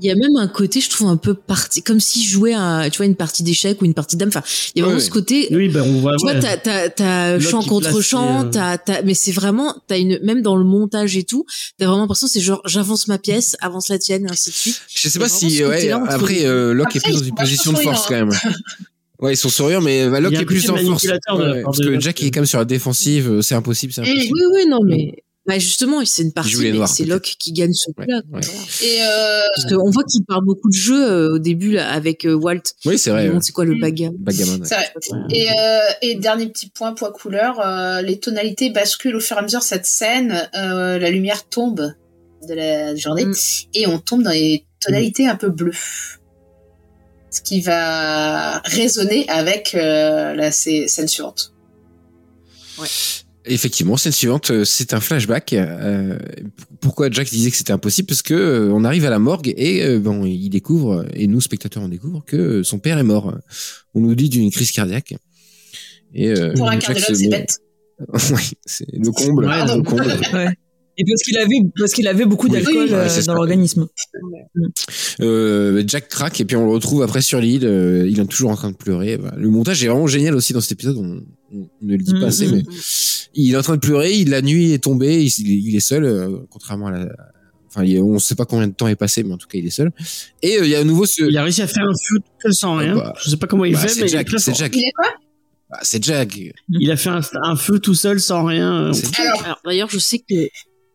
Il 0.01 0.07
y 0.07 0.11
a 0.11 0.15
même 0.15 0.37
un 0.37 0.49
côté 0.49 0.81
je 0.81 0.89
trouve 0.91 1.09
un 1.09 1.17
peu 1.17 1.35
parti 1.35 1.83
comme 1.83 2.01
s'ils 2.01 2.25
jouaient 2.27 2.55
à 2.55 2.89
tu 2.91 2.99
vois 2.99 3.07
une 3.07 3.17
partie 3.17 3.43
d'échecs 3.43 3.83
ou 3.83 3.85
une 3.85 3.95
partie 3.95 4.17
de 4.17 4.21
dame 4.21 4.29
enfin 4.29 4.43
il 4.75 4.79
y 4.79 4.83
a 4.83 4.85
vraiment 4.85 5.01
ce 5.01 5.11
côté 5.11 5.49
Oui, 5.51 5.69
ben 5.69 5.83
on 5.83 6.01
voit. 6.01 6.13
tu 6.17 6.25
vois, 6.25 6.35
ouais. 6.35 6.41
t'as, 6.41 6.57
t'as, 6.57 6.89
t'as 6.89 7.33
L'autre 7.37 7.51
chant 7.51 7.61
qui 7.63 7.69
contre 7.69 8.03
ses, 8.03 8.17
euh, 8.17 8.45
t'as, 8.51 8.79
t'as, 8.79 9.03
mais 9.03 9.15
c'est 9.15 9.33
vraiment, 9.33 9.75
t'as 9.87 9.99
une, 9.99 10.19
même 10.23 10.43
dans 10.43 10.57
le 10.57 10.65
montage 10.65 11.17
et 11.17 11.25
tout, 11.25 11.45
t'as 11.79 11.87
vraiment 11.87 12.03
l'impression, 12.03 12.27
c'est 12.29 12.41
genre, 12.41 12.63
j'avance 12.65 13.09
ma 13.09 13.19
pièce, 13.19 13.57
avance 13.61 13.89
la 13.89 13.99
tienne, 13.99 14.27
et 14.27 14.31
ainsi 14.31 14.51
de 14.51 14.55
suite. 14.55 14.81
Je 14.95 15.09
sais 15.09 15.19
Et 15.19 15.21
pas 15.21 15.29
si, 15.29 15.65
ouais, 15.65 15.91
après, 15.91 16.45
euh, 16.47 16.73
Locke 16.75 16.95
Après, 16.97 16.99
est 16.99 17.03
plus 17.03 17.13
dans 17.21 17.25
une 17.27 17.35
position 17.35 17.73
de 17.73 17.79
force 17.79 18.07
quand 18.07 18.15
même. 18.15 18.31
Ouais, 19.21 19.33
ils 19.35 19.37
sont 19.37 19.49
souriants, 19.49 19.81
mais 19.81 20.09
bah, 20.09 20.21
Locke 20.21 20.35
est 20.35 20.45
plus 20.45 20.71
en 20.71 20.77
force. 20.77 21.03
de 21.05 21.63
parce 21.65 21.79
que. 21.81 21.99
Jack 21.99 22.23
est 22.23 22.31
quand 22.31 22.39
même 22.39 22.47
sur 22.47 22.61
la 22.61 22.65
défensive, 22.65 23.29
euh, 23.29 23.43
c'est 23.43 23.57
impossible, 23.57 23.93
c'est 23.93 24.03
Mm. 24.03 24.05
impossible. 24.05 24.33
Oui, 24.37 24.43
oui, 24.63 24.69
non, 24.69 24.79
mais, 24.85 25.25
Bah 25.49 25.59
justement, 25.59 26.05
c'est 26.05 26.23
une 26.23 26.33
partie, 26.33 26.55
mais 26.59 26.87
c'est. 26.87 27.05
Locke 27.07 27.35
qui 27.39 27.53
gagne 27.53 27.73
ce 27.73 27.89
Ouais, 27.97 28.05
coup-là. 28.05 28.21
ouais. 28.33 28.41
Et 28.85 29.03
euh, 29.03 29.41
Parce 29.57 29.73
qu'on 29.75 29.91
voit 29.91 30.05
qu'il 30.05 30.23
parle 30.25 30.45
beaucoup 30.45 30.69
de 30.69 30.75
jeux 30.77 31.11
euh, 31.11 31.35
au 31.35 31.39
début 31.39 31.73
là, 31.73 31.91
avec 31.91 32.25
euh, 32.27 32.35
Walt. 32.35 32.61
Oui, 32.85 32.99
c'est 32.99 33.11
vrai. 33.11 33.31
c'est 33.41 33.53
quoi 33.53 33.65
le 33.65 33.81
baga 33.81 34.11
Bagamon. 34.19 34.59
ouais. 34.59 34.59
c'est 34.65 34.75
vrai. 34.75 34.93
Et, 35.31 35.49
euh, 35.51 35.79
et 36.03 36.15
dernier 36.17 36.49
petit 36.51 36.69
point, 36.69 36.93
poids 36.93 37.11
couleur, 37.13 37.61
euh, 37.67 38.03
les 38.03 38.21
tonalités 38.21 38.69
basculent 38.71 39.17
au 39.17 39.21
fur 39.21 39.37
et 39.37 39.41
à 39.41 39.43
mesure 39.43 39.61
de 39.61 39.65
cette 39.65 39.87
scène, 39.87 40.49
euh, 40.55 40.99
la 40.99 41.11
lumière 41.11 41.49
tombe 41.49 41.93
de 42.47 42.55
la 42.55 42.95
journée 42.95 43.25
Mm. 43.25 43.35
et 43.75 43.87
on 43.89 43.99
tombe 43.99 44.23
dans 44.23 44.31
les 44.31 44.67
tonalités 44.81 45.27
un 45.27 45.35
peu 45.37 45.49
bleues. 45.49 45.73
Ce 47.31 47.41
qui 47.43 47.61
va 47.63 48.59
résonner 48.61 49.27
avec 49.29 49.75
euh, 49.75 50.35
la 50.35 50.51
scè- 50.51 50.89
scène 50.89 51.09
suivante. 51.09 51.53
Effectivement, 53.49 53.97
scène 53.97 54.13
suivante, 54.13 54.51
euh, 54.51 54.65
c'est 54.65 54.93
un 54.95 55.01
flashback. 55.01 55.53
Euh, 55.53 56.19
pourquoi 56.81 57.11
Jack 57.11 57.29
disait 57.29 57.51
que 57.51 57.57
c'était 57.57 57.73
impossible 57.73 58.07
Parce 58.07 58.23
que 58.23 58.35
euh, 58.35 58.71
on 58.73 58.85
arrive 58.85 59.05
à 59.05 59.11
la 59.11 59.19
morgue 59.19 59.53
et 59.57 59.83
euh, 59.85 59.99
bon, 59.99 60.25
il 60.25 60.49
découvre 60.51 61.07
et 61.15 61.27
nous 61.27 61.41
spectateurs 61.41 61.83
on 61.83 61.89
découvre 61.89 62.25
que 62.25 62.63
son 62.63 62.79
père 62.79 62.99
est 62.99 63.05
mort. 63.05 63.35
On 63.95 64.01
nous 64.01 64.15
dit 64.15 64.29
d'une 64.29 64.51
crise 64.51 64.71
cardiaque. 64.71 65.15
Et 66.15 66.29
euh, 66.29 66.53
Pour 66.55 66.69
un 66.69 66.73
Jack 66.79 66.99
cardiologue, 66.99 67.09
se 67.09 67.15
c'est 67.15 67.29
bête. 67.29 67.59
oui, 68.33 68.51
c'est 68.65 68.87
le 68.93 69.11
comble. 69.11 69.47
Ouais, 69.49 69.77
le 69.77 69.83
comble. 69.83 70.21
Ouais. 70.33 70.55
Et 71.01 71.05
parce 71.05 71.23
qu'il 71.23 71.39
avait, 71.39 71.61
parce 71.79 71.93
qu'il 71.93 72.09
avait 72.09 72.25
beaucoup 72.27 72.47
Oui, 72.49 72.55
d'alcool 72.55 72.89
oui, 72.89 72.93
euh, 72.93 73.23
dans 73.27 73.35
l'organisme. 73.35 73.87
Euh, 75.21 75.83
Jack 75.87 76.09
craque 76.09 76.41
et 76.41 76.45
puis 76.45 76.57
on 76.57 76.65
le 76.67 76.73
retrouve 76.73 77.03
après 77.03 77.21
sur 77.23 77.41
l'île. 77.41 77.65
euh, 77.65 78.09
il 78.09 78.19
est 78.19 78.27
toujours 78.27 78.51
en 78.51 78.57
train 78.57 78.71
de 78.71 78.77
pleurer. 78.77 79.17
Voilà. 79.17 79.37
Le 79.37 79.49
montage 79.49 79.83
est 79.85 79.89
vraiment 79.89 80.07
génial 80.07 80.35
aussi 80.35 80.53
dans 80.53 80.61
cet 80.61 80.73
épisode. 80.73 80.97
On, 80.97 81.23
on 81.53 81.69
ne 81.83 81.93
le 81.97 81.99
dit 82.03 82.13
pas 82.13 82.19
Mhm. 82.19 82.25
assez, 82.25 82.47
mais 82.49 82.63
il 83.35 83.53
est 83.53 83.57
en 83.57 83.63
train 83.63 83.75
de 83.77 83.81
pleurer. 83.81 84.13
Il, 84.15 84.31
la 84.31 84.43
nuit 84.43 84.73
est 84.73 84.83
tombée. 84.83 85.25
Il, 85.25 85.49
il 85.49 85.77
est 85.77 85.81
seul, 85.81 86.05
euh, 86.05 86.39
contrairement 86.51 86.89
à 86.89 86.91
la. 86.93 87.09
Enfin, 87.69 87.83
on 88.01 88.15
ne 88.15 88.19
sait 88.19 88.35
pas 88.35 88.47
combien 88.47 88.67
de 88.67 88.73
temps 88.73 88.89
est 88.89 88.97
passé, 88.97 89.23
mais 89.23 89.35
en 89.35 89.39
tout 89.39 89.47
cas, 89.47 89.59
il 89.59 89.67
est 89.67 89.71
seul. 89.71 89.93
Et 90.43 90.59
euh, 90.59 90.65
il 90.65 90.71
y 90.71 90.75
a 90.75 90.81
à 90.81 90.85
nouveau 90.85 91.05
ce. 91.07 91.23
Il 91.29 91.37
a 91.37 91.43
réussi 91.43 91.63
à 91.63 91.67
faire 91.67 91.85
un 91.85 91.93
feu 92.03 92.19
tout 92.19 92.33
seul 92.43 92.55
sans 92.55 92.77
rien. 92.77 92.95
Bah, 92.97 93.13
je 93.23 93.31
sais 93.31 93.37
pas 93.37 93.47
comment 93.47 93.67
il 93.67 93.75
Bah, 93.75 93.81
fait, 93.81 93.95
mais 93.95 94.01
il 94.01 94.05
est 94.05 94.09
Jack. 94.09 94.27
très. 94.27 94.55
Jack. 94.55 94.75
Il 94.75 94.81
est 94.81 94.93
quoi? 94.93 95.07
Bah, 95.71 95.79
c'est 95.83 96.03
Jack. 96.03 96.39
Il 96.71 96.91
a 96.91 96.97
fait 96.97 97.11
un, 97.11 97.21
un 97.43 97.57
feu 97.57 97.79
tout 97.79 97.95
seul 97.95 98.21
sans 98.21 98.43
rien. 98.45 98.91
C'est- 98.95 99.21
Alors, 99.21 99.45
Alors, 99.45 99.61
d'ailleurs, 99.67 99.91
je 99.91 99.99
sais 99.99 100.19
que 100.19 100.49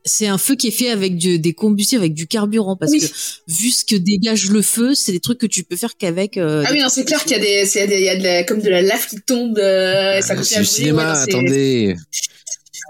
c'est 0.05 0.27
un 0.27 0.37
feu 0.37 0.55
qui 0.55 0.67
est 0.67 0.71
fait 0.71 0.89
avec 0.89 1.15
du- 1.17 1.39
des 1.39 1.53
combustibles, 1.53 2.01
avec 2.01 2.13
du 2.13 2.27
carburant, 2.27 2.75
parce 2.75 2.91
Oui. 2.91 2.99
que 2.99 3.05
vu 3.47 3.71
ce 3.71 3.85
que 3.85 3.95
dégage 3.95 4.49
le 4.49 4.61
feu, 4.61 4.93
c'est 4.95 5.11
des 5.13 5.19
trucs 5.19 5.37
que 5.39 5.45
tu 5.45 5.63
peux 5.63 5.75
faire 5.77 5.95
qu'avec. 5.97 6.37
euh, 6.37 6.63
ah 6.67 6.69
oui, 6.73 6.79
non, 6.81 6.89
c'est 6.89 7.05
clair 7.05 7.23
qu'il 7.23 7.31
y 7.33 7.35
a 7.35 7.39
des, 7.39 7.65
c'est- 7.65 7.79
il 7.79 7.81
y 7.81 7.83
a 7.83 7.87
des- 7.87 7.99
il 8.01 8.05
y 8.05 8.09
a 8.09 8.15
de 8.17 8.23
la, 8.23 8.43
comme 8.43 8.61
de 8.61 8.69
la 8.69 8.81
lave 8.81 9.07
qui 9.07 9.21
tombe, 9.21 9.57
euh, 9.59 10.19
ça 10.21 10.33
Ah, 10.33 10.35
continue 10.35 10.45
c'est 10.45 10.55
à 10.55 10.59
brûler, 10.59 10.65
cinéma. 10.65 11.01
ouais, 11.03 11.07
non, 11.09 11.15
c'est- 11.25 11.31
attendez. 11.33 11.95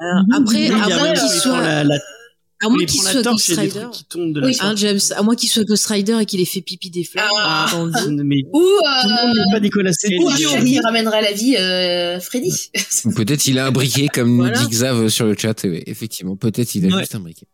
Euh, 0.02 0.38
après, 0.41 0.56
il 0.61 0.68
y 0.68 0.69
a 0.69 0.73
à 0.73 0.76
un 0.77 0.88
moins 0.88 0.98
moment 0.98 1.14
qu'il 1.14 1.22
prend 1.22 1.30
soit, 1.40 1.61
la, 1.61 1.84
la, 1.84 1.95
à 2.65 2.69
moins 2.69 2.77
il 2.81 2.85
qu'il 2.88 3.02
soit 3.02 3.22
Ghost 3.22 3.48
Rider. 3.56 3.69
trucs 3.69 3.91
qui 3.91 4.03
tombent 4.06 4.34
de 4.34 4.40
la 4.40 4.48
Oui. 4.48 4.57
Hein, 4.60 4.73
James, 4.77 4.99
à 5.15 5.23
moins 5.23 5.35
qu'il 5.35 5.49
soit 5.49 5.64
Ghost 5.64 5.85
Rider 5.88 6.18
et 6.22 6.26
qu'il 6.26 6.40
ait 6.41 6.45
fait 6.45 6.61
pipi 6.61 6.90
des 6.90 7.03
flammes 7.03 7.26
Ah. 7.40 7.68
dans 7.72 7.85
le. 7.85 8.23
Mais 8.23 8.38
Ou, 8.53 8.60
tout 8.60 8.61
le 8.61 9.27
monde 9.27 9.35
euh, 9.38 9.45
n'est 9.45 9.52
pas 9.53 9.60
Nicolas 9.60 9.91
Cage. 9.91 10.11
ou 10.19 10.30
un 10.30 10.35
qui 10.35 10.77
à 10.80 11.22
la 11.22 11.31
vie 11.34 11.56
euh, 11.57 12.19
Freddy. 12.19 12.52
Peut-être 13.15 13.48
il 13.48 13.60
a 13.60 13.68
un 13.68 13.72
briquet, 13.72 14.07
comme 14.07 14.30
nous 14.30 14.38
Voilà. 14.44 14.60
dit 14.60 14.68
Xav 14.69 15.10
sur 15.10 15.26
le 15.26 15.35
chat. 15.38 15.64
Effectivement, 15.65 16.35
peut-être 16.35 16.73
il 16.76 16.85
a 16.85 16.95
Ouais. 16.95 16.99
juste 17.02 17.15
un 17.15 17.19
briquet. 17.19 17.45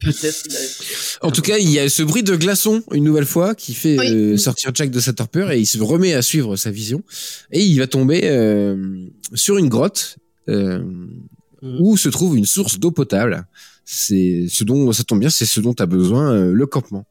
Peut-être. 0.00 0.42
il 0.46 0.54
a- 0.54 1.26
En 1.26 1.30
tout 1.30 1.40
cas, 1.42 1.56
il 1.58 1.70
y 1.70 1.78
a 1.78 1.88
ce 1.88 2.02
bruit 2.02 2.22
de 2.22 2.36
glaçon 2.36 2.82
une 2.92 3.04
nouvelle 3.04 3.24
fois 3.24 3.54
qui 3.54 3.72
fait 3.72 3.98
Oui. 3.98 4.06
euh, 4.10 4.36
sortir 4.36 4.70
Jack 4.74 4.90
de 4.90 5.00
sa 5.00 5.12
torpeur 5.14 5.50
et 5.52 5.58
il 5.60 5.66
se 5.66 5.78
remet 5.78 6.12
à 6.12 6.20
suivre 6.22 6.56
sa 6.56 6.70
vision 6.70 7.02
et 7.50 7.62
il 7.64 7.78
va 7.78 7.86
tomber 7.86 8.20
euh, 8.24 8.76
sur 9.34 9.56
une 9.58 9.68
grotte 9.68 10.16
euh, 10.48 10.80
Mm. 11.62 11.80
où 11.80 11.96
se 11.96 12.10
trouve 12.10 12.36
une 12.36 12.44
source 12.44 12.78
d'eau 12.78 12.90
potable. 12.90 13.46
C'est 13.88 14.46
ce 14.50 14.64
dont 14.64 14.90
ça 14.92 15.04
tombe 15.04 15.20
bien, 15.20 15.30
c'est 15.30 15.46
ce 15.46 15.60
dont 15.60 15.72
a 15.78 15.86
besoin 15.86 16.32
euh, 16.32 16.52
le 16.52 16.66
campement. 16.66 17.04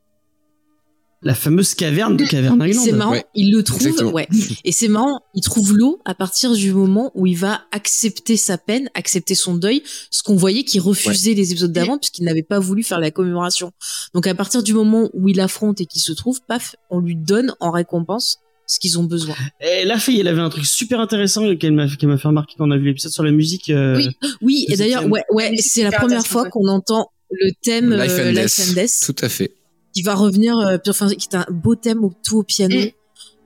La 1.21 1.33
fameuse 1.33 1.73
caverne 1.73 2.17
de 2.17 2.25
Cavern 2.25 2.61
Island. 2.61 2.85
C'est 2.85 2.91
marrant, 2.91 3.11
Ouais. 3.13 3.25
il 3.33 3.51
le 3.51 3.63
trouve, 3.63 3.81
Exactement. 3.81 4.11
ouais. 4.11 4.27
Et 4.63 4.71
c'est 4.71 4.89
marrant, 4.89 5.21
il 5.33 5.41
trouve 5.41 5.75
l'eau 5.75 5.99
à 6.05 6.13
partir 6.13 6.53
du 6.53 6.71
moment 6.71 7.11
où 7.15 7.25
il 7.25 7.35
va 7.37 7.61
accepter 7.71 8.37
sa 8.37 8.57
peine, 8.59 8.89
accepter 8.93 9.33
son 9.33 9.55
deuil, 9.55 9.81
ce 10.11 10.21
qu'on 10.21 10.35
voyait 10.35 10.63
qu'il 10.65 10.81
refusait 10.81 11.33
les 11.33 11.51
épisodes 11.51 11.71
d'avant 11.71 11.97
puisqu'il 11.97 12.25
n'avait 12.25 12.43
pas 12.43 12.59
voulu 12.59 12.83
faire 12.83 12.99
la 12.99 13.09
commémoration. 13.09 13.71
Donc 14.13 14.27
à 14.27 14.35
partir 14.35 14.61
du 14.61 14.73
moment 14.73 15.09
où 15.13 15.27
il 15.29 15.39
affronte 15.39 15.81
et 15.81 15.85
qu'il 15.87 16.01
se 16.01 16.11
trouve, 16.11 16.41
paf, 16.47 16.75
on 16.91 16.99
lui 16.99 17.15
donne 17.15 17.55
en 17.59 17.71
récompense 17.71 18.37
ce 18.67 18.79
qu'ils 18.79 18.97
ont 18.99 19.03
besoin. 19.03 19.35
Et 19.61 19.85
la 19.85 19.97
fille, 19.99 20.19
elle 20.19 20.27
avait 20.27 20.41
un 20.41 20.49
truc 20.49 20.65
super 20.65 20.99
intéressant 20.99 21.55
qu'elle 21.55 21.73
m'a 21.73 21.87
qu'elle 21.87 22.09
m'a 22.09 22.17
fait 22.17 22.27
remarquer 22.27 22.55
quand 22.57 22.67
on 22.67 22.71
a 22.71 22.77
vu 22.77 22.85
l'épisode 22.85 23.11
sur 23.11 23.23
la 23.23 23.31
musique. 23.31 23.69
euh, 23.69 23.95
Oui. 23.97 24.09
Oui, 24.41 24.65
et 24.67 24.71
Le 24.71 24.77
d'ailleurs, 24.77 25.05
ouais, 25.05 25.23
ouais, 25.31 25.55
c'est 25.57 25.83
la 25.83 25.91
première 25.91 26.25
fois 26.25 26.49
qu'on 26.49 26.67
entend 26.67 27.09
le 27.31 27.51
thème 27.63 27.93
Life 27.93 28.11
euh, 28.11 28.29
and 28.29 28.31
Life 28.33 28.57
Death. 28.57 28.67
and 28.69 28.73
Death, 28.81 28.99
Tout 29.05 29.25
à 29.25 29.29
fait. 29.29 29.51
qui 29.93 30.01
va 30.01 30.15
revenir, 30.15 30.57
euh, 30.57 30.77
enfin, 30.87 31.07
qui 31.09 31.27
est 31.31 31.35
un 31.35 31.45
beau 31.49 31.75
thème 31.75 32.03
au 32.03 32.13
tout 32.23 32.37
au 32.39 32.43
piano. 32.43 32.75
Mm. 32.79 32.89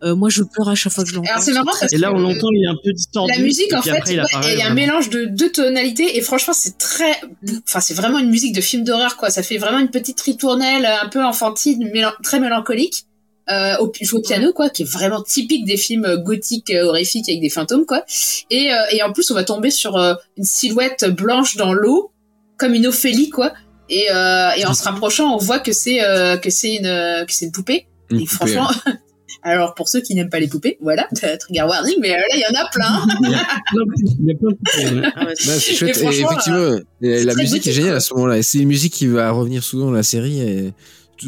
Euh, 0.02 0.16
moi, 0.16 0.30
je 0.30 0.44
pleure 0.44 0.70
à 0.70 0.76
chaque 0.76 0.94
fois 0.94 1.04
que 1.04 1.10
je 1.10 1.16
l'entends. 1.16 1.30
Alors 1.30 1.44
c'est 1.44 1.52
marrant 1.52 1.66
parce 1.78 1.92
Et 1.92 1.98
là, 1.98 2.14
on 2.14 2.20
l'entend, 2.20 2.48
il 2.54 2.64
est 2.64 2.70
un 2.70 2.78
peu 2.82 2.94
distordu. 2.94 3.34
la 3.36 3.40
musique 3.40 3.74
en 3.74 3.82
fait, 3.82 3.90
après, 3.92 4.14
il 4.14 4.20
ouais, 4.20 4.26
apparaît 4.26 4.52
et 4.52 4.54
il 4.54 4.60
y 4.60 4.62
a 4.62 4.68
un 4.70 4.74
mélange 4.74 5.10
de 5.10 5.26
deux 5.26 5.52
tonalités 5.52 6.18
et 6.18 6.22
franchement 6.22 6.54
c'est 6.54 6.78
très, 6.78 7.20
enfin 7.68 7.82
c'est 7.82 7.94
vraiment 7.96 8.18
une 8.20 8.30
musique 8.30 8.56
de 8.56 8.62
film 8.62 8.86
d'horreur 8.86 9.18
quoi. 9.18 9.30
Ça 9.30 9.44
fait 9.44 9.58
vraiment 9.58 9.80
une 9.80 9.90
petite 9.90 10.22
ritournelle 10.22 10.86
un 10.86 11.10
peu 11.10 11.22
enfantine, 11.22 11.84
mélan- 11.94 12.14
très 12.24 12.40
mélancolique. 12.40 13.04
Euh, 13.52 13.78
au, 13.80 13.92
au 14.14 14.22
piano 14.22 14.54
quoi, 14.54 14.70
qui 14.70 14.84
est 14.84 14.86
vraiment 14.86 15.24
typique 15.24 15.66
des 15.66 15.76
films 15.78 16.06
euh, 16.06 16.18
gothiques 16.18 16.70
euh, 16.70 16.84
horrifiques 16.86 17.28
avec 17.30 17.42
des 17.42 17.50
fantômes 17.50 17.86
quoi. 17.88 18.04
Et, 18.52 18.72
euh, 18.72 18.76
et 18.92 19.02
en 19.02 19.12
plus 19.12 19.32
on 19.32 19.34
va 19.34 19.44
tomber 19.44 19.72
sur 19.72 19.98
euh, 19.98 20.14
une 20.38 20.44
silhouette 20.44 21.06
blanche 21.10 21.56
dans 21.56 21.74
l'eau, 21.74 22.12
comme 22.58 22.76
une 22.76 22.86
Ophélie 22.86 23.32
quoi. 23.32 23.54
Et, 23.90 24.06
euh, 24.14 24.52
et 24.56 24.66
en 24.68 24.76
se 24.76 24.84
rapprochant, 24.84 25.34
on 25.34 25.38
voit 25.38 25.58
que 25.58 25.72
c'est 25.72 26.04
euh, 26.04 26.38
que 26.38 26.52
c'est 26.52 26.76
une 26.76 26.84
que 27.26 27.34
c'est 27.34 27.46
une 27.46 27.52
poupée. 27.52 27.88
Une 28.12 28.18
et 28.22 28.26
poupée, 28.26 28.36
franchement, 28.36 28.70
alors 29.44 29.74
pour 29.74 29.90
ceux 29.90 30.02
qui 30.02 30.14
n'aiment 30.14 30.30
pas 30.30 30.40
les 30.40 30.48
poupées, 30.48 30.78
voilà, 30.80 31.08
trigger 31.16 31.64
warning, 31.64 31.96
mais 32.00 32.10
là 32.10 32.22
il 32.36 32.40
y 32.42 32.56
en 32.56 32.62
a 32.62 32.70
plein. 32.70 33.08
Il 33.24 33.32
y 33.32 33.34
a 33.36 33.48
plein 33.72 33.86
de- 33.86 34.16
il 34.20 34.28
y 34.28 34.32
a 34.32 34.36
plein 34.36 34.50
de 34.52 34.56
poupées. 34.58 35.10
Ah 35.16 35.26
ouais, 35.26 35.34
c'est 35.36 35.74
chouette. 35.74 35.98
Et 35.98 36.02
Et, 36.06 36.22
effectivement, 36.22 36.58
euh, 36.60 36.82
la 37.02 37.34
musique 37.34 37.66
est 37.66 37.72
géniale 37.72 37.96
à 37.96 38.00
ce 38.00 38.14
moment-là. 38.14 38.38
Et 38.38 38.44
c'est 38.44 38.60
une 38.60 38.68
musique 38.68 38.94
qui 38.94 39.08
va 39.08 39.32
revenir 39.32 39.64
souvent 39.64 39.86
dans 39.88 39.92
la 39.92 40.04
série. 40.04 40.40
Et 40.42 40.74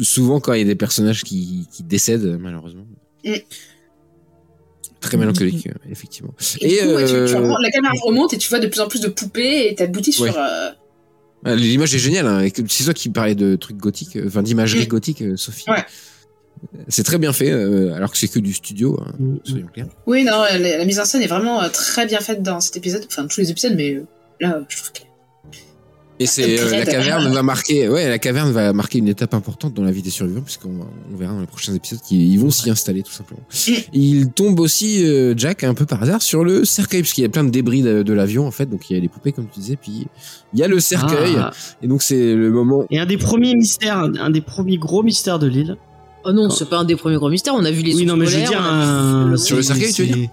souvent 0.02 0.40
quand 0.40 0.52
il 0.54 0.58
y 0.60 0.62
a 0.62 0.66
des 0.66 0.74
personnages 0.74 1.22
qui, 1.24 1.66
qui 1.72 1.82
décèdent, 1.82 2.38
malheureusement. 2.40 2.86
Mm. 3.24 3.34
Très 5.00 5.16
mélancolique, 5.16 5.66
euh, 5.66 5.72
effectivement. 5.90 6.32
Et, 6.60 6.68
du 6.68 6.78
coup, 6.78 6.94
ouais, 6.94 7.04
tu- 7.04 7.10
tu 7.10 7.14
euh, 7.16 7.36
remontes- 7.38 7.58
la 7.62 7.70
caméra 7.70 7.92
remonte 8.04 8.34
et 8.34 8.38
tu 8.38 8.48
vois 8.48 8.60
de 8.60 8.68
plus 8.68 8.80
en 8.80 8.86
plus 8.88 9.00
de 9.00 9.08
poupées 9.08 9.68
et 9.68 9.74
t'aboutis 9.74 10.16
Ouais. 10.20 10.30
sur. 10.30 10.38
euh, 10.40 10.70
Ah, 11.44 11.56
L'image 11.56 11.92
est 11.92 11.98
géniale. 11.98 12.26
Hein. 12.28 12.46
C'est 12.68 12.84
toi 12.84 12.94
qui 12.94 13.08
parlais 13.08 13.34
de 13.34 13.56
trucs 13.56 13.76
gothiques, 13.76 14.16
enfin 14.24 14.44
d'imagerie 14.44 14.84
Mm. 14.84 14.88
gothique, 14.88 15.24
Sophie. 15.36 15.68
Ouais. 15.68 15.84
C'est 16.86 17.02
très 17.02 17.18
bien 17.18 17.32
fait, 17.32 17.50
euh, 17.50 17.92
alors 17.94 18.12
que 18.12 18.16
c'est 18.18 18.28
que 18.28 18.38
du 18.38 18.52
studio, 18.54 18.96
hein, 19.04 19.12
Mm. 19.18 19.36
soyons 19.42 19.66
clairs. 19.66 19.88
Oui, 20.06 20.22
non, 20.22 20.42
la, 20.42 20.58
la 20.78 20.84
mise 20.84 21.00
en 21.00 21.04
scène 21.04 21.20
est 21.22 21.26
vraiment 21.26 21.60
euh, 21.60 21.68
très 21.68 22.06
bien 22.06 22.20
faite 22.20 22.42
dans 22.44 22.60
cet 22.60 22.76
épisode. 22.76 23.02
Enfin, 23.08 23.26
tous 23.26 23.40
les 23.40 23.50
épisodes, 23.50 23.74
mais 23.76 23.94
euh, 23.94 24.04
là, 24.40 24.64
je 24.68 24.76
trouve 24.76 24.92
que. 24.92 25.00
Et 26.20 26.26
c'est 26.26 26.60
euh, 26.60 26.70
la 26.70 26.84
caverne 26.86 27.32
va 27.32 27.42
marquer, 27.42 27.88
ouais, 27.88 28.08
la 28.08 28.18
caverne 28.18 28.52
va 28.52 28.72
marquer 28.72 28.98
une 28.98 29.08
étape 29.08 29.34
importante 29.34 29.74
dans 29.74 29.82
la 29.82 29.90
vie 29.90 30.02
des 30.02 30.10
survivants, 30.10 30.42
puisqu'on 30.42 30.68
va- 30.78 30.86
on 31.12 31.16
verra 31.16 31.32
dans 31.32 31.40
les 31.40 31.46
prochains 31.46 31.74
épisodes 31.74 31.98
qu'ils 32.06 32.20
ils 32.32 32.38
vont 32.38 32.50
s'y 32.50 32.70
installer 32.70 33.02
tout 33.02 33.10
simplement. 33.10 33.40
Mm. 33.50 33.72
Il 33.94 34.28
tombe 34.30 34.60
aussi 34.60 35.04
euh, 35.04 35.34
Jack 35.36 35.64
un 35.64 35.74
peu 35.74 35.84
par 35.86 36.02
hasard 36.02 36.22
sur 36.22 36.44
le 36.44 36.64
cercueil, 36.64 37.00
puisqu'il 37.02 37.22
y 37.22 37.24
a 37.24 37.28
plein 37.28 37.42
de 37.44 37.50
débris 37.50 37.82
de, 37.82 38.02
de 38.02 38.12
l'avion 38.12 38.46
en 38.46 38.50
fait, 38.52 38.66
donc 38.66 38.88
il 38.90 38.94
y 38.94 38.96
a 38.96 39.00
les 39.00 39.08
poupées 39.08 39.32
comme 39.32 39.46
tu 39.52 39.58
disais, 39.58 39.76
puis 39.76 40.06
il 40.52 40.60
y 40.60 40.62
a 40.62 40.68
le 40.68 40.78
cercueil, 40.80 41.34
Ah. 41.38 41.50
et 41.82 41.88
donc 41.88 42.02
c'est 42.02 42.34
le 42.34 42.50
moment. 42.50 42.84
Et 42.90 43.00
un 43.00 43.06
des 43.06 43.16
premiers 43.18 43.54
mystères, 43.56 43.98
un, 43.98 44.30
des 44.30 44.42
premiers 44.42 44.76
gros 44.78 45.02
mystères 45.02 45.38
de 45.40 45.48
l'île. 45.48 45.76
Oh 46.24 46.32
non, 46.32 46.50
c'est 46.50 46.68
pas 46.68 46.78
un 46.78 46.84
des 46.84 46.94
premiers 46.94 47.16
gros 47.16 47.30
mystères. 47.30 47.54
On 47.56 47.64
a 47.64 47.70
vu 47.72 47.82
les 47.82 47.96
Oui, 47.96 48.06
non, 48.06 48.16
mais 48.16 48.26
je 48.26 48.38
veux 48.38 48.46
dire, 48.46 48.62
un... 48.62 49.36
Sur 49.36 49.56
le 49.56 49.62
cercueil, 49.62 49.92
tu 49.92 50.04
veux 50.04 50.14
c'est- 50.14 50.30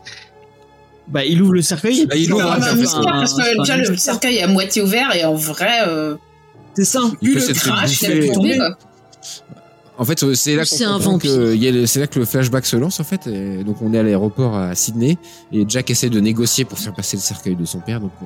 Bah, 1.10 1.26
il 1.26 1.42
ouvre 1.42 1.54
le 1.54 1.62
cercueil. 1.62 2.06
Bah, 2.06 2.16
il 2.16 2.32
ouvre, 2.32 2.64
ça 2.64 2.76
mystère 2.76 3.00
un- 3.00 3.20
parce 3.22 3.34
que 3.34 3.60
un 3.60 3.62
déjà 3.64 3.78
le 3.78 3.98
cercueil 3.98 4.38
est 4.38 4.44
à 4.44 4.48
moitié 4.48 4.82
ouvert 4.82 5.16
et 5.16 5.26
en 5.26 5.34
vrai, 5.36 5.80
euh, 5.88 6.16
C'est 6.76 6.86
ça. 6.86 7.02
Il 7.22 7.34
peut 7.34 7.40
le 7.48 7.54
crash, 7.54 8.02
il 8.04 8.30
a 8.30 8.34
tomber 8.34 8.58
quoi. 8.58 8.78
En 9.98 10.06
fait, 10.06 10.24
euh, 10.24 10.34
c'est 10.34 10.56
là 10.56 10.64
que 10.64 12.00
là 12.00 12.08
que 12.08 12.20
le 12.20 12.26
flashback 12.26 12.66
se 12.66 12.78
lance 12.78 13.00
en 13.02 13.04
fait. 13.04 13.28
Et 13.28 13.64
donc 13.66 13.82
on 13.82 13.94
est 13.94 14.00
à 14.00 14.04
l'aéroport 14.04 14.56
à 14.56 14.74
Sydney 14.76 15.18
et 15.52 15.66
Jack 15.68 15.90
essaie 15.90 16.10
de 16.10 16.20
négocier 16.22 16.64
pour 16.64 16.80
faire 16.80 16.94
passer 16.94 17.18
le 17.18 17.22
cercueil 17.22 17.56
de 17.56 17.66
son 17.66 17.80
père. 17.82 18.00
Donc 18.00 18.12
on- 18.22 18.26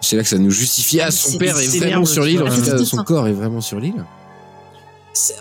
c'est 0.00 0.16
là 0.16 0.22
que 0.22 0.28
ça 0.28 0.38
nous 0.38 0.50
justifie. 0.52 1.00
Ah, 1.00 1.10
son 1.10 1.38
père 1.38 1.58
est 1.58 1.78
vraiment 1.78 2.04
sur 2.04 2.24
l'île. 2.24 2.42
En 2.42 2.46
vois. 2.46 2.54
tout 2.54 2.62
cas, 2.62 2.78
C'est 2.78 2.84
son 2.84 3.02
corps 3.02 3.26
est 3.26 3.32
vraiment 3.32 3.60
sur 3.60 3.80
l'île. 3.80 4.04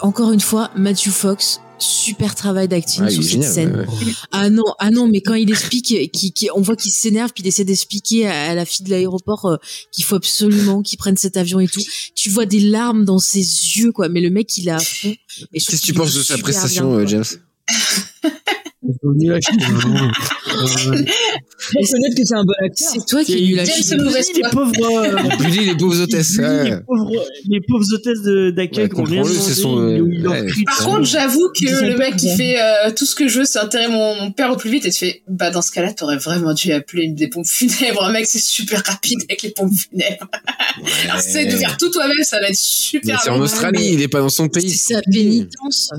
Encore 0.02 0.32
une 0.32 0.40
fois, 0.40 0.72
Matthew 0.76 1.10
Fox, 1.10 1.62
super 1.78 2.36
travail 2.36 2.68
d'acting 2.68 3.04
Ah, 3.06 3.10
sur 3.10 3.22
cette 3.24 3.32
génial. 3.34 3.52
scène. 3.54 3.76
ouais, 3.76 4.06
ouais. 4.06 4.14
Ah 4.32 4.50
non, 4.50 4.64
ah 4.80 4.90
non, 4.92 5.08
mais 5.08 5.22
quand 5.22 5.34
il 5.34 5.50
explique, 5.50 6.12
qui, 6.12 6.32
qui, 6.34 6.50
on 6.56 6.62
voit 6.62 6.76
qu'il 6.76 6.92
s'énerve, 6.92 7.32
puis 7.34 7.44
il 7.44 7.48
essaie 7.48 7.66
d'expliquer 7.66 8.28
à, 8.28 8.52
à 8.52 8.56
la 8.56 8.66
fille 8.66 8.86
de 8.86 8.90
l'aéroport 8.92 9.46
euh, 9.46 9.58
qu'il 9.92 10.04
faut 10.06 10.16
absolument 10.16 10.82
qu'il 10.82 10.98
prenne 10.98 11.18
cet 11.18 11.38
avion 11.38 11.60
et 11.60 11.68
tout. 11.68 11.82
Tu 12.16 12.30
vois 12.30 12.46
des 12.46 12.60
larmes 12.60 13.06
dans 13.06 13.20
ses 13.20 13.40
yeux, 13.40 13.92
quoi. 13.92 14.10
Mais 14.10 14.22
le 14.22 14.30
mec, 14.30 14.56
il 14.58 14.66
trouve 14.66 15.16
Qu'est-ce 15.54 15.72
que 15.72 15.86
tu 15.86 15.94
penses 15.94 16.14
de 16.14 16.24
sa 16.24 16.38
prestation, 16.38 16.92
bien, 16.96 17.00
euh. 17.00 17.08
James 17.08 17.26
Nul 18.04 18.24
à 18.24 18.24
chier, 18.24 18.32
vraiment. 18.32 18.66
Faut 18.68 18.75
reconnaître 18.88 19.50
que 22.16 22.24
c'est 22.24 22.36
un 22.36 22.44
bon 22.44 22.54
acteur. 22.64 22.90
C'est 22.94 23.06
toi 23.08 23.24
qui 23.24 23.60
à 23.60 23.66
James 23.66 23.76
chier. 23.76 23.98
Mauvaise 23.98 24.30
les 24.36 24.42
pauvres, 24.50 24.72
euh, 24.82 25.18
les 25.50 25.76
pauvres 25.76 26.02
hôtesses. 26.02 26.38
les 26.38 26.78
pauvres, 26.86 27.12
les 27.50 27.62
pauvres 27.68 27.94
hôtesses 27.94 28.22
d'accueil 28.56 28.90
leur 28.90 30.34
ouais. 30.34 30.46
crient 30.48 30.64
Par 30.66 30.86
contre, 30.86 31.04
j'avoue 31.04 31.50
que 31.60 31.86
le 31.86 31.98
mec 31.98 32.16
qui 32.18 32.36
fait 32.36 32.58
euh, 32.60 32.92
tout 32.96 33.06
ce 33.06 33.16
que 33.16 33.28
je 33.28 33.40
veux, 33.40 33.46
c'est 33.46 33.60
enterrer 33.60 33.88
mon, 33.88 34.16
mon 34.16 34.32
père 34.32 34.52
au 34.52 34.58
plus 34.58 34.70
vite 34.70 34.86
et 34.86 34.92
tu 34.92 35.00
fais, 35.00 35.22
bah 35.28 35.50
dans 35.52 35.62
ce 35.62 35.72
cas-là, 35.72 35.94
t'aurais 35.94 36.18
vraiment 36.18 36.54
dû 36.54 36.72
appeler 36.72 37.04
une 37.04 37.16
des 37.16 37.28
pompes 37.28 37.48
funèbres. 37.48 38.10
Mec, 38.12 38.26
c'est 38.28 38.40
super 38.40 38.84
rapide 38.86 39.20
avec 39.30 39.42
les 39.42 39.52
pompes 39.52 39.74
funèbres. 39.74 40.28
Alors, 41.06 41.20
c'est 41.20 41.46
de 41.46 41.52
faire 41.52 41.78
tout 41.78 41.90
toi-même, 41.90 42.24
ça 42.24 42.40
va 42.40 42.50
être 42.50 42.56
super 42.56 43.22
c'est 43.22 43.30
en. 43.30 43.40
Australie, 43.40 43.92
il 43.94 44.02
est 44.02 44.08
pas 44.08 44.20
dans 44.20 44.30
son 44.30 44.50
pays. 44.50 44.72
C'est 44.72 44.96
sa 44.96 45.02
pénitence. 45.02 45.92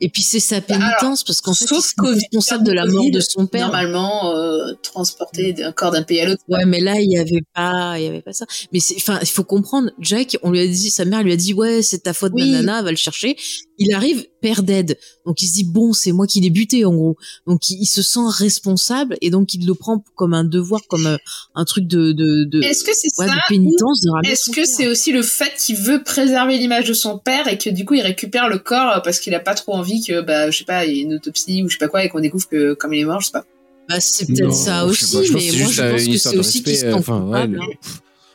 Et 0.00 0.08
puis 0.08 0.22
c'est 0.22 0.40
sa 0.40 0.60
pénitence 0.60 1.22
parce 1.22 1.40
qu'en 1.40 1.54
fait, 1.54 1.64
il 1.64 1.68
Sauf 1.68 1.92
est 1.92 1.94
Covid, 1.96 2.14
responsable 2.32 2.64
de 2.64 2.72
la 2.72 2.84
mort 2.86 3.10
de 3.10 3.20
son 3.20 3.46
père. 3.46 3.66
Normalement, 3.68 4.34
euh, 4.34 4.72
transporter 4.82 5.52
d'un 5.52 5.72
corps 5.72 5.92
d'un 5.92 6.02
pays 6.02 6.20
à 6.20 6.26
l'autre. 6.26 6.42
Ouais, 6.48 6.64
mais 6.66 6.80
là, 6.80 6.96
il 6.98 7.10
y 7.10 7.16
avait 7.16 7.42
pas, 7.54 7.98
il 7.98 8.04
y 8.04 8.08
avait 8.08 8.20
pas 8.20 8.32
ça. 8.32 8.44
Mais 8.72 8.80
enfin, 8.96 9.18
il 9.22 9.28
faut 9.28 9.44
comprendre, 9.44 9.90
Jack, 10.00 10.36
on 10.42 10.50
lui 10.50 10.60
a 10.60 10.66
dit, 10.66 10.90
sa 10.90 11.04
mère 11.04 11.22
lui 11.22 11.32
a 11.32 11.36
dit, 11.36 11.54
ouais, 11.54 11.80
c'est 11.82 12.00
ta 12.00 12.12
faute, 12.12 12.32
Oui. 12.34 12.50
nanana, 12.50 12.82
va 12.82 12.90
le 12.90 12.96
chercher. 12.96 13.36
Il 13.78 13.92
arrive, 13.92 14.26
père 14.40 14.62
d'aide. 14.62 14.98
Donc 15.26 15.42
il 15.42 15.48
se 15.48 15.54
dit, 15.54 15.64
bon, 15.64 15.92
c'est 15.92 16.12
moi 16.12 16.26
qui 16.26 16.40
l'ai 16.40 16.50
buté, 16.50 16.84
en 16.84 16.94
gros. 16.94 17.16
Donc 17.46 17.68
il, 17.70 17.82
il 17.82 17.86
se 17.86 18.02
sent 18.02 18.20
responsable 18.28 19.16
et 19.20 19.30
donc 19.30 19.54
il 19.54 19.66
le 19.66 19.74
prend 19.74 20.04
comme 20.14 20.32
un 20.34 20.44
devoir, 20.44 20.80
comme 20.88 21.06
euh, 21.06 21.16
un 21.54 21.64
truc 21.64 21.86
de, 21.86 22.12
de, 22.12 22.44
de, 22.44 22.62
Est-ce 22.62 22.84
que 22.84 22.94
c'est 22.94 23.08
ouais, 23.18 23.26
ça 23.26 23.32
de 23.32 23.38
ou 23.38 23.42
pénitence 23.48 24.00
de 24.02 24.10
ramener 24.10 24.30
Est-ce 24.30 24.50
que 24.50 24.64
c'est 24.64 24.86
aussi 24.86 25.12
le 25.12 25.22
fait 25.22 25.52
qu'il 25.58 25.76
veut 25.76 26.02
préserver 26.02 26.58
l'image 26.58 26.86
de 26.86 26.94
son 26.94 27.18
père 27.18 27.48
et 27.48 27.58
que 27.58 27.70
du 27.70 27.84
coup 27.84 27.94
il 27.94 28.02
récupère 28.02 28.48
le 28.48 28.58
corps 28.58 29.02
parce 29.02 29.18
qu'il 29.18 29.34
a 29.34 29.40
pas 29.40 29.54
trop 29.54 29.74
envie 29.74 30.04
que 30.04 30.20
bah 30.20 30.50
je 30.50 30.58
sais 30.58 30.64
pas 30.64 30.84
il 30.86 30.96
y 30.96 31.00
ait 31.00 31.02
une 31.02 31.14
autopsie 31.14 31.62
ou 31.62 31.68
je 31.68 31.74
sais 31.74 31.78
pas 31.78 31.88
quoi 31.88 32.04
et 32.04 32.08
qu'on 32.08 32.20
découvre 32.20 32.48
que 32.48 32.74
comme 32.74 32.92
il 32.94 33.00
est 33.00 33.04
mort 33.04 33.20
je 33.20 33.26
sais 33.26 33.32
pas. 33.32 33.44
Bah, 33.88 34.00
c'est 34.00 34.26
peut-être 34.26 34.52
ça 34.54 34.86
aussi, 34.86 35.04
je 35.04 35.32
pense 35.32 35.52
mais 35.52 35.58
moi, 35.58 35.70
je 35.70 35.82
euh, 35.82 35.90
pense 35.90 36.06
que 36.06 36.16
c'est 36.16 36.36
aussi 36.38 36.62
qu'il 36.62 36.74
se 36.76 36.80
sent 36.82 36.92
enfin, 36.92 37.20
ouais, 37.20 37.24
coupable, 37.26 37.54
le- 37.54 37.60
hein. 37.60 37.66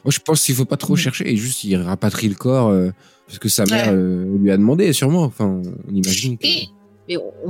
Moi, 0.05 0.11
je 0.11 0.19
pense 0.19 0.43
qu'il 0.43 0.55
faut 0.55 0.65
pas 0.65 0.77
trop 0.77 0.95
chercher 0.95 1.29
et 1.29 1.35
juste 1.35 1.63
il 1.63 1.75
rapatrie 1.75 2.29
le 2.29 2.35
corps 2.35 2.69
euh, 2.69 2.91
parce 3.29 3.39
que 3.39 3.47
sa 3.47 3.63
mère 3.65 3.87
Ouais. 3.87 3.93
euh, 3.93 4.37
lui 4.39 4.49
a 4.51 4.57
demandé, 4.57 4.91
sûrement. 4.91 5.23
Enfin, 5.23 5.61
on 5.87 5.93
imagine. 5.93 6.37
Que... 6.37 6.47
Et 6.47 6.67
Mais 7.07 7.17
on, 7.17 7.49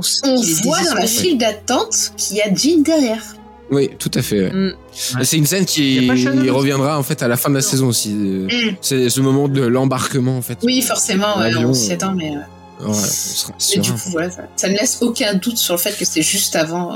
voit 0.62 0.82
dans 0.84 0.94
la 0.94 1.06
file 1.06 1.38
d'attente 1.38 2.12
qu'il 2.18 2.36
y 2.36 2.42
a 2.42 2.54
Jean 2.54 2.82
derrière. 2.82 3.22
Oui, 3.70 3.88
tout 3.98 4.10
à 4.14 4.20
fait. 4.22 4.42
ouais. 4.42 4.52
Mm. 4.52 4.74
C'est 5.22 5.36
une 5.38 5.46
scène 5.46 5.64
qui 5.64 5.96
il 5.96 6.50
reviendra 6.50 6.98
en 6.98 7.02
fait 7.02 7.22
à 7.22 7.28
la 7.28 7.36
fin 7.36 7.48
de 7.50 7.54
la 7.54 7.60
saison 7.62 7.88
aussi. 7.88 8.12
euh, 8.14 8.46
Mm. 8.46 8.76
C'est 8.82 9.08
ce 9.08 9.20
moment 9.20 9.48
de 9.48 9.62
l'embarquement 9.62 10.36
en 10.36 10.42
fait. 10.42 10.58
Oui 10.62 10.82
forcément 10.82 11.38
ouais, 11.38 11.50
L'avion, 11.52 11.70
on 11.70 11.74
s'y 11.74 11.92
attend 11.92 12.14
mais, 12.14 12.30
euh, 12.36 12.40
Voilà, 12.80 12.92
on 12.92 12.94
sera 12.94 13.52
mais 13.76 13.80
du 13.82 13.92
coup 13.92 14.10
voilà 14.10 14.30
ça, 14.30 14.42
ça 14.56 14.68
ne 14.68 14.74
laisse 14.74 14.98
aucun 15.02 15.34
doute 15.34 15.56
sur 15.56 15.74
le 15.74 15.78
fait 15.80 15.96
que 15.96 16.04
c'est 16.04 16.22
juste 16.22 16.56
avant. 16.56 16.92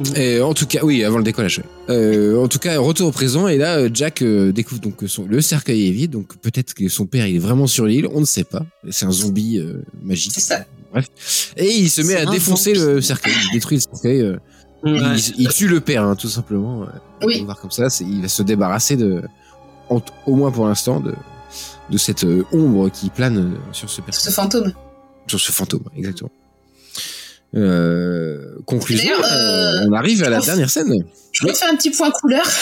Euh, 0.00 0.14
Et 0.38 0.40
en 0.40 0.52
tout 0.54 0.66
cas, 0.66 0.80
oui, 0.82 1.04
avant 1.04 1.18
le 1.18 1.24
décollage. 1.24 1.62
Euh, 1.88 2.42
en 2.42 2.48
tout 2.48 2.58
cas, 2.58 2.78
retour 2.78 3.08
au 3.08 3.12
présent. 3.12 3.48
Et 3.48 3.56
là, 3.58 3.76
euh, 3.78 3.90
Jack 3.92 4.22
euh, 4.22 4.52
découvre 4.52 4.80
donc 4.80 4.96
que 4.96 5.06
son, 5.06 5.24
le 5.26 5.40
cercueil 5.40 5.88
est 5.88 5.92
vide. 5.92 6.10
Donc 6.12 6.36
peut-être 6.38 6.74
que 6.74 6.88
son 6.88 7.06
père 7.06 7.26
il 7.26 7.36
est 7.36 7.40
vraiment 7.40 7.66
sur 7.66 7.86
l'île. 7.86 8.08
On 8.12 8.20
ne 8.20 8.24
sait 8.26 8.44
pas. 8.44 8.62
C'est 8.90 9.06
un 9.06 9.12
zombie 9.12 9.58
euh, 9.58 9.82
magique. 10.02 10.32
C'est 10.34 10.40
ça. 10.40 10.64
Bref. 10.92 11.52
Et 11.56 11.70
il 11.76 11.90
se 11.90 12.02
met 12.02 12.14
à 12.16 12.26
défoncer 12.26 12.74
le 12.74 13.00
cercueil. 13.00 13.32
Il 13.50 13.52
détruit 13.54 13.78
le 13.78 13.82
cercueil. 13.82 14.20
euh, 14.22 14.36
Ouais. 14.84 14.92
il, 15.16 15.34
il 15.38 15.48
tue 15.48 15.66
le 15.68 15.80
père, 15.80 16.04
hein, 16.04 16.14
tout 16.14 16.28
simplement. 16.28 16.82
euh, 16.82 16.86
on 17.22 17.26
Oui. 17.26 17.38
peut 17.38 17.44
voir 17.46 17.58
comme 17.58 17.70
ça. 17.72 17.88
c'est- 17.90 18.04
Il 18.04 18.22
va 18.22 18.28
se 18.28 18.42
débarrasser 18.42 18.96
de, 18.96 19.22
en- 19.88 20.02
au 20.26 20.36
moins 20.36 20.52
pour 20.52 20.66
l'instant, 20.68 21.00
de, 21.00 21.12
de 21.90 21.98
cette 21.98 22.22
euh, 22.24 22.44
ombre 22.52 22.88
qui 22.90 23.08
plane 23.10 23.38
euh, 23.38 23.56
sur 23.72 23.90
ce 23.90 24.00
personnage, 24.02 24.30
Ce 24.34 24.40
fantôme. 24.40 24.72
sur 25.26 25.40
ce 25.40 25.50
fantôme, 25.50 25.82
exactement. 25.96 26.30
Euh, 27.54 28.56
conclusion, 28.66 29.14
euh, 29.14 29.26
euh, 29.26 29.86
on 29.88 29.92
arrive 29.92 30.22
à 30.24 30.28
la 30.28 30.40
dernière 30.40 30.68
scène. 30.68 30.92
Je 31.32 31.46
refais 31.46 31.66
un 31.66 31.76
petit 31.76 31.90
point 31.90 32.10
couleur. 32.10 32.46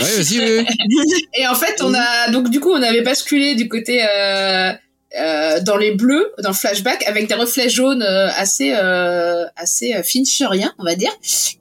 Ouais, 0.00 0.16
vas-y, 0.16 0.40
oui, 0.40 0.66
oui. 0.66 1.26
Et 1.38 1.46
en 1.46 1.54
fait, 1.54 1.80
on 1.80 1.94
a 1.94 2.30
donc 2.30 2.50
du 2.50 2.60
coup, 2.60 2.70
on 2.72 2.82
avait 2.82 3.02
basculé 3.02 3.54
du 3.54 3.68
côté 3.68 4.04
euh, 4.04 4.72
dans 5.60 5.76
les 5.76 5.92
bleus, 5.92 6.32
dans 6.42 6.50
le 6.50 6.54
flashback, 6.54 7.06
avec 7.06 7.28
des 7.28 7.34
reflets 7.34 7.70
jaunes 7.70 8.02
assez 8.02 8.72
assez 8.72 9.94
fincheriens, 10.02 10.74
on 10.78 10.84
va 10.84 10.94
dire. 10.94 11.12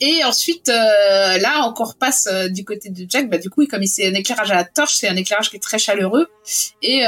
Et 0.02 0.23
ensuite, 0.26 0.68
là, 0.68 1.72
on 1.80 1.84
repasse 1.84 2.27
du 2.49 2.65
côté 2.65 2.90
de 2.90 3.06
Jack. 3.07 3.30
Bah 3.30 3.38
du 3.38 3.49
coup, 3.49 3.65
comme 3.68 3.85
c'est 3.85 4.07
un 4.07 4.14
éclairage 4.15 4.52
à 4.52 4.56
la 4.56 4.65
torche, 4.65 4.95
c'est 4.95 5.07
un 5.07 5.15
éclairage 5.15 5.52
qui 5.52 5.57
est 5.57 5.64
très 5.64 5.80
chaleureux 5.80 6.27
et 6.81 7.03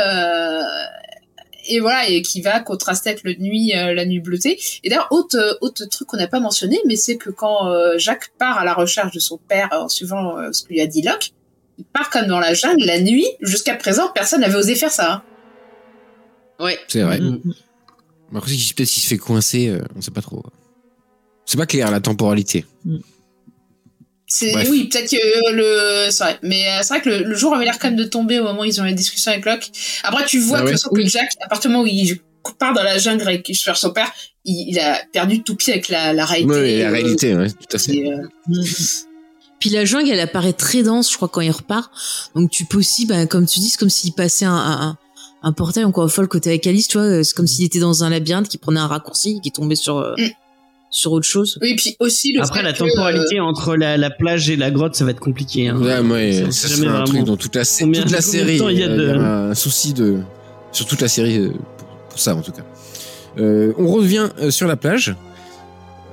et 1.67 1.79
voilà 1.79 2.07
et 2.09 2.21
qui 2.21 2.41
va 2.41 2.59
contraster 2.59 3.09
avec 3.09 3.23
le 3.23 3.35
nuit 3.35 3.75
euh, 3.75 3.93
la 3.93 4.05
nuit 4.05 4.19
bleutée 4.19 4.59
et 4.83 4.89
d'ailleurs 4.89 5.07
autre 5.11 5.37
euh, 5.37 5.53
autre 5.61 5.85
truc 5.85 6.07
qu'on 6.07 6.17
n'a 6.17 6.27
pas 6.27 6.39
mentionné 6.39 6.79
mais 6.85 6.95
c'est 6.95 7.17
que 7.17 7.29
quand 7.29 7.67
euh, 7.67 7.97
Jacques 7.97 8.31
part 8.37 8.57
à 8.57 8.65
la 8.65 8.73
recherche 8.73 9.13
de 9.13 9.19
son 9.19 9.37
père 9.37 9.69
en 9.71 9.89
suivant 9.89 10.37
euh, 10.37 10.51
ce 10.51 10.63
que 10.63 10.69
lui 10.69 10.81
a 10.81 10.87
dit 10.87 11.01
Locke 11.01 11.31
il 11.77 11.85
part 11.85 12.09
comme 12.09 12.27
dans 12.27 12.39
la 12.39 12.53
jungle 12.53 12.85
la 12.85 13.01
nuit 13.01 13.27
jusqu'à 13.41 13.75
présent 13.75 14.09
personne 14.13 14.41
n'avait 14.41 14.55
osé 14.55 14.75
faire 14.75 14.91
ça 14.91 15.11
hein. 15.11 15.23
Ouais. 16.59 16.77
C'est 16.87 17.01
vrai. 17.01 17.19
Mm. 17.19 17.41
Après, 18.35 18.51
peut-être 18.51 18.75
qu'il 18.75 18.87
se 18.87 19.07
fait 19.07 19.17
coincer, 19.17 19.69
euh, 19.69 19.81
on 19.95 20.01
sait 20.01 20.11
pas 20.11 20.21
trop. 20.21 20.43
C'est 21.45 21.57
pas 21.57 21.65
clair 21.65 21.91
la 21.91 21.99
temporalité. 21.99 22.65
Bref. 22.85 23.01
Oui 24.69 24.85
peut-être 24.85 25.09
que 25.11 25.15
euh, 25.15 25.51
le 25.51 26.11
c'est 26.11 26.23
vrai 26.23 26.39
mais 26.41 26.67
euh, 26.67 26.79
c'est 26.81 26.89
vrai 26.95 27.01
que 27.01 27.09
le, 27.09 27.23
le 27.23 27.35
jour 27.35 27.53
avait 27.53 27.65
l'air 27.65 27.77
quand 27.79 27.87
même 27.87 27.97
de 27.97 28.03
tomber 28.05 28.39
au 28.39 28.43
moment 28.43 28.61
où 28.61 28.65
ils 28.65 28.81
ont 28.81 28.83
la 28.83 28.93
discussion 28.93 29.31
avec 29.31 29.45
Locke 29.45 29.71
après 30.03 30.25
tu 30.25 30.39
vois 30.39 30.59
Ah 30.59 30.63
que, 30.63 30.71
façon, 30.71 30.89
que 30.89 31.05
Jack 31.05 31.29
à 31.41 31.47
partir 31.47 31.69
du 31.69 31.75
moment 31.75 31.83
où 31.83 31.87
il 31.91 32.19
part 32.59 32.73
dans 32.73 32.83
la 32.83 32.97
jungle 32.97 33.27
avec 33.27 33.51
cherche 33.53 33.79
son 33.79 33.91
père 33.91 34.11
il, 34.45 34.69
il 34.69 34.79
a 34.79 34.99
perdu 35.11 35.43
tout 35.43 35.55
pied 35.55 35.73
avec 35.73 35.89
la, 35.89 36.13
la 36.13 36.25
réalité 36.25 36.53
Ouais, 36.53 36.79
la 36.79 36.89
euh, 36.89 36.91
réalité, 36.91 37.35
ouais, 37.35 37.49
tout 37.49 37.75
à 37.75 37.79
fait. 37.79 37.95
et, 37.95 38.11
euh, 38.11 38.27
Puis 39.59 39.69
la 39.69 39.85
jungle, 39.85 40.09
elle 40.11 40.19
apparaît 40.19 40.53
très 40.53 40.83
dense, 40.83 41.09
je 41.09 41.15
crois, 41.15 41.27
quand 41.29 41.41
il 41.41 41.49
repart. 41.49 41.91
Donc 42.35 42.51
tu 42.51 42.65
peux 42.65 42.77
aussi, 42.77 43.05
bah, 43.05 43.25
comme 43.25 43.47
tu 43.47 43.59
dis, 43.59 43.69
c'est 43.69 43.79
comme 43.79 43.89
s'il 43.89 44.13
passait 44.13 44.45
un, 44.45 44.53
un, 44.53 44.97
un 45.41 45.51
portail 45.53 45.85
encore 45.85 46.03
une 46.03 46.09
fois 46.09 46.23
le 46.23 46.27
côté 46.27 46.49
avec 46.49 46.67
Alice, 46.67 46.87
tu 46.87 46.97
vois. 46.97 47.23
C'est 47.23 47.33
comme 47.33 47.47
s'il 47.47 47.65
était 47.65 47.79
dans 47.79 48.03
un 48.03 48.09
labyrinthe, 48.09 48.47
qui 48.49 48.57
prenait 48.57 48.79
un 48.81 48.87
raccourci, 48.87 49.39
qui 49.41 49.51
tombait 49.51 49.75
sur 49.75 49.97
euh, 49.97 50.13
Mm. 50.17 50.27
Sur 50.95 51.11
autre 51.11 51.27
chose. 51.27 51.57
oui 51.61 51.71
et 51.71 51.75
puis 51.75 51.95
aussi 51.99 52.31
le 52.31 52.41
Après, 52.41 52.59
fait 52.59 52.65
la 52.65 52.73
que, 52.73 52.83
euh, 52.83 52.87
temporalité 52.87 53.39
entre 53.39 53.75
la, 53.75 53.97
la 53.97 54.09
plage 54.09 54.49
et 54.49 54.55
la 54.55 54.71
grotte, 54.71 54.95
ça 54.95 55.03
va 55.03 55.11
être 55.11 55.19
compliqué. 55.19 55.67
Hein. 55.67 55.77
Ouais, 55.77 55.99
ouais, 55.99 56.31
jamais 56.51 56.87
un 56.87 57.03
truc 57.03 57.23
dans 57.25 57.35
toute 57.37 57.55
la, 57.55 57.63
combien- 57.79 58.01
toute 58.03 58.21
série. 58.21 58.57
il 58.71 58.79
y 58.79 58.83
a 58.83 58.87
euh, 58.87 59.51
un 59.51 59.55
souci 59.55 59.93
de 59.93 60.19
sur 60.71 60.85
toute 60.85 61.01
la 61.01 61.07
série 61.09 61.37
euh, 61.39 61.49
pour, 61.77 61.87
pour 62.09 62.19
ça 62.19 62.33
en 62.35 62.41
tout 62.41 62.51
cas. 62.53 62.63
Euh, 63.37 63.73
on 63.77 63.87
revient 63.87 64.29
sur 64.49 64.67
la 64.67 64.77
plage. 64.77 65.15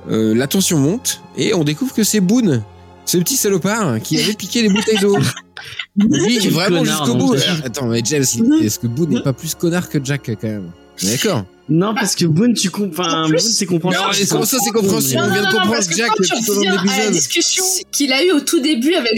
Euh, 0.09 0.35
la 0.35 0.47
tension 0.47 0.77
monte 0.77 1.21
et 1.37 1.53
on 1.53 1.63
découvre 1.63 1.93
que 1.93 2.03
c'est 2.03 2.19
Boone, 2.19 2.61
ce 3.05 3.17
petit 3.19 3.37
salopard 3.37 4.01
qui 4.01 4.21
avait 4.21 4.33
piqué 4.33 4.61
les 4.61 4.69
bouteilles 4.69 4.99
d'eau. 4.99 5.17
Lui, 5.95 6.39
vraiment 6.49 6.83
jusqu'au 6.83 7.13
non, 7.13 7.17
bout. 7.27 7.37
c'est. 7.37 7.65
Attends, 7.65 7.85
mais 7.87 8.01
James, 8.03 8.25
est-ce 8.61 8.79
que 8.79 8.87
Boone 8.87 9.11
n'est 9.11 9.21
pas 9.23 9.31
plus 9.31 9.55
connard 9.55 9.87
que 9.87 10.03
Jack 10.03 10.23
quand 10.25 10.43
même? 10.43 10.71
D'accord. 11.01 11.45
Non, 11.69 11.93
parce 11.95 12.15
que 12.15 12.25
Boone, 12.25 12.53
tu 12.53 12.69
comp... 12.69 12.91
enfin, 12.97 13.23
En 13.23 13.27
plus- 13.29 13.41
Boone, 13.41 13.51
c'est 13.51 13.65
compréhensible. 13.65 14.37
Non, 14.37 14.45
ça, 14.45 14.57
c'est 14.63 14.71
compréhensible 14.71 15.21
On 15.23 15.31
vient 15.31 15.41
de 15.43 15.51
comprendre 15.55 15.81
Jack 15.95 16.11
tout 16.15 16.51
au 16.51 16.53
long 16.55 16.61
de 16.61 16.87
la 16.87 17.09
discussion 17.09 17.63
qu'il 17.91 18.11
a 18.11 18.23
eue 18.23 18.31
au 18.31 18.41
tout 18.41 18.59
début 18.59 18.93
avec 18.95 19.13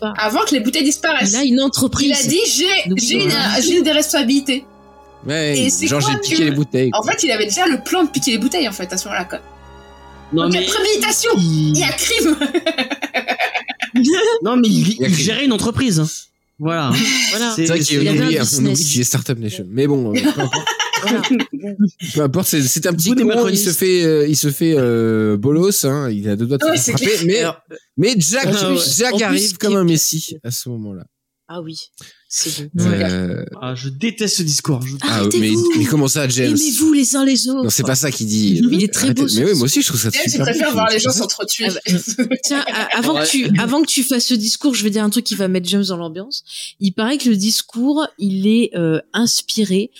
pas. 0.00 0.14
avant 0.16 0.40
que 0.40 0.54
les 0.54 0.60
bouteilles 0.60 0.84
disparaissent, 0.84 1.32
Il 1.32 1.36
a 1.36 1.44
une 1.44 1.60
entreprise. 1.60 2.08
il 2.08 2.12
a 2.14 2.22
dit 2.28 2.40
j'ai 2.46 2.94
j'ai 2.96 3.76
une, 3.76 3.82
des 3.82 3.92
responsabilités. 3.92 4.64
Ouais, 5.26 5.58
Et 5.58 5.70
c'est 5.70 5.86
genre 5.86 6.00
quoi 6.00 6.12
j'ai 6.12 6.18
piqué 6.30 6.44
les 6.44 6.50
bouteilles. 6.52 6.90
En 6.94 7.02
fait, 7.02 7.22
il 7.22 7.30
avait 7.30 7.44
déjà 7.44 7.66
le 7.66 7.82
plan 7.82 8.04
de 8.04 8.08
piquer 8.08 8.30
les 8.32 8.38
bouteilles 8.38 8.68
en 8.68 8.72
fait 8.72 8.90
à 8.90 8.96
ce 8.96 9.06
moment-là. 9.06 9.26
quoi. 9.26 9.38
Non, 10.32 10.44
Donc, 10.44 10.52
mais 10.54 10.60
il 10.60 10.64
y 10.64 10.70
a 10.70 10.72
préméditation, 10.72 11.30
il... 11.36 11.78
y 11.78 11.82
a 11.82 11.92
crime. 11.92 12.36
non, 14.42 14.56
mais 14.56 14.68
il, 14.68 15.14
gérait 15.14 15.44
une 15.44 15.52
entreprise. 15.52 16.29
Hein. 16.60 16.90
Voilà. 16.92 16.92
Voilà. 17.30 17.52
C'est- 17.56 17.64
vrai 17.66 17.80
c'est- 17.82 17.94
qu'on 17.96 18.00
il 18.02 18.04
y 18.04 18.08
avait 18.08 18.20
un 18.20 18.26
oublie, 18.26 18.38
on 18.40 18.64
oublie 18.66 18.84
qu'il 18.84 19.00
est 19.00 19.04
Startup 19.04 19.38
Nation. 19.38 19.66
Mais 19.68 19.86
bon, 19.86 20.10
euh, 20.14 20.20
peu 20.20 20.40
importe. 20.40 20.68
Voilà. 21.02 21.22
Peu 22.14 22.20
importe, 22.20 22.46
c'est, 22.48 22.62
c'est 22.62 22.86
un 22.86 22.92
petit 22.92 23.14
con, 23.14 23.48
il 23.48 23.56
se 23.58 23.70
fait, 23.70 24.04
euh, 24.04 24.26
il 24.28 24.36
se 24.36 24.50
fait 24.50 24.74
euh, 24.76 25.38
bolos, 25.38 25.84
hein, 25.86 26.10
il 26.10 26.28
a 26.28 26.36
deux 26.36 26.44
doigts 26.46 26.58
de 26.58 26.76
se 26.76 26.90
frapper, 26.90 27.24
mais, 27.24 27.42
mais 27.96 28.14
Jack, 28.18 28.48
Ah 28.52 28.70
ouais. 28.72 28.78
Jack 28.96 29.14
plus, 29.14 29.22
arrive 29.24 29.48
ce 29.50 29.54
comme 29.54 29.76
un 29.76 29.84
messie 29.84 30.36
à 30.44 30.50
ce 30.50 30.68
moment-là. 30.68 31.04
Ah 31.48 31.62
oui, 31.62 31.78
c'est 32.32 32.70
bon. 32.74 32.84
Euh, 32.86 33.44
ah, 33.60 33.74
je 33.74 33.88
déteste 33.88 34.36
ce 34.36 34.42
discours. 34.44 34.80
Je- 34.82 34.94
ah, 35.00 35.06
mais, 35.06 35.12
Arrêtez-vous. 35.12 35.72
mais 35.78 35.84
comment 35.84 36.06
ça, 36.06 36.28
James 36.28 36.54
Aimez-vous 36.56 36.92
les 36.92 37.16
uns 37.16 37.24
les 37.24 37.48
autres. 37.48 37.64
Non, 37.64 37.70
c'est 37.70 37.82
pas 37.82 37.96
ça 37.96 38.12
qu'il 38.12 38.28
dit. 38.28 38.60
Il 38.70 38.84
est 38.84 38.92
très 38.94 39.08
Arrêtez- 39.08 39.22
beau, 39.22 39.28
Mais 39.34 39.44
oui, 39.46 39.54
moi 39.54 39.64
aussi, 39.64 39.82
je 39.82 39.88
trouve 39.88 40.00
ça 40.00 40.10
James, 40.12 40.22
il 40.26 40.30
super. 40.30 40.46
préfère 40.46 40.68
beau, 40.68 40.74
voir 40.74 40.88
les 40.90 41.00
gens 41.00 41.10
s'entretuer. 41.10 41.66
Ah 41.68 41.92
Tiens, 42.44 42.64
a- 42.72 42.96
avant, 42.98 43.14
Ouais. 43.16 43.24
que 43.24 43.28
tu, 43.30 43.50
avant 43.60 43.82
que 43.82 43.88
tu 43.88 44.04
fasses 44.04 44.26
ce 44.26 44.34
discours, 44.34 44.74
je 44.74 44.84
vais 44.84 44.90
dire 44.90 45.02
un 45.02 45.10
truc 45.10 45.24
qui 45.24 45.34
va 45.34 45.48
mettre 45.48 45.68
James 45.68 45.84
dans 45.84 45.96
l'ambiance. 45.96 46.44
Il 46.78 46.92
paraît 46.92 47.18
que 47.18 47.28
le 47.28 47.36
discours, 47.36 48.06
il 48.18 48.46
est 48.46 48.70
euh, 48.76 49.00
inspiré 49.12 49.90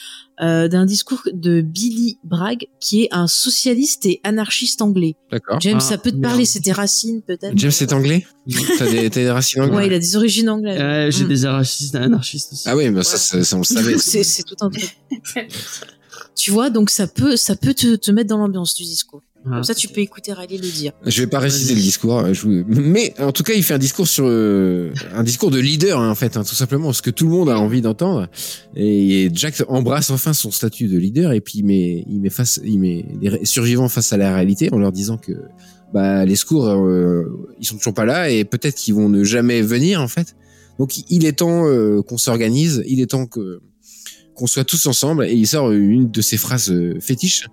euh, 0.43 0.69
d'un 0.69 0.87
discours 0.87 1.23
de 1.33 1.61
Billy 1.61 2.19
Bragg, 2.25 2.67
qui 2.81 3.03
est 3.05 3.09
un 3.13 3.27
socialiste 3.27 4.07
et 4.07 4.21
anarchiste 4.25 4.81
anglais. 4.83 5.15
D'accord. 5.31 5.61
James, 5.61 5.77
Ah, 5.79 5.81
ça 5.81 5.99
peut 5.99 6.11
te 6.13 6.17
parler, 6.21 6.45
c'est 6.47 6.61
tes 6.61 6.73
racines 6.73 7.21
peut-être 7.23 7.53
James 7.57 7.73
est 7.81 7.93
anglais? 7.93 8.27
T'as 8.79 9.09
des, 9.09 9.31
racines 9.31 9.61
anglaises 9.63 9.77
Ouais, 9.77 9.87
il 9.87 9.93
a 9.93 9.99
des 9.99 10.17
origines 10.17 10.49
anglaises. 10.49 10.81
Euh, 10.81 11.11
J'ai 11.11 11.25
Mm. 11.25 11.29
des 11.29 11.47
anarchistes, 11.47 11.95
anarchistes 11.95 12.53
aussi. 12.55 12.65
Ah 12.69 12.77
oui, 12.77 12.91
mais 12.91 13.03
ça, 13.03 13.19
ça, 13.19 13.45
ça, 13.45 13.57
on 13.57 13.61
le 13.61 13.65
savait. 13.65 13.99
c'est 13.99 14.23
c'est 14.25 14.43
tout 14.43 14.57
un 14.61 14.71
truc. 14.71 14.97
tu 16.35 16.51
vois, 16.51 16.71
donc 16.71 16.91
ça 16.91 17.07
peut, 17.07 17.37
ça 17.37 17.55
peut 17.57 17.75
te, 17.75 17.97
te 17.97 18.11
mettre 18.11 18.29
dans 18.31 18.39
l'ambiance 18.39 18.75
du 18.75 18.85
discours. 18.85 19.23
Comme 19.43 19.65
ça, 19.65 19.75
tu 19.75 19.89
peux 19.89 20.01
écouter 20.03 20.33
Riley 20.35 20.59
le 20.59 20.69
dire. 20.71 20.93
Je 21.07 21.23
vais 21.23 21.27
pas 21.27 21.39
réciter 21.39 21.75
le 21.75 21.81
discours, 21.81 22.23
je 22.35 22.43
vous- 22.43 22.65
mais 22.69 23.15
en 23.19 23.33
tout 23.33 23.43
cas, 23.43 23.55
il 23.55 23.63
fait 23.63 23.73
un 23.75 23.79
discours 23.79 24.07
sur 24.07 24.25
euh, 24.27 24.93
un 25.15 25.23
discours 25.23 25.51
de 25.51 25.59
leader 25.59 25.99
hein, 25.99 26.11
en 26.11 26.15
fait, 26.15 26.37
hein, 26.37 26.45
tout 26.45 26.55
simplement, 26.55 26.93
ce 26.93 27.01
que 27.01 27.09
tout 27.11 27.25
le 27.25 27.31
monde 27.31 27.49
a 27.49 27.59
envie 27.59 27.81
d'entendre. 27.81 28.29
Et 28.77 29.31
Jack 29.33 29.63
embrasse 29.69 30.11
enfin 30.11 30.35
son 30.35 30.51
statut 30.51 30.89
de 30.89 30.99
leader 30.99 31.33
et 31.33 31.41
puis 31.41 31.61
il 31.61 31.65
met, 31.65 32.05
il 32.07 32.21
met 32.21 32.29
face, 32.29 32.61
il 32.65 32.79
met 32.79 33.07
les 33.21 33.45
survivants 33.47 33.89
face 33.89 34.13
à 34.13 34.19
la 34.19 34.35
réalité 34.35 34.69
en 34.73 34.79
leur 34.79 34.93
disant 34.93 35.17
que 35.17 35.33
bah 35.95 36.25
les 36.27 36.37
secours, 36.37 36.69
euh, 36.69 37.25
ils 37.59 37.67
sont 37.67 37.77
toujours 37.79 37.95
pas 37.95 38.05
là 38.05 38.31
et 38.31 38.45
peut-être 38.45 38.77
qu'ils 38.77 38.95
vont 38.95 39.09
ne 39.09 39.25
jamais 39.25 39.63
venir 39.63 40.03
en 40.03 40.09
fait. 40.09 40.37
Donc 40.79 40.93
il 41.11 41.25
est 41.25 41.33
temps 41.39 41.67
euh, 41.67 42.03
qu'on 42.03 42.19
s'organise, 42.19 42.83
il 42.87 43.01
est 43.01 43.07
temps 43.11 43.27
que 43.27 43.61
qu'on 44.35 44.47
soit 44.47 44.65
tous 44.65 44.87
ensemble 44.87 45.25
et 45.25 45.33
il 45.33 45.47
sort 45.47 45.73
une 45.73 46.11
de 46.11 46.21
ses 46.23 46.37
phrases 46.37 46.71
euh, 46.71 46.99
fétiches 47.01 47.47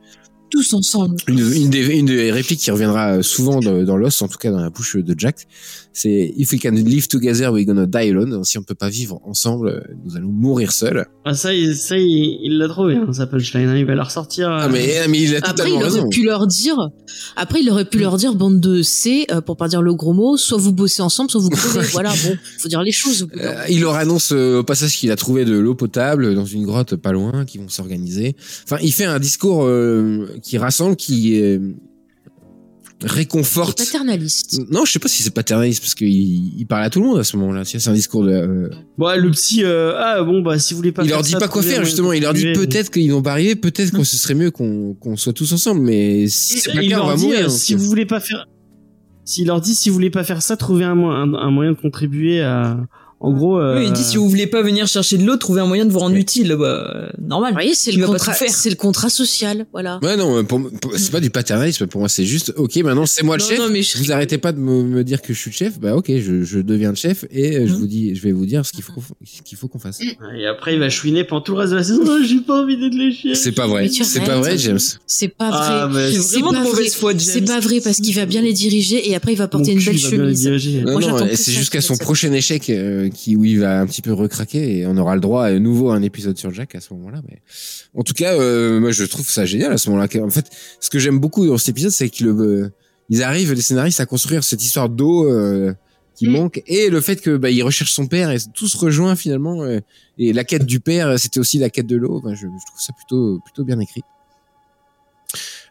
Tous 0.49 0.73
ensemble. 0.73 1.17
une, 1.27 1.39
une, 1.39 1.69
des, 1.69 1.85
une 1.97 2.05
des 2.05 2.31
répliques 2.31 2.59
qui 2.59 2.71
reviendra 2.71 3.21
souvent 3.21 3.59
dans, 3.59 3.83
dans 3.83 3.97
Lost, 3.97 4.21
en 4.21 4.27
tout 4.27 4.37
cas 4.37 4.49
dans 4.51 4.59
la 4.61 4.69
bouche 4.69 4.95
de 4.95 5.15
Jack, 5.17 5.45
c'est 5.91 6.31
If 6.37 6.51
we 6.53 6.61
can 6.61 6.71
live 6.71 7.07
together, 7.07 7.51
we're 7.51 7.65
gonna 7.65 7.85
die 7.85 8.09
alone. 8.11 8.43
Si 8.45 8.57
on 8.57 8.63
peut 8.63 8.75
pas 8.75 8.87
vivre 8.89 9.19
ensemble, 9.25 9.83
nous 10.05 10.15
allons 10.15 10.29
mourir 10.29 10.71
seuls. 10.71 11.05
Ah, 11.25 11.33
ça, 11.33 11.53
il- 11.53 11.75
ça, 11.75 11.95
il 11.97 12.57
l'a 12.57 12.67
trouvé, 12.69 12.95
hein, 12.95 13.11
sa 13.11 13.27
punchline. 13.27 13.67
hein, 13.67 13.77
Il 13.77 13.85
va 13.85 13.95
la 13.95 14.03
ressortir. 14.03 14.49
Ah 14.49 14.65
euh, 14.65 14.69
mais, 14.71 15.07
mais 15.09 15.21
il 15.21 15.33
a 15.35 15.39
Après, 15.39 15.49
totalement 15.51 15.75
il 15.75 15.83
aurait 15.83 15.91
raison. 15.91 16.09
pu 16.09 16.23
leur 16.23 16.47
dire. 16.47 16.77
Après, 17.35 17.59
il 17.61 17.69
aurait 17.69 17.85
pu 17.85 17.97
leur 17.99 18.15
dire 18.17 18.35
bande 18.35 18.59
de 18.61 18.81
C, 18.83 19.25
euh, 19.31 19.41
pour 19.41 19.57
pas 19.57 19.67
dire 19.67 19.81
le 19.81 19.93
gros 19.95 20.13
mot. 20.13 20.37
Soit 20.37 20.57
vous 20.59 20.71
bossez 20.71 21.01
ensemble, 21.01 21.29
soit 21.31 21.41
vous 21.41 21.49
crevez. 21.51 21.87
voilà, 21.91 22.11
bon, 22.23 22.37
faut 22.59 22.69
dire 22.69 22.83
les 22.83 22.91
choses. 22.91 23.27
Euh, 23.37 23.63
il 23.69 23.81
leur 23.81 23.95
annonce 23.95 24.31
euh, 24.31 24.59
au 24.59 24.63
passage 24.63 24.95
qu'il 24.97 25.11
a 25.11 25.15
trouvé 25.15 25.45
de 25.45 25.57
l'eau 25.57 25.75
potable 25.75 26.35
dans 26.35 26.45
une 26.45 26.63
grotte 26.65 26.95
pas 26.95 27.11
loin, 27.11 27.43
qu'ils 27.45 27.59
vont 27.61 27.69
s'organiser. 27.69 28.35
Enfin, 28.63 28.77
il 28.83 28.93
fait 28.93 29.05
un 29.05 29.19
discours 29.19 29.63
euh, 29.65 30.27
qui 30.41 30.57
rassemble, 30.57 30.95
qui 30.95 31.41
euh, 31.41 31.59
réconforte. 33.03 33.77
paternaliste. 33.77 34.59
Non, 34.71 34.85
je 34.85 34.91
sais 34.91 34.99
pas 34.99 35.07
si 35.07 35.21
c'est 35.21 35.29
paternaliste 35.33 35.81
parce 35.81 35.93
qu'il 35.95 36.07
il 36.59 36.65
parle 36.65 36.83
à 36.83 36.89
tout 36.89 36.99
le 36.99 37.05
monde 37.07 37.19
à 37.19 37.23
ce 37.23 37.37
moment-là. 37.37 37.63
C'est 37.63 37.85
un 37.87 37.93
discours 37.93 38.23
de. 38.23 38.31
euh, 38.31 38.69
Bon, 38.97 39.07
le 39.19 39.29
petit, 39.31 39.63
euh, 39.63 39.93
ah 39.97 40.23
bon, 40.23 40.41
bah 40.41 40.57
si 40.59 40.73
vous 40.73 40.77
voulez 40.79 40.91
pas. 40.91 41.03
il 41.03 41.09
faire 41.09 41.17
leur 41.17 41.23
dit 41.23 41.31
ça, 41.31 41.39
pas 41.39 41.47
quoi 41.47 41.61
faire 41.61 41.83
justement. 41.85 42.11
Il 42.13 42.23
leur 42.23 42.33
dit 42.33 42.51
peut-être 42.53 42.89
qu'ils 42.91 43.11
vont 43.11 43.21
pas 43.21 43.31
arriver, 43.33 43.55
peut-être 43.55 43.91
que 43.91 44.03
ce 44.03 44.17
serait 44.17 44.33
mieux 44.35 44.51
qu'on 44.51 44.95
qu'on 44.95 45.15
soit 45.15 45.33
tous 45.33 45.51
ensemble, 45.53 45.81
mais 45.81 46.27
si 46.27 46.57
c'est 46.59 46.73
pas 46.73 46.81
cas, 46.83 47.01
on 47.01 47.07
va 47.07 47.15
dit, 47.15 47.23
mourir. 47.25 47.45
euh, 47.45 47.49
si 47.49 47.75
vous 47.75 47.85
voulez 47.85 48.05
pas 48.05 48.19
faire, 48.19 48.47
s'il 49.25 49.47
leur 49.47 49.61
dit 49.61 49.75
si 49.75 49.89
vous 49.89 49.93
voulez 49.95 50.09
pas 50.09 50.23
faire 50.23 50.41
ça, 50.41 50.57
trouvez 50.57 50.85
un, 50.85 50.95
mo- 50.95 51.11
un, 51.11 51.33
un 51.33 51.51
moyen 51.51 51.73
de 51.73 51.77
contribuer 51.77 52.41
à, 52.41 52.79
en 53.19 53.33
gros. 53.33 53.59
Euh, 53.59 53.79
Oui, 53.79 53.85
il 53.87 53.93
dit 53.93 54.03
si 54.03 54.17
vous 54.17 54.29
voulez 54.29 54.47
pas 54.47 54.61
venir 54.61 54.87
chercher 54.87 55.17
de 55.17 55.25
l'eau, 55.25 55.37
trouvez 55.37 55.61
un 55.61 55.65
moyen 55.65 55.85
de 55.85 55.91
vous 55.91 55.99
rendre 55.99 56.15
utile. 56.15 56.55
Bah, 56.59 56.65
euh, 56.95 57.09
normal. 57.19 57.53
Voyez, 57.53 57.73
c'est 57.73 57.91
le 57.91 58.05
contrat, 58.05 58.33
c'est 58.33 58.69
le 58.69 58.75
contrat 58.75 59.09
social, 59.09 59.65
voilà. 59.71 59.99
Ouais 60.03 60.15
non, 60.17 60.43
pour, 60.45 60.61
pour- 60.81 60.93
c'est 60.97 61.11
pas 61.11 61.19
du 61.19 61.29
paternalisme 61.29 61.87
pour 61.87 61.99
moi. 61.99 62.09
C'est 62.09 62.25
juste 62.25 62.53
ok, 62.57 62.75
maintenant 62.77 63.05
c'est 63.05 63.23
moi 63.23 63.37
le 63.37 63.43
Non, 63.43 63.49
chef. 63.49 63.59
non, 63.59 63.69
mais 63.71 63.81
je- 63.81 63.97
Vous 63.97 64.11
arrêtez 64.11 64.37
pas 64.37 64.51
de 64.51 64.59
me, 64.59 64.83
me 64.83 65.03
dire 65.03 65.21
que 65.21 65.33
je 65.33 65.39
suis 65.39 65.49
le 65.51 65.55
chef. 65.55 65.79
Bah 65.79 65.95
ok, 65.95 66.05
je, 66.09 66.43
je 66.43 66.59
deviens 66.59 66.89
le 66.89 66.95
chef 66.95 67.25
et 67.31 67.57
euh, 67.57 67.67
je 67.67 67.73
Mhm. 67.73 67.79
vous 67.79 67.87
dis, 67.87 68.15
je 68.15 68.21
vais 68.21 68.31
vous 68.31 68.45
dire 68.45 68.65
ce 68.65 68.71
qu'il 68.71 68.83
faut 68.83 68.93
ce 69.25 69.41
qu'il 69.41 69.57
faut 69.57 69.67
qu'on 69.67 69.79
fasse. 69.79 69.99
Et 70.01 70.45
après, 70.45 70.73
il 70.75 70.79
va 70.79 70.89
chouiner 70.89 71.23
pendant 71.23 71.41
tout 71.41 71.53
le 71.53 71.59
reste 71.59 71.71
de 71.71 71.77
la 71.77 71.83
saison. 71.83 72.01
Oh, 72.05 72.17
J'ai 72.23 72.41
pas 72.41 72.61
envie 72.63 72.77
d'être 72.77 72.93
les 72.95 73.11
chiens. 73.11 73.33
C'est 73.35 73.51
pas 73.51 73.67
vrai. 73.67 73.89
C'est 73.89 74.19
pas 74.23 74.37
vrai, 74.39 74.57
James. 74.57 74.79
C'est 75.05 75.27
pas 75.29 75.49
vrai. 75.49 75.59
Ah, 75.61 75.89
mais 75.91 76.11
C'est 76.11 76.39
vraiment 76.39 76.51
pas 76.53 76.59
de 76.59 76.63
mauvaise 76.63 76.89
vrai. 76.91 76.99
foi, 76.99 77.11
James. 77.11 77.19
C'est 77.21 77.41
pas 77.41 77.59
vrai 77.59 77.81
parce 77.81 77.97
qu'il 77.99 78.13
va 78.15 78.25
bien 78.25 78.41
les 78.41 78.53
diriger 78.53 79.09
et 79.09 79.15
après 79.15 79.33
il 79.33 79.37
va 79.37 79.45
mon 79.45 79.49
porter 79.49 79.71
une 79.71 79.79
belle 79.83 79.93
le 79.93 79.99
chemise. 79.99 80.49
c'est 81.35 81.51
jusqu'à 81.51 81.81
son 81.81 81.97
prochain 81.97 82.31
échec 82.33 82.71
euh, 83.07 83.09
qui 83.09 83.35
où 83.35 83.43
il 83.45 83.59
va 83.59 83.79
un 83.79 83.85
petit 83.87 84.01
peu 84.01 84.13
recraquer 84.13 84.79
et 84.79 84.87
on 84.87 84.97
aura 84.97 85.15
le 85.15 85.21
droit 85.21 85.45
à 85.45 85.53
nouveau 85.59 85.89
à 85.89 85.95
un 85.95 86.01
épisode 86.03 86.37
sur 86.37 86.53
Jack 86.53 86.75
à 86.75 86.81
ce 86.81 86.93
moment-là. 86.93 87.21
Mais 87.27 87.41
en 87.95 88.03
tout 88.03 88.13
cas, 88.13 88.33
euh, 88.35 88.79
moi 88.79 88.91
je 88.91 89.03
trouve 89.05 89.29
ça 89.29 89.45
génial 89.45 89.71
à 89.73 89.77
ce 89.77 89.89
moment-là. 89.89 90.07
En 90.23 90.29
fait, 90.29 90.45
ce 90.79 90.89
que 90.89 90.99
j'aime 90.99 91.19
beaucoup 91.19 91.45
dans 91.47 91.57
cet 91.57 91.69
épisode, 91.69 91.91
c'est 91.91 92.09
qu'ils 92.09 92.27
euh, 92.27 92.69
ils 93.09 93.23
arrivent 93.23 93.53
les 93.53 93.61
scénaristes 93.61 93.99
à 93.99 94.05
construire 94.05 94.43
cette 94.43 94.63
histoire 94.63 94.89
d'eau 94.89 95.29
euh, 95.31 95.73
qui 96.15 96.27
Mm. 96.27 96.31
manque 96.31 96.63
et 96.65 96.89
le 96.89 96.99
fait 96.99 97.21
que 97.21 97.37
bah, 97.37 97.51
il 97.51 97.61
recherche 97.63 97.91
son 97.91 98.07
père 98.07 98.31
et 98.31 98.37
tout 98.55 98.67
se 98.67 98.75
rejoint 98.77 99.15
finalement. 99.15 99.63
euh, 99.63 99.79
et 100.17 100.33
la 100.33 100.43
quête 100.43 100.65
du 100.65 100.79
père, 100.79 101.19
c'était 101.19 101.39
aussi 101.39 101.59
la 101.59 101.69
quête 101.69 101.85
de 101.87 101.95
l'eau. 101.95 102.17
Enfin, 102.17 102.33
je, 102.33 102.41
je 102.41 102.65
trouve 102.65 102.79
ça 102.79 102.91
plutôt 102.93 103.39
plutôt 103.45 103.63
bien 103.63 103.79
écrit. 103.79 104.01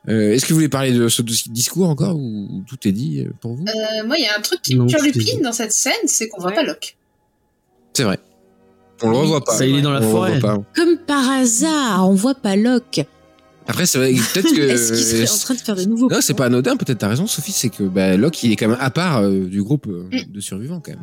Euh, 0.08 0.32
Est-ce 0.34 0.44
que 0.44 0.50
vous 0.50 0.56
voulez 0.56 0.68
parler 0.68 0.92
de 0.92 1.08
ce 1.08 1.20
discours 1.50 1.88
encore 1.88 2.16
ou 2.16 2.62
tout 2.68 2.76
est 2.86 2.92
dit 2.92 3.26
pour 3.40 3.54
vous? 3.54 3.64
Euh, 3.66 4.06
moi, 4.06 4.16
il 4.18 4.22
y 4.22 4.28
a 4.28 4.38
un 4.38 4.40
truc 4.40 4.62
qui 4.62 4.76
me 4.76 4.86
turlupine 4.86 5.40
dans 5.42 5.52
cette 5.52 5.72
scène, 5.72 5.92
c'est 6.06 6.28
qu'on 6.28 6.40
voit 6.40 6.50
Ouais. 6.50 6.54
pas 6.56 6.62
Locke. 6.62 6.96
C'est 7.97 8.05
vrai. 8.05 8.18
On 9.02 9.10
le 9.10 9.16
revoit 9.16 9.43
pas. 9.44 9.52
Ça, 9.52 9.66
il 9.66 9.77
est 9.77 9.82
dans 9.82 9.90
la 9.93 10.01
On 10.01 10.02
le 10.05 10.10
forêt. 10.10 10.35
revoit 10.36 10.56
pas. 10.56 10.62
Comme 10.74 10.97
par 10.98 11.28
hasard, 11.31 12.09
on 12.09 12.14
voit 12.14 12.35
pas 12.35 12.56
Locke. 12.56 13.01
Après, 13.68 13.85
c'est 13.86 13.98
vrai, 13.98 14.12
peut-être 14.12 14.55
que. 14.56 14.60
Est-ce 14.60 14.93
qu'il 14.93 15.02
serait 15.27 15.31
en 15.31 15.39
train 15.39 15.55
de 15.55 15.60
faire 15.60 15.77
de 15.77 15.85
nouveaux 15.85 16.09
Non, 16.10 16.18
c'est 16.20 16.35
pas 16.35 16.47
anodin, 16.47 16.77
peut-être 16.77 16.98
t'as 16.98 17.09
raison, 17.09 17.27
Sophie, 17.27 17.52
c'est 17.52 17.68
que 17.68 17.82
bah, 17.85 18.16
Locke, 18.16 18.43
il 18.44 18.52
est 18.52 18.56
quand 18.56 18.68
même 18.68 18.78
à 18.81 18.90
part 18.90 19.23
euh, 19.23 19.40
du 19.44 19.62
groupe 19.62 19.86
euh, 19.89 20.09
Mm. 20.12 20.32
de 20.32 20.40
survivants, 20.40 20.81
quand 20.81 20.93
même. 20.93 21.01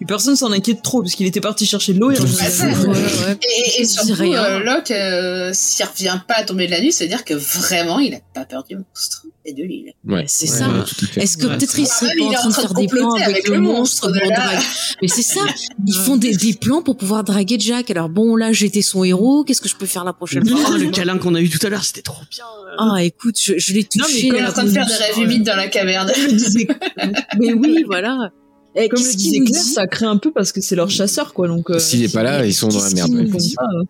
Et 0.00 0.04
personne 0.04 0.36
s'en 0.36 0.52
inquiète 0.52 0.82
trop 0.82 1.02
parce 1.02 1.14
qu'il 1.14 1.26
était 1.26 1.40
parti 1.40 1.66
chercher 1.66 1.92
de 1.92 1.98
l'eau 2.00 2.10
et 2.10 2.16
Ah, 2.20 2.26
ça, 2.50 2.66
Ouais, 2.68 2.86
ouais. 2.86 3.38
Et, 3.42 3.80
et 3.82 3.84
surtout, 3.84 4.22
euh, 4.32 4.60
Locke, 4.60 4.90
euh, 4.92 5.50
s'il 5.52 5.84
revient 5.86 6.20
pas 6.28 6.34
à 6.36 6.44
tomber 6.44 6.66
de 6.66 6.70
la 6.70 6.80
nuit, 6.80 6.92
ça 6.92 7.04
veut 7.04 7.08
dire 7.10 7.24
que 7.24 7.34
vraiment, 7.34 7.98
il 7.98 8.14
a 8.14 8.18
pas 8.34 8.44
peur 8.44 8.62
du 8.68 8.76
monstre 8.76 9.26
et 9.44 9.52
de 9.54 9.62
l'île. 9.64 9.92
Ouais. 10.06 10.24
C'est 10.28 10.48
Ouais, 10.50 10.56
ça. 10.56 10.68
Est-ce 11.16 11.36
que 11.36 11.46
Ouais, 11.46 11.56
peut-être 11.56 11.70
c'est 11.72 11.80
il 11.82 11.84
vrai. 11.86 11.94
serait 11.96 12.12
Il 12.16 12.20
pas 12.20 12.26
en 12.28 12.32
train 12.32 12.48
de 12.48 12.54
faire 12.54 12.74
des 12.74 12.86
plans 12.86 13.12
avec, 13.14 13.28
avec 13.28 13.48
le 13.48 13.60
monstre 13.60 14.08
de 14.12 14.18
draguer 14.18 14.62
Mais 15.02 15.08
c'est 15.08 15.22
ça, 15.22 15.40
ils 15.86 15.94
font 15.94 16.16
des, 16.16 16.36
des 16.36 16.54
plans 16.54 16.82
pour 16.82 16.96
pouvoir 16.96 17.24
draguer 17.24 17.56
Jack. 17.58 17.90
Alors 17.90 18.08
bon, 18.08 18.36
là 18.36 18.52
j'étais 18.52 18.82
son 18.82 19.02
héros, 19.04 19.42
qu'est-ce 19.44 19.60
que 19.60 19.68
je 19.68 19.76
peux 19.76 19.86
faire 19.86 20.04
la 20.04 20.12
prochaine 20.12 20.46
fois 20.46 20.60
Oh, 20.70 20.76
le 20.76 20.90
câlin 20.90 21.18
qu'on 21.18 21.34
a 21.34 21.40
eu 21.40 21.48
tout 21.48 21.64
à 21.66 21.70
l'heure, 21.70 21.82
c'était 21.84 22.02
trop 22.02 22.22
bien. 22.30 22.44
Ah 22.78 23.02
écoute, 23.02 23.36
je, 23.42 23.54
je 23.56 23.72
l'ai 23.72 23.80
Non, 23.96 24.04
mais 24.06 24.12
touché. 24.12 24.26
Il 24.28 24.34
est 24.36 24.46
en 24.46 24.52
train 24.52 24.64
de 24.64 24.70
faire 24.70 24.86
des 24.86 24.94
rêves 24.94 25.18
humides 25.18 25.44
dans 25.44 25.56
la 25.56 25.66
caverne. 25.68 26.12
Mais 27.38 27.52
oui, 27.54 27.84
voilà. 27.86 28.30
Et 28.74 28.88
comme 28.88 29.02
le 29.02 29.12
disait 29.14 29.40
Claire, 29.40 29.62
ça 29.62 29.86
crée 29.86 30.06
un 30.06 30.18
peu 30.18 30.30
parce 30.30 30.52
que 30.52 30.60
c'est 30.60 30.76
leur 30.76 30.90
chasseur, 30.90 31.32
quoi. 31.34 31.48
Donc, 31.48 31.70
euh, 31.70 31.78
S'il 31.78 32.04
est 32.04 32.12
pas 32.12 32.22
là, 32.22 32.44
ils 32.46 32.54
sont 32.54 32.68
dans 32.68 32.82
la 32.82 32.90
merde. 32.90 33.12
euh. 33.14 33.82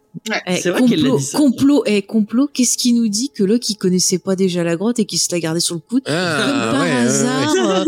Eh, 0.47 0.57
C'est 0.61 0.71
vrai 0.71 0.83
qu'elle 0.87 1.03
l'a 1.03 1.09
complot, 1.11 1.19
dit, 1.19 1.25
ça. 1.25 1.39
complot, 1.39 1.83
eh, 1.87 2.03
complot, 2.03 2.49
qu'est-ce 2.53 2.79
qui 2.79 2.93
nous 2.95 3.09
dit 3.09 3.31
que 3.35 3.43
Locke 3.45 3.69
il 3.69 3.77
connaissait 3.77 4.19
pas 4.19 4.35
déjà 4.37 4.65
la 4.65 4.77
grotte 4.77 4.99
et 4.99 5.05
qu'il 5.05 5.19
se 5.19 5.29
l'a 5.33 5.41
gardé 5.41 5.61
sur 5.61 5.75
le 5.75 5.81
coude 5.81 6.03
Ah, 6.07 6.39
Comme 6.41 6.57
par 6.57 6.73
ouais, 6.83 6.89
ouais, 6.89 6.95
ouais. 6.95 7.01
hasard, 7.03 7.55
euh, 7.81 7.85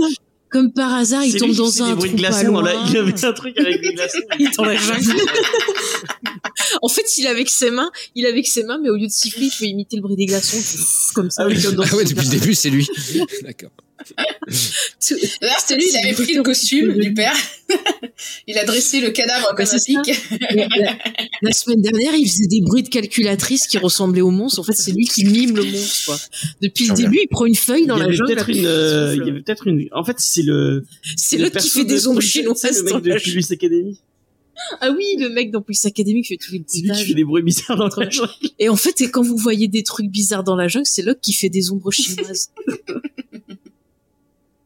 comme 0.50 0.72
par 0.72 0.92
hasard, 0.94 1.24
il 1.24 1.32
C'est 1.32 1.38
tombe 1.38 1.48
lui 1.50 1.54
qui 1.56 1.60
dans 1.62 1.82
un 1.84 1.94
bruits 1.94 2.08
trou 2.10 2.16
de 2.18 2.22
pas 2.22 2.28
glaçons. 2.30 2.46
loin. 2.48 2.62
Là, 2.64 2.72
il 2.90 2.96
avait 2.96 3.24
un 3.24 3.32
truc 3.32 3.56
avec 3.58 3.80
des 3.80 3.92
glaçons. 3.94 4.18
Il 4.38 4.50
jungle. 4.52 5.20
en 6.82 6.88
fait, 6.88 7.18
il 7.18 7.24
est 7.24 7.28
avec 7.28 7.48
ses 7.48 7.70
mains, 7.70 7.90
il 8.16 8.24
est 8.24 8.28
avec 8.28 8.46
ses 8.48 8.64
mains, 8.64 8.78
mais 8.82 8.90
au 8.90 8.96
lieu 8.96 9.06
de 9.06 9.12
siffler, 9.12 9.46
il 9.46 9.52
peut 9.58 9.64
imiter 9.66 9.96
le 9.96 10.02
bruit 10.02 10.16
des 10.16 10.26
glaçons, 10.26 10.58
comme 11.14 11.30
ça. 11.30 11.44
Ah 11.44 11.46
oui, 11.48 11.62
comme 11.62 11.76
dans 11.76 11.84
Ah 11.90 11.94
ouais, 11.96 12.04
depuis 12.04 12.26
le 12.26 12.30
début, 12.30 12.54
c'est 12.54 12.70
lui. 12.70 12.86
D'accord. 13.42 13.70
D'ailleurs, 15.40 15.60
c'était 15.60 15.76
lui, 15.76 15.84
il 15.90 15.96
avait 15.96 16.12
pris 16.12 16.34
le 16.34 16.42
costume 16.42 16.98
du 16.98 17.14
père. 17.14 17.34
il 18.46 18.58
a 18.58 18.64
dressé 18.64 19.00
le 19.00 19.10
cadavre 19.10 19.54
comme 19.56 19.66
c'est 19.66 19.76
un 19.76 19.78
ça. 19.78 20.02
pic. 20.02 20.20
la, 20.50 20.96
la 21.42 21.52
semaine 21.52 21.82
dernière, 21.82 22.14
il 22.14 22.28
faisait 22.28 22.46
des 22.46 22.60
bruits 22.60 22.82
de 22.82 22.88
calculatrice 22.88 23.66
qui 23.66 23.78
ressemblaient 23.78 24.20
au 24.20 24.30
monstre. 24.30 24.60
En 24.60 24.62
fait, 24.64 24.74
c'est 24.74 24.92
lui 24.92 25.04
qui 25.04 25.24
mime 25.24 25.56
le 25.56 25.64
monstre, 25.64 26.06
quoi. 26.06 26.18
Depuis 26.60 26.88
le 26.88 26.94
début, 26.94 27.20
il 27.22 27.28
prend 27.28 27.46
une 27.46 27.54
feuille 27.54 27.86
dans 27.86 27.96
il 27.96 27.98
y 27.98 28.00
la 28.00 28.06
avait 28.06 28.16
jungle. 28.16 28.34
peut-être 28.34 28.44
puis 28.46 28.58
une, 28.58 28.62
il 28.62 28.66
euh, 28.66 29.16
y 29.16 29.30
avait 29.30 29.42
peut-être 29.42 29.66
une. 29.66 29.88
En 29.92 30.04
fait, 30.04 30.16
c'est 30.18 30.42
le. 30.42 30.84
C'est 31.16 31.36
le 31.36 31.44
l'autre 31.44 31.60
qui 31.60 31.68
fait 31.68 31.84
de 31.84 31.88
des 31.88 32.06
ombres 32.06 32.20
chinoises. 32.20 32.58
c'est 32.60 32.72
le 32.72 32.88
dans 32.88 32.94
mec 32.96 33.04
de 33.04 33.08
la 33.10 33.18
jungle. 33.18 33.32
Police 33.32 33.50
Academy. 33.52 33.98
Ah 34.80 34.90
oui, 34.94 35.16
le 35.18 35.30
mec 35.30 35.50
dans 35.50 35.62
Police 35.62 35.86
Academy 35.86 36.22
qui 36.22 36.28
fait 36.28 36.36
tous 36.36 36.52
les 36.52 36.62
C'est 36.66 36.80
lui 36.80 36.90
qui 36.92 37.04
fait 37.04 37.14
des 37.14 37.24
bruits 37.24 37.42
bizarres 37.42 37.76
dans 37.76 38.00
la 38.00 38.10
jungle. 38.10 38.30
Et 38.58 38.68
en 38.68 38.76
fait, 38.76 39.00
et 39.00 39.10
quand 39.10 39.22
vous 39.22 39.36
voyez 39.36 39.68
des 39.68 39.82
trucs 39.82 40.10
bizarres 40.10 40.44
dans 40.44 40.56
la 40.56 40.68
jungle, 40.68 40.86
c'est 40.86 41.02
Locke 41.02 41.20
qui 41.20 41.32
fait 41.32 41.48
des 41.48 41.70
ombres 41.70 41.90
chinoises. 41.90 42.50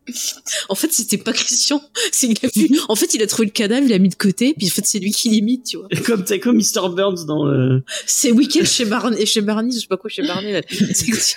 en 0.69 0.75
fait, 0.75 0.93
c'était 0.93 1.19
pas 1.19 1.33
Christian. 1.33 1.83
C'est 2.13 2.27
il 2.29 2.39
a 2.45 2.49
vu. 2.55 2.69
En 2.89 2.95
fait, 2.97 3.15
il 3.15 3.23
a 3.23 3.27
trouvé 3.27 3.47
le 3.47 3.53
cadavre, 3.53 3.85
il 3.87 3.91
l'a 3.91 3.99
mis 3.99 4.09
de 4.11 4.15
côté, 4.15 4.55
puis 4.57 4.67
en 4.67 4.71
fait, 4.71 4.85
c'est 4.87 4.99
lui 4.99 5.11
qui 5.11 5.29
l'imite, 5.31 5.65
tu 5.65 5.77
vois. 5.79 5.87
Et 5.91 5.97
Comme 6.01 6.25
t'es 6.25 6.39
comme 6.41 6.57
Mr. 6.57 6.89
Burns 6.95 7.25
dans 7.27 7.45
le. 7.47 7.83
C'est 8.07 8.31
week-end 8.33 8.65
chez 8.65 8.85
Barney, 8.85 9.25
chez 9.27 9.41
Barney, 9.41 9.73
je 9.73 9.81
sais 9.81 9.87
pas 9.87 9.97
quoi, 9.97 10.11
chez 10.11 10.23
Barney, 10.27 10.53
là. 10.53 10.61
C'est- 10.69 11.37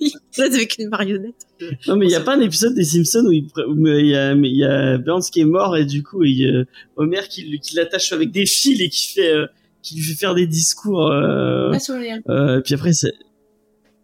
il 0.00 0.12
est 0.36 0.40
avec 0.42 0.76
une 0.78 0.90
marionnette. 0.90 1.46
Non, 1.86 1.96
mais 1.96 2.04
il 2.06 2.10
y 2.10 2.14
a 2.14 2.20
pas 2.20 2.34
un 2.36 2.40
épisode 2.40 2.74
des 2.74 2.84
Simpsons 2.84 3.24
où 3.26 3.32
il, 3.32 3.46
pr- 3.46 3.64
où 3.66 3.86
il 3.98 4.06
y 4.08 4.14
a, 4.14 4.34
mais 4.34 4.50
il 4.50 4.58
y 4.58 4.64
a 4.64 4.98
Burns 4.98 5.22
qui 5.32 5.40
est 5.40 5.46
mort 5.46 5.74
et 5.74 5.86
du 5.86 6.02
coup, 6.02 6.22
il, 6.22 6.44
euh, 6.46 6.64
Homer 6.96 7.22
qui, 7.30 7.58
l'attache 7.74 8.12
avec 8.12 8.30
des 8.30 8.44
fils 8.44 8.78
et 8.78 8.90
qui 8.90 9.14
fait, 9.14 9.32
euh, 9.32 9.46
qui 9.82 9.94
lui 9.96 10.02
fait 10.02 10.16
faire 10.16 10.34
des 10.34 10.46
discours, 10.46 11.10
euh, 11.10 11.72
euh, 12.28 12.60
puis 12.60 12.74
après, 12.74 12.92
c'est. 12.92 13.14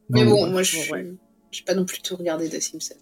Mais 0.08 0.24
bon, 0.24 0.48
moi, 0.50 0.62
je 0.62 0.78
Ouais. 0.90 1.12
j'ai 1.50 1.62
pas 1.64 1.74
non 1.74 1.84
plus 1.84 2.00
tout 2.00 2.16
regardé 2.16 2.48
de 2.48 2.58
Simpsons. 2.58 2.94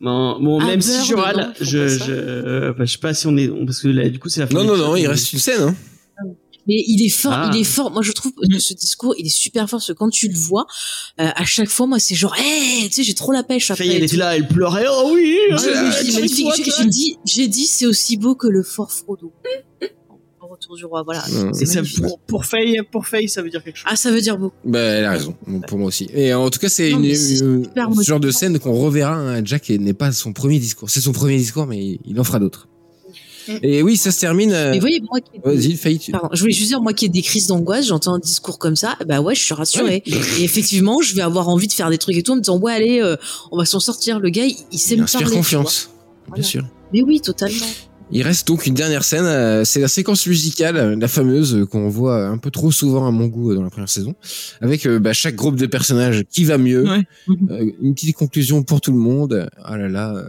Bon, 0.00 0.38
bon 0.40 0.60
Ah, 0.60 0.66
même 0.66 0.82
si 0.82 1.04
je 1.06 1.14
râle, 1.14 1.54
je, 1.60 1.88
je, 1.88 2.12
euh, 2.12 2.72
bah, 2.72 2.84
je 2.84 2.92
sais 2.92 2.98
pas 2.98 3.14
si 3.14 3.26
on 3.26 3.36
est, 3.36 3.48
parce 3.64 3.80
que 3.80 3.88
là, 3.88 4.08
du 4.08 4.18
coup, 4.18 4.28
c'est 4.28 4.40
la 4.40 4.46
fin. 4.46 4.54
Non, 4.54 4.64
non, 4.64 4.76
non, 4.76 4.96
il 4.96 5.06
reste 5.06 5.32
une 5.32 5.38
scène, 5.38 5.62
hein. 5.62 5.74
Mais 6.66 6.82
il 6.86 7.04
est 7.04 7.10
fort, 7.10 7.32
Ah. 7.34 7.50
il 7.52 7.60
est 7.60 7.64
fort. 7.64 7.90
Moi, 7.90 8.00
je 8.00 8.12
trouve 8.12 8.32
que 8.32 8.58
ce 8.58 8.72
discours, 8.72 9.14
il 9.18 9.26
est 9.26 9.36
super 9.36 9.68
fort 9.68 9.80
parce 9.80 9.88
que 9.88 9.92
quand 9.92 10.08
tu 10.08 10.28
le 10.28 10.34
vois, 10.34 10.64
euh, 11.20 11.28
à 11.36 11.44
chaque 11.44 11.68
fois, 11.68 11.86
moi, 11.86 11.98
c'est 11.98 12.14
genre, 12.14 12.34
hé, 12.36 12.86
tu 12.88 12.92
sais, 12.92 13.02
j'ai 13.02 13.12
trop 13.12 13.32
la 13.32 13.42
pêche 13.42 13.70
après. 13.70 13.86
Elle 13.86 14.02
était 14.02 14.16
là, 14.16 14.34
elle 14.34 14.48
pleurait, 14.48 14.86
oh 14.88 15.10
oui! 15.12 15.36
Ah, 15.52 15.56
magnifique. 16.14 16.70
j'ai 16.78 16.86
dit, 16.86 17.18
j'ai 17.26 17.48
dit, 17.48 17.66
c'est 17.66 17.84
aussi 17.84 18.16
beau 18.16 18.34
que 18.34 18.46
le 18.46 18.62
fort 18.62 18.90
Frodo. 18.92 19.30
Retour. 20.74 20.76
du 20.76 20.84
roi. 20.86 21.02
Voilà. 21.04 21.20
Ça, 21.20 21.44
magnifique. 21.76 22.02
pour, 22.02 22.18
pour 22.20 22.44
Faye, 22.44 22.78
pour 22.90 23.06
Faye, 23.06 23.28
ça 23.28 23.42
veut 23.42 23.50
dire 23.50 23.62
quelque 23.62 23.76
chose. 23.76 23.86
Ah, 23.90 23.96
ça 23.96 24.10
veut 24.10 24.20
dire 24.20 24.36
beaucoup. 24.38 24.54
Bah, 24.64 24.78
elle 24.78 25.04
a 25.04 25.10
raison, 25.12 25.34
pour 25.68 25.78
moi 25.78 25.88
aussi. 25.88 26.08
Et 26.14 26.32
en 26.34 26.50
tout 26.50 26.58
cas, 26.58 26.68
c'est 26.68 26.90
une, 26.90 27.14
ce 27.14 28.02
genre 28.02 28.20
de 28.20 28.30
scène 28.30 28.58
qu'on 28.58 28.74
reverra. 28.74 29.14
hein. 29.14 29.44
Jack 29.44 29.68
n'est 29.70 29.94
pas 29.94 30.12
son 30.12 30.32
premier 30.32 30.58
discours. 30.58 30.90
C'est 30.90 31.00
son 31.00 31.12
premier 31.12 31.36
discours, 31.36 31.66
mais 31.66 31.98
il 32.04 32.18
en 32.20 32.24
fera 32.24 32.38
d'autres. 32.38 32.68
Mm. 33.46 33.52
Et 33.62 33.82
oui, 33.82 33.98
ça 33.98 34.10
se 34.10 34.20
termine. 34.20 34.52
euh, 34.52 34.70
Mais 34.70 34.78
voyez, 34.78 35.02
moi 35.02 35.20
qui 35.20 35.38
Vas-y, 35.44 35.76
Faye. 35.76 35.98
tu- 35.98 36.12
Pardon, 36.12 36.30
je 36.32 36.40
voulais 36.40 36.54
juste 36.54 36.68
dire, 36.68 36.80
moi 36.80 36.94
qui 36.94 37.04
ai 37.04 37.08
des 37.10 37.20
crises 37.20 37.46
d'angoisse, 37.48 37.86
j'entends 37.86 38.14
un 38.14 38.18
discours 38.18 38.58
comme 38.58 38.74
ça, 38.74 38.96
bah 39.06 39.20
ouais, 39.20 39.34
je 39.34 39.42
suis 39.42 39.52
rassurée. 39.52 40.02
Et 40.06 40.42
effectivement, 40.44 41.02
je 41.02 41.14
vais 41.14 41.20
avoir 41.20 41.48
envie 41.50 41.68
de 41.68 41.72
faire 41.74 41.90
des 41.90 41.98
trucs 41.98 42.16
et 42.16 42.22
tout, 42.22 42.32
en 42.32 42.36
me 42.36 42.40
disant, 42.40 42.58
ouais, 42.58 42.72
allez, 42.72 43.00
euh, 43.02 43.16
on 43.52 43.58
va 43.58 43.66
s'en 43.66 43.80
sortir. 43.80 44.18
Le 44.18 44.30
gars, 44.30 44.46
il, 44.46 44.56
il 44.72 44.78
sait 44.78 44.94
Il 44.94 45.02
me 45.02 45.06
parler. 45.06 45.36
confiance, 45.36 45.90
bien 45.90 46.28
Voilà. 46.28 46.42
sûr. 46.42 46.64
Mais 46.94 47.02
oui, 47.02 47.20
totalement. 47.20 47.66
Il 48.14 48.22
reste 48.22 48.46
donc 48.46 48.66
une 48.66 48.74
dernière 48.74 49.02
scène, 49.02 49.24
euh, 49.24 49.64
c'est 49.64 49.80
la 49.80 49.88
séquence 49.88 50.26
musicale, 50.26 50.76
euh, 50.76 50.96
la 50.96 51.08
fameuse 51.08 51.54
euh, 51.56 51.66
qu'on 51.66 51.88
voit 51.88 52.26
un 52.26 52.38
peu 52.38 52.50
trop 52.52 52.70
souvent 52.70 53.06
à 53.06 53.10
mon 53.10 53.26
goût 53.26 53.54
dans 53.54 53.62
la 53.62 53.70
première 53.70 53.88
saison, 53.88 54.14
avec 54.60 54.86
bah, 54.86 55.12
chaque 55.12 55.34
groupe 55.34 55.56
de 55.56 55.66
personnages 55.66 56.22
qui 56.30 56.44
va 56.44 56.56
mieux, 56.56 56.84
Ouais. 56.88 57.02
une 57.82 57.92
petite 57.94 58.14
conclusion 58.16 58.62
pour 58.62 58.80
tout 58.80 58.92
le 58.92 58.98
monde. 58.98 59.48
Ah 59.62 59.76
là 59.76 59.88
là. 59.88 60.24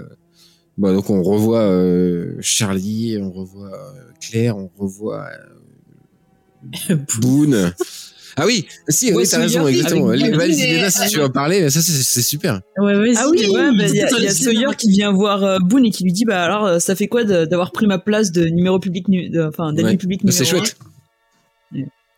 Bah, 0.77 0.91
donc 0.93 1.09
on 1.09 1.21
revoit 1.21 1.61
euh, 1.61 2.35
Charlie, 2.41 3.17
on 3.21 3.31
revoit 3.31 3.71
Claire, 4.19 4.57
on 4.57 4.69
revoit 4.77 5.27
euh, 6.89 6.95
Boone. 7.21 7.71
Ah 8.37 8.45
oui, 8.45 8.65
si, 8.89 9.13
oui, 9.13 9.25
t'as 9.29 9.39
raison, 9.39 9.65
exactement. 9.67 10.09
avec 10.09 10.21
Les 10.21 10.55
Léna, 10.55 10.89
si 10.89 11.09
tu 11.09 11.17
veux 11.19 11.23
en 11.25 11.29
parler, 11.29 11.69
ça 11.69 11.81
c'est 11.81 12.21
super. 12.21 12.59
Ouais, 12.77 12.95
ouais, 12.97 13.13
Ah 13.15 13.27
oui, 13.31 13.47
ouais, 13.47 13.77
bah, 13.77 13.85
il 13.87 13.95
y 13.95 14.01
a, 14.01 14.09
il 14.17 14.23
y 14.23 14.27
a 14.27 14.31
Sawyer 14.31 14.75
qui 14.77 14.89
vient 14.91 15.13
voir 15.13 15.43
euh, 15.43 15.57
Boone 15.59 15.85
et 15.85 15.91
qui 15.91 16.03
lui 16.03 16.11
dit 16.11 16.25
bah 16.25 16.43
alors 16.43 16.65
euh, 16.65 16.79
ça 16.79 16.95
fait 16.95 17.07
quoi 17.07 17.23
d'avoir 17.23 17.71
pris 17.71 17.87
ma 17.87 17.97
place 17.97 18.31
de 18.31 18.45
numéro 18.45 18.79
public 18.79 19.05
enfin 19.47 19.71
d'ennemi 19.71 19.91
Ouais. 19.91 19.97
public 19.97 20.19
Bah, 20.23 20.31
numéro 20.31 20.37
c'est 20.37 20.45
chouette. 20.45 20.75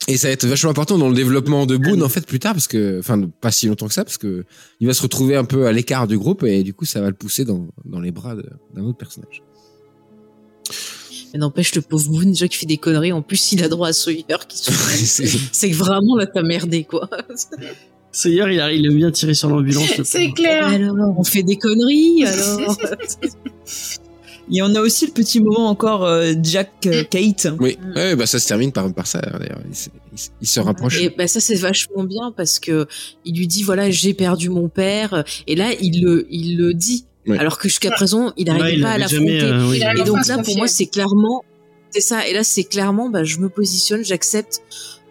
Et 0.10 0.16
ça 0.18 0.28
va 0.30 0.32
être 0.34 0.46
vachement 0.48 0.70
important 0.72 0.98
dans 0.98 1.10
le 1.10 1.16
développement 1.16 1.66
de 1.66 1.76
Boone 1.76 2.02
en 2.02 2.08
fait 2.10 2.26
plus 2.26 2.40
tard 2.40 2.54
parce 2.54 2.68
que 2.68 2.98
enfin 3.00 3.22
pas 3.42 3.52
si 3.52 3.68
longtemps 3.68 3.88
que 3.88 3.94
ça 3.94 4.06
parce 4.06 4.18
que 4.18 4.46
il 4.80 4.88
va 4.88 4.94
se 4.94 5.02
retrouver 5.02 5.36
un 5.36 5.44
peu 5.44 5.66
à 5.68 5.72
l'écart 5.74 6.08
du 6.08 6.18
groupe 6.18 6.44
et 6.44 6.64
du 6.64 6.74
coup 6.74 6.86
ça 6.86 7.02
va 7.02 7.08
le 7.10 7.16
pousser 7.16 7.44
dans, 7.44 7.68
dans 7.84 8.00
les 8.00 8.12
bras 8.12 8.34
d'un 8.74 8.84
autre 8.84 8.98
personnage. 8.98 9.42
Mais 11.34 11.40
n'empêche, 11.40 11.74
le 11.76 11.82
pauvre 11.82 12.10
Boone, 12.10 12.30
déjà 12.32 12.48
qui 12.48 12.58
fait 12.58 12.66
des 12.66 12.78
conneries, 12.78 13.12
en 13.12 13.22
plus, 13.22 13.52
il 13.52 13.64
a 13.64 13.68
droit 13.70 13.90
à 13.90 13.94
Sawyer 13.94 14.24
qui 14.48 14.58
se 14.64 14.72
C'est- 15.52 15.72
vraiment, 15.72 16.16
là, 16.16 16.26
t'as 16.26 16.42
merdé, 16.44 16.84
quoi. 16.84 17.10
Sawyer, 18.12 18.46
il, 18.54 18.60
a- 18.62 18.72
il 18.72 18.86
aime 18.86 18.96
bien 18.96 19.12
tirer 19.12 19.34
sur 19.34 19.50
l'ambulance. 19.50 19.98
le 19.98 20.04
C'est 20.06 20.32
clair. 20.32 20.68
Alors, 20.68 20.96
on 21.20 21.24
fait 21.24 21.44
des 21.44 21.58
conneries, 21.58 22.26
alors. 22.26 22.78
Et 24.50 24.62
on 24.62 24.74
a 24.76 24.80
aussi 24.80 25.06
le 25.06 25.12
petit 25.12 25.42
moment 25.42 25.68
encore 25.68 26.06
euh, 26.06 26.32
Jack 26.42 26.72
euh, 26.86 27.04
Kate. 27.04 27.48
oui, 27.60 27.78
Mm. 27.84 27.96
ouais, 27.98 28.16
bah 28.16 28.26
ça 28.26 28.40
se 28.40 28.48
termine 28.48 28.72
par 28.72 28.94
par 28.94 29.06
ça 29.06 29.20
d'ailleurs. 29.20 29.60
Il 30.42 30.48
se 30.48 30.60
rapproche. 30.62 31.02
Et 31.02 31.10
bah 31.10 31.28
ça 31.28 31.42
c'est 31.42 31.56
vachement 31.56 32.06
bien 32.06 32.32
parce 32.36 32.58
que 32.58 32.88
il 33.26 33.36
lui 33.38 33.48
dit 33.48 33.64
voilà 33.64 33.92
j'ai 33.92 34.14
perdu 34.14 34.48
mon 34.50 34.70
père 34.70 35.26
et 35.48 35.56
là 35.58 35.72
il 35.82 36.02
le 36.02 36.28
il 36.30 36.56
le 36.58 36.74
dit 36.74 37.04
Ouais. 37.28 37.38
alors 37.40 37.58
que 37.58 37.68
jusqu'à 37.68 37.92
présent 37.92 38.32
il 38.38 38.46
n'arrivait 38.48 38.66
Ouais, 38.66 38.76
il 38.78 38.82
pas 38.82 38.92
à 38.92 38.98
l'affronter. 38.98 39.42
euh, 39.42 39.68
oui, 39.70 39.82
Et 40.00 40.04
donc 40.04 40.26
là 40.28 40.38
pour 40.40 40.58
moi 40.58 40.68
c'est 40.68 40.86
clairement 40.88 41.44
c'est 41.92 42.02
ça 42.02 42.28
et 42.28 42.34
là 42.34 42.44
c'est 42.44 42.64
clairement 42.64 43.10
bah 43.10 43.24
je 43.24 43.38
me 43.40 43.50
positionne 43.50 44.04
j'accepte 44.04 44.62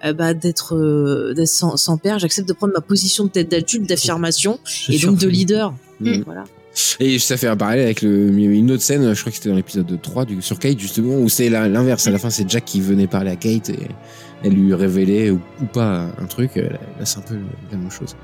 euh, 0.05 0.12
bah, 0.12 0.34
d'être 0.34 0.74
euh, 0.76 1.34
d'être 1.34 1.48
sans, 1.48 1.76
sans 1.76 1.97
père 1.98 2.18
j'accepte 2.18 2.48
de 2.48 2.52
prendre 2.52 2.72
ma 2.74 2.80
position 2.80 3.24
de 3.24 3.30
tête 3.30 3.51
d'adulte 3.51 3.88
d'affirmation 3.88 4.59
et 4.88 4.98
donc 4.98 5.18
de 5.18 5.28
leader 5.28 5.74
Mm. 5.98 6.24
voilà 6.26 6.44
Et 7.01 7.18
ça 7.18 7.38
fait 7.38 7.47
un 7.47 7.56
parallèle 7.56 7.84
avec 7.86 8.02
le, 8.02 8.28
une 8.28 8.70
autre 8.70 8.82
scène, 8.82 9.14
je 9.14 9.18
crois 9.22 9.30
que 9.30 9.36
c'était 9.38 9.48
dans 9.48 9.55
l'épisode 9.56 9.98
3 10.02 10.26
du, 10.26 10.43
sur 10.43 10.59
Kate 10.59 10.78
justement, 10.78 11.16
où 11.16 11.30
c'est 11.30 11.48
l'inverse. 11.48 12.06
À 12.06 12.10
la 12.10 12.18
fin, 12.18 12.28
c'est 12.28 12.47
Jack 12.51 12.66
qui 12.66 12.82
venait 12.82 13.06
parler 13.06 13.30
à 13.30 13.36
Kate 13.36 13.70
et 13.70 13.78
elle 14.44 14.52
lui 14.52 14.74
révélait 14.74 15.30
ou, 15.30 15.40
ou 15.62 15.64
pas 15.64 16.09
un 16.20 16.26
truc. 16.26 16.56
Là, 16.56 16.64
là, 16.98 17.06
c'est 17.06 17.16
un 17.16 17.22
peu 17.22 17.36
la 17.72 17.78
même 17.78 17.90
chose. 17.90 18.14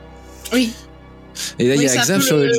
Oui. 0.52 0.70
Et 1.58 1.66
là, 1.66 1.76
il 1.76 1.78
Oui, 1.80 1.86
y 1.86 1.88
a 1.88 1.96
Xav 2.02 2.20
sur 2.20 2.36
le... 2.36 2.48
le, 2.48 2.52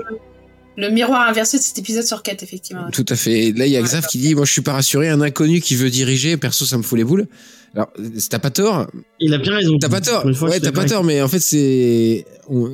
le 0.78 0.90
miroir 0.90 1.28
inversé 1.28 1.58
de 1.58 1.64
cet 1.64 1.78
épisode 1.78 2.04
sur 2.06 2.24
4, 2.24 2.42
effectivement. 2.44 2.90
Tout 2.92 3.06
à 3.10 3.16
fait. 3.16 3.52
Là, 3.56 3.66
il 3.68 3.72
y 3.72 3.78
a 3.78 3.82
Xav 3.82 4.06
qui 4.08 4.18
dit, 4.18 4.34
moi, 4.36 4.46
je 4.46 4.52
suis 4.52 4.62
pas 4.62 4.74
rassuré, 4.74 5.10
un 5.10 5.22
inconnu 5.22 5.62
qui 5.62 5.76
veut 5.76 5.90
diriger, 5.90 6.38
perso, 6.38 6.66
ça 6.66 6.78
me 6.78 6.84
fout 6.84 6.98
les 6.98 7.04
boules. 7.04 7.28
Alors, 7.76 7.92
t'as 8.30 8.38
pas 8.38 8.52
tort, 8.52 8.86
Il 9.20 9.34
a 9.34 9.40
bien 9.40 9.56
raison. 9.56 9.80
t'as 9.80 9.90
pas 9.90 10.00
tort. 10.02 10.24
Ouais, 10.44 10.60
t'as 10.60 10.72
pas 10.72 10.86
tort, 10.86 11.04
mais 11.04 11.24
en 11.24 11.28
fait, 11.28 11.40
c'est 11.40 12.24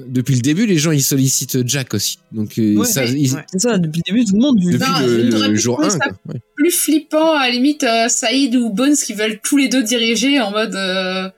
depuis 0.08 0.36
le 0.36 0.42
début, 0.42 0.66
les 0.66 0.78
gens 0.78 0.92
ils 0.92 1.02
sollicitent 1.02 1.66
Jack 1.66 1.94
aussi. 1.94 2.20
Donc, 2.34 2.60
euh, 2.60 2.76
Ouais, 2.76 2.86
ça, 2.86 3.04
ouais, 3.04 3.14
ils- 3.14 3.34
Ouais, 3.34 3.46
C'est 3.50 3.60
ça, 3.60 3.78
depuis 3.78 4.02
le 4.06 4.12
début, 4.14 4.26
tout 4.26 4.36
le 4.36 4.42
monde 4.42 4.58
depuis 4.60 4.78
Non, 4.78 5.48
le, 5.48 5.56
jour 5.56 5.76
trouver 5.76 5.88
1 5.88 5.90
ça 5.92 6.00
quoi. 6.00 6.12
Ouais. 6.34 6.42
Plus 6.56 6.72
flippant, 6.72 7.34
à 7.34 7.48
la 7.48 7.52
limite, 7.52 7.84
euh, 7.86 8.10
Saïd 8.10 8.54
ou 8.58 8.72
Bones 8.72 8.96
qui 8.98 9.14
veulent 9.14 9.40
tous 9.42 9.56
les 9.56 9.70
deux 9.70 9.84
diriger 9.84 10.42
en 10.42 10.52
mode. 10.52 10.76
euh, 10.76 11.30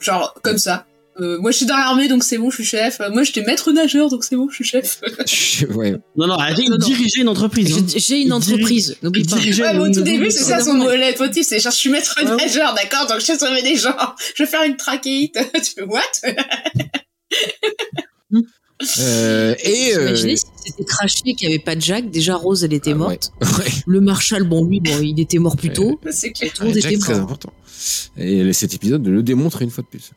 genre, 0.00 0.34
comme 0.42 0.58
ça. 0.58 0.86
Euh, 1.18 1.38
moi, 1.40 1.50
je 1.50 1.56
suis 1.58 1.66
dans 1.66 1.76
l'armée, 1.76 2.08
donc 2.08 2.22
c'est 2.22 2.38
bon, 2.38 2.50
je 2.50 2.56
suis 2.56 2.64
chef. 2.64 3.00
Euh, 3.00 3.10
moi, 3.10 3.24
j'étais 3.24 3.42
maître 3.42 3.72
nageur, 3.72 4.08
donc 4.08 4.24
c'est 4.24 4.36
bon, 4.36 4.48
je 4.48 4.54
suis 4.54 4.64
chef. 4.64 5.00
ouais. 5.74 5.92
Non, 6.16 6.26
non, 6.28 6.34
arrêtez 6.34 6.66
de 6.68 6.76
diriger 6.76 7.20
une 7.22 7.28
entreprise. 7.28 7.76
hein. 7.76 7.84
j'ai 7.96 8.20
une 8.22 8.32
entreprise 8.32 8.96
n'oublie 9.02 9.24
pas 9.24 9.36
dirige- 9.36 9.60
Ouais, 9.60 9.76
au 9.76 9.90
tout 9.92 10.02
début, 10.02 10.30
c'est 10.30 10.44
ça 10.44 10.60
son 10.60 10.76
leitmotiv, 10.88 11.44
c'est 11.44 11.58
genre, 11.60 11.72
je 11.72 11.76
suis 11.76 11.90
maître 11.90 12.14
nageur, 12.24 12.74
d'accord, 12.74 13.06
donc 13.08 13.20
je 13.20 13.24
sais 13.26 13.38
sauver 13.38 13.62
des 13.62 13.76
gens. 13.76 13.96
Je 14.36 14.44
vais 14.44 14.48
faire 14.48 14.62
une 14.62 14.76
trachéite. 14.76 15.36
tu 15.54 15.72
fais, 15.74 15.82
what? 15.82 16.00
Euh, 18.98 19.54
et 19.62 19.94
euh, 19.94 20.06
Imaginez 20.08 20.36
si 20.38 20.44
c'était 20.64 20.84
craché 20.84 21.34
qu'il 21.36 21.48
n'y 21.48 21.54
avait 21.54 21.62
pas 21.62 21.74
de 21.76 21.82
Jack 21.82 22.08
déjà 22.10 22.34
Rose 22.36 22.64
elle 22.64 22.72
était 22.72 22.92
ah, 22.92 22.94
ouais. 22.94 22.98
morte 22.98 23.30
Ouais. 23.42 23.70
le 23.86 24.00
Marshal 24.00 24.44
bon 24.44 24.64
lui 24.64 24.80
bon 24.80 24.98
il 25.02 25.20
était 25.20 25.36
mort 25.38 25.54
plus 25.58 25.70
tôt 25.70 26.00
c'est 26.10 26.30
clair. 26.32 26.50
tout 26.54 26.62
le 26.62 26.68
monde 26.68 26.78
Jack, 26.78 26.92
était 26.92 26.98
très 27.00 27.12
mort 27.12 27.24
important. 27.24 27.52
Et 28.16 28.50
cet 28.54 28.72
épisode 28.72 29.06
le 29.06 29.22
démontre 29.22 29.60
une 29.60 29.68
fois 29.70 29.84
de 29.84 29.88
plus. 29.88 30.12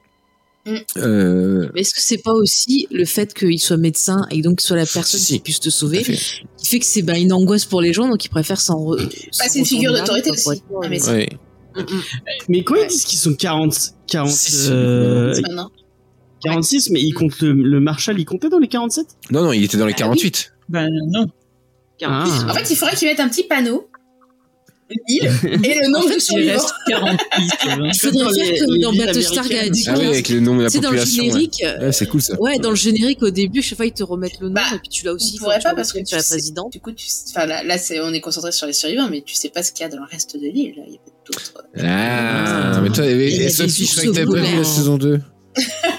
Mm. 0.65 0.77
Euh, 0.97 1.69
Mais 1.73 1.81
est-ce 1.81 1.93
que 1.93 2.01
c'est 2.01 2.21
pas 2.23 2.31
aussi 2.33 2.87
le 2.91 3.03
fait 3.05 3.33
qu'il 3.33 3.59
soit 3.59 3.75
médecin 3.77 4.21
et 4.31 4.41
donc 4.41 4.59
qu'il 4.59 4.67
soit 4.67 4.77
la 4.77 4.85
personne 4.85 5.19
Si, 5.19 5.33
qui 5.33 5.39
puisse 5.39 5.59
te 5.59 5.69
sauver 5.69 6.03
fait. 6.03 6.13
qui 6.57 6.65
fait 6.67 6.79
que 6.79 6.85
c'est 6.85 7.01
bah, 7.01 7.17
une 7.17 7.33
angoisse 7.33 7.65
pour 7.65 7.81
les 7.81 7.91
gens 7.91 8.07
donc 8.07 8.23
ils 8.23 8.29
préfèrent 8.29 8.61
s'en 8.61 8.79
re- 8.79 8.97
Bah, 9.05 9.45
c'est 9.49 9.59
une 9.59 9.65
figure 9.65 9.91
d'autorité 9.93 10.31
aussi. 10.31 10.43
quoi, 10.45 10.55
pour 10.69 10.81
Ah, 10.83 10.87
être- 10.87 10.89
mais 11.07 11.11
Ouais. 11.11 11.29
Mm, 11.75 11.79
mm. 11.81 12.01
Mais 12.49 12.63
quand 12.63 12.75
ils 12.75 12.87
disent 12.87 13.03
qu'ils 13.05 13.19
sont 13.19 13.33
40, 13.33 13.75
40, 14.07 14.29
Si, 14.31 14.51
si. 14.51 14.67
euh, 14.71 15.33
Maintenant. 15.41 15.69
46, 16.45 16.89
mais 16.91 17.01
ils 17.01 17.13
comptent 17.13 17.39
le, 17.41 17.53
le 17.53 17.79
Marshal, 17.79 18.19
il 18.19 18.25
comptait 18.25 18.49
dans 18.49 18.59
les 18.59 18.67
47 18.67 19.05
Non, 19.31 19.43
non, 19.43 19.51
il 19.53 19.63
était 19.63 19.77
dans 19.77 19.85
les 19.85 19.93
Ah, 19.93 19.97
48. 19.99 20.53
Ben 20.69 20.87
non. 21.11 21.25
Ah. 22.03 22.25
En 22.49 22.53
fait, 22.53 22.69
il 22.69 22.75
faudrait 22.75 22.95
qu'ils 22.95 23.07
mettent 23.07 23.19
un 23.21 23.29
petit 23.29 23.43
panneau, 23.43 23.87
et 25.07 25.79
le 25.81 25.89
nombre 25.91 26.09
de 26.09 26.15
Il 26.15 26.21
survivants. 26.21 26.53
reste 26.53 26.73
48. 26.87 27.19
il 27.85 27.93
faudrait 27.99 28.33
faire 28.45 28.65
comme 28.65 28.77
dans 28.79 28.93
Battlestar. 28.93 29.47
Galactica 29.47 29.91
Ah 29.95 29.99
oui, 29.99 30.05
avec 30.07 30.29
le 30.29 30.39
nom 30.39 30.55
de 30.57 30.63
la 30.63 30.69
c'est 30.69 30.79
dans 30.79 30.91
le 30.91 30.97
population. 30.97 31.23
ouais. 31.23 31.29
générique 31.29 31.63
Ouais, 31.81 31.91
c'est 31.91 32.05
cool 32.07 32.21
ça. 32.21 32.39
ouais 32.41 32.57
dans 32.59 32.69
le 32.69 32.75
générique 32.75 33.21
au 33.23 33.29
début 33.29 33.61
chaque 33.61 33.77
fois 33.77 33.85
ils 33.85 33.91
te 33.93 34.03
remettent 34.03 34.39
le 34.39 34.47
nom 34.49 34.53
Bah, 34.53 34.61
et 34.73 34.79
puis 34.79 34.89
tu 34.89 35.05
l'as 35.05 35.13
aussi 35.13 35.37
on 35.39 35.43
pourrait 35.43 35.59
pas 35.59 35.73
parce 35.75 35.91
que 35.93 35.99
tu 35.99 36.15
la 36.15 36.21
sais- 36.21 36.35
présidente 36.35 36.71
Du 36.73 36.79
coup, 36.79 36.91
tu, 36.91 37.05
enfin, 37.29 37.45
là, 37.45 37.63
là 37.63 37.77
c'est, 37.77 37.99
on 38.01 38.11
est 38.13 38.21
concentré 38.21 38.51
sur 38.51 38.67
les 38.67 38.73
survivants, 38.73 39.09
mais 39.09 39.21
tu 39.25 39.35
sais 39.35 39.49
pas 39.49 39.63
ce 39.63 39.71
qu'il 39.71 39.83
y 39.83 39.85
a 39.85 39.89
dans 39.89 39.97
le 39.99 40.07
reste 40.09 40.35
de 40.35 40.47
l'île. 40.47 40.73
là. 40.77 40.83
Il 40.87 40.93
y 40.93 40.95
a 40.95 40.99
peut-être 40.99 41.25
d'autres. 41.31 41.53
Ah, 41.79 42.71
Ah. 42.75 42.81
mais 42.81 42.89
toi, 42.89 43.05
et, 43.05 43.49
Sophie, 43.49 43.85
je 43.85 43.91
croyais 43.91 44.09
que 44.09 44.13
t'avais 44.15 44.41
pas 44.41 44.47
vu 44.51 44.57
la 44.57 44.63
saison 44.63 44.97
2. 44.97 45.19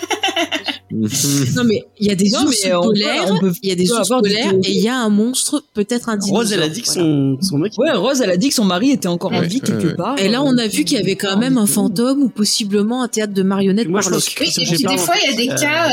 non 1.56 1.64
mais 1.64 1.84
il 1.98 2.06
y 2.06 2.10
a 2.10 2.14
des 2.14 2.30
Non, 2.30 2.44
ours 2.44 2.60
mais 2.64 2.72
on 2.74 2.80
peut- 2.82 2.86
polaires 2.88 3.40
il 3.62 3.68
y 3.68 3.72
a 3.72 3.74
des 3.74 3.90
ours 3.92 4.08
des 4.08 4.14
polaires 4.14 4.52
et 4.64 4.70
il 4.70 4.80
y 4.80 4.88
a 4.88 4.96
un 4.96 5.08
monstre 5.08 5.62
peut-être 5.74 6.08
un 6.08 6.16
dinosaure 6.16 6.38
Rose, 6.42 6.52
elle 6.52 6.62
a 6.62 6.68
dit 6.68 6.82
que 6.82 6.86
voilà. 6.86 7.02
son, 7.02 7.38
son 7.42 7.58
mec. 7.58 7.72
Ouais, 7.78 7.90
Rose, 7.92 8.20
elle 8.20 8.30
a 8.30 8.36
dit 8.36 8.48
que 8.48 8.54
son 8.54 8.64
mari 8.64 8.90
était 8.92 9.08
encore 9.08 9.32
en 9.32 9.40
Ouais, 9.40 9.46
vie 9.48 9.60
quelque 9.60 9.88
ouais. 9.88 9.94
part. 9.94 10.18
Et 10.18 10.28
là, 10.28 10.42
on 10.42 10.56
a 10.58 10.66
vu 10.66 10.84
qu'il 10.84 10.96
y 10.98 11.00
avait 11.00 11.16
quand 11.16 11.36
même 11.36 11.58
un 11.58 11.66
fantôme 11.66 12.22
ou 12.22 12.28
possiblement 12.28 13.02
un 13.02 13.08
théâtre 13.08 13.32
de 13.32 13.42
marionnettes 13.42 13.88
Moi, 13.88 14.00
par 14.00 14.12
Oui, 14.12 14.18
et 14.56 14.64
puis 14.66 14.84
des 14.84 14.98
fois, 14.98 15.14
il 15.22 15.30
y 15.30 15.34
a 15.34 15.36
des 15.36 15.50
Euh, 15.50 15.56
cas, 15.56 15.88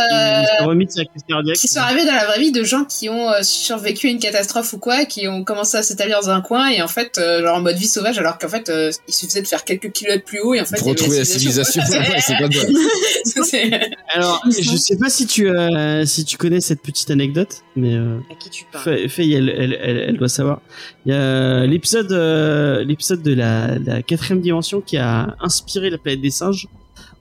euh, 0.65 1.53
qui 1.55 1.67
sont 1.67 1.79
arrivés 1.79 2.05
dans 2.05 2.13
la 2.13 2.25
vraie 2.27 2.39
vie 2.39 2.51
de 2.51 2.63
gens 2.63 2.83
qui 2.85 3.09
ont 3.09 3.29
euh, 3.31 3.41
survécu 3.41 4.07
à 4.07 4.11
une 4.11 4.19
catastrophe 4.19 4.73
ou 4.73 4.77
quoi, 4.77 5.05
qui 5.05 5.27
ont 5.27 5.43
commencé 5.43 5.77
à 5.77 5.83
s'établir 5.83 6.19
dans 6.21 6.29
un 6.29 6.41
coin 6.41 6.69
et 6.69 6.81
en 6.81 6.87
fait, 6.87 7.17
euh, 7.17 7.41
genre 7.41 7.57
en 7.57 7.61
mode 7.61 7.75
vie 7.77 7.87
sauvage, 7.87 8.17
alors 8.19 8.37
qu'en 8.37 8.49
fait, 8.49 8.69
euh, 8.69 8.91
il 9.07 9.13
suffisait 9.13 9.41
de 9.41 9.47
faire 9.47 9.63
quelques 9.65 9.91
kilomètres 9.91 10.25
plus 10.25 10.39
haut 10.41 10.53
et 10.53 10.61
en 10.61 10.65
fait, 10.65 10.79
retrouver 10.81 11.17
la 11.19 11.25
civilisation. 11.25 11.81
Alors, 14.13 14.41
je 14.49 14.75
sais 14.77 14.90
pas 14.99 15.09
si 15.09 15.27
tu, 15.27 15.49
euh, 15.49 16.05
si 16.05 16.25
tu 16.25 16.37
connais 16.37 16.59
cette 16.61 16.81
petite 16.81 17.11
anecdote, 17.11 17.61
mais 17.75 17.95
euh, 17.95 18.17
À 18.31 18.35
qui 18.35 18.49
tu 18.49 18.65
parles 18.71 19.07
Faye, 19.09 19.33
elle, 19.33 19.49
elle, 19.49 19.77
elle, 19.81 19.97
elle 19.97 20.17
doit 20.17 20.27
savoir. 20.29 20.61
Il 21.05 21.11
y 21.11 21.15
a 21.15 21.65
l'épisode, 21.65 22.11
euh, 22.11 22.83
l'épisode 22.83 23.21
de 23.21 23.33
la, 23.33 23.77
la 23.79 24.01
quatrième 24.01 24.41
dimension 24.41 24.81
qui 24.81 24.97
a 24.97 25.35
inspiré 25.41 25.89
la 25.89 25.97
planète 25.97 26.21
des 26.21 26.31
singes. 26.31 26.67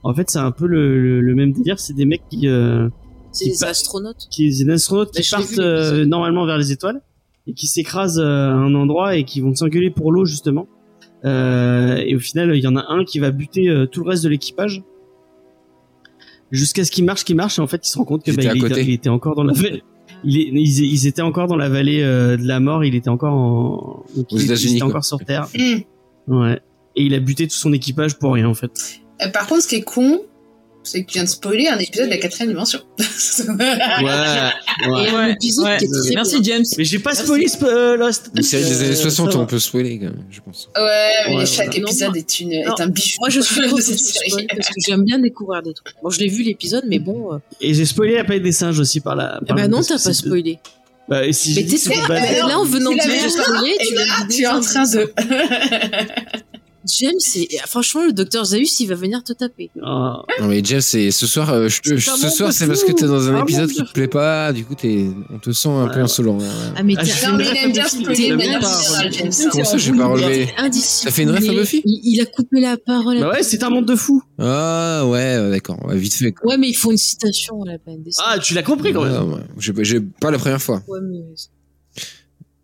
En 0.03 0.13
fait, 0.13 0.29
c'est 0.29 0.39
un 0.39 0.51
peu 0.51 0.65
le, 0.65 0.99
le, 1.01 1.21
le 1.21 1.35
même 1.35 1.51
délire. 1.51 1.79
C'est 1.79 1.93
des 1.93 2.05
mecs 2.05 2.23
qui, 2.29 2.47
euh, 2.47 2.89
C'est 3.31 3.45
des 3.45 3.63
astronautes. 3.63 4.27
qui 4.31 4.49
des 4.49 4.69
astronautes 4.71 5.09
Bah, 5.13 5.21
qui 5.21 5.27
je 5.27 5.35
partent 5.35 5.59
euh, 5.59 6.05
normalement 6.05 6.45
vers 6.45 6.57
les 6.57 6.71
étoiles 6.71 7.01
et 7.47 7.53
qui 7.53 7.67
s'écrasent 7.67 8.19
euh, 8.19 8.49
à 8.49 8.53
un 8.53 8.73
endroit 8.75 9.15
et 9.15 9.23
qui 9.23 9.41
vont 9.41 9.53
s'engueuler 9.53 9.91
pour 9.91 10.11
l'eau 10.11 10.25
justement. 10.25 10.67
Euh, 11.23 11.97
et 11.97 12.15
au 12.15 12.19
final, 12.19 12.55
il 12.55 12.63
y 12.63 12.67
en 12.67 12.75
a 12.75 12.85
un 12.89 13.03
qui 13.05 13.19
va 13.19 13.29
buter 13.29 13.69
euh, 13.69 13.85
tout 13.85 14.03
le 14.03 14.09
reste 14.09 14.23
de 14.23 14.29
l'équipage 14.29 14.81
jusqu'à 16.51 16.83
ce 16.85 16.91
qu'il 16.91 17.05
marche, 17.05 17.23
qu'il 17.23 17.35
marche. 17.35 17.57
Et 17.59 17.61
en 17.61 17.67
fait, 17.67 17.85
il 17.85 17.89
se 17.89 17.97
rend 17.97 18.05
compte 18.05 18.23
que 18.23 18.31
bah, 18.31 18.43
il, 18.53 18.65
était, 18.65 18.83
il 18.83 18.91
était 18.91 19.09
encore 19.09 19.35
dans 19.35 19.43
la 19.43 19.53
vallée. 19.53 19.83
Il 20.23 20.37
est, 20.37 20.49
ils, 20.51 20.83
ils 20.85 21.07
étaient 21.07 21.21
encore 21.23 21.47
dans 21.47 21.55
la 21.55 21.69
vallée 21.69 22.01
euh, 22.03 22.37
de 22.37 22.45
la 22.45 22.59
mort. 22.59 22.83
Il 22.85 22.93
était 22.95 23.09
encore 23.09 23.33
en, 23.33 24.05
donc 24.15 24.27
Aux 24.31 24.37
il- 24.37 24.51
était 24.51 24.77
quoi. 24.79 24.87
encore 24.89 25.05
sur 25.05 25.17
Terre. 25.19 25.47
Hmm. 25.57 25.79
Ouais. 26.27 26.59
et 26.95 27.03
il 27.03 27.13
a 27.15 27.19
buté 27.19 27.47
tout 27.47 27.55
son 27.55 27.73
équipage 27.73 28.19
pour 28.19 28.33
rien 28.33 28.47
en 28.47 28.53
fait. 28.53 28.99
Euh, 29.23 29.29
par 29.29 29.47
contre, 29.47 29.63
ce 29.63 29.67
qui 29.67 29.75
est 29.75 29.81
con, 29.81 30.21
c'est 30.83 31.03
que 31.03 31.07
tu 31.07 31.13
viens 31.15 31.23
de 31.25 31.29
spoiler 31.29 31.67
un 31.67 31.77
épisode 31.77 32.05
de 32.07 32.11
la 32.11 32.17
quatrième 32.17 32.49
dimension. 32.49 32.79
Ouais, 32.97 33.55
ouais. 34.03 35.03
Et 35.05 35.09
un 35.09 35.27
épisode 35.29 35.65
Ouais. 35.65 35.77
qui 35.77 35.85
est 35.85 35.87
très 35.87 36.15
Merci 36.15 36.39
bien. 36.41 36.55
James. 36.55 36.65
Mais 36.77 36.83
j'ai 36.83 36.99
pas 36.99 37.13
spoilé 37.15 37.45
sp- 37.45 37.63
euh, 37.65 37.95
Lost. 37.97 38.31
Série 38.41 38.63
des 38.63 38.83
années 38.83 38.95
60, 38.95 39.31
ça 39.31 39.37
va. 39.37 39.43
on 39.43 39.47
peut 39.47 39.59
spoiler 39.59 39.97
quand 39.99 40.05
même, 40.05 40.23
je 40.31 40.39
pense. 40.41 40.69
Ouais, 40.75 41.11
mais 41.29 41.35
Ouais, 41.37 41.45
chaque 41.45 41.67
voilà. 41.67 41.79
épisode 41.81 42.17
est, 42.17 42.39
une, 42.39 42.49
Non, 42.65 42.75
est 42.75 42.81
un 42.81 42.87
bijou. 42.87 43.17
Moi, 43.19 43.29
je 43.29 43.41
suis 43.41 43.61
de 43.75 43.81
cette 43.81 43.99
série. 43.99 44.47
parce 44.47 44.67
que 44.69 44.73
j'aime 44.85 45.03
bien 45.03 45.19
découvrir 45.19 45.61
des 45.61 45.73
trucs. 45.73 45.93
Bon, 46.01 46.09
je 46.09 46.19
l'ai 46.19 46.27
vu 46.29 46.43
l'épisode, 46.43 46.83
mais 46.87 46.99
bon. 46.99 47.33
euh, 47.33 47.37
Et 47.61 47.73
j'ai 47.73 47.85
spoilé 47.85 48.15
la 48.15 48.23
planète 48.23 48.43
des 48.43 48.51
singes 48.51 48.79
aussi 48.79 48.99
par 49.01 49.15
la. 49.15 49.39
eh 49.41 49.45
par 49.45 49.55
ben 49.57 49.61
la- 49.63 49.67
non, 49.67 49.81
t'as 49.81 49.93
pas 49.95 49.99
c'est- 49.99 50.13
spoilé. 50.13 50.59
Bah, 51.09 51.25
et 51.25 51.33
si 51.33 51.53
Mais 51.55 51.65
t'es 51.65 51.77
là, 52.47 52.57
en 52.57 52.63
venant 52.63 52.91
de 52.91 52.99
spoiler, 53.01 53.75
Et 53.79 54.29
tu 54.33 54.43
es 54.43 54.47
en 54.47 54.61
train 54.61 54.83
de. 54.89 55.11
James, 56.85 57.19
c'est 57.19 57.47
franchement 57.67 58.05
le 58.05 58.13
docteur 58.13 58.45
Zaius, 58.45 58.79
il 58.79 58.87
va 58.87 58.95
venir 58.95 59.23
te 59.23 59.33
taper. 59.33 59.69
Ah. 59.83 60.23
Non 60.39 60.47
mais 60.47 60.63
Jeff, 60.63 60.83
c'est 60.83 61.11
ce 61.11 61.27
soir, 61.27 61.49
euh, 61.51 61.67
je 61.69 61.93
un 61.93 61.99
ce 62.17 62.29
soir 62.29 62.51
c'est 62.51 62.67
parce 62.67 62.83
que 62.83 62.91
t'es 62.91 63.05
dans 63.05 63.29
un 63.29 63.35
Un 63.35 63.43
épisode 63.43 63.69
qui 63.69 63.83
te 63.83 63.91
plaît 63.91 64.07
pas, 64.07 64.51
du 64.51 64.65
coup 64.65 64.75
t'es, 64.75 65.07
on 65.29 65.37
te 65.39 65.51
sent 65.51 65.69
un 65.69 65.85
Ouais, 65.87 65.93
peu 65.93 65.99
insolent. 65.99 66.39
Ah 66.75 66.83
mais 66.83 66.95
Ah, 66.97 67.03
t'es 67.03 67.09
je. 67.09 69.11
James. 69.11 69.31
Comment 69.51 69.63
ça, 69.63 69.77
j'ai 69.77 69.91
pas 69.93 70.07
relevé? 70.07 70.49
Ça 70.71 71.11
fait 71.11 71.23
une 71.23 71.31
ref 71.31 71.47
à 71.49 71.53
Buffy 71.53 71.81
il, 71.85 72.19
a 72.21 72.25
coupé 72.25 72.59
la 72.59 72.77
parole. 72.77 73.19
Bah 73.19 73.29
ouais, 73.31 73.43
c'est 73.43 73.63
un 73.63 73.69
monde 73.69 73.85
de 73.87 73.95
fous. 73.95 74.23
Ah 74.39 75.05
ouais, 75.07 75.49
d'accord, 75.51 75.79
vite 75.91 76.13
fait. 76.13 76.31
quoi. 76.31 76.51
Ouais, 76.51 76.57
mais 76.57 76.69
il 76.69 76.73
faut 76.75 76.91
une 76.91 76.97
citation 76.97 77.61
à 77.63 77.71
la 77.73 77.77
peine. 77.77 78.03
Ah, 78.19 78.39
tu 78.39 78.53
l'as 78.53 78.63
compris 78.63 78.93
quand 78.93 79.03
même. 79.03 79.43
J'ai 79.57 79.99
pas- 80.01 80.31
la 80.31 80.37
première 80.37 80.61
fois. 80.61 80.81
Ouais, 80.87 80.99
mais... 81.03 81.19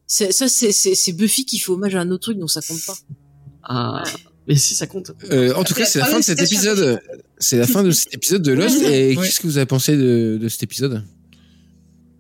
c'est- 0.06 0.32
Ça, 0.32 0.48
c'est 0.48 1.12
Buffy 1.14 1.46
qui 1.46 1.60
fait 1.60 1.72
hommage 1.72 1.96
à 1.96 2.02
un 2.02 2.10
autre 2.12 2.24
truc, 2.24 2.40
donc 2.40 2.50
ça 2.50 2.62
compte 2.62 2.84
pas. 2.86 2.96
Ah. 3.68 4.04
Mais 4.48 4.56
si, 4.56 4.76
ça 4.76 4.88
compte. 4.88 5.12
Euh, 5.32 5.54
en 5.56 5.64
tout 5.64 5.74
cas, 5.74 5.86
c'est 5.86 6.00
la 6.00 6.06
fin 6.06 6.20
de 6.20 6.24
cet 6.24 6.42
épisode. 6.42 7.00
C'est 7.38 7.58
la 7.58 7.68
fin 7.68 7.84
de 7.84 7.92
cet 7.92 8.14
épisode 8.14 8.42
de 8.42 8.54
Lost. 8.54 8.82
Et 8.82 9.16
Ouais. 9.16 9.24
qu'est-ce 9.26 9.42
que 9.42 9.48
vous 9.48 9.58
avez 9.58 9.66
pensé 9.66 9.98
de, 9.98 10.40
de 10.42 10.48
cet 10.48 10.64
épisode? 10.64 11.04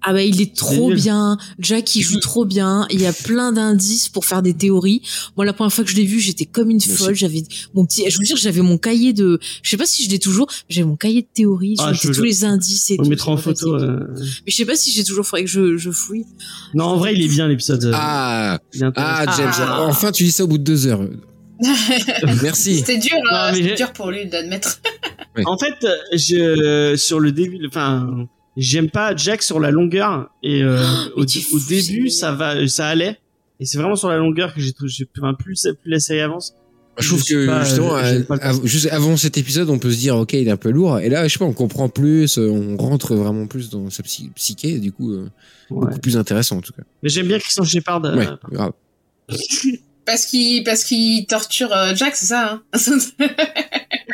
Ah 0.09 0.13
bah 0.13 0.21
il 0.23 0.39
est 0.39 0.55
trop 0.55 0.93
bien, 0.93 1.37
Jack 1.59 1.95
il 1.95 2.01
joue 2.01 2.19
trop 2.19 2.45
bien, 2.45 2.85
il 2.91 3.01
y 3.01 3.07
a 3.07 3.11
plein 3.11 3.51
d'indices 3.51 4.07
pour 4.07 4.23
faire 4.25 4.41
des 4.41 4.53
théories. 4.53 5.01
Moi 5.35 5.43
la 5.45 5.51
première 5.51 5.73
fois 5.73 5.83
que 5.83 5.89
je 5.89 5.95
l'ai 5.97 6.05
vu, 6.05 6.19
j'étais 6.21 6.45
comme 6.45 6.69
une 6.69 6.79
folle, 6.79 7.15
j'avais 7.15 7.43
mon 7.73 7.83
petit 7.85 8.05
je 8.09 8.15
vous 8.17 8.23
jure, 8.23 8.37
j'avais 8.37 8.61
mon 8.61 8.77
cahier 8.77 9.11
de 9.11 9.37
je 9.63 9.69
sais 9.69 9.75
pas 9.75 9.87
si 9.87 10.05
je 10.05 10.09
l'ai 10.09 10.19
toujours, 10.19 10.47
j'avais 10.69 10.87
mon 10.87 10.95
cahier 10.95 11.23
de 11.23 11.27
théories, 11.33 11.75
Ah, 11.79 11.91
je- 11.91 12.09
tous 12.11 12.21
les 12.23 12.45
indices 12.45 12.91
et 12.91 12.97
On 12.99 13.03
tout. 13.03 13.09
mettra 13.09 13.31
en 13.33 13.37
photo. 13.37 13.73
euh. 13.75 13.99
Mais 14.45 14.51
je 14.51 14.55
sais 14.55 14.65
pas 14.65 14.77
si 14.77 14.91
j'ai 14.91 15.03
toujours 15.03 15.25
faudrait 15.25 15.43
que 15.43 15.49
je, 15.49 15.75
je 15.77 15.91
fouille. 15.91 16.25
Non, 16.73 16.85
en 16.85 16.97
vrai, 16.97 17.13
il 17.13 17.21
est 17.21 17.27
bien 17.27 17.47
l'épisode. 17.49 17.83
euh, 17.85 17.91
Ah, 17.93 18.59
ah, 18.95 19.25
James, 19.35 19.51
Ah. 19.57 19.81
enfin 19.89 20.11
tu 20.13 20.23
dis 20.23 20.31
ça 20.31 20.45
au 20.45 20.47
bout 20.47 20.59
de 20.59 20.63
deux 20.63 20.85
heures. 20.87 21.01
Merci. 22.43 22.77
C'était 22.79 22.97
dur, 22.97 23.17
c'était 23.53 23.67
j'ai- 23.69 23.75
dur 23.75 23.93
pour 23.93 24.11
lui 24.11 24.25
d'admettre. 24.25 24.81
En 25.45 25.55
fait, 25.55 25.75
je 26.13 26.95
sur 26.95 27.19
le 27.19 27.31
début, 27.31 27.59
enfin, 27.67 28.27
j'aime 28.57 28.89
pas 28.89 29.15
Jack 29.15 29.43
sur 29.43 29.59
la 29.59 29.69
longueur 29.69 30.31
et 30.41 30.63
euh, 30.63 30.83
au, 31.15 31.25
début 31.69 32.09
ça 32.09 32.31
va, 32.31 32.67
ça 32.67 32.87
allait 32.87 33.19
et 33.59 33.65
c'est 33.67 33.77
vraiment 33.77 33.95
sur 33.95 34.09
la 34.09 34.17
longueur 34.17 34.55
que 34.55 34.59
j'ai 34.61 34.73
trouvé, 34.73 34.89
j'ai 34.89 35.07
enfin, 35.15 35.35
plus 35.35 35.67
plus 35.83 35.91
la 35.91 35.99
série 35.99 36.21
avance. 36.21 36.55
Je 36.97 37.07
trouve 37.09 37.19
Je 37.19 37.23
suis 37.25 37.33
que 37.35 37.45
pas- 37.45 37.63
justement, 37.63 37.95
euh, 37.97 38.53
juste 38.63 38.87
avant 38.91 39.15
cet 39.15 39.37
épisode, 39.37 39.69
on 39.69 39.77
peut 39.77 39.91
se 39.91 39.97
dire 39.99 40.17
ok, 40.17 40.33
il 40.33 40.47
est 40.47 40.51
un 40.51 40.57
peu 40.57 40.71
lourd. 40.71 40.97
Et 40.97 41.09
là, 41.09 41.27
je 41.27 41.33
sais 41.33 41.37
pas, 41.37 41.45
on 41.45 41.53
comprend 41.53 41.87
plus, 41.89 42.39
on 42.39 42.75
rentre 42.75 43.13
vraiment 43.15 43.45
plus 43.45 43.69
dans 43.69 43.91
sa 43.91 44.01
psy- 44.01 44.31
psyché, 44.33 44.69
et 44.69 44.79
du 44.79 44.91
coup, 44.91 45.11
euh, 45.13 45.29
Ouais. 45.69 45.85
beaucoup 45.85 45.99
plus 45.99 46.17
intéressant 46.17 46.57
en 46.57 46.61
tout 46.61 46.73
cas. 46.73 46.81
Mais 47.03 47.09
j'aime 47.09 47.27
bien 47.27 47.37
Christian 47.37 47.63
Shepard. 47.63 48.03
euh, 48.05 48.15
Ouais, 48.15 48.27
grave. 48.51 48.71
Parce 50.07 50.25
qu'il 50.25 50.63
parce 50.63 50.85
qu'il 50.85 51.25
torture 51.25 51.75
euh, 51.75 51.93
Jack, 51.93 52.15
c'est 52.15 52.27
ça 52.27 52.53
hein 52.53 52.63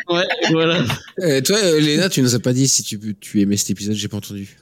ouais, 0.08 0.26
voilà. 0.50 0.84
Euh, 1.20 1.40
toi, 1.40 1.56
euh, 1.56 1.78
Léna, 1.78 2.08
tu 2.08 2.20
nous 2.20 2.34
as 2.34 2.40
pas 2.40 2.52
dit 2.52 2.66
si 2.66 2.82
tu, 2.82 2.98
tu 3.20 3.40
aimais 3.40 3.56
cet 3.56 3.70
épisode, 3.70 3.94
j'ai 3.94 4.08
pas 4.08 4.16
entendu. 4.16 4.56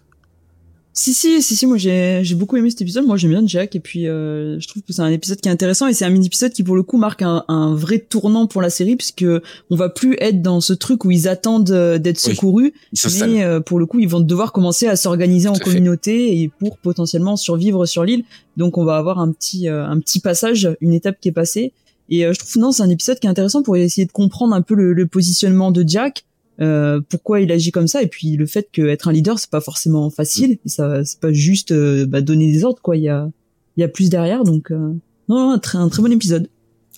Si 0.94 1.14
si 1.14 1.40
si 1.40 1.56
si 1.56 1.64
moi 1.64 1.78
j'ai 1.78 2.20
j'ai 2.23 2.35
beaucoup 2.35 2.59
aimé 2.59 2.69
cet 2.69 2.82
épisode. 2.82 3.06
Moi 3.06 3.16
j'aime 3.16 3.31
bien 3.31 3.43
Jack 3.47 3.74
et 3.74 3.81
puis 3.81 4.06
euh, 4.06 4.60
je 4.60 4.69
trouve 4.69 4.82
que 4.82 4.93
c'est 4.93 5.01
un 5.01 5.10
épisode 5.10 5.40
qui 5.40 5.48
est 5.48 5.52
intéressant 5.52 5.86
et 5.86 5.94
c'est 5.94 6.05
un 6.05 6.10
mini 6.10 6.27
épisode 6.27 6.52
qui 6.52 6.62
pour 6.62 6.77
le 6.77 6.82
coup 6.82 6.98
marque 6.98 7.23
un, 7.23 7.44
un 7.48 7.74
vrai 7.74 7.98
tournant 7.98 8.47
pour 8.47 8.60
la 8.60 8.69
série 8.69 8.97
puisque 8.97 9.24
on 9.70 9.77
va 9.77 9.89
plus 9.89 10.16
être 10.20 10.43
dans 10.43 10.60
ce 10.60 10.74
truc 10.74 11.06
où 11.06 11.10
ils 11.10 11.28
attendent 11.28 11.70
euh, 11.70 11.97
d'être 11.97 12.19
secourus 12.19 12.74
mais 13.20 13.43
euh, 13.43 13.60
pour 13.60 13.78
le 13.78 13.86
coup 13.86 14.01
ils 14.01 14.09
vont 14.09 14.20
devoir 14.20 14.52
commencer 14.52 14.86
à 14.86 14.97
s'organiser 14.97 15.48
en 15.48 15.55
fait. 15.55 15.64
communauté 15.64 16.43
et 16.43 16.48
pour 16.59 16.77
potentiellement 16.77 17.36
survivre 17.36 17.86
sur 17.86 18.05
l'île. 18.05 18.24
Donc 18.59 18.77
on 18.77 18.85
va 18.85 18.98
avoir 18.98 19.19
un 19.19 19.32
petit 19.32 19.69
euh, 19.69 19.86
un 19.86 19.98
petit 19.98 20.20
passage 20.20 20.77
une 20.82 20.93
étape 20.93 21.16
qui 21.23 21.28
est 21.28 21.32
passée. 21.32 21.73
Et 22.10 22.27
euh, 22.27 22.35
je 22.35 22.39
trouve 22.39 22.59
non 22.59 22.70
c'est 22.70 22.82
un 22.82 22.90
épisode 22.90 23.19
qui 23.19 23.27
est 23.27 23.31
intéressant 23.31 23.62
pour 23.62 23.78
essayer 23.78 24.06
de 24.06 24.12
comprendre 24.12 24.55
un 24.55 24.60
peu 24.60 24.74
le, 24.74 24.93
le 24.93 25.06
positionnement 25.06 25.70
de 25.70 25.85
Jack 25.89 26.24
euh, 26.61 27.01
pourquoi 27.09 27.41
il 27.41 27.51
agit 27.51 27.73
comme 27.73 27.89
ça 27.89 28.03
et 28.03 28.07
puis 28.07 28.37
le 28.37 28.47
fait 28.47 28.69
qu'être 28.70 29.09
un 29.09 29.12
leader 29.12 29.39
c'est 29.39 29.49
pas 29.49 29.62
forcément 29.62 30.11
facile 30.11 30.59
ça 30.66 31.03
c'est 31.03 31.19
pas 31.19 31.33
juste 31.33 31.73
euh, 31.73 32.05
bah, 32.07 32.20
donner 32.20 32.53
des 32.53 32.65
ordres 32.65 32.83
quoi. 32.83 32.97
Il 32.97 33.03
y 33.03 33.09
a 33.09 33.31
il 33.77 33.81
y 33.81 33.85
a 33.85 33.89
plus 33.89 34.11
derrière 34.11 34.45
donc 34.45 34.70
euh, 34.70 34.95
non, 35.29 35.37
non 35.37 35.51
un 35.53 35.59
très 35.59 35.79
un 35.79 35.89
très 35.89 36.03
bon 36.03 36.12
épisode. 36.12 36.49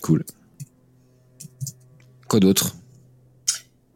Cool. 0.01 0.23
Quoi 2.27 2.39
d'autre? 2.39 2.75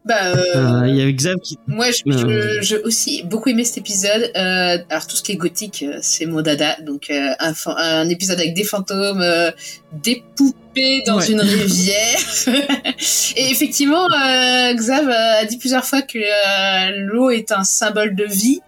Bah, 0.10 0.16
euh, 0.26 0.38
Euh, 0.56 0.88
Il 0.88 0.96
y 0.96 1.02
a 1.04 1.12
Xav 1.12 1.36
qui. 1.44 1.58
moi, 1.68 1.92
je- 1.92 2.02
je- 2.12 2.62
j'ai 2.62 2.78
aussi 2.82 3.22
beaucoup 3.24 3.50
aimé 3.50 3.64
cet 3.64 3.78
épisode. 3.78 4.32
Euh, 4.36 4.78
alors, 4.90 5.06
tout 5.08 5.16
ce 5.16 5.22
qui 5.22 5.32
est 5.34 5.36
gothique, 5.36 5.84
euh, 5.88 6.00
c'est 6.02 6.26
mon 6.26 6.42
dada. 6.42 6.76
Donc, 6.82 7.12
euh, 7.12 7.30
un, 7.40 8.10
épisode 8.10 8.40
avec 8.40 8.56
des 8.56 8.64
fantômes, 8.64 9.22
euh, 9.22 9.52
des 9.94 10.24
poupées 10.36 11.04
dans 11.06 11.18
Ouais. 11.20 11.28
une 11.32 11.42
rivière. 11.42 12.18
Et 13.38 13.52
effectivement, 13.52 14.04
euh, 14.06 14.74
Xav 14.74 15.08
a 15.10 15.46
dit 15.46 15.58
plusieurs 15.58 15.86
fois 15.86 16.02
que 16.02 16.18
euh, 16.18 16.92
l'eau 16.98 17.30
est 17.30 17.52
un 17.52 17.64
symbole 17.64 18.16
de 18.16 18.26
vie. 18.26 18.60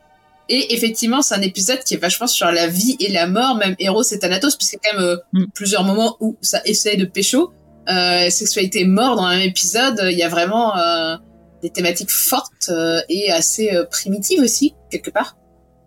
Et 0.49 0.73
effectivement, 0.75 1.21
c'est 1.21 1.33
un 1.35 1.41
épisode 1.41 1.79
qui 1.83 1.93
est 1.95 1.97
vachement 1.97 2.27
sur 2.27 2.51
la 2.51 2.67
vie 2.67 2.97
et 2.99 3.11
la 3.11 3.25
mort, 3.25 3.55
même 3.55 3.75
héros 3.79 4.03
et 4.03 4.19
Thanatos, 4.19 4.55
puisqu'il 4.57 4.79
y 4.83 4.87
a 4.87 4.91
quand 4.91 4.99
même 4.99 5.07
euh, 5.07 5.17
Mm. 5.33 5.45
plusieurs 5.55 5.83
moments 5.85 6.17
où 6.19 6.37
ça 6.41 6.61
essaye 6.65 6.97
de 6.97 7.05
pécho. 7.05 7.51
Euh, 7.89 8.29
sexualité 8.29 8.85
mort 8.85 9.15
dans 9.15 9.23
un 9.25 9.39
épisode, 9.39 9.99
il 10.11 10.17
y 10.17 10.23
a 10.23 10.29
vraiment 10.29 10.77
euh, 10.77 11.15
des 11.61 11.69
thématiques 11.69 12.11
fortes 12.11 12.69
euh, 12.69 13.01
et 13.09 13.31
assez 13.31 13.73
euh, 13.73 13.85
primitives 13.85 14.41
aussi, 14.41 14.73
quelque 14.89 15.11
part. 15.11 15.37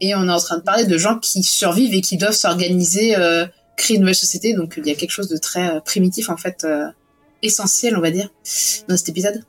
Et 0.01 0.15
on 0.15 0.29
est 0.29 0.33
en 0.33 0.39
train 0.39 0.59
de 0.59 0.63
parler 0.63 0.85
de 0.85 0.99
gens 0.99 1.19
qui 1.19 1.43
survivent 1.43 1.95
et 1.95 2.01
qui 2.01 2.17
doivent 2.17 2.35
s'organiser, 2.35 3.17
euh, 3.17 3.47
créer 3.77 3.97
une 3.97 4.03
nouvelle 4.03 4.15
société. 4.15 4.55
Donc 4.55 4.75
il 4.77 4.87
y 4.87 4.91
a 4.91 4.95
quelque 4.95 5.11
chose 5.11 5.29
de 5.29 5.37
très 5.37 5.77
euh, 5.77 5.81
primitif, 5.81 6.31
en 6.31 6.37
fait, 6.37 6.65
euh, 6.65 6.87
essentiel, 7.43 7.97
on 7.97 8.01
va 8.01 8.11
dire, 8.11 8.29
dans 8.89 8.97
cet 8.97 9.09
épisode. 9.09 9.45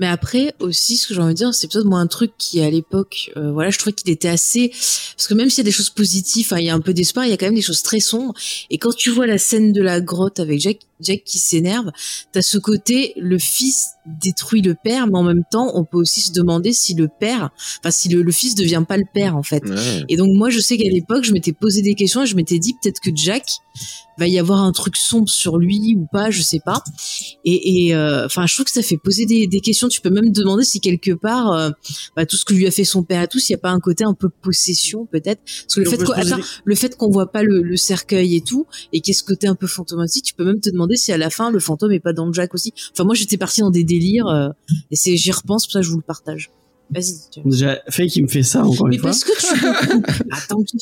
Mais 0.00 0.06
après 0.06 0.54
aussi, 0.60 0.96
ce 0.96 1.06
que 1.06 1.14
j'ai 1.14 1.20
envie 1.20 1.34
de 1.34 1.36
dire, 1.36 1.54
c'est 1.54 1.70
peut-être 1.70 1.84
moi 1.84 1.98
un 1.98 2.06
truc 2.06 2.32
qui 2.38 2.62
à 2.62 2.70
l'époque, 2.70 3.30
euh, 3.36 3.52
voilà, 3.52 3.68
je 3.68 3.78
trouvais 3.78 3.92
qu'il 3.92 4.08
était 4.08 4.30
assez, 4.30 4.70
parce 4.70 5.28
que 5.28 5.34
même 5.34 5.50
s'il 5.50 5.58
y 5.58 5.60
a 5.60 5.64
des 5.64 5.72
choses 5.72 5.90
positives, 5.90 6.54
hein, 6.54 6.58
il 6.58 6.64
y 6.64 6.70
a 6.70 6.74
un 6.74 6.80
peu 6.80 6.94
d'espoir, 6.94 7.26
il 7.26 7.30
y 7.30 7.34
a 7.34 7.36
quand 7.36 7.44
même 7.44 7.54
des 7.54 7.60
choses 7.60 7.82
très 7.82 8.00
sombres. 8.00 8.32
Et 8.70 8.78
quand 8.78 8.96
tu 8.96 9.10
vois 9.10 9.26
la 9.26 9.36
scène 9.36 9.74
de 9.74 9.82
la 9.82 10.00
grotte 10.00 10.40
avec 10.40 10.58
Jack, 10.58 10.78
Jack 11.00 11.22
qui 11.24 11.38
s'énerve, 11.38 11.90
t'as 12.32 12.40
ce 12.40 12.56
côté, 12.56 13.12
le 13.18 13.38
fils 13.38 13.88
détruit 14.06 14.62
le 14.62 14.74
père, 14.74 15.06
mais 15.06 15.18
en 15.18 15.22
même 15.22 15.44
temps, 15.50 15.72
on 15.74 15.84
peut 15.84 15.98
aussi 15.98 16.20
se 16.20 16.32
demander 16.32 16.72
si 16.72 16.94
le 16.94 17.08
père, 17.08 17.50
enfin 17.80 17.90
si 17.90 18.08
le, 18.08 18.22
le 18.22 18.32
fils 18.32 18.54
devient 18.54 18.84
pas 18.86 18.96
le 18.96 19.04
père 19.12 19.36
en 19.36 19.42
fait. 19.42 19.64
Ouais. 19.68 20.04
Et 20.08 20.16
donc 20.16 20.30
moi, 20.34 20.50
je 20.50 20.58
sais 20.58 20.76
qu'à 20.76 20.88
l'époque, 20.88 21.24
je 21.24 21.32
m'étais 21.32 21.52
posé 21.52 21.82
des 21.82 21.94
questions 21.94 22.22
et 22.22 22.26
je 22.26 22.36
m'étais 22.36 22.58
dit 22.58 22.74
peut-être 22.82 23.00
que 23.00 23.10
Jack 23.14 23.44
va 24.18 24.28
y 24.28 24.38
avoir 24.38 24.60
un 24.60 24.72
truc 24.72 24.96
sombre 24.96 25.28
sur 25.28 25.56
lui 25.56 25.96
ou 25.96 26.06
pas, 26.12 26.30
je 26.30 26.42
sais 26.42 26.60
pas. 26.64 26.82
Et 27.44 27.86
et, 27.86 27.94
euh, 27.94 28.26
enfin, 28.26 28.46
je 28.46 28.54
trouve 28.54 28.66
que 28.66 28.72
ça 28.72 28.82
fait 28.82 28.98
poser 28.98 29.24
des, 29.24 29.46
des 29.46 29.60
questions. 29.60 29.88
Tu 29.88 30.00
peux 30.00 30.10
même 30.10 30.32
te 30.32 30.40
demander 30.40 30.64
si 30.64 30.80
quelque 30.80 31.12
part, 31.12 31.52
euh, 31.52 31.70
bah, 32.16 32.26
tout 32.26 32.36
ce 32.36 32.44
que 32.44 32.52
lui 32.52 32.66
a 32.66 32.70
fait 32.70 32.84
son 32.84 33.02
père 33.02 33.20
à 33.22 33.26
tous, 33.26 33.48
il 33.48 33.52
y 33.52 33.54
a 33.54 33.58
pas 33.58 33.70
un 33.70 33.80
côté 33.80 34.04
un 34.04 34.14
peu 34.14 34.28
possession 34.28 35.06
peut-être. 35.06 35.40
Parce 35.44 35.74
que 35.74 35.80
le 35.80 35.90
fait 35.90 35.96
peut 35.96 36.12
attends, 36.14 36.40
le 36.64 36.74
fait 36.74 36.96
qu'on 36.96 37.10
voit 37.10 37.30
pas 37.32 37.42
le, 37.42 37.62
le 37.62 37.76
cercueil 37.76 38.36
et 38.36 38.40
tout, 38.42 38.66
et 38.92 39.00
qu'il 39.00 39.12
y 39.12 39.16
ait 39.16 39.18
ce 39.18 39.24
côté 39.24 39.46
un 39.46 39.54
peu 39.54 39.66
fantomatique, 39.66 40.24
tu 40.24 40.34
peux 40.34 40.44
même 40.44 40.60
te 40.60 40.70
demander 40.70 40.96
si 40.96 41.12
à 41.12 41.18
la 41.18 41.30
fin 41.30 41.50
le 41.50 41.60
fantôme 41.60 41.92
est 41.92 42.00
pas 42.00 42.12
dans 42.12 42.30
Jack 42.32 42.54
aussi. 42.54 42.74
Enfin, 42.92 43.04
moi, 43.04 43.14
j'étais 43.14 43.38
partie 43.38 43.60
dans 43.60 43.70
des 43.70 43.84
délires 43.98 44.26
euh, 44.28 44.48
et 44.90 44.96
c'est 44.96 45.16
j'y 45.16 45.30
repense, 45.32 45.66
pour 45.66 45.72
ça 45.72 45.82
je 45.82 45.90
vous 45.90 45.96
le 45.98 46.02
partage. 46.02 46.50
Vas-y. 46.92 47.14
Déjà, 47.44 47.78
Faye 47.88 48.08
qui 48.08 48.20
me 48.22 48.26
fait 48.28 48.42
ça 48.42 48.64
encore 48.64 48.88
Mais 48.88 48.96
une 48.96 49.00
fois. 49.00 49.10
parce 49.10 49.24
que 49.24 49.32
tu. 49.38 50.22
Attends, 50.32 50.62
tu- 50.64 50.78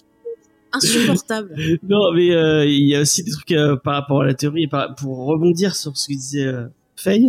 insupportable. 0.73 1.55
Non, 1.89 2.13
mais 2.15 2.31
euh, 2.31 2.65
il 2.67 2.87
y 2.89 2.95
a 2.95 3.01
aussi 3.01 3.23
des 3.25 3.31
trucs 3.31 3.53
euh, 3.53 3.77
par 3.77 3.95
rapport 3.95 4.23
à 4.23 4.27
la 4.27 4.35
théorie 4.35 4.65
et 4.65 4.69
par- 4.69 4.95
pour 4.95 5.27
rebondir 5.27 5.75
sur 5.77 5.97
ce 5.97 6.09
que 6.09 6.13
disait 6.13 6.45
euh, 6.47 6.67
Faye, 6.97 7.29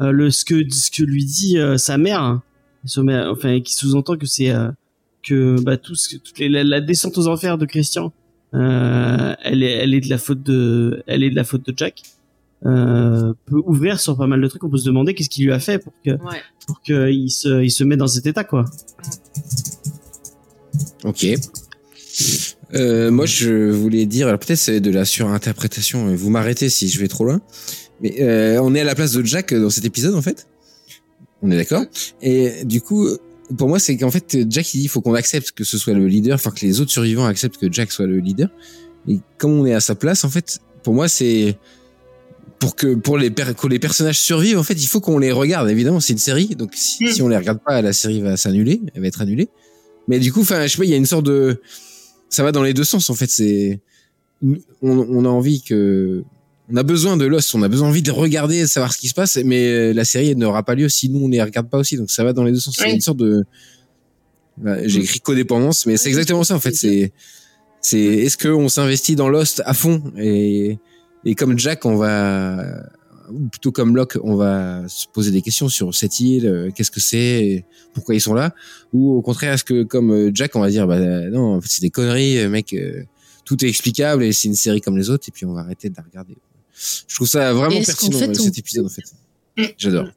euh, 0.00 0.10
le 0.10 0.30
ce 0.30 0.44
que 0.44 0.62
ce 0.70 0.90
que 0.90 1.02
lui 1.02 1.24
dit 1.24 1.58
euh, 1.58 1.76
sa 1.76 1.98
mère, 1.98 2.22
hein, 2.22 2.42
enfin 3.30 3.60
qui 3.60 3.74
sous-entend 3.74 4.16
que 4.16 4.26
c'est 4.26 4.50
euh, 4.50 4.70
que 5.22 5.60
bah 5.62 5.76
tout 5.76 5.94
ce 5.94 6.08
que 6.08 6.16
toutes 6.16 6.38
les, 6.38 6.48
la, 6.48 6.64
la 6.64 6.80
descente 6.80 7.18
aux 7.18 7.28
enfers 7.28 7.58
de 7.58 7.66
Christian, 7.66 8.12
euh, 8.54 9.34
elle 9.42 9.62
est 9.62 9.72
elle 9.72 9.94
est 9.94 10.00
de 10.00 10.08
la 10.08 10.18
faute 10.18 10.42
de 10.42 11.02
elle 11.06 11.22
est 11.22 11.30
de 11.30 11.36
la 11.36 11.44
faute 11.44 11.66
de 11.66 11.74
Jack. 11.76 12.02
Euh, 12.66 13.32
peut 13.46 13.62
ouvrir 13.66 14.00
sur 14.00 14.16
pas 14.16 14.26
mal 14.26 14.40
de 14.40 14.48
trucs. 14.48 14.64
On 14.64 14.68
peut 14.68 14.78
se 14.78 14.84
demander 14.86 15.14
qu'est-ce 15.14 15.28
qu'il 15.30 15.44
lui 15.46 15.52
a 15.52 15.60
fait 15.60 15.78
pour 15.78 15.92
que 16.04 16.10
Ouais. 16.10 16.40
pour 16.66 16.82
que 16.82 17.08
il 17.10 17.30
se 17.30 17.62
il 17.62 17.70
se 17.70 17.84
met 17.84 17.96
dans 17.96 18.08
cet 18.08 18.26
état 18.26 18.42
quoi. 18.44 18.64
Ok. 21.04 21.26
Euh, 22.74 23.10
moi, 23.10 23.26
je 23.26 23.70
voulais 23.70 24.04
dire, 24.06 24.26
alors 24.26 24.38
peut-être 24.40 24.58
c'est 24.58 24.80
de 24.80 24.90
la 24.90 25.04
surinterprétation. 25.04 26.14
Vous 26.14 26.30
m'arrêtez 26.30 26.68
si 26.68 26.88
je 26.88 26.98
vais 26.98 27.08
trop 27.08 27.24
loin. 27.24 27.40
Mais 28.00 28.20
euh, 28.20 28.60
on 28.62 28.74
est 28.74 28.80
à 28.80 28.84
la 28.84 28.94
place 28.94 29.12
de 29.12 29.24
Jack 29.24 29.54
dans 29.54 29.70
cet 29.70 29.84
épisode, 29.84 30.14
en 30.14 30.22
fait. 30.22 30.46
On 31.42 31.50
est 31.50 31.56
d'accord. 31.56 31.84
Et 32.20 32.64
du 32.64 32.80
coup, 32.80 33.08
pour 33.56 33.68
moi, 33.68 33.78
c'est 33.78 33.96
qu'en 33.96 34.10
fait, 34.10 34.36
Jack 34.50 34.74
il 34.74 34.78
dit, 34.78 34.84
il 34.84 34.88
faut 34.88 35.00
qu'on 35.00 35.14
accepte 35.14 35.52
que 35.52 35.64
ce 35.64 35.78
soit 35.78 35.94
le 35.94 36.06
leader, 36.06 36.34
enfin 36.34 36.50
que 36.50 36.60
les 36.66 36.80
autres 36.80 36.90
survivants 36.90 37.24
acceptent 37.26 37.56
que 37.58 37.72
Jack 37.72 37.90
soit 37.92 38.06
le 38.06 38.18
leader. 38.18 38.48
Et 39.06 39.20
comme 39.38 39.52
on 39.52 39.64
est 39.66 39.74
à 39.74 39.80
sa 39.80 39.94
place, 39.94 40.24
en 40.24 40.28
fait, 40.28 40.58
pour 40.82 40.94
moi, 40.94 41.08
c'est 41.08 41.56
pour 42.58 42.74
que 42.76 42.94
pour 42.94 43.18
les 43.18 43.30
que 43.32 43.66
les 43.68 43.78
personnages 43.78 44.18
survivent, 44.18 44.58
en 44.58 44.62
fait, 44.64 44.74
il 44.74 44.86
faut 44.86 45.00
qu'on 45.00 45.18
les 45.18 45.32
regarde. 45.32 45.68
Évidemment, 45.70 46.00
c'est 46.00 46.12
une 46.12 46.18
série, 46.18 46.48
donc 46.56 46.72
si, 46.74 47.04
Mm. 47.04 47.12
si 47.12 47.22
on 47.22 47.28
les 47.28 47.36
regarde 47.36 47.60
pas, 47.64 47.80
la 47.82 47.92
série 47.92 48.20
va 48.20 48.36
s'annuler, 48.36 48.80
elle 48.94 49.00
va 49.00 49.06
être 49.06 49.20
annulée. 49.22 49.48
Mais 50.08 50.18
du 50.18 50.32
coup, 50.32 50.40
enfin, 50.40 50.66
je 50.66 50.72
sais 50.72 50.78
pas, 50.78 50.84
il 50.84 50.90
y 50.90 50.94
a 50.94 50.96
une 50.96 51.06
sorte 51.06 51.26
de, 51.26 51.60
ça 52.28 52.42
va 52.42 52.50
dans 52.52 52.62
les 52.62 52.74
deux 52.74 52.84
sens. 52.84 53.10
En 53.10 53.14
fait, 53.14 53.30
c'est, 53.30 53.80
on, 54.42 54.58
on 54.82 55.24
a 55.24 55.28
envie 55.28 55.62
que, 55.62 56.24
on 56.70 56.76
a 56.76 56.82
besoin 56.82 57.16
de 57.16 57.24
Lost, 57.24 57.54
on 57.54 57.62
a 57.62 57.68
besoin 57.68 57.88
envie 57.88 58.02
de 58.02 58.10
regarder, 58.10 58.62
de 58.62 58.66
savoir 58.66 58.92
ce 58.92 58.98
qui 58.98 59.08
se 59.08 59.14
passe, 59.14 59.38
mais 59.44 59.94
la 59.94 60.04
série 60.04 60.30
elle 60.30 60.38
n'aura 60.38 60.62
pas 60.62 60.74
lieu 60.74 60.88
si 60.88 61.08
nous 61.08 61.24
on 61.24 61.28
les 61.28 61.42
regarde 61.42 61.68
pas 61.70 61.78
aussi. 61.78 61.96
Donc 61.96 62.10
ça 62.10 62.24
va 62.24 62.32
dans 62.32 62.44
les 62.44 62.52
deux 62.52 62.60
sens. 62.60 62.76
C'est 62.78 62.92
une 62.92 63.00
sorte 63.00 63.18
de, 63.18 63.44
bah, 64.58 64.76
j'ai 64.86 65.00
écrit 65.00 65.20
codépendance, 65.20 65.86
mais 65.86 65.96
c'est 65.96 66.08
exactement 66.08 66.44
ça 66.44 66.54
en 66.54 66.60
fait. 66.60 66.74
C'est, 66.74 67.12
c'est, 67.80 67.98
est-ce 68.00 68.36
qu'on 68.36 68.68
s'investit 68.68 69.16
dans 69.16 69.28
Lost 69.28 69.62
à 69.64 69.72
fond 69.72 70.02
et 70.18 70.78
et 71.30 71.34
comme 71.34 71.58
Jack, 71.58 71.84
on 71.84 71.96
va, 71.96 72.64
ou 73.30 73.48
plutôt 73.48 73.72
comme 73.72 73.94
Locke, 73.96 74.18
on 74.22 74.34
va 74.36 74.86
se 74.88 75.06
poser 75.06 75.30
des 75.30 75.42
questions 75.42 75.68
sur 75.68 75.94
cette 75.94 76.18
île, 76.20 76.46
euh, 76.46 76.70
qu'est-ce 76.74 76.90
que 76.90 77.00
c'est, 77.00 77.64
pourquoi 77.94 78.14
ils 78.14 78.20
sont 78.20 78.34
là, 78.34 78.54
ou 78.92 79.12
au 79.16 79.22
contraire, 79.22 79.52
est-ce 79.52 79.64
que 79.64 79.82
comme 79.82 80.10
euh, 80.12 80.30
Jack, 80.34 80.56
on 80.56 80.60
va 80.60 80.70
dire, 80.70 80.86
bah 80.86 80.98
non, 81.30 81.54
en 81.56 81.60
fait, 81.60 81.68
c'est 81.70 81.82
des 81.82 81.90
conneries, 81.90 82.38
euh, 82.38 82.48
mec, 82.48 82.74
tout 83.44 83.64
est 83.64 83.68
explicable 83.68 84.24
et 84.24 84.32
c'est 84.32 84.48
une 84.48 84.54
série 84.54 84.80
comme 84.80 84.96
les 84.96 85.10
autres, 85.10 85.26
et 85.28 85.32
puis 85.32 85.44
on 85.46 85.52
va 85.52 85.60
arrêter 85.60 85.88
de 85.90 85.94
la 85.96 86.02
regarder. 86.02 86.36
Je 87.08 87.14
trouve 87.14 87.28
ça 87.28 87.52
vraiment 87.52 87.70
pertinent 87.84 88.18
fait, 88.18 88.28
on- 88.40 88.44
cet 88.44 88.58
épisode 88.58 88.86
en 88.86 88.88
fait. 88.88 89.02
J'adore. 89.78 90.08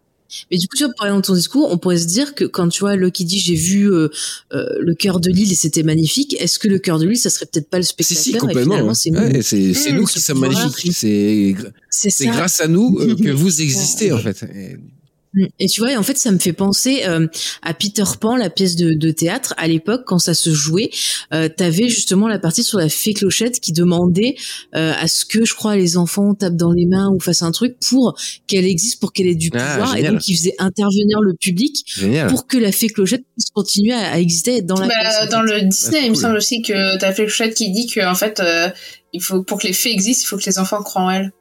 Mais 0.49 0.57
du 0.57 0.67
coup, 0.67 0.75
tu 0.75 0.83
vois, 0.85 0.93
par 0.97 1.07
exemple, 1.07 1.25
ton 1.25 1.33
discours, 1.35 1.69
on 1.71 1.77
pourrait 1.77 1.97
se 1.97 2.07
dire 2.07 2.35
que 2.35 2.45
quand 2.45 2.67
tu 2.69 2.81
vois 2.81 2.95
Loki 2.95 3.25
dit 3.25 3.39
j'ai 3.39 3.55
vu 3.55 3.91
euh, 3.91 4.09
euh, 4.53 4.65
le 4.79 4.93
cœur 4.95 5.19
de 5.19 5.29
l'île 5.29 5.51
et 5.51 5.55
c'était 5.55 5.83
magnifique, 5.83 6.35
est-ce 6.39 6.59
que 6.59 6.67
le 6.67 6.79
cœur 6.79 6.99
de 6.99 7.05
l'île, 7.05 7.17
ça 7.17 7.29
serait 7.29 7.45
peut-être 7.45 7.69
pas 7.69 7.77
le 7.77 7.83
Si 7.83 7.91
spectateur 7.91 8.23
si 8.23 8.29
et 8.31 8.37
complètement. 8.37 8.93
c'est 8.93 9.09
nous. 9.09 9.19
Ouais, 9.19 10.05
qui 10.05 10.21
sommes 10.21 10.39
magnifiques. 10.39 10.93
C'est 11.89 12.27
grâce 12.27 12.61
à 12.61 12.67
nous 12.67 12.97
euh, 12.99 13.15
que 13.15 13.29
vous 13.31 13.61
existez 13.61 14.11
en 14.11 14.19
fait. 14.19 14.43
Et-. 14.43 14.77
Et 15.59 15.67
tu 15.67 15.79
vois, 15.79 15.95
en 15.95 16.03
fait, 16.03 16.17
ça 16.17 16.29
me 16.31 16.39
fait 16.39 16.51
penser 16.51 17.03
euh, 17.07 17.25
à 17.61 17.73
Peter 17.73 18.03
Pan, 18.19 18.35
la 18.35 18.49
pièce 18.49 18.75
de, 18.75 18.93
de 18.93 19.11
théâtre. 19.11 19.53
À 19.57 19.67
l'époque, 19.67 20.01
quand 20.05 20.19
ça 20.19 20.33
se 20.33 20.49
jouait, 20.49 20.89
euh, 21.33 21.47
t'avais 21.47 21.87
justement 21.87 22.27
la 22.27 22.37
partie 22.37 22.63
sur 22.63 22.77
la 22.79 22.89
fée 22.89 23.13
clochette 23.13 23.61
qui 23.61 23.71
demandait 23.71 24.35
euh, 24.75 24.91
à 24.99 25.07
ce 25.07 25.23
que, 25.23 25.45
je 25.45 25.53
crois, 25.55 25.77
les 25.77 25.95
enfants 25.95 26.33
tapent 26.33 26.57
dans 26.57 26.73
les 26.73 26.85
mains 26.85 27.09
ou 27.15 27.19
fassent 27.21 27.43
un 27.43 27.51
truc 27.51 27.77
pour 27.89 28.19
qu'elle 28.47 28.65
existe, 28.65 28.99
pour 28.99 29.13
qu'elle 29.13 29.27
ait 29.27 29.35
du 29.35 29.49
Ah, 29.53 29.77
pouvoir. 29.77 29.95
et 29.95 30.03
donc, 30.03 30.27
ils 30.27 30.35
faisaient 30.35 30.55
intervenir 30.59 31.21
le 31.21 31.33
public 31.39 31.81
Génial. 31.87 32.27
pour 32.27 32.45
que 32.45 32.57
la 32.57 32.73
fée 32.73 32.89
clochette 32.89 33.23
puisse 33.33 33.49
continuer 33.53 33.93
à, 33.93 34.11
à 34.11 34.19
exister 34.19 34.57
être 34.57 34.65
dans 34.65 34.79
la 34.81 34.87
Bah, 34.87 35.25
dans 35.27 35.45
fait. 35.47 35.61
le 35.61 35.67
Disney, 35.69 35.99
Ouais, 35.99 36.05
il 36.07 36.09
me 36.09 36.15
semble 36.15 36.35
aussi 36.35 36.61
que 36.61 36.97
t'as 36.97 37.13
fait 37.13 37.23
le 37.23 37.29
chat 37.29 37.47
qui 37.49 37.71
dit 37.71 37.87
que 37.87 38.05
en 38.05 38.15
fait, 38.15 38.41
euh, 38.41 38.69
il 39.13 39.21
faut 39.21 39.43
pour 39.43 39.59
que 39.59 39.67
les 39.67 39.73
fées 39.73 39.91
existent, 39.91 40.23
il 40.25 40.27
faut 40.27 40.37
que 40.37 40.45
les 40.45 40.59
enfants 40.59 40.83
croient 40.83 41.03
en 41.03 41.09
elles. 41.09 41.31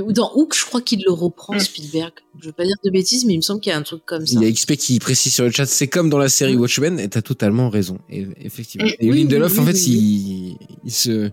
Ou 0.00 0.12
dans 0.12 0.30
Hook, 0.34 0.54
je 0.56 0.64
crois 0.64 0.80
qu'il 0.80 1.02
le 1.04 1.12
reprend, 1.12 1.54
Mm. 1.54 1.60
Spielberg. 1.60 2.12
Je 2.40 2.46
veux 2.46 2.52
pas 2.52 2.64
dire 2.64 2.76
de 2.84 2.90
bêtises, 2.90 3.24
mais 3.24 3.34
il 3.34 3.38
me 3.38 3.42
semble 3.42 3.60
qu'il 3.60 3.70
y 3.70 3.74
a 3.74 3.78
un 3.78 3.82
truc 3.82 4.02
comme 4.06 4.26
ça. 4.26 4.38
Il 4.40 4.42
y 4.42 4.46
a 4.46 4.52
XP 4.52 4.76
qui 4.76 4.98
précise 4.98 5.34
sur 5.34 5.44
le 5.44 5.50
chat, 5.50 5.66
c'est 5.66 5.88
comme 5.88 6.08
dans 6.10 6.18
la 6.18 6.28
série 6.28 6.56
Mm. 6.56 6.60
Watchmen, 6.60 7.00
et 7.00 7.08
t'as 7.08 7.22
totalement 7.22 7.68
raison. 7.68 7.98
Et, 8.10 8.26
effectivement. 8.40 8.86
Mm. 8.86 8.92
Et 9.00 9.10
Oui, 9.10 9.18
Lindelof, 9.24 9.52
oui, 9.54 9.58
en 9.60 9.64
fait, 9.66 9.72
oui, 9.72 10.56
il, 10.60 10.66
il 10.84 10.92
se, 10.92 11.30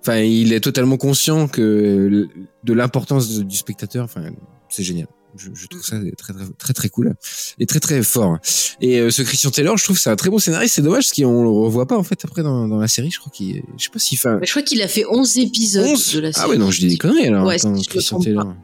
enfin, 0.00 0.18
il 0.18 0.52
est 0.52 0.60
totalement 0.60 0.96
conscient 0.96 1.46
que 1.48 2.28
de 2.64 2.72
l'importance 2.72 3.28
du 3.38 3.56
spectateur. 3.56 4.04
Enfin, 4.04 4.30
c'est 4.68 4.82
génial. 4.82 5.06
Je, 5.36 5.48
je 5.54 5.66
trouve 5.68 5.84
ça 5.84 5.96
très, 6.16 6.32
très, 6.32 6.44
très, 6.58 6.72
très 6.72 6.88
cool 6.88 7.14
et 7.58 7.66
très, 7.66 7.80
très 7.80 8.02
fort. 8.02 8.38
Et 8.80 8.98
euh, 8.98 9.10
ce 9.10 9.22
Christian 9.22 9.50
Taylor, 9.50 9.76
je 9.76 9.84
trouve 9.84 9.98
c'est 9.98 10.10
un 10.10 10.16
très 10.16 10.30
bon 10.30 10.38
scénariste. 10.38 10.74
C'est 10.74 10.82
dommage 10.82 11.04
parce 11.08 11.12
qu'on 11.20 11.42
le 11.42 11.48
revoit 11.50 11.86
pas 11.86 11.96
en 11.96 12.02
fait 12.02 12.18
après 12.24 12.42
dans, 12.42 12.66
dans 12.68 12.78
la 12.78 12.88
série. 12.88 13.10
Je 13.10 13.18
crois 13.20 13.30
qu'il, 13.32 13.62
je 13.78 13.84
sais 13.84 13.90
pas 13.90 13.98
un- 14.26 14.38
Mais 14.40 14.46
je 14.46 14.50
crois 14.50 14.62
qu'il 14.62 14.82
a 14.82 14.88
fait 14.88 15.04
11 15.08 15.38
épisodes 15.38 15.86
11 15.86 16.14
de 16.14 16.20
la 16.20 16.32
série. 16.32 16.44
Ah 16.46 16.50
ouais, 16.50 16.58
non, 16.58 16.70
je 16.70 16.80
dis 16.80 16.88
des 16.88 16.96
conneries 16.96 17.28
alors. 17.28 17.46
Ouais, 17.46 17.54
attends, 17.56 17.76
si 17.76 17.84
je 17.84 17.88
Christian 17.88 18.18
trompe 18.20 18.34
pas. 18.34 18.40
Taylor. 18.42 18.56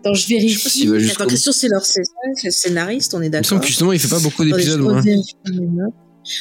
Attends, 0.00 0.14
je 0.14 0.22
Je 0.22 0.28
vérifie. 0.28 0.86
jusqu'au 0.98 1.22
Attends, 1.22 1.52
c'est 1.52 1.68
leur 1.68 1.84
c'est 1.84 2.00
c'est 2.36 2.46
le 2.48 2.52
scénariste, 2.52 3.12
on 3.14 3.20
est 3.20 3.24
Il 3.24 3.28
me 3.28 3.32
d'accord. 3.32 3.48
semble 3.48 3.60
que 3.60 3.66
justement, 3.66 3.92
il 3.92 3.98
fait 3.98 4.08
pas 4.08 4.20
beaucoup 4.20 4.44
d'épisodes, 4.44 4.80
je. 4.80 5.90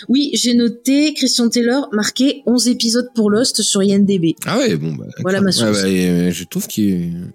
Oui, 0.09 0.29
j'ai 0.33 0.53
noté 0.55 1.13
Christian 1.13 1.49
Taylor 1.49 1.87
marqué 1.93 2.43
11 2.45 2.67
épisodes 2.67 3.07
pour 3.15 3.29
Lost 3.31 3.61
sur 3.61 3.81
INDB. 3.81 4.35
Ah 4.45 4.57
ouais, 4.57 4.75
bon, 4.75 4.93
bah. 4.93 5.05
Voilà 5.21 5.39
d'accord. 5.39 5.43
ma 5.63 5.67
Ouais, 5.69 5.73
source. 5.73 5.81
bah, 5.83 5.87
euh, 5.89 6.31
je 6.31 6.43
trouve 6.43 6.67
qu'il, 6.67 7.31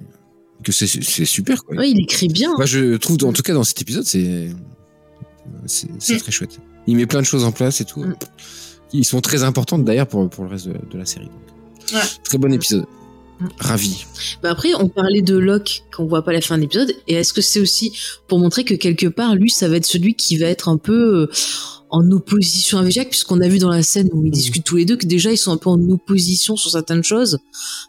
que 0.64 0.72
c'est, 0.72 0.86
super, 0.86 1.64
quoi. 1.64 1.76
Ouais, 1.76 1.90
il 1.90 2.00
écrit 2.00 2.28
bien. 2.28 2.52
Moi, 2.56 2.66
je 2.66 2.96
trouve, 2.96 3.22
en 3.24 3.32
tout 3.32 3.42
cas, 3.42 3.54
dans 3.54 3.64
cet 3.64 3.80
épisode, 3.80 4.04
c'est, 4.04 4.50
c'est, 5.66 6.18
très 6.18 6.32
chouette. 6.32 6.58
Il 6.86 6.96
met 6.96 7.06
plein 7.06 7.20
de 7.20 7.26
choses 7.26 7.44
en 7.44 7.52
place 7.52 7.80
et 7.80 7.84
tout. 7.84 8.02
Mm. 8.02 8.16
Ils 8.92 9.04
sont 9.04 9.20
très 9.20 9.44
importantes 9.44 9.84
d'ailleurs 9.84 10.06
pour, 10.06 10.28
pour 10.28 10.44
le 10.44 10.50
reste 10.50 10.68
de, 10.68 10.74
de 10.90 10.98
la 10.98 11.04
série. 11.04 11.26
donc. 11.26 11.94
Ouais. 11.94 12.06
Très 12.24 12.38
bon 12.38 12.52
épisode. 12.52 12.86
Mm. 13.40 13.46
Ravi. 13.58 14.04
Bah 14.42 14.50
après, 14.50 14.74
on 14.74 14.88
parlait 14.88 15.22
de 15.22 15.36
Locke 15.36 15.82
qu'on 15.94 16.06
voit 16.06 16.22
pas 16.22 16.32
la 16.32 16.40
fin 16.40 16.56
de 16.56 16.62
l'épisode. 16.62 16.94
Et 17.08 17.14
est-ce 17.14 17.32
que 17.32 17.40
c'est 17.40 17.60
aussi 17.60 17.92
pour 18.28 18.38
montrer 18.38 18.64
que 18.64 18.74
quelque 18.74 19.06
part, 19.06 19.34
lui, 19.34 19.50
ça 19.50 19.68
va 19.68 19.76
être 19.76 19.86
celui 19.86 20.14
qui 20.14 20.36
va 20.36 20.46
être 20.46 20.68
un 20.68 20.78
peu 20.78 21.22
euh, 21.22 21.30
en 21.94 22.10
opposition 22.10 22.78
avec 22.78 22.92
Jack, 22.92 23.08
puisqu'on 23.10 23.40
a 23.40 23.48
vu 23.48 23.58
dans 23.58 23.70
la 23.70 23.82
scène 23.82 24.08
où 24.12 24.24
ils 24.24 24.30
discutent 24.30 24.64
tous 24.64 24.76
les 24.76 24.84
deux 24.84 24.96
que 24.96 25.06
déjà 25.06 25.30
ils 25.30 25.36
sont 25.38 25.52
un 25.52 25.56
peu 25.56 25.70
en 25.70 25.80
opposition 25.90 26.56
sur 26.56 26.70
certaines 26.70 27.04
choses. 27.04 27.38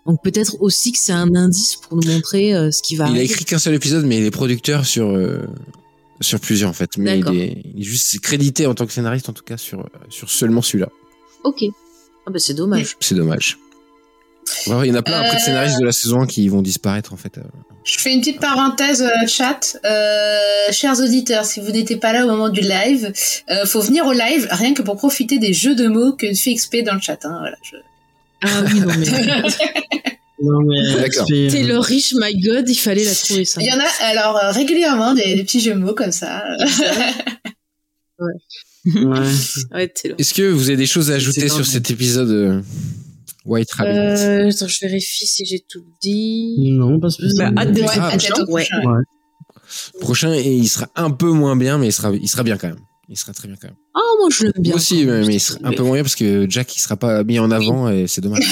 Donc 0.06 0.22
peut-être 0.23 0.57
aussi 0.61 0.91
que 0.91 0.99
c'est 0.99 1.11
un 1.14 1.34
indice 1.36 1.76
pour 1.76 1.98
nous 1.98 2.07
montrer 2.11 2.53
euh, 2.56 2.72
ce 2.72 2.82
qui 2.82 2.95
va 2.95 3.06
Il 3.06 3.07
a 3.07 3.10
arriver. 3.11 3.26
écrit 3.26 3.45
qu'un 3.45 3.57
seul 3.60 3.73
épisode, 3.73 4.06
mais 4.06 4.18
il 4.18 4.26
est 4.26 4.32
producteur 4.32 4.86
sur, 4.86 5.10
euh, 5.10 5.40
sur 6.22 6.40
plusieurs, 6.40 6.69
en 6.69 6.73
fait. 6.73 6.98
Mais 6.98 7.18
D'accord. 7.18 7.34
il 7.34 7.41
est, 7.41 7.61
il 7.76 7.82
est 7.82 7.84
juste 7.84 8.19
crédité 8.19 8.68
en 8.68 8.76
tant 8.76 8.86
que 8.86 8.94
scénariste, 8.94 9.27
en 9.30 9.34
tout 9.34 9.44
cas, 9.44 9.57
sur, 9.57 9.90
sur 10.10 10.30
seulement 10.30 10.61
celui-là. 10.61 10.90
Ok. 11.44 11.64
Ah 12.27 12.32
bah 12.32 12.40
c'est 12.40 12.53
dommage. 12.56 12.95
C'est 12.99 13.15
dommage. 13.15 13.57
Ouais, 14.67 14.88
il 14.88 14.89
y 14.89 14.91
en 14.91 14.95
a 14.95 15.01
plein 15.01 15.19
après 15.19 15.35
de 15.38 15.41
Euh. 15.41 15.45
scénaristes 15.45 15.80
de 15.80 15.85
la 15.85 15.91
saison 15.91 16.22
1 16.22 16.27
qui 16.27 16.47
vont 16.49 16.61
disparaître, 16.61 17.13
en 17.13 17.17
fait. 17.17 17.39
Je 17.84 17.99
fais 17.99 18.13
une 18.13 18.19
petite 18.19 18.39
parenthèse 18.39 19.01
euh, 19.03 19.27
chat. 19.27 19.77
Euh, 19.85 20.38
chers 20.72 20.99
auditeurs, 20.99 21.45
si 21.45 21.59
vous 21.59 21.72
n'étiez 21.72 21.97
pas 21.97 22.13
là 22.13 22.26
au 22.26 22.27
moment 22.27 22.49
du 22.49 22.61
live, 22.61 23.11
euh, 23.51 23.65
faut 23.65 23.81
venir 23.81 24.05
au 24.05 24.13
live 24.13 24.47
rien 24.51 24.73
que 24.73 24.81
pour 24.81 24.95
profiter 24.97 25.38
des 25.39 25.53
jeux 25.53 25.76
de 25.76 25.88
mots 25.88 26.13
que 26.13 26.34
fait 26.34 26.53
XP 26.55 26.77
dans 26.84 26.93
le 26.95 27.01
chat. 27.01 27.23
Hein, 27.26 27.38
voilà, 27.39 27.57
je- 27.63 27.76
Ah 28.43 28.63
oui, 28.65 28.80
non 28.80 28.88
mais. 28.97 29.05
Non, 30.41 30.59
mais 30.67 30.95
D'accord. 31.01 31.26
c'est- 31.30 31.47
Taylor 31.49 31.81
Rich, 31.84 32.13
my 32.17 32.38
god, 32.41 32.67
il 32.69 32.76
fallait 32.76 33.05
la 33.05 33.15
trouver 33.15 33.45
ça. 33.45 33.61
Il 33.61 33.67
y 33.67 33.72
en 33.72 33.80
a 33.80 33.88
alors 34.09 34.35
euh, 34.38 34.51
régulièrement 34.51 35.13
des, 35.13 35.34
des 35.34 35.43
petits 35.43 35.61
jeux 35.61 35.73
de 35.73 35.80
mots 35.80 35.93
comme 35.93 36.11
ça. 36.11 36.43
Ouais. 38.19 38.27
Ouais, 39.73 39.88
Taylor. 39.88 40.15
Est-ce 40.19 40.34
que 40.34 40.43
vous 40.43 40.67
avez 40.69 40.77
des 40.77 40.85
choses 40.85 41.09
à 41.09 41.15
ajouter 41.15 41.49
sur 41.49 41.65
cet 41.65 41.89
épisode 41.89 42.30
euh, 42.30 42.61
White 43.45 43.72
Rabbit 43.73 43.91
Euh, 43.97 44.49
attends, 44.49 44.67
je 44.67 44.80
vérifie 44.81 45.27
si 45.27 45.45
j'ai 45.45 45.59
tout 45.59 45.84
dit. 46.01 46.72
Non, 46.72 46.99
pas 46.99 47.09
spécialement. 47.09 47.53
Bah, 47.55 47.61
hâte 47.61 47.72
d'être 47.73 47.93
Ah, 47.99 48.17
bientôt, 48.17 48.51
ouais. 48.51 48.65
prochain. 48.65 48.89
Ouais. 48.91 49.03
prochain 50.01 50.34
et 50.34 50.53
il 50.53 50.67
sera 50.67 50.88
un 50.95 51.11
peu 51.11 51.31
moins 51.31 51.55
bien 51.55 51.77
mais 51.77 51.88
il 51.88 51.91
sera 51.91 52.11
il 52.13 52.27
sera 52.27 52.43
bien 52.43 52.57
quand 52.57 52.67
même 52.67 52.80
il 53.09 53.17
sera 53.17 53.34
très 53.34 53.47
bien 53.47 53.57
quand 53.59 53.67
même 53.67 53.77
Ah, 53.95 53.99
moi 54.19 54.30
je 54.31 54.43
l'aime 54.43 54.53
bien. 54.59 54.72
Moi 54.72 54.76
aussi 54.77 55.05
mais, 55.05 55.26
mais 55.26 55.35
il 55.35 55.39
sera 55.39 55.59
un 55.63 55.72
peu 55.72 55.84
moins 55.84 55.93
bien 55.93 56.03
parce 56.03 56.15
que 56.15 56.45
Jack 56.49 56.76
il 56.76 56.80
sera 56.80 56.95
pas 56.97 57.23
mis 57.23 57.39
en 57.39 57.49
avant 57.51 57.89
et 57.89 58.05
c'est 58.07 58.22
dommage 58.22 58.45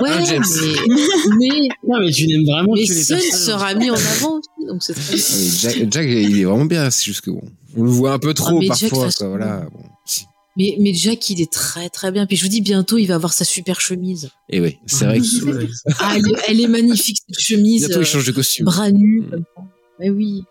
Ouais, 0.00 0.08
Ah, 0.12 0.24
James. 0.24 0.42
mais, 0.48 0.96
mais, 1.38 1.68
Non, 1.86 1.98
mais 2.00 2.10
tu 2.10 2.26
n'aimes 2.26 2.44
vraiment 2.46 2.72
mais 2.74 2.84
que 2.86 2.92
les 2.92 3.02
Sun 3.02 3.18
personnages. 3.18 3.44
sera 3.46 3.74
mis 3.74 3.90
en 3.90 3.94
avant 3.94 4.38
aussi, 4.38 4.66
donc 4.68 4.82
c'est 4.82 4.94
très 4.94 5.14
bien. 5.14 5.24
Ah, 5.28 5.34
mais 5.38 5.48
Jack, 5.58 5.92
Jack, 5.92 6.06
il 6.06 6.40
est 6.40 6.44
vraiment 6.44 6.64
bien 6.64 6.90
c'est 6.90 7.04
juste 7.04 7.20
que 7.22 7.30
bon 7.30 7.42
on 7.76 7.82
le 7.84 7.90
voit 7.90 8.12
un 8.12 8.18
peu 8.18 8.32
trop 8.34 8.60
Ah, 8.70 8.74
Jack, 8.76 8.90
parfois 8.90 9.10
quoi, 9.16 9.28
voilà 9.28 9.66
bon 9.72 9.82
si. 10.06 10.24
Mais, 10.56 10.76
mais 10.80 10.92
Jack, 10.92 11.30
il 11.30 11.40
est 11.40 11.50
très 11.52 11.88
très 11.88 12.10
bien. 12.10 12.26
Puis 12.26 12.36
je 12.36 12.42
vous 12.42 12.48
dis, 12.50 12.60
bientôt, 12.60 12.98
il 12.98 13.06
va 13.06 13.14
avoir 13.14 13.32
sa 13.32 13.44
super 13.44 13.80
chemise. 13.80 14.30
et 14.48 14.60
oui 14.60 14.78
c'est 14.86 15.04
vrai 15.04 15.20
que 15.20 15.24
Ah, 16.00 16.14
elle, 16.16 16.26
est- 16.26 16.40
elle 16.48 16.60
est 16.60 16.66
magnifique, 16.68 17.18
cette 17.28 17.38
chemise. 17.40 17.86
bientôt 17.86 18.00
il 18.00 18.02
euh, 18.02 18.04
change 18.06 18.26
de 18.26 18.32
costume 18.32 18.64
bras 18.66 18.90
nus, 18.90 19.22
Mm. 19.22 19.30
comme 19.30 19.44
ça. 19.56 19.62
Mais 20.00 20.10
oui. 20.10 20.42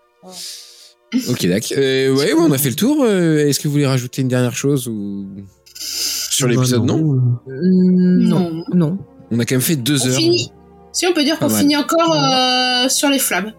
ok 1.27 1.45
d'accord 1.47 1.77
euh, 1.77 2.15
ouais 2.15 2.33
ouais, 2.33 2.39
on 2.39 2.51
a 2.51 2.57
fait 2.57 2.69
le 2.69 2.75
tour 2.75 3.03
euh, 3.03 3.47
est-ce 3.47 3.59
que 3.59 3.67
vous 3.67 3.71
voulez 3.73 3.87
rajouter 3.87 4.21
une 4.21 4.27
dernière 4.27 4.55
chose 4.55 4.87
ou 4.87 5.27
sur 5.73 6.47
Bah, 6.47 6.53
l'épisode 6.53 6.85
non 6.85 6.99
Mm, 7.47 8.27
non, 8.27 8.63
Non. 8.73 8.97
on 9.31 9.39
a 9.39 9.45
quand 9.45 9.55
même 9.55 9.61
fait 9.61 9.75
deux 9.75 10.01
On 10.03 10.07
heures 10.09 10.15
finit. 10.17 10.51
Si 10.93 11.05
on 11.07 11.13
peut 11.13 11.23
dire 11.23 11.37
qu'on 11.39 11.49
finit 11.49 11.75
encore 11.77 12.13
euh, 12.15 12.89
sur 12.89 13.09
les 13.09 13.19
flammes. 13.19 13.53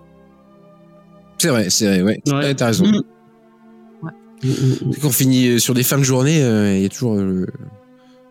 c'est 1.38 1.48
vrai 1.48 1.70
c'est 1.70 1.86
vrai 1.86 2.02
ouais, 2.02 2.20
Ouais. 2.26 2.32
Ouais, 2.34 2.54
t'as 2.54 2.66
raison 2.66 2.86
Mm. 2.86 3.02
Quand 4.42 5.08
on 5.08 5.10
finit 5.12 5.48
euh, 5.48 5.58
sur 5.58 5.74
des 5.74 5.82
fins 5.82 5.98
de 5.98 6.02
journée, 6.02 6.42
euh, 6.42 6.76
il 6.76 6.82
y 6.82 6.86
a 6.86 6.88
toujours 6.88 7.14
euh, 7.14 7.22
le, 7.24 7.46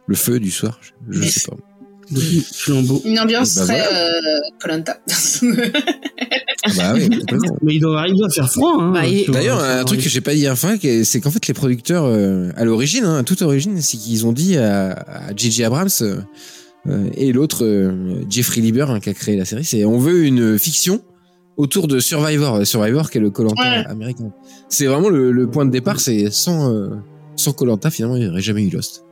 le 0.08 0.16
feu 0.16 0.40
du 0.40 0.52
soir. 0.52 0.80
Je, 1.10 1.22
je 1.22 1.30
sais 1.30 1.42
pas. 1.50 1.56
Une 3.06 3.20
ambiance 3.20 3.54
Bah 3.56 3.66
très 3.66 3.80
voilà. 3.82 4.16
euh, 4.18 4.40
Koh-Lanta. 4.60 4.98
Bah 6.78 6.94
oui. 6.96 7.10
Mais 7.62 7.76
il 7.76 7.80
doit, 7.80 8.06
il 8.08 8.16
doit 8.18 8.30
faire 8.30 8.52
froid. 8.52 8.78
Hein, 8.80 8.92
Bah, 8.94 9.02
D'ailleurs, 9.32 9.62
un 9.64 9.84
truc 9.84 10.02
que 10.02 10.10
j'ai 10.10 10.22
pas 10.22 10.34
dit 10.34 10.46
à 10.48 10.52
la 10.52 10.56
fin, 10.56 10.76
c'est 11.04 11.22
qu'en 11.22 11.32
fait, 11.32 11.46
les 11.48 11.54
producteurs, 11.54 12.06
euh, 12.06 12.50
à 12.56 12.66
l'origine, 12.66 13.06
hein, 13.06 13.18
à 13.20 13.24
toute 13.24 13.42
origine, 13.44 13.80
c'est 13.82 13.98
qu'ils 13.98 14.26
ont 14.26 14.32
dit 14.32 14.58
à, 14.58 14.92
à 14.94 15.36
J.J. 15.36 15.64
Abrams 15.66 15.90
euh, 16.02 17.10
et 17.16 17.32
l'autre, 17.32 17.64
euh, 17.66 18.24
Jeffrey 18.30 18.62
Lieber, 18.62 18.86
hein, 18.90 19.00
qui 19.00 19.10
a 19.10 19.14
créé 19.14 19.36
la 19.38 19.46
série, 19.46 19.64
c'est 19.66 19.86
on 19.86 20.00
veut 20.00 20.24
une 20.26 20.58
fiction 20.58 21.02
autour 21.60 21.88
de 21.88 22.00
Survivor. 22.00 22.66
Survivor, 22.66 23.12
qui 23.12 23.18
est 23.18 23.22
le 23.22 23.30
Colanta 23.30 23.62
Ouais. 23.62 23.86
américain. 23.88 24.32
C'est 24.70 24.86
vraiment 24.88 25.10
le, 25.10 25.32
le 25.32 25.48
point 25.50 25.66
de 25.66 25.72
départ, 25.72 26.00
c'est 26.00 26.32
sans 26.32 26.74
euh, 26.74 26.90
sans 27.36 27.54
Colanta, 27.54 27.92
finalement, 27.92 28.16
il 28.16 28.24
n'y 28.24 28.30
aurait 28.30 28.42
jamais 28.42 28.64
eu 28.64 28.70
Lost. 28.70 29.04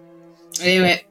Et 0.63 0.79
ouais. 0.81 1.05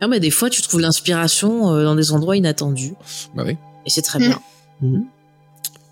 Ah, 0.00 0.08
mais 0.08 0.20
des 0.20 0.30
fois, 0.30 0.48
tu 0.48 0.62
trouves 0.62 0.80
l'inspiration 0.80 1.74
euh, 1.74 1.84
dans 1.84 1.94
des 1.96 2.12
endroits 2.12 2.36
inattendus. 2.36 2.94
Bah 3.34 3.42
oui. 3.46 3.56
Et 3.86 3.90
c'est 3.90 4.02
très 4.02 4.18
bien. 4.18 4.40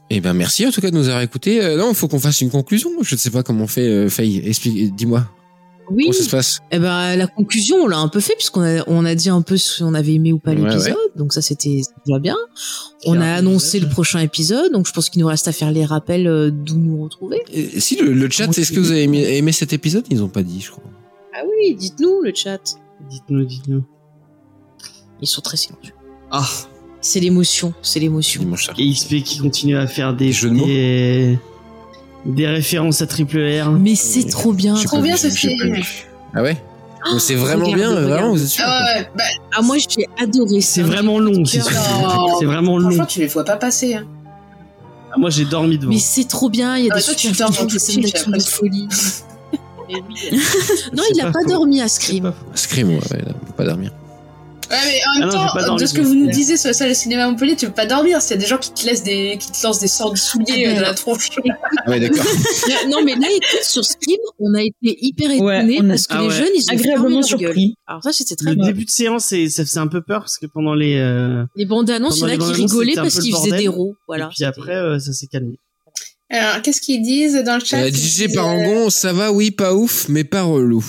Eh 0.08 0.20
ben 0.20 0.32
merci 0.34 0.64
en 0.64 0.70
tout 0.70 0.80
cas 0.80 0.90
de 0.92 0.96
nous 0.96 1.08
avoir 1.08 1.22
écoutés. 1.22 1.60
Euh, 1.64 1.76
non, 1.76 1.88
il 1.90 1.94
faut 1.96 2.06
qu'on 2.06 2.20
fasse 2.20 2.40
une 2.40 2.50
conclusion. 2.50 2.90
Je 3.02 3.14
ne 3.16 3.18
sais 3.18 3.30
pas 3.30 3.42
comment 3.42 3.64
on 3.64 3.66
fait. 3.66 3.88
Euh, 3.88 4.08
Faye, 4.08 4.38
explique, 4.48 4.94
dis-moi 4.94 5.28
Oui. 5.90 6.04
comment 6.04 6.12
ça 6.12 6.24
se 6.24 6.30
passe? 6.30 6.60
Eh 6.70 6.78
ben, 6.78 7.16
la 7.16 7.26
conclusion, 7.26 7.76
on 7.76 7.86
l'a 7.86 7.98
un 7.98 8.08
peu 8.08 8.20
fait, 8.20 8.34
puisqu'on 8.34 8.62
a, 8.62 8.82
on 8.88 9.04
a 9.04 9.14
dit 9.14 9.28
un 9.28 9.42
peu 9.42 9.56
si 9.56 9.82
on 9.82 9.94
avait 9.94 10.14
aimé 10.14 10.32
ou 10.32 10.38
pas 10.38 10.52
Ouais, 10.52 10.56
l'épisode. 10.62 10.96
Donc 11.16 11.32
ça, 11.32 11.42
c'était 11.42 11.80
déjà 12.06 12.18
bien. 12.18 12.36
On 13.04 13.20
a 13.20 13.34
annoncé 13.34 13.76
épisode. 13.78 13.88
le 13.88 13.92
prochain 13.94 14.18
épisode. 14.20 14.72
Donc 14.72 14.86
je 14.86 14.92
pense 14.92 15.08
qu'il 15.10 15.20
nous 15.20 15.28
reste 15.28 15.48
à 15.48 15.52
faire 15.52 15.70
les 15.70 15.84
rappels 15.84 16.26
euh, 16.26 16.50
d'où 16.50 16.76
nous 16.78 17.02
retrouver. 17.04 17.42
Et 17.52 17.80
si 17.80 17.96
le, 17.96 18.12
le 18.12 18.30
chat, 18.30 18.46
est-ce 18.58 18.72
que 18.72 18.80
vous 18.80 18.90
avez 18.90 19.04
aimé, 19.04 19.36
aimé 19.36 19.52
cet 19.52 19.72
épisode? 19.72 20.04
Ils 20.10 20.22
ont 20.22 20.28
pas 20.28 20.42
dit, 20.42 20.60
je 20.60 20.70
crois. 20.70 20.82
Ah 21.34 21.42
oui, 21.44 21.74
dites-nous 21.76 22.22
le 22.22 22.32
chat. 22.34 22.58
Dites-nous, 23.10 23.44
dites-nous. 23.44 23.84
Ils 25.20 25.28
sont 25.28 25.40
très 25.40 25.56
silencieux. 25.56 25.92
Ah, 26.30 26.46
C'est 27.00 27.20
l'émotion, 27.20 27.72
c'est 27.82 28.00
l'émotion. 28.00 28.42
Et 28.78 28.90
XP 28.92 29.22
qui 29.22 29.38
continue 29.38 29.76
à 29.76 29.86
faire 29.86 30.14
des, 30.14 30.26
Des 30.26 30.32
jeux 30.32 30.50
de 30.50 30.54
mots. 30.54 30.66
des, 30.66 31.38
des 32.26 32.46
références 32.46 33.02
à 33.02 33.06
triple 33.06 33.38
R. 33.38 33.70
Mais 33.72 33.94
c'est 33.94 34.24
trop 34.28 34.52
bien. 34.52 34.76
J'ai 34.76 34.84
Trop 34.84 35.00
bien, 35.00 35.16
pas 35.16 35.28
vu. 35.28 36.06
Ah 36.34 36.42
ouais 36.42 36.56
Donc 37.10 37.20
C'est 37.20 37.34
vraiment 37.34 37.64
regarde, 37.66 37.78
bien, 37.78 37.88
regarde. 37.90 38.08
vraiment, 38.10 38.30
vous 38.32 38.42
êtes 38.42 38.48
sûr 38.48 38.64
Ah 38.66 38.84
ouais, 38.94 39.00
ouais. 39.00 39.08
Bah, 39.16 39.24
Ah 39.56 39.62
moi 39.62 39.76
j'ai 39.78 40.06
adoré. 40.18 40.60
C'est 40.60 40.82
vraiment 40.82 41.18
long, 41.18 41.44
c'est. 41.44 41.58
Non. 41.58 42.38
c'est 42.38 42.44
vraiment 42.46 42.78
long. 42.78 42.88
franchement, 42.90 43.06
tu 43.06 43.20
les 43.20 43.26
vois 43.28 43.44
pas 43.44 43.56
passer. 43.56 43.94
Hein. 43.94 44.04
Ah, 45.12 45.18
Moi, 45.18 45.30
j'ai 45.30 45.44
dormi 45.44 45.78
devant. 45.78 45.92
Mais 45.92 45.98
c'est 45.98 46.28
trop 46.28 46.50
bien. 46.50 46.76
Il 46.76 46.84
y 46.86 46.90
a 46.90 46.94
Ah, 46.94 46.98
des 46.98 47.04
toi, 47.04 47.14
tu 47.14 47.30
dors 47.30 47.50
dans 47.50 47.64
des 47.64 47.72
tout 47.72 47.78
film, 47.78 48.02
d'action 48.02 48.30
de 48.30 48.40
folie. 48.40 48.88
Non, 50.92 51.02
il 51.14 51.20
a 51.20 51.30
pas 51.30 51.44
dormi 51.48 51.80
à 51.80 51.86
Scream. 51.86 52.32
Scream, 52.54 52.88
ouais, 52.88 52.98
on 53.00 53.46
peut 53.46 53.52
pas 53.56 53.64
dormir. 53.64 53.92
Ouais, 54.70 54.76
mais 54.84 55.00
en 55.06 55.20
même 55.20 55.30
Ah 55.56 55.64
temps, 55.64 55.76
de 55.76 55.86
ce 55.86 55.94
que 55.94 56.00
vous 56.00 56.14
nous 56.14 56.30
disiez 56.30 56.56
sur 56.56 56.68
la 56.68 56.74
salle 56.74 56.88
de 56.88 56.94
cinéma 56.94 57.24
à 57.24 57.30
Montpellier, 57.30 57.54
tu 57.56 57.66
peux 57.66 57.72
pas 57.72 57.86
dormir. 57.86 58.20
C'est 58.20 58.36
des 58.36 58.46
gens 58.46 58.58
qui 58.58 58.72
te 58.72 58.84
laissent 58.84 59.02
des, 59.04 59.36
qui 59.38 59.52
te 59.52 59.62
lancent 59.64 59.78
des 59.78 59.86
sorts 59.88 60.12
de 60.12 60.18
souliers 60.18 60.64
Ah, 60.66 60.70
euh, 60.70 60.74
dans 60.74 60.80
bah, 60.80 60.88
la 60.88 60.94
tronche. 60.94 61.30
Ah 61.86 61.90
ouais, 61.90 62.00
d'accord. 62.00 62.24
non, 62.88 63.04
mais 63.04 63.14
là, 63.14 63.28
écoute, 63.30 63.62
sur 63.62 63.84
Scream, 63.84 64.18
on 64.40 64.54
a 64.54 64.62
été 64.62 64.98
hyper 65.00 65.30
étonnés 65.30 65.78
on 65.80 65.86
a- 65.86 65.88
parce 65.90 66.06
que 66.06 66.14
Ah 66.14 66.22
les 66.22 66.28
ouais. 66.28 66.34
jeunes, 66.34 66.48
ils 66.54 66.64
ont 66.70 66.74
Agréablement 66.74 67.20
leur 67.20 67.28
gueule. 67.38 67.38
surpris. 67.54 67.74
Alors 67.86 68.02
ça, 68.02 68.12
c'était 68.12 68.34
très 68.36 68.50
Le 68.50 68.56
bien. 68.56 68.66
début 68.66 68.84
de 68.84 68.90
séance, 68.90 69.24
c'est- 69.26 69.48
ça 69.48 69.64
faisait 69.64 69.78
un 69.80 69.86
peu 69.88 70.02
peur 70.02 70.20
parce 70.20 70.38
que 70.38 70.46
pendant 70.46 70.74
les. 70.74 70.96
euh, 70.98 71.44
Les 71.54 71.64
bandes 71.66 71.88
annonces, 71.90 72.16
il 72.18 72.20
y 72.20 72.24
en 72.24 72.28
a 72.28 72.36
qui 72.36 72.52
rigolaient 72.62 72.94
parce 72.96 73.18
qu'ils 73.20 73.34
faisaient 73.34 73.56
des 73.56 73.68
roues. 73.68 73.94
Voilà. 74.08 74.26
et 74.26 74.28
puis 74.34 74.44
après, 74.44 74.74
euh, 74.74 74.98
ça 74.98 75.12
s'est 75.12 75.26
calmé. 75.28 75.58
Alors, 76.28 76.60
qu'est-ce 76.62 76.80
qu'ils 76.80 77.02
disent 77.02 77.40
dans 77.44 77.54
le 77.54 77.64
chat 77.64 77.84
Euh, 77.84 77.90
DJ 77.90 78.34
Parangon, 78.34 78.90
ça 78.90 79.12
va, 79.12 79.30
oui, 79.30 79.52
pas 79.52 79.74
ouf, 79.74 80.08
mais 80.08 80.24
pas 80.24 80.42
relou. 80.42 80.84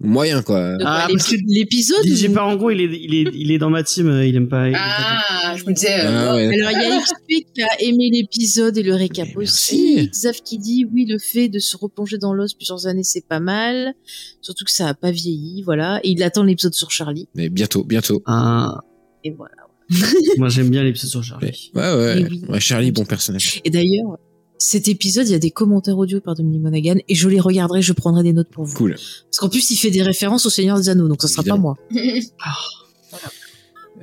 Moyen, 0.00 0.42
quoi. 0.42 0.76
Ah, 0.84 1.06
l'épi- 1.08 1.16
parce 1.16 1.30
que 1.30 1.36
l'épisode. 1.46 2.04
DJ 2.04 2.28
où- 2.28 2.32
Parango, 2.34 2.70
il 2.70 2.80
est, 2.80 2.84
il 3.00 3.14
est, 3.14 3.30
il 3.32 3.52
est 3.52 3.58
dans 3.58 3.70
ma 3.70 3.82
team, 3.84 4.08
euh, 4.08 4.26
il 4.26 4.34
aime 4.36 4.48
pas. 4.48 4.68
il 4.68 4.74
aime 4.74 4.80
pas 4.80 5.22
Ah, 5.44 5.56
je 5.56 5.64
me 5.64 5.72
disais. 5.72 6.00
euh, 6.00 6.30
Ah 6.30 6.34
ouais. 6.34 6.46
Alors, 6.60 6.70
il 6.72 6.88
y 6.88 6.92
a 6.92 7.00
XP 7.00 7.46
qui 7.54 7.62
a 7.62 7.80
aimé 7.80 8.10
l'épisode 8.12 8.76
et 8.76 8.82
le 8.82 8.94
récap 8.94 9.28
Mais 9.36 9.44
aussi. 9.44 10.08
Xav 10.10 10.34
qui 10.44 10.58
dit, 10.58 10.84
oui, 10.92 11.06
le 11.06 11.18
fait 11.18 11.48
de 11.48 11.58
se 11.60 11.76
replonger 11.76 12.18
dans 12.18 12.32
l'os 12.34 12.54
plusieurs 12.54 12.86
années, 12.86 13.04
c'est 13.04 13.26
pas 13.26 13.40
mal. 13.40 13.94
Surtout 14.42 14.64
que 14.64 14.72
ça 14.72 14.88
a 14.88 14.94
pas 14.94 15.12
vieilli, 15.12 15.62
voilà. 15.62 16.00
Et 16.02 16.10
il 16.10 16.22
attend 16.24 16.42
l'épisode 16.42 16.74
sur 16.74 16.90
Charlie. 16.90 17.28
Mais 17.36 17.48
bientôt, 17.48 17.84
bientôt. 17.84 18.20
Ah, 18.26 18.80
Et 19.22 19.30
voilà. 19.30 19.54
moi 20.38 20.48
j'aime 20.48 20.70
bien 20.70 20.82
l'épisode 20.82 21.10
sur 21.10 21.22
Charlie. 21.22 21.70
ouais, 21.74 22.24
oui. 22.28 22.42
Ouais, 22.48 22.58
Charlie, 22.60 22.90
bon 22.90 23.04
personnage. 23.04 23.60
Et 23.64 23.70
d'ailleurs, 23.70 24.18
cet 24.64 24.88
épisode, 24.88 25.28
il 25.28 25.32
y 25.32 25.34
a 25.34 25.38
des 25.38 25.50
commentaires 25.50 25.98
audio 25.98 26.20
par 26.20 26.34
Dominique 26.34 26.62
Monaghan 26.62 26.96
et 27.08 27.14
je 27.14 27.28
les 27.28 27.40
regarderai, 27.40 27.82
je 27.82 27.92
prendrai 27.92 28.22
des 28.22 28.32
notes 28.32 28.48
pour 28.50 28.64
vous. 28.64 28.74
Cool. 28.76 28.92
Parce 28.94 29.38
qu'en 29.38 29.48
plus, 29.48 29.70
il 29.70 29.76
fait 29.76 29.90
des 29.90 30.02
références 30.02 30.46
au 30.46 30.50
Seigneur 30.50 30.78
des 30.78 30.88
Anneaux, 30.88 31.08
donc 31.08 31.22
ça 31.22 31.28
sera 31.28 31.42
Évidemment. 31.42 31.74
pas 31.74 31.94
moi. 31.94 32.02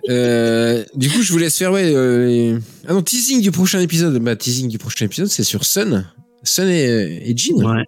Euh, 0.10 0.84
du 0.96 1.10
coup, 1.10 1.22
je 1.22 1.32
vous 1.32 1.38
laisse 1.38 1.58
faire, 1.58 1.72
ouais. 1.72 1.94
euh, 1.94 2.26
les- 2.28 2.58
Ah 2.88 2.94
non, 2.94 3.02
teasing 3.04 3.42
du 3.42 3.52
prochain 3.52 3.80
épisode. 3.82 4.18
Bah, 4.24 4.36
teasing 4.36 4.68
du 4.70 4.78
prochain 4.78 5.06
épisode, 5.06 5.28
c'est 5.28 5.44
sur 5.44 5.66
Sun. 5.66 6.06
Sun 6.44 6.70
et, 6.70 7.30
et 7.30 7.38
Jean. 7.38 7.56
Ouais. 7.58 7.84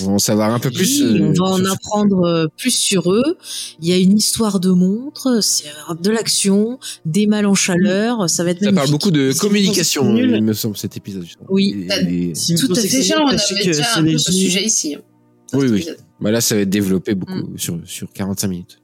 On 0.00 0.06
va 0.06 0.12
en 0.12 0.18
savoir 0.18 0.52
un 0.54 0.58
peu 0.58 0.70
plus. 0.70 1.02
Oui, 1.02 1.20
euh, 1.20 1.24
on 1.26 1.32
va 1.32 1.44
en 1.52 1.64
apprendre 1.66 2.24
euh, 2.24 2.46
plus 2.56 2.70
sur 2.74 3.12
eux. 3.12 3.36
Il 3.80 3.88
y 3.88 3.92
a 3.92 3.98
une 3.98 4.16
histoire 4.16 4.58
de 4.58 4.70
montre, 4.70 5.40
c'est 5.42 5.66
de 6.00 6.10
l'action, 6.10 6.78
des 7.04 7.26
mâles 7.26 7.44
en 7.46 7.54
chaleur, 7.54 8.30
ça 8.30 8.42
va 8.42 8.50
être 8.50 8.64
Ça 8.64 8.72
parle 8.72 8.90
beaucoup 8.90 9.10
de 9.10 9.32
communication, 9.38 10.16
il 10.16 10.42
me 10.42 10.52
semble, 10.54 10.76
cet 10.78 10.96
épisode. 10.96 11.26
Oui. 11.50 11.86
Et- 12.08 12.30
et- 12.30 12.34
Si 12.34 12.54
Tout 12.54 12.72
à 12.72 12.74
fait. 12.76 12.88
Déjà, 12.88 13.20
on 13.20 13.26
avait 13.28 13.64
déjà 13.64 13.84
un 13.96 14.04
peu 14.04 14.16
ce 14.18 14.32
sujet 14.32 14.64
ici. 14.64 14.94
hein, 14.94 15.00
Oui, 15.52 15.66
oui. 15.68 15.86
Bah 16.20 16.30
là, 16.30 16.40
ça 16.40 16.54
va 16.54 16.62
être 16.62 16.70
développé 16.70 17.14
beaucoup 17.14 17.32
Mm. 17.52 17.58
sur, 17.58 17.78
sur 17.84 18.10
45 18.12 18.48
minutes. 18.48 18.78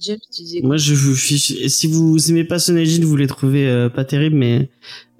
James, 0.00 0.18
tu 0.34 0.42
disais 0.42 0.60
Moi, 0.62 0.76
je 0.76 0.94
vous 0.94 1.14
fiche. 1.14 1.52
Si 1.68 1.86
vous 1.86 2.30
aimez 2.30 2.44
pas 2.44 2.58
Sonagine, 2.58 3.04
vous 3.04 3.16
les 3.16 3.26
trouvez 3.26 3.66
euh, 3.68 3.88
pas 3.88 4.04
terribles, 4.04 4.36
mais 4.36 4.70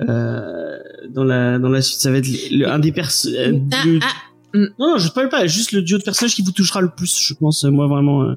euh, 0.08 0.76
dans 1.10 1.24
la 1.24 1.58
dans 1.58 1.68
la 1.68 1.82
suite, 1.82 2.00
ça 2.00 2.10
va 2.10 2.18
être 2.18 2.28
le, 2.28 2.58
le- 2.58 2.68
un 2.68 2.78
des 2.78 2.92
persos. 2.92 3.26
euh, 3.34 3.52
Ah, 3.72 3.82
le- 3.86 3.98
ah, 4.02 4.12
Non, 4.54 4.92
non, 4.92 4.98
je 4.98 5.08
parle 5.10 5.28
pas. 5.28 5.46
Juste 5.46 5.72
le 5.72 5.82
duo 5.82 5.98
de 5.98 6.02
personnages 6.02 6.34
qui 6.34 6.42
vous 6.42 6.52
touchera 6.52 6.80
le 6.80 6.90
plus, 6.90 7.18
je 7.20 7.34
pense. 7.34 7.64
euh, 7.64 7.70
Moi, 7.70 7.86
vraiment. 7.88 8.22
euh. 8.22 8.34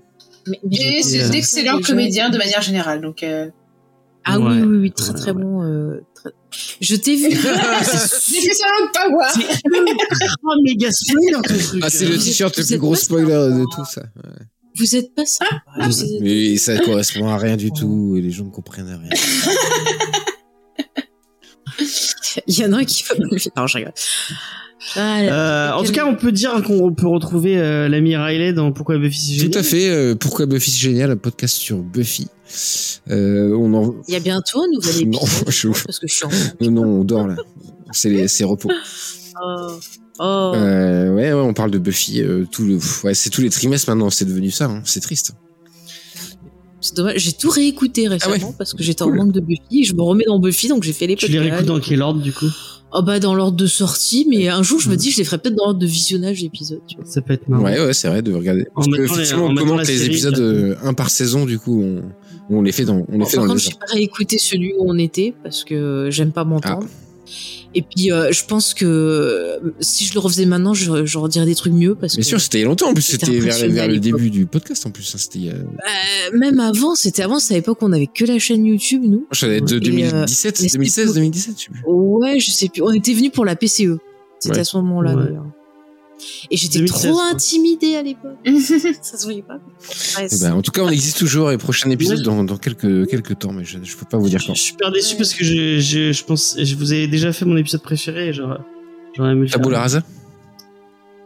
mais- 0.47 0.59
mais- 0.63 1.01
c'est 1.01 1.23
euh, 1.23 1.29
d'excellents 1.29 1.79
comédiens 1.81 2.29
de 2.29 2.37
manière 2.37 2.61
générale. 2.61 3.01
Donc, 3.01 3.23
euh, 3.23 3.47
Ah 4.25 4.37
Ouais. 4.39 4.51
oui, 4.57 4.61
oui, 4.63 4.77
oui, 4.77 4.91
très 4.91 5.09
Ouais, 5.11 5.15
très 5.15 5.31
ouais. 5.31 5.41
bon. 5.41 5.63
euh, 5.63 6.01
très- 6.13 6.31
Je 6.81 6.95
t'ai 6.95 7.15
vu. 7.15 7.29
difficilement 7.29 8.85
de 8.85 8.91
pas 8.93 9.09
voir. 9.09 9.31
C'est 9.31 9.41
ultra 9.41 10.53
méga 10.65 10.91
spoiler 10.91 11.31
ton 11.33 11.41
truc. 11.41 11.79
Ah, 11.81 11.89
c'est 11.89 12.05
le 12.05 12.17
t-shirt 12.17 12.55
le 12.57 12.63
plus 12.65 12.77
gros 12.77 12.95
spoiler 12.95 13.25
de 13.59 13.63
tout 13.73 13.85
ça. 13.85 14.03
Vous 14.75 14.95
êtes 14.95 15.13
pas 15.15 15.25
ça? 15.25 15.45
Je 15.81 15.89
sais. 15.91 16.05
Mais 16.21 16.57
ça 16.57 16.77
correspond 16.79 17.27
à 17.27 17.37
rien 17.37 17.57
du 17.57 17.71
tout 17.71 18.15
et 18.17 18.21
les 18.21 18.31
gens 18.31 18.45
ne 18.45 18.49
comprennent 18.51 18.87
rien. 18.87 19.09
Il 22.47 22.57
y 22.59 22.65
en 22.65 22.73
a 22.73 22.77
un 22.77 22.83
qui 22.85 23.03
va 23.03 23.15
me 23.15 23.29
le 23.31 23.37
faire. 23.37 23.51
Non, 23.57 23.67
je 23.67 23.77
rigole. 23.77 23.93
Ah, 24.95 25.21
là. 25.23 25.71
Euh, 25.73 25.73
en 25.79 25.83
tout 25.83 25.91
cas, 25.91 26.05
on 26.05 26.15
peut 26.15 26.31
dire 26.31 26.61
qu'on 26.63 26.93
peut 26.93 27.07
retrouver 27.07 27.57
euh, 27.57 27.87
l'ami 27.89 28.15
Riley 28.15 28.53
dans 28.53 28.71
Pourquoi 28.71 28.97
Buffy 28.97 29.19
c'est 29.19 29.33
génial. 29.33 29.51
Tout 29.51 29.59
à 29.59 29.63
fait. 29.63 29.89
euh, 29.89 30.15
pourquoi 30.15 30.45
Buffy 30.45 30.71
c'est 30.71 30.77
génial, 30.79 31.11
un 31.11 31.17
podcast 31.17 31.55
sur 31.55 31.77
Buffy. 31.79 32.27
Euh, 33.09 33.53
on 33.55 33.73
en... 33.73 33.95
Il 34.07 34.13
y 34.13 34.17
a 34.17 34.19
bientôt 34.19 34.61
un 34.61 34.67
nouvel 34.73 35.09
Non, 35.09 35.19
épisode. 35.21 35.49
je- 35.51 35.83
Parce 35.85 35.99
que 35.99 36.07
je 36.07 36.13
suis 36.13 36.25
en. 36.25 36.29
non, 36.61 36.71
non, 36.71 36.83
on 37.01 37.03
dort 37.03 37.27
là. 37.27 37.35
C'est 37.91 38.09
les- 38.09 38.27
c'est 38.27 38.43
repos. 38.45 38.69
Oh. 39.43 39.79
Oh. 40.19 40.51
Euh, 40.55 41.13
ouais, 41.15 41.31
ouais, 41.33 41.41
on 41.41 41.53
parle 41.53 41.71
de 41.71 41.77
Buffy. 41.79 42.21
euh, 42.21 42.45
tout 42.51 42.63
le, 42.65 42.77
ouais, 43.05 43.13
c'est 43.13 43.29
tous 43.29 43.41
les 43.41 43.49
trimestres 43.49 43.89
maintenant. 43.89 44.09
C'est 44.09 44.25
devenu 44.25 44.51
ça. 44.51 44.65
hein, 44.65 44.81
c'est 44.85 44.99
triste. 44.99 45.31
C'est 46.81 46.95
dommage. 46.95 47.15
J'ai 47.17 47.33
tout 47.33 47.49
réécouté 47.49 48.07
récemment 48.07 48.35
Ah 48.39 48.45
ouais. 48.47 48.53
parce 48.57 48.73
que 48.73 48.83
j'étais 48.83 49.03
Cool. 49.03 49.13
en 49.19 49.23
manque 49.25 49.33
de 49.33 49.41
Buffy. 49.41 49.83
Je 49.85 49.93
me 49.95 50.01
remets 50.01 50.25
dans 50.25 50.39
Buffy, 50.39 50.67
donc 50.69 50.83
j'ai 50.83 50.93
fait 50.93 51.07
les 51.07 51.15
Tu 51.15 51.27
les 51.27 51.39
réécoutes 51.39 51.65
dans 51.65 51.79
quel 51.79 52.01
ordre 52.01 52.21
du 52.21 52.31
coup? 52.33 52.45
Oh 52.91 53.03
bah 53.03 53.19
dans 53.19 53.35
l'ordre 53.35 53.55
de 53.57 53.67
sortie, 53.67 54.25
mais 54.27 54.47
un 54.47 54.63
jour 54.63 54.79
je 54.79 54.89
me 54.89 54.95
dis 54.95 55.11
je 55.11 55.17
les 55.19 55.23
ferai 55.23 55.37
peut-être 55.37 55.53
dans 55.55 55.65
l'ordre 55.65 55.79
de 55.79 55.85
visionnage 55.85 56.41
d'épisodes. 56.41 56.79
Ça 57.05 57.21
peut 57.21 57.33
être 57.33 57.47
marrant. 57.47 57.63
Ouais, 57.65 57.79
ouais, 57.79 57.93
c'est 57.93 58.07
vrai 58.07 58.23
de 58.23 58.33
regarder. 58.33 58.65
Parce 58.73 58.87
que, 58.87 59.01
effectivement, 59.03 59.45
en 59.45 59.51
on 59.51 59.55
commente 59.55 59.79
les 59.87 59.97
série, 59.97 60.05
épisodes 60.07 60.39
euh, 60.39 60.75
un 60.83 60.93
par 60.95 61.11
saison. 61.11 61.45
Du 61.45 61.59
coup, 61.59 61.83
on, 61.83 62.01
on 62.49 62.61
les 62.63 62.71
fait 62.71 62.85
dans, 62.85 63.05
on 63.07 63.19
les 63.19 63.25
fait 63.25 63.37
Par 63.37 63.45
contre, 63.45 63.59
j'ai 63.59 63.71
pas 63.73 63.85
réécouté 63.93 64.39
celui 64.39 64.73
où 64.79 64.89
on 64.89 64.97
était 64.97 65.35
parce 65.43 65.63
que 65.63 66.07
j'aime 66.09 66.31
pas 66.31 66.45
m'entendre. 66.45 66.87
Ah. 66.87 67.29
Et 67.75 67.83
puis 67.83 68.11
euh, 68.11 68.31
je 68.31 68.43
pense 68.45 68.73
que 68.73 69.59
si 69.79 70.05
je 70.05 70.13
le 70.15 70.19
refaisais 70.19 70.45
maintenant, 70.45 70.73
je, 70.73 71.05
je 71.05 71.17
redirais 71.19 71.45
des 71.45 71.53
trucs 71.55 71.73
mieux 71.73 71.93
parce 71.95 72.15
Bien 72.15 72.23
que 72.23 72.27
sûr, 72.27 72.41
c'était 72.41 72.57
il 72.57 72.61
y 72.61 72.63
a 72.63 72.67
longtemps. 72.67 72.89
En 72.89 72.93
plus, 72.93 73.03
c'était 73.03 73.31
vers, 73.39 73.69
vers 73.69 73.87
le 73.87 73.99
début 73.99 74.29
du 74.31 74.45
podcast. 74.47 74.85
En 74.87 74.91
plus, 74.91 75.13
hein, 75.13 75.17
c'était. 75.19 75.39
il 75.39 75.45
y 75.45 75.49
a- 75.49 75.53
Euh, 75.53 76.37
même 76.37 76.59
avant, 76.59 76.95
c'était 76.95 77.21
avant, 77.21 77.39
c'est 77.39 77.53
à 77.53 77.57
l'époque 77.57 77.81
où 77.81 77.85
on 77.85 77.91
avait 77.93 78.07
que 78.07 78.25
la 78.25 78.39
chaîne 78.39 78.65
YouTube, 78.65 79.03
nous. 79.05 79.27
Je 79.31 79.39
savais 79.39 79.61
de 79.61 79.73
Et, 79.73 79.77
euh, 79.77 79.79
2017, 79.81 80.59
mais 80.61 80.67
c'était 80.67 80.77
2016, 80.79 81.05
pour- 81.05 81.13
2017. 81.15 81.55
je 81.57 81.63
sais 81.65 81.69
plus. 81.71 81.81
Ouais, 81.85 82.39
je 82.39 82.51
sais 82.51 82.69
plus. 82.69 82.81
On 82.81 82.91
était 82.91 83.13
venus 83.13 83.31
pour 83.31 83.45
la 83.45 83.55
PCE. 83.55 83.97
C'était 84.39 84.55
Ouais. 84.55 84.59
à 84.61 84.63
ce 84.63 84.77
moment-là 84.77 85.15
Ouais. 85.15 85.23
d'ailleurs. 85.25 85.45
Et 86.51 86.57
j'étais 86.57 86.79
2016, 86.79 87.01
trop 87.01 87.13
quoi. 87.13 87.29
intimidée 87.31 87.95
à 87.95 88.03
l'époque. 88.03 88.37
Ça 89.01 89.17
se 89.17 89.23
voyait 89.23 89.41
pas. 89.43 89.55
Ouais, 90.17 90.27
Eh 90.31 90.37
ben, 90.41 90.53
en 90.53 90.61
tout 90.61 90.71
cas, 90.71 90.81
on 90.83 90.89
existe 90.89 91.17
toujours 91.17 91.51
et 91.51 91.57
prochain 91.57 91.89
épisode 91.89 92.21
dans, 92.21 92.43
dans 92.43 92.57
quelques, 92.57 93.07
quelques 93.09 93.39
temps, 93.39 93.51
mais 93.53 93.65
je, 93.65 93.77
je 93.83 93.95
peux 93.97 94.05
pas 94.05 94.17
vous 94.17 94.29
dire 94.29 94.41
quand. 94.45 94.53
je 94.53 94.59
suis 94.61 94.71
super 94.71 94.91
déçu 94.91 95.15
parce 95.17 95.33
que 95.33 95.43
je, 95.43 95.79
je, 95.79 96.11
je 96.13 96.23
pense, 96.23 96.55
je 96.57 96.75
vous 96.75 96.93
ai 96.93 97.07
déjà 97.07 97.31
fait 97.33 97.45
mon 97.45 97.57
épisode 97.57 97.81
préféré. 97.81 98.33
Genre, 98.33 98.57
j'aurais 99.15 99.31
aimé 99.31 99.41
le 99.41 99.47
faire. 99.47 99.59
Tabula 99.59 99.79
rasa 99.79 100.03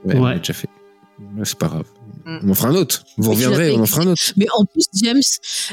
Ouais, 0.05 0.15
on 0.15 0.23
Ouais. 0.23 0.33
l'a 0.33 0.39
déjà 0.39 0.53
fait. 0.53 0.67
C'est 1.43 1.57
pas 1.57 1.67
grave. 1.67 1.85
On 2.25 2.49
en 2.49 2.53
fera 2.53 2.69
un 2.69 2.75
autre. 2.75 3.03
Vous 3.17 3.29
Mais 3.29 3.35
reviendrez, 3.35 3.71
on 3.73 3.81
en 3.81 3.85
fera 3.85 4.01
un 4.03 4.07
autre. 4.07 4.21
Mais 4.37 4.45
en 4.57 4.65
plus, 4.65 4.85
James, 5.01 5.21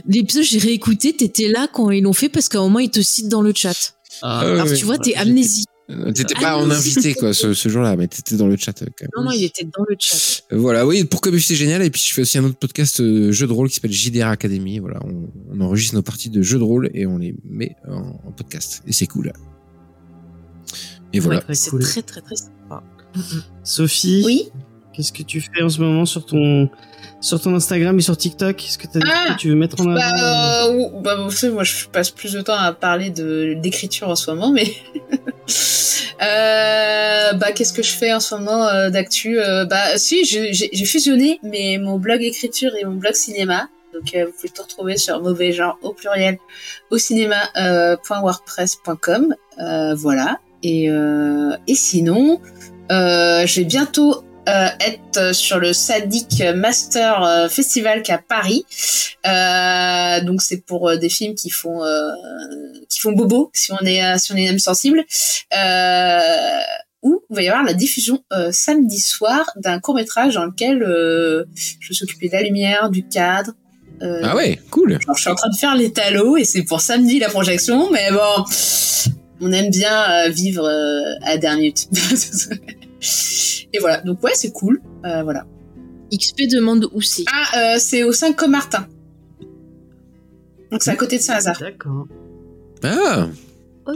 l'épisode, 0.07 0.43
j'ai 0.45 0.59
réécouté, 0.59 1.13
t'étais 1.15 1.49
là 1.49 1.69
quand 1.73 1.91
ils 1.91 2.03
l'ont 2.03 2.13
fait 2.13 2.29
parce 2.29 2.49
qu'à 2.49 2.59
un 2.59 2.63
moment, 2.63 2.79
ils 2.81 2.91
te 2.91 3.01
citent 3.01 3.29
dans 3.29 3.43
le 3.43 3.53
chat. 3.55 3.95
Ah, 4.23 4.45
Euh, 4.45 4.55
Alors, 4.55 4.67
oui. 4.69 4.77
tu 4.79 4.85
vois, 4.85 4.99
t'es 4.99 5.11
Ouais, 5.13 5.17
amnésie. 5.17 5.65
Euh, 5.69 5.70
T'étais 6.15 6.35
Ah 6.39 6.41
pas 6.41 6.57
en 6.59 6.71
invité, 6.71 7.15
quoi, 7.15 7.33
ce, 7.35 7.55
ce 7.55 7.69
jour-là, 7.69 7.97
mais 7.97 8.07
t'étais 8.09 8.37
dans 8.37 8.47
le 8.47 8.57
chat, 8.57 8.83
euh, 8.83 8.87
quand 8.97 9.05
même. 9.05 9.11
Non, 9.17 9.25
non, 9.25 9.37
il 9.37 9.45
était 9.45 9.65
dans 9.65 9.85
le 9.89 9.97
chat. 9.99 10.43
Euh, 10.53 10.59
Voilà, 10.59 10.87
oui, 10.87 11.05
pour 11.05 11.21
Cobu, 11.21 11.41
c'est 11.41 11.55
génial. 11.57 11.83
Et 11.83 11.91
puis, 11.91 12.03
je 12.07 12.13
fais 12.15 12.23
aussi 12.23 12.39
un 12.39 12.45
autre 12.45 12.57
podcast 12.59 13.01
euh, 13.01 13.33
jeu 13.33 13.47
de 13.47 13.53
rôle 13.53 13.69
qui 13.69 13.75
s'appelle 13.77 13.93
JDR 13.93 14.27
Academy. 14.29 14.79
Voilà, 14.79 15.01
on, 15.05 15.29
on 15.53 15.61
enregistre 15.61 15.95
nos 15.95 16.03
parties 16.03 16.31
de 16.31 16.43
jeux 16.43 16.59
de 16.59 16.65
rôle 16.65 16.91
et 16.95 17.07
on 17.07 17.19
les 17.19 17.35
met 17.45 17.77
en, 17.89 18.21
en 18.27 18.33
podcast. 18.33 18.83
Et 18.87 18.93
c'est 18.93 19.07
cool. 19.07 19.33
Et 21.13 21.21
voilà. 21.21 21.43
Ouais, 21.49 21.55
c'est 21.55 21.71
cool. 21.71 21.83
très, 21.83 22.03
très, 22.03 22.21
très 22.21 22.37
sympa. 22.37 22.83
Sophie, 23.65 24.23
Oui. 24.25 24.49
qu'est-ce 24.93 25.13
que 25.13 25.23
tu 25.25 25.41
fais 25.41 25.63
en 25.63 25.69
ce 25.69 25.81
moment 25.81 26.07
sur 26.07 26.25
ton 26.25 26.71
sur 27.21 27.41
ton 27.41 27.55
Instagram 27.55 27.99
et 27.99 28.03
sur 28.03 28.17
TikTok 28.17 28.65
Est-ce 28.65 28.79
que 28.79 28.87
Ah 29.07 29.35
tu 29.39 29.49
veux 29.51 29.55
mettre 29.55 29.81
en 29.81 29.91
avant 29.91 29.95
Bah, 29.95 30.65
euh, 30.67 30.73
ou- 30.75 31.01
bah, 31.01 31.17
vous 31.17 31.31
savez, 31.31 31.53
moi, 31.53 31.65
je 31.65 31.87
passe 31.87 32.11
plus 32.11 32.33
de 32.33 32.41
temps 32.41 32.57
à 32.57 32.73
parler 32.73 33.11
de 33.11 33.55
d'écriture 33.61 34.09
en 34.09 34.17
ce 34.17 34.31
moment, 34.31 34.51
mais 34.53 34.65
euh, 36.23 37.33
bah, 37.35 37.53
qu'est-ce 37.53 37.73
que 37.73 37.83
je 37.83 37.93
fais 37.93 38.13
en 38.13 38.21
ce 38.21 38.35
moment 38.35 38.67
euh, 38.69 38.91
d'actu 38.91 39.39
Euh, 39.41 39.65
Bah, 39.65 39.97
si, 39.97 40.25
j'ai 40.25 40.53
j'ai 40.53 40.85
fusionné 40.85 41.39
mais 41.43 41.79
mon 41.79 41.99
blog 41.99 42.23
écriture 42.23 42.73
et 42.81 42.85
mon 42.85 42.95
blog 42.97 43.15
cinéma. 43.15 43.69
Donc, 43.93 44.15
vous 44.15 44.33
pouvez 44.33 44.49
tout 44.51 44.63
retrouver 44.63 44.97
sur 44.97 45.21
mauvais 45.21 45.53
genre 45.53 45.77
au 45.83 45.93
pluriel 45.93 46.39
au 46.91 46.99
cinéma 46.99 47.37
point 48.05 48.21
wordpress.com. 48.21 49.35
Euh, 49.59 49.95
voilà. 49.95 50.39
Et 50.63 50.85
et 50.87 51.75
sinon, 51.75 52.41
je 52.91 53.55
vais 53.57 53.65
bientôt 53.65 54.23
euh, 54.51 54.69
être 54.81 55.35
sur 55.35 55.59
le 55.59 55.73
Sadik 55.73 56.43
Master 56.55 57.23
euh, 57.23 57.49
Festival 57.49 58.03
qui 58.03 58.11
est 58.11 58.15
à 58.15 58.19
Paris. 58.19 58.65
Euh, 59.27 60.21
donc 60.25 60.43
c'est 60.43 60.65
pour 60.65 60.97
des 60.99 61.09
films 61.09 61.35
qui 61.35 61.51
font 61.51 61.85
euh, 61.85 62.11
qui 62.89 63.01
font 63.01 63.13
bobo 63.13 63.51
si 63.55 63.71
on 63.73 63.79
est 63.85 64.19
si 64.19 64.33
on 64.33 64.37
est 64.37 64.49
âme 64.49 64.59
sensible. 64.59 65.05
Euh, 65.57 66.61
où 67.03 67.23
il 67.31 67.37
va 67.37 67.43
y 67.43 67.49
avoir 67.49 67.65
la 67.65 67.73
diffusion 67.73 68.23
euh, 68.33 68.51
samedi 68.53 68.99
soir 68.99 69.51
d'un 69.57 69.79
court 69.81 69.95
métrage 69.95 70.35
dans 70.35 70.45
lequel 70.45 70.83
euh, 70.83 71.45
je 71.55 71.89
me 71.89 71.95
suis 71.95 72.05
occupée 72.05 72.29
de 72.29 72.35
la 72.35 72.43
lumière, 72.43 72.91
du 72.91 73.07
cadre. 73.07 73.53
Euh, 74.03 74.21
Ah 74.23 74.37
ouais, 74.37 74.59
cool. 74.71 74.99
je 75.17 75.21
suis 75.21 75.31
en 75.31 75.35
train 75.35 75.49
de 75.49 75.57
faire 75.57 75.75
les 75.77 75.93
talos 75.93 76.37
et 76.37 76.45
c'est 76.45 76.63
pour 76.63 76.81
samedi 76.83 77.19
la 77.19 77.29
projection, 77.31 77.91
mais 77.91 78.11
bon, 78.11 78.45
on 79.41 79.53
aime 79.53 79.71
bien 79.71 80.29
vivre 80.29 80.69
à 81.23 81.37
dernière 81.39 81.59
minute. 81.59 81.89
et 83.73 83.79
voilà, 83.79 84.01
donc 84.03 84.23
ouais, 84.23 84.33
c'est 84.35 84.53
cool. 84.53 84.81
Euh, 85.05 85.23
voilà. 85.23 85.47
XP 86.13 86.43
demande 86.51 86.89
où 86.93 87.01
c'est. 87.01 87.25
Ah, 87.33 87.75
euh, 87.75 87.79
c'est 87.79 88.03
au 88.03 88.13
5 88.13 88.37
Comartin. 88.37 88.87
Donc 90.71 90.83
c'est 90.83 90.91
à 90.91 90.97
côté 90.97 91.19
de 91.19 91.23
Saint-Lazare. 91.23 91.59
D'accord. 91.61 92.07
Ah. 92.83 93.29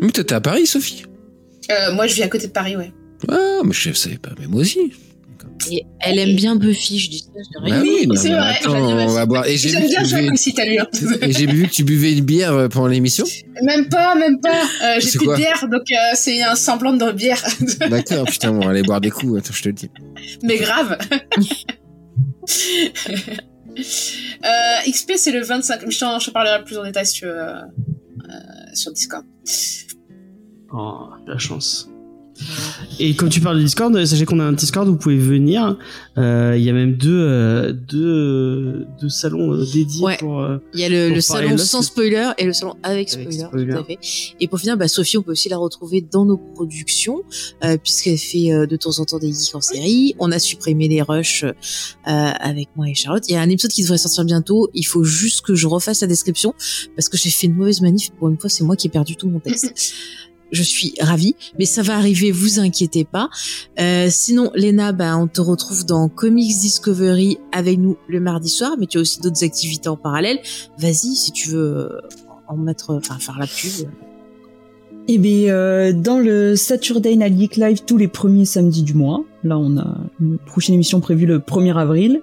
Mais 0.01 0.11
toi, 0.11 0.25
t'es 0.25 0.35
à 0.35 0.41
Paris, 0.41 0.67
Sophie? 0.67 1.05
Euh, 1.71 1.93
moi, 1.93 2.07
je 2.07 2.15
vis 2.15 2.23
à 2.23 2.29
côté 2.29 2.47
de 2.47 2.53
Paris, 2.53 2.77
ouais. 2.77 2.93
Ah, 3.29 3.61
mais 3.65 3.73
je 3.73 3.93
savais 3.93 4.19
pas, 4.19 4.31
mais 4.39 4.47
moi 4.47 4.61
aussi. 4.61 4.93
Et 5.71 5.87
elle 6.01 6.19
aime 6.19 6.35
bien 6.37 6.57
Buffy, 6.57 6.99
je 6.99 7.11
dis 7.11 7.19
ça, 7.21 7.31
je. 7.35 7.71
Bah 7.71 7.79
oui, 7.81 8.07
c'est 8.17 8.29
vrai, 8.31 8.57
attends, 8.61 8.77
on 8.77 9.07
va 9.09 9.25
boire. 9.25 9.47
Et 9.47 9.57
j'ai 9.57 9.71
J'aime 9.71 9.83
vu, 9.83 9.89
bien 9.89 9.99
que 9.99 10.05
tu 10.05 10.11
jouer 10.11 10.19
buvais- 10.21 10.27
comme 10.29 10.37
citalien. 10.37 10.87
et 11.23 11.33
j'ai 11.33 11.47
vu 11.47 11.67
que 11.67 11.73
tu 11.73 11.85
buvais 11.85 12.13
une 12.13 12.25
bière 12.25 12.53
euh, 12.53 12.69
pendant 12.69 12.89
l'émission. 12.89 13.25
même 13.63 13.89
pas, 13.89 14.15
même 14.15 14.41
pas. 14.41 14.63
Euh, 14.83 15.01
J'ai 15.01 15.17
plus 15.19 15.27
de 15.27 15.37
bière, 15.37 15.67
donc 15.71 15.83
euh, 15.91 15.97
c'est 16.15 16.43
un 16.43 16.55
semblant 16.55 16.93
de 16.93 17.13
bière. 17.13 17.43
D'accord, 17.89 18.27
putain, 18.27 18.51
on 18.53 18.61
va 18.61 18.71
aller 18.71 18.83
boire 18.83 19.01
des 19.01 19.11
coups. 19.11 19.39
Attends, 19.39 19.55
je 19.55 19.63
te 19.63 19.69
le 19.69 19.75
dis. 19.75 19.91
mais 20.43 20.57
grave. 20.59 20.99
euh, 23.75 24.91
XP, 24.91 25.13
c'est 25.17 25.33
le 25.33 25.43
25. 25.43 25.91
Je 25.91 25.99
t'en 25.99 26.19
je 26.19 26.27
t'en 26.27 26.33
parlerai 26.33 26.63
plus 26.65 26.77
en 26.79 26.85
détail 26.85 27.07
sur, 27.07 27.33
sur 28.75 28.93
Discord. 28.93 29.25
Oh, 30.73 31.09
la 31.27 31.39
chance. 31.39 31.89
Et 32.99 33.15
comme 33.15 33.29
tu 33.29 33.41
parles 33.41 33.59
de 33.59 33.63
Discord, 33.63 33.95
euh, 33.97 34.05
sachez 34.07 34.25
qu'on 34.25 34.39
a 34.41 34.45
un 34.45 34.53
Discord 34.53 34.89
où 34.89 34.93
vous 34.93 34.99
pouvez 34.99 35.17
venir. 35.19 35.77
Euh, 36.19 36.55
Il 36.57 36.63
y 36.63 36.71
a 36.71 36.73
même 36.73 36.95
deux, 36.95 37.11
euh, 37.13 37.73
deux, 37.73 38.87
deux 39.01 39.09
salons 39.09 39.57
dédiés 39.65 40.03
Ouais. 40.03 40.17
pour. 40.19 40.47
Il 40.73 40.81
y 40.81 40.85
a 40.85 40.89
le, 40.89 41.21
salon 41.21 41.57
sans 41.59 41.83
spoiler 41.83 42.31
et 42.39 42.45
le 42.45 42.53
salon 42.53 42.75
avec 42.83 43.09
spoiler, 43.11 43.27
Avec 43.27 43.49
spoiler. 43.49 43.73
tout 43.73 43.79
à 43.79 43.85
fait. 43.85 43.99
Et 44.41 44.49
pour 44.49 44.61
finir, 44.61 44.77
bah, 44.77 44.89
Sophie, 44.89 45.19
on 45.19 45.23
peut 45.23 45.33
aussi 45.33 45.49
la 45.49 45.57
retrouver 45.57 46.01
dans 46.01 46.25
nos 46.25 46.37
productions, 46.37 47.23
euh, 47.65 47.77
puisqu'elle 47.77 48.19
fait 48.19 48.67
de 48.67 48.77
temps 48.77 48.99
en 48.99 49.05
temps 49.05 49.19
des 49.19 49.33
geeks 49.33 49.55
en 49.55 49.61
série. 49.61 50.15
On 50.19 50.31
a 50.33 50.39
supprimé 50.39 50.89
les 50.89 51.03
rushs 51.03 51.45
avec 52.05 52.69
moi 52.77 52.89
et 52.89 52.95
Charlotte. 52.95 53.25
Il 53.29 53.33
y 53.33 53.37
a 53.37 53.41
un 53.41 53.49
épisode 53.49 53.71
qui 53.71 53.83
devrait 53.83 53.99
sortir 53.99 54.25
bientôt. 54.25 54.71
Il 54.75 54.85
faut 54.85 55.05
juste 55.05 55.43
que 55.43 55.55
je 55.55 55.67
refasse 55.67 56.01
la 56.01 56.07
description 56.07 56.55
parce 56.97 57.09
que 57.09 57.17
j'ai 57.17 57.31
fait 57.31 57.47
une 57.47 57.55
mauvaise 57.55 57.81
manif. 57.81 58.11
Pour 58.19 58.29
une 58.29 58.39
fois, 58.39 58.51
c'est 58.51 58.65
moi 58.65 58.77
qui 58.77 58.87
ai 58.87 58.91
perdu 58.91 59.17
tout 59.17 59.29
mon 59.29 59.41
texte. 59.41 59.95
Je 60.55 60.63
suis 60.63 60.95
ravie, 61.01 61.35
mais 61.59 61.65
ça 61.65 61.83
va 61.83 61.97
arriver, 61.97 62.31
vous 62.31 62.61
inquiétez 62.61 63.05
pas. 63.05 63.29
Euh, 63.81 64.07
sinon, 64.09 64.53
Léna, 64.55 64.93
bah, 64.93 65.19
on 65.19 65.27
te 65.27 65.41
retrouve 65.41 65.85
dans 65.85 66.09
Comics 66.09 66.57
Discovery 66.61 67.39
avec 67.51 67.77
nous 67.77 67.97
le 68.09 68.21
mardi 68.21 68.49
soir, 68.49 68.77
mais 68.79 68.87
tu 68.87 68.99
as 68.99 69.01
aussi 69.01 69.21
d'autres 69.21 69.43
activités 69.43 69.89
en 69.89 69.97
parallèle. 69.97 70.39
Vas-y, 70.79 71.17
si 71.17 71.33
tu 71.33 71.51
veux 71.51 71.59
euh, 71.59 71.89
en 72.47 72.57
mettre, 72.57 72.95
enfin 72.95 73.19
faire 73.19 73.37
la 73.37 73.49
pub. 73.49 73.89
Eh 75.09 75.19
bien, 75.19 75.53
euh, 75.53 75.93
dans 75.93 76.21
le 76.21 76.55
Saturday 76.55 77.17
Night 77.17 77.37
Geek 77.37 77.57
Live 77.57 77.83
tous 77.85 77.97
les 77.97 78.07
premiers 78.07 78.45
samedis 78.45 78.85
du 78.85 78.95
mois. 78.95 79.25
Là, 79.43 79.59
on 79.59 79.77
a 79.77 79.97
une 80.21 80.39
prochaine 80.39 80.77
émission 80.77 81.01
prévue 81.01 81.27
le 81.27 81.41
1er 81.41 81.77
avril. 81.77 82.23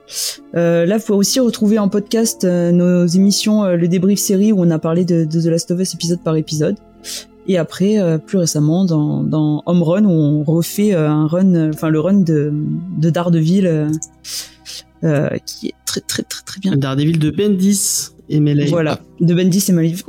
Là, 0.54 0.98
vous 0.98 1.04
pouvez 1.04 1.18
aussi 1.18 1.42
retrouver 1.42 1.80
en 1.80 1.90
podcast 1.90 2.46
nos 2.46 3.06
émissions, 3.08 3.66
le 3.66 3.88
débrief 3.90 4.20
série 4.20 4.54
où 4.54 4.62
on 4.62 4.72
a 4.72 4.80
parlé 4.80 5.04
de 5.04 5.26
The 5.26 5.46
Last 5.48 5.70
of 5.72 5.82
Us 5.82 5.94
épisode 5.96 6.24
par 6.24 6.38
épisode. 6.38 6.78
Et 7.48 7.58
après, 7.58 8.00
euh, 8.00 8.18
plus 8.18 8.38
récemment, 8.38 8.86
dans, 8.86 9.24
dans 9.24 9.64
Home 9.66 9.84
Run, 9.84 10.06
où 10.06 10.10
on 10.12 10.44
refait 10.44 10.94
euh, 10.94 11.10
un 11.10 11.28
run, 11.28 11.54
euh, 11.56 11.72
enfin 11.74 11.90
le 11.90 12.00
run 12.00 12.20
de, 12.22 12.54
de 13.00 13.10
Daredevil, 13.10 13.66
euh, 13.68 13.90
euh, 15.04 15.30
qui 15.46 15.68
est 15.68 15.74
très 15.86 16.02
très 16.02 16.24
très 16.24 16.44
très 16.44 16.60
bien. 16.60 16.76
Daredevil 16.78 17.18
de 17.20 17.32
Bendis 17.32 18.10
et 18.30 18.40
Melee. 18.40 18.68
Voilà, 18.70 19.00
de 19.20 19.34
Bendis 19.34 19.66
et 19.68 19.72
Maliv. 19.72 20.04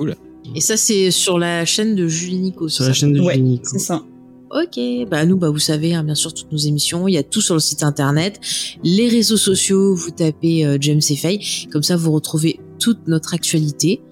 Et 0.55 0.61
ça, 0.61 0.77
c'est 0.77 1.11
sur 1.11 1.39
la 1.39 1.65
chaîne 1.65 1.95
de 1.97 2.07
Julie 2.07 2.39
Nico. 2.39 2.69
Sur 2.69 2.85
la 2.85 2.93
chaîne 2.93 3.13
de 3.13 3.21
Ouais, 3.21 3.35
Jenny. 3.35 3.61
c'est 3.65 3.79
ça. 3.79 4.03
Ok, 4.51 4.79
bah 5.11 5.25
nous, 5.25 5.39
bah 5.39 5.49
vous 5.49 5.59
savez, 5.59 5.95
hein, 5.95 6.05
bien 6.05 6.15
sûr, 6.15 6.35
toutes 6.35 6.53
nos 6.53 6.59
émissions, 6.59 7.09
il 7.09 7.15
y 7.15 7.17
a 7.17 7.23
tout 7.23 7.41
sur 7.41 7.55
le 7.55 7.61
site 7.61 7.83
internet, 7.83 8.39
les 8.85 9.09
réseaux 9.09 9.39
sociaux, 9.39 9.95
vous 9.95 10.11
tapez 10.11 10.67
euh, 10.67 10.77
James 10.79 11.01
et 11.09 11.17
Faye, 11.17 11.41
comme 11.73 11.83
ça 11.83 11.97
vous 11.97 12.13
retrouvez 12.13 12.61
toute 12.79 12.99
notre 13.09 13.33
actualité. 13.33 14.03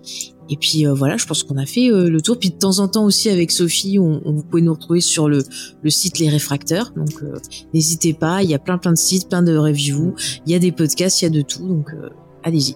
Et 0.51 0.57
puis 0.57 0.87
euh, 0.87 0.93
voilà, 0.93 1.17
je 1.17 1.27
pense 1.27 1.43
qu'on 1.45 1.57
a 1.59 1.65
fait 1.67 1.91
euh, 1.91 2.11
le 2.11 2.21
tour. 2.21 2.39
Puis 2.39 2.51
de 2.51 2.57
temps 2.57 2.81
en 2.81 2.89
temps 2.89 3.05
aussi 3.05 3.29
avec 3.31 3.51
Sophie, 3.53 3.99
on, 3.99 4.21
on- 4.25 4.33
vous 4.33 4.43
pouvez 4.43 4.63
nous 4.63 4.75
retrouver 4.75 5.01
sur 5.01 5.29
le, 5.29 5.45
le 5.83 5.91
site 5.91 6.19
Les 6.19 6.29
Réfracteurs. 6.29 6.93
Donc 6.97 7.23
euh, 7.23 7.37
n'hésitez 7.73 8.13
pas, 8.15 8.43
il 8.43 8.51
y 8.51 8.55
a 8.55 8.59
plein 8.59 8.77
plein 8.79 8.93
de 8.93 8.99
sites, 8.99 9.29
plein 9.29 9.43
de 9.43 9.57
reviews, 9.57 10.15
il 10.47 10.53
y 10.53 10.55
a 10.55 10.59
des 10.59 10.73
podcasts, 10.73 11.23
il 11.23 11.25
y 11.25 11.29
a 11.29 11.31
de 11.31 11.43
tout. 11.43 11.67
Donc 11.67 11.91
euh, 11.95 12.09
allez-y. 12.43 12.73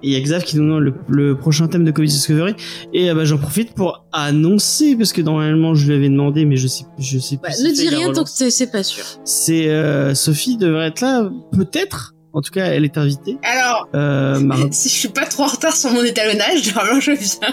Et 0.00 0.10
il 0.10 0.12
y 0.12 0.16
a 0.16 0.20
Xav 0.20 0.44
qui 0.44 0.56
nous 0.56 0.68
donne 0.68 0.78
le, 0.84 0.94
le 1.08 1.36
prochain 1.36 1.66
thème 1.66 1.84
de 1.84 1.90
Comics 1.90 2.10
Discovery. 2.12 2.54
Et 2.94 3.10
euh, 3.10 3.14
bah, 3.16 3.24
j'en 3.24 3.36
profite 3.36 3.74
pour 3.74 4.06
annoncer, 4.12 4.94
parce 4.94 5.12
que 5.12 5.20
normalement 5.20 5.74
je 5.74 5.88
lui 5.88 5.94
avais 5.96 6.08
demandé, 6.08 6.44
mais 6.44 6.56
je 6.56 6.68
sais, 6.68 6.84
je 6.98 7.18
sais 7.18 7.36
plus. 7.36 7.48
Bah, 7.48 7.52
si 7.52 7.64
ne 7.64 7.72
dis 7.72 7.88
rien 7.88 8.12
tant 8.12 8.22
que 8.22 8.30
c'est 8.30 8.70
pas 8.70 8.84
sûr. 8.84 9.02
C'est 9.24 9.68
euh, 9.68 10.14
Sophie 10.14 10.56
devrait 10.56 10.86
être 10.86 11.00
là, 11.00 11.30
peut-être. 11.52 12.14
En 12.38 12.40
tout 12.40 12.52
cas, 12.52 12.66
elle 12.66 12.84
est 12.84 12.96
invitée. 12.96 13.36
Alors, 13.42 13.88
Euh, 13.96 14.38
si 14.70 14.88
je 14.88 14.94
suis 14.94 15.08
pas 15.08 15.26
trop 15.26 15.42
en 15.42 15.48
retard 15.48 15.74
sur 15.74 15.90
mon 15.90 16.04
étalonnage, 16.04 16.72
normalement 16.74 17.00
je 17.00 17.10
viens. 17.10 17.48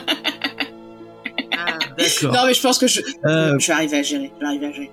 D'accord. 1.97 2.33
Non, 2.35 2.45
mais 2.45 2.53
je 2.53 2.61
pense 2.61 2.77
que 2.77 2.85
je, 2.85 3.01
Euh, 3.25 3.57
je 3.57 3.65
vais 3.65 3.73
arriver 3.73 3.97
à 3.97 4.03
gérer. 4.03 4.31
Je 4.35 4.39
vais 4.41 4.45
arriver 4.45 4.67
à 4.67 4.71
gérer. 4.71 4.91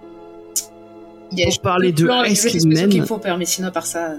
Il 1.32 1.38
y 1.40 1.42
a 1.42 1.46
Pour 1.48 1.60
parler 1.60 1.92
de 1.92 2.04
plein 2.04 2.24
Ice 2.24 2.40
Cream 2.46 2.52
d'expressions 2.52 2.80
Man. 2.86 2.88
qui 2.90 3.00
me 3.02 3.06
font 3.06 3.18
peur, 3.18 3.36
mais 3.36 3.44
sinon, 3.44 3.68
à 3.68 3.70
part 3.70 3.84
ça. 3.84 4.14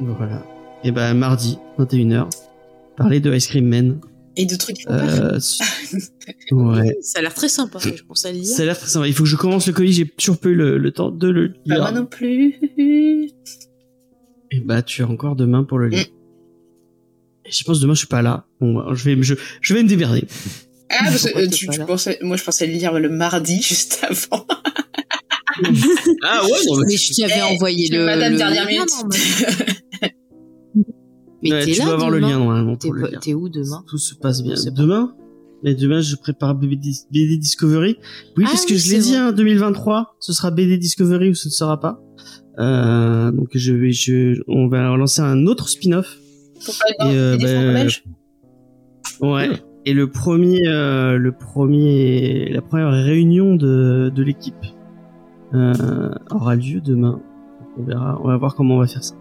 Voilà. 0.00 0.42
Et 0.82 0.90
ben 0.90 1.12
mardi, 1.12 1.58
21h, 1.78 2.28
parler 2.96 3.20
de 3.20 3.34
Ice 3.34 3.48
Cream 3.48 3.66
Man. 3.66 4.00
Et 4.36 4.44
de 4.46 4.54
trucs. 4.56 4.86
Euh, 4.90 5.38
ouais. 6.50 6.96
Ça 7.00 7.18
a 7.20 7.22
l'air 7.22 7.32
très 7.34 7.48
sympa, 7.48 7.78
je 7.78 8.02
pense 8.02 8.24
à 8.26 8.32
lire. 8.32 8.44
Ça 8.44 8.62
a 8.62 8.66
l'air 8.66 8.78
très 8.78 8.88
sympa. 8.88 9.06
Il 9.08 9.14
faut 9.14 9.22
que 9.22 9.28
je 9.28 9.36
commence 9.36 9.66
le 9.66 9.72
colis, 9.72 9.92
j'ai 9.94 10.06
toujours 10.06 10.38
pas 10.38 10.50
eu 10.50 10.54
le, 10.54 10.76
le 10.78 10.92
temps 10.92 11.10
de 11.10 11.28
le 11.28 11.54
lire. 11.64 11.78
moi 11.80 11.92
non 11.92 12.04
plus. 12.06 12.54
Et 14.50 14.60
bah 14.60 14.82
tu 14.82 15.02
as 15.02 15.08
encore 15.08 15.36
demain 15.36 15.64
pour 15.64 15.78
le 15.78 15.88
lire. 15.88 16.04
Mm. 16.04 17.46
Et 17.46 17.52
je 17.52 17.64
pense 17.64 17.80
demain 17.80 17.94
je 17.94 17.98
suis 17.98 18.06
pas 18.08 18.22
là. 18.22 18.44
Bon, 18.60 18.74
bah, 18.74 18.88
je 18.92 19.04
vais, 19.04 19.22
je, 19.22 19.34
je 19.60 19.74
vais 19.74 19.82
me 19.82 19.88
démerder. 19.88 20.24
Ah, 20.90 20.96
parce 21.04 21.22
que 21.24 21.28
Pourquoi 21.28 21.42
euh, 21.42 21.46
t'es 21.46 21.56
tu, 21.56 21.66
pas 21.66 21.72
tu 21.72 21.78
là 21.80 21.86
pensais, 21.86 22.18
moi 22.22 22.36
je 22.36 22.44
pensais 22.44 22.66
le 22.66 22.72
lire 22.74 22.92
le 22.98 23.08
mardi 23.08 23.62
juste 23.66 24.00
avant. 24.08 24.46
Ah 26.22 26.44
ouais, 26.44 26.50
non, 26.66 26.76
Mais 26.86 26.96
je 26.96 27.22
t'avais 27.22 27.34
Eh, 27.38 27.42
envoyé 27.54 27.88
le. 27.88 28.04
Madame 28.04 28.32
le 28.32 28.38
dernière 28.38 28.66
minute. 28.66 28.90
Mais 31.50 31.56
Ouais, 31.56 31.64
tu 31.66 31.78
là 31.78 31.84
dois 31.86 31.94
avoir 31.94 32.10
le 32.10 32.18
lien 32.18 32.38
normalement 32.38 32.76
T'es 32.76 33.34
où 33.34 33.48
demain 33.48 33.84
Tout 33.86 33.98
se 33.98 34.14
passe 34.14 34.42
bien. 34.42 34.54
Demain 34.74 35.14
Mais 35.62 35.74
demain, 35.74 36.00
je 36.00 36.16
prépare 36.16 36.54
BD, 36.54 36.76
Dis- 36.76 37.06
BD 37.10 37.38
Discovery. 37.38 37.96
Oui, 38.36 38.44
Ah 38.46 38.50
parce 38.50 38.64
que 38.66 38.72
oui, 38.72 38.78
je 38.78 38.92
l'ai 38.94 39.00
dit, 39.00 39.16
hein, 39.16 39.32
2023, 39.32 40.16
ce 40.20 40.32
sera 40.32 40.50
BD 40.50 40.76
Discovery 40.78 41.30
ou 41.30 41.34
ce 41.34 41.48
ne 41.48 41.52
sera 41.52 41.80
pas. 41.80 42.00
Euh, 42.58 43.30
donc 43.32 43.48
je 43.54 43.72
vais, 43.74 43.92
je, 43.92 44.40
on 44.48 44.68
va 44.68 44.96
lancer 44.96 45.20
un 45.22 45.46
autre 45.46 45.68
spin-off. 45.68 46.18
Et, 47.00 47.04
euh, 47.04 47.36
bah. 47.36 47.86
Ouais. 49.20 49.50
Et 49.84 49.92
le 49.94 50.10
premier, 50.10 50.66
euh, 50.66 51.16
le 51.16 51.32
premier, 51.32 52.48
la 52.52 52.60
première 52.60 52.90
réunion 52.90 53.54
de, 53.54 54.10
de 54.14 54.22
l'équipe 54.22 54.54
euh, 55.54 56.10
aura 56.30 56.56
lieu 56.56 56.80
demain. 56.80 57.20
On 57.78 57.84
verra, 57.84 58.18
on 58.22 58.26
va 58.28 58.36
voir 58.36 58.54
comment 58.56 58.76
on 58.76 58.80
va 58.80 58.86
faire 58.88 59.04
ça. 59.04 59.14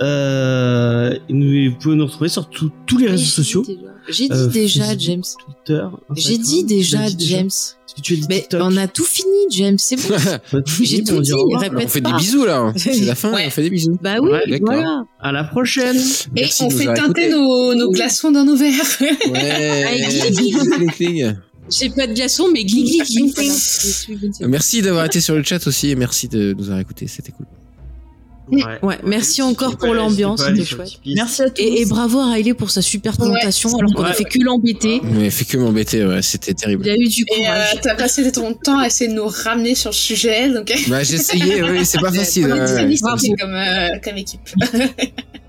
Euh, 0.00 1.16
nous- 1.28 1.70
vous 1.70 1.76
pouvez 1.78 1.96
nous 1.96 2.06
retrouver 2.06 2.28
sur 2.28 2.48
tous 2.50 2.70
tous 2.86 2.98
les 2.98 3.08
réseaux 3.08 3.24
sociaux, 3.24 3.64
J'ai 4.08 4.28
dit 4.28 4.32
Euh, 4.34 4.46
déjà, 4.48 4.84
Facebook, 4.84 5.00
James. 5.00 5.22
Twitter. 5.64 5.84
J'ai 6.16 6.38
dit 6.38 6.64
déjà, 6.64 7.10
dit 7.10 7.26
James. 7.28 7.46
Est-ce 7.46 7.94
que 7.96 8.00
tu 8.02 8.12
as 8.14 8.16
dit 8.16 8.26
Mais 8.28 8.40
TikTok 8.40 8.60
on 8.64 8.76
a 8.76 8.86
tout 8.88 9.04
fini, 9.04 9.28
James. 9.50 9.78
C'est 9.78 9.96
bon. 9.96 10.14
J'ai 10.82 11.02
tout 11.04 11.20
dit. 11.22 11.32
Répète 11.58 11.84
On 11.86 11.88
fait 11.88 12.00
pas. 12.02 12.10
des 12.12 12.16
bisous 12.18 12.44
là. 12.44 12.72
C'est 12.76 13.00
la 13.00 13.14
fin, 13.14 13.32
Ouais. 13.32 13.44
on 13.46 13.50
fait 13.50 13.62
des 13.62 13.70
bisous. 13.70 13.98
Bah 14.02 14.16
oui, 14.20 14.30
Ouais, 14.30 14.42
d'accord. 14.48 14.74
voilà. 14.74 15.04
À 15.20 15.32
la 15.32 15.44
prochaine. 15.44 15.96
Et 15.96 16.40
Merci 16.40 16.64
on 16.64 16.70
fait 16.70 16.92
teinter 16.92 17.30
nos, 17.30 17.74
nos 17.74 17.90
glaçons 17.90 18.30
dans 18.30 18.44
nos 18.44 18.56
verres. 18.56 18.72
Ouais. 19.00 19.84
Avec. 19.84 21.34
J'ai 21.70 21.88
pas 21.88 22.06
de 22.06 22.12
glaçon, 22.12 22.48
mais. 22.52 22.62
Voilà. 23.34 24.48
Merci 24.48 24.82
d'avoir 24.82 25.06
été 25.06 25.20
sur 25.22 25.34
le 25.34 25.42
chat 25.42 25.66
aussi 25.66 25.88
et 25.90 25.96
merci 25.96 26.28
de 26.28 26.54
nous 26.58 26.64
avoir 26.64 26.80
écoutés, 26.80 27.06
c'était 27.06 27.32
cool. 27.32 27.46
Ouais, 28.50 28.98
merci 29.04 29.40
encore 29.42 29.76
pour 29.76 29.94
l'ambiance, 29.94 30.42
c'était 30.44 30.64
chouette. 30.64 30.90
Merci 31.06 31.42
à 31.42 31.50
tous. 31.50 31.62
Et, 31.62 31.80
et 31.82 31.86
bravo 31.86 32.18
à 32.20 32.32
Riley 32.32 32.52
pour 32.54 32.70
sa 32.70 32.82
super 32.82 33.16
présentation, 33.16 33.76
alors 33.78 33.92
qu'on 33.94 34.02
a 34.04 34.08
Ouais. 34.08 34.14
fait 34.14 34.24
que 34.24 34.38
l'embêter. 34.42 35.00
Mais 35.02 35.30
fait 35.30 35.44
que 35.44 35.56
m'embêter, 35.56 36.04
ouais, 36.04 36.20
c'était 36.22 36.52
terrible. 36.54 36.86
Il 36.86 36.90
a 36.90 36.94
eu 36.96 37.08
du 37.08 37.22
euh, 37.32 37.36
courage. 37.36 37.80
t'as 37.82 37.94
passé 37.94 38.30
ton 38.32 38.52
temps 38.52 38.78
à 38.78 38.86
essayer 38.86 39.08
de 39.10 39.14
nous 39.16 39.26
ramener 39.26 39.74
sur 39.74 39.90
le 39.90 39.94
sujet, 39.94 40.50
donc 40.50 40.72
Bah 40.88 41.02
j'ai 41.02 41.14
essayé, 41.14 41.62
oui, 41.62 41.84
c'est 41.86 42.00
pas 42.00 42.12
facile. 42.12 42.46
on 42.52 42.56
est 42.56 42.60
ouais, 42.60 42.72
ouais. 42.74 42.86
distingués 42.86 43.34
comme, 43.40 43.54
euh, 43.54 43.88
comme 44.02 44.16
équipe. 44.18 44.40